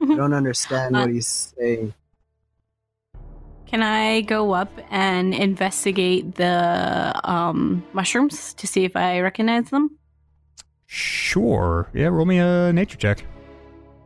I 0.01 0.05
don't 0.15 0.33
understand 0.33 0.95
what 0.95 1.09
he's 1.09 1.53
saying. 1.57 1.93
Can 3.67 3.81
I 3.81 4.21
go 4.21 4.53
up 4.53 4.71
and 4.89 5.33
investigate 5.33 6.35
the 6.35 7.19
um, 7.23 7.83
mushrooms 7.93 8.53
to 8.55 8.67
see 8.67 8.85
if 8.85 8.95
I 8.95 9.19
recognize 9.19 9.69
them? 9.69 9.97
Sure. 10.95 11.89
Yeah, 11.93 12.07
roll 12.07 12.25
me 12.25 12.37
a 12.37 12.71
nature 12.71 12.95
check. 12.95 13.25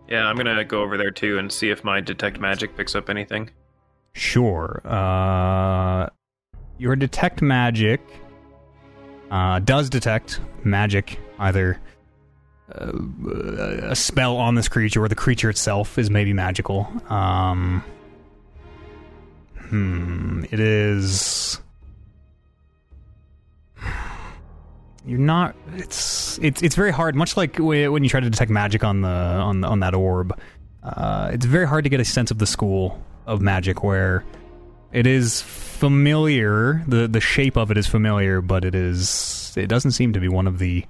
Yeah, 0.08 0.26
I'm 0.26 0.36
gonna 0.36 0.66
go 0.66 0.82
over 0.82 0.98
there 0.98 1.12
too 1.12 1.38
and 1.38 1.52
see 1.52 1.70
if 1.70 1.84
my 1.84 2.02
detect 2.02 2.40
magic 2.40 2.76
picks 2.76 2.96
up 2.96 3.12
anything. 3.12 3.52
Sure. 4.14 4.82
Uh, 4.84 6.10
your 6.80 6.96
detect 6.96 7.44
magic 7.44 8.02
uh, 9.30 9.60
does 9.60 9.92
detect 9.92 10.40
magic, 10.64 11.20
either 11.38 11.80
uh, 12.74 12.92
a 13.84 13.96
spell 13.96 14.38
on 14.38 14.56
this 14.56 14.68
creature 14.68 15.04
or 15.04 15.08
the 15.08 15.14
creature 15.14 15.52
itself 15.52 16.00
is 16.00 16.10
maybe 16.10 16.34
magical. 16.34 16.92
Um, 17.08 17.84
hmm. 19.68 20.44
It 20.50 20.60
is. 20.60 21.62
You're 25.06 25.20
not. 25.20 25.56
It's 25.76 26.38
it's 26.40 26.62
it's 26.62 26.76
very 26.76 26.92
hard. 26.92 27.16
Much 27.16 27.38
like 27.38 27.58
when 27.58 28.04
you 28.04 28.10
try 28.10 28.20
to 28.20 28.30
detect 28.30 28.52
magic 28.52 28.84
on 28.84 29.02
the 29.02 29.08
on 29.08 29.64
on 29.64 29.80
that 29.80 29.94
orb, 29.94 30.38
uh, 30.84 31.32
it's 31.34 31.46
very 31.46 31.68
hard 31.68 31.84
to 31.86 31.90
get 31.90 32.00
a 32.00 32.06
sense 32.06 32.32
of 32.32 32.38
the 32.38 32.46
school 32.46 33.02
of 33.26 33.42
magic 33.42 33.84
where 33.84 34.26
it 34.92 35.08
is 35.08 35.42
familiar. 35.42 36.84
the 36.88 37.08
The 37.08 37.22
shape 37.22 37.58
of 37.58 37.72
it 37.72 37.78
is 37.78 37.88
familiar, 37.88 38.42
but 38.42 38.66
it 38.66 38.76
is 38.76 39.54
it 39.58 39.68
doesn't 39.68 39.92
seem 39.92 40.14
to 40.14 40.20
be 40.20 40.28
one 40.28 40.48
of 40.48 40.60
the 40.60 40.86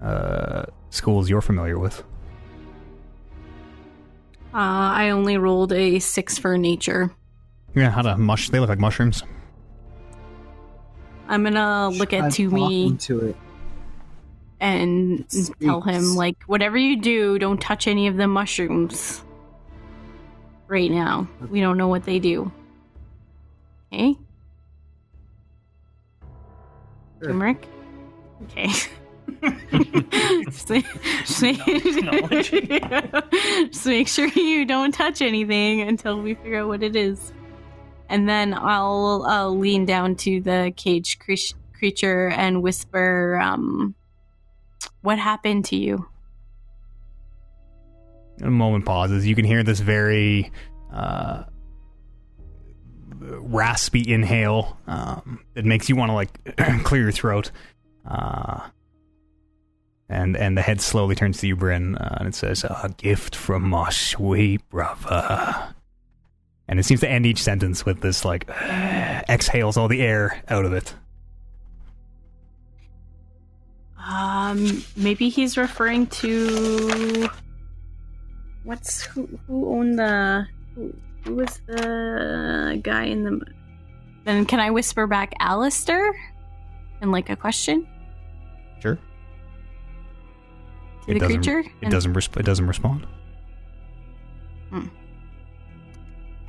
uh, 0.00 0.64
schools 0.90 1.28
you're 1.28 1.40
familiar 1.40 1.78
with. 1.78 2.02
Uh, 4.54 4.94
I 4.94 5.10
only 5.10 5.36
rolled 5.36 5.72
a 5.72 5.98
six 5.98 6.38
for 6.38 6.56
nature. 6.56 7.10
Yeah, 7.74 7.90
how 7.90 8.02
to 8.02 8.16
mush? 8.16 8.48
They 8.48 8.60
look 8.60 8.68
like 8.68 8.78
mushrooms. 8.78 9.22
I'm 11.28 11.44
gonna 11.44 11.90
look 11.90 12.10
Try 12.10 12.26
at 12.26 12.32
Toomey 12.32 12.60
talking 12.60 12.98
to 12.98 13.18
it. 13.28 13.36
And 14.60 15.20
It 15.32 15.50
tell 15.60 15.80
him 15.80 16.14
like, 16.16 16.42
whatever 16.44 16.76
you 16.76 17.00
do, 17.00 17.38
don't 17.38 17.60
touch 17.60 17.86
any 17.86 18.06
of 18.08 18.16
the 18.16 18.26
mushrooms. 18.26 19.22
Right 20.66 20.90
now, 20.90 21.26
we 21.48 21.60
don't 21.60 21.78
know 21.78 21.88
what 21.88 22.04
they 22.04 22.18
do. 22.18 22.52
Okay, 23.92 24.16
Sure. 27.20 27.28
turmeric. 27.28 27.66
Okay. 28.44 28.68
just, 30.44 30.70
make- 30.70 30.86
just 31.24 31.42
make- 31.42 31.58
just 33.72 33.86
make 33.86 34.08
sure 34.08 34.26
you 34.28 34.64
don't 34.64 34.92
touch 34.92 35.20
anything 35.22 35.80
until 35.82 36.20
we 36.20 36.34
figure 36.34 36.60
out 36.60 36.68
what 36.68 36.82
it 36.82 36.94
is, 36.96 37.32
and 38.08 38.28
then 38.28 38.54
I'll 38.54 39.24
I'll 39.26 39.56
lean 39.56 39.84
down 39.86 40.16
to 40.16 40.40
the 40.40 40.72
cage 40.76 41.18
cre- 41.18 41.54
creature 41.76 42.28
and 42.28 42.62
whisper, 42.62 43.38
um, 43.42 43.94
what 45.02 45.18
happened 45.18 45.64
to 45.66 45.76
you? 45.76 46.06
A 48.42 48.50
moment 48.50 48.84
pauses. 48.84 49.26
You 49.26 49.34
can 49.34 49.44
hear 49.44 49.62
this 49.62 49.80
very 49.80 50.52
uh, 50.92 51.44
raspy 53.20 54.12
inhale 54.12 54.78
um, 54.86 55.40
that 55.54 55.64
makes 55.64 55.88
you 55.88 55.96
want 55.96 56.10
to 56.10 56.14
like 56.14 56.56
clear 56.84 57.02
your 57.02 57.12
throat. 57.12 57.50
Uh, 58.06 58.60
and 60.08 60.36
and 60.36 60.56
the 60.56 60.62
head 60.62 60.80
slowly 60.80 61.14
turns 61.14 61.38
to 61.38 61.46
you, 61.46 61.56
Bryn, 61.56 61.96
uh, 61.96 62.16
and 62.18 62.28
it 62.28 62.34
says, 62.34 62.64
"A 62.64 62.94
gift 62.96 63.34
from 63.34 63.68
my 63.68 63.90
sweet 63.90 64.66
brother." 64.70 65.74
And 66.66 66.78
it 66.78 66.84
seems 66.84 67.00
to 67.00 67.08
end 67.08 67.26
each 67.26 67.42
sentence 67.42 67.84
with 67.84 68.00
this 68.00 68.24
like 68.24 68.48
exhales 69.28 69.76
all 69.76 69.88
the 69.88 70.02
air 70.02 70.42
out 70.48 70.64
of 70.64 70.72
it. 70.72 70.94
Um, 74.10 74.82
maybe 74.96 75.28
he's 75.28 75.56
referring 75.58 76.06
to 76.06 77.28
what's 78.64 79.02
who 79.02 79.28
who 79.46 79.68
owned 79.70 79.98
the 79.98 80.46
who, 80.74 80.94
who 81.24 81.34
was 81.34 81.60
the 81.66 82.80
guy 82.82 83.04
in 83.04 83.24
the. 83.24 83.40
Then 84.24 84.46
can 84.46 84.60
I 84.60 84.70
whisper 84.70 85.06
back, 85.06 85.34
Alistair, 85.40 86.14
and 87.00 87.12
like 87.12 87.28
a 87.30 87.36
question 87.36 87.86
Sure. 88.80 88.94
to 88.96 89.00
the 91.14 91.18
doesn't, 91.18 91.36
creature? 91.42 91.58
It 91.60 91.66
And- 91.82 91.90
doesn't. 91.90 92.14
Resp- 92.14 92.38
it 92.40 92.44
doesn't 92.46 92.66
respond. 92.66 93.06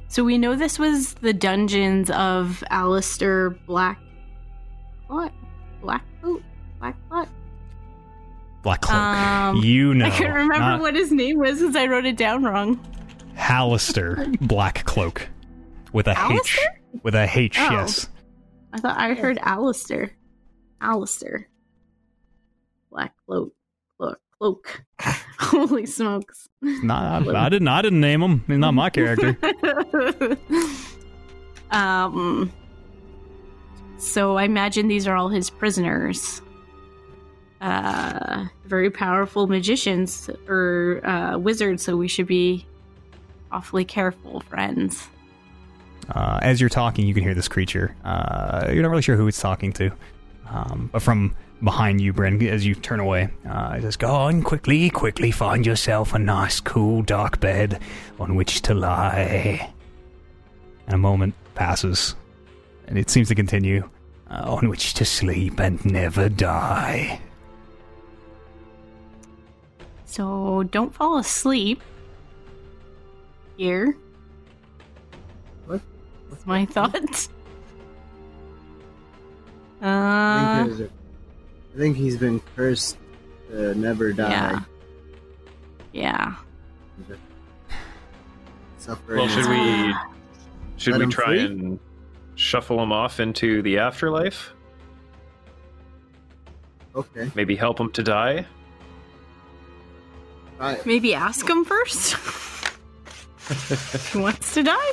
So 0.07 0.23
we 0.23 0.37
know 0.39 0.55
this 0.55 0.79
was 0.79 1.13
the 1.15 1.33
dungeons 1.33 2.09
of 2.09 2.63
Alistair 2.71 3.51
Black. 3.51 3.99
What? 5.07 5.31
Black 5.81 6.03
Boot? 6.21 6.43
Black 8.61 8.81
cloak. 8.81 8.97
Um, 8.97 9.55
you 9.57 9.93
know. 9.93 10.05
I 10.05 10.09
couldn't 10.09 10.33
remember 10.33 10.59
not 10.59 10.81
what 10.81 10.95
his 10.95 11.11
name 11.11 11.37
was 11.39 11.59
because 11.59 11.75
I 11.75 11.85
wrote 11.87 12.05
it 12.05 12.17
down 12.17 12.43
wrong. 12.43 12.79
Halaster 13.35 14.37
Black 14.47 14.83
cloak 14.85 15.29
with 15.93 16.07
a 16.07 16.11
H. 16.11 16.17
Alistair? 16.17 16.81
With 17.03 17.15
a 17.15 17.29
H. 17.33 17.57
Oh. 17.59 17.69
Yes. 17.71 18.09
I 18.73 18.79
thought 18.79 18.99
I 18.99 19.13
heard 19.13 19.39
Alistair. 19.41 20.11
Alistair. 20.81 21.47
Black 22.91 23.13
cloak. 23.25 23.53
Cloak. 23.97 24.19
Cloak. 24.37 24.81
Holy 25.39 25.85
smokes. 25.85 26.49
Not. 26.61 27.27
I, 27.27 27.45
I 27.45 27.49
didn't. 27.49 27.67
I 27.69 27.81
didn't 27.81 28.01
name 28.01 28.21
him. 28.21 28.43
He's 28.47 28.57
not 28.57 28.73
my 28.73 28.89
character. 28.91 29.37
um. 31.71 32.51
So 33.97 34.37
I 34.37 34.43
imagine 34.43 34.87
these 34.87 35.07
are 35.07 35.15
all 35.15 35.29
his 35.29 35.49
prisoners. 35.49 36.41
Uh, 37.61 38.45
very 38.65 38.89
powerful 38.89 39.47
magicians 39.47 40.29
or 40.47 41.01
uh, 41.05 41.37
wizards, 41.37 41.83
so 41.83 41.97
we 41.97 42.07
should 42.07 42.27
be 42.27 42.65
awfully 43.51 43.83
careful, 43.83 44.39
friends. 44.41 45.09
Uh, 46.09 46.39
as 46.41 46.61
you're 46.61 46.69
talking, 46.69 47.05
you 47.05 47.13
can 47.13 47.21
hear 47.21 47.35
this 47.35 47.49
creature. 47.49 47.95
Uh, 48.05 48.69
you're 48.71 48.81
not 48.81 48.89
really 48.89 49.01
sure 49.01 49.17
who 49.17 49.27
it's 49.27 49.41
talking 49.41 49.73
to, 49.73 49.91
um, 50.49 50.89
but 50.93 51.01
from 51.01 51.35
behind 51.61 51.99
you, 51.99 52.13
Bryn, 52.13 52.41
as 52.47 52.65
you 52.65 52.73
turn 52.75 53.01
away, 53.01 53.29
uh, 53.47 53.75
it 53.77 53.81
says, 53.81 53.97
"Go 53.97 54.09
on 54.09 54.41
quickly, 54.41 54.89
quickly 54.89 55.29
find 55.29 55.65
yourself 55.65 56.13
a 56.13 56.19
nice, 56.19 56.61
cool, 56.61 57.01
dark 57.01 57.39
bed 57.41 57.81
on 58.19 58.35
which 58.35 58.61
to 58.63 58.73
lie." 58.73 59.69
And 60.87 60.95
a 60.95 60.97
moment 60.97 61.35
passes, 61.55 62.15
and 62.87 62.97
it 62.97 63.09
seems 63.09 63.27
to 63.27 63.35
continue, 63.35 63.87
uh, 64.31 64.45
"On 64.47 64.69
which 64.69 64.93
to 64.95 65.05
sleep 65.05 65.59
and 65.59 65.83
never 65.85 66.29
die." 66.29 67.19
So 70.09 70.63
don't 70.63 70.93
fall 70.93 71.17
asleep 71.19 71.81
here. 73.57 73.95
What? 75.67 75.81
That's 76.31 76.45
my 76.47 76.65
thoughts. 76.65 77.29
I 79.81 79.85
Uh, 79.87 80.65
think, 80.65 80.79
a, 80.79 80.83
I 80.83 81.77
think 81.77 81.95
he's 81.97 82.17
been 82.17 82.41
cursed 82.55 82.97
to 83.49 83.75
never 83.75 84.11
die. 84.11 84.29
yeah. 84.31 84.59
Yeah. 85.93 86.35
Suffer 88.77 89.15
Well, 89.15 89.27
should 89.27 89.45
we 89.47 89.93
should 90.77 90.93
Let 90.97 91.05
we 91.07 91.11
try 91.13 91.25
free? 91.27 91.45
and 91.45 91.79
shuffle 92.35 92.81
him 92.81 92.91
off 92.91 93.19
into 93.19 93.61
the 93.61 93.77
afterlife? 93.77 94.53
Okay. 96.95 97.29
Maybe 97.35 97.55
help 97.55 97.79
him 97.79 97.91
to 97.91 98.01
die? 98.03 98.45
Try 100.59 100.73
it. 100.73 100.85
Maybe 100.85 101.13
ask 101.13 101.49
him 101.49 101.63
first. 101.63 102.15
he 104.11 104.17
wants 104.19 104.53
to 104.55 104.63
die. 104.63 104.91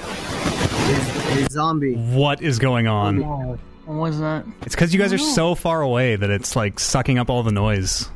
A 0.00 1.46
zombie. 1.50 1.94
What 1.94 2.40
is 2.40 2.58
going 2.60 2.86
on? 2.86 3.20
Whoa. 3.20 3.58
What 3.86 3.96
was 3.96 4.20
that? 4.20 4.44
It's 4.62 4.74
because 4.74 4.94
you 4.94 5.00
guys 5.00 5.12
are 5.12 5.16
Oh. 5.20 5.32
so 5.34 5.54
far 5.54 5.80
away 5.82 6.14
that 6.16 6.30
it's 6.30 6.54
like 6.54 6.78
sucking 6.78 7.18
up 7.18 7.28
all 7.30 7.42
the 7.42 7.50
noise. 7.52 8.08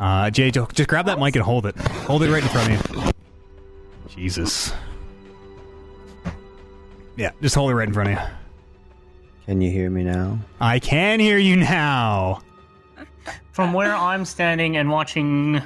Uh, 0.00 0.28
Jay, 0.30 0.50
just 0.50 0.72
just 0.74 0.88
grab 0.88 1.06
that 1.06 1.18
mic 1.20 1.36
and 1.36 1.44
hold 1.44 1.66
it. 1.66 1.76
Hold 1.76 2.22
it 2.24 2.30
right 2.30 2.42
in 2.42 2.48
front 2.48 2.72
of 2.72 3.04
you. 3.04 3.12
Jesus. 4.08 4.72
Yeah, 7.16 7.30
just 7.42 7.54
hold 7.54 7.70
it 7.70 7.74
right 7.74 7.86
in 7.86 7.94
front 7.94 8.10
of 8.10 8.18
you. 8.18 8.24
Can 9.46 9.60
you 9.60 9.70
hear 9.70 9.88
me 9.90 10.02
now? 10.02 10.38
I 10.60 10.78
can 10.80 11.20
hear 11.20 11.38
you 11.38 11.54
now. 11.56 12.40
From 13.60 13.74
where 13.74 13.94
I'm 13.94 14.24
standing 14.24 14.78
and 14.78 14.88
watching 14.90 15.56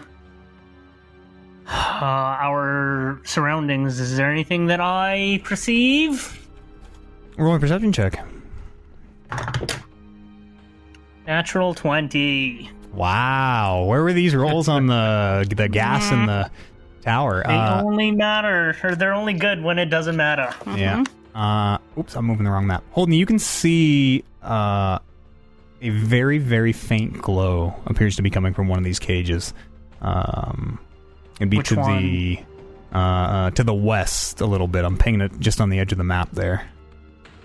uh, 1.64 2.00
our 2.02 3.20
surroundings, 3.22 4.00
is 4.00 4.16
there 4.16 4.32
anything 4.32 4.66
that 4.66 4.80
I 4.80 5.40
perceive? 5.44 6.44
Roll 7.38 7.54
a 7.54 7.60
perception 7.60 7.92
check. 7.92 8.18
Natural 11.28 11.72
20. 11.72 12.68
Wow, 12.94 13.84
where 13.84 14.02
were 14.02 14.12
these 14.12 14.34
rolls 14.34 14.66
on 14.66 14.86
the 14.86 15.46
the 15.56 15.68
gas 15.68 16.10
in 16.10 16.26
the 16.26 16.50
tower? 17.02 17.44
They 17.46 17.54
Uh, 17.54 17.80
only 17.84 18.10
matter, 18.10 18.76
or 18.82 18.96
they're 18.96 19.14
only 19.14 19.34
good 19.34 19.62
when 19.62 19.78
it 19.78 19.86
doesn't 19.86 20.16
matter. 20.16 20.52
Yeah. 20.74 21.04
Uh, 21.32 21.78
oops, 21.96 22.16
I'm 22.16 22.24
moving 22.24 22.42
the 22.42 22.50
wrong 22.50 22.66
map. 22.66 22.82
Holden, 22.90 23.14
you 23.14 23.24
can 23.24 23.38
see 23.38 24.24
uh, 24.42 24.98
a 25.84 25.90
very, 25.90 26.38
very 26.38 26.72
faint 26.72 27.20
glow 27.20 27.74
appears 27.86 28.16
to 28.16 28.22
be 28.22 28.30
coming 28.30 28.54
from 28.54 28.68
one 28.68 28.78
of 28.78 28.84
these 28.84 28.98
cages. 28.98 29.52
Um, 30.00 30.80
it'd 31.36 31.50
be 31.50 31.58
Which 31.58 31.68
to 31.68 31.76
the 31.76 32.38
uh, 32.92 32.98
uh, 32.98 33.50
to 33.50 33.64
the 33.64 33.74
west 33.74 34.40
a 34.40 34.46
little 34.46 34.66
bit. 34.66 34.84
I'm 34.84 34.96
painting 34.96 35.20
it 35.20 35.38
just 35.38 35.60
on 35.60 35.68
the 35.68 35.78
edge 35.78 35.92
of 35.92 35.98
the 35.98 36.04
map 36.04 36.30
there. 36.32 36.66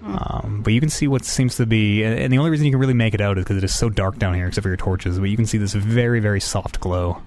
Um, 0.01 0.61
but 0.63 0.71
you 0.71 0.79
can 0.79 0.89
see 0.89 1.07
what 1.07 1.25
seems 1.25 1.57
to 1.57 1.65
be, 1.65 2.03
and 2.03 2.17
and 2.17 2.31
the 2.31 2.37
only 2.37 2.49
reason 2.49 2.65
you 2.65 2.71
can 2.71 2.79
really 2.79 2.93
make 2.93 3.13
it 3.13 3.19
out 3.19 3.37
is 3.37 3.43
because 3.43 3.57
it 3.57 3.63
is 3.65 3.75
so 3.75 3.89
dark 3.89 4.17
down 4.17 4.33
here, 4.33 4.47
except 4.47 4.63
for 4.63 4.69
your 4.69 4.77
torches. 4.77 5.19
But 5.19 5.29
you 5.29 5.35
can 5.35 5.45
see 5.45 5.57
this 5.57 5.73
very, 5.73 6.21
very 6.21 6.39
soft 6.39 6.79
glow. 6.79 7.21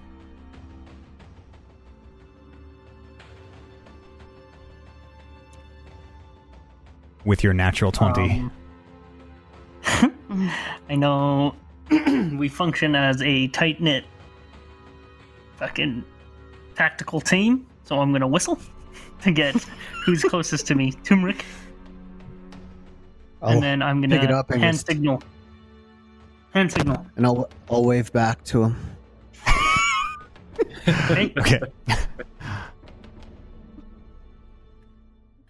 With 7.27 7.45
your 7.45 7.53
natural 7.53 7.93
twenty. 7.93 8.49
Um, 10.01 10.12
Mm-hmm. 10.33 10.93
I 10.93 10.95
know 10.95 11.55
we 12.39 12.49
function 12.49 12.95
as 12.95 13.21
a 13.23 13.49
tight 13.49 13.81
knit 13.81 14.05
fucking 15.59 16.05
tactical 16.75 17.21
team, 17.21 17.67
so 17.85 17.99
I'm 17.99 18.13
gonna 18.13 18.27
whistle 18.27 18.59
to 19.23 19.31
get 19.31 19.55
who's 20.07 20.23
closest 20.23 20.67
to 20.69 20.75
me. 20.75 20.93
Turmeric. 21.05 21.45
And 23.43 23.63
then 23.63 23.83
I'm 23.83 24.01
gonna 24.01 24.17
pick 24.17 24.25
it 24.25 24.33
up 24.33 24.51
and 24.51 24.63
hand 24.63 24.75
just- 24.77 24.87
signal. 24.87 25.23
Hand 26.55 26.71
signal. 26.73 27.07
and 27.17 27.27
I'll 27.27 27.49
I'll 27.71 27.85
wave 27.85 28.13
back 28.13 28.43
to 28.45 28.65
him. 28.65 28.77
Hey, 30.85 31.33
okay. 31.39 31.61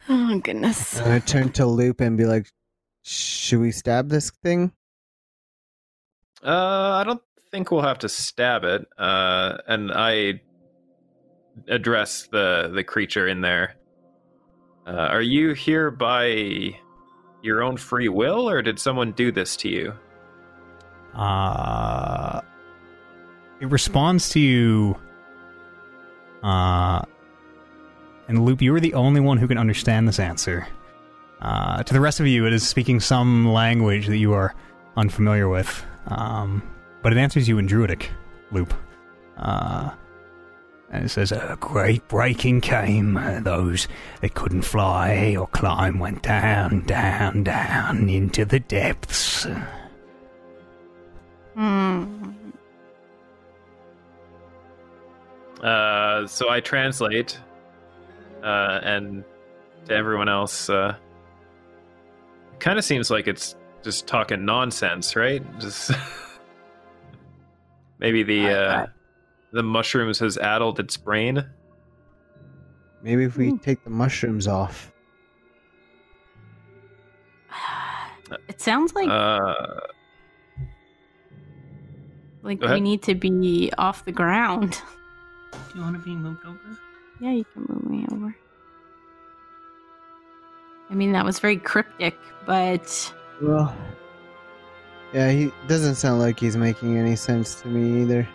Oh 0.08 0.38
goodness. 0.40 0.98
And 1.00 1.12
I 1.12 1.18
turn 1.20 1.50
to 1.52 1.66
Loop 1.66 2.00
and 2.00 2.16
be 2.16 2.24
like, 2.24 2.48
"Should 3.02 3.60
we 3.60 3.72
stab 3.72 4.08
this 4.08 4.30
thing?" 4.30 4.72
Uh, 6.44 7.00
I 7.00 7.04
don't 7.04 7.22
think 7.50 7.70
we'll 7.70 7.82
have 7.82 7.98
to 8.00 8.08
stab 8.08 8.64
it. 8.64 8.86
Uh, 8.98 9.58
and 9.66 9.92
I 9.92 10.40
address 11.68 12.28
the 12.32 12.70
the 12.74 12.82
creature 12.82 13.28
in 13.28 13.40
there. 13.40 13.76
Uh, 14.86 14.90
are 14.90 15.22
you 15.22 15.52
here 15.52 15.90
by 15.90 16.76
your 17.42 17.62
own 17.62 17.76
free 17.76 18.08
will, 18.08 18.48
or 18.48 18.62
did 18.62 18.78
someone 18.78 19.12
do 19.12 19.30
this 19.30 19.56
to 19.56 19.68
you? 19.68 19.94
Uh, 21.14 22.40
it 23.60 23.70
responds 23.70 24.30
to 24.30 24.40
you. 24.40 24.96
Uh, 26.42 27.02
and 28.28 28.44
Loop, 28.44 28.62
you 28.62 28.74
are 28.74 28.80
the 28.80 28.94
only 28.94 29.20
one 29.20 29.38
who 29.38 29.46
can 29.46 29.58
understand 29.58 30.08
this 30.08 30.18
answer. 30.18 30.66
Uh, 31.42 31.82
to 31.82 31.92
the 31.92 32.00
rest 32.00 32.20
of 32.20 32.26
you, 32.26 32.46
it 32.46 32.52
is 32.52 32.66
speaking 32.66 33.00
some 33.00 33.48
language 33.48 34.06
that 34.06 34.18
you 34.18 34.32
are 34.32 34.54
unfamiliar 34.96 35.48
with. 35.48 35.84
Um, 36.06 36.62
but 37.02 37.12
it 37.12 37.18
answers 37.18 37.48
you 37.48 37.58
in 37.58 37.66
Druidic, 37.66 38.10
Loop. 38.52 38.72
Uh, 39.36 39.90
and 40.90 41.06
it 41.06 41.08
says, 41.08 41.32
A 41.32 41.56
great 41.58 42.06
breaking 42.06 42.60
came. 42.60 43.14
Those 43.42 43.88
that 44.20 44.34
couldn't 44.34 44.62
fly 44.62 45.34
or 45.36 45.48
climb 45.48 45.98
went 45.98 46.22
down, 46.22 46.82
down, 46.82 47.42
down 47.42 48.08
into 48.08 48.44
the 48.44 48.60
depths. 48.60 49.44
Hmm. 51.54 52.30
Uh, 55.60 56.26
so 56.28 56.50
I 56.50 56.60
translate, 56.60 57.38
uh, 58.44 58.80
and 58.82 59.24
to 59.86 59.94
everyone 59.94 60.28
else, 60.28 60.68
uh, 60.70 60.96
kind 62.62 62.78
of 62.78 62.84
seems 62.84 63.10
like 63.10 63.26
it's 63.26 63.56
just 63.82 64.06
talking 64.06 64.44
nonsense, 64.44 65.16
right? 65.16 65.42
Just 65.58 65.90
maybe 67.98 68.22
the 68.22 68.44
Right, 68.46 68.52
uh, 68.54 68.78
right. 68.78 68.88
the 69.52 69.62
mushrooms 69.64 70.18
has 70.20 70.38
addled 70.38 70.78
its 70.80 70.96
brain. 70.96 71.44
Maybe 73.02 73.24
if 73.24 73.36
we 73.36 73.58
take 73.58 73.82
the 73.84 73.90
mushrooms 73.90 74.46
off. 74.46 74.92
It 78.48 78.62
sounds 78.62 78.94
like 78.94 79.08
Uh, 79.10 79.80
like 82.42 82.62
we 82.62 82.80
need 82.80 83.02
to 83.02 83.14
be 83.14 83.70
off 83.76 84.06
the 84.06 84.12
ground. 84.12 84.80
Do 85.52 85.58
you 85.78 85.80
want 85.82 85.96
to 85.96 86.02
be 86.02 86.14
moved 86.14 86.46
over? 86.46 86.58
Yeah, 87.20 87.32
you 87.32 87.44
can 87.52 87.66
move 87.68 87.84
me 87.84 88.06
over. 88.10 88.34
I 90.92 90.94
mean, 90.94 91.12
that 91.12 91.24
was 91.24 91.38
very 91.38 91.56
cryptic, 91.56 92.18
but 92.44 93.14
Well, 93.40 93.74
yeah, 95.14 95.30
he 95.30 95.50
doesn't 95.66 95.94
sound 95.94 96.20
like 96.20 96.38
he's 96.38 96.54
making 96.54 96.98
any 96.98 97.16
sense 97.16 97.62
to 97.62 97.68
me 97.68 98.02
either. 98.02 98.28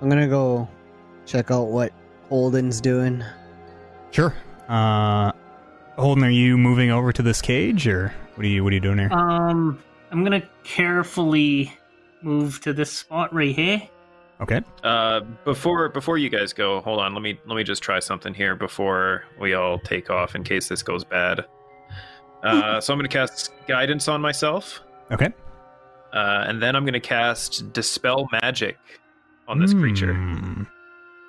I'm 0.00 0.08
gonna 0.08 0.28
go 0.28 0.68
check 1.26 1.50
out 1.50 1.64
what 1.64 1.92
Holden's 2.28 2.80
doing. 2.80 3.24
Sure. 4.12 4.32
Uh, 4.68 5.32
Holden, 5.96 6.22
are 6.22 6.30
you 6.30 6.56
moving 6.56 6.92
over 6.92 7.12
to 7.12 7.22
this 7.22 7.42
cage, 7.42 7.88
or 7.88 8.14
what 8.36 8.44
are 8.44 8.48
you 8.48 8.62
what 8.62 8.72
are 8.72 8.74
you 8.74 8.80
doing 8.80 8.98
here? 8.98 9.12
Um, 9.12 9.82
I'm 10.12 10.22
gonna 10.22 10.48
carefully 10.62 11.72
move 12.22 12.60
to 12.60 12.72
this 12.72 12.92
spot 12.92 13.34
right 13.34 13.54
here. 13.54 13.82
Okay. 14.40 14.60
uh, 14.84 15.20
before 15.44 15.88
before 15.88 16.16
you 16.18 16.28
guys 16.30 16.52
go, 16.52 16.80
hold 16.80 17.00
on. 17.00 17.12
Let 17.12 17.22
me 17.22 17.38
let 17.46 17.56
me 17.56 17.64
just 17.64 17.82
try 17.82 17.98
something 17.98 18.32
here 18.34 18.54
before 18.54 19.24
we 19.40 19.54
all 19.54 19.78
take 19.80 20.10
off 20.10 20.34
in 20.36 20.44
case 20.44 20.68
this 20.68 20.82
goes 20.82 21.02
bad. 21.04 21.44
Uh, 22.44 22.80
so 22.80 22.92
I'm 22.92 22.98
going 23.00 23.08
to 23.08 23.12
cast 23.12 23.50
guidance 23.66 24.06
on 24.06 24.20
myself. 24.20 24.80
Okay. 25.10 25.32
Uh, 26.12 26.44
and 26.46 26.62
then 26.62 26.76
I'm 26.76 26.84
going 26.84 26.92
to 26.92 27.00
cast 27.00 27.72
Dispel 27.72 28.28
Magic 28.40 28.78
on 29.48 29.58
this 29.58 29.74
creature. 29.74 30.14
Hmm. 30.14 30.62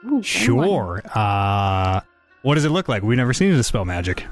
Ooh. 0.07 0.21
Sure. 0.23 1.01
Uh, 1.15 2.01
what 2.43 2.55
does 2.55 2.63
it 2.65 2.69
look 2.69 2.87
like? 2.87 3.01
We've 3.01 3.17
never 3.17 3.33
seen 3.33 3.51
it 3.51 3.55
dispel 3.57 3.83
magic. 3.85 4.25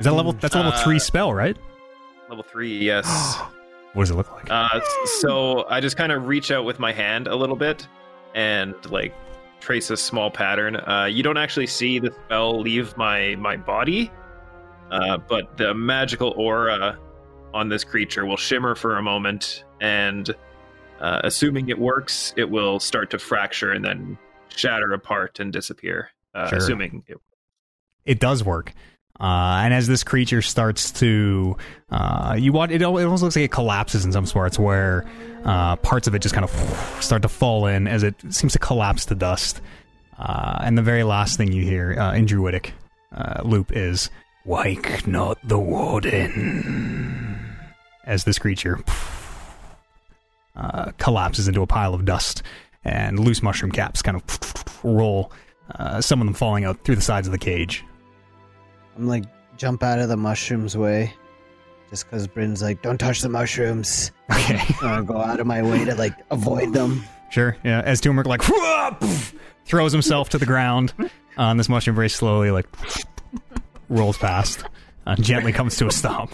Is 0.00 0.04
that 0.04 0.12
level? 0.14 0.32
That's 0.32 0.54
a 0.54 0.58
level 0.58 0.72
Uh, 0.72 0.82
three 0.82 0.98
spell, 0.98 1.32
right? 1.34 1.56
Level 2.28 2.42
3, 2.44 2.76
yes. 2.78 3.06
What 3.92 4.02
does 4.02 4.10
it 4.10 4.14
look 4.16 4.30
like? 4.32 4.46
uh, 4.50 4.80
so 5.20 5.64
I 5.70 5.80
just 5.80 5.96
kind 5.96 6.12
of 6.12 6.26
reach 6.26 6.50
out 6.50 6.64
with 6.66 6.78
my 6.78 6.92
hand 6.92 7.28
a 7.28 7.34
little 7.36 7.56
bit 7.56 7.86
and 8.36 8.74
like 8.90 9.12
trace 9.58 9.90
a 9.90 9.96
small 9.96 10.30
pattern. 10.30 10.76
Uh, 10.76 11.08
you 11.10 11.24
don't 11.24 11.38
actually 11.38 11.66
see 11.66 11.98
the 11.98 12.12
spell 12.26 12.60
leave 12.60 12.96
my, 12.96 13.34
my 13.36 13.56
body, 13.56 14.12
uh, 14.92 15.16
but 15.16 15.56
the 15.56 15.74
magical 15.74 16.32
aura 16.36 16.96
on 17.52 17.68
this 17.68 17.82
creature 17.82 18.24
will 18.24 18.36
shimmer 18.36 18.76
for 18.76 18.98
a 18.98 19.02
moment 19.02 19.64
and 19.80 20.30
uh, 21.00 21.20
assuming 21.24 21.68
it 21.68 21.78
works, 21.78 22.32
it 22.36 22.48
will 22.48 22.78
start 22.78 23.10
to 23.10 23.18
fracture 23.18 23.72
and 23.72 23.84
then 23.84 24.16
shatter 24.48 24.92
apart 24.92 25.40
and 25.40 25.52
disappear. 25.52 26.10
Uh, 26.34 26.48
Sure. 26.48 26.58
Assuming 26.58 27.02
it 27.08 27.18
it 28.04 28.20
does 28.20 28.44
work. 28.44 28.72
Uh, 29.18 29.60
and 29.64 29.72
as 29.72 29.86
this 29.86 30.04
creature 30.04 30.42
starts 30.42 30.90
to, 30.90 31.56
uh, 31.90 32.36
you 32.38 32.52
watch, 32.52 32.70
it, 32.70 32.82
it 32.82 32.84
almost 32.84 33.22
looks 33.22 33.36
like 33.36 33.46
it 33.46 33.50
collapses 33.50 34.04
in 34.04 34.12
some 34.12 34.26
parts 34.26 34.58
where 34.58 35.06
uh, 35.44 35.76
parts 35.76 36.06
of 36.06 36.14
it 36.14 36.20
just 36.20 36.34
kind 36.34 36.44
of 36.44 36.50
start 37.02 37.22
to 37.22 37.28
fall 37.28 37.66
in 37.66 37.88
as 37.88 38.02
it 38.02 38.14
seems 38.30 38.52
to 38.52 38.58
collapse 38.58 39.06
to 39.06 39.14
dust. 39.14 39.60
Uh, 40.18 40.58
and 40.62 40.76
the 40.76 40.82
very 40.82 41.02
last 41.02 41.36
thing 41.38 41.50
you 41.50 41.62
hear 41.62 41.98
uh, 41.98 42.14
in 42.14 42.26
Druidic 42.26 42.74
uh, 43.14 43.40
loop 43.44 43.72
is, 43.74 44.10
Wake 44.44 45.06
not 45.06 45.38
the 45.46 45.58
warden. 45.58 47.38
As 48.04 48.24
this 48.24 48.38
creature 48.38 48.78
collapses 50.98 51.48
into 51.48 51.62
a 51.62 51.66
pile 51.66 51.94
of 51.94 52.04
dust 52.04 52.42
and 52.84 53.18
loose 53.18 53.42
mushroom 53.42 53.72
caps 53.72 54.02
kind 54.02 54.16
of 54.16 54.80
roll, 54.84 55.32
some 56.00 56.20
of 56.20 56.26
them 56.26 56.34
falling 56.34 56.64
out 56.64 56.84
through 56.84 56.94
the 56.94 57.02
sides 57.02 57.26
of 57.26 57.32
the 57.32 57.38
cage. 57.38 57.84
I'm 58.96 59.06
like, 59.06 59.24
jump 59.56 59.82
out 59.82 59.98
of 59.98 60.08
the 60.08 60.16
mushrooms 60.16 60.76
way. 60.76 61.12
Just 61.90 62.06
because 62.06 62.26
Bryn's 62.26 62.62
like, 62.62 62.82
don't 62.82 62.98
touch 62.98 63.20
the 63.20 63.28
mushrooms. 63.28 64.10
Okay. 64.30 64.60
I'm 64.82 65.04
go 65.04 65.18
out 65.18 65.40
of 65.40 65.46
my 65.46 65.62
way 65.62 65.84
to 65.84 65.94
like 65.94 66.14
avoid 66.30 66.72
them. 66.72 67.04
Sure. 67.30 67.56
Yeah. 67.64 67.82
As 67.82 68.00
Turmeric 68.00 68.26
like 68.26 68.42
throws 69.64 69.92
himself 69.92 70.28
to 70.30 70.38
the 70.38 70.46
ground, 70.46 70.94
uh, 70.98 71.08
and 71.36 71.60
this 71.60 71.68
mushroom 71.68 71.96
very 71.96 72.08
slowly 72.08 72.50
like 72.50 72.66
rolls 73.88 74.18
past, 74.18 74.64
uh, 75.06 75.16
gently 75.16 75.52
comes 75.52 75.76
to 75.76 75.86
a 75.86 75.92
stop. 75.92 76.30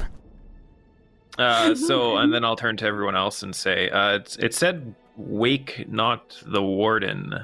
Uh, 1.39 1.75
so, 1.75 2.19
and 2.19 2.33
then 2.33 2.45
I'll 2.45 2.57
turn 2.57 2.77
to 2.79 2.87
everyone 2.87 3.17
else 3.17 3.43
and 3.43 3.57
say, 3.57 3.89
uh, 3.89 4.17
it's, 4.17 4.37
it 4.37 4.55
said, 4.55 4.95
"Wake 5.17 5.87
not 5.89 6.37
the 6.45 6.63
warden." 6.63 7.35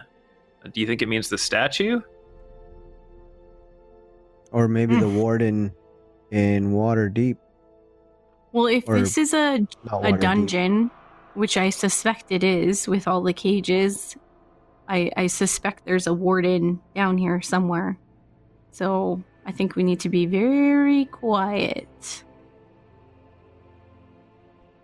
Do 0.72 0.80
you 0.80 0.86
think 0.86 1.00
it 1.00 1.08
means 1.08 1.30
the 1.30 1.38
statue? 1.38 2.00
Or 4.50 4.66
maybe 4.68 4.96
the 4.98 5.08
warden 5.08 5.72
in 6.30 6.72
Waterdeep. 6.72 7.36
Well, 8.52 8.66
if 8.66 8.88
Or- 8.88 8.98
this 8.98 9.18
is 9.18 9.34
a 9.34 9.56
a 9.56 9.66
Waterdeep. 9.88 10.20
dungeon, 10.20 10.90
which 11.34 11.56
I 11.56 11.70
suspect 11.70 12.32
it 12.32 12.42
is 12.42 12.88
with 12.88 13.06
all 13.06 13.22
the 13.22 13.32
cages, 13.34 14.16
I, 14.88 15.10
I 15.16 15.26
suspect 15.26 15.84
there's 15.84 16.06
a 16.06 16.14
warden 16.14 16.80
down 16.94 17.18
here 17.18 17.40
somewhere. 17.42 17.98
So 18.70 19.22
I 19.44 19.52
think 19.52 19.76
we 19.76 19.82
need 19.82 20.00
to 20.00 20.08
be 20.08 20.24
very 20.26 21.04
quiet 21.06 22.24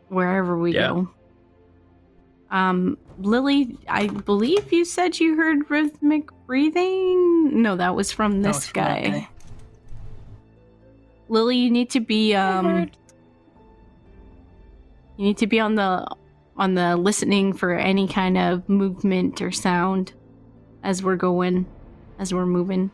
wherever 0.09 0.59
we 0.59 0.75
Yeah. 0.75 0.89
go. 0.89 1.09
Um, 2.51 2.99
Lily, 3.18 3.78
I 3.89 4.07
believe 4.09 4.73
you 4.73 4.84
said 4.84 5.18
you 5.18 5.36
heard 5.36 5.70
rhythmic 5.70 6.28
breathing. 6.47 7.62
No, 7.62 7.76
that 7.76 7.94
was 7.97 8.12
from 8.12 8.43
this 8.43 8.57
was 8.57 8.67
from 8.67 8.83
that 8.84 9.02
guy. 9.05 9.28
Guy. 11.28 11.33
Lily, 11.35 11.57
you 11.59 11.70
need 11.70 11.91
to 11.91 12.01
be 12.01 12.35
um. 12.35 12.91
You 15.17 15.27
need 15.27 15.39
to 15.39 15.47
be 15.47 15.61
on 15.61 15.75
the 15.77 16.07
on 16.57 16.75
the 16.75 16.97
listening 16.97 17.53
for 17.53 17.73
any 17.75 18.09
kind 18.09 18.36
of 18.39 18.69
movement 18.69 19.41
or 19.43 19.51
sound 19.51 20.12
as 20.83 21.03
we're 21.03 21.17
going, 21.17 21.67
as 22.19 22.33
we're 22.35 22.47
moving. 22.47 22.91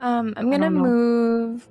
Um, 0.00 0.34
I'm 0.36 0.50
gonna 0.50 0.70
move 0.70 1.68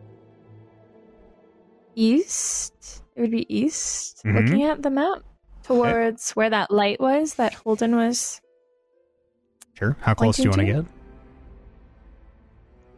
east. 1.95 3.03
It 3.15 3.21
would 3.21 3.31
be 3.31 3.45
east, 3.53 4.23
Mhm. 4.23 4.35
looking 4.35 4.63
at 4.63 4.81
the 4.81 4.89
map 4.89 5.19
towards 5.63 6.31
where 6.31 6.49
that 6.49 6.71
light 6.71 6.99
was 6.99 7.35
that 7.35 7.53
Holden 7.53 7.95
was. 7.95 8.41
Sure. 9.73 9.97
How 9.99 10.13
close 10.13 10.37
do 10.37 10.43
you 10.43 10.49
want 10.49 10.59
to 10.61 10.65
get? 10.65 10.85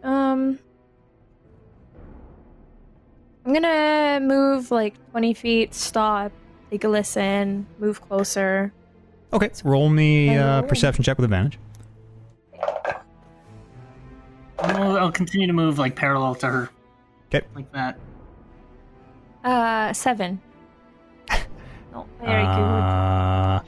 Um, 0.03 0.59
I'm 3.45 3.53
gonna 3.53 4.19
move 4.21 4.71
like 4.71 4.93
20 5.11 5.33
feet, 5.33 5.73
stop, 5.73 6.31
take 6.71 6.83
a 6.83 6.87
listen, 6.87 7.65
move 7.79 8.01
closer. 8.01 8.71
Okay. 9.33 9.49
Roll 9.63 9.89
me 9.89 10.35
uh, 10.35 10.61
perception 10.61 11.03
check 11.03 11.17
with 11.17 11.25
advantage. 11.25 11.59
I'll, 14.59 14.97
I'll 14.97 15.11
continue 15.11 15.47
to 15.47 15.53
move 15.53 15.77
like 15.79 15.95
parallel 15.95 16.35
to 16.35 16.47
her. 16.47 16.69
'Kay. 17.29 17.41
Like 17.55 17.71
that. 17.73 17.97
Uh, 19.43 19.91
seven. 19.91 20.39
Not 21.91 22.07
very 22.21 22.43
Uh, 22.45 23.59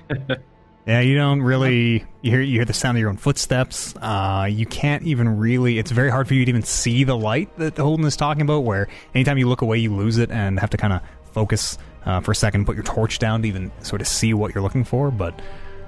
yeah, 0.85 0.99
you 0.99 1.15
don't 1.15 1.41
really. 1.41 2.05
You 2.21 2.31
hear 2.31 2.41
you 2.41 2.53
hear 2.57 2.65
the 2.65 2.73
sound 2.73 2.97
of 2.97 3.01
your 3.01 3.09
own 3.09 3.17
footsteps. 3.17 3.95
Uh, 3.95 4.47
you 4.49 4.65
can't 4.65 5.03
even 5.03 5.37
really. 5.37 5.79
It's 5.79 5.91
very 5.91 6.11
hard 6.11 6.27
for 6.27 6.35
you 6.35 6.45
to 6.45 6.49
even 6.49 6.61
see 6.61 7.03
the 7.03 7.17
light 7.17 7.55
that 7.57 7.77
Holden 7.77 8.05
is 8.05 8.15
talking 8.15 8.43
about. 8.43 8.59
Where 8.63 8.87
anytime 9.15 9.37
you 9.37 9.47
look 9.47 9.61
away, 9.61 9.79
you 9.79 9.93
lose 9.95 10.17
it 10.17 10.29
and 10.29 10.59
have 10.59 10.69
to 10.71 10.77
kind 10.77 10.93
of 10.93 11.01
focus 11.31 11.77
uh, 12.05 12.19
for 12.21 12.31
a 12.31 12.35
second, 12.35 12.65
put 12.65 12.75
your 12.75 12.83
torch 12.83 13.17
down 13.17 13.41
to 13.41 13.47
even 13.47 13.71
sort 13.81 14.01
of 14.01 14.07
see 14.07 14.33
what 14.33 14.53
you're 14.53 14.63
looking 14.63 14.83
for. 14.83 15.09
But 15.09 15.39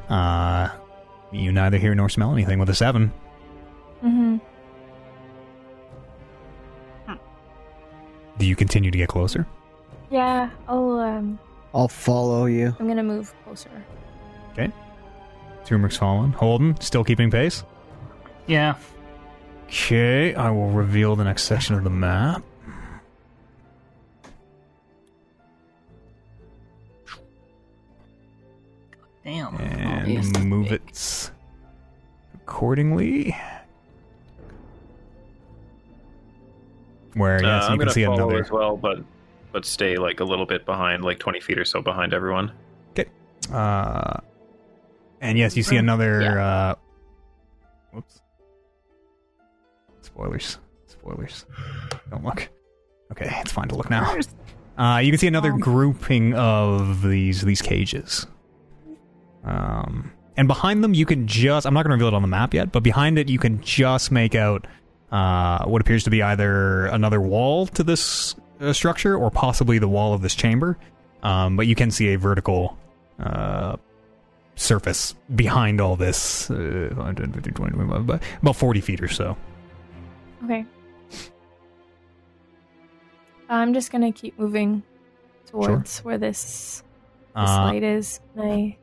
uh, 0.09 0.69
you 1.31 1.51
neither 1.51 1.77
hear 1.77 1.93
nor 1.93 2.09
smell 2.09 2.33
anything 2.33 2.57
with 2.57 2.69
a 2.69 2.75
seven. 2.75 3.13
Mm-hmm. 4.03 4.37
Do 8.37 8.45
you 8.45 8.55
continue 8.55 8.91
to 8.91 8.97
get 8.97 9.09
closer? 9.09 9.47
Yeah, 10.11 10.49
I'll 10.67 10.99
um, 10.99 11.39
I'll 11.73 11.87
follow 11.87 12.45
you. 12.45 12.75
I'm 12.79 12.87
gonna 12.87 13.03
move 13.03 13.33
closer. 13.43 13.69
Turmeric's 15.67 15.97
fallen. 15.97 16.31
Holden, 16.31 16.79
still 16.79 17.03
keeping 17.03 17.29
pace. 17.29 17.63
Yeah. 18.47 18.75
Okay, 19.65 20.33
I 20.33 20.49
will 20.49 20.69
reveal 20.69 21.15
the 21.17 21.25
next 21.25 21.43
section 21.43 21.75
of 21.75 21.83
the 21.83 21.89
map. 21.89 22.41
Damn. 29.23 29.55
and 29.59 30.07
yes, 30.07 30.37
move 30.39 30.69
big. 30.69 30.81
it 30.81 31.31
accordingly. 32.35 33.35
Where 37.13 37.37
Uh, 37.37 37.41
yes, 37.41 37.63
I'm 37.65 37.71
you 37.73 37.77
can 37.77 37.79
gonna 37.79 37.91
see 37.91 38.05
follow 38.05 38.15
another. 38.29 38.39
as 38.43 38.51
well, 38.51 38.77
but 38.77 38.99
but 39.51 39.65
stay 39.65 39.97
like 39.97 40.19
a 40.19 40.23
little 40.23 40.45
bit 40.45 40.65
behind, 40.65 41.03
like 41.03 41.19
20 41.19 41.39
feet 41.41 41.57
or 41.57 41.65
so 41.65 41.81
behind 41.81 42.13
everyone. 42.13 42.51
Okay. 42.91 43.09
Uh, 43.51 44.19
and 45.21 45.37
yes, 45.37 45.57
you 45.57 45.63
see 45.63 45.77
another. 45.77 46.21
Yeah. 46.21 46.45
Uh, 46.45 46.75
whoops. 47.91 48.21
Spoilers. 50.01 50.59
Spoilers. 50.87 51.45
Don't 52.09 52.23
look. 52.23 52.49
Okay, 53.11 53.29
it's 53.41 53.51
fine 53.51 53.67
to 53.69 53.75
look 53.75 53.89
now. 53.89 54.15
Uh, 54.77 54.99
you 54.99 55.11
can 55.11 55.17
see 55.17 55.27
another 55.27 55.51
grouping 55.51 56.33
of 56.33 57.01
these 57.01 57.41
these 57.41 57.61
cages. 57.61 58.27
Um, 59.43 60.11
and 60.35 60.47
behind 60.47 60.83
them, 60.83 60.93
you 60.93 61.05
can 61.05 61.27
just. 61.27 61.65
I'm 61.65 61.73
not 61.73 61.83
going 61.83 61.97
to 61.97 62.03
reveal 62.03 62.09
it 62.09 62.15
on 62.15 62.21
the 62.21 62.27
map 62.27 62.53
yet, 62.53 62.71
but 62.71 62.83
behind 62.83 63.17
it, 63.17 63.29
you 63.29 63.39
can 63.39 63.61
just 63.61 64.11
make 64.11 64.35
out 64.35 64.67
uh, 65.11 65.65
what 65.65 65.81
appears 65.81 66.03
to 66.03 66.09
be 66.09 66.21
either 66.21 66.85
another 66.87 67.21
wall 67.21 67.65
to 67.67 67.83
this 67.83 68.35
uh, 68.59 68.73
structure 68.73 69.15
or 69.15 69.31
possibly 69.31 69.79
the 69.79 69.87
wall 69.87 70.13
of 70.13 70.21
this 70.21 70.35
chamber. 70.35 70.77
Um, 71.23 71.57
but 71.57 71.65
you 71.65 71.75
can 71.75 71.89
see 71.89 72.13
a 72.13 72.17
vertical 72.17 72.77
uh, 73.19 73.77
surface 74.57 75.15
behind 75.35 75.79
all 75.79 75.95
this, 75.95 76.51
uh, 76.51 76.89
about 78.41 78.55
40 78.55 78.81
feet 78.81 79.01
or 79.01 79.07
so. 79.07 79.37
Okay. 80.43 80.65
I'm 83.49 83.73
just 83.73 83.91
gonna 83.91 84.11
keep 84.11 84.37
moving 84.37 84.83
towards 85.45 85.99
where 85.99 86.17
this, 86.17 86.83
this 87.35 87.49
Uh, 87.49 87.63
light 87.71 87.83
is. 87.83 88.19
I 88.37 88.77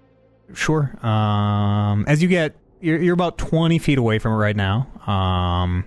Sure. 0.54 0.94
Um, 1.04 2.04
as 2.06 2.22
you 2.22 2.28
get, 2.28 2.56
you're, 2.80 2.98
you're 3.00 3.14
about 3.14 3.36
20 3.38 3.78
feet 3.78 3.98
away 3.98 4.18
from 4.18 4.32
it 4.32 4.36
right 4.36 4.56
now. 4.56 4.86
Um, 5.06 5.84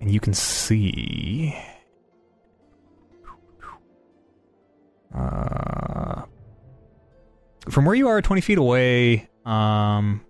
and 0.00 0.10
you 0.10 0.20
can 0.20 0.34
see. 0.34 1.54
Uh, 5.14 6.22
from 7.70 7.84
where 7.84 7.94
you 7.94 8.08
are 8.08 8.20
20 8.20 8.40
feet 8.40 8.58
away, 8.58 9.28
um, 9.44 10.20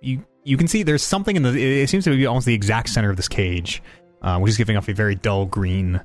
you 0.00 0.24
you 0.44 0.56
can 0.56 0.68
see 0.68 0.82
there's 0.82 1.02
something 1.02 1.36
in 1.36 1.42
the. 1.42 1.50
It, 1.50 1.82
it 1.82 1.90
seems 1.90 2.04
to 2.04 2.16
be 2.16 2.26
almost 2.26 2.46
the 2.46 2.54
exact 2.54 2.88
center 2.88 3.10
of 3.10 3.16
this 3.16 3.28
cage, 3.28 3.82
uh, 4.22 4.38
which 4.38 4.50
is 4.50 4.56
giving 4.56 4.76
off 4.76 4.88
a 4.88 4.94
very 4.94 5.14
dull 5.14 5.46
green, 5.46 6.00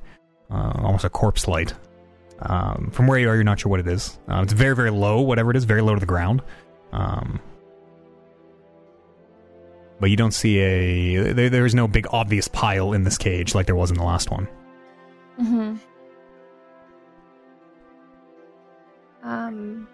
uh, 0.50 0.72
almost 0.76 1.06
a 1.06 1.10
corpse 1.10 1.48
light. 1.48 1.74
Um, 2.40 2.90
from 2.92 3.08
where 3.08 3.18
you 3.18 3.30
are, 3.30 3.36
you're 3.36 3.46
not 3.46 3.60
sure 3.60 3.70
what 3.70 3.80
it 3.80 3.88
is. 3.88 4.20
Uh, 4.30 4.42
it's 4.42 4.52
very, 4.52 4.76
very 4.76 4.90
low, 4.90 5.22
whatever 5.22 5.52
it 5.52 5.58
is, 5.58 5.64
very 5.64 5.82
low 5.82 5.94
to 5.94 6.00
the 6.00 6.06
ground. 6.06 6.42
Um, 6.92 7.40
but 10.00 10.10
you 10.10 10.18
don't 10.18 10.34
see 10.34 10.60
a. 10.60 11.34
There, 11.34 11.50
there 11.50 11.66
is 11.66 11.74
no 11.74 11.88
big 11.88 12.08
obvious 12.12 12.48
pile 12.48 12.94
in 12.94 13.04
this 13.04 13.18
cage 13.18 13.56
like 13.56 13.66
there 13.66 13.76
was 13.76 13.90
in 13.90 13.98
the 13.98 14.04
last 14.04 14.32
one. 14.32 14.48
Mm-hmm. 15.40 15.76
Um, 19.24 19.88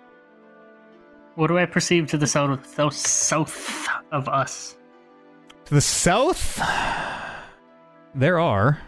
What 1.35 1.47
do 1.47 1.57
I 1.57 1.65
perceive 1.65 2.07
to 2.07 2.17
the 2.17 2.27
south, 2.27 2.65
south, 2.67 2.95
south 2.95 4.03
of 4.11 4.27
us? 4.27 4.77
To 5.65 5.73
the 5.75 5.81
south, 5.81 6.61
there 8.13 8.39
are 8.39 8.79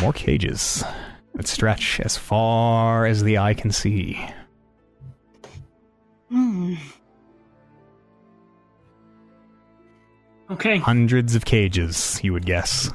more 0.00 0.12
cages 0.12 0.82
that 1.34 1.46
stretch 1.46 2.00
as 2.00 2.16
far 2.16 3.06
as 3.06 3.22
the 3.22 3.38
eye 3.38 3.54
can 3.54 3.70
see. 3.70 4.18
Hmm. 6.30 6.74
Okay. 10.50 10.78
Hundreds 10.78 11.34
of 11.34 11.44
cages, 11.44 12.20
you 12.22 12.32
would 12.32 12.46
guess. 12.46 12.90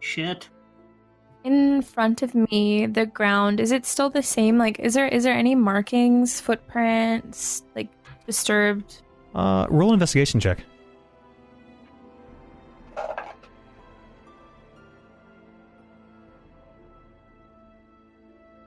Shit. 0.00 0.48
In 1.46 1.80
front 1.80 2.22
of 2.22 2.34
me, 2.34 2.86
the 2.86 3.06
ground 3.06 3.60
is 3.60 3.70
it 3.70 3.86
still 3.86 4.10
the 4.10 4.22
same? 4.22 4.58
Like, 4.58 4.80
is 4.80 4.94
there 4.94 5.06
is 5.06 5.22
there 5.22 5.32
any 5.34 5.54
markings, 5.54 6.40
footprints, 6.40 7.62
like 7.76 7.88
disturbed? 8.26 9.02
Uh, 9.32 9.66
roll 9.70 9.92
investigation 9.92 10.40
check. 10.40 10.58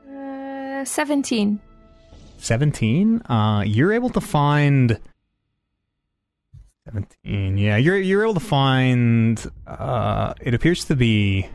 Uh, 0.09 0.85
Seventeen. 0.85 1.59
17 2.41 3.21
uh 3.23 3.63
you're 3.67 3.91
able 3.91 4.09
to 4.09 4.21
find 4.21 4.97
17 6.85 7.57
yeah 7.57 7.75
you're 7.75 7.99
you're 7.99 8.23
able 8.23 8.33
to 8.33 8.39
find 8.39 9.45
uh 9.67 10.33
it 10.39 10.53
appears 10.53 10.85
to 10.85 10.95
be 10.95 11.45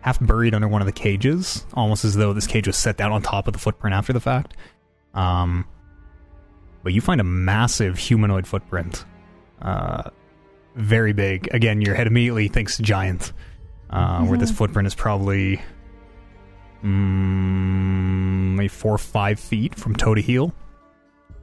half 0.00 0.18
buried 0.20 0.54
under 0.54 0.68
one 0.68 0.82
of 0.82 0.86
the 0.86 0.92
cages 0.92 1.64
almost 1.74 2.04
as 2.04 2.14
though 2.14 2.32
this 2.32 2.46
cage 2.46 2.66
was 2.66 2.76
set 2.76 2.96
down 2.96 3.12
on 3.12 3.22
top 3.22 3.46
of 3.46 3.52
the 3.52 3.58
footprint 3.58 3.94
after 3.94 4.12
the 4.12 4.20
fact. 4.20 4.56
Um 5.14 5.66
but 6.82 6.92
you 6.92 7.00
find 7.00 7.20
a 7.20 7.24
massive 7.24 7.98
humanoid 7.98 8.46
footprint. 8.46 9.04
Uh 9.60 10.10
very 10.74 11.12
big. 11.12 11.48
Again 11.52 11.80
your 11.80 11.94
head 11.94 12.06
immediately 12.06 12.48
thinks 12.48 12.78
giant. 12.78 13.32
Uh 13.90 14.24
where 14.24 14.38
this 14.38 14.50
footprint 14.50 14.86
is 14.86 14.94
probably 14.94 15.60
mm, 16.84 18.54
maybe 18.56 18.68
four 18.68 18.94
or 18.94 18.98
five 18.98 19.38
feet 19.38 19.74
from 19.74 19.94
toe 19.94 20.14
to 20.14 20.20
heel. 20.20 20.54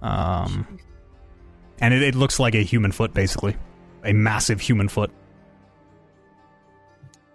Um, 0.02 0.80
and 1.80 1.94
it, 1.94 2.02
it 2.02 2.16
looks 2.16 2.40
like 2.40 2.56
a 2.56 2.64
human 2.64 2.92
foot, 2.92 3.14
basically, 3.14 3.56
a 4.04 4.14
massive 4.14 4.62
human 4.62 4.88
foot. 4.88 5.12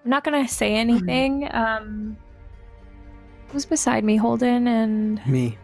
I'm 0.05 0.11
not 0.11 0.25
gonna 0.25 0.49
say 0.49 0.75
anything. 0.75 1.49
Um, 1.53 2.17
who's 3.49 3.67
beside 3.67 4.05
me, 4.05 4.17
Holden 4.17 4.67
and 4.67 5.25
Me. 5.27 5.57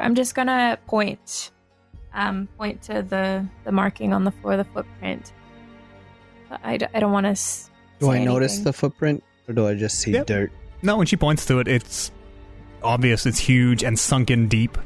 I'm 0.00 0.14
just 0.14 0.34
gonna 0.34 0.78
point, 0.86 1.50
um, 2.14 2.48
point 2.58 2.82
to 2.82 3.02
the 3.02 3.46
the 3.64 3.72
marking 3.72 4.12
on 4.12 4.24
the 4.24 4.30
floor, 4.30 4.56
the 4.56 4.64
footprint. 4.64 5.32
But 6.48 6.60
I, 6.64 6.76
d- 6.76 6.86
I 6.94 7.00
don't 7.00 7.12
want 7.12 7.26
to. 7.36 7.42
Do 8.00 8.10
I 8.10 8.22
notice 8.24 8.58
the 8.58 8.72
footprint 8.72 9.22
or 9.48 9.54
do 9.54 9.66
I 9.66 9.74
just 9.74 9.98
see 9.98 10.12
Yep. 10.12 10.26
dirt? 10.26 10.52
No, 10.82 10.96
when 10.96 11.06
she 11.06 11.16
points 11.16 11.46
to 11.46 11.58
it, 11.60 11.68
it's 11.68 12.10
obvious, 12.82 13.24
it's 13.26 13.38
huge 13.38 13.82
and 13.82 13.98
sunken 13.98 14.48
deep. 14.48 14.76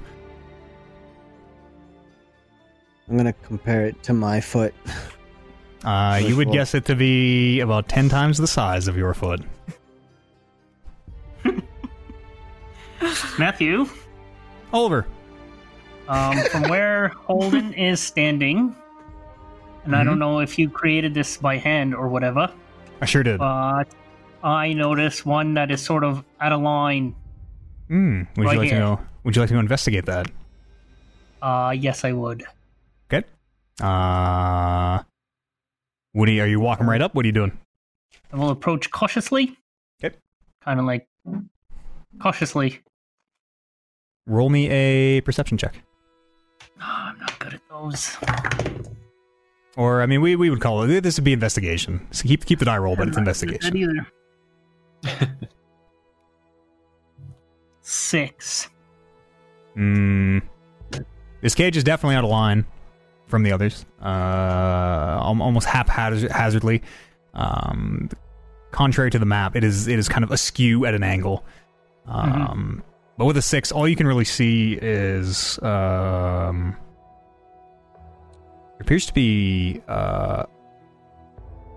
I'm 3.09 3.17
gonna 3.17 3.33
compare 3.33 3.87
it 3.87 4.03
to 4.05 4.13
my 4.13 4.41
foot. 4.41 4.75
Uh, 5.85 6.19
you 6.23 6.37
would 6.37 6.49
Wishful. 6.49 6.53
guess 6.55 6.75
it 6.75 6.85
to 6.87 6.95
be 6.97 7.61
about 7.61 7.89
ten 7.89 8.09
times 8.09 8.39
the 8.39 8.47
size 8.49 8.89
of 8.89 8.97
your 8.97 9.15
foot. 9.15 9.41
Matthew, 13.39 13.87
Oliver, 14.73 15.07
um, 16.09 16.37
from 16.51 16.65
where 16.65 17.09
Holden 17.09 17.73
is 17.75 18.01
standing, 18.01 18.75
and 19.85 19.95
I 19.95 20.03
don't 20.03 20.19
know 20.19 20.41
if 20.41 20.59
you 20.59 20.69
created 20.69 21.15
this 21.15 21.37
by 21.37 21.57
hand 21.59 21.95
or 21.95 22.09
whatever, 22.09 22.53
I 23.01 23.05
sure 23.07 23.23
did. 23.23 23.39
but 23.39 23.85
I 24.43 24.73
notice 24.73 25.25
one 25.25 25.55
that 25.55 25.71
is 25.71 25.81
sort 25.81 26.03
of 26.03 26.25
out 26.41 26.51
of 26.53 26.61
line. 26.61 27.15
Hmm. 27.87 28.23
would 28.37 28.45
right 28.47 28.53
you 28.55 28.59
like 28.59 28.69
here. 28.71 28.79
to 28.81 28.85
know? 28.85 29.01
Would 29.25 29.37
you 29.37 29.43
like 29.43 29.49
to 29.49 29.55
go 29.55 29.61
investigate 29.61 30.07
that? 30.07 30.27
Uh, 31.41 31.73
yes, 31.79 32.05
I 32.05 32.13
would. 32.13 32.45
Good. 33.09 33.25
Uh, 33.81 35.03
Woody, 36.15 36.41
are 36.41 36.47
you 36.47 36.61
walking 36.61 36.87
right 36.87 37.01
up? 37.03 37.15
What 37.15 37.25
are 37.25 37.29
you 37.29 37.33
doing? 37.33 37.59
I 38.33 38.37
will 38.37 38.51
approach 38.51 38.91
cautiously. 38.91 39.57
Okay. 40.03 40.17
Kind 40.63 40.81
of 40.81 40.87
like 40.87 41.09
cautiously. 42.21 42.81
Roll 44.27 44.51
me 44.51 44.69
a 44.69 45.21
perception 45.23 45.57
check. 45.59 45.75
Ah, 46.81 47.11
I'm 47.13 47.19
not 47.19 47.39
good 47.39 47.55
at 47.55 47.61
those. 47.71 48.17
Or 49.77 50.03
I 50.03 50.07
mean, 50.07 50.21
we, 50.21 50.37
we 50.37 50.51
would 50.51 50.61
call 50.61 50.83
it 50.83 51.01
this 51.03 51.17
would 51.17 51.25
be 51.25 51.33
investigation. 51.33 52.07
So 52.11 52.25
keep 52.25 52.45
keep 52.45 52.59
the 52.59 52.65
die 52.65 52.79
roll, 52.79 52.97
but 52.97 53.09
it's 53.09 53.17
I'm 53.17 53.25
not 53.25 53.37
good 53.39 53.55
at 53.55 53.61
that 53.61 53.75
investigation. 53.75 54.07
either. 55.05 55.39
Six. 57.81 58.69
Mm, 59.77 60.43
this 61.41 61.55
cage 61.55 61.77
is 61.77 61.85
definitely 61.85 62.17
out 62.17 62.25
of 62.25 62.31
line 62.31 62.67
from 63.29 63.43
the 63.45 63.53
others. 63.53 63.87
Uh, 64.03 65.19
almost 65.21 65.67
haphazardly. 65.67 66.83
Um, 67.35 68.11
contrary 68.73 69.11
to 69.11 69.19
the 69.19 69.27
map, 69.27 69.55
it 69.55 69.63
is 69.65 69.87
it 69.87 69.99
is 69.99 70.09
kind 70.09 70.25
of 70.25 70.33
askew 70.33 70.87
at 70.87 70.95
an 70.95 71.03
angle. 71.03 71.45
Um, 72.07 72.83
But 73.19 73.27
with 73.27 73.37
a 73.37 73.43
six, 73.43 73.73
all 73.73 73.87
you 73.89 73.97
can 73.97 74.07
really 74.07 74.25
see 74.25 74.79
is 74.81 75.59
um, 75.63 76.77
it 78.79 78.83
appears 78.83 79.07
to 79.07 79.13
be 79.15 79.83
uh, 79.89 80.45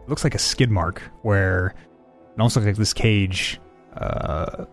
it 0.04 0.10
looks 0.10 0.24
like 0.24 0.36
a 0.36 0.40
skid 0.40 0.70
mark 0.70 1.02
where 1.24 1.74
it 2.36 2.40
almost 2.40 2.56
looks 2.56 2.66
like 2.68 2.76
this 2.76 2.94
cage 2.94 3.60
uh, 3.98 4.66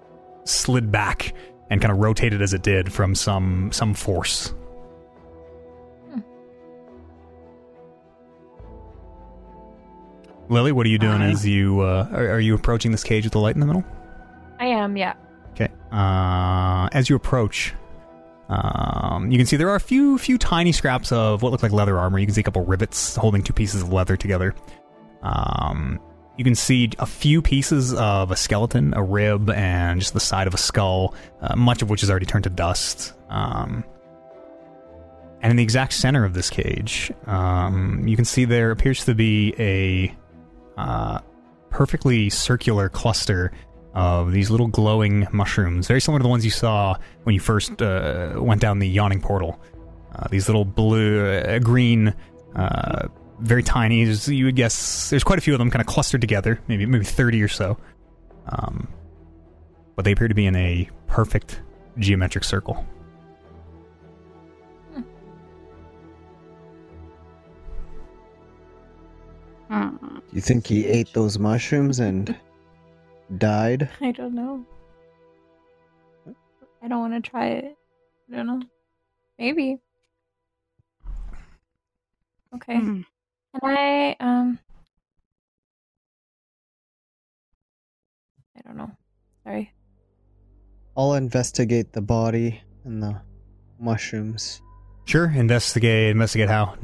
slid 0.45 0.93
back 0.93 1.35
and 1.71 1.81
kind 1.81 1.91
of 1.93 1.99
rotated 1.99 2.41
as 2.43 2.55
it 2.55 2.63
did 2.63 2.93
from 2.93 3.15
some 3.15 3.73
some 3.73 3.95
force. 3.95 4.55
Lily, 10.49 10.73
what 10.73 10.87
are 10.87 10.89
you 10.89 10.99
doing 10.99 11.21
as 11.23 11.47
you 11.47 11.81
uh, 11.81 12.09
are, 12.13 12.31
are 12.33 12.41
you 12.41 12.55
approaching 12.55 12.91
this 12.91 13.05
cage 13.05 13.25
with 13.25 13.33
the 13.33 13.39
light 13.41 13.55
in 13.55 13.61
the 13.61 13.67
middle? 13.67 13.85
I 14.59 14.67
am, 14.67 14.97
yeah. 14.97 15.15
Okay. 15.53 15.69
Uh, 15.93 16.89
as 16.93 17.09
you 17.09 17.17
approach, 17.17 17.75
um, 18.49 19.31
you 19.31 19.39
can 19.39 19.47
see 19.47 19.57
there 19.57 19.69
are 19.69 19.77
a 19.77 19.81
few 19.81 20.19
few 20.19 20.39
tiny 20.39 20.73
scraps 20.73 21.13
of 21.13 21.43
what 21.43 21.53
look 21.53 21.63
like 21.63 21.73
leather 21.73 21.99
armor. 21.99 22.19
You 22.19 22.27
can 22.27 22.35
see 22.35 22.41
a 22.41 22.45
couple 22.45 22.65
rivets 22.65 23.17
holding 23.17 23.43
two 23.43 23.53
pieces 23.53 23.83
of 23.83 23.93
leather 23.93 24.17
together. 24.17 24.55
Um, 25.23 26.01
you 26.39 26.45
can 26.45 26.55
see 26.55 26.91
a 26.99 27.07
few 27.07 27.43
pieces 27.43 27.93
of 27.95 28.31
a 28.31 28.37
skeleton, 28.37 28.95
a 28.95 29.03
rib, 29.03 29.51
and 29.51 30.01
just 30.01 30.15
the 30.15 30.21
side 30.21 30.47
of 30.47 30.55
a 30.55 30.59
skull, 30.59 31.15
uh, 31.41 31.57
much 31.57 31.83
of 31.83 31.91
which 31.91 32.03
is 32.03 32.11
already 32.11 32.27
turned 32.27 32.45
to 32.45 32.51
dust. 32.51 33.13
Um, 33.29 33.85
and 35.43 35.51
in 35.51 35.57
the 35.57 35.63
exact 35.63 35.93
center 35.93 36.25
of 36.25 36.35
this 36.35 36.49
cage, 36.49 37.13
um, 37.27 38.07
you 38.07 38.17
can 38.17 38.25
see 38.25 38.45
there 38.45 38.71
appears 38.71 39.05
to 39.05 39.15
be 39.15 39.55
a 39.59 40.15
uh, 40.79 41.21
perfectly 41.71 42.31
circular 42.31 42.89
cluster 42.89 43.53
of 43.95 44.33
these 44.33 44.49
little 44.51 44.69
glowing 44.69 45.27
mushrooms, 45.33 45.89
very 45.89 46.01
similar 46.01 46.21
to 46.21 46.23
the 46.23 46.29
ones 46.29 46.45
you 46.45 46.51
saw 46.51 46.95
when 47.25 47.35
you 47.35 47.41
first 47.41 47.83
uh, 47.83 48.35
went 48.37 48.61
down 48.61 48.79
the 48.79 48.89
yawning 48.89 49.21
portal. 49.21 49.61
Uh, 50.15 50.27
these 50.29 50.49
little 50.49 50.65
blue, 50.65 51.27
uh, 51.27 51.59
green, 51.59 52.15
uh, 52.55 53.09
very 53.41 53.63
tiny. 53.63 54.05
You 54.05 54.47
would 54.47 54.57
guess 54.57 55.11
there's 55.11 55.25
quite 55.25 55.39
a 55.39 55.43
few 55.43 55.53
of 55.53 55.59
them, 55.59 55.71
kind 55.71 55.81
of 55.81 55.87
clustered 55.87 56.21
together, 56.21 56.61
maybe 56.69 56.87
maybe 56.87 57.05
thirty 57.05 57.43
or 57.43 57.49
so. 57.49 57.77
Um, 58.49 58.89
but 59.97 60.05
they 60.05 60.13
appear 60.13 60.29
to 60.29 60.35
be 60.35 60.47
in 60.47 60.57
a 60.57 60.89
perfect 61.07 61.61
geometric 61.99 62.45
circle. 62.45 62.87
Hmm. 69.69 70.18
Do 70.31 70.37
you 70.37 70.43
think 70.43 70.67
he 70.67 70.87
ate 70.87 71.13
those 71.15 71.39
mushrooms 71.39 72.01
and 72.01 72.37
died? 73.39 73.89
I 74.01 74.13
don't 74.13 74.35
know. 74.35 74.67
I 76.83 76.89
don't 76.89 77.01
want 77.01 77.25
to 77.25 77.31
try 77.31 77.49
it. 77.49 77.77
I 78.31 78.37
don't 78.37 78.47
know. 78.47 78.63
Maybe. 79.39 79.79
Okay. 82.55 82.77
Hmm. 82.77 83.01
Can 83.61 83.77
I 83.77 84.17
um 84.21 84.59
I 88.57 88.61
don't 88.67 88.77
know. 88.77 88.91
Sorry. 89.45 89.73
I'll 90.97 91.15
investigate 91.15 91.93
the 91.93 92.03
body 92.03 92.61
and 92.85 93.03
the 93.03 93.23
mushrooms. 93.79 94.61
Sure, 95.05 95.31
investigate. 95.31 96.11
Investigate 96.11 96.49
how. 96.49 96.77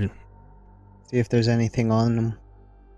See 1.11 1.19
if 1.19 1.29
there's 1.29 1.49
anything 1.49 1.93
on 1.93 2.17
them. 2.17 2.39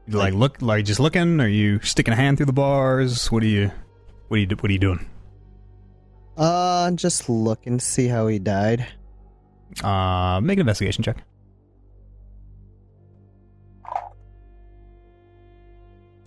Like 0.09 0.35
look, 0.35 0.63
like 0.63 0.85
just 0.85 1.01
looking. 1.01 1.41
Are 1.41 1.49
you 1.49 1.81
sticking 1.81 2.13
a 2.13 2.17
hand 2.17 2.37
through 2.37 2.47
the 2.47 2.53
bars? 2.53 3.31
What 3.31 3.43
are 3.43 3.47
you? 3.47 3.71
What 4.29 4.37
are 4.37 4.41
you? 4.41 4.47
What 4.49 4.71
are 4.71 4.73
you 4.73 4.79
doing? 4.79 5.07
Uh, 6.37 6.91
just 6.93 7.29
look 7.29 7.67
and 7.67 7.81
see 7.83 8.07
how 8.07 8.27
he 8.29 8.39
died. 8.39 8.87
Uh, 9.83 10.41
make 10.43 10.57
an 10.57 10.61
investigation 10.61 11.03
check. 11.03 11.17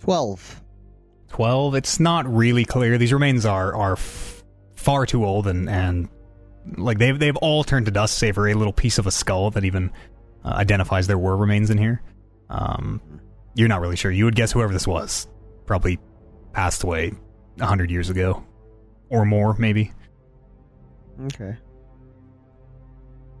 Twelve. 0.00 0.62
12 1.28 1.76
it's 1.76 2.00
not 2.00 2.26
really 2.26 2.64
clear 2.64 2.98
these 2.98 3.12
remains 3.12 3.46
are 3.46 3.72
are 3.74 3.92
f- 3.92 4.42
far 4.74 5.06
too 5.06 5.24
old 5.24 5.46
and 5.46 5.70
and 5.70 6.08
like 6.76 6.98
they've 6.98 7.18
they've 7.20 7.36
all 7.36 7.62
turned 7.62 7.86
to 7.86 7.92
dust 7.92 8.18
save 8.18 8.34
for 8.34 8.48
a 8.48 8.54
little 8.54 8.72
piece 8.72 8.98
of 8.98 9.06
a 9.06 9.12
skull 9.12 9.50
that 9.52 9.64
even 9.64 9.92
uh, 10.44 10.48
identifies 10.48 11.06
there 11.06 11.16
were 11.16 11.36
remains 11.36 11.70
in 11.70 11.78
here 11.78 12.02
um 12.50 13.00
you're 13.54 13.68
not 13.68 13.80
really 13.80 13.96
sure 13.96 14.10
you 14.10 14.24
would 14.24 14.34
guess 14.36 14.52
whoever 14.52 14.72
this 14.72 14.86
was 14.86 15.26
probably 15.66 15.98
passed 16.52 16.82
away 16.82 17.12
a 17.60 17.66
hundred 17.66 17.90
years 17.90 18.08
ago 18.10 18.44
or 19.08 19.24
more 19.24 19.54
maybe 19.58 19.92
Okay. 21.26 21.54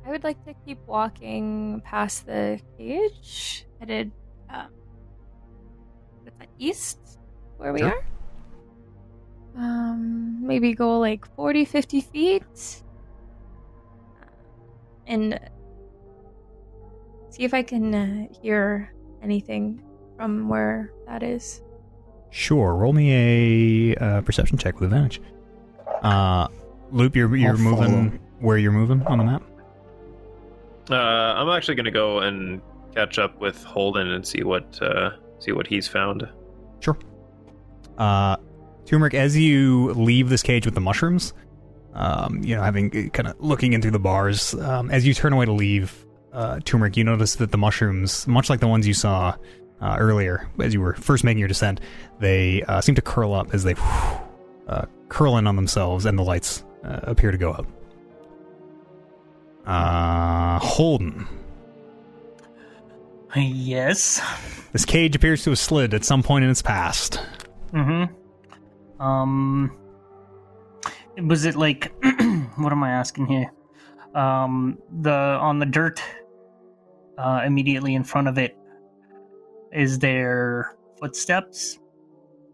I 0.06 0.10
would 0.10 0.22
like 0.24 0.44
to 0.44 0.54
keep 0.66 0.78
walking 0.86 1.80
past 1.84 2.26
the 2.26 2.60
cage, 2.76 3.64
headed 3.78 4.10
um, 4.50 4.68
east, 6.58 6.98
where 7.56 7.72
we 7.72 7.78
Sure. 7.80 7.88
are. 7.94 8.04
Um, 9.56 10.46
maybe 10.46 10.74
go 10.74 10.98
like 10.98 11.24
40, 11.36 11.64
50 11.64 12.00
feet, 12.02 12.82
and 15.06 15.38
see 17.30 17.44
if 17.44 17.54
I 17.54 17.62
can 17.62 17.94
uh, 17.94 18.26
hear 18.42 18.92
anything 19.22 19.82
from 20.20 20.48
where 20.50 20.92
that 21.06 21.22
is. 21.22 21.62
sure 22.30 22.74
roll 22.76 22.92
me 22.92 23.94
a 23.94 23.96
uh, 23.96 24.20
perception 24.20 24.58
check 24.58 24.74
with 24.78 24.92
advantage 24.92 25.20
uh 26.02 26.46
loop 26.92 27.16
you're 27.16 27.34
you're 27.34 27.52
I'll 27.52 27.58
moving 27.58 28.10
follow. 28.10 28.20
where 28.40 28.58
you're 28.58 28.70
moving 28.72 29.02
on 29.06 29.18
the 29.18 29.24
map 29.24 29.42
Uh, 30.90 30.94
I'm 31.38 31.48
actually 31.48 31.76
going 31.76 31.84
to 31.86 31.90
go 31.90 32.18
and 32.18 32.60
catch 32.94 33.18
up 33.18 33.40
with 33.40 33.62
Holden 33.64 34.10
and 34.10 34.26
see 34.26 34.42
what 34.42 34.66
uh, 34.82 35.10
see 35.38 35.52
what 35.52 35.66
he's 35.66 35.86
found. 35.88 36.28
Sure. 36.80 36.98
Uh, 37.96 38.36
Turmeric, 38.86 39.14
as 39.14 39.36
you 39.36 39.92
leave 39.92 40.28
this 40.30 40.42
cage 40.42 40.64
with 40.66 40.74
the 40.74 40.80
mushrooms, 40.80 41.32
um, 41.94 42.42
you 42.42 42.56
know, 42.56 42.62
having 42.62 43.10
kind 43.10 43.28
of 43.28 43.38
looking 43.38 43.72
in 43.72 43.80
through 43.82 43.92
the 43.92 44.00
bars, 44.00 44.52
um, 44.54 44.90
as 44.90 45.06
you 45.06 45.14
turn 45.14 45.32
away 45.32 45.44
to 45.46 45.52
leave, 45.52 46.04
uh, 46.32 46.58
Turmeric, 46.64 46.96
you 46.96 47.04
notice 47.04 47.36
that 47.36 47.52
the 47.52 47.58
mushrooms, 47.58 48.26
much 48.26 48.50
like 48.50 48.58
the 48.58 48.66
ones 48.68 48.84
you 48.88 48.94
saw 48.94 49.36
uh, 49.80 49.96
earlier 49.98 50.48
as 50.60 50.74
you 50.74 50.80
were 50.80 50.94
first 50.94 51.24
making 51.24 51.38
your 51.38 51.48
descent, 51.48 51.80
they 52.18 52.62
uh, 52.64 52.80
seem 52.80 52.94
to 52.94 53.02
curl 53.02 53.32
up 53.34 53.54
as 53.54 53.64
they 53.64 53.74
uh, 54.68 54.86
curl 55.08 55.36
in 55.36 55.46
on 55.46 55.56
themselves, 55.56 56.06
and 56.06 56.18
the 56.18 56.22
lights 56.22 56.64
uh, 56.84 57.00
appear 57.04 57.30
to 57.30 57.38
go 57.38 57.52
up. 57.52 57.66
Uh, 59.66 60.58
Holden. 60.58 61.26
Yes. 63.36 64.20
This 64.72 64.84
cage 64.84 65.14
appears 65.14 65.44
to 65.44 65.50
have 65.50 65.58
slid 65.58 65.94
at 65.94 66.04
some 66.04 66.22
point 66.22 66.44
in 66.44 66.50
its 66.50 66.62
past. 66.62 67.20
Mm-hmm. 67.72 69.02
Um. 69.02 69.76
Was 71.18 71.44
it 71.44 71.56
like? 71.56 71.92
what 72.56 72.72
am 72.72 72.82
I 72.82 72.90
asking 72.90 73.26
here? 73.26 73.52
Um. 74.14 74.78
The 75.00 75.12
on 75.12 75.58
the 75.58 75.66
dirt. 75.66 76.02
Uh, 77.16 77.42
immediately 77.44 77.94
in 77.94 78.02
front 78.02 78.28
of 78.28 78.38
it. 78.38 78.56
Is 79.72 79.98
there 79.98 80.76
footsteps? 80.98 81.78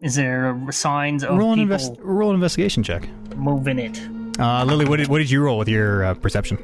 Is 0.02 0.14
there 0.14 0.56
signs 0.70 1.24
of 1.24 1.36
roll, 1.36 1.52
an 1.52 1.58
people 1.58 1.72
invest- 1.74 1.96
roll 2.00 2.30
an 2.30 2.34
investigation 2.34 2.82
check. 2.82 3.08
moving 3.36 3.78
it? 3.78 4.00
Uh, 4.38 4.64
Lily, 4.64 4.84
what 4.84 4.98
did, 4.98 5.08
what 5.08 5.18
did 5.18 5.30
you 5.30 5.42
roll 5.42 5.56
with 5.58 5.68
your 5.68 6.04
uh, 6.04 6.14
perception? 6.14 6.62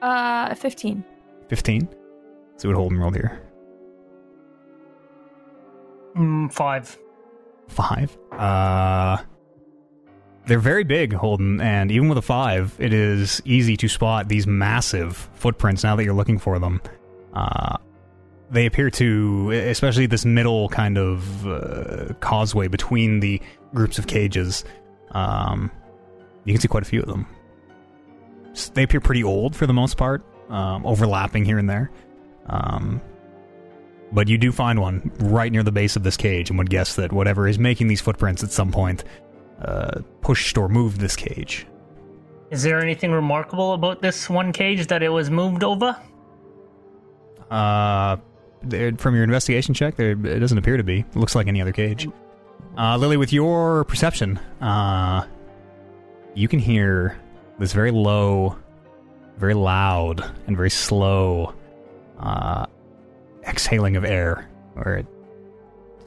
Uh, 0.00 0.54
15. 0.54 1.04
15? 1.48 1.88
See 2.56 2.68
what 2.68 2.76
Holden 2.76 2.98
rolled 2.98 3.14
here. 3.14 3.42
Mm, 6.16 6.52
five. 6.52 6.98
Five. 7.68 8.16
Uh, 8.32 9.18
they're 10.46 10.58
very 10.58 10.84
big, 10.84 11.12
Holden, 11.12 11.60
and 11.60 11.92
even 11.92 12.08
with 12.08 12.16
a 12.18 12.22
five, 12.22 12.74
it 12.78 12.92
is 12.94 13.42
easy 13.44 13.76
to 13.76 13.88
spot 13.88 14.28
these 14.28 14.46
massive 14.46 15.16
footprints 15.34 15.84
now 15.84 15.94
that 15.96 16.04
you're 16.04 16.14
looking 16.14 16.38
for 16.38 16.58
them. 16.58 16.80
Uh, 17.34 17.76
they 18.50 18.66
appear 18.66 18.90
to, 18.90 19.50
especially 19.50 20.06
this 20.06 20.24
middle 20.24 20.68
kind 20.68 20.96
of 20.98 21.46
uh, 21.46 22.14
causeway 22.20 22.68
between 22.68 23.20
the 23.20 23.40
groups 23.74 23.98
of 23.98 24.06
cages. 24.06 24.64
Um, 25.12 25.70
you 26.44 26.52
can 26.54 26.60
see 26.60 26.68
quite 26.68 26.82
a 26.82 26.86
few 26.86 27.00
of 27.00 27.06
them. 27.08 27.26
S- 28.52 28.70
They 28.70 28.82
appear 28.84 29.00
pretty 29.00 29.22
old 29.24 29.54
for 29.54 29.66
the 29.66 29.72
most 29.74 29.96
part, 29.96 30.22
um, 30.48 30.86
overlapping 30.86 31.44
here 31.44 31.58
and 31.58 31.68
there. 31.68 31.90
Um, 32.46 33.00
but 34.12 34.28
you 34.28 34.38
do 34.38 34.50
find 34.52 34.80
one 34.80 35.10
right 35.20 35.52
near 35.52 35.62
the 35.62 35.72
base 35.72 35.94
of 35.96 36.02
this 36.02 36.16
cage, 36.16 36.48
and 36.48 36.58
would 36.58 36.70
guess 36.70 36.96
that 36.96 37.12
whatever 37.12 37.46
is 37.46 37.58
making 37.58 37.88
these 37.88 38.00
footprints 38.00 38.42
at 38.42 38.50
some 38.50 38.72
point 38.72 39.04
uh, 39.60 40.00
pushed 40.22 40.56
or 40.56 40.68
moved 40.70 40.98
this 41.00 41.14
cage. 41.16 41.66
Is 42.50 42.62
there 42.62 42.80
anything 42.80 43.12
remarkable 43.12 43.74
about 43.74 44.00
this 44.00 44.30
one 44.30 44.52
cage 44.54 44.86
that 44.86 45.02
it 45.02 45.10
was 45.10 45.28
moved 45.28 45.62
over? 45.62 45.94
Uh, 47.50 48.16
from 48.98 49.14
your 49.14 49.24
investigation 49.24 49.74
check, 49.74 49.96
there 49.96 50.10
it 50.10 50.40
doesn't 50.40 50.58
appear 50.58 50.76
to 50.76 50.82
be. 50.82 51.00
It 51.00 51.16
looks 51.16 51.34
like 51.34 51.46
any 51.46 51.60
other 51.60 51.72
cage. 51.72 52.08
Uh, 52.76 52.96
Lily, 52.96 53.16
with 53.16 53.32
your 53.32 53.84
perception, 53.84 54.38
uh, 54.60 55.26
you 56.34 56.48
can 56.48 56.58
hear 56.58 57.18
this 57.58 57.72
very 57.72 57.90
low, 57.90 58.56
very 59.36 59.54
loud, 59.54 60.24
and 60.46 60.56
very 60.56 60.70
slow 60.70 61.54
uh, 62.18 62.66
exhaling 63.46 63.96
of 63.96 64.04
air, 64.04 64.48
where 64.74 64.98
it 64.98 65.06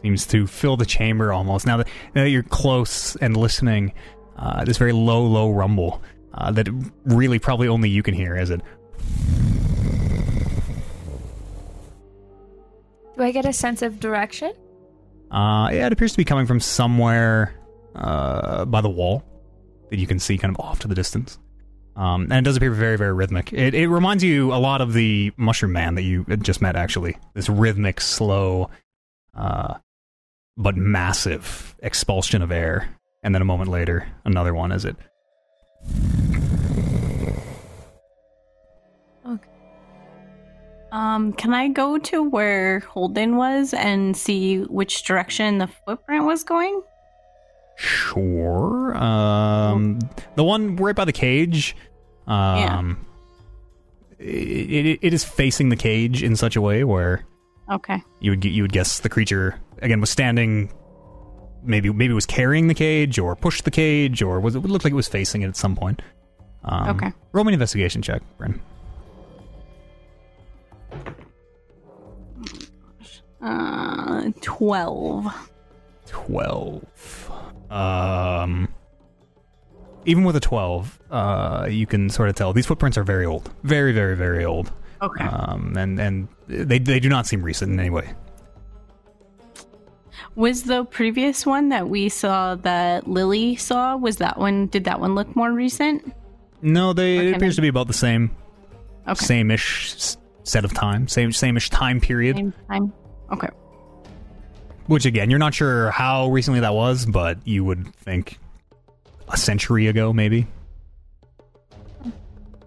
seems 0.02 0.26
to 0.28 0.48
fill 0.48 0.78
the 0.78 0.86
chamber 0.86 1.34
almost. 1.34 1.66
Now 1.66 1.78
that, 1.78 1.88
now 2.16 2.24
that 2.24 2.30
you're 2.30 2.44
close 2.44 3.16
and 3.18 3.36
listening, 3.36 3.94
uh, 4.38 4.64
this 4.64 4.78
very 4.78 4.94
low, 4.94 5.24
low 5.24 5.52
rumble 5.52 6.02
uh, 6.34 6.52
that 6.52 6.70
really 7.06 7.40
probably 7.40 7.68
only 7.68 7.90
you 7.90 8.04
can 8.04 8.14
hear 8.14 8.36
as 8.36 8.50
it. 8.50 8.62
Do 13.18 13.24
I 13.24 13.32
get 13.32 13.46
a 13.46 13.54
sense 13.54 13.82
of 13.82 14.00
direction? 14.00 14.54
Uh, 15.30 15.70
yeah, 15.72 15.88
it 15.88 15.94
appears 15.94 16.12
to 16.12 16.18
be 16.18 16.26
coming 16.26 16.46
from 16.46 16.60
somewhere 16.60 17.54
uh, 17.96 18.66
by 18.66 18.82
the 18.82 18.90
wall 18.90 19.24
that 19.90 20.00
you 20.00 20.08
can 20.08 20.20
see 20.20 20.38
kind 20.38 20.56
of 20.56 20.60
off 20.60 20.80
to 20.80 20.88
the 20.88 20.96
distance. 20.96 21.38
Um, 21.96 22.24
and 22.24 22.34
it 22.34 22.42
does 22.44 22.56
appear 22.56 22.72
very, 22.72 22.98
very 22.98 23.14
rhythmic. 23.14 23.52
It, 23.52 23.74
it 23.74 23.88
reminds 23.88 24.24
you 24.24 24.54
a 24.54 24.56
lot 24.56 24.82
of 24.82 24.94
the 24.94 25.32
Mushroom 25.36 25.74
Man 25.74 25.96
that 25.96 26.04
you 26.04 26.26
just 26.42 26.62
met, 26.62 26.76
actually. 26.76 27.18
This 27.34 27.50
rhythmic, 27.50 28.00
slow, 28.00 28.70
uh, 29.36 29.76
but 30.56 30.78
massive 30.78 31.76
expulsion 31.80 32.42
of 32.42 32.52
air. 32.52 32.96
And 33.24 33.36
then 33.36 33.42
a 33.42 33.46
moment 33.46 33.70
later, 33.70 34.08
another 34.24 34.54
one 34.54 34.72
as 34.72 34.86
it. 34.86 34.96
Um, 40.92 41.32
can 41.34 41.54
I 41.54 41.70
go 41.70 41.98
to 41.98 42.22
where 42.24 42.80
Holden 42.82 43.38
was 43.38 43.74
and 43.74 44.16
see 44.16 44.60
which 44.64 45.04
direction 45.04 45.58
the 45.58 45.68
footprint 45.68 46.26
was 46.26 46.44
going? 46.44 46.82
Sure. 47.78 48.96
Um, 48.96 50.00
the 50.36 50.44
one 50.44 50.76
right 50.76 50.96
by 50.96 51.06
the 51.06 51.14
cage. 51.14 51.76
Um, 52.28 53.06
it, 54.20 54.86
it, 54.86 55.00
it 55.02 55.14
is 55.14 55.24
facing 55.24 55.70
the 55.70 55.76
cage 55.76 56.22
in 56.24 56.36
such 56.36 56.56
a 56.56 56.62
way 56.62 56.84
where 56.84 57.26
Okay. 57.72 58.04
you 58.20 58.32
would 58.32 58.44
you 58.46 58.62
would 58.64 58.72
guess 58.74 59.00
the 59.00 59.10
creature 59.10 59.56
again 59.82 60.00
was 60.02 60.10
standing. 60.10 60.72
Maybe 61.64 61.92
maybe 61.92 62.14
was 62.14 62.26
carrying 62.26 62.68
the 62.68 62.74
cage 62.74 63.18
or 63.20 63.36
pushed 63.36 63.66
the 63.66 63.72
cage 63.72 64.22
or 64.22 64.40
was 64.40 64.56
it 64.56 64.60
looked 64.60 64.84
like 64.84 64.92
it 64.92 64.96
was 64.96 65.08
facing 65.08 65.42
it 65.44 65.48
at 65.48 65.56
some 65.56 65.76
point. 65.76 66.02
Um, 66.64 66.90
Okay. 66.98 67.12
Roll 67.32 67.44
me 67.46 67.50
an 67.52 67.54
investigation 67.54 68.02
check, 68.02 68.22
Bryn. 68.38 68.60
Uh, 73.42 74.30
twelve. 74.42 75.26
Twelve. 76.06 77.32
Um. 77.70 78.68
Even 80.06 80.24
with 80.24 80.36
a 80.36 80.40
twelve, 80.40 81.00
uh, 81.12 81.68
you 81.70 81.86
can 81.86 82.10
sort 82.10 82.30
of 82.30 82.36
tell 82.36 82.54
these 82.54 82.66
footprints 82.66 82.98
are 82.98 83.04
very 83.04 83.26
old, 83.26 83.50
very, 83.64 83.92
very, 83.94 84.16
very 84.16 84.44
old. 84.46 84.72
Okay. 85.02 85.24
Um, 85.24 85.76
and 85.78 86.00
and 86.00 86.28
they 86.48 86.80
they 86.80 87.00
do 87.00 87.10
not 87.10 87.26
seem 87.28 87.42
recent 87.44 87.72
in 87.74 87.80
any 87.80 87.90
way. 87.90 88.14
Was 90.36 90.64
the 90.64 90.86
previous 90.86 91.46
one 91.46 91.70
that 91.70 91.90
we 91.90 92.10
saw 92.10 92.56
that 92.56 93.08
Lily 93.08 93.56
saw? 93.56 93.96
Was 93.98 94.18
that 94.18 94.38
one? 94.38 94.68
Did 94.68 94.84
that 94.86 95.00
one 95.00 95.14
look 95.16 95.36
more 95.36 95.52
recent? 95.52 96.14
No, 96.62 96.94
they 96.94 97.30
it 97.30 97.36
appears 97.36 97.56
then. 97.56 97.58
to 97.58 97.62
be 97.64 97.68
about 97.68 97.88
the 97.88 97.94
same, 97.94 98.32
Okay. 99.08 99.26
same-ish 99.26 99.96
s- 99.96 100.18
set 100.44 100.66
of 100.66 100.74
time, 100.74 101.08
same 101.08 101.32
same-ish 101.32 101.70
time 101.70 102.00
period. 102.00 102.36
Same 102.38 102.54
time. 102.70 102.94
Okay. 103.32 103.50
Which 104.88 105.06
again, 105.06 105.30
you're 105.30 105.40
not 105.40 105.54
sure 105.54 105.92
how 105.92 106.28
recently 106.30 106.60
that 106.62 106.74
was, 106.74 107.06
but 107.06 107.46
you 107.46 107.64
would 107.64 107.94
think 107.96 108.40
a 109.30 109.38
century 109.38 109.88
ago, 109.88 110.12
maybe. 110.12 110.48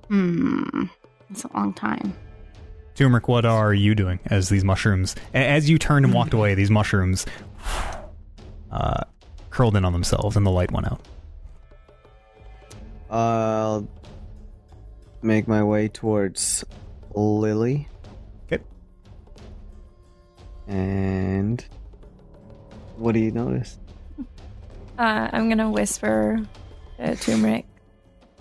Hmm. 0.09 0.85
That's 1.29 1.45
a 1.45 1.53
long 1.55 1.73
time. 1.75 2.15
Turmeric, 2.95 3.27
what 3.27 3.45
are 3.45 3.75
you 3.75 3.95
doing 3.95 4.21
as 4.27 4.49
these 4.49 4.63
mushrooms, 4.63 5.17
as 5.33 5.69
you 5.69 5.79
turned 5.79 6.05
and 6.05 6.15
walked 6.15 6.33
away, 6.33 6.55
these 6.55 6.71
mushrooms 6.71 7.27
uh, 8.71 9.03
curled 9.51 9.77
in 9.77 9.85
on 9.85 9.93
themselves 9.93 10.37
and 10.37 10.47
the 10.47 10.51
light 10.51 10.71
went 10.71 10.87
out. 10.87 11.01
I'll 13.11 13.89
make 15.23 15.49
my 15.49 15.65
way 15.65 15.89
towards 15.89 16.65
Lily. 17.15 17.89
Okay. 18.47 18.63
And 20.67 21.65
what 22.97 23.13
do 23.13 23.21
you 23.21 23.31
notice? 23.31 23.79
Uh, 24.99 25.29
I'm 25.33 25.49
gonna 25.49 25.71
whisper 25.71 26.41
to 26.99 27.17
Turmeric. 27.17 27.67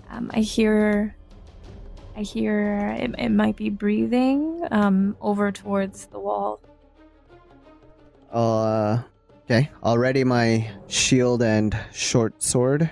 Um, 0.10 0.30
I 0.34 0.42
hear, 0.42 1.16
I 2.16 2.22
hear 2.22 2.96
it, 3.00 3.16
it 3.18 3.30
might 3.30 3.56
be 3.56 3.70
breathing 3.70 4.62
um, 4.70 5.18
over 5.22 5.52
towards 5.52 6.06
the 6.08 6.20
wall. 6.20 6.60
Uh, 8.32 9.02
okay. 9.46 9.72
I'll 9.82 9.98
ready 9.98 10.24
my 10.24 10.70
shield 10.88 11.42
and 11.42 11.76
short 11.92 12.42
sword 12.44 12.92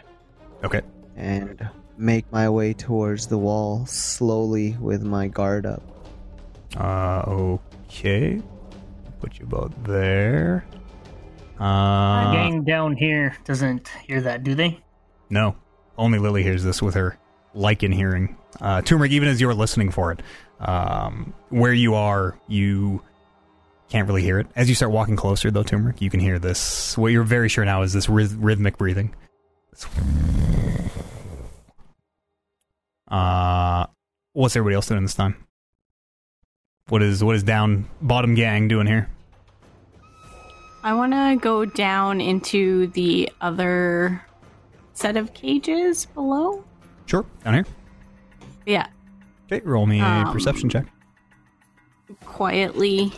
Okay. 0.63 0.81
and 1.15 1.69
make 2.01 2.29
my 2.31 2.49
way 2.49 2.73
towards 2.73 3.27
the 3.27 3.37
wall 3.37 3.85
slowly 3.85 4.75
with 4.79 5.03
my 5.03 5.27
guard 5.27 5.65
up. 5.65 5.83
Uh, 6.75 7.23
okay. 7.27 8.41
Put 9.19 9.39
you 9.39 9.45
both 9.45 9.71
there. 9.83 10.65
Uh, 11.59 12.31
Gang 12.31 12.63
down 12.63 12.95
here 12.95 13.37
doesn't 13.45 13.87
hear 14.07 14.19
that, 14.21 14.43
do 14.43 14.55
they? 14.55 14.79
No, 15.29 15.55
only 15.97 16.17
Lily 16.17 16.41
hears 16.41 16.63
this 16.63 16.81
with 16.81 16.95
her 16.95 17.17
lichen 17.53 17.91
hearing. 17.91 18.35
Uh, 18.59 18.81
Turmeric, 18.81 19.11
even 19.11 19.29
as 19.29 19.39
you're 19.39 19.53
listening 19.53 19.91
for 19.91 20.11
it, 20.11 20.21
um, 20.59 21.33
where 21.49 21.73
you 21.73 21.93
are, 21.93 22.37
you 22.47 23.03
can't 23.89 24.07
really 24.07 24.23
hear 24.23 24.39
it. 24.39 24.47
As 24.55 24.69
you 24.69 24.75
start 24.75 24.91
walking 24.91 25.15
closer, 25.15 25.51
though, 25.51 25.63
Turmeric, 25.63 26.01
you 26.01 26.09
can 26.09 26.19
hear 26.19 26.39
this. 26.39 26.97
What 26.97 27.11
you're 27.11 27.23
very 27.23 27.47
sure 27.47 27.63
now 27.63 27.83
is 27.83 27.93
this 27.93 28.07
ryth- 28.07 28.35
rhythmic 28.39 28.77
breathing. 28.77 29.13
Uh, 33.11 33.85
what's 34.33 34.55
everybody 34.55 34.75
else 34.75 34.87
doing 34.87 35.01
this 35.03 35.13
time? 35.13 35.35
What 36.87 37.03
is 37.03 37.23
what 37.23 37.35
is 37.35 37.43
down 37.43 37.87
bottom 38.01 38.33
gang 38.35 38.67
doing 38.67 38.87
here? 38.87 39.09
I 40.83 40.93
want 40.93 41.13
to 41.13 41.37
go 41.39 41.65
down 41.65 42.19
into 42.21 42.87
the 42.87 43.29
other 43.39 44.25
set 44.93 45.15
of 45.17 45.33
cages 45.33 46.05
below. 46.07 46.63
Sure, 47.05 47.25
down 47.43 47.53
here. 47.53 47.65
Yeah. 48.65 48.87
Okay, 49.51 49.61
roll 49.65 49.85
me 49.85 49.99
a 49.99 50.03
Um, 50.03 50.31
perception 50.33 50.69
check. 50.69 50.85
quietly 52.25 53.13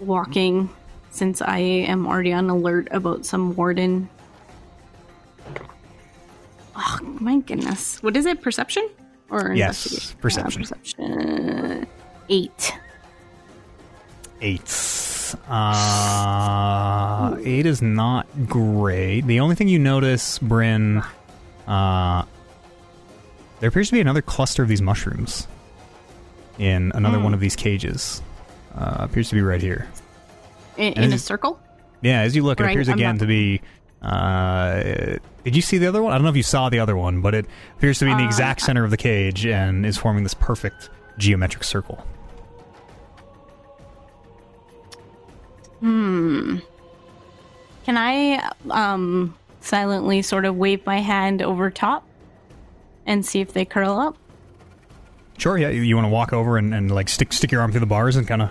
walking 0.00 0.68
since 1.10 1.40
I 1.42 1.58
am 1.58 2.06
already 2.06 2.32
on 2.32 2.50
alert 2.50 2.88
about 2.90 3.24
some 3.24 3.54
warden. 3.56 4.08
Oh 6.78 6.98
my 7.20 7.38
goodness. 7.40 8.00
What 8.02 8.16
is 8.16 8.24
it? 8.24 8.40
Perception? 8.40 8.88
Or 9.30 9.52
Yes, 9.52 10.14
perception. 10.20 10.62
Uh, 10.62 10.64
perception. 10.64 11.86
Eight. 12.28 12.72
Eight. 14.40 15.34
Uh, 15.48 17.36
eight 17.44 17.66
is 17.66 17.82
not 17.82 18.26
great. 18.46 19.22
The 19.22 19.40
only 19.40 19.54
thing 19.56 19.68
you 19.68 19.78
notice, 19.78 20.38
Bryn, 20.38 21.02
uh, 21.66 22.22
there 23.60 23.68
appears 23.68 23.88
to 23.88 23.94
be 23.94 24.00
another 24.00 24.22
cluster 24.22 24.62
of 24.62 24.68
these 24.68 24.80
mushrooms 24.80 25.46
in 26.58 26.92
another 26.94 27.18
Hmm. 27.18 27.24
one 27.24 27.34
of 27.34 27.40
these 27.40 27.56
cages. 27.56 28.22
Uh, 28.74 28.98
appears 29.00 29.28
to 29.30 29.34
be 29.34 29.42
right 29.42 29.60
here. 29.60 29.88
In, 30.76 30.92
in 30.94 31.12
a 31.12 31.18
circle? 31.18 31.58
Yeah, 32.00 32.20
as 32.20 32.36
you 32.36 32.44
look, 32.44 32.60
it 32.60 32.64
appears 32.66 32.88
I'm 32.88 32.94
again 32.94 33.18
to 33.18 33.26
be. 33.26 33.60
Uh, 34.02 35.16
did 35.44 35.56
you 35.56 35.62
see 35.62 35.78
the 35.78 35.86
other 35.86 36.02
one? 36.02 36.12
I 36.12 36.16
don't 36.16 36.22
know 36.24 36.30
if 36.30 36.36
you 36.36 36.42
saw 36.42 36.68
the 36.68 36.78
other 36.78 36.96
one, 36.96 37.20
but 37.20 37.34
it 37.34 37.46
appears 37.76 37.98
to 37.98 38.04
be 38.04 38.10
in 38.12 38.18
the 38.18 38.24
Uh, 38.24 38.26
exact 38.26 38.60
center 38.60 38.84
of 38.84 38.90
the 38.90 38.96
cage 38.96 39.44
and 39.46 39.84
is 39.84 39.96
forming 39.98 40.22
this 40.22 40.34
perfect 40.34 40.88
geometric 41.18 41.64
circle. 41.64 42.04
Hmm. 45.80 46.58
Can 47.84 47.96
I 47.96 48.50
um 48.70 49.34
silently 49.60 50.22
sort 50.22 50.44
of 50.44 50.56
wave 50.56 50.84
my 50.86 51.00
hand 51.00 51.42
over 51.42 51.70
top 51.70 52.04
and 53.06 53.24
see 53.24 53.40
if 53.40 53.52
they 53.52 53.64
curl 53.64 53.98
up? 53.98 54.16
Sure, 55.38 55.56
yeah. 55.56 55.68
You, 55.68 55.82
you 55.82 55.94
want 55.94 56.06
to 56.06 56.10
walk 56.10 56.32
over 56.32 56.58
and, 56.58 56.74
and 56.74 56.90
like 56.90 57.08
stick 57.08 57.32
stick 57.32 57.50
your 57.52 57.60
arm 57.60 57.70
through 57.70 57.80
the 57.80 57.86
bars 57.86 58.16
and 58.16 58.26
kind 58.26 58.42
of 58.42 58.50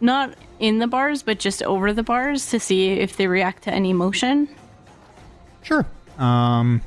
Not 0.00 0.34
in 0.58 0.78
the 0.78 0.86
bars, 0.86 1.22
but 1.22 1.38
just 1.38 1.62
over 1.62 1.92
the 1.92 2.02
bars 2.02 2.50
to 2.50 2.60
see 2.60 2.90
if 2.90 3.16
they 3.16 3.26
react 3.26 3.64
to 3.64 3.72
any 3.72 3.92
motion. 3.92 4.48
Sure. 5.62 5.86
Um, 6.18 6.82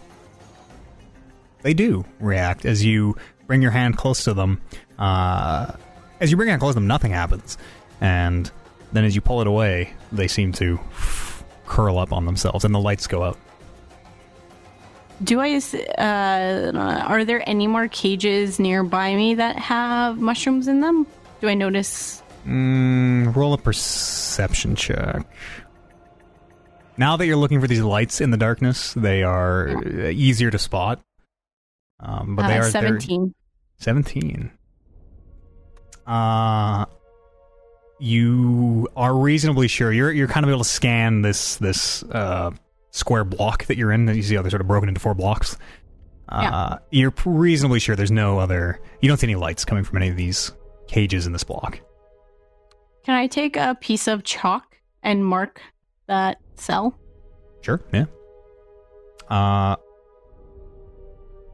they 1.62 1.74
do 1.74 2.06
react 2.20 2.66
as 2.66 2.86
you 2.86 3.16
bring 3.48 3.62
your 3.62 3.72
hand 3.72 3.98
close 3.98 4.24
to 4.26 4.34
them. 4.34 4.62
Uh, 4.98 5.74
as 6.20 6.32
you 6.32 6.38
bring 6.38 6.48
your 6.48 6.54
hand 6.54 6.62
close 6.62 6.74
to 6.74 6.76
them, 6.76 6.88
nothing 6.88 7.12
happens, 7.12 7.58
and 8.02 8.52
then 8.92 9.06
as 9.06 9.16
you 9.16 9.22
pull 9.22 9.42
it 9.42 9.48
away, 9.48 9.94
they 10.12 10.28
seem 10.28 10.52
to 10.54 10.80
curl 11.66 11.98
up 11.98 12.12
on 12.12 12.26
themselves, 12.26 12.66
and 12.66 12.74
the 12.74 12.80
lights 12.80 13.08
go 13.08 13.24
out. 13.24 13.38
Do 15.24 15.40
I, 15.42 15.60
Uh, 15.98 17.04
are 17.08 17.26
there 17.26 17.48
any 17.48 17.68
more 17.68 17.88
cages 17.88 18.60
nearby 18.60 19.16
me 19.16 19.36
that 19.36 19.58
have 19.58 20.18
mushrooms 20.20 20.68
in 20.68 20.80
them? 20.80 21.06
Do 21.42 21.50
I 21.50 21.54
notice? 21.56 22.24
Mm, 22.50 23.36
roll 23.36 23.54
a 23.54 23.58
perception 23.58 24.76
check. 24.76 25.26
Now 26.98 27.16
that 27.16 27.28
you're 27.28 27.38
looking 27.38 27.62
for 27.62 27.68
these 27.68 27.82
lights 27.82 28.20
in 28.22 28.32
the 28.32 28.38
darkness, 28.38 28.94
they 28.94 29.24
are 29.24 29.70
uh, 29.70 30.10
easier 30.10 30.50
to 30.50 30.58
spot. 30.58 31.00
Um, 32.00 32.36
but 32.36 32.48
they 32.48 32.54
uh, 32.56 32.60
are 32.60 32.62
they're- 32.64 32.72
seventeen. 32.72 33.34
17. 33.78 34.52
Uh 36.06 36.86
you 38.02 38.88
are 38.96 39.14
reasonably 39.16 39.68
sure 39.68 39.92
you're 39.92 40.12
you're 40.12 40.28
kind 40.28 40.44
of 40.46 40.50
able 40.50 40.60
to 40.64 40.70
scan 40.70 41.22
this 41.22 41.58
this 41.58 42.02
uh 42.04 42.52
square 42.92 43.24
block 43.24 43.66
that 43.66 43.78
you're 43.78 43.92
in. 43.92 44.08
You 44.08 44.24
see 44.24 44.36
how 44.36 44.42
they're 44.42 44.50
sort 44.52 44.62
of 44.62 44.68
broken 44.68 44.90
into 44.90 45.00
four 45.00 45.14
blocks. 45.14 45.56
Uh 46.28 46.78
you're 46.92 47.14
reasonably 47.26 47.80
sure 47.80 47.96
there's 47.96 48.12
no 48.12 48.40
other 48.40 48.80
you 49.02 49.08
don't 49.08 49.18
see 49.18 49.28
any 49.28 49.36
lights 49.36 49.64
coming 49.66 49.84
from 49.84 49.98
any 49.98 50.10
of 50.10 50.16
these 50.18 50.52
cages 50.88 51.28
in 51.28 51.32
this 51.34 51.44
block. 51.44 51.80
Can 53.04 53.16
I 53.16 53.28
take 53.28 53.56
a 53.58 53.76
piece 53.80 54.08
of 54.08 54.24
chalk 54.24 54.78
and 55.04 55.26
mark 55.26 55.62
that 56.08 56.40
cell? 56.56 56.98
Sure, 57.62 57.82
yeah. 57.94 58.06
Uh 59.30 59.76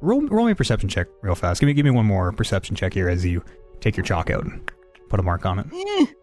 roll 0.02 0.22
roll 0.28 0.46
me 0.46 0.52
a 0.52 0.56
perception 0.56 0.90
check 0.90 1.08
real 1.22 1.36
fast. 1.36 1.60
Give 1.60 1.68
me 1.68 1.74
give 1.74 1.86
me 1.86 1.92
one 1.92 2.06
more 2.06 2.32
perception 2.32 2.76
check 2.76 2.94
here 2.94 3.10
as 3.10 3.26
you 3.26 3.44
take 3.80 3.98
your 3.98 4.06
chalk 4.06 4.30
out 4.30 4.44
and 4.44 4.72
put 5.10 5.20
a 5.20 5.24
mark 5.24 5.46
on 5.46 5.60
it. 5.60 6.16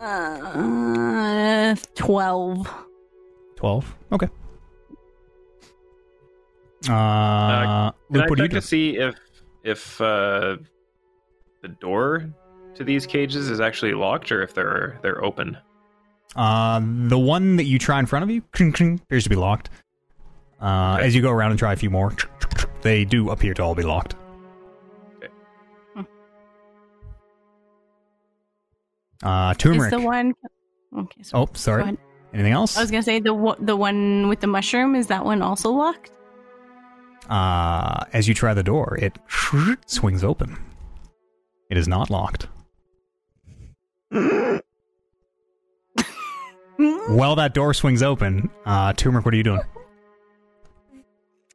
Uh, 0.00 1.76
twelve. 1.94 2.68
12 3.56 3.94
okay 4.10 4.28
uh, 6.88 7.92
Can 7.92 7.92
Luke, 8.10 8.24
I 8.24 8.28
what 8.28 8.36
do 8.38 8.42
you 8.42 8.48
do? 8.48 8.56
to 8.56 8.60
see 8.60 8.96
if 8.98 9.14
if 9.62 10.00
uh, 10.00 10.56
the 11.60 11.68
door 11.68 12.28
to 12.74 12.84
these 12.84 13.06
cages 13.06 13.48
is 13.50 13.60
actually 13.60 13.94
locked 13.94 14.30
or 14.32 14.42
if 14.42 14.54
they're 14.54 14.98
they're 15.02 15.22
open? 15.24 15.56
Uh, 16.36 16.80
the 16.82 17.18
one 17.18 17.56
that 17.56 17.64
you 17.64 17.78
try 17.78 17.98
in 17.98 18.06
front 18.06 18.22
of 18.22 18.30
you 18.30 18.40
kring, 18.52 18.72
kring, 18.72 19.00
appears 19.04 19.24
to 19.24 19.30
be 19.30 19.36
locked. 19.36 19.68
Uh, 20.60 20.94
Okay. 20.96 21.06
As 21.06 21.14
you 21.14 21.20
go 21.22 21.30
around 21.30 21.50
and 21.50 21.58
try 21.58 21.72
a 21.72 21.76
few 21.76 21.90
more, 21.90 22.14
they 22.82 23.04
do 23.04 23.30
appear 23.30 23.52
to 23.54 23.62
all 23.62 23.74
be 23.74 23.82
locked. 23.82 24.14
Uh, 29.22 29.50
Is 29.52 29.56
turmeric. 29.58 29.90
the 29.90 30.00
one? 30.00 30.34
Okay. 30.96 31.22
So 31.22 31.38
Oh, 31.38 31.48
sorry. 31.54 31.96
Anything 32.34 32.52
else? 32.52 32.76
I 32.76 32.80
was 32.80 32.90
gonna 32.90 33.02
say 33.02 33.20
the 33.20 33.34
one- 33.34 33.64
the 33.64 33.76
one 33.76 34.28
with 34.28 34.40
the 34.40 34.46
mushroom 34.46 34.94
is 34.94 35.06
that 35.08 35.24
one 35.24 35.42
also 35.42 35.70
locked? 35.70 36.10
Uh, 37.28 38.04
as 38.12 38.26
you 38.26 38.34
try 38.34 38.52
the 38.54 38.62
door, 38.62 38.98
it 39.00 39.18
swings 39.86 40.24
open. 40.24 40.58
It 41.70 41.76
is 41.76 41.86
not 41.86 42.10
locked. 42.10 42.48
While 47.08 47.36
that 47.36 47.54
door 47.54 47.72
swings 47.74 48.02
open, 48.02 48.50
uh, 48.66 48.92
Turmeric, 48.94 49.24
what 49.24 49.32
are 49.34 49.36
you 49.36 49.42
doing? 49.42 49.60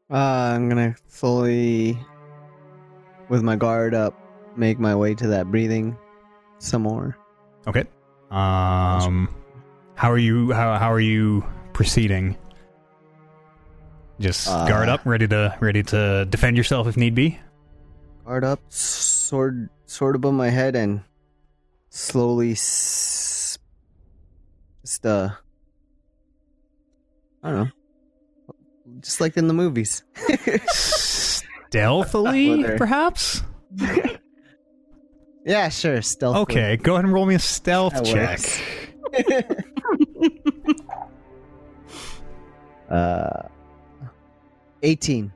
Uh, 0.09 0.15
I'm 0.15 0.69
gonna 0.69 0.95
slowly, 1.07 1.99
with 3.29 3.43
my 3.43 3.55
guard 3.57 3.93
up, 3.93 4.17
make 4.55 4.79
my 4.79 4.95
way 4.95 5.13
to 5.15 5.27
that 5.27 5.51
breathing 5.51 5.97
some 6.59 6.83
more. 6.83 7.17
Okay. 7.67 7.83
Um, 8.31 9.29
how 9.95 10.09
are 10.11 10.17
you? 10.17 10.51
How 10.51 10.77
how 10.77 10.91
are 10.91 10.99
you 10.99 11.43
proceeding? 11.73 12.37
Just 14.19 14.47
Uh, 14.47 14.67
guard 14.67 14.89
up, 14.89 15.01
ready 15.05 15.27
to 15.27 15.55
ready 15.59 15.83
to 15.83 16.25
defend 16.25 16.57
yourself 16.57 16.87
if 16.87 16.97
need 16.97 17.13
be. 17.13 17.37
Guard 18.25 18.43
up, 18.43 18.61
sword 18.69 19.69
sword 19.85 20.15
above 20.15 20.33
my 20.33 20.49
head, 20.49 20.75
and 20.75 21.01
slowly, 21.97 22.51
s- 22.51 23.57
just 24.83 25.05
uh, 25.05 25.29
I 27.43 27.51
don't 27.51 27.65
know, 27.65 28.53
just 29.01 29.19
like 29.21 29.35
in 29.37 29.47
the 29.47 29.53
movies. 29.53 30.03
Stealthily, 31.69 32.61
Whether- 32.61 32.77
perhaps. 32.77 33.41
yeah, 35.45 35.69
sure, 35.69 36.01
stealth. 36.01 36.37
Okay, 36.37 36.77
go 36.77 36.93
ahead 36.93 37.05
and 37.05 37.13
roll 37.13 37.25
me 37.25 37.35
a 37.35 37.39
stealth 37.39 37.93
That 37.93 38.05
check. 38.05 38.39
works. 38.39 38.61
uh, 42.89 43.47
eighteen. 44.83 45.31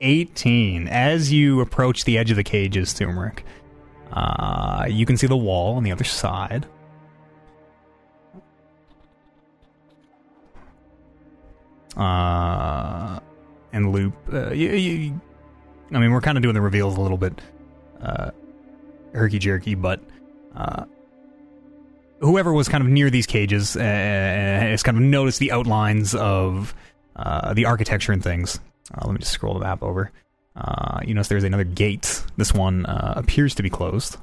18. 0.00 0.86
As 0.86 1.32
you 1.32 1.58
approach 1.60 2.04
the 2.04 2.18
edge 2.18 2.30
of 2.30 2.36
the 2.36 2.44
cages, 2.44 2.94
Turmeric, 2.94 3.44
uh, 4.12 4.86
you 4.88 5.06
can 5.06 5.16
see 5.16 5.26
the 5.26 5.36
wall 5.36 5.76
on 5.76 5.82
the 5.82 5.92
other 5.92 6.04
side. 6.04 6.66
Uh, 11.96 13.18
and 13.72 13.92
Loop, 13.92 14.14
uh, 14.32 14.50
you, 14.52 14.70
you, 14.70 15.20
I 15.92 15.98
mean, 15.98 16.12
we're 16.12 16.20
kind 16.20 16.38
of 16.38 16.42
doing 16.42 16.54
the 16.54 16.60
reveals 16.60 16.96
a 16.96 17.00
little 17.00 17.18
bit 17.18 17.40
uh, 18.00 18.30
herky 19.12 19.38
jerky, 19.38 19.74
but 19.74 20.00
uh, 20.54 20.84
whoever 22.20 22.52
was 22.52 22.68
kind 22.68 22.82
of 22.84 22.90
near 22.90 23.10
these 23.10 23.26
cages 23.26 23.76
uh, 23.76 23.80
has 23.80 24.82
kind 24.82 24.96
of 24.96 25.02
noticed 25.02 25.38
the 25.38 25.52
outlines 25.52 26.14
of 26.14 26.74
uh, 27.16 27.52
the 27.54 27.66
architecture 27.66 28.12
and 28.12 28.22
things. 28.22 28.60
Uh, 28.94 29.06
let 29.06 29.12
me 29.12 29.18
just 29.18 29.32
scroll 29.32 29.54
the 29.54 29.60
map 29.60 29.82
over. 29.82 30.10
Uh, 30.58 31.00
you 31.04 31.14
notice 31.14 31.28
there's 31.28 31.44
another 31.44 31.62
gate. 31.62 32.24
This 32.36 32.52
one 32.52 32.84
uh, 32.84 33.14
appears 33.16 33.54
to 33.54 33.62
be 33.62 33.70
closed. 33.70 34.16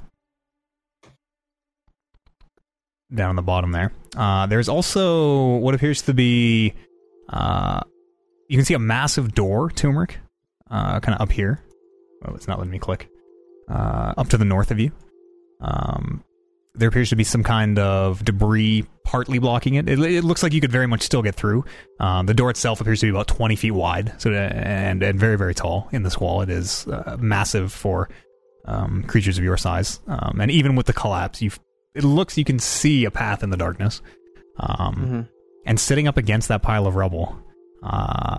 Down 3.14 3.30
on 3.30 3.36
the 3.38 3.42
bottom 3.42 3.72
there. 3.72 3.94
Uh, 4.18 4.46
there's 4.46 4.68
also 4.68 5.56
what 5.58 5.74
appears 5.74 6.02
to 6.04 6.14
be. 6.14 6.74
Uh, 7.30 7.80
you 8.50 8.58
can 8.58 8.66
see 8.66 8.74
a 8.74 8.80
massive 8.80 9.34
door, 9.34 9.70
turmeric, 9.72 10.18
uh, 10.70 11.00
kind 11.00 11.16
of 11.16 11.22
up 11.22 11.32
here. 11.32 11.62
Oh, 12.26 12.36
it's 12.36 12.48
not 12.48 12.58
letting 12.58 12.72
me 12.72 12.80
click. 12.80 13.08
Up 13.70 14.28
to 14.30 14.38
the 14.38 14.46
north 14.46 14.72
of 14.72 14.80
you. 14.80 14.92
Um, 15.62 16.25
there 16.78 16.90
appears 16.90 17.10
to 17.10 17.16
be 17.16 17.24
some 17.24 17.44
kind 17.44 17.80
of 17.80 18.24
debris 18.24 18.86
partly 19.04 19.40
blocking 19.40 19.76
it. 19.76 19.88
It, 19.88 20.00
it 20.00 20.24
looks 20.24 20.44
like 20.44 20.54
you 20.54 20.62
could 20.62 20.72
very 20.72 20.88
much 20.88 21.02
still 21.02 21.22
get 21.22 21.36
through. 21.36 21.64
Um, 22.00 22.26
the 22.26 22.34
door 22.34 22.50
itself 22.50 22.82
appears 22.82 23.00
to 23.02 23.06
be 23.06 23.10
about 23.12 23.28
20 23.28 23.56
feet 23.56 23.72
wide, 23.72 24.14
so 24.20 24.32
and 24.32 25.02
and 25.04 25.20
very 25.20 25.38
very 25.38 25.54
tall 25.56 25.88
in 25.92 26.04
this 26.04 26.20
wall. 26.20 26.42
It 26.42 26.50
is 26.50 26.88
uh, 26.88 27.18
massive 27.20 27.72
for 27.72 28.10
um, 28.66 29.04
creatures 29.04 29.38
of 29.38 29.44
your 29.44 29.58
size, 29.58 30.00
um, 30.08 30.40
and 30.42 30.50
even 30.52 30.76
with 30.76 30.88
the 30.88 30.94
collapse, 30.94 31.42
you 31.42 31.52
it 31.94 32.04
looks 32.04 32.38
you 32.38 32.44
can 32.46 32.60
see 32.60 33.06
a 33.06 33.12
path 33.12 33.44
in 33.44 33.50
the 33.52 33.58
darkness. 33.58 34.02
Um, 34.58 34.96
Mhm. 34.96 35.30
And 35.68 35.80
sitting 35.80 36.08
up 36.08 36.18
against 36.18 36.50
that 36.50 36.62
pile 36.62 36.86
of 36.86 36.96
rubble, 36.96 37.36
uh, 37.82 38.38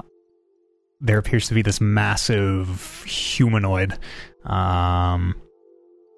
there 1.00 1.18
appears 1.18 1.48
to 1.48 1.54
be 1.54 1.62
this 1.62 1.80
massive 1.80 3.02
humanoid. 3.04 3.98
Um, 4.44 5.34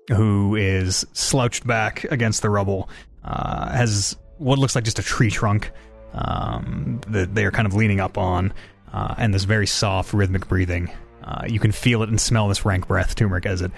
who 0.08 0.56
is 0.56 1.06
slouched 1.12 1.66
back 1.66 2.04
against 2.04 2.42
the 2.42 2.50
rubble, 2.50 2.88
uh, 3.24 3.70
has 3.70 4.16
what 4.38 4.58
looks 4.58 4.74
like 4.74 4.84
just 4.84 4.98
a 4.98 5.02
tree 5.02 5.30
trunk 5.30 5.70
um, 6.14 7.00
that 7.08 7.34
they 7.34 7.44
are 7.44 7.50
kind 7.50 7.66
of 7.66 7.74
leaning 7.74 8.00
up 8.00 8.16
on, 8.16 8.52
uh, 8.92 9.14
and 9.18 9.34
this 9.34 9.44
very 9.44 9.66
soft 9.66 10.12
rhythmic 10.12 10.48
breathing. 10.48 10.90
Uh, 11.24 11.44
you 11.46 11.60
can 11.60 11.72
feel 11.72 12.02
it 12.02 12.08
and 12.08 12.20
smell 12.20 12.48
this 12.48 12.64
rank 12.64 12.88
breath, 12.88 13.14
turmeric, 13.14 13.44
as 13.44 13.60
it 13.60 13.70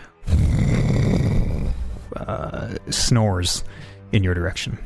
uh, 2.17 2.75
snores 2.91 3.65
in 4.13 4.23
your 4.23 4.35
direction. 4.35 4.79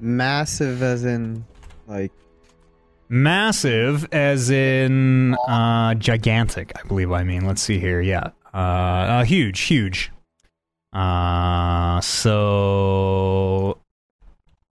Massive, 0.00 0.82
as 0.82 1.04
in 1.04 1.44
like 1.86 2.12
Massive, 3.08 4.08
as 4.12 4.50
in 4.50 5.34
uh, 5.46 5.94
gigantic, 5.94 6.72
I 6.76 6.86
believe. 6.88 7.12
I 7.12 7.22
mean, 7.22 7.46
let's 7.46 7.62
see 7.62 7.78
here. 7.78 8.00
Yeah, 8.00 8.30
uh, 8.56 8.58
uh, 8.58 9.24
huge, 9.24 9.60
huge. 9.60 10.10
Uh, 10.92 12.00
so 12.00 13.78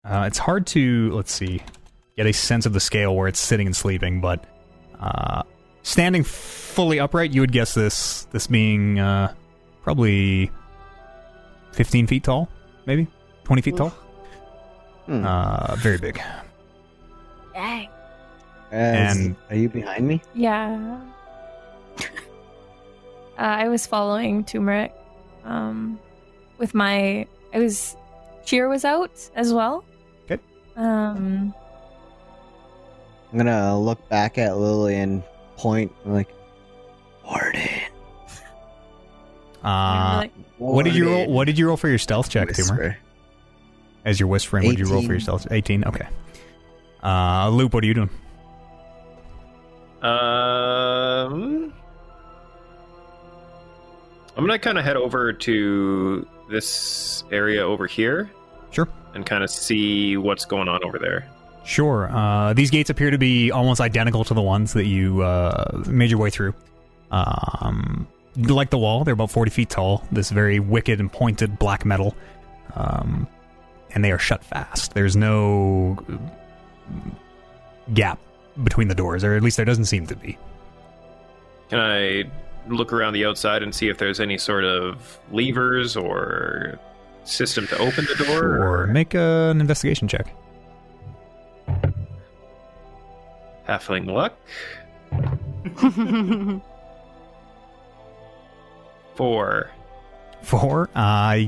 uh, 0.06 0.24
it's 0.26 0.38
hard 0.38 0.66
to 0.68 1.12
let's 1.12 1.34
see 1.34 1.62
get 2.16 2.26
a 2.28 2.32
sense 2.32 2.66
of 2.66 2.72
the 2.74 2.80
scale 2.80 3.16
where 3.16 3.28
it's 3.28 3.40
sitting 3.40 3.68
and 3.68 3.76
sleeping, 3.76 4.22
but 4.22 4.46
uh, 5.00 5.44
standing 5.82 6.24
fully 6.24 7.00
upright, 7.00 7.34
you 7.34 7.42
would 7.42 7.52
guess 7.52 7.74
this 7.74 8.24
this 8.32 8.48
being 8.48 9.00
uh, 9.00 9.34
probably 9.82 10.50
fifteen 11.74 12.08
feet 12.08 12.24
tall, 12.24 12.48
maybe 12.86 13.08
twenty 13.44 13.62
feet 13.62 13.76
tall. 13.76 13.90
hmm. 15.08 15.26
Uh, 15.26 15.76
very 15.78 15.98
big. 15.98 16.22
Dang. 17.54 17.90
As- 18.72 19.18
and- 19.18 19.36
are 19.50 19.56
you 19.56 19.68
behind 19.70 20.08
me? 20.08 20.22
Yeah. 20.34 21.02
Uh, 23.38 23.42
I 23.42 23.68
was 23.68 23.86
following 23.88 24.44
turmeric. 24.44 24.94
Um, 25.44 26.00
with 26.58 26.74
my, 26.74 27.28
I 27.54 27.60
was, 27.60 27.96
cheer 28.46 28.70
was 28.70 28.86
out 28.86 29.12
as 29.36 29.54
well. 29.54 29.84
Okay. 30.26 30.42
Um, 30.76 31.54
I'm 33.32 33.38
gonna 33.38 33.80
look 33.80 34.08
back 34.10 34.38
at 34.38 34.58
Lily 34.58 34.96
and 34.96 35.24
point 35.58 35.92
like, 36.06 36.30
Warden. 37.26 37.70
Uh, 39.64 40.18
like, 40.18 40.32
what 40.58 40.84
did 40.84 40.94
you 40.94 41.08
roll? 41.08 41.28
What 41.32 41.46
did 41.46 41.58
you 41.58 41.68
roll 41.68 41.78
for 41.78 41.88
your 41.88 41.98
stealth 41.98 42.30
check, 42.30 42.54
Tumor? 42.54 42.98
As 44.06 44.20
you're 44.20 44.28
whispering, 44.28 44.66
what 44.66 44.76
did 44.76 44.86
you 44.86 44.92
roll 44.92 45.02
for 45.02 45.08
your 45.08 45.16
18. 45.16 45.22
stealth? 45.22 45.48
18? 45.50 45.86
Okay. 45.86 46.08
Uh, 47.02 47.50
Loop, 47.50 47.74
what 47.74 47.84
are 47.84 47.88
you 47.88 47.94
doing? 47.94 48.10
Um, 50.02 51.74
I'm 54.36 54.44
gonna 54.46 54.60
kind 54.60 54.78
of 54.78 54.84
head 54.84 54.96
over 54.98 55.32
to 55.34 56.28
this 56.50 57.24
area 57.32 57.66
over 57.66 57.86
here 57.88 58.30
Sure. 58.72 58.88
and 59.14 59.26
kind 59.26 59.44
of 59.44 59.50
see 59.50 60.18
what's 60.18 60.46
going 60.46 60.68
on 60.68 60.84
over 60.84 60.98
there. 61.00 61.26
Sure. 61.66 62.10
Uh, 62.12 62.54
these 62.54 62.70
gates 62.72 62.90
appear 62.90 63.10
to 63.12 63.18
be 63.18 63.52
almost 63.52 63.80
identical 63.80 64.24
to 64.26 64.34
the 64.34 64.42
ones 64.42 64.74
that 64.74 64.86
you 64.86 65.22
uh, 65.22 65.84
made 65.88 66.10
your 66.10 66.20
way 66.20 66.30
through. 66.30 66.54
Um, 67.12 68.08
like 68.36 68.70
the 68.72 68.78
wall, 68.78 69.04
they're 69.04 69.14
about 69.14 69.32
40 69.32 69.52
feet 69.52 69.70
tall. 69.70 70.04
This 70.12 70.30
very 70.30 70.60
wicked 70.60 71.00
and 71.00 71.12
pointed 71.12 71.58
black 71.60 71.86
metal. 71.86 72.16
Um, 72.76 73.28
and 73.92 74.04
they 74.04 74.12
are 74.12 74.18
shut 74.20 74.44
fast. 74.44 74.94
There's 74.94 75.16
no 75.16 75.98
gap 77.94 78.20
between 78.64 78.88
the 78.88 78.96
doors, 78.96 79.24
or 79.24 79.36
at 79.36 79.44
least 79.44 79.58
there 79.58 79.66
doesn't 79.66 79.86
seem 79.86 80.08
to 80.08 80.16
be. 80.16 80.38
Can 81.70 81.80
I 81.80 82.24
look 82.68 82.94
around 82.94 83.14
the 83.14 83.26
outside 83.26 83.64
and 83.64 83.74
see 83.74 83.90
if 83.90 83.98
there's 83.98 84.20
any 84.20 84.38
sort 84.38 84.64
of 84.64 85.20
levers 85.32 85.96
or 85.96 86.80
system 87.24 87.68
to 87.68 87.78
open 87.78 88.06
the 88.06 88.24
door? 88.26 88.58
Or 88.58 88.88
make 88.88 89.16
uh, 89.16 89.52
an 89.52 89.62
investigation 89.62 90.08
check. 90.08 90.34
halfling 93.68 94.06
luck? 94.08 94.34
Four. 99.16 99.72
Four. 100.42 100.90
Uh, 100.94 101.40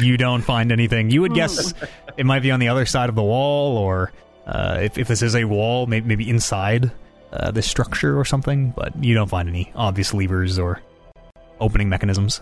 you 0.00 0.16
don't 0.16 0.42
find 0.42 0.72
anything. 0.72 1.10
You 1.10 1.20
would 1.22 1.34
guess 1.34 1.72
it 2.16 2.26
might 2.26 2.42
be 2.42 2.50
on 2.50 2.60
the 2.60 2.68
other 2.68 2.86
side 2.86 3.08
of 3.08 3.14
the 3.14 3.22
wall, 3.22 3.76
or 3.76 4.12
uh, 4.46 4.78
if, 4.82 4.98
if 4.98 5.08
this 5.08 5.22
is 5.22 5.36
a 5.36 5.44
wall, 5.44 5.86
maybe, 5.86 6.06
maybe 6.06 6.28
inside 6.28 6.90
uh, 7.32 7.50
the 7.50 7.62
structure 7.62 8.18
or 8.18 8.24
something, 8.24 8.70
but 8.70 8.92
you 9.02 9.14
don't 9.14 9.28
find 9.28 9.48
any 9.48 9.72
obvious 9.74 10.12
levers 10.12 10.58
or 10.58 10.80
opening 11.60 11.88
mechanisms. 11.88 12.40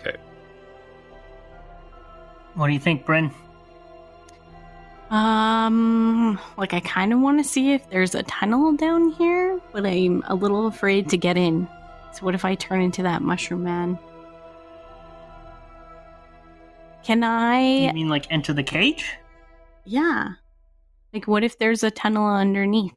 Okay. 0.00 0.16
What 2.54 2.66
do 2.66 2.72
you 2.72 2.80
think, 2.80 3.04
Bryn? 3.04 3.30
Um, 5.10 6.38
like 6.56 6.74
I 6.74 6.80
kind 6.80 7.12
of 7.12 7.20
want 7.20 7.38
to 7.38 7.44
see 7.44 7.72
if 7.72 7.88
there's 7.90 8.14
a 8.14 8.24
tunnel 8.24 8.72
down 8.72 9.10
here, 9.12 9.60
but 9.72 9.86
I'm 9.86 10.24
a 10.26 10.34
little 10.34 10.66
afraid 10.66 11.08
to 11.10 11.16
get 11.16 11.36
in. 11.36 11.68
So 12.12 12.24
what 12.24 12.34
if 12.34 12.44
I 12.44 12.54
turn 12.56 12.80
into 12.80 13.02
that 13.04 13.22
mushroom 13.22 13.62
man? 13.62 13.98
Can 17.04 17.22
I? 17.22 17.60
You 17.60 17.88
I? 17.88 17.92
mean 17.92 18.08
like 18.08 18.26
enter 18.32 18.52
the 18.52 18.64
cage? 18.64 19.12
Yeah. 19.84 20.30
Like 21.12 21.28
what 21.28 21.44
if 21.44 21.56
there's 21.58 21.84
a 21.84 21.90
tunnel 21.90 22.26
underneath 22.26 22.92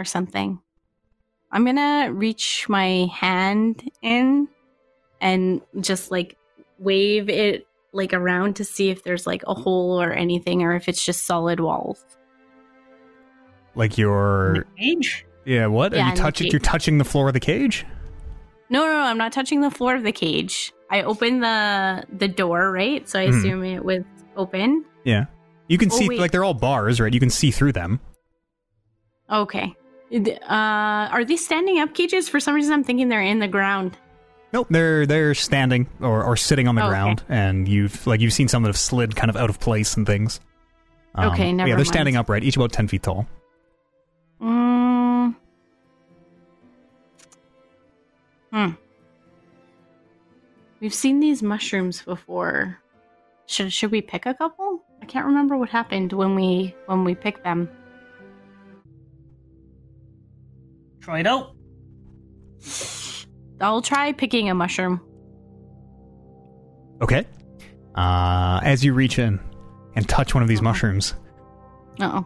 or 0.00 0.04
something? 0.04 0.58
I'm 1.52 1.64
gonna 1.64 2.10
reach 2.12 2.68
my 2.68 3.06
hand 3.12 3.90
in 4.02 4.48
and 5.20 5.60
just 5.80 6.10
like 6.10 6.36
wave 6.78 7.28
it 7.28 7.66
like 7.92 8.12
around 8.14 8.56
to 8.56 8.64
see 8.64 8.88
if 8.90 9.02
there's 9.04 9.26
like 9.26 9.42
a 9.46 9.54
hole 9.54 10.00
or 10.00 10.12
anything 10.12 10.62
or 10.62 10.74
if 10.74 10.88
it's 10.88 11.04
just 11.04 11.24
solid 11.24 11.60
walls. 11.60 12.04
Like 13.74 13.98
your 13.98 14.66
cage? 14.78 15.26
Yeah, 15.44 15.66
what? 15.66 15.92
Yeah, 15.92 16.04
Are 16.04 16.08
you 16.10 16.14
the 16.14 16.20
touch 16.20 16.40
it? 16.40 16.52
You're 16.52 16.60
touching 16.60 16.98
the 16.98 17.04
floor 17.04 17.28
of 17.28 17.34
the 17.34 17.40
cage? 17.40 17.84
No, 18.68 18.84
no, 18.84 18.92
no, 18.92 19.00
I'm 19.00 19.18
not 19.18 19.32
touching 19.32 19.60
the 19.60 19.70
floor 19.70 19.96
of 19.96 20.02
the 20.04 20.12
cage. 20.12 20.72
I 20.90 21.02
open 21.02 21.40
the 21.40 22.04
the 22.16 22.28
door, 22.28 22.70
right? 22.72 23.08
So 23.08 23.18
I 23.18 23.26
Mhm. 23.26 23.38
assume 23.38 23.64
it 23.64 23.84
was 23.84 24.02
open. 24.36 24.84
Yeah. 25.04 25.26
You 25.68 25.78
can 25.78 25.90
Oh, 25.92 25.96
see, 25.96 26.08
wait. 26.08 26.18
like, 26.18 26.30
they're 26.32 26.44
all 26.44 26.54
bars, 26.54 27.00
right? 27.00 27.12
You 27.12 27.20
can 27.20 27.30
see 27.30 27.50
through 27.52 27.72
them. 27.72 28.00
Okay. 29.30 29.72
Uh, 30.12 31.08
are 31.12 31.24
these 31.24 31.44
standing 31.44 31.78
up 31.78 31.94
cages? 31.94 32.28
For 32.28 32.40
some 32.40 32.54
reason, 32.54 32.72
I'm 32.72 32.84
thinking 32.84 33.08
they're 33.08 33.22
in 33.22 33.38
the 33.38 33.48
ground. 33.48 33.96
Nope, 34.52 34.66
they're 34.70 35.06
they're 35.06 35.34
standing 35.34 35.86
or, 36.00 36.24
or 36.24 36.36
sitting 36.36 36.66
on 36.66 36.74
the 36.74 36.82
Oh, 36.82 36.86
okay. 36.86 36.90
ground, 36.90 37.22
and 37.28 37.68
you've 37.68 38.04
like 38.06 38.20
you've 38.20 38.32
seen 38.32 38.48
some 38.48 38.64
that 38.64 38.68
have 38.68 38.76
slid 38.78 39.14
kind 39.14 39.30
of 39.30 39.36
out 39.36 39.48
of 39.50 39.60
place 39.60 39.96
and 39.96 40.04
things. 40.04 40.40
Um, 41.14 41.32
Okay, 41.32 41.52
never 41.52 41.68
Yeah, 41.68 41.74
they're 41.76 41.84
mind. 41.84 41.86
standing 41.86 42.16
upright, 42.16 42.42
each 42.42 42.56
about 42.56 42.72
ten 42.72 42.88
feet 42.88 43.04
tall. 43.04 43.28
Mm. 44.42 45.36
Hmm. 48.52 48.70
We've 50.80 50.94
seen 50.94 51.20
these 51.20 51.42
mushrooms 51.42 52.02
before. 52.02 52.78
Should 53.46 53.72
should 53.72 53.92
we 53.92 54.00
pick 54.02 54.26
a 54.26 54.34
couple? 54.34 54.82
I 55.02 55.06
can't 55.06 55.26
remember 55.26 55.56
what 55.56 55.68
happened 55.68 56.12
when 56.12 56.34
we 56.34 56.74
when 56.86 57.04
we 57.04 57.14
picked 57.14 57.44
them. 57.44 57.68
Try 61.00 61.20
it 61.20 61.26
out. 61.26 61.54
I'll 63.60 63.82
try 63.82 64.12
picking 64.12 64.48
a 64.50 64.54
mushroom. 64.54 65.00
Okay. 67.02 67.26
Uh, 67.94 68.60
as 68.62 68.84
you 68.84 68.92
reach 68.94 69.18
in 69.18 69.40
and 69.96 70.08
touch 70.08 70.34
one 70.34 70.42
of 70.42 70.48
these 70.48 70.62
mushrooms, 70.62 71.14
Oh. 72.00 72.24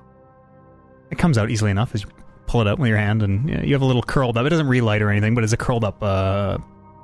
it 1.10 1.18
comes 1.18 1.38
out 1.38 1.50
easily 1.50 1.70
enough 1.70 1.94
as 1.94 2.02
you 2.02 2.08
pull 2.46 2.60
it 2.60 2.68
out 2.68 2.78
with 2.78 2.88
your 2.88 2.98
hand, 2.98 3.22
and 3.22 3.48
you, 3.48 3.56
know, 3.56 3.62
you 3.62 3.72
have 3.72 3.82
a 3.82 3.86
little 3.86 4.02
curled 4.02 4.36
up. 4.36 4.44
It 4.46 4.50
doesn't 4.50 4.68
relight 4.68 5.02
or 5.02 5.10
anything, 5.10 5.34
but 5.34 5.42
it's 5.44 5.52
a 5.52 5.56
curled 5.56 5.82
up 5.84 6.02
uh, 6.02 6.58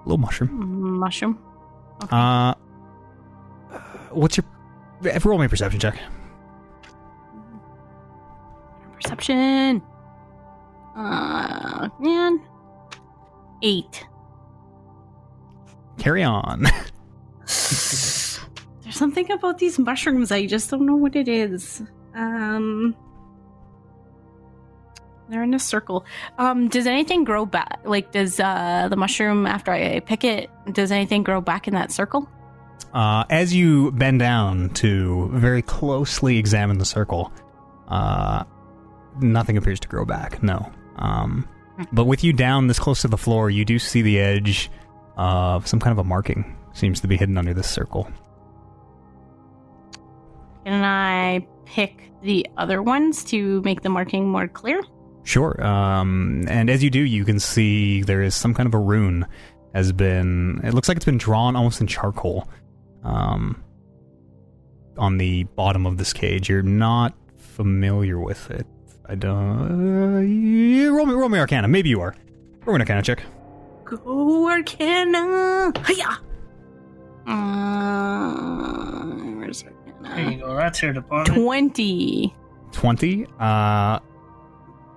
little 0.04 0.18
mushroom. 0.18 0.98
Mushroom. 0.98 1.38
Okay. 2.04 2.08
Uh, 2.16 2.54
what's 4.10 4.36
your 4.36 4.44
roll 5.24 5.38
me 5.38 5.46
a 5.46 5.48
perception 5.48 5.80
check? 5.80 5.98
Perception. 8.94 9.82
Uh, 11.00 11.88
man. 11.98 12.40
Eight. 13.62 14.06
Carry 15.98 16.22
on. 16.22 16.62
There's 17.40 18.38
something 18.90 19.30
about 19.32 19.58
these 19.58 19.78
mushrooms. 19.78 20.30
I 20.30 20.44
just 20.46 20.70
don't 20.70 20.84
know 20.84 20.96
what 20.96 21.16
it 21.16 21.26
is. 21.26 21.82
Um, 22.14 22.94
they're 25.30 25.42
in 25.42 25.54
a 25.54 25.58
circle. 25.58 26.04
Um, 26.36 26.68
does 26.68 26.86
anything 26.86 27.24
grow 27.24 27.46
back? 27.46 27.80
Like, 27.84 28.12
does 28.12 28.38
uh 28.38 28.88
the 28.90 28.96
mushroom 28.96 29.46
after 29.46 29.72
I 29.72 30.00
pick 30.00 30.24
it, 30.24 30.50
does 30.72 30.92
anything 30.92 31.22
grow 31.22 31.40
back 31.40 31.66
in 31.66 31.74
that 31.74 31.92
circle? 31.92 32.28
Uh, 32.92 33.24
as 33.30 33.54
you 33.54 33.92
bend 33.92 34.18
down 34.18 34.68
to 34.70 35.30
very 35.32 35.62
closely 35.62 36.36
examine 36.36 36.78
the 36.78 36.84
circle, 36.84 37.32
uh, 37.88 38.44
nothing 39.20 39.56
appears 39.56 39.80
to 39.80 39.88
grow 39.88 40.04
back. 40.04 40.42
No. 40.42 40.70
Um, 41.00 41.48
but 41.92 42.04
with 42.04 42.22
you 42.22 42.32
down 42.32 42.66
this 42.66 42.78
close 42.78 43.02
to 43.02 43.08
the 43.08 43.16
floor, 43.16 43.50
you 43.50 43.64
do 43.64 43.78
see 43.78 44.02
the 44.02 44.18
edge 44.18 44.70
of 45.16 45.66
some 45.66 45.80
kind 45.80 45.92
of 45.92 45.98
a 45.98 46.04
marking 46.04 46.56
seems 46.72 47.00
to 47.00 47.08
be 47.08 47.16
hidden 47.16 47.36
under 47.36 47.54
this 47.54 47.68
circle. 47.68 48.10
Can 50.64 50.84
I 50.84 51.46
pick 51.64 52.12
the 52.22 52.46
other 52.56 52.82
ones 52.82 53.24
to 53.24 53.62
make 53.62 53.82
the 53.82 53.88
marking 53.88 54.28
more 54.28 54.46
clear? 54.46 54.82
Sure. 55.24 55.62
Um, 55.64 56.44
and 56.48 56.70
as 56.70 56.82
you 56.82 56.90
do, 56.90 57.00
you 57.00 57.24
can 57.24 57.40
see 57.40 58.02
there 58.02 58.22
is 58.22 58.34
some 58.34 58.54
kind 58.54 58.66
of 58.66 58.74
a 58.74 58.78
rune 58.78 59.26
has 59.74 59.92
been. 59.92 60.60
It 60.64 60.74
looks 60.74 60.88
like 60.88 60.96
it's 60.96 61.04
been 61.04 61.18
drawn 61.18 61.56
almost 61.56 61.80
in 61.80 61.86
charcoal. 61.86 62.48
Um, 63.02 63.62
on 64.98 65.16
the 65.16 65.44
bottom 65.44 65.86
of 65.86 65.96
this 65.96 66.12
cage, 66.12 66.48
you're 66.48 66.62
not 66.62 67.14
familiar 67.38 68.18
with 68.18 68.50
it. 68.50 68.66
I 69.10 69.16
don't. 69.16 70.16
Uh, 70.16 70.20
yeah, 70.20 70.86
roll 70.86 71.04
me, 71.04 71.14
roll 71.14 71.28
me 71.28 71.40
Arcana. 71.40 71.66
Maybe 71.66 71.88
you 71.88 72.00
are. 72.00 72.14
Roll 72.64 72.74
me 72.74 72.76
an 72.76 72.80
Arcana 72.82 73.02
check. 73.02 73.24
Go 73.84 74.48
Arcana! 74.48 75.72
Hiya! 75.84 76.18
Uh, 77.26 79.02
where's 79.36 79.64
There 79.64 79.72
you 79.72 79.92
Arcana? 80.04 80.36
go. 80.38 80.54
That's 80.54 80.80
your 80.80 80.92
department. 80.92 81.40
20. 81.42 82.32
20. 82.70 83.26
Uh, 83.40 83.98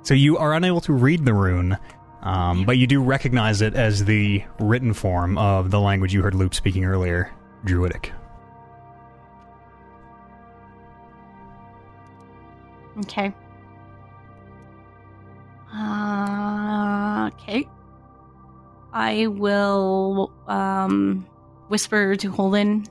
so 0.04 0.14
you 0.14 0.38
are 0.38 0.54
unable 0.54 0.82
to 0.82 0.94
read 0.94 1.26
the 1.26 1.34
rune, 1.34 1.76
um, 2.22 2.66
but 2.66 2.78
you 2.78 2.86
do 2.86 3.02
recognize 3.02 3.62
it 3.64 3.74
as 3.74 4.06
the 4.06 4.44
written 4.60 4.94
form 4.94 5.40
of 5.40 5.72
the 5.72 5.80
language 5.80 6.14
you 6.14 6.22
heard 6.22 6.36
Loop 6.36 6.54
speaking 6.54 6.86
earlier, 6.86 7.32
Druidic. 7.66 8.12
Okay. 13.00 13.34
Uh, 15.74 17.30
okay. 17.34 17.68
I 18.94 19.28
will 19.28 20.32
um 20.48 21.26
whisper 21.70 22.16
to 22.16 22.32
Holden. 22.32 22.86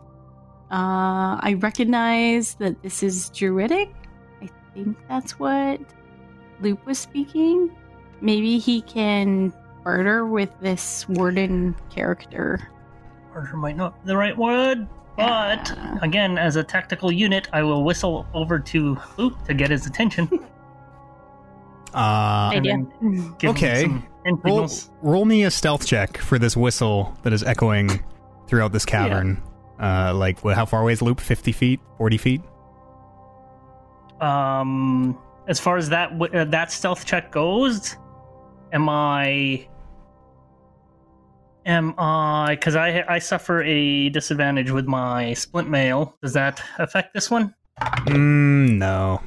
Uh, 0.70 1.36
I 1.41 1.57
recognize 1.61 2.55
that 2.55 2.83
this 2.83 3.02
is 3.02 3.28
druidic. 3.31 3.91
I 4.41 4.49
think 4.75 4.97
that's 5.09 5.39
what 5.39 5.81
Loop 6.61 6.85
was 6.86 6.99
speaking. 6.99 7.70
Maybe 8.20 8.59
he 8.59 8.81
can 8.83 9.52
barter 9.85 10.27
with 10.27 10.51
this 10.61 11.07
warden 11.09 11.77
character. 11.91 12.69
Order 13.35 13.57
might 13.57 13.77
not 13.77 14.02
be 14.02 14.09
the 14.09 14.17
right 14.17 14.36
word, 14.36 14.89
but 15.17 15.73
Yeah. 15.77 15.99
again, 16.02 16.39
as 16.39 16.57
a 16.57 16.65
tactical 16.65 17.12
unit, 17.12 17.49
I 17.52 17.62
will 17.62 17.85
whistle 17.85 18.27
over 18.33 18.59
to 18.59 18.97
Luke 19.19 19.44
to 19.44 19.55
get 19.55 19.70
his 19.70 19.86
attention. 19.86 20.28
Uh, 21.95 22.51
Idea. 22.55 22.73
then 23.01 23.35
give 23.39 23.51
him 23.51 23.57
Okay. 23.57 24.03
roll, 24.45 24.69
roll 25.03 25.25
me 25.25 25.45
a 25.45 25.51
stealth 25.51 25.87
check 25.87 26.17
for 26.19 26.39
this 26.39 26.57
whistle 26.57 27.17
that 27.23 27.33
is 27.33 27.43
echoing 27.43 28.03
throughout 28.49 28.73
this 28.73 28.85
cavern. 28.85 29.43
Uh, 29.81 30.12
like, 30.15 30.41
wh- 30.43 30.55
how 30.55 30.65
far 30.65 30.81
away 30.83 30.93
is 30.93 31.03
Loop? 31.03 31.21
50 31.21 31.53
feet? 31.53 31.81
40 31.99 32.17
feet? 32.19 32.41
Um, 34.21 35.19
as 35.49 35.59
far 35.59 35.77
as 35.77 35.89
that 35.89 36.12
uh, 36.21 36.45
that 36.45 36.71
stealth 36.71 37.05
check 37.05 37.33
goes, 37.33 37.97
am 38.73 38.89
I? 38.89 39.67
Am 41.67 41.95
I? 41.99 42.55
Because 42.55 42.77
I 42.77 43.05
I 43.09 43.19
suffer 43.19 43.62
a 43.62 44.09
disadvantage 44.11 44.71
with 44.71 44.87
my 44.87 45.35
splint 45.35 45.69
mail. 45.69 46.17
Does 46.23 46.33
that 46.35 46.62
affect 46.79 47.15
this 47.15 47.31
one? 47.31 47.55
Mm, 47.81 48.79
no. 48.79 49.21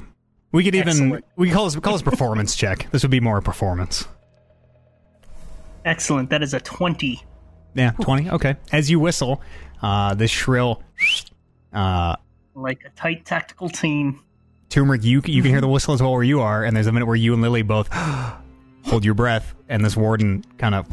We 0.52 0.64
could 0.64 0.74
even 0.74 0.88
Excellent. 0.88 1.24
we 1.36 1.50
call 1.50 1.64
this 1.66 1.74
we 1.74 1.80
call 1.82 1.92
this 1.94 2.02
performance 2.02 2.54
check. 2.56 2.90
This 2.92 3.02
would 3.02 3.10
be 3.10 3.20
more 3.20 3.38
a 3.38 3.42
performance. 3.42 4.06
Excellent. 5.84 6.30
That 6.30 6.42
is 6.42 6.54
a 6.54 6.60
twenty. 6.60 7.22
Yeah, 7.74 7.90
twenty. 8.00 8.30
Okay. 8.30 8.56
As 8.72 8.90
you 8.90 8.98
whistle, 8.98 9.42
uh, 9.82 10.14
this 10.14 10.30
shrill, 10.30 10.82
uh, 11.72 12.16
Like 12.54 12.80
a 12.86 12.90
tight 12.90 13.24
tactical 13.26 13.68
team. 13.68 14.20
turmeric. 14.70 15.04
You 15.04 15.20
you 15.26 15.42
can 15.42 15.50
hear 15.50 15.60
the 15.60 15.68
whistle 15.68 15.92
as 15.94 16.00
well 16.02 16.12
where 16.12 16.22
you 16.22 16.40
are, 16.40 16.64
and 16.64 16.74
there's 16.76 16.86
a 16.86 16.92
minute 16.92 17.06
where 17.06 17.16
you 17.16 17.32
and 17.34 17.42
Lily 17.42 17.62
both 17.62 17.88
hold 18.84 19.04
your 19.04 19.14
breath, 19.14 19.54
and 19.68 19.84
this 19.84 19.96
warden 19.96 20.42
kind 20.58 20.74
of 20.74 20.86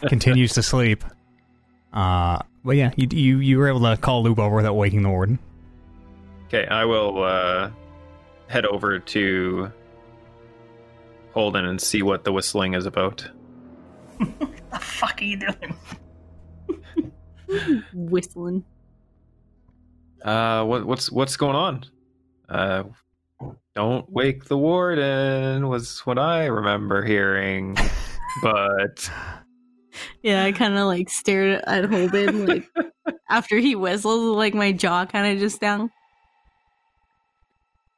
continues 0.08 0.54
to 0.54 0.62
sleep. 0.62 1.04
Uh, 1.92 2.38
but 2.68 2.76
yeah, 2.76 2.90
you 2.96 3.08
you 3.10 3.38
you 3.38 3.56
were 3.56 3.66
able 3.66 3.80
to 3.80 3.96
call 3.96 4.22
Loop 4.22 4.38
over 4.38 4.56
without 4.56 4.74
waking 4.74 5.00
the 5.00 5.08
warden. 5.08 5.38
Okay, 6.48 6.66
I 6.66 6.84
will 6.84 7.22
uh, 7.22 7.70
head 8.46 8.66
over 8.66 8.98
to 8.98 9.72
Holden 11.32 11.64
and 11.64 11.80
see 11.80 12.02
what 12.02 12.24
the 12.24 12.32
whistling 12.32 12.74
is 12.74 12.84
about. 12.84 13.26
What 14.18 14.38
the 14.70 14.78
fuck 14.80 15.22
are 15.22 15.24
you 15.24 15.38
doing? 15.38 17.14
Whistling. 17.94 18.62
Uh, 20.22 20.62
what, 20.66 20.84
what's 20.84 21.10
what's 21.10 21.38
going 21.38 21.56
on? 21.56 21.86
Uh, 22.50 22.82
don't 23.74 24.12
wake 24.12 24.44
the 24.44 24.58
warden 24.58 25.68
was 25.68 26.00
what 26.00 26.18
I 26.18 26.44
remember 26.44 27.02
hearing, 27.02 27.78
but 28.42 29.10
Yeah, 30.22 30.44
I 30.44 30.52
kind 30.52 30.76
of 30.76 30.86
like 30.86 31.08
stared 31.10 31.62
at 31.66 31.84
Holden 31.86 32.46
like 32.46 32.64
after 33.30 33.56
he 33.58 33.74
whistles, 33.74 34.36
like 34.36 34.54
my 34.54 34.72
jaw 34.72 35.06
kind 35.06 35.32
of 35.32 35.38
just 35.38 35.60
down. 35.60 35.90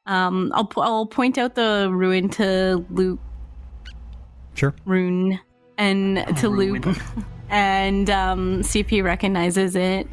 Um, 0.05 0.51
I'll 0.55 0.65
po- 0.65 0.81
I'll 0.81 1.05
point 1.05 1.37
out 1.37 1.55
the 1.55 1.89
ruin 1.91 2.29
to 2.29 2.85
Luke, 2.89 3.19
Sure. 4.55 4.73
rune, 4.85 5.39
and 5.77 6.25
to 6.37 6.49
Luke, 6.49 6.85
and 7.49 8.09
um, 8.09 8.63
see 8.63 8.79
if 8.79 8.89
he 8.89 9.01
recognizes 9.01 9.75
it. 9.75 10.07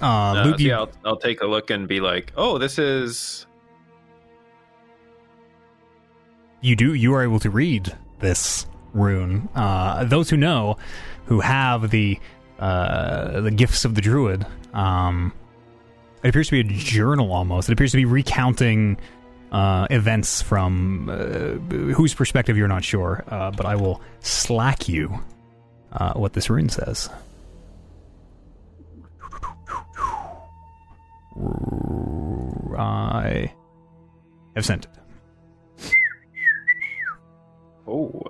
Uh, 0.00 0.06
uh, 0.06 0.42
Loop, 0.44 0.58
so 0.58 0.62
you, 0.62 0.68
yeah, 0.70 0.78
I'll, 0.78 0.90
I'll 1.04 1.16
take 1.16 1.40
a 1.42 1.46
look 1.46 1.70
and 1.70 1.88
be 1.88 2.00
like, 2.00 2.32
oh, 2.36 2.58
this 2.58 2.78
is 2.78 3.46
you 6.60 6.74
do 6.76 6.94
you 6.94 7.12
are 7.12 7.22
able 7.22 7.38
to 7.40 7.50
read 7.50 7.94
this 8.20 8.66
rune. 8.94 9.48
Uh, 9.54 10.04
those 10.04 10.30
who 10.30 10.36
know, 10.36 10.78
who 11.26 11.40
have 11.40 11.90
the 11.90 12.18
uh, 12.58 13.40
the 13.40 13.50
gifts 13.50 13.84
of 13.84 13.94
the 13.94 14.00
druid, 14.00 14.46
um, 14.72 15.32
it 16.22 16.28
appears 16.28 16.48
to 16.48 16.62
be 16.62 16.74
a 16.74 16.78
journal 16.78 17.32
almost. 17.32 17.68
It 17.68 17.72
appears 17.72 17.90
to 17.90 17.98
be 17.98 18.04
recounting 18.06 18.96
uh, 19.52 19.86
events 19.90 20.42
from 20.42 21.08
uh, 21.10 21.74
whose 21.94 22.14
perspective 22.14 22.56
you're 22.56 22.68
not 22.68 22.84
sure. 22.84 23.24
Uh, 23.28 23.50
but 23.50 23.66
I 23.66 23.76
will 23.76 24.00
slack 24.20 24.88
you 24.88 25.20
uh, 25.92 26.14
what 26.14 26.32
this 26.32 26.48
rune 26.48 26.68
says. 26.68 27.10
I 32.76 33.52
have 34.54 34.64
sent 34.64 34.86
it. 34.86 34.90
oh, 37.86 38.22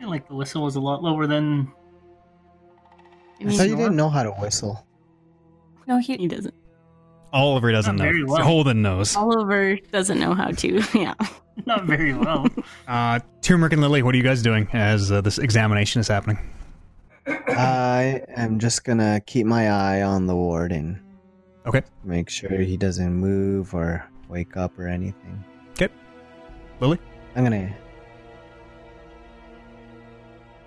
I 0.00 0.02
feel 0.02 0.10
like 0.10 0.26
the 0.28 0.34
whistle 0.34 0.62
was 0.64 0.76
a 0.76 0.80
lot 0.80 1.02
lower 1.02 1.26
than. 1.26 1.70
I 3.38 3.48
I 3.48 3.50
thought 3.52 3.68
you 3.68 3.76
didn't 3.76 3.96
know 3.96 4.08
how 4.08 4.22
to 4.22 4.30
whistle. 4.30 4.86
No, 5.86 5.98
he. 5.98 6.16
he 6.16 6.26
doesn't. 6.26 6.54
Oliver 7.34 7.70
doesn't 7.70 7.96
Not 7.96 8.04
know. 8.04 8.10
very 8.10 8.24
well. 8.24 8.42
Holden 8.42 8.80
knows. 8.80 9.14
Oliver 9.14 9.76
doesn't 9.92 10.18
know 10.18 10.32
how 10.34 10.52
to. 10.52 10.82
Yeah. 10.94 11.14
Not 11.66 11.84
very 11.84 12.14
well. 12.14 12.46
Uh, 12.88 13.20
Turmeric 13.42 13.74
and 13.74 13.82
Lily, 13.82 14.02
what 14.02 14.14
are 14.14 14.18
you 14.18 14.24
guys 14.24 14.42
doing 14.42 14.66
as 14.72 15.12
uh, 15.12 15.20
this 15.20 15.36
examination 15.38 16.00
is 16.00 16.08
happening? 16.08 16.38
I 17.26 18.22
am 18.34 18.58
just 18.58 18.84
gonna 18.84 19.20
keep 19.26 19.46
my 19.46 19.68
eye 19.70 20.02
on 20.02 20.26
the 20.26 20.34
warden. 20.34 20.98
Okay. 21.66 21.82
Make 22.04 22.30
sure 22.30 22.58
he 22.58 22.78
doesn't 22.78 23.12
move 23.14 23.74
or 23.74 24.08
wake 24.28 24.56
up 24.56 24.78
or 24.78 24.88
anything. 24.88 25.44
Okay. 25.72 25.88
Lily? 26.80 26.98
I'm 27.36 27.44
gonna 27.44 27.72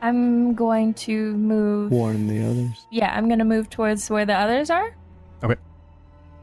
I'm 0.03 0.53
going 0.53 0.93
to 0.95 1.33
move. 1.37 1.89
warn 1.91 2.27
the 2.27 2.43
others. 2.45 2.85
Yeah, 2.91 3.15
I'm 3.15 3.29
gonna 3.29 3.45
move 3.45 3.69
towards 3.69 4.09
where 4.09 4.25
the 4.25 4.33
others 4.35 4.69
are. 4.69 4.93
Okay. 5.43 5.55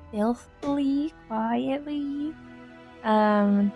Stealthily, 0.08 1.12
quietly. 1.28 2.34
Um. 3.04 3.70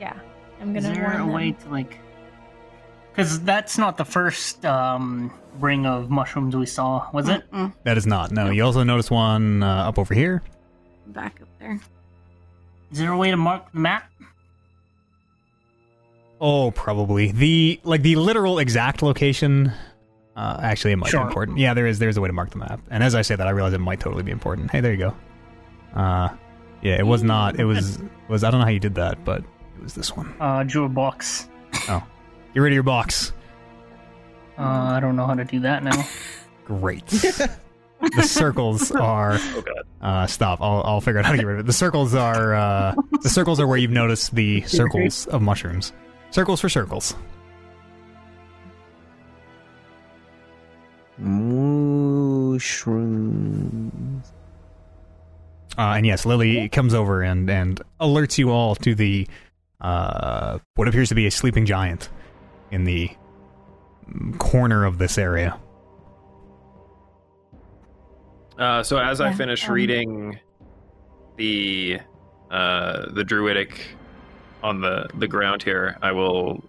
Yeah, 0.00 0.14
I'm 0.60 0.72
gonna 0.72 0.88
Is 0.88 0.94
there 0.96 1.02
warn 1.04 1.14
a 1.16 1.18
them. 1.18 1.32
way 1.32 1.52
to 1.52 1.68
like? 1.68 1.98
Because 3.10 3.40
that's 3.42 3.76
not 3.76 3.96
the 3.98 4.04
first 4.04 4.64
um, 4.64 5.32
ring 5.58 5.84
of 5.84 6.08
mushrooms 6.08 6.56
we 6.56 6.64
saw, 6.64 7.10
was 7.12 7.28
it? 7.28 7.42
Mm-mm. 7.52 7.74
That 7.82 7.98
is 7.98 8.06
not. 8.06 8.30
No, 8.30 8.50
you 8.50 8.64
also 8.64 8.82
notice 8.84 9.10
one 9.10 9.62
uh, 9.62 9.88
up 9.88 9.98
over 9.98 10.14
here. 10.14 10.42
Back 11.08 11.42
up 11.42 11.48
there. 11.58 11.78
Is 12.90 12.98
there 12.98 13.12
a 13.12 13.16
way 13.18 13.30
to 13.30 13.36
mark 13.36 13.70
the 13.72 13.80
map? 13.80 14.10
Oh, 16.44 16.72
probably 16.72 17.30
the 17.30 17.80
like 17.84 18.02
the 18.02 18.16
literal 18.16 18.58
exact 18.58 19.00
location. 19.02 19.72
Uh, 20.34 20.58
actually, 20.60 20.92
it 20.92 20.96
might 20.96 21.10
Sure. 21.10 21.20
be 21.20 21.26
important. 21.28 21.58
Yeah, 21.58 21.72
there 21.74 21.86
is. 21.86 21.98
There's 22.00 22.16
a 22.16 22.20
way 22.20 22.28
to 22.28 22.32
mark 22.32 22.50
the 22.50 22.56
map. 22.58 22.80
And 22.90 23.02
as 23.04 23.14
I 23.14 23.22
say 23.22 23.36
that, 23.36 23.46
I 23.46 23.50
realize 23.50 23.74
it 23.74 23.78
might 23.78 24.00
totally 24.00 24.22
be 24.24 24.32
important. 24.32 24.70
Hey, 24.70 24.80
there 24.80 24.90
you 24.92 24.98
go. 24.98 25.14
Uh, 25.94 26.30
yeah, 26.82 26.98
it 26.98 27.06
was 27.06 27.22
not. 27.22 27.60
It 27.60 27.64
was 27.64 27.98
was. 28.28 28.42
I 28.42 28.50
don't 28.50 28.58
know 28.60 28.64
how 28.66 28.72
you 28.72 28.80
did 28.80 28.96
that, 28.96 29.24
but 29.24 29.40
it 29.76 29.82
was 29.82 29.94
this 29.94 30.16
one. 30.16 30.34
Uh, 30.40 30.64
drew 30.64 30.84
a 30.84 30.88
box. 30.88 31.48
Oh, 31.88 32.02
get 32.54 32.60
rid 32.60 32.72
of 32.72 32.74
your 32.74 32.82
box. 32.82 33.32
Uh, 34.58 34.62
I 34.62 35.00
don't 35.00 35.14
know 35.16 35.26
how 35.26 35.34
to 35.34 35.44
do 35.44 35.60
that 35.60 35.82
now. 35.84 36.04
Great. 36.64 37.06
the 37.06 38.22
circles 38.22 38.90
are. 38.92 39.38
oh 39.38 39.62
god. 39.64 39.84
Uh, 40.00 40.26
stop. 40.26 40.60
I'll, 40.60 40.82
I'll 40.84 41.00
figure 41.00 41.20
out 41.20 41.26
how 41.26 41.32
to 41.32 41.38
get 41.38 41.46
rid 41.46 41.54
of 41.54 41.60
it. 41.60 41.66
The 41.66 41.72
circles 41.72 42.14
are 42.16 42.54
uh, 42.54 42.94
the 43.22 43.28
circles 43.28 43.60
are 43.60 43.66
where 43.68 43.78
you've 43.78 43.90
noticed 43.92 44.34
the 44.34 44.62
circles 44.66 45.26
of 45.28 45.40
mushrooms. 45.40 45.92
Circles 46.32 46.60
for 46.60 46.68
circles. 46.70 47.14
Mushrooms. 51.18 52.62
Uh, 55.76 55.92
and 55.96 56.04
yes, 56.06 56.26
Lily 56.26 56.68
comes 56.70 56.94
over 56.94 57.22
and 57.22 57.48
and 57.50 57.80
alerts 58.00 58.38
you 58.38 58.50
all 58.50 58.74
to 58.76 58.94
the 58.94 59.28
uh, 59.82 60.58
what 60.74 60.88
appears 60.88 61.10
to 61.10 61.14
be 61.14 61.26
a 61.26 61.30
sleeping 61.30 61.66
giant 61.66 62.08
in 62.70 62.84
the 62.84 63.10
corner 64.38 64.84
of 64.84 64.96
this 64.98 65.18
area. 65.18 65.60
Uh, 68.58 68.82
so 68.82 68.98
as 68.98 69.20
I 69.20 69.32
finish 69.34 69.68
um, 69.68 69.74
reading 69.74 70.40
the 71.36 72.00
uh, 72.50 73.10
the 73.12 73.24
druidic 73.24 73.96
on 74.62 74.80
the 74.80 75.08
the 75.14 75.28
ground 75.28 75.62
here, 75.62 75.98
I 76.02 76.12
will 76.12 76.62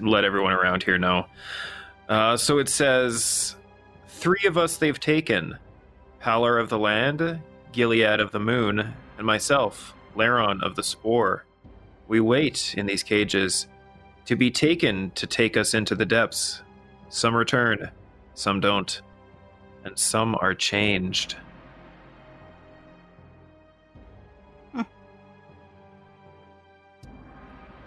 let 0.00 0.24
everyone 0.24 0.52
around 0.52 0.82
here 0.82 0.98
know. 0.98 1.26
Uh, 2.08 2.36
so 2.36 2.58
it 2.58 2.68
says, 2.68 3.56
three 4.08 4.46
of 4.46 4.56
us 4.56 4.76
they've 4.76 4.98
taken: 4.98 5.58
Pallor 6.20 6.58
of 6.58 6.68
the 6.68 6.78
land, 6.78 7.40
Gilead 7.72 8.20
of 8.20 8.32
the 8.32 8.40
moon, 8.40 8.94
and 9.18 9.26
myself, 9.26 9.94
Laron 10.16 10.62
of 10.62 10.76
the 10.76 10.82
spore. 10.82 11.44
We 12.08 12.20
wait 12.20 12.74
in 12.76 12.86
these 12.86 13.02
cages 13.02 13.68
to 14.24 14.36
be 14.36 14.50
taken 14.50 15.12
to 15.12 15.26
take 15.26 15.56
us 15.56 15.74
into 15.74 15.94
the 15.94 16.06
depths. 16.06 16.62
Some 17.08 17.34
return, 17.34 17.90
some 18.34 18.60
don't, 18.60 19.00
and 19.84 19.98
some 19.98 20.36
are 20.40 20.54
changed. 20.54 21.36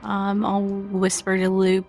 Um, 0.03 0.45
I'll 0.45 0.61
whisper 0.61 1.37
to 1.37 1.49
Loop. 1.49 1.85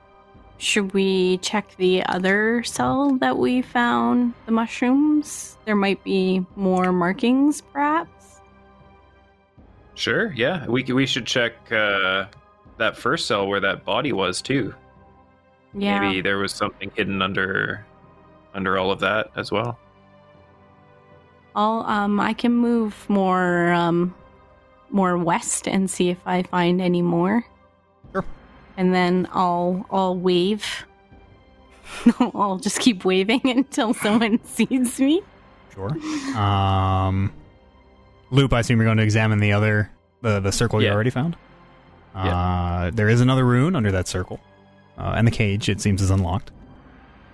Should 0.59 0.95
we 0.95 1.39
check 1.39 1.77
the 1.77 2.05
other 2.07 2.63
cell 2.63 3.17
that 3.19 3.37
we 3.39 3.61
found 3.61 4.35
the 4.47 4.53
mushrooms? 4.53 5.59
There 5.65 5.77
might 5.77 6.03
be 6.05 6.47
more 6.57 6.93
markings, 6.93 7.61
perhaps. 7.61 8.41
Sure, 9.95 10.33
yeah. 10.33 10.67
We 10.67 10.85
we 10.85 11.07
should 11.07 11.27
check 11.27 11.55
uh, 11.73 12.27
that 12.79 12.97
first 12.97 13.27
cell 13.27 13.47
where 13.47 13.61
that 13.61 13.85
body 13.85 14.13
was 14.13 14.41
too. 14.43 14.75
Yeah. 15.75 16.01
Maybe 16.01 16.21
there 16.21 16.39
was 16.39 16.53
something 16.53 16.91
hidden 16.95 17.21
under 17.21 17.85
under 18.55 18.79
all 18.79 18.91
of 18.91 19.01
that 19.01 19.31
as 19.37 19.51
well. 19.51 19.79
I'll 21.57 21.85
um 21.87 22.21
I 22.21 22.33
can 22.33 22.53
move 22.53 23.09
more 23.09 23.73
um 23.73 24.15
more 24.91 25.19
west 25.19 25.67
and 25.67 25.91
see 25.91 26.11
if 26.11 26.19
I 26.27 26.43
find 26.43 26.81
any 26.81 27.03
more. 27.03 27.45
Sure. 28.75 28.85
And 28.85 28.95
then 28.95 29.29
I'll 29.33 29.87
I'll 29.91 30.17
wave. 30.17 30.87
I'll 32.21 32.59
just 32.59 32.81
keep 32.81 33.05
waving 33.05 33.43
until 33.45 33.95
someone 33.95 34.45
sees 34.45 34.99
me. 34.99 35.23
Sure. 35.75 35.91
Um, 36.37 37.33
Loop, 38.31 38.53
I 38.53 38.61
assume 38.61 38.79
you're 38.79 38.87
going 38.87 38.99
to 38.99 39.05
examine 39.05 39.39
the 39.39 39.53
other 39.53 39.91
the 40.23 40.41
the 40.41 40.53
circle 40.53 40.83
you 40.83 40.89
already 40.89 41.11
found. 41.11 41.37
Uh, 42.15 42.91
there 42.91 43.09
is 43.09 43.21
another 43.21 43.45
rune 43.45 43.75
under 43.75 43.91
that 43.91 44.07
circle, 44.07 44.39
uh, 44.97 45.15
and 45.17 45.27
the 45.27 45.33
cage 45.33 45.69
it 45.69 45.81
seems 45.81 46.01
is 46.01 46.11
unlocked. 46.11 46.53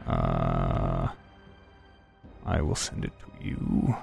Uh, 0.06 1.08
I 2.46 2.62
will 2.62 2.74
send 2.74 3.04
it 3.04 3.12
to 3.20 3.46
you. 3.46 3.94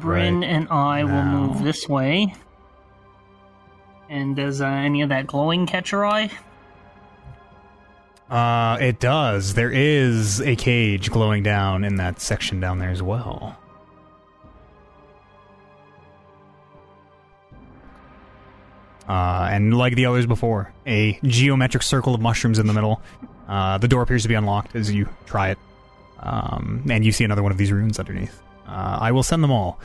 Bryn 0.00 0.40
Right 0.40 0.48
and 0.48 0.68
I 0.68 1.04
will 1.04 1.24
move 1.24 1.62
this 1.62 1.88
way. 1.88 2.34
And 4.08 4.36
does 4.36 4.60
uh, 4.60 4.66
any 4.66 5.02
of 5.02 5.08
that 5.08 5.26
glowing 5.26 5.66
catch 5.66 5.92
your 5.92 6.04
eye? 6.04 6.30
Uh, 8.30 8.78
it 8.80 9.00
does. 9.00 9.54
There 9.54 9.70
is 9.70 10.40
a 10.40 10.56
cage 10.56 11.10
glowing 11.10 11.42
down 11.42 11.84
in 11.84 11.96
that 11.96 12.20
section 12.20 12.60
down 12.60 12.78
there 12.78 12.90
as 12.90 13.02
well. 13.02 13.56
Uh, 19.08 19.48
and 19.50 19.76
like 19.76 19.94
the 19.94 20.06
others 20.06 20.26
before, 20.26 20.72
a 20.86 21.18
geometric 21.24 21.82
circle 21.82 22.14
of 22.14 22.20
mushrooms 22.20 22.58
in 22.58 22.66
the 22.66 22.72
middle. 22.72 23.02
Uh, 23.46 23.76
the 23.76 23.88
door 23.88 24.02
appears 24.02 24.22
to 24.22 24.28
be 24.28 24.34
unlocked 24.34 24.74
as 24.74 24.90
you 24.90 25.08
try 25.26 25.50
it. 25.50 25.58
Um, 26.20 26.82
and 26.88 27.04
you 27.04 27.12
see 27.12 27.24
another 27.24 27.42
one 27.42 27.52
of 27.52 27.58
these 27.58 27.70
runes 27.70 27.98
underneath. 27.98 28.40
Uh, 28.66 28.98
I 29.00 29.12
will 29.12 29.22
send 29.22 29.44
them 29.44 29.50
all 29.50 29.78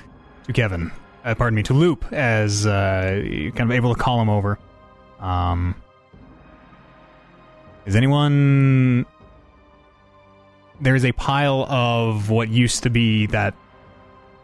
to 0.45 0.53
Kevin. 0.53 0.91
Uh, 1.23 1.35
pardon 1.35 1.55
me, 1.55 1.63
to 1.63 1.73
Loop, 1.73 2.11
as 2.13 2.65
uh, 2.65 3.21
kind 3.55 3.59
of 3.59 3.71
able 3.71 3.93
to 3.93 3.99
call 3.99 4.21
him 4.21 4.29
over. 4.29 4.57
Um, 5.19 5.75
is 7.85 7.95
anyone? 7.95 9.05
There 10.81 10.95
is 10.95 11.03
a 11.03 11.11
pile 11.11 11.65
of 11.69 12.29
what 12.29 12.47
used 12.47 12.83
to 12.83 12.89
be 12.89 13.25
that 13.27 13.53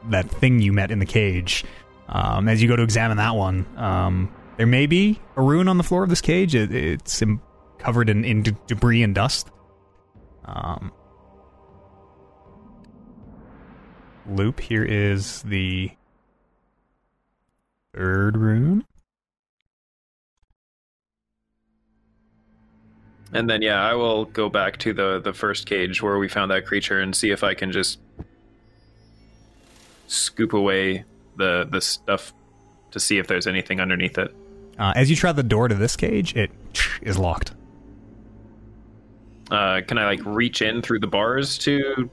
that 0.09 0.29
thing 0.29 0.59
you 0.59 0.73
met 0.73 0.91
in 0.91 0.99
the 0.99 1.05
cage. 1.05 1.63
Um, 2.09 2.47
as 2.47 2.61
you 2.61 2.67
go 2.67 2.75
to 2.75 2.83
examine 2.83 3.17
that 3.17 3.35
one, 3.35 3.65
um, 3.77 4.33
there 4.57 4.67
may 4.67 4.85
be 4.85 5.19
a 5.35 5.41
ruin 5.41 5.67
on 5.67 5.77
the 5.77 5.83
floor 5.83 6.03
of 6.03 6.09
this 6.09 6.21
cage. 6.21 6.55
It, 6.55 6.73
it's 6.73 7.21
in, 7.21 7.39
covered 7.77 8.09
in, 8.09 8.23
in 8.23 8.43
de- 8.43 8.57
debris 8.67 9.01
and 9.01 9.15
dust. 9.15 9.49
Um, 10.43 10.91
loop. 14.27 14.59
Here 14.59 14.83
is 14.83 15.41
the 15.43 15.89
third 17.99 18.37
rune. 18.37 18.85
And 23.33 23.49
then 23.49 23.61
yeah, 23.61 23.81
I 23.83 23.93
will 23.95 24.25
go 24.25 24.49
back 24.49 24.77
to 24.79 24.93
the 24.93 25.19
the 25.19 25.33
first 25.33 25.65
cage 25.65 26.01
where 26.01 26.17
we 26.17 26.27
found 26.29 26.51
that 26.51 26.65
creature 26.65 26.99
and 27.01 27.15
see 27.15 27.31
if 27.31 27.43
I 27.43 27.53
can 27.53 27.71
just 27.71 27.99
scoop 30.07 30.53
away 30.53 31.03
the 31.37 31.67
the 31.69 31.81
stuff 31.81 32.33
to 32.91 32.99
see 32.99 33.17
if 33.17 33.27
there's 33.27 33.47
anything 33.47 33.79
underneath 33.81 34.17
it. 34.17 34.33
Uh, 34.77 34.93
as 34.95 35.09
you 35.09 35.15
try 35.15 35.31
the 35.31 35.43
door 35.43 35.67
to 35.67 35.75
this 35.75 35.95
cage, 35.95 36.35
it 36.35 36.51
is 37.01 37.17
locked. 37.17 37.51
Uh, 39.51 39.81
can 39.87 39.97
I 39.97 40.05
like 40.05 40.25
reach 40.25 40.61
in 40.61 40.81
through 40.81 40.99
the 40.99 41.07
bars 41.07 41.57
to 41.59 42.09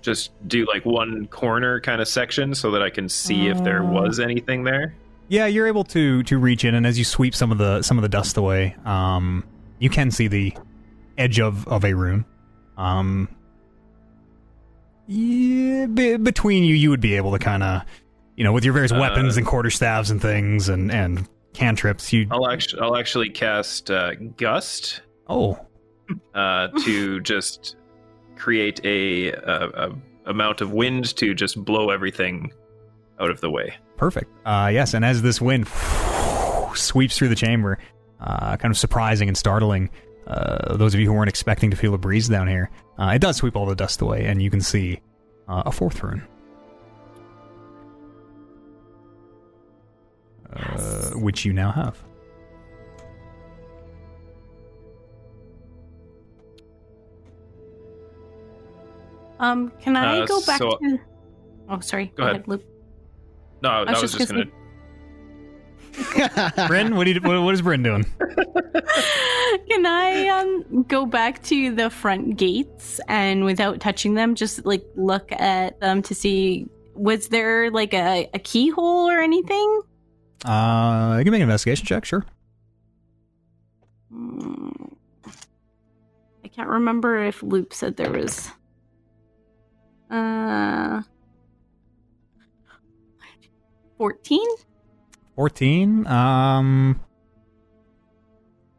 just 0.00 0.30
do 0.48 0.66
like 0.66 0.84
one 0.84 1.26
corner 1.28 1.80
kind 1.80 2.00
of 2.00 2.08
section 2.08 2.54
so 2.54 2.70
that 2.70 2.82
I 2.82 2.90
can 2.90 3.08
see 3.08 3.48
if 3.48 3.62
there 3.62 3.82
Uh. 3.84 3.90
was 3.90 4.20
anything 4.20 4.64
there? 4.64 4.94
Yeah, 5.32 5.46
you're 5.46 5.66
able 5.66 5.84
to 5.84 6.22
to 6.24 6.36
reach 6.36 6.62
in, 6.62 6.74
and 6.74 6.86
as 6.86 6.98
you 6.98 7.06
sweep 7.06 7.34
some 7.34 7.50
of 7.50 7.56
the 7.56 7.80
some 7.80 7.96
of 7.96 8.02
the 8.02 8.08
dust 8.10 8.36
away, 8.36 8.76
um, 8.84 9.44
you 9.78 9.88
can 9.88 10.10
see 10.10 10.28
the 10.28 10.54
edge 11.16 11.40
of 11.40 11.66
of 11.68 11.86
a 11.86 11.94
rune. 11.94 12.26
Um, 12.76 13.30
yeah, 15.06 15.86
be, 15.86 16.18
between 16.18 16.64
you, 16.64 16.74
you 16.74 16.90
would 16.90 17.00
be 17.00 17.14
able 17.14 17.32
to 17.32 17.38
kind 17.38 17.62
of, 17.62 17.80
you 18.36 18.44
know, 18.44 18.52
with 18.52 18.62
your 18.62 18.74
various 18.74 18.92
Uh, 18.92 18.98
weapons 19.00 19.38
and 19.38 19.46
quarterstaffs 19.46 20.10
and 20.10 20.20
things 20.20 20.68
and 20.68 20.92
and 20.92 21.26
cantrips. 21.54 22.12
You 22.12 22.26
I'll 22.30 22.50
actually 22.50 22.82
I'll 22.82 22.98
actually 22.98 23.30
cast 23.30 23.90
uh, 23.90 24.14
gust 24.36 25.00
oh 25.28 25.58
uh, 26.34 26.68
to 26.84 27.20
just 27.20 27.76
create 28.36 28.84
a, 28.84 29.32
a, 29.32 29.88
a 29.88 29.92
amount 30.26 30.60
of 30.60 30.72
wind 30.72 31.16
to 31.16 31.32
just 31.32 31.64
blow 31.64 31.88
everything 31.88 32.52
out 33.18 33.30
of 33.30 33.40
the 33.40 33.50
way. 33.50 33.72
Perfect. 34.02 34.28
Uh, 34.44 34.68
yes, 34.72 34.94
and 34.94 35.04
as 35.04 35.22
this 35.22 35.40
wind 35.40 35.68
sweeps 36.74 37.16
through 37.16 37.28
the 37.28 37.36
chamber, 37.36 37.78
uh, 38.20 38.56
kind 38.56 38.72
of 38.72 38.76
surprising 38.76 39.28
and 39.28 39.36
startling. 39.38 39.90
Uh, 40.26 40.76
those 40.76 40.92
of 40.92 40.98
you 40.98 41.06
who 41.06 41.12
weren't 41.12 41.28
expecting 41.28 41.70
to 41.70 41.76
feel 41.76 41.94
a 41.94 41.98
breeze 41.98 42.28
down 42.28 42.48
here, 42.48 42.68
uh, 42.98 43.12
it 43.14 43.20
does 43.20 43.36
sweep 43.36 43.54
all 43.56 43.64
the 43.66 43.76
dust 43.76 44.00
away, 44.00 44.24
and 44.26 44.42
you 44.42 44.50
can 44.50 44.60
see 44.60 45.00
uh, 45.48 45.62
a 45.66 45.70
fourth 45.72 46.02
rune. 46.02 46.22
Uh, 50.52 51.10
which 51.12 51.44
you 51.44 51.52
now 51.52 51.70
have. 51.70 51.96
Um, 59.38 59.72
can 59.80 59.96
I 59.96 60.20
Uh, 60.20 60.26
go 60.26 60.40
back 60.46 60.58
so- 60.58 60.78
to? 60.78 60.98
Oh, 61.68 61.80
sorry. 61.80 62.12
Go 62.16 62.24
ahead. 62.24 62.46
Luke. 62.46 62.62
No, 63.62 63.70
I, 63.70 63.90
was 63.92 64.02
was 64.02 64.12
just 64.12 64.18
just 64.18 64.32
gonna 64.32 64.44
gonna. 64.44 64.52
Bryn, 66.68 66.96
what, 66.96 67.04
do 67.04 67.12
you, 67.12 67.20
what, 67.20 67.42
what 67.42 67.54
is 67.54 67.62
Bryn 67.62 67.82
doing? 67.82 68.04
Can 69.70 69.86
I 69.86 70.28
um 70.28 70.84
go 70.84 71.06
back 71.06 71.42
to 71.44 71.74
the 71.74 71.90
front 71.90 72.36
gates 72.36 73.00
and 73.08 73.44
without 73.44 73.80
touching 73.80 74.14
them, 74.14 74.34
just 74.34 74.64
like 74.64 74.84
look 74.96 75.30
at 75.32 75.78
them 75.80 76.02
to 76.02 76.14
see 76.14 76.66
was 76.94 77.28
there 77.28 77.70
like 77.70 77.94
a, 77.94 78.28
a 78.34 78.38
keyhole 78.38 79.08
or 79.08 79.20
anything? 79.20 79.82
Uh, 80.44 81.16
you 81.18 81.24
can 81.24 81.30
make 81.30 81.38
an 81.38 81.42
investigation 81.42 81.86
check, 81.86 82.04
sure. 82.04 82.24
Hmm. 84.12 84.70
I 86.44 86.48
can't 86.48 86.68
remember 86.68 87.24
if 87.24 87.42
Loop 87.42 87.72
said 87.72 87.96
there 87.96 88.10
was. 88.10 88.50
Uh, 90.10 91.02
fourteen. 94.02 94.48
14 95.36 96.06
um 96.08 97.00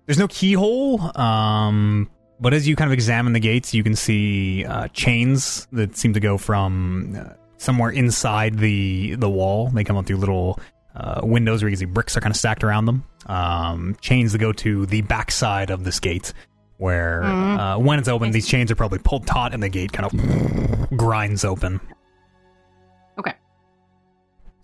there's 0.05 0.19
no 0.19 0.27
keyhole 0.27 0.99
um 1.17 2.09
but 2.39 2.53
as 2.53 2.67
you 2.67 2.75
kind 2.75 2.89
of 2.89 2.93
examine 2.93 3.31
the 3.33 3.39
gates 3.39 3.73
you 3.73 3.83
can 3.83 3.95
see 3.95 4.65
uh, 4.65 4.87
chains 4.89 5.65
that 5.71 5.95
seem 5.95 6.13
to 6.13 6.19
go 6.19 6.37
from 6.37 7.17
uh, 7.17 7.33
somewhere 7.57 7.89
inside 7.89 8.57
the 8.59 9.15
the 9.15 9.29
wall 9.29 9.69
they 9.69 9.83
come 9.85 9.95
up 9.97 10.05
through 10.05 10.17
little 10.17 10.59
uh, 10.95 11.21
windows 11.23 11.63
where 11.63 11.69
you 11.69 11.75
can 11.77 11.87
see 11.87 11.91
bricks 11.91 12.15
are 12.17 12.21
kind 12.21 12.31
of 12.31 12.37
stacked 12.37 12.63
around 12.63 12.85
them 12.85 13.03
um 13.27 13.95
chains 14.01 14.31
that 14.33 14.39
go 14.39 14.51
to 14.51 14.85
the 14.87 15.01
backside 15.01 15.69
of 15.71 15.85
this 15.85 15.99
gate 15.99 16.33
where 16.77 17.21
Mhm. 17.23 17.57
uh, 17.59 17.79
when 17.79 17.97
it's 17.97 18.09
open 18.09 18.29
these 18.31 18.47
chains 18.47 18.69
are 18.71 18.75
probably 18.75 18.99
pulled 18.99 19.25
taut 19.25 19.53
and 19.53 19.63
the 19.63 19.69
gate 19.69 19.91
kind 19.93 20.05
of 20.05 20.97
grinds 20.97 21.43
open 21.45 21.79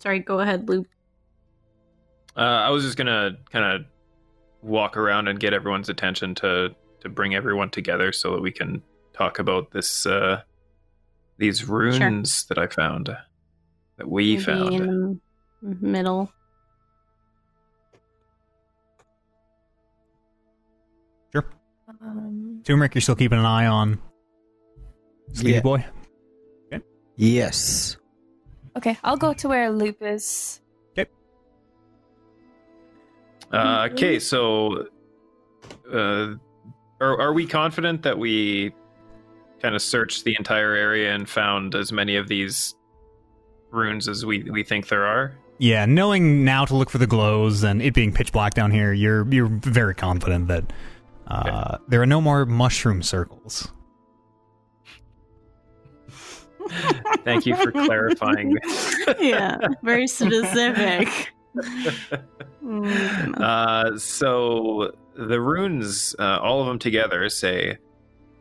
Sorry, 0.00 0.18
go 0.18 0.40
ahead, 0.40 0.68
Luke. 0.68 0.88
Uh, 2.36 2.40
I 2.40 2.70
was 2.70 2.84
just 2.84 2.96
gonna 2.96 3.36
kind 3.52 3.64
of 3.64 3.86
walk 4.62 4.96
around 4.96 5.28
and 5.28 5.38
get 5.38 5.52
everyone's 5.52 5.88
attention 5.88 6.34
to 6.36 6.74
to 7.00 7.08
bring 7.08 7.34
everyone 7.34 7.70
together 7.70 8.12
so 8.12 8.32
that 8.32 8.40
we 8.40 8.50
can 8.50 8.82
talk 9.12 9.38
about 9.38 9.70
this 9.72 10.06
uh, 10.06 10.42
these 11.38 11.68
runes 11.68 12.46
sure. 12.46 12.54
that 12.54 12.58
I 12.58 12.66
found 12.66 13.14
that 13.96 14.08
we 14.08 14.32
Maybe 14.32 14.42
found 14.42 14.74
in 14.74 15.20
the 15.62 15.86
middle. 15.86 16.32
Sure. 21.32 21.44
Um, 22.00 22.62
Turmeric, 22.64 22.94
you're 22.94 23.02
still 23.02 23.16
keeping 23.16 23.38
an 23.38 23.44
eye 23.44 23.66
on 23.66 24.00
Sleepy 25.32 25.52
yeah. 25.52 25.60
Boy. 25.60 25.84
Okay. 26.72 26.84
Yes 27.16 27.96
okay, 28.76 28.98
I'll 29.04 29.16
go 29.16 29.32
to 29.34 29.48
where 29.48 29.70
Loop 29.70 30.02
is. 30.02 30.60
Uh, 33.52 33.88
okay, 33.90 34.18
so 34.20 34.86
uh, 35.92 36.34
are 37.00 37.20
are 37.20 37.32
we 37.32 37.46
confident 37.46 38.02
that 38.02 38.16
we 38.16 38.72
kind 39.60 39.74
of 39.74 39.82
searched 39.82 40.24
the 40.24 40.36
entire 40.38 40.74
area 40.74 41.12
and 41.14 41.28
found 41.28 41.74
as 41.74 41.90
many 41.90 42.16
of 42.16 42.28
these 42.28 42.74
runes 43.70 44.08
as 44.08 44.24
we 44.24 44.42
we 44.50 44.62
think 44.62 44.88
there 44.88 45.04
are? 45.04 45.32
Yeah, 45.58 45.84
knowing 45.84 46.44
now 46.44 46.64
to 46.64 46.76
look 46.76 46.90
for 46.90 46.98
the 46.98 47.06
glows 47.06 47.64
and 47.64 47.82
it 47.82 47.92
being 47.92 48.12
pitch 48.12 48.32
black 48.32 48.54
down 48.54 48.70
here, 48.70 48.92
you're 48.92 49.26
you're 49.32 49.48
very 49.48 49.94
confident 49.94 50.46
that 50.48 50.72
uh, 51.26 51.78
there 51.88 52.00
are 52.00 52.06
no 52.06 52.20
more 52.20 52.46
mushroom 52.46 53.02
circles. 53.02 53.68
Thank 57.24 57.46
you 57.46 57.56
for 57.56 57.72
clarifying. 57.72 58.56
yeah, 59.20 59.56
very 59.82 60.06
specific. 60.06 61.08
Mm, 62.64 63.40
Uh, 63.40 63.98
so 63.98 64.92
the 65.14 65.40
runes, 65.40 66.14
uh, 66.18 66.38
all 66.40 66.60
of 66.60 66.66
them 66.66 66.78
together, 66.78 67.28
say 67.28 67.78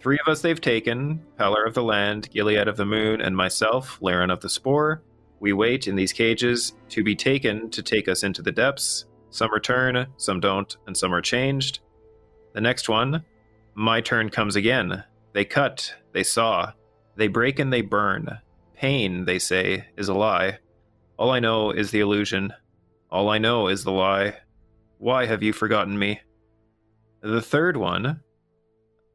three 0.02 0.20
of 0.26 0.32
us 0.32 0.42
they've 0.42 0.62
taken: 0.62 1.24
Pallor 1.38 1.66
of 1.66 1.74
the 1.74 1.84
Land, 1.84 2.30
Gilead 2.32 2.68
of 2.68 2.78
the 2.78 2.86
Moon, 2.86 3.22
and 3.22 3.36
myself, 3.36 3.98
Laren 4.02 4.30
of 4.30 4.42
the 4.42 4.50
Spore. 4.50 5.02
We 5.40 5.54
wait 5.54 5.88
in 5.88 5.96
these 5.96 6.12
cages 6.14 6.74
to 6.90 7.04
be 7.04 7.16
taken 7.16 7.70
to 7.72 7.82
take 7.82 8.08
us 8.08 8.24
into 8.24 8.42
the 8.42 8.52
depths. 8.52 9.06
Some 9.32 9.52
return, 9.54 10.08
some 10.18 10.40
don't, 10.40 10.76
and 10.86 10.96
some 10.98 11.14
are 11.14 11.22
changed. 11.22 11.80
The 12.54 12.62
next 12.62 12.90
one, 12.90 13.24
my 13.76 14.02
turn 14.02 14.30
comes 14.30 14.56
again. 14.56 15.04
They 15.34 15.46
cut, 15.46 15.96
they 16.12 16.24
saw, 16.24 16.74
they 17.20 17.28
break 17.28 17.60
and 17.60 17.72
they 17.72 17.82
burn. 17.82 18.40
Pain, 18.76 19.26
they 19.26 19.40
say, 19.40 19.88
is 19.98 20.08
a 20.08 20.14
lie. 20.14 20.60
All 21.18 21.32
I 21.32 21.42
know 21.42 21.72
is 21.72 21.92
the 21.92 22.00
illusion. 22.00 22.54
All 23.12 23.30
I 23.30 23.38
know 23.38 23.68
is 23.68 23.84
the 23.84 23.92
lie. 23.92 24.38
Why 25.00 25.26
have 25.26 25.44
you 25.44 25.52
forgotten 25.52 26.00
me? 26.00 26.22
The 27.22 27.42
third 27.42 27.76
one 27.76 28.22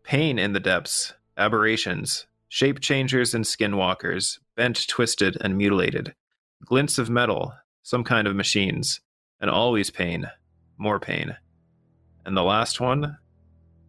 pain 0.02 0.38
in 0.38 0.52
the 0.52 0.60
depths, 0.60 1.14
aberrations, 1.38 2.26
shape 2.48 2.78
changers 2.78 3.34
and 3.34 3.42
skinwalkers, 3.42 4.38
bent, 4.54 4.86
twisted, 4.86 5.38
and 5.40 5.56
mutilated, 5.56 6.14
glints 6.62 6.98
of 6.98 7.08
metal, 7.08 7.54
some 7.82 8.04
kind 8.04 8.28
of 8.28 8.36
machines, 8.36 9.00
and 9.40 9.50
always 9.50 9.88
pain, 9.90 10.30
more 10.76 11.00
pain. 11.00 11.38
And 12.26 12.36
the 12.36 12.42
last 12.42 12.80
one 12.80 13.16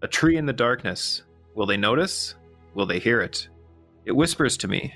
a 0.02 0.08
tree 0.08 0.38
in 0.38 0.46
the 0.46 0.54
darkness. 0.54 1.24
Will 1.54 1.66
they 1.66 1.78
notice? 1.78 2.36
Will 2.76 2.86
they 2.86 3.00
hear 3.00 3.20
it? 3.20 3.50
It 4.06 4.16
whispers 4.16 4.58
to 4.58 4.68
me. 4.68 4.94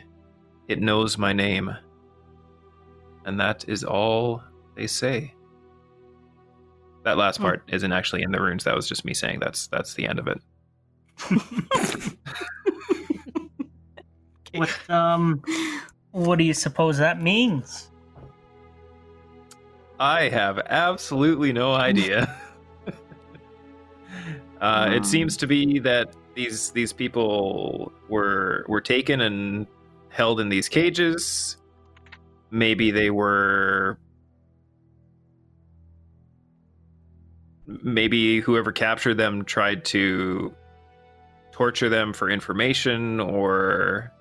It 0.68 0.80
knows 0.82 1.18
my 1.18 1.34
name. 1.34 1.76
And 3.26 3.40
that 3.40 3.68
is 3.68 3.84
all 3.84 4.44
they 4.76 4.88
say. 4.88 5.34
That 7.04 7.18
last 7.18 7.38
Hmm. 7.38 7.44
part 7.44 7.64
isn't 7.68 7.92
actually 7.92 8.24
in 8.24 8.32
the 8.32 8.42
runes. 8.42 8.64
That 8.66 8.76
was 8.76 8.88
just 8.88 9.06
me 9.06 9.14
saying 9.14 9.40
that's 9.40 9.68
that's 9.68 9.94
the 9.94 10.08
end 10.08 10.20
of 10.20 10.28
it. 10.28 10.40
What 14.54 14.90
um, 14.90 15.44
what 16.12 16.38
do 16.38 16.44
you 16.44 16.54
suppose 16.54 16.98
that 16.98 17.22
means? 17.22 17.90
I 20.00 20.30
have 20.30 20.60
absolutely 20.68 21.54
no 21.54 21.74
idea. 21.74 22.36
uh, 24.62 24.88
Hmm. 24.88 24.94
It 24.94 25.06
seems 25.06 25.38
to 25.38 25.48
be 25.48 25.80
that 25.80 26.16
these 26.40 26.72
these 26.72 26.94
people 26.94 27.92
were 28.08 28.66
were 28.70 28.80
taken 28.80 29.20
and 29.20 29.68
held 30.08 30.40
in 30.40 30.48
these 30.48 30.70
cages. 30.70 31.58
Maybe 32.50 32.92
they 32.92 33.10
were. 33.10 33.98
Maybe 37.68 38.40
whoever 38.40 38.72
captured 38.72 39.16
them 39.16 39.46
tried 39.46 39.86
to 39.86 40.54
torture 41.52 41.90
them 41.90 42.14
for 42.14 42.30
information 42.30 43.20
or 43.20 44.12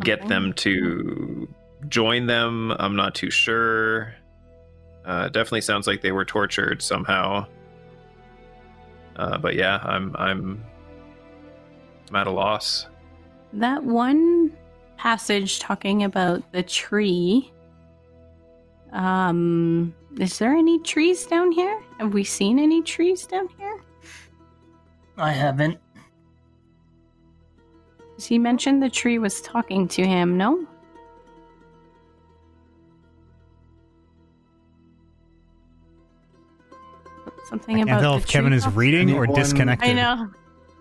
get 0.00 0.20
Something. 0.20 0.28
them 0.28 0.52
to 0.54 1.48
join 1.88 2.26
them. 2.26 2.72
I'm 2.72 2.96
not 2.96 3.14
too 3.14 3.30
sure. 3.30 4.14
Uh, 5.04 5.28
definitely 5.28 5.60
sounds 5.60 5.86
like 5.86 6.00
they 6.00 6.12
were 6.12 6.24
tortured 6.24 6.82
somehow. 6.82 7.46
Uh, 9.16 9.38
but 9.38 9.54
yeah, 9.54 9.78
I'm 9.82 10.14
I'm 10.18 10.64
I'm 12.10 12.16
at 12.16 12.26
a 12.26 12.30
loss. 12.30 12.86
That 13.52 13.84
one 13.84 14.52
passage 14.96 15.58
talking 15.60 16.02
about 16.04 16.50
the 16.52 16.62
tree. 16.62 17.52
Um, 18.92 19.94
is 20.18 20.38
there 20.38 20.54
any 20.54 20.78
trees 20.80 21.26
down 21.26 21.50
here? 21.52 21.80
Have 21.98 22.14
we 22.14 22.24
seen 22.24 22.58
any 22.58 22.82
trees 22.82 23.26
down 23.26 23.48
here? 23.58 23.80
I 25.16 25.30
haven't. 25.32 25.78
'Cause 28.14 28.26
He 28.26 28.38
mentioned 28.38 28.82
the 28.82 28.90
tree 28.90 29.18
was 29.18 29.40
talking 29.40 29.88
to 29.88 30.06
him. 30.06 30.36
No. 30.36 30.66
Something 37.44 37.76
I 37.76 37.80
about 37.80 37.88
can't 37.88 38.00
tell 38.02 38.12
the 38.12 38.18
if 38.18 38.26
Kevin 38.26 38.52
is 38.52 38.66
reading 38.68 39.10
or 39.12 39.24
Anyone- 39.24 39.38
disconnected. 39.38 39.90
I 39.90 39.92
know. 39.92 40.30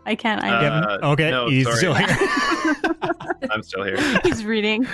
I 0.06 0.16
can't. 0.16 0.44
I 0.44 0.50
Uh, 0.50 0.60
Kevin? 0.62 1.04
Okay, 1.06 1.32
no, 1.32 1.48
he's 1.50 1.66
sorry. 1.66 1.78
still 1.78 1.94
here. 1.94 2.08
I'm 3.52 3.64
still 3.64 3.84
here. 3.84 4.20
He's 4.24 4.44
reading. 4.46 4.86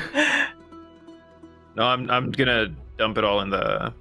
No, 1.75 1.83
I'm 1.83 2.09
I'm 2.09 2.31
gonna 2.31 2.67
dump 2.97 3.17
it 3.17 3.23
all 3.23 3.41
in 3.41 3.49
the. 3.49 3.93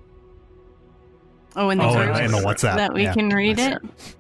Oh, 1.57 1.71
in 1.71 1.79
the 1.79 1.85
Oh, 1.85 1.95
group 1.95 2.17
in- 2.17 2.25
in 2.27 2.31
the 2.33 2.39
WhatsApp, 2.39 2.77
that 2.77 2.93
we 2.95 3.05
yeah. 3.05 3.15
can 3.15 3.31
read 3.31 3.57
That's 3.57 3.85
it. 3.85 4.17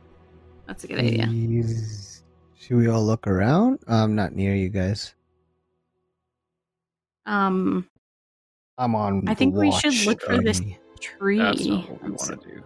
That's 0.67 0.85
a 0.85 0.87
good 0.87 0.99
idea. 0.99 1.29
Is- 1.31 2.23
Should 2.59 2.77
we 2.77 2.89
all 2.89 3.05
look 3.05 3.27
around? 3.27 3.81
I'm 3.87 4.15
not 4.15 4.35
near 4.35 4.55
you 4.55 4.69
guys. 4.69 5.15
Um, 7.27 7.89
I'm 8.79 8.95
on. 8.95 9.29
I 9.29 9.33
the 9.33 9.39
think 9.39 9.55
we 9.55 9.71
should 9.73 9.95
look 10.07 10.23
for 10.23 10.39
this 10.39 10.61
tree. 11.01 11.39
That's 11.39 11.65
not 11.67 11.89
what 11.91 12.03
we 12.03 12.11
want 12.11 12.21
to 12.21 12.37
do. 12.37 12.63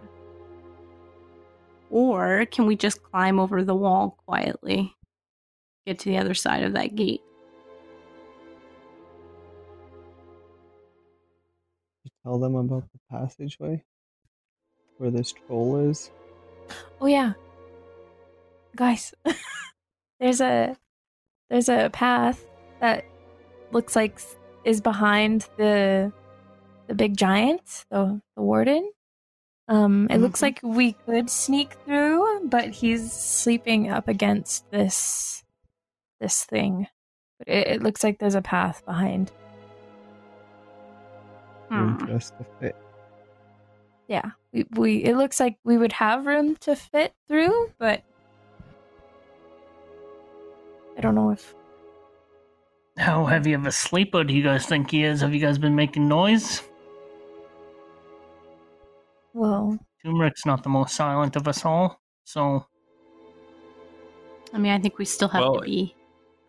Or 1.93 2.47
can 2.47 2.65
we 2.65 2.75
just 2.75 3.03
climb 3.03 3.39
over 3.39 3.63
the 3.63 3.75
wall 3.75 4.17
quietly? 4.25 4.95
Get 5.85 5.99
to 5.99 6.09
the 6.09 6.17
other 6.17 6.33
side 6.33 6.63
of 6.63 6.73
that 6.73 6.95
gate. 6.95 7.21
You 12.03 12.09
tell 12.23 12.39
them 12.39 12.55
about 12.55 12.85
the 12.91 12.99
passageway 13.11 13.83
where 14.97 15.11
this 15.11 15.33
troll 15.33 15.87
is. 15.87 16.09
Oh 16.99 17.05
yeah, 17.05 17.33
guys, 18.75 19.13
there's 20.19 20.41
a 20.41 20.75
there's 21.51 21.69
a 21.69 21.91
path 21.93 22.43
that 22.81 23.05
looks 23.71 23.95
like 23.95 24.19
is 24.63 24.81
behind 24.81 25.47
the 25.57 26.11
the 26.87 26.95
big 26.95 27.15
giant, 27.15 27.85
the 27.91 28.19
the 28.35 28.41
warden. 28.41 28.92
Um, 29.69 30.07
it 30.09 30.17
looks 30.17 30.39
Mhm. 30.39 30.43
like 30.43 30.59
we 30.63 30.93
could 30.93 31.29
sneak 31.29 31.73
through, 31.85 32.47
but 32.49 32.69
he's 32.69 33.11
sleeping 33.13 33.89
up 33.89 34.07
against 34.07 34.69
this 34.71 35.43
this 36.19 36.43
thing. 36.45 36.87
But 37.39 37.47
it, 37.49 37.67
it 37.67 37.83
looks 37.83 38.03
like 38.03 38.19
there's 38.19 38.35
a 38.35 38.41
path 38.41 38.85
behind. 38.85 39.31
Room 41.69 41.97
Hmm. 41.97 42.05
for 42.05 42.13
us 42.15 42.29
to 42.31 42.45
fit. 42.59 42.75
Yeah, 44.07 44.31
we, 44.51 44.65
we 44.75 45.03
it 45.03 45.15
looks 45.15 45.39
like 45.39 45.57
we 45.63 45.77
would 45.77 45.93
have 45.93 46.25
room 46.25 46.55
to 46.57 46.75
fit 46.75 47.13
through, 47.27 47.71
but 47.77 48.03
I 50.97 51.01
don't 51.01 51.15
know 51.15 51.31
if 51.31 51.55
How 52.97 53.25
heavy 53.25 53.53
of 53.53 53.65
a 53.65 53.71
sleeper 53.71 54.23
do 54.23 54.33
you 54.33 54.43
guys 54.43 54.65
think 54.67 54.91
he 54.91 55.03
is? 55.03 55.21
Have 55.21 55.33
you 55.33 55.39
guys 55.39 55.57
been 55.57 55.75
making 55.75 56.07
noise? 56.07 56.61
Well 59.33 59.77
Turmeric's 60.03 60.45
not 60.45 60.63
the 60.63 60.69
most 60.69 60.95
silent 60.95 61.35
of 61.35 61.47
us 61.47 61.63
all, 61.65 61.99
so 62.25 62.65
I 64.53 64.57
mean, 64.59 64.71
I 64.71 64.79
think 64.79 64.97
we 64.99 65.05
still 65.05 65.29
have 65.29 65.41
Well- 65.41 65.55
to 65.55 65.61
be 65.65 65.95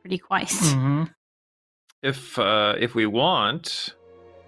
pretty 0.03 0.19
quiet. 0.19 0.49
mhm. 0.49 1.15
If 2.03 2.39
uh, 2.39 2.75
if 2.79 2.95
we 2.95 3.07
want, 3.07 3.95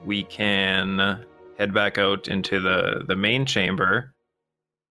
we 0.05 0.25
can 0.25 1.25
head 1.59 1.73
back 1.73 1.97
out 1.97 2.29
into 2.29 2.61
the 2.61 3.05
the 3.09 3.17
main 3.17 3.47
chamber, 3.47 4.15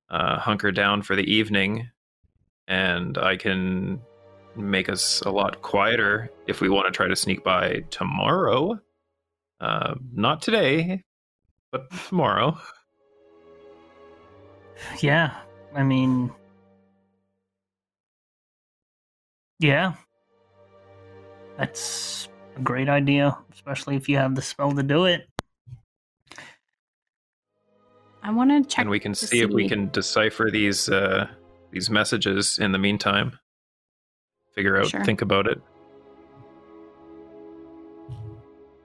uh, 0.10 0.40
hunker 0.40 0.72
down 0.72 1.04
for 1.04 1.16
the 1.16 1.32
evening, 1.32 1.92
and 2.68 3.18
I 3.20 3.38
can 3.38 4.02
make 4.56 4.90
us 4.90 5.22
a 5.22 5.30
lot 5.30 5.62
quieter 5.62 6.32
if 6.48 6.60
we 6.62 6.70
want 6.70 6.88
to 6.88 6.92
try 6.92 7.08
to 7.08 7.16
sneak 7.16 7.44
by 7.44 7.84
tomorrow. 7.92 8.80
Uh, 9.60 9.96
not 10.12 10.42
today, 10.42 11.04
but 11.72 11.92
tomorrow. 12.10 12.58
yeah. 15.00 15.36
I 15.74 15.84
mean, 15.84 16.32
yeah, 19.60 19.94
that's 21.58 22.28
a 22.56 22.62
great 22.62 22.90
idea, 22.90 23.38
especially 23.54 23.96
if 23.96 24.08
you 24.10 24.18
have 24.18 24.36
the 24.36 24.42
spell 24.42 24.72
to 24.72 24.84
do 24.84 25.06
it. 25.06 25.28
I 28.24 28.32
want 28.32 28.50
to 28.52 28.68
check. 28.70 28.82
and 28.82 28.90
we 28.90 29.00
can 29.00 29.14
to 29.14 29.28
see 29.28 29.42
if 29.42 29.52
we 29.52 29.70
can 29.70 29.90
decipher 29.90 30.50
these 30.52 30.90
uh, 30.90 31.28
these 31.72 31.90
messages 31.90 32.58
in 32.58 32.72
the 32.72 32.80
meantime. 32.80 33.38
Figure 34.56 34.78
out, 34.80 34.88
Sure. 34.88 35.04
think 35.04 35.22
about 35.22 35.48
it. 35.48 35.62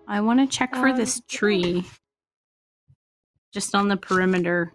I 0.08 0.20
want 0.20 0.40
to 0.40 0.46
check 0.46 0.74
for 0.74 0.88
Um, 0.88 0.96
this 0.96 1.22
tree, 1.28 1.84
just 3.52 3.76
on 3.76 3.86
the 3.86 3.96
perimeter, 3.96 4.72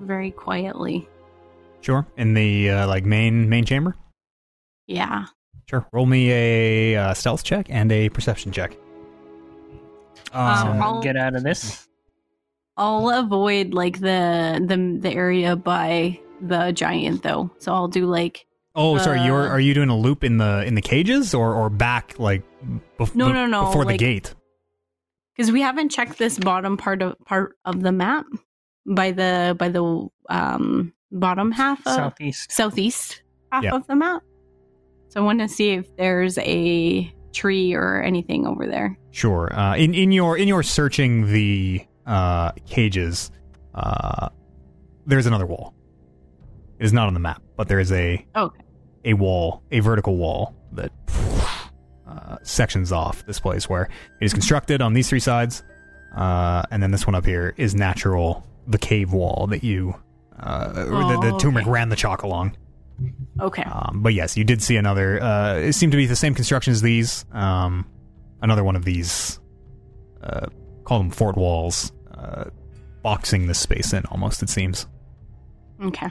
very 0.00 0.30
quietly. 0.30 1.08
Sure. 1.80 2.06
In 2.16 2.34
the 2.34 2.70
uh, 2.70 2.86
like 2.88 3.04
main 3.04 3.48
main 3.48 3.64
chamber. 3.64 3.96
Yeah. 4.86 5.26
Sure. 5.68 5.86
Roll 5.92 6.06
me 6.06 6.30
a 6.32 6.96
uh, 6.96 7.14
stealth 7.14 7.44
check 7.44 7.66
and 7.70 7.90
a 7.92 8.08
perception 8.08 8.52
check. 8.52 8.76
So 10.32 10.38
Um, 10.38 10.68
Um, 10.68 10.82
I'll- 10.82 11.02
get 11.02 11.16
out 11.16 11.34
of 11.34 11.42
this. 11.42 11.86
I'll 12.76 13.10
avoid 13.10 13.74
like 13.74 14.00
the 14.00 14.62
the 14.66 14.98
the 15.00 15.10
area 15.14 15.54
by 15.54 16.18
the 16.40 16.72
giant 16.72 17.22
though. 17.22 17.50
So 17.58 17.72
I'll 17.74 17.88
do 17.88 18.06
like 18.06 18.46
oh, 18.74 18.96
sorry. 18.98 19.20
You're 19.22 19.48
are 19.48 19.60
you 19.60 19.74
doing 19.74 19.90
a 19.90 19.96
loop 19.96 20.24
in 20.24 20.38
the 20.38 20.64
in 20.66 20.74
the 20.76 20.80
cages 20.80 21.34
or 21.34 21.52
or 21.54 21.68
back 21.68 22.18
like 22.18 22.42
bef- 22.98 23.14
No, 23.14 23.30
no, 23.32 23.44
no, 23.46 23.66
before 23.66 23.84
the 23.84 23.98
gate? 23.98 24.34
because 25.36 25.52
we 25.52 25.60
haven't 25.62 25.90
checked 25.90 26.16
this 26.18 26.38
bottom 26.38 26.76
part 26.78 27.02
of 27.02 27.16
part 27.26 27.56
of 27.66 27.82
the 27.82 27.92
map 27.92 28.24
by 28.86 29.10
the 29.12 29.54
by 29.58 29.68
the 29.68 30.08
um 30.28 30.92
bottom 31.12 31.50
half 31.52 31.80
of 31.86 31.94
Southeast. 31.94 32.52
southeast 32.52 33.22
half 33.52 33.64
Yeah. 33.64 33.74
of 33.74 33.86
the 33.86 33.96
map. 33.96 34.22
So 35.08 35.20
I 35.20 35.24
want 35.24 35.40
to 35.40 35.48
see 35.48 35.70
if 35.70 35.94
there's 35.96 36.38
a 36.38 37.12
tree 37.32 37.74
or 37.74 38.00
anything 38.02 38.46
over 38.46 38.66
there. 38.66 38.96
Sure. 39.10 39.52
Uh, 39.52 39.76
in 39.76 39.92
in 39.94 40.12
your 40.12 40.36
in 40.36 40.46
your 40.48 40.62
searching 40.62 41.26
the 41.32 41.84
uh, 42.06 42.52
cages, 42.66 43.30
uh, 43.74 44.28
there's 45.06 45.26
another 45.26 45.46
wall. 45.46 45.74
It 46.78 46.84
is 46.84 46.92
not 46.92 47.08
on 47.08 47.14
the 47.14 47.20
map, 47.20 47.42
but 47.56 47.66
there 47.68 47.80
is 47.80 47.90
a 47.92 48.24
Okay. 48.36 48.60
a 49.04 49.14
wall, 49.14 49.62
a 49.72 49.80
vertical 49.80 50.16
wall 50.16 50.54
that 50.72 50.92
uh, 52.06 52.36
sections 52.42 52.92
off 52.92 53.24
this 53.26 53.40
place 53.40 53.68
where 53.68 53.84
it 54.20 54.24
is 54.24 54.32
constructed 54.32 54.80
on 54.80 54.92
these 54.94 55.08
three 55.08 55.20
sides, 55.20 55.62
uh, 56.16 56.62
and 56.70 56.82
then 56.82 56.90
this 56.92 57.06
one 57.06 57.14
up 57.16 57.26
here 57.26 57.54
is 57.56 57.74
natural, 57.74 58.46
the 58.66 58.78
cave 58.78 59.12
wall 59.12 59.46
that 59.50 59.62
you, 59.64 59.94
uh, 60.38 60.72
or 60.76 61.04
the, 61.04 61.20
the 61.20 61.34
Oh, 61.34 61.38
turmeric 61.38 61.64
okay. 61.66 61.70
ran 61.72 61.88
the 61.88 61.96
chalk 61.96 62.22
along. 62.22 62.56
Okay. 63.40 63.62
Um, 63.62 64.00
but 64.02 64.12
yes, 64.14 64.36
you 64.36 64.44
did 64.44 64.62
see 64.62 64.76
another. 64.76 65.22
Uh, 65.22 65.54
it 65.56 65.72
seemed 65.72 65.92
to 65.92 65.96
be 65.96 66.06
the 66.06 66.16
same 66.16 66.34
construction 66.34 66.72
as 66.72 66.82
these. 66.82 67.24
Um, 67.32 67.86
another 68.42 68.62
one 68.64 68.76
of 68.76 68.84
these. 68.84 69.40
Uh, 70.22 70.46
call 70.84 70.98
them 70.98 71.10
fort 71.10 71.36
walls, 71.36 71.92
uh, 72.14 72.44
boxing 73.02 73.46
this 73.46 73.58
space 73.58 73.92
in. 73.94 74.04
Almost, 74.06 74.42
it 74.42 74.50
seems. 74.50 74.86
Okay. 75.82 76.08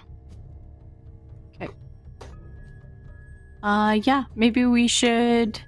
Okay. 1.62 1.72
Uh 3.62 4.00
yeah, 4.04 4.24
maybe 4.36 4.66
we 4.66 4.88
should 4.88 5.62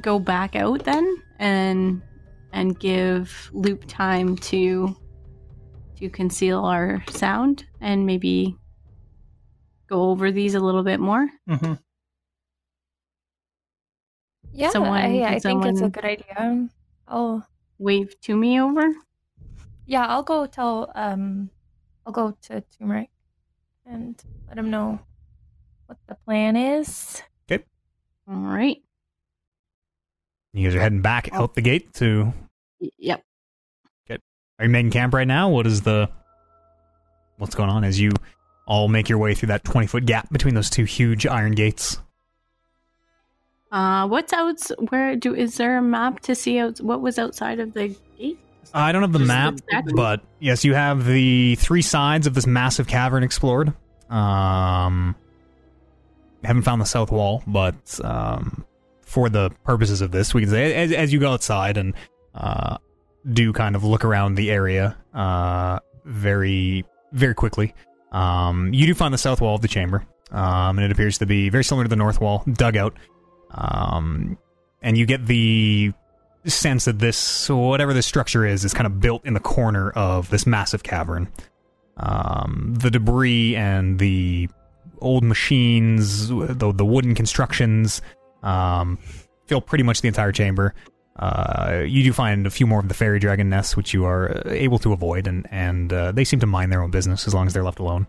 go 0.00 0.18
back 0.18 0.56
out 0.56 0.84
then 0.84 1.16
and 1.38 2.00
and 2.52 2.78
give 2.78 3.50
Loop 3.52 3.84
time 3.86 4.36
to 4.36 4.96
to 6.02 6.10
conceal 6.10 6.64
our 6.64 7.02
sound 7.10 7.64
and 7.80 8.04
maybe 8.06 8.56
go 9.88 10.10
over 10.10 10.32
these 10.32 10.54
a 10.54 10.60
little 10.60 10.82
bit 10.82 10.98
more. 10.98 11.28
hmm 11.48 11.74
Yeah, 14.52 14.70
Someone- 14.70 15.00
I, 15.00 15.34
I 15.34 15.38
think 15.38 15.64
it's 15.64 15.80
a 15.80 15.88
good 15.88 16.04
idea. 16.04 16.68
I'll 17.08 17.46
Wave 17.78 18.20
to 18.22 18.36
me 18.36 18.60
over. 18.60 18.92
yeah, 19.86 20.06
I'll 20.06 20.22
go 20.22 20.46
tell 20.46 20.90
um, 20.94 21.50
I'll 22.06 22.12
go 22.12 22.36
to 22.42 22.60
Turmeric 22.78 23.10
and 23.86 24.20
let 24.48 24.58
him 24.58 24.70
know 24.70 25.00
what 25.86 25.98
the 26.06 26.14
plan 26.26 26.56
is. 26.56 27.22
Okay. 27.50 27.64
All 28.28 28.36
right. 28.36 28.78
You 30.52 30.66
guys 30.68 30.76
are 30.76 30.80
heading 30.80 31.00
back 31.02 31.28
Oh. 31.32 31.42
out 31.44 31.54
the 31.54 31.62
gate 31.62 31.92
to. 31.94 32.32
Yep. 32.98 33.24
Are 34.62 34.66
you 34.66 34.70
making 34.70 34.92
camp 34.92 35.12
right 35.12 35.26
now? 35.26 35.48
What 35.48 35.66
is 35.66 35.80
the? 35.80 36.08
What's 37.38 37.56
going 37.56 37.68
on 37.68 37.82
as 37.82 37.98
you 37.98 38.12
all 38.64 38.86
make 38.86 39.08
your 39.08 39.18
way 39.18 39.34
through 39.34 39.48
that 39.48 39.64
twenty 39.64 39.88
foot 39.88 40.06
gap 40.06 40.30
between 40.30 40.54
those 40.54 40.70
two 40.70 40.84
huge 40.84 41.26
iron 41.26 41.50
gates? 41.56 41.98
Uh 43.72 44.06
what's 44.06 44.32
out 44.32 44.60
where 44.90 45.16
do 45.16 45.34
is 45.34 45.56
there 45.56 45.78
a 45.78 45.82
map 45.82 46.20
to 46.20 46.36
see 46.36 46.60
out 46.60 46.80
what 46.80 47.00
was 47.00 47.18
outside 47.18 47.58
of 47.58 47.72
the 47.72 47.96
gate? 48.16 48.38
I 48.72 48.92
don't 48.92 49.02
have 49.02 49.12
the 49.12 49.18
Just 49.18 49.26
map, 49.26 49.54
exactly. 49.54 49.94
but 49.94 50.20
yes, 50.38 50.64
you 50.64 50.74
have 50.74 51.06
the 51.06 51.56
three 51.56 51.82
sides 51.82 52.28
of 52.28 52.34
this 52.34 52.46
massive 52.46 52.86
cavern 52.86 53.24
explored. 53.24 53.72
Um, 54.10 55.16
haven't 56.44 56.62
found 56.62 56.80
the 56.80 56.86
south 56.86 57.10
wall, 57.10 57.42
but 57.48 57.98
um, 58.04 58.64
for 59.00 59.28
the 59.28 59.50
purposes 59.64 60.02
of 60.02 60.12
this, 60.12 60.32
we 60.32 60.42
can 60.42 60.50
say 60.50 60.72
as, 60.72 60.92
as 60.92 61.12
you 61.12 61.18
go 61.18 61.32
outside 61.32 61.76
and 61.78 61.94
uh, 62.36 62.78
do 63.30 63.52
kind 63.52 63.76
of 63.76 63.84
look 63.84 64.04
around 64.04 64.34
the 64.34 64.50
area 64.50 64.96
uh, 65.14 65.78
very, 66.04 66.84
very 67.12 67.34
quickly. 67.34 67.74
Um, 68.10 68.72
you 68.72 68.86
do 68.86 68.94
find 68.94 69.12
the 69.12 69.18
south 69.18 69.40
wall 69.40 69.54
of 69.54 69.62
the 69.62 69.68
chamber, 69.68 70.04
um, 70.30 70.78
and 70.78 70.84
it 70.84 70.90
appears 70.90 71.18
to 71.18 71.26
be 71.26 71.48
very 71.48 71.64
similar 71.64 71.84
to 71.84 71.88
the 71.88 71.96
north 71.96 72.20
wall, 72.20 72.44
dugout. 72.46 72.94
Um, 73.50 74.38
and 74.82 74.96
you 74.98 75.06
get 75.06 75.26
the 75.26 75.92
sense 76.44 76.86
that 76.86 76.98
this 76.98 77.48
whatever 77.48 77.94
this 77.94 78.06
structure 78.06 78.44
is 78.44 78.64
is 78.64 78.74
kind 78.74 78.86
of 78.86 79.00
built 79.00 79.24
in 79.24 79.34
the 79.34 79.40
corner 79.40 79.90
of 79.90 80.28
this 80.30 80.46
massive 80.46 80.82
cavern. 80.82 81.28
Um, 81.96 82.74
the 82.78 82.90
debris 82.90 83.54
and 83.54 83.98
the 83.98 84.48
old 85.00 85.24
machines, 85.24 86.28
the 86.28 86.72
the 86.74 86.84
wooden 86.84 87.14
constructions, 87.14 88.02
um, 88.42 88.98
fill 89.46 89.60
pretty 89.60 89.84
much 89.84 90.00
the 90.00 90.08
entire 90.08 90.32
chamber. 90.32 90.74
Uh, 91.16 91.82
you 91.86 92.02
do 92.02 92.12
find 92.12 92.46
a 92.46 92.50
few 92.50 92.66
more 92.66 92.80
of 92.80 92.88
the 92.88 92.94
fairy 92.94 93.18
dragon 93.18 93.50
nests, 93.50 93.76
which 93.76 93.92
you 93.92 94.04
are 94.04 94.30
uh, 94.30 94.42
able 94.50 94.78
to 94.78 94.92
avoid, 94.92 95.26
and 95.26 95.46
and 95.50 95.92
uh, 95.92 96.10
they 96.12 96.24
seem 96.24 96.40
to 96.40 96.46
mind 96.46 96.72
their 96.72 96.82
own 96.82 96.90
business 96.90 97.26
as 97.26 97.34
long 97.34 97.46
as 97.46 97.52
they're 97.52 97.62
left 97.64 97.78
alone. 97.80 98.06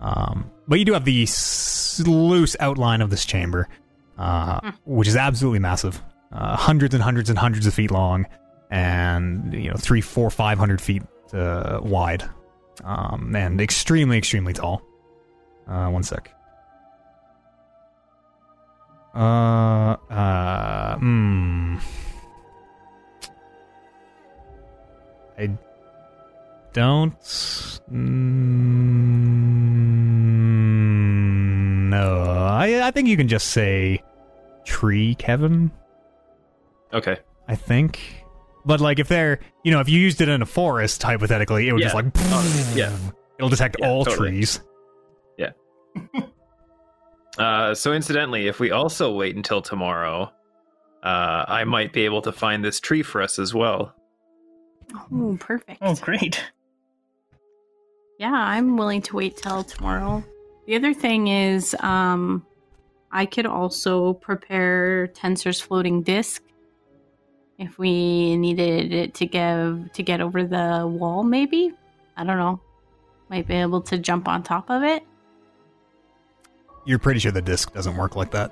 Um, 0.00 0.50
but 0.66 0.78
you 0.78 0.84
do 0.84 0.92
have 0.94 1.04
the 1.04 1.22
s- 1.22 2.02
loose 2.06 2.56
outline 2.60 3.00
of 3.02 3.10
this 3.10 3.24
chamber, 3.24 3.68
uh, 4.18 4.72
which 4.84 5.06
is 5.08 5.16
absolutely 5.16 5.60
massive 5.60 6.02
uh, 6.32 6.56
hundreds 6.56 6.94
and 6.94 7.02
hundreds 7.02 7.30
and 7.30 7.38
hundreds 7.38 7.66
of 7.66 7.74
feet 7.74 7.90
long, 7.92 8.26
and 8.70 9.52
you 9.54 9.70
know 9.70 9.76
three, 9.76 10.00
four, 10.00 10.28
five 10.30 10.58
hundred 10.58 10.80
feet 10.80 11.02
uh, 11.32 11.78
wide, 11.82 12.28
um, 12.84 13.34
and 13.36 13.60
extremely, 13.60 14.18
extremely 14.18 14.52
tall. 14.52 14.82
Uh, 15.68 15.88
one 15.88 16.02
sec. 16.02 16.32
Uh, 19.14 19.96
uh, 20.10 20.96
hmm. 20.98 21.76
I 25.38 25.50
don't. 26.72 27.18
Mm, 30.48 31.88
no, 31.90 32.22
I 32.24 32.86
I 32.86 32.90
think 32.90 33.08
you 33.08 33.16
can 33.16 33.28
just 33.28 33.48
say 33.48 34.02
tree, 34.64 35.14
Kevin. 35.14 35.70
Okay. 36.92 37.18
I 37.48 37.54
think. 37.54 38.00
But 38.64 38.80
like 38.80 38.98
if 38.98 39.08
they're 39.08 39.40
you 39.64 39.70
know, 39.72 39.80
if 39.80 39.88
you 39.88 39.98
used 40.00 40.20
it 40.20 40.28
in 40.28 40.42
a 40.42 40.46
forest, 40.46 41.02
hypothetically, 41.02 41.68
it 41.68 41.72
would 41.72 41.82
just 41.82 41.94
like 41.94 42.06
Oh, 42.16 42.72
yeah. 42.74 42.94
It'll 43.38 43.48
detect 43.48 43.76
Yeah, 43.78 43.88
all 43.88 44.04
totally. 44.04 44.30
trees. 44.30 44.60
Uh, 47.38 47.74
so 47.74 47.92
incidentally, 47.92 48.48
if 48.48 48.60
we 48.60 48.70
also 48.70 49.12
wait 49.14 49.36
until 49.36 49.62
tomorrow, 49.62 50.32
uh, 51.02 51.44
I 51.46 51.64
might 51.64 51.92
be 51.92 52.04
able 52.04 52.22
to 52.22 52.32
find 52.32 52.64
this 52.64 52.80
tree 52.80 53.02
for 53.02 53.22
us 53.22 53.38
as 53.38 53.54
well. 53.54 53.94
Oh, 55.12 55.36
perfect. 55.38 55.78
Oh, 55.82 55.94
great. 55.94 56.42
Yeah, 58.18 58.32
I'm 58.32 58.76
willing 58.76 59.02
to 59.02 59.16
wait 59.16 59.36
till 59.36 59.62
tomorrow. 59.62 60.24
The 60.66 60.74
other 60.74 60.92
thing 60.92 61.28
is, 61.28 61.76
um, 61.80 62.44
I 63.12 63.26
could 63.26 63.46
also 63.46 64.14
prepare 64.14 65.06
Tenser's 65.08 65.60
floating 65.60 66.02
disc 66.02 66.42
if 67.58 67.78
we 67.78 68.36
needed 68.36 68.92
it 68.92 69.14
to 69.14 69.26
give 69.26 69.92
to 69.92 70.02
get 70.02 70.20
over 70.20 70.44
the 70.44 70.86
wall. 70.86 71.22
Maybe 71.22 71.72
I 72.16 72.24
don't 72.24 72.36
know. 72.36 72.60
Might 73.30 73.46
be 73.46 73.54
able 73.54 73.80
to 73.82 73.98
jump 73.98 74.26
on 74.26 74.42
top 74.42 74.70
of 74.70 74.82
it. 74.82 75.04
You're 76.88 76.98
pretty 76.98 77.20
sure 77.20 77.30
the 77.30 77.42
disc 77.42 77.72
doesn't 77.74 77.96
work 77.96 78.16
like 78.16 78.30
that. 78.30 78.50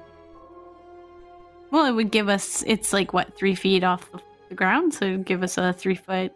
Well, 1.71 1.87
it 1.87 1.93
would 1.93 2.11
give 2.11 2.29
us. 2.29 2.63
It's 2.67 2.93
like 2.93 3.13
what 3.13 3.35
three 3.35 3.55
feet 3.55 3.83
off 3.83 4.11
the, 4.13 4.21
the 4.51 4.55
ground, 4.55 4.93
so 4.93 5.07
it 5.07 5.11
would 5.13 5.25
give 5.25 5.43
us 5.43 5.57
a 5.59 5.73
three 5.73 5.95
foot 5.95 6.33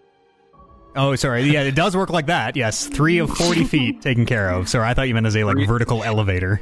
Oh, 0.97 1.15
sorry. 1.15 1.43
Yeah, 1.43 1.63
it 1.63 1.75
does 1.77 1.97
work 1.97 2.11
like 2.11 2.27
that. 2.27 2.57
Yes, 2.57 2.87
three 2.87 3.19
of 3.19 3.31
forty 3.31 3.65
feet 3.75 4.03
taken 4.03 4.27
care 4.27 4.49
of. 4.51 4.69
Sorry, 4.69 4.89
I 4.89 4.95
thought 4.95 5.09
you 5.09 5.15
meant 5.15 5.27
as 5.27 5.37
a 5.37 5.45
like 5.45 5.59
vertical 5.69 6.03
elevator. 6.03 6.61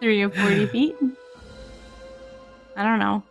Three 0.00 0.22
of 0.22 0.34
forty 0.34 0.66
feet. 0.72 0.96
I 2.76 2.82
don't 2.84 2.98
know. 2.98 3.22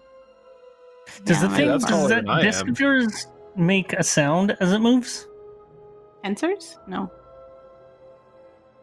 Does 1.25 1.41
Yeah, 1.41 1.47
the 1.47 1.55
thing 1.55 1.67
that's 1.69 1.85
does 1.85 2.09
that 2.09 2.15
than 2.25 2.29
I 2.29 2.43
disc 2.43 2.67
of 2.67 2.79
yours 2.79 3.27
make 3.55 3.93
a 3.93 4.03
sound 4.03 4.55
as 4.59 4.71
it 4.71 4.79
moves? 4.79 5.27
Tenser's? 6.23 6.77
No. 6.87 7.11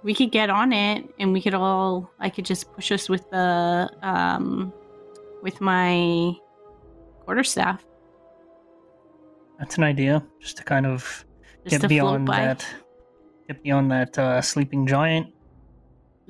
We 0.04 0.14
could 0.14 0.30
get 0.30 0.50
on 0.50 0.72
it, 0.72 1.08
and 1.18 1.32
we 1.32 1.40
could 1.40 1.54
all. 1.54 2.10
I 2.20 2.28
could 2.28 2.44
just 2.44 2.70
push 2.74 2.92
us 2.92 3.08
with 3.08 3.28
the 3.30 3.90
um, 4.02 4.72
with 5.42 5.60
my 5.60 6.32
quarterstaff, 7.24 7.82
That's 9.58 9.78
an 9.78 9.84
idea, 9.84 10.22
just 10.40 10.58
to 10.58 10.62
kind 10.64 10.84
of 10.86 11.24
just 11.66 11.80
get 11.80 11.88
beyond 11.88 12.28
that. 12.28 12.66
Get 13.48 13.62
beyond 13.62 13.90
that 13.92 14.18
uh, 14.18 14.42
sleeping 14.42 14.86
giant. 14.86 15.32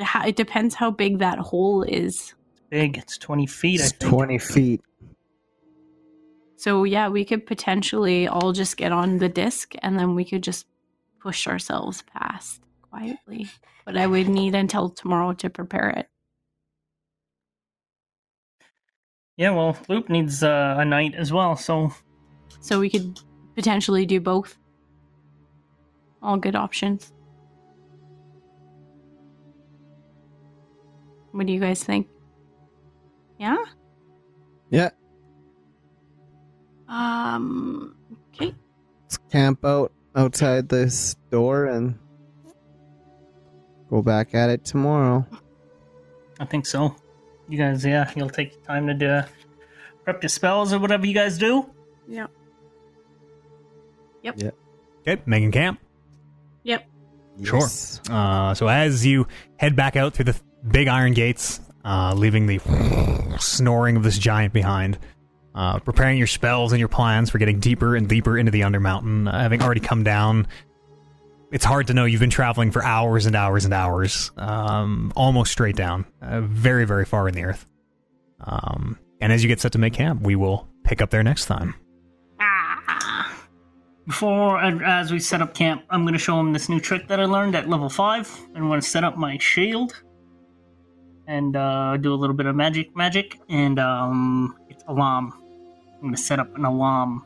How- 0.00 0.24
It 0.26 0.36
depends 0.36 0.74
how 0.76 0.90
big 0.92 1.18
that 1.18 1.38
hole 1.38 1.82
is. 1.82 2.14
it's 2.14 2.34
Big, 2.70 2.96
it's 2.98 3.18
twenty 3.18 3.46
feet. 3.46 3.80
I 3.80 3.84
It's 3.84 3.92
think. 3.92 4.12
20 4.12 4.38
feet. 4.38 4.80
So 6.56 6.84
yeah, 6.84 7.08
we 7.08 7.24
could 7.24 7.44
potentially 7.46 8.28
all 8.28 8.52
just 8.52 8.76
get 8.76 8.92
on 8.92 9.18
the 9.18 9.28
disc, 9.28 9.74
and 9.82 9.98
then 9.98 10.14
we 10.14 10.24
could 10.24 10.42
just 10.44 10.66
push 11.20 11.46
ourselves 11.48 12.02
past 12.02 12.60
quietly. 12.94 13.48
But 13.84 13.96
I 13.96 14.06
would 14.06 14.28
need 14.28 14.54
until 14.54 14.88
tomorrow 14.88 15.32
to 15.34 15.50
prepare 15.50 15.90
it. 15.90 16.08
Yeah, 19.36 19.50
well, 19.50 19.76
Loop 19.88 20.08
needs 20.08 20.44
uh, 20.44 20.76
a 20.78 20.84
night 20.84 21.14
as 21.16 21.32
well, 21.32 21.56
so 21.56 21.92
So 22.60 22.78
we 22.78 22.88
could 22.88 23.18
potentially 23.56 24.06
do 24.06 24.20
both. 24.20 24.56
All 26.22 26.36
good 26.36 26.54
options. 26.54 27.12
What 31.32 31.46
do 31.46 31.52
you 31.52 31.58
guys 31.58 31.82
think? 31.82 32.08
Yeah? 33.40 33.56
Yeah. 34.70 34.90
Um 36.88 37.96
okay. 38.32 38.54
Let's 39.02 39.18
camp 39.32 39.64
out 39.64 39.92
outside 40.14 40.68
this 40.68 41.16
door 41.30 41.66
and 41.66 41.98
go 43.94 44.02
back 44.02 44.34
at 44.34 44.50
it 44.50 44.64
tomorrow. 44.64 45.24
I 46.40 46.44
think 46.44 46.66
so. 46.66 46.96
You 47.48 47.58
guys, 47.58 47.84
yeah, 47.84 48.10
you'll 48.16 48.28
take 48.28 48.64
time 48.64 48.88
to 48.88 48.94
do, 48.94 49.20
prep 50.02 50.20
your 50.20 50.28
spells 50.28 50.72
or 50.72 50.80
whatever 50.80 51.06
you 51.06 51.14
guys 51.14 51.38
do. 51.38 51.64
Yep. 52.08 52.30
Yep. 54.22 54.34
Yep. 54.38 54.54
Okay, 55.06 55.22
Megan 55.26 55.52
camp. 55.52 55.80
Yep. 56.64 56.88
Sure. 57.44 57.60
Yes. 57.60 58.00
Uh, 58.10 58.54
so 58.54 58.66
as 58.66 59.06
you 59.06 59.28
head 59.58 59.76
back 59.76 59.94
out 59.94 60.14
through 60.14 60.24
the 60.24 60.40
big 60.66 60.88
iron 60.88 61.12
gates, 61.12 61.60
uh, 61.84 62.14
leaving 62.16 62.46
the 62.46 62.58
snoring 63.38 63.96
of 63.96 64.02
this 64.02 64.18
giant 64.18 64.52
behind, 64.52 64.98
uh, 65.54 65.78
preparing 65.78 66.18
your 66.18 66.26
spells 66.26 66.72
and 66.72 66.80
your 66.80 66.88
plans 66.88 67.30
for 67.30 67.38
getting 67.38 67.60
deeper 67.60 67.94
and 67.94 68.08
deeper 68.08 68.36
into 68.36 68.50
the 68.50 68.62
Undermountain, 68.62 69.32
uh, 69.32 69.38
having 69.38 69.62
already 69.62 69.80
come 69.80 70.02
down. 70.02 70.48
It's 71.54 71.64
hard 71.64 71.86
to 71.86 71.94
know. 71.94 72.04
You've 72.04 72.18
been 72.20 72.30
traveling 72.30 72.72
for 72.72 72.84
hours 72.84 73.26
and 73.26 73.36
hours 73.36 73.64
and 73.64 73.72
hours, 73.72 74.32
um, 74.36 75.12
almost 75.14 75.52
straight 75.52 75.76
down, 75.76 76.04
uh, 76.20 76.40
very, 76.40 76.84
very 76.84 77.04
far 77.04 77.28
in 77.28 77.34
the 77.34 77.44
earth. 77.44 77.64
Um, 78.40 78.98
and 79.20 79.32
as 79.32 79.44
you 79.44 79.46
get 79.46 79.60
set 79.60 79.70
to 79.70 79.78
make 79.78 79.92
camp, 79.92 80.22
we 80.22 80.34
will 80.34 80.66
pick 80.82 81.00
up 81.00 81.10
there 81.10 81.22
next 81.22 81.46
time. 81.46 81.76
Ah. 82.40 83.32
Before, 84.04 84.60
as 84.60 85.12
we 85.12 85.20
set 85.20 85.42
up 85.42 85.54
camp, 85.54 85.84
I'm 85.90 86.02
going 86.02 86.14
to 86.14 86.18
show 86.18 86.40
him 86.40 86.52
this 86.52 86.68
new 86.68 86.80
trick 86.80 87.06
that 87.06 87.20
I 87.20 87.24
learned 87.24 87.54
at 87.54 87.68
level 87.68 87.88
5. 87.88 88.48
I'm 88.56 88.66
going 88.66 88.80
to 88.80 88.86
set 88.86 89.04
up 89.04 89.16
my 89.16 89.38
shield 89.38 90.02
and 91.28 91.54
uh, 91.54 91.96
do 91.98 92.12
a 92.12 92.16
little 92.16 92.34
bit 92.34 92.46
of 92.46 92.56
magic, 92.56 92.96
magic, 92.96 93.38
and 93.48 93.78
um, 93.78 94.56
it's 94.68 94.82
alarm. 94.88 95.32
I'm 95.94 96.00
going 96.00 96.14
to 96.14 96.20
set 96.20 96.40
up 96.40 96.52
an 96.56 96.64
alarm 96.64 97.24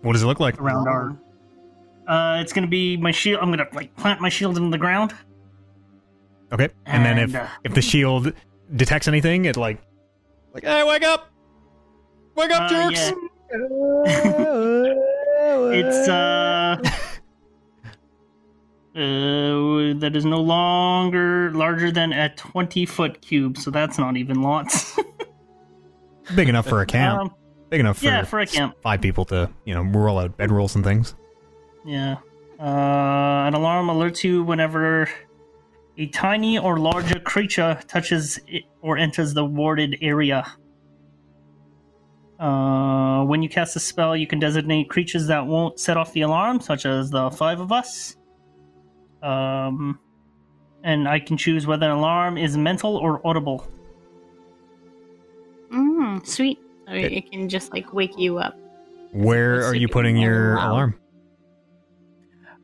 What 0.00 0.14
does 0.14 0.22
it 0.22 0.26
look 0.26 0.40
like? 0.40 0.58
around 0.58 0.88
our. 0.88 1.20
Uh, 2.08 2.38
it's 2.40 2.52
to 2.64 2.70
be 2.70 2.96
my 2.96 3.10
shield. 3.10 3.40
I'm 3.42 3.52
to 3.52 3.66
like 3.72 3.94
plant 3.96 4.20
my 4.20 4.30
shield 4.30 4.56
in 4.56 4.70
the 4.70 4.78
ground. 4.78 5.14
Okay, 6.50 6.70
and, 6.86 7.04
then 7.04 7.18
if 7.18 7.34
uh, 7.34 7.46
if 7.64 7.74
the 7.74 7.82
shield 7.92 8.32
detects 8.74 9.06
anything, 9.06 9.44
it 9.44 9.58
like 9.58 9.78
like 10.54 10.64
hey, 10.64 10.82
wake 10.84 11.02
up, 11.04 11.30
wake 12.34 12.50
up, 12.50 12.62
Uh, 12.72 12.90
jerks! 12.90 13.12
yeah. 13.52 14.94
It's 15.70 16.08
uh, 16.08 16.76
uh, 18.94 19.98
that 20.00 20.12
is 20.14 20.24
no 20.24 20.40
longer 20.40 21.52
larger 21.52 21.90
than 21.92 22.12
a 22.12 22.34
20 22.34 22.86
foot 22.86 23.20
cube, 23.20 23.56
so 23.58 23.70
that's 23.70 23.98
not 23.98 24.16
even 24.16 24.42
lots. 24.42 24.98
Big 26.34 26.48
enough 26.48 26.66
for 26.66 26.80
a 26.80 26.86
camp. 26.86 27.20
Um, 27.20 27.34
Big 27.70 27.80
enough 27.80 27.98
for, 27.98 28.06
yeah, 28.06 28.24
for 28.24 28.40
a 28.40 28.46
camp. 28.46 28.76
five 28.82 29.00
people 29.02 29.26
to 29.26 29.50
you 29.64 29.74
know 29.74 29.82
roll 29.82 30.18
out 30.18 30.36
bedrolls 30.38 30.74
and 30.74 30.82
things. 30.82 31.14
Yeah. 31.88 32.16
Uh, 32.60 33.46
an 33.46 33.54
alarm 33.54 33.86
alerts 33.86 34.22
you 34.22 34.42
whenever 34.42 35.08
a 35.96 36.06
tiny 36.08 36.58
or 36.58 36.78
larger 36.78 37.18
creature 37.18 37.80
touches 37.88 38.38
it 38.46 38.64
or 38.82 38.98
enters 38.98 39.32
the 39.32 39.44
warded 39.44 39.96
area. 40.02 40.44
Uh, 42.38 43.24
when 43.24 43.42
you 43.42 43.48
cast 43.48 43.74
a 43.74 43.80
spell, 43.80 44.14
you 44.14 44.26
can 44.26 44.38
designate 44.38 44.90
creatures 44.90 45.26
that 45.28 45.46
won't 45.46 45.80
set 45.80 45.96
off 45.96 46.12
the 46.12 46.20
alarm, 46.20 46.60
such 46.60 46.84
as 46.84 47.10
the 47.10 47.30
five 47.30 47.58
of 47.58 47.72
us. 47.72 48.16
Um, 49.22 49.98
and 50.84 51.08
I 51.08 51.18
can 51.20 51.36
choose 51.38 51.66
whether 51.66 51.86
an 51.86 51.96
alarm 51.96 52.36
is 52.36 52.56
mental 52.56 52.96
or 52.96 53.26
audible. 53.26 53.66
Mm, 55.72 56.24
sweet. 56.26 56.58
So 56.86 56.92
Okay. 56.94 57.16
it 57.16 57.30
can 57.30 57.48
just 57.48 57.72
like 57.72 57.92
wake 57.92 58.16
you 58.18 58.38
up. 58.38 58.56
Where 59.12 59.64
are 59.64 59.74
you 59.74 59.88
putting 59.88 60.16
your 60.16 60.54
allowed. 60.54 60.70
alarm? 60.70 60.94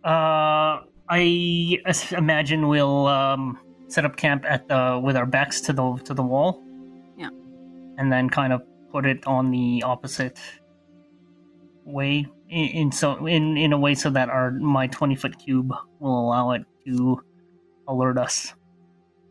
Uh, 0.05 0.83
I 1.09 1.79
s- 1.87 2.13
imagine 2.13 2.69
we'll 2.69 3.07
um, 3.07 3.59
set 3.89 4.05
up 4.05 4.17
camp 4.17 4.45
at 4.47 4.69
the 4.69 5.01
with 5.03 5.17
our 5.17 5.27
backs 5.27 5.61
to 5.63 5.73
the 5.73 5.97
to 6.05 6.15
the 6.15 6.23
wall. 6.23 6.63
Yeah. 7.17 7.29
and 7.99 8.13
then 8.13 8.29
kind 8.29 8.53
of 8.53 8.63
put 8.93 9.07
it 9.07 9.27
on 9.27 9.51
the 9.51 9.83
opposite 9.85 10.39
way 11.85 12.27
in, 12.49 12.69
in 12.69 12.93
so 12.93 13.27
in 13.27 13.57
in 13.57 13.73
a 13.73 13.79
way 13.79 13.95
so 13.95 14.11
that 14.11 14.29
our 14.29 14.51
my 14.51 14.87
twenty 14.89 15.15
foot 15.17 15.39
cube 15.39 15.73
will 16.01 16.21
allow 16.27 16.53
it 16.53 16.63
to 16.87 17.21
alert 17.89 18.19
us. 18.19 18.55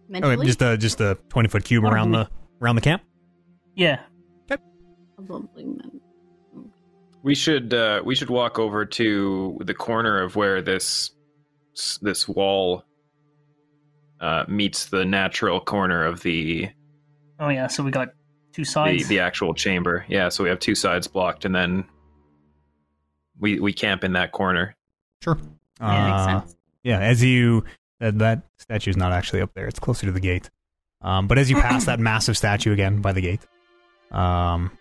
Mentally? 0.10 0.36
Okay, 0.38 0.46
just 0.46 0.62
a 0.62 0.78
just 0.78 1.02
a 1.02 1.18
twenty 1.30 1.50
foot 1.50 1.64
cube 1.64 1.84
around 1.84 2.12
the 2.12 2.28
around 2.62 2.76
the 2.76 2.82
camp. 2.82 3.02
Yeah, 3.76 4.00
Probably 5.16 5.64
men- 5.66 5.93
We 7.24 7.36
should 7.36 7.74
uh, 7.74 8.02
we 8.06 8.16
should 8.16 8.30
walk 8.30 8.60
over 8.60 8.86
to 8.86 9.58
the 9.64 9.74
corner 9.74 10.22
of 10.22 10.36
where 10.36 10.62
this 10.62 11.12
this 12.02 12.28
wall 12.28 12.84
uh, 14.20 14.44
meets 14.48 14.86
the 14.86 15.06
natural 15.06 15.60
corner 15.62 16.06
of 16.06 16.22
the 16.22 16.70
oh 17.40 17.50
yeah. 17.50 17.68
So 17.68 17.82
we 17.84 17.92
got 17.92 18.10
two 18.54 18.66
sides. 18.66 19.08
the 19.08 19.20
actual 19.20 19.54
chamber. 19.54 20.06
Yeah, 20.10 20.30
so 20.30 20.44
we 20.44 20.50
have 20.50 20.60
two 20.60 20.76
sides 20.76 21.08
blocked, 21.08 21.46
and 21.46 21.56
then 21.56 21.86
we 23.40 23.60
we 23.60 23.72
camp 23.74 24.04
in 24.04 24.14
that 24.14 24.32
corner. 24.34 24.76
Sure. 25.24 25.38
Yeah, 25.80 26.08
makes 26.10 26.22
Uh, 26.22 26.42
sense. 26.42 26.56
Yeah, 26.84 27.00
as 27.00 27.24
you 27.24 27.64
that 28.02 28.20
that 28.20 28.44
statue 28.58 28.90
is 28.90 28.98
not 28.98 29.14
actually 29.14 29.42
up 29.42 29.54
there; 29.54 29.68
it's 29.68 29.80
closer 29.80 30.06
to 30.06 30.12
the 30.12 30.20
gate. 30.20 30.50
Um, 31.02 31.28
but 31.28 31.38
as 31.38 31.50
you 31.50 31.56
pass 31.56 31.86
that 31.88 32.00
massive 32.02 32.38
statue 32.38 32.74
again 32.74 33.02
by 33.02 33.14
the 33.14 33.22
gate, 33.22 33.42
um, 34.12 34.78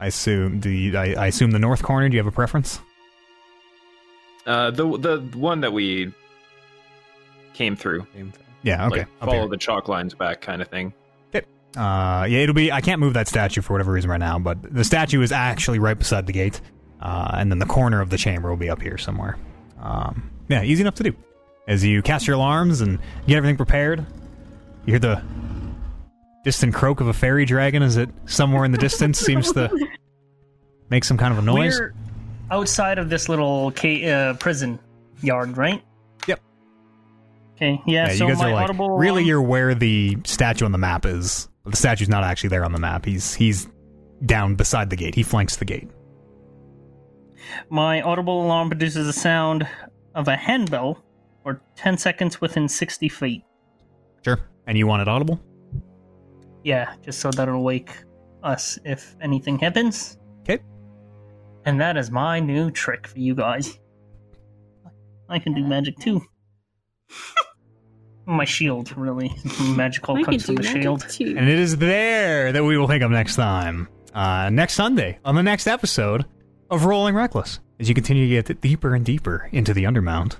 I 0.00 0.06
assume 0.06 0.60
the 0.60 0.96
I, 0.96 1.14
I 1.14 1.26
assume 1.26 1.50
the 1.50 1.58
north 1.58 1.82
corner. 1.82 2.08
Do 2.08 2.14
you 2.16 2.20
have 2.20 2.26
a 2.26 2.32
preference? 2.34 2.80
Uh, 4.46 4.70
the 4.70 4.84
the 4.98 5.38
one 5.38 5.60
that 5.60 5.72
we 5.72 6.12
came 7.54 7.76
through, 7.76 8.06
Yeah. 8.62 8.86
Okay. 8.86 9.00
like 9.00 9.08
follow 9.20 9.32
here. 9.40 9.48
the 9.48 9.56
chalk 9.56 9.88
lines 9.88 10.14
back, 10.14 10.40
kind 10.40 10.62
of 10.62 10.68
thing. 10.68 10.92
Uh, 11.76 12.26
yeah, 12.28 12.38
it'll 12.38 12.54
be. 12.54 12.72
I 12.72 12.80
can't 12.80 12.98
move 12.98 13.12
that 13.12 13.28
statue 13.28 13.60
for 13.60 13.74
whatever 13.74 13.92
reason 13.92 14.10
right 14.10 14.18
now, 14.18 14.38
but 14.38 14.56
the 14.74 14.84
statue 14.84 15.20
is 15.20 15.30
actually 15.32 15.78
right 15.78 15.98
beside 15.98 16.26
the 16.26 16.32
gate, 16.32 16.62
uh, 17.00 17.32
and 17.34 17.52
then 17.52 17.58
the 17.58 17.66
corner 17.66 18.00
of 18.00 18.08
the 18.08 18.16
chamber 18.16 18.48
will 18.48 18.56
be 18.56 18.70
up 18.70 18.80
here 18.80 18.96
somewhere. 18.96 19.36
Um, 19.80 20.30
yeah, 20.48 20.62
easy 20.62 20.80
enough 20.80 20.94
to 20.94 21.02
do. 21.02 21.14
As 21.68 21.84
you 21.84 22.00
cast 22.00 22.26
your 22.26 22.36
alarms 22.36 22.80
and 22.80 22.98
get 23.26 23.36
everything 23.36 23.58
prepared, 23.58 24.00
you 24.86 24.92
hear 24.94 24.98
the 24.98 25.22
distant 26.44 26.74
croak 26.74 27.00
of 27.00 27.08
a 27.08 27.12
fairy 27.12 27.44
dragon 27.44 27.82
as 27.82 27.96
it 27.96 28.08
somewhere 28.26 28.64
in 28.64 28.72
the 28.72 28.78
distance 28.78 29.18
seems 29.18 29.52
to 29.52 29.70
make 30.90 31.04
some 31.04 31.16
kind 31.18 31.32
of 31.32 31.38
a 31.38 31.42
noise. 31.42 31.78
We're 31.78 31.94
outside 32.50 32.98
of 32.98 33.10
this 33.10 33.28
little 33.28 33.72
ca- 33.72 34.10
uh, 34.10 34.34
prison 34.34 34.78
yard, 35.22 35.56
right? 35.56 35.82
Yep. 36.26 36.40
Okay. 37.56 37.82
Yeah. 37.86 38.08
Yeah, 38.08 38.14
so 38.14 38.24
you 38.24 38.30
guys 38.30 38.38
my 38.38 38.50
are 38.50 38.54
like 38.54 38.64
audible 38.64 38.96
really 38.98 39.24
you're 39.24 39.42
where 39.42 39.74
the 39.74 40.18
statue 40.24 40.64
on 40.64 40.72
the 40.72 40.78
map 40.78 41.04
is. 41.04 41.48
The 41.66 41.76
statue's 41.76 42.08
not 42.08 42.24
actually 42.24 42.48
there 42.50 42.64
on 42.64 42.72
the 42.72 42.78
map. 42.78 43.04
He's 43.04 43.34
he's 43.34 43.68
down 44.24 44.54
beside 44.54 44.90
the 44.90 44.96
gate. 44.96 45.14
He 45.14 45.22
flanks 45.22 45.56
the 45.56 45.64
gate. 45.64 45.88
My 47.70 48.00
audible 48.02 48.44
alarm 48.44 48.68
produces 48.68 49.06
a 49.08 49.12
sound 49.12 49.66
of 50.14 50.28
a 50.28 50.36
handbell 50.36 51.02
for 51.42 51.60
10 51.76 51.98
seconds 51.98 52.40
within 52.40 52.68
60 52.68 53.08
feet. 53.08 53.44
Sure. 54.24 54.38
And 54.66 54.76
you 54.76 54.86
want 54.86 55.02
it 55.02 55.08
audible? 55.08 55.40
Yeah, 56.68 56.92
just 57.00 57.20
so 57.20 57.30
that'll 57.30 57.62
wake 57.62 57.96
us 58.42 58.78
if 58.84 59.16
anything 59.22 59.58
happens. 59.58 60.18
Okay. 60.42 60.62
And 61.64 61.80
that 61.80 61.96
is 61.96 62.10
my 62.10 62.40
new 62.40 62.70
trick 62.70 63.06
for 63.06 63.18
you 63.18 63.34
guys. 63.34 63.78
I 65.30 65.38
can 65.38 65.54
do 65.54 65.64
magic 65.64 65.96
too. 65.96 66.20
my 68.26 68.44
shield, 68.44 68.94
really. 68.98 69.34
Magical 69.76 70.16
I 70.16 70.24
comes 70.24 70.44
could 70.44 70.44
from 70.44 70.54
the 70.56 70.62
magic 70.62 70.82
shield. 70.82 71.08
too. 71.08 71.34
And 71.38 71.48
it 71.48 71.58
is 71.58 71.78
there 71.78 72.52
that 72.52 72.62
we 72.62 72.76
will 72.76 72.86
pick 72.86 73.00
up 73.00 73.10
next 73.10 73.36
time. 73.36 73.88
Uh, 74.12 74.50
next 74.50 74.74
Sunday 74.74 75.20
on 75.24 75.36
the 75.36 75.42
next 75.42 75.66
episode 75.66 76.26
of 76.68 76.84
Rolling 76.84 77.14
Reckless 77.14 77.60
as 77.80 77.88
you 77.88 77.94
continue 77.94 78.28
to 78.28 78.42
get 78.42 78.60
deeper 78.60 78.94
and 78.94 79.06
deeper 79.06 79.48
into 79.52 79.72
the 79.72 79.84
Undermount. 79.84 80.36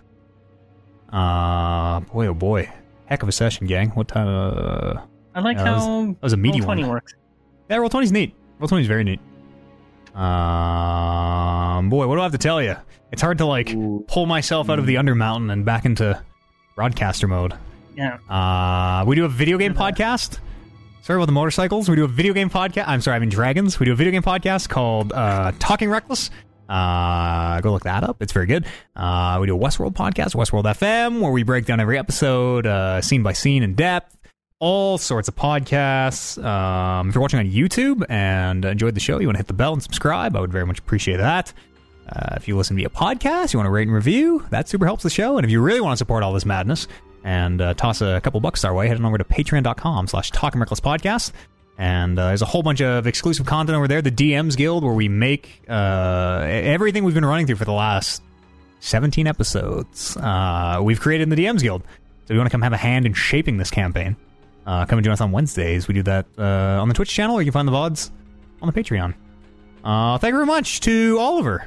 Uh, 1.10 2.00
boy, 2.00 2.26
oh 2.26 2.34
boy. 2.34 2.70
Heck 3.06 3.22
of 3.22 3.30
a 3.30 3.32
session, 3.32 3.66
gang. 3.66 3.88
What 3.92 4.08
time? 4.08 4.28
Uh, 4.28 5.00
I 5.38 5.40
like 5.40 5.56
Yeah, 5.56 5.64
that 5.64 5.74
was- 5.74 5.84
how 5.86 6.06
that 6.06 6.22
was 6.22 6.32
a 6.32 6.36
meaty 6.36 6.58
Roll20 6.60 6.66
one. 6.82 6.88
works. 6.88 7.14
yeah, 7.70 7.76
Roll20's 7.76 8.10
neat. 8.10 8.34
Roll20's 8.60 8.88
very 8.88 9.04
neat. 9.04 9.20
Um, 10.14 11.88
boy, 11.90 12.06
what 12.08 12.16
do 12.16 12.20
I 12.20 12.24
have 12.24 12.32
to 12.32 12.38
tell 12.38 12.60
you? 12.60 12.74
It's 13.12 13.22
hard 13.22 13.38
to, 13.38 13.46
like, 13.46 13.68
pull 14.08 14.26
myself 14.26 14.68
out 14.68 14.78
of 14.80 14.86
the 14.86 14.96
Undermountain 14.96 15.52
and 15.52 15.64
back 15.64 15.84
into 15.84 16.20
broadcaster 16.74 17.28
mode. 17.28 17.54
Yeah. 17.96 18.18
Uh, 18.28 19.04
we 19.06 19.14
do 19.16 19.24
a 19.24 19.28
video 19.28 19.58
game 19.58 19.74
podcast. 19.74 20.38
Sorry 21.02 21.16
about 21.18 21.26
the 21.26 21.32
motorcycles. 21.32 21.88
We 21.88 21.94
do 21.96 22.04
a 22.04 22.08
video 22.08 22.34
game 22.34 22.50
podcast. 22.50 22.84
I'm 22.88 23.00
sorry, 23.00 23.16
I 23.16 23.18
mean 23.20 23.30
dragons. 23.30 23.78
We 23.80 23.86
do 23.86 23.92
a 23.92 23.96
video 23.96 24.10
game 24.10 24.22
podcast 24.22 24.68
called 24.68 25.12
uh, 25.12 25.52
Talking 25.60 25.88
Reckless. 25.88 26.30
Uh, 26.68 27.60
go 27.62 27.72
look 27.72 27.84
that 27.84 28.04
up. 28.04 28.20
It's 28.20 28.32
very 28.32 28.44
good. 28.46 28.66
Uh, 28.94 29.38
we 29.40 29.46
do 29.46 29.56
a 29.56 29.58
Westworld 29.58 29.94
podcast, 29.94 30.34
Westworld 30.34 30.64
FM, 30.64 31.20
where 31.20 31.30
we 31.32 31.44
break 31.44 31.64
down 31.64 31.80
every 31.80 31.96
episode, 31.96 32.66
uh, 32.66 33.00
scene 33.00 33.22
by 33.22 33.32
scene 33.32 33.62
in 33.62 33.74
depth. 33.74 34.17
All 34.60 34.98
sorts 34.98 35.28
of 35.28 35.36
podcasts. 35.36 36.42
Um, 36.42 37.08
if 37.08 37.14
you're 37.14 37.22
watching 37.22 37.38
on 37.38 37.46
YouTube 37.46 38.04
and 38.08 38.64
enjoyed 38.64 38.94
the 38.96 39.00
show, 39.00 39.20
you 39.20 39.28
want 39.28 39.36
to 39.36 39.38
hit 39.38 39.46
the 39.46 39.52
bell 39.52 39.72
and 39.72 39.80
subscribe. 39.80 40.34
I 40.34 40.40
would 40.40 40.50
very 40.50 40.66
much 40.66 40.80
appreciate 40.80 41.18
that. 41.18 41.52
Uh, 42.08 42.34
if 42.36 42.48
you 42.48 42.56
listen 42.56 42.74
via 42.74 42.88
podcast, 42.88 43.52
you 43.52 43.58
want 43.58 43.68
to 43.68 43.70
rate 43.70 43.86
and 43.86 43.94
review, 43.94 44.44
that 44.50 44.68
super 44.68 44.84
helps 44.84 45.04
the 45.04 45.10
show. 45.10 45.38
And 45.38 45.44
if 45.44 45.52
you 45.52 45.60
really 45.60 45.80
want 45.80 45.92
to 45.92 45.96
support 45.96 46.24
all 46.24 46.32
this 46.32 46.44
madness 46.44 46.88
and 47.22 47.60
uh, 47.60 47.74
toss 47.74 48.00
a 48.00 48.20
couple 48.20 48.40
bucks 48.40 48.64
our 48.64 48.74
way, 48.74 48.88
head 48.88 48.96
on 48.96 49.04
over 49.04 49.16
to 49.16 49.22
patreon.com 49.22 50.08
slash 50.08 50.32
Talking 50.32 50.58
Reckless 50.60 50.80
Podcast. 50.80 51.30
And 51.76 52.18
uh, 52.18 52.26
there's 52.28 52.42
a 52.42 52.46
whole 52.46 52.64
bunch 52.64 52.80
of 52.80 53.06
exclusive 53.06 53.46
content 53.46 53.76
over 53.76 53.86
there. 53.86 54.02
The 54.02 54.10
DMs 54.10 54.56
Guild, 54.56 54.82
where 54.82 54.92
we 54.92 55.08
make 55.08 55.62
uh, 55.68 56.40
everything 56.44 57.04
we've 57.04 57.14
been 57.14 57.24
running 57.24 57.46
through 57.46 57.56
for 57.56 57.64
the 57.64 57.72
last 57.72 58.22
17 58.80 59.28
episodes. 59.28 60.16
Uh, 60.16 60.80
we've 60.82 60.98
created 60.98 61.24
in 61.24 61.28
the 61.28 61.36
DMs 61.36 61.62
Guild. 61.62 61.82
So 61.82 61.88
if 62.24 62.30
you 62.30 62.38
want 62.38 62.48
to 62.48 62.50
come 62.50 62.62
have 62.62 62.72
a 62.72 62.76
hand 62.76 63.06
in 63.06 63.12
shaping 63.12 63.58
this 63.58 63.70
campaign, 63.70 64.16
uh, 64.68 64.84
come 64.84 64.98
and 64.98 65.04
join 65.04 65.12
us 65.12 65.20
on 65.22 65.32
Wednesdays. 65.32 65.88
We 65.88 65.94
do 65.94 66.02
that 66.02 66.26
uh, 66.36 66.80
on 66.80 66.88
the 66.88 66.94
Twitch 66.94 67.08
channel, 67.08 67.36
or 67.36 67.40
you 67.40 67.46
can 67.46 67.52
find 67.52 67.66
the 67.66 67.72
VODs 67.72 68.10
on 68.60 68.70
the 68.70 68.78
Patreon. 68.78 69.14
Uh, 69.82 70.18
thank 70.18 70.32
you 70.32 70.36
very 70.36 70.46
much 70.46 70.80
to 70.80 71.16
Oliver. 71.18 71.66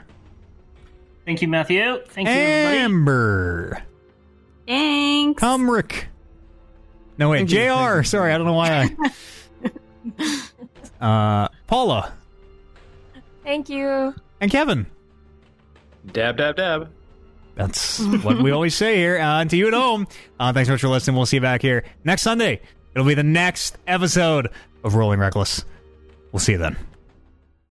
Thank 1.25 1.41
you, 1.41 1.47
Matthew. 1.47 1.99
Thank 2.09 2.27
you, 2.27 2.33
everybody. 2.33 2.77
Amber. 2.77 3.83
Thanks. 4.67 5.41
Kumrick. 5.41 6.03
No, 7.17 7.29
wait, 7.29 7.39
Thank 7.39 7.49
JR. 7.49 7.55
thank 7.57 7.95
you. 7.97 8.03
Sorry, 8.03 8.33
I 8.33 8.37
don't 8.37 8.45
know 8.45 8.53
why 8.53 8.95
I. 11.01 11.01
uh, 11.45 11.47
Paula 11.65 12.13
Thank 13.43 13.69
you. 13.69 14.13
and 14.39 14.51
Kevin. 14.51 14.85
Dab, 16.11 16.37
dab, 16.37 16.55
dab. 16.55 16.89
That's 17.55 17.99
what 17.99 18.41
we 18.41 18.51
always 18.51 18.75
say 18.75 18.97
here. 18.97 19.17
Uh, 19.17 19.41
and 19.41 19.49
to 19.49 19.57
you 19.57 19.67
at 19.67 19.73
home, 19.73 20.07
uh, 20.39 20.53
thanks 20.53 20.67
so 20.67 20.73
much 20.73 20.81
for 20.81 20.87
listening. 20.87 21.15
We'll 21.15 21.25
see 21.25 21.37
you 21.37 21.41
back 21.41 21.61
here 21.61 21.83
next 22.03 22.21
Sunday. 22.21 22.61
It'll 22.93 23.07
be 23.07 23.13
the 23.13 23.23
next 23.23 23.77
episode 23.87 24.49
of 24.83 24.95
Rolling 24.95 25.19
Reckless. 25.19 25.63
We'll 26.31 26.39
see 26.39 26.53
you 26.53 26.57
then. 26.57 26.77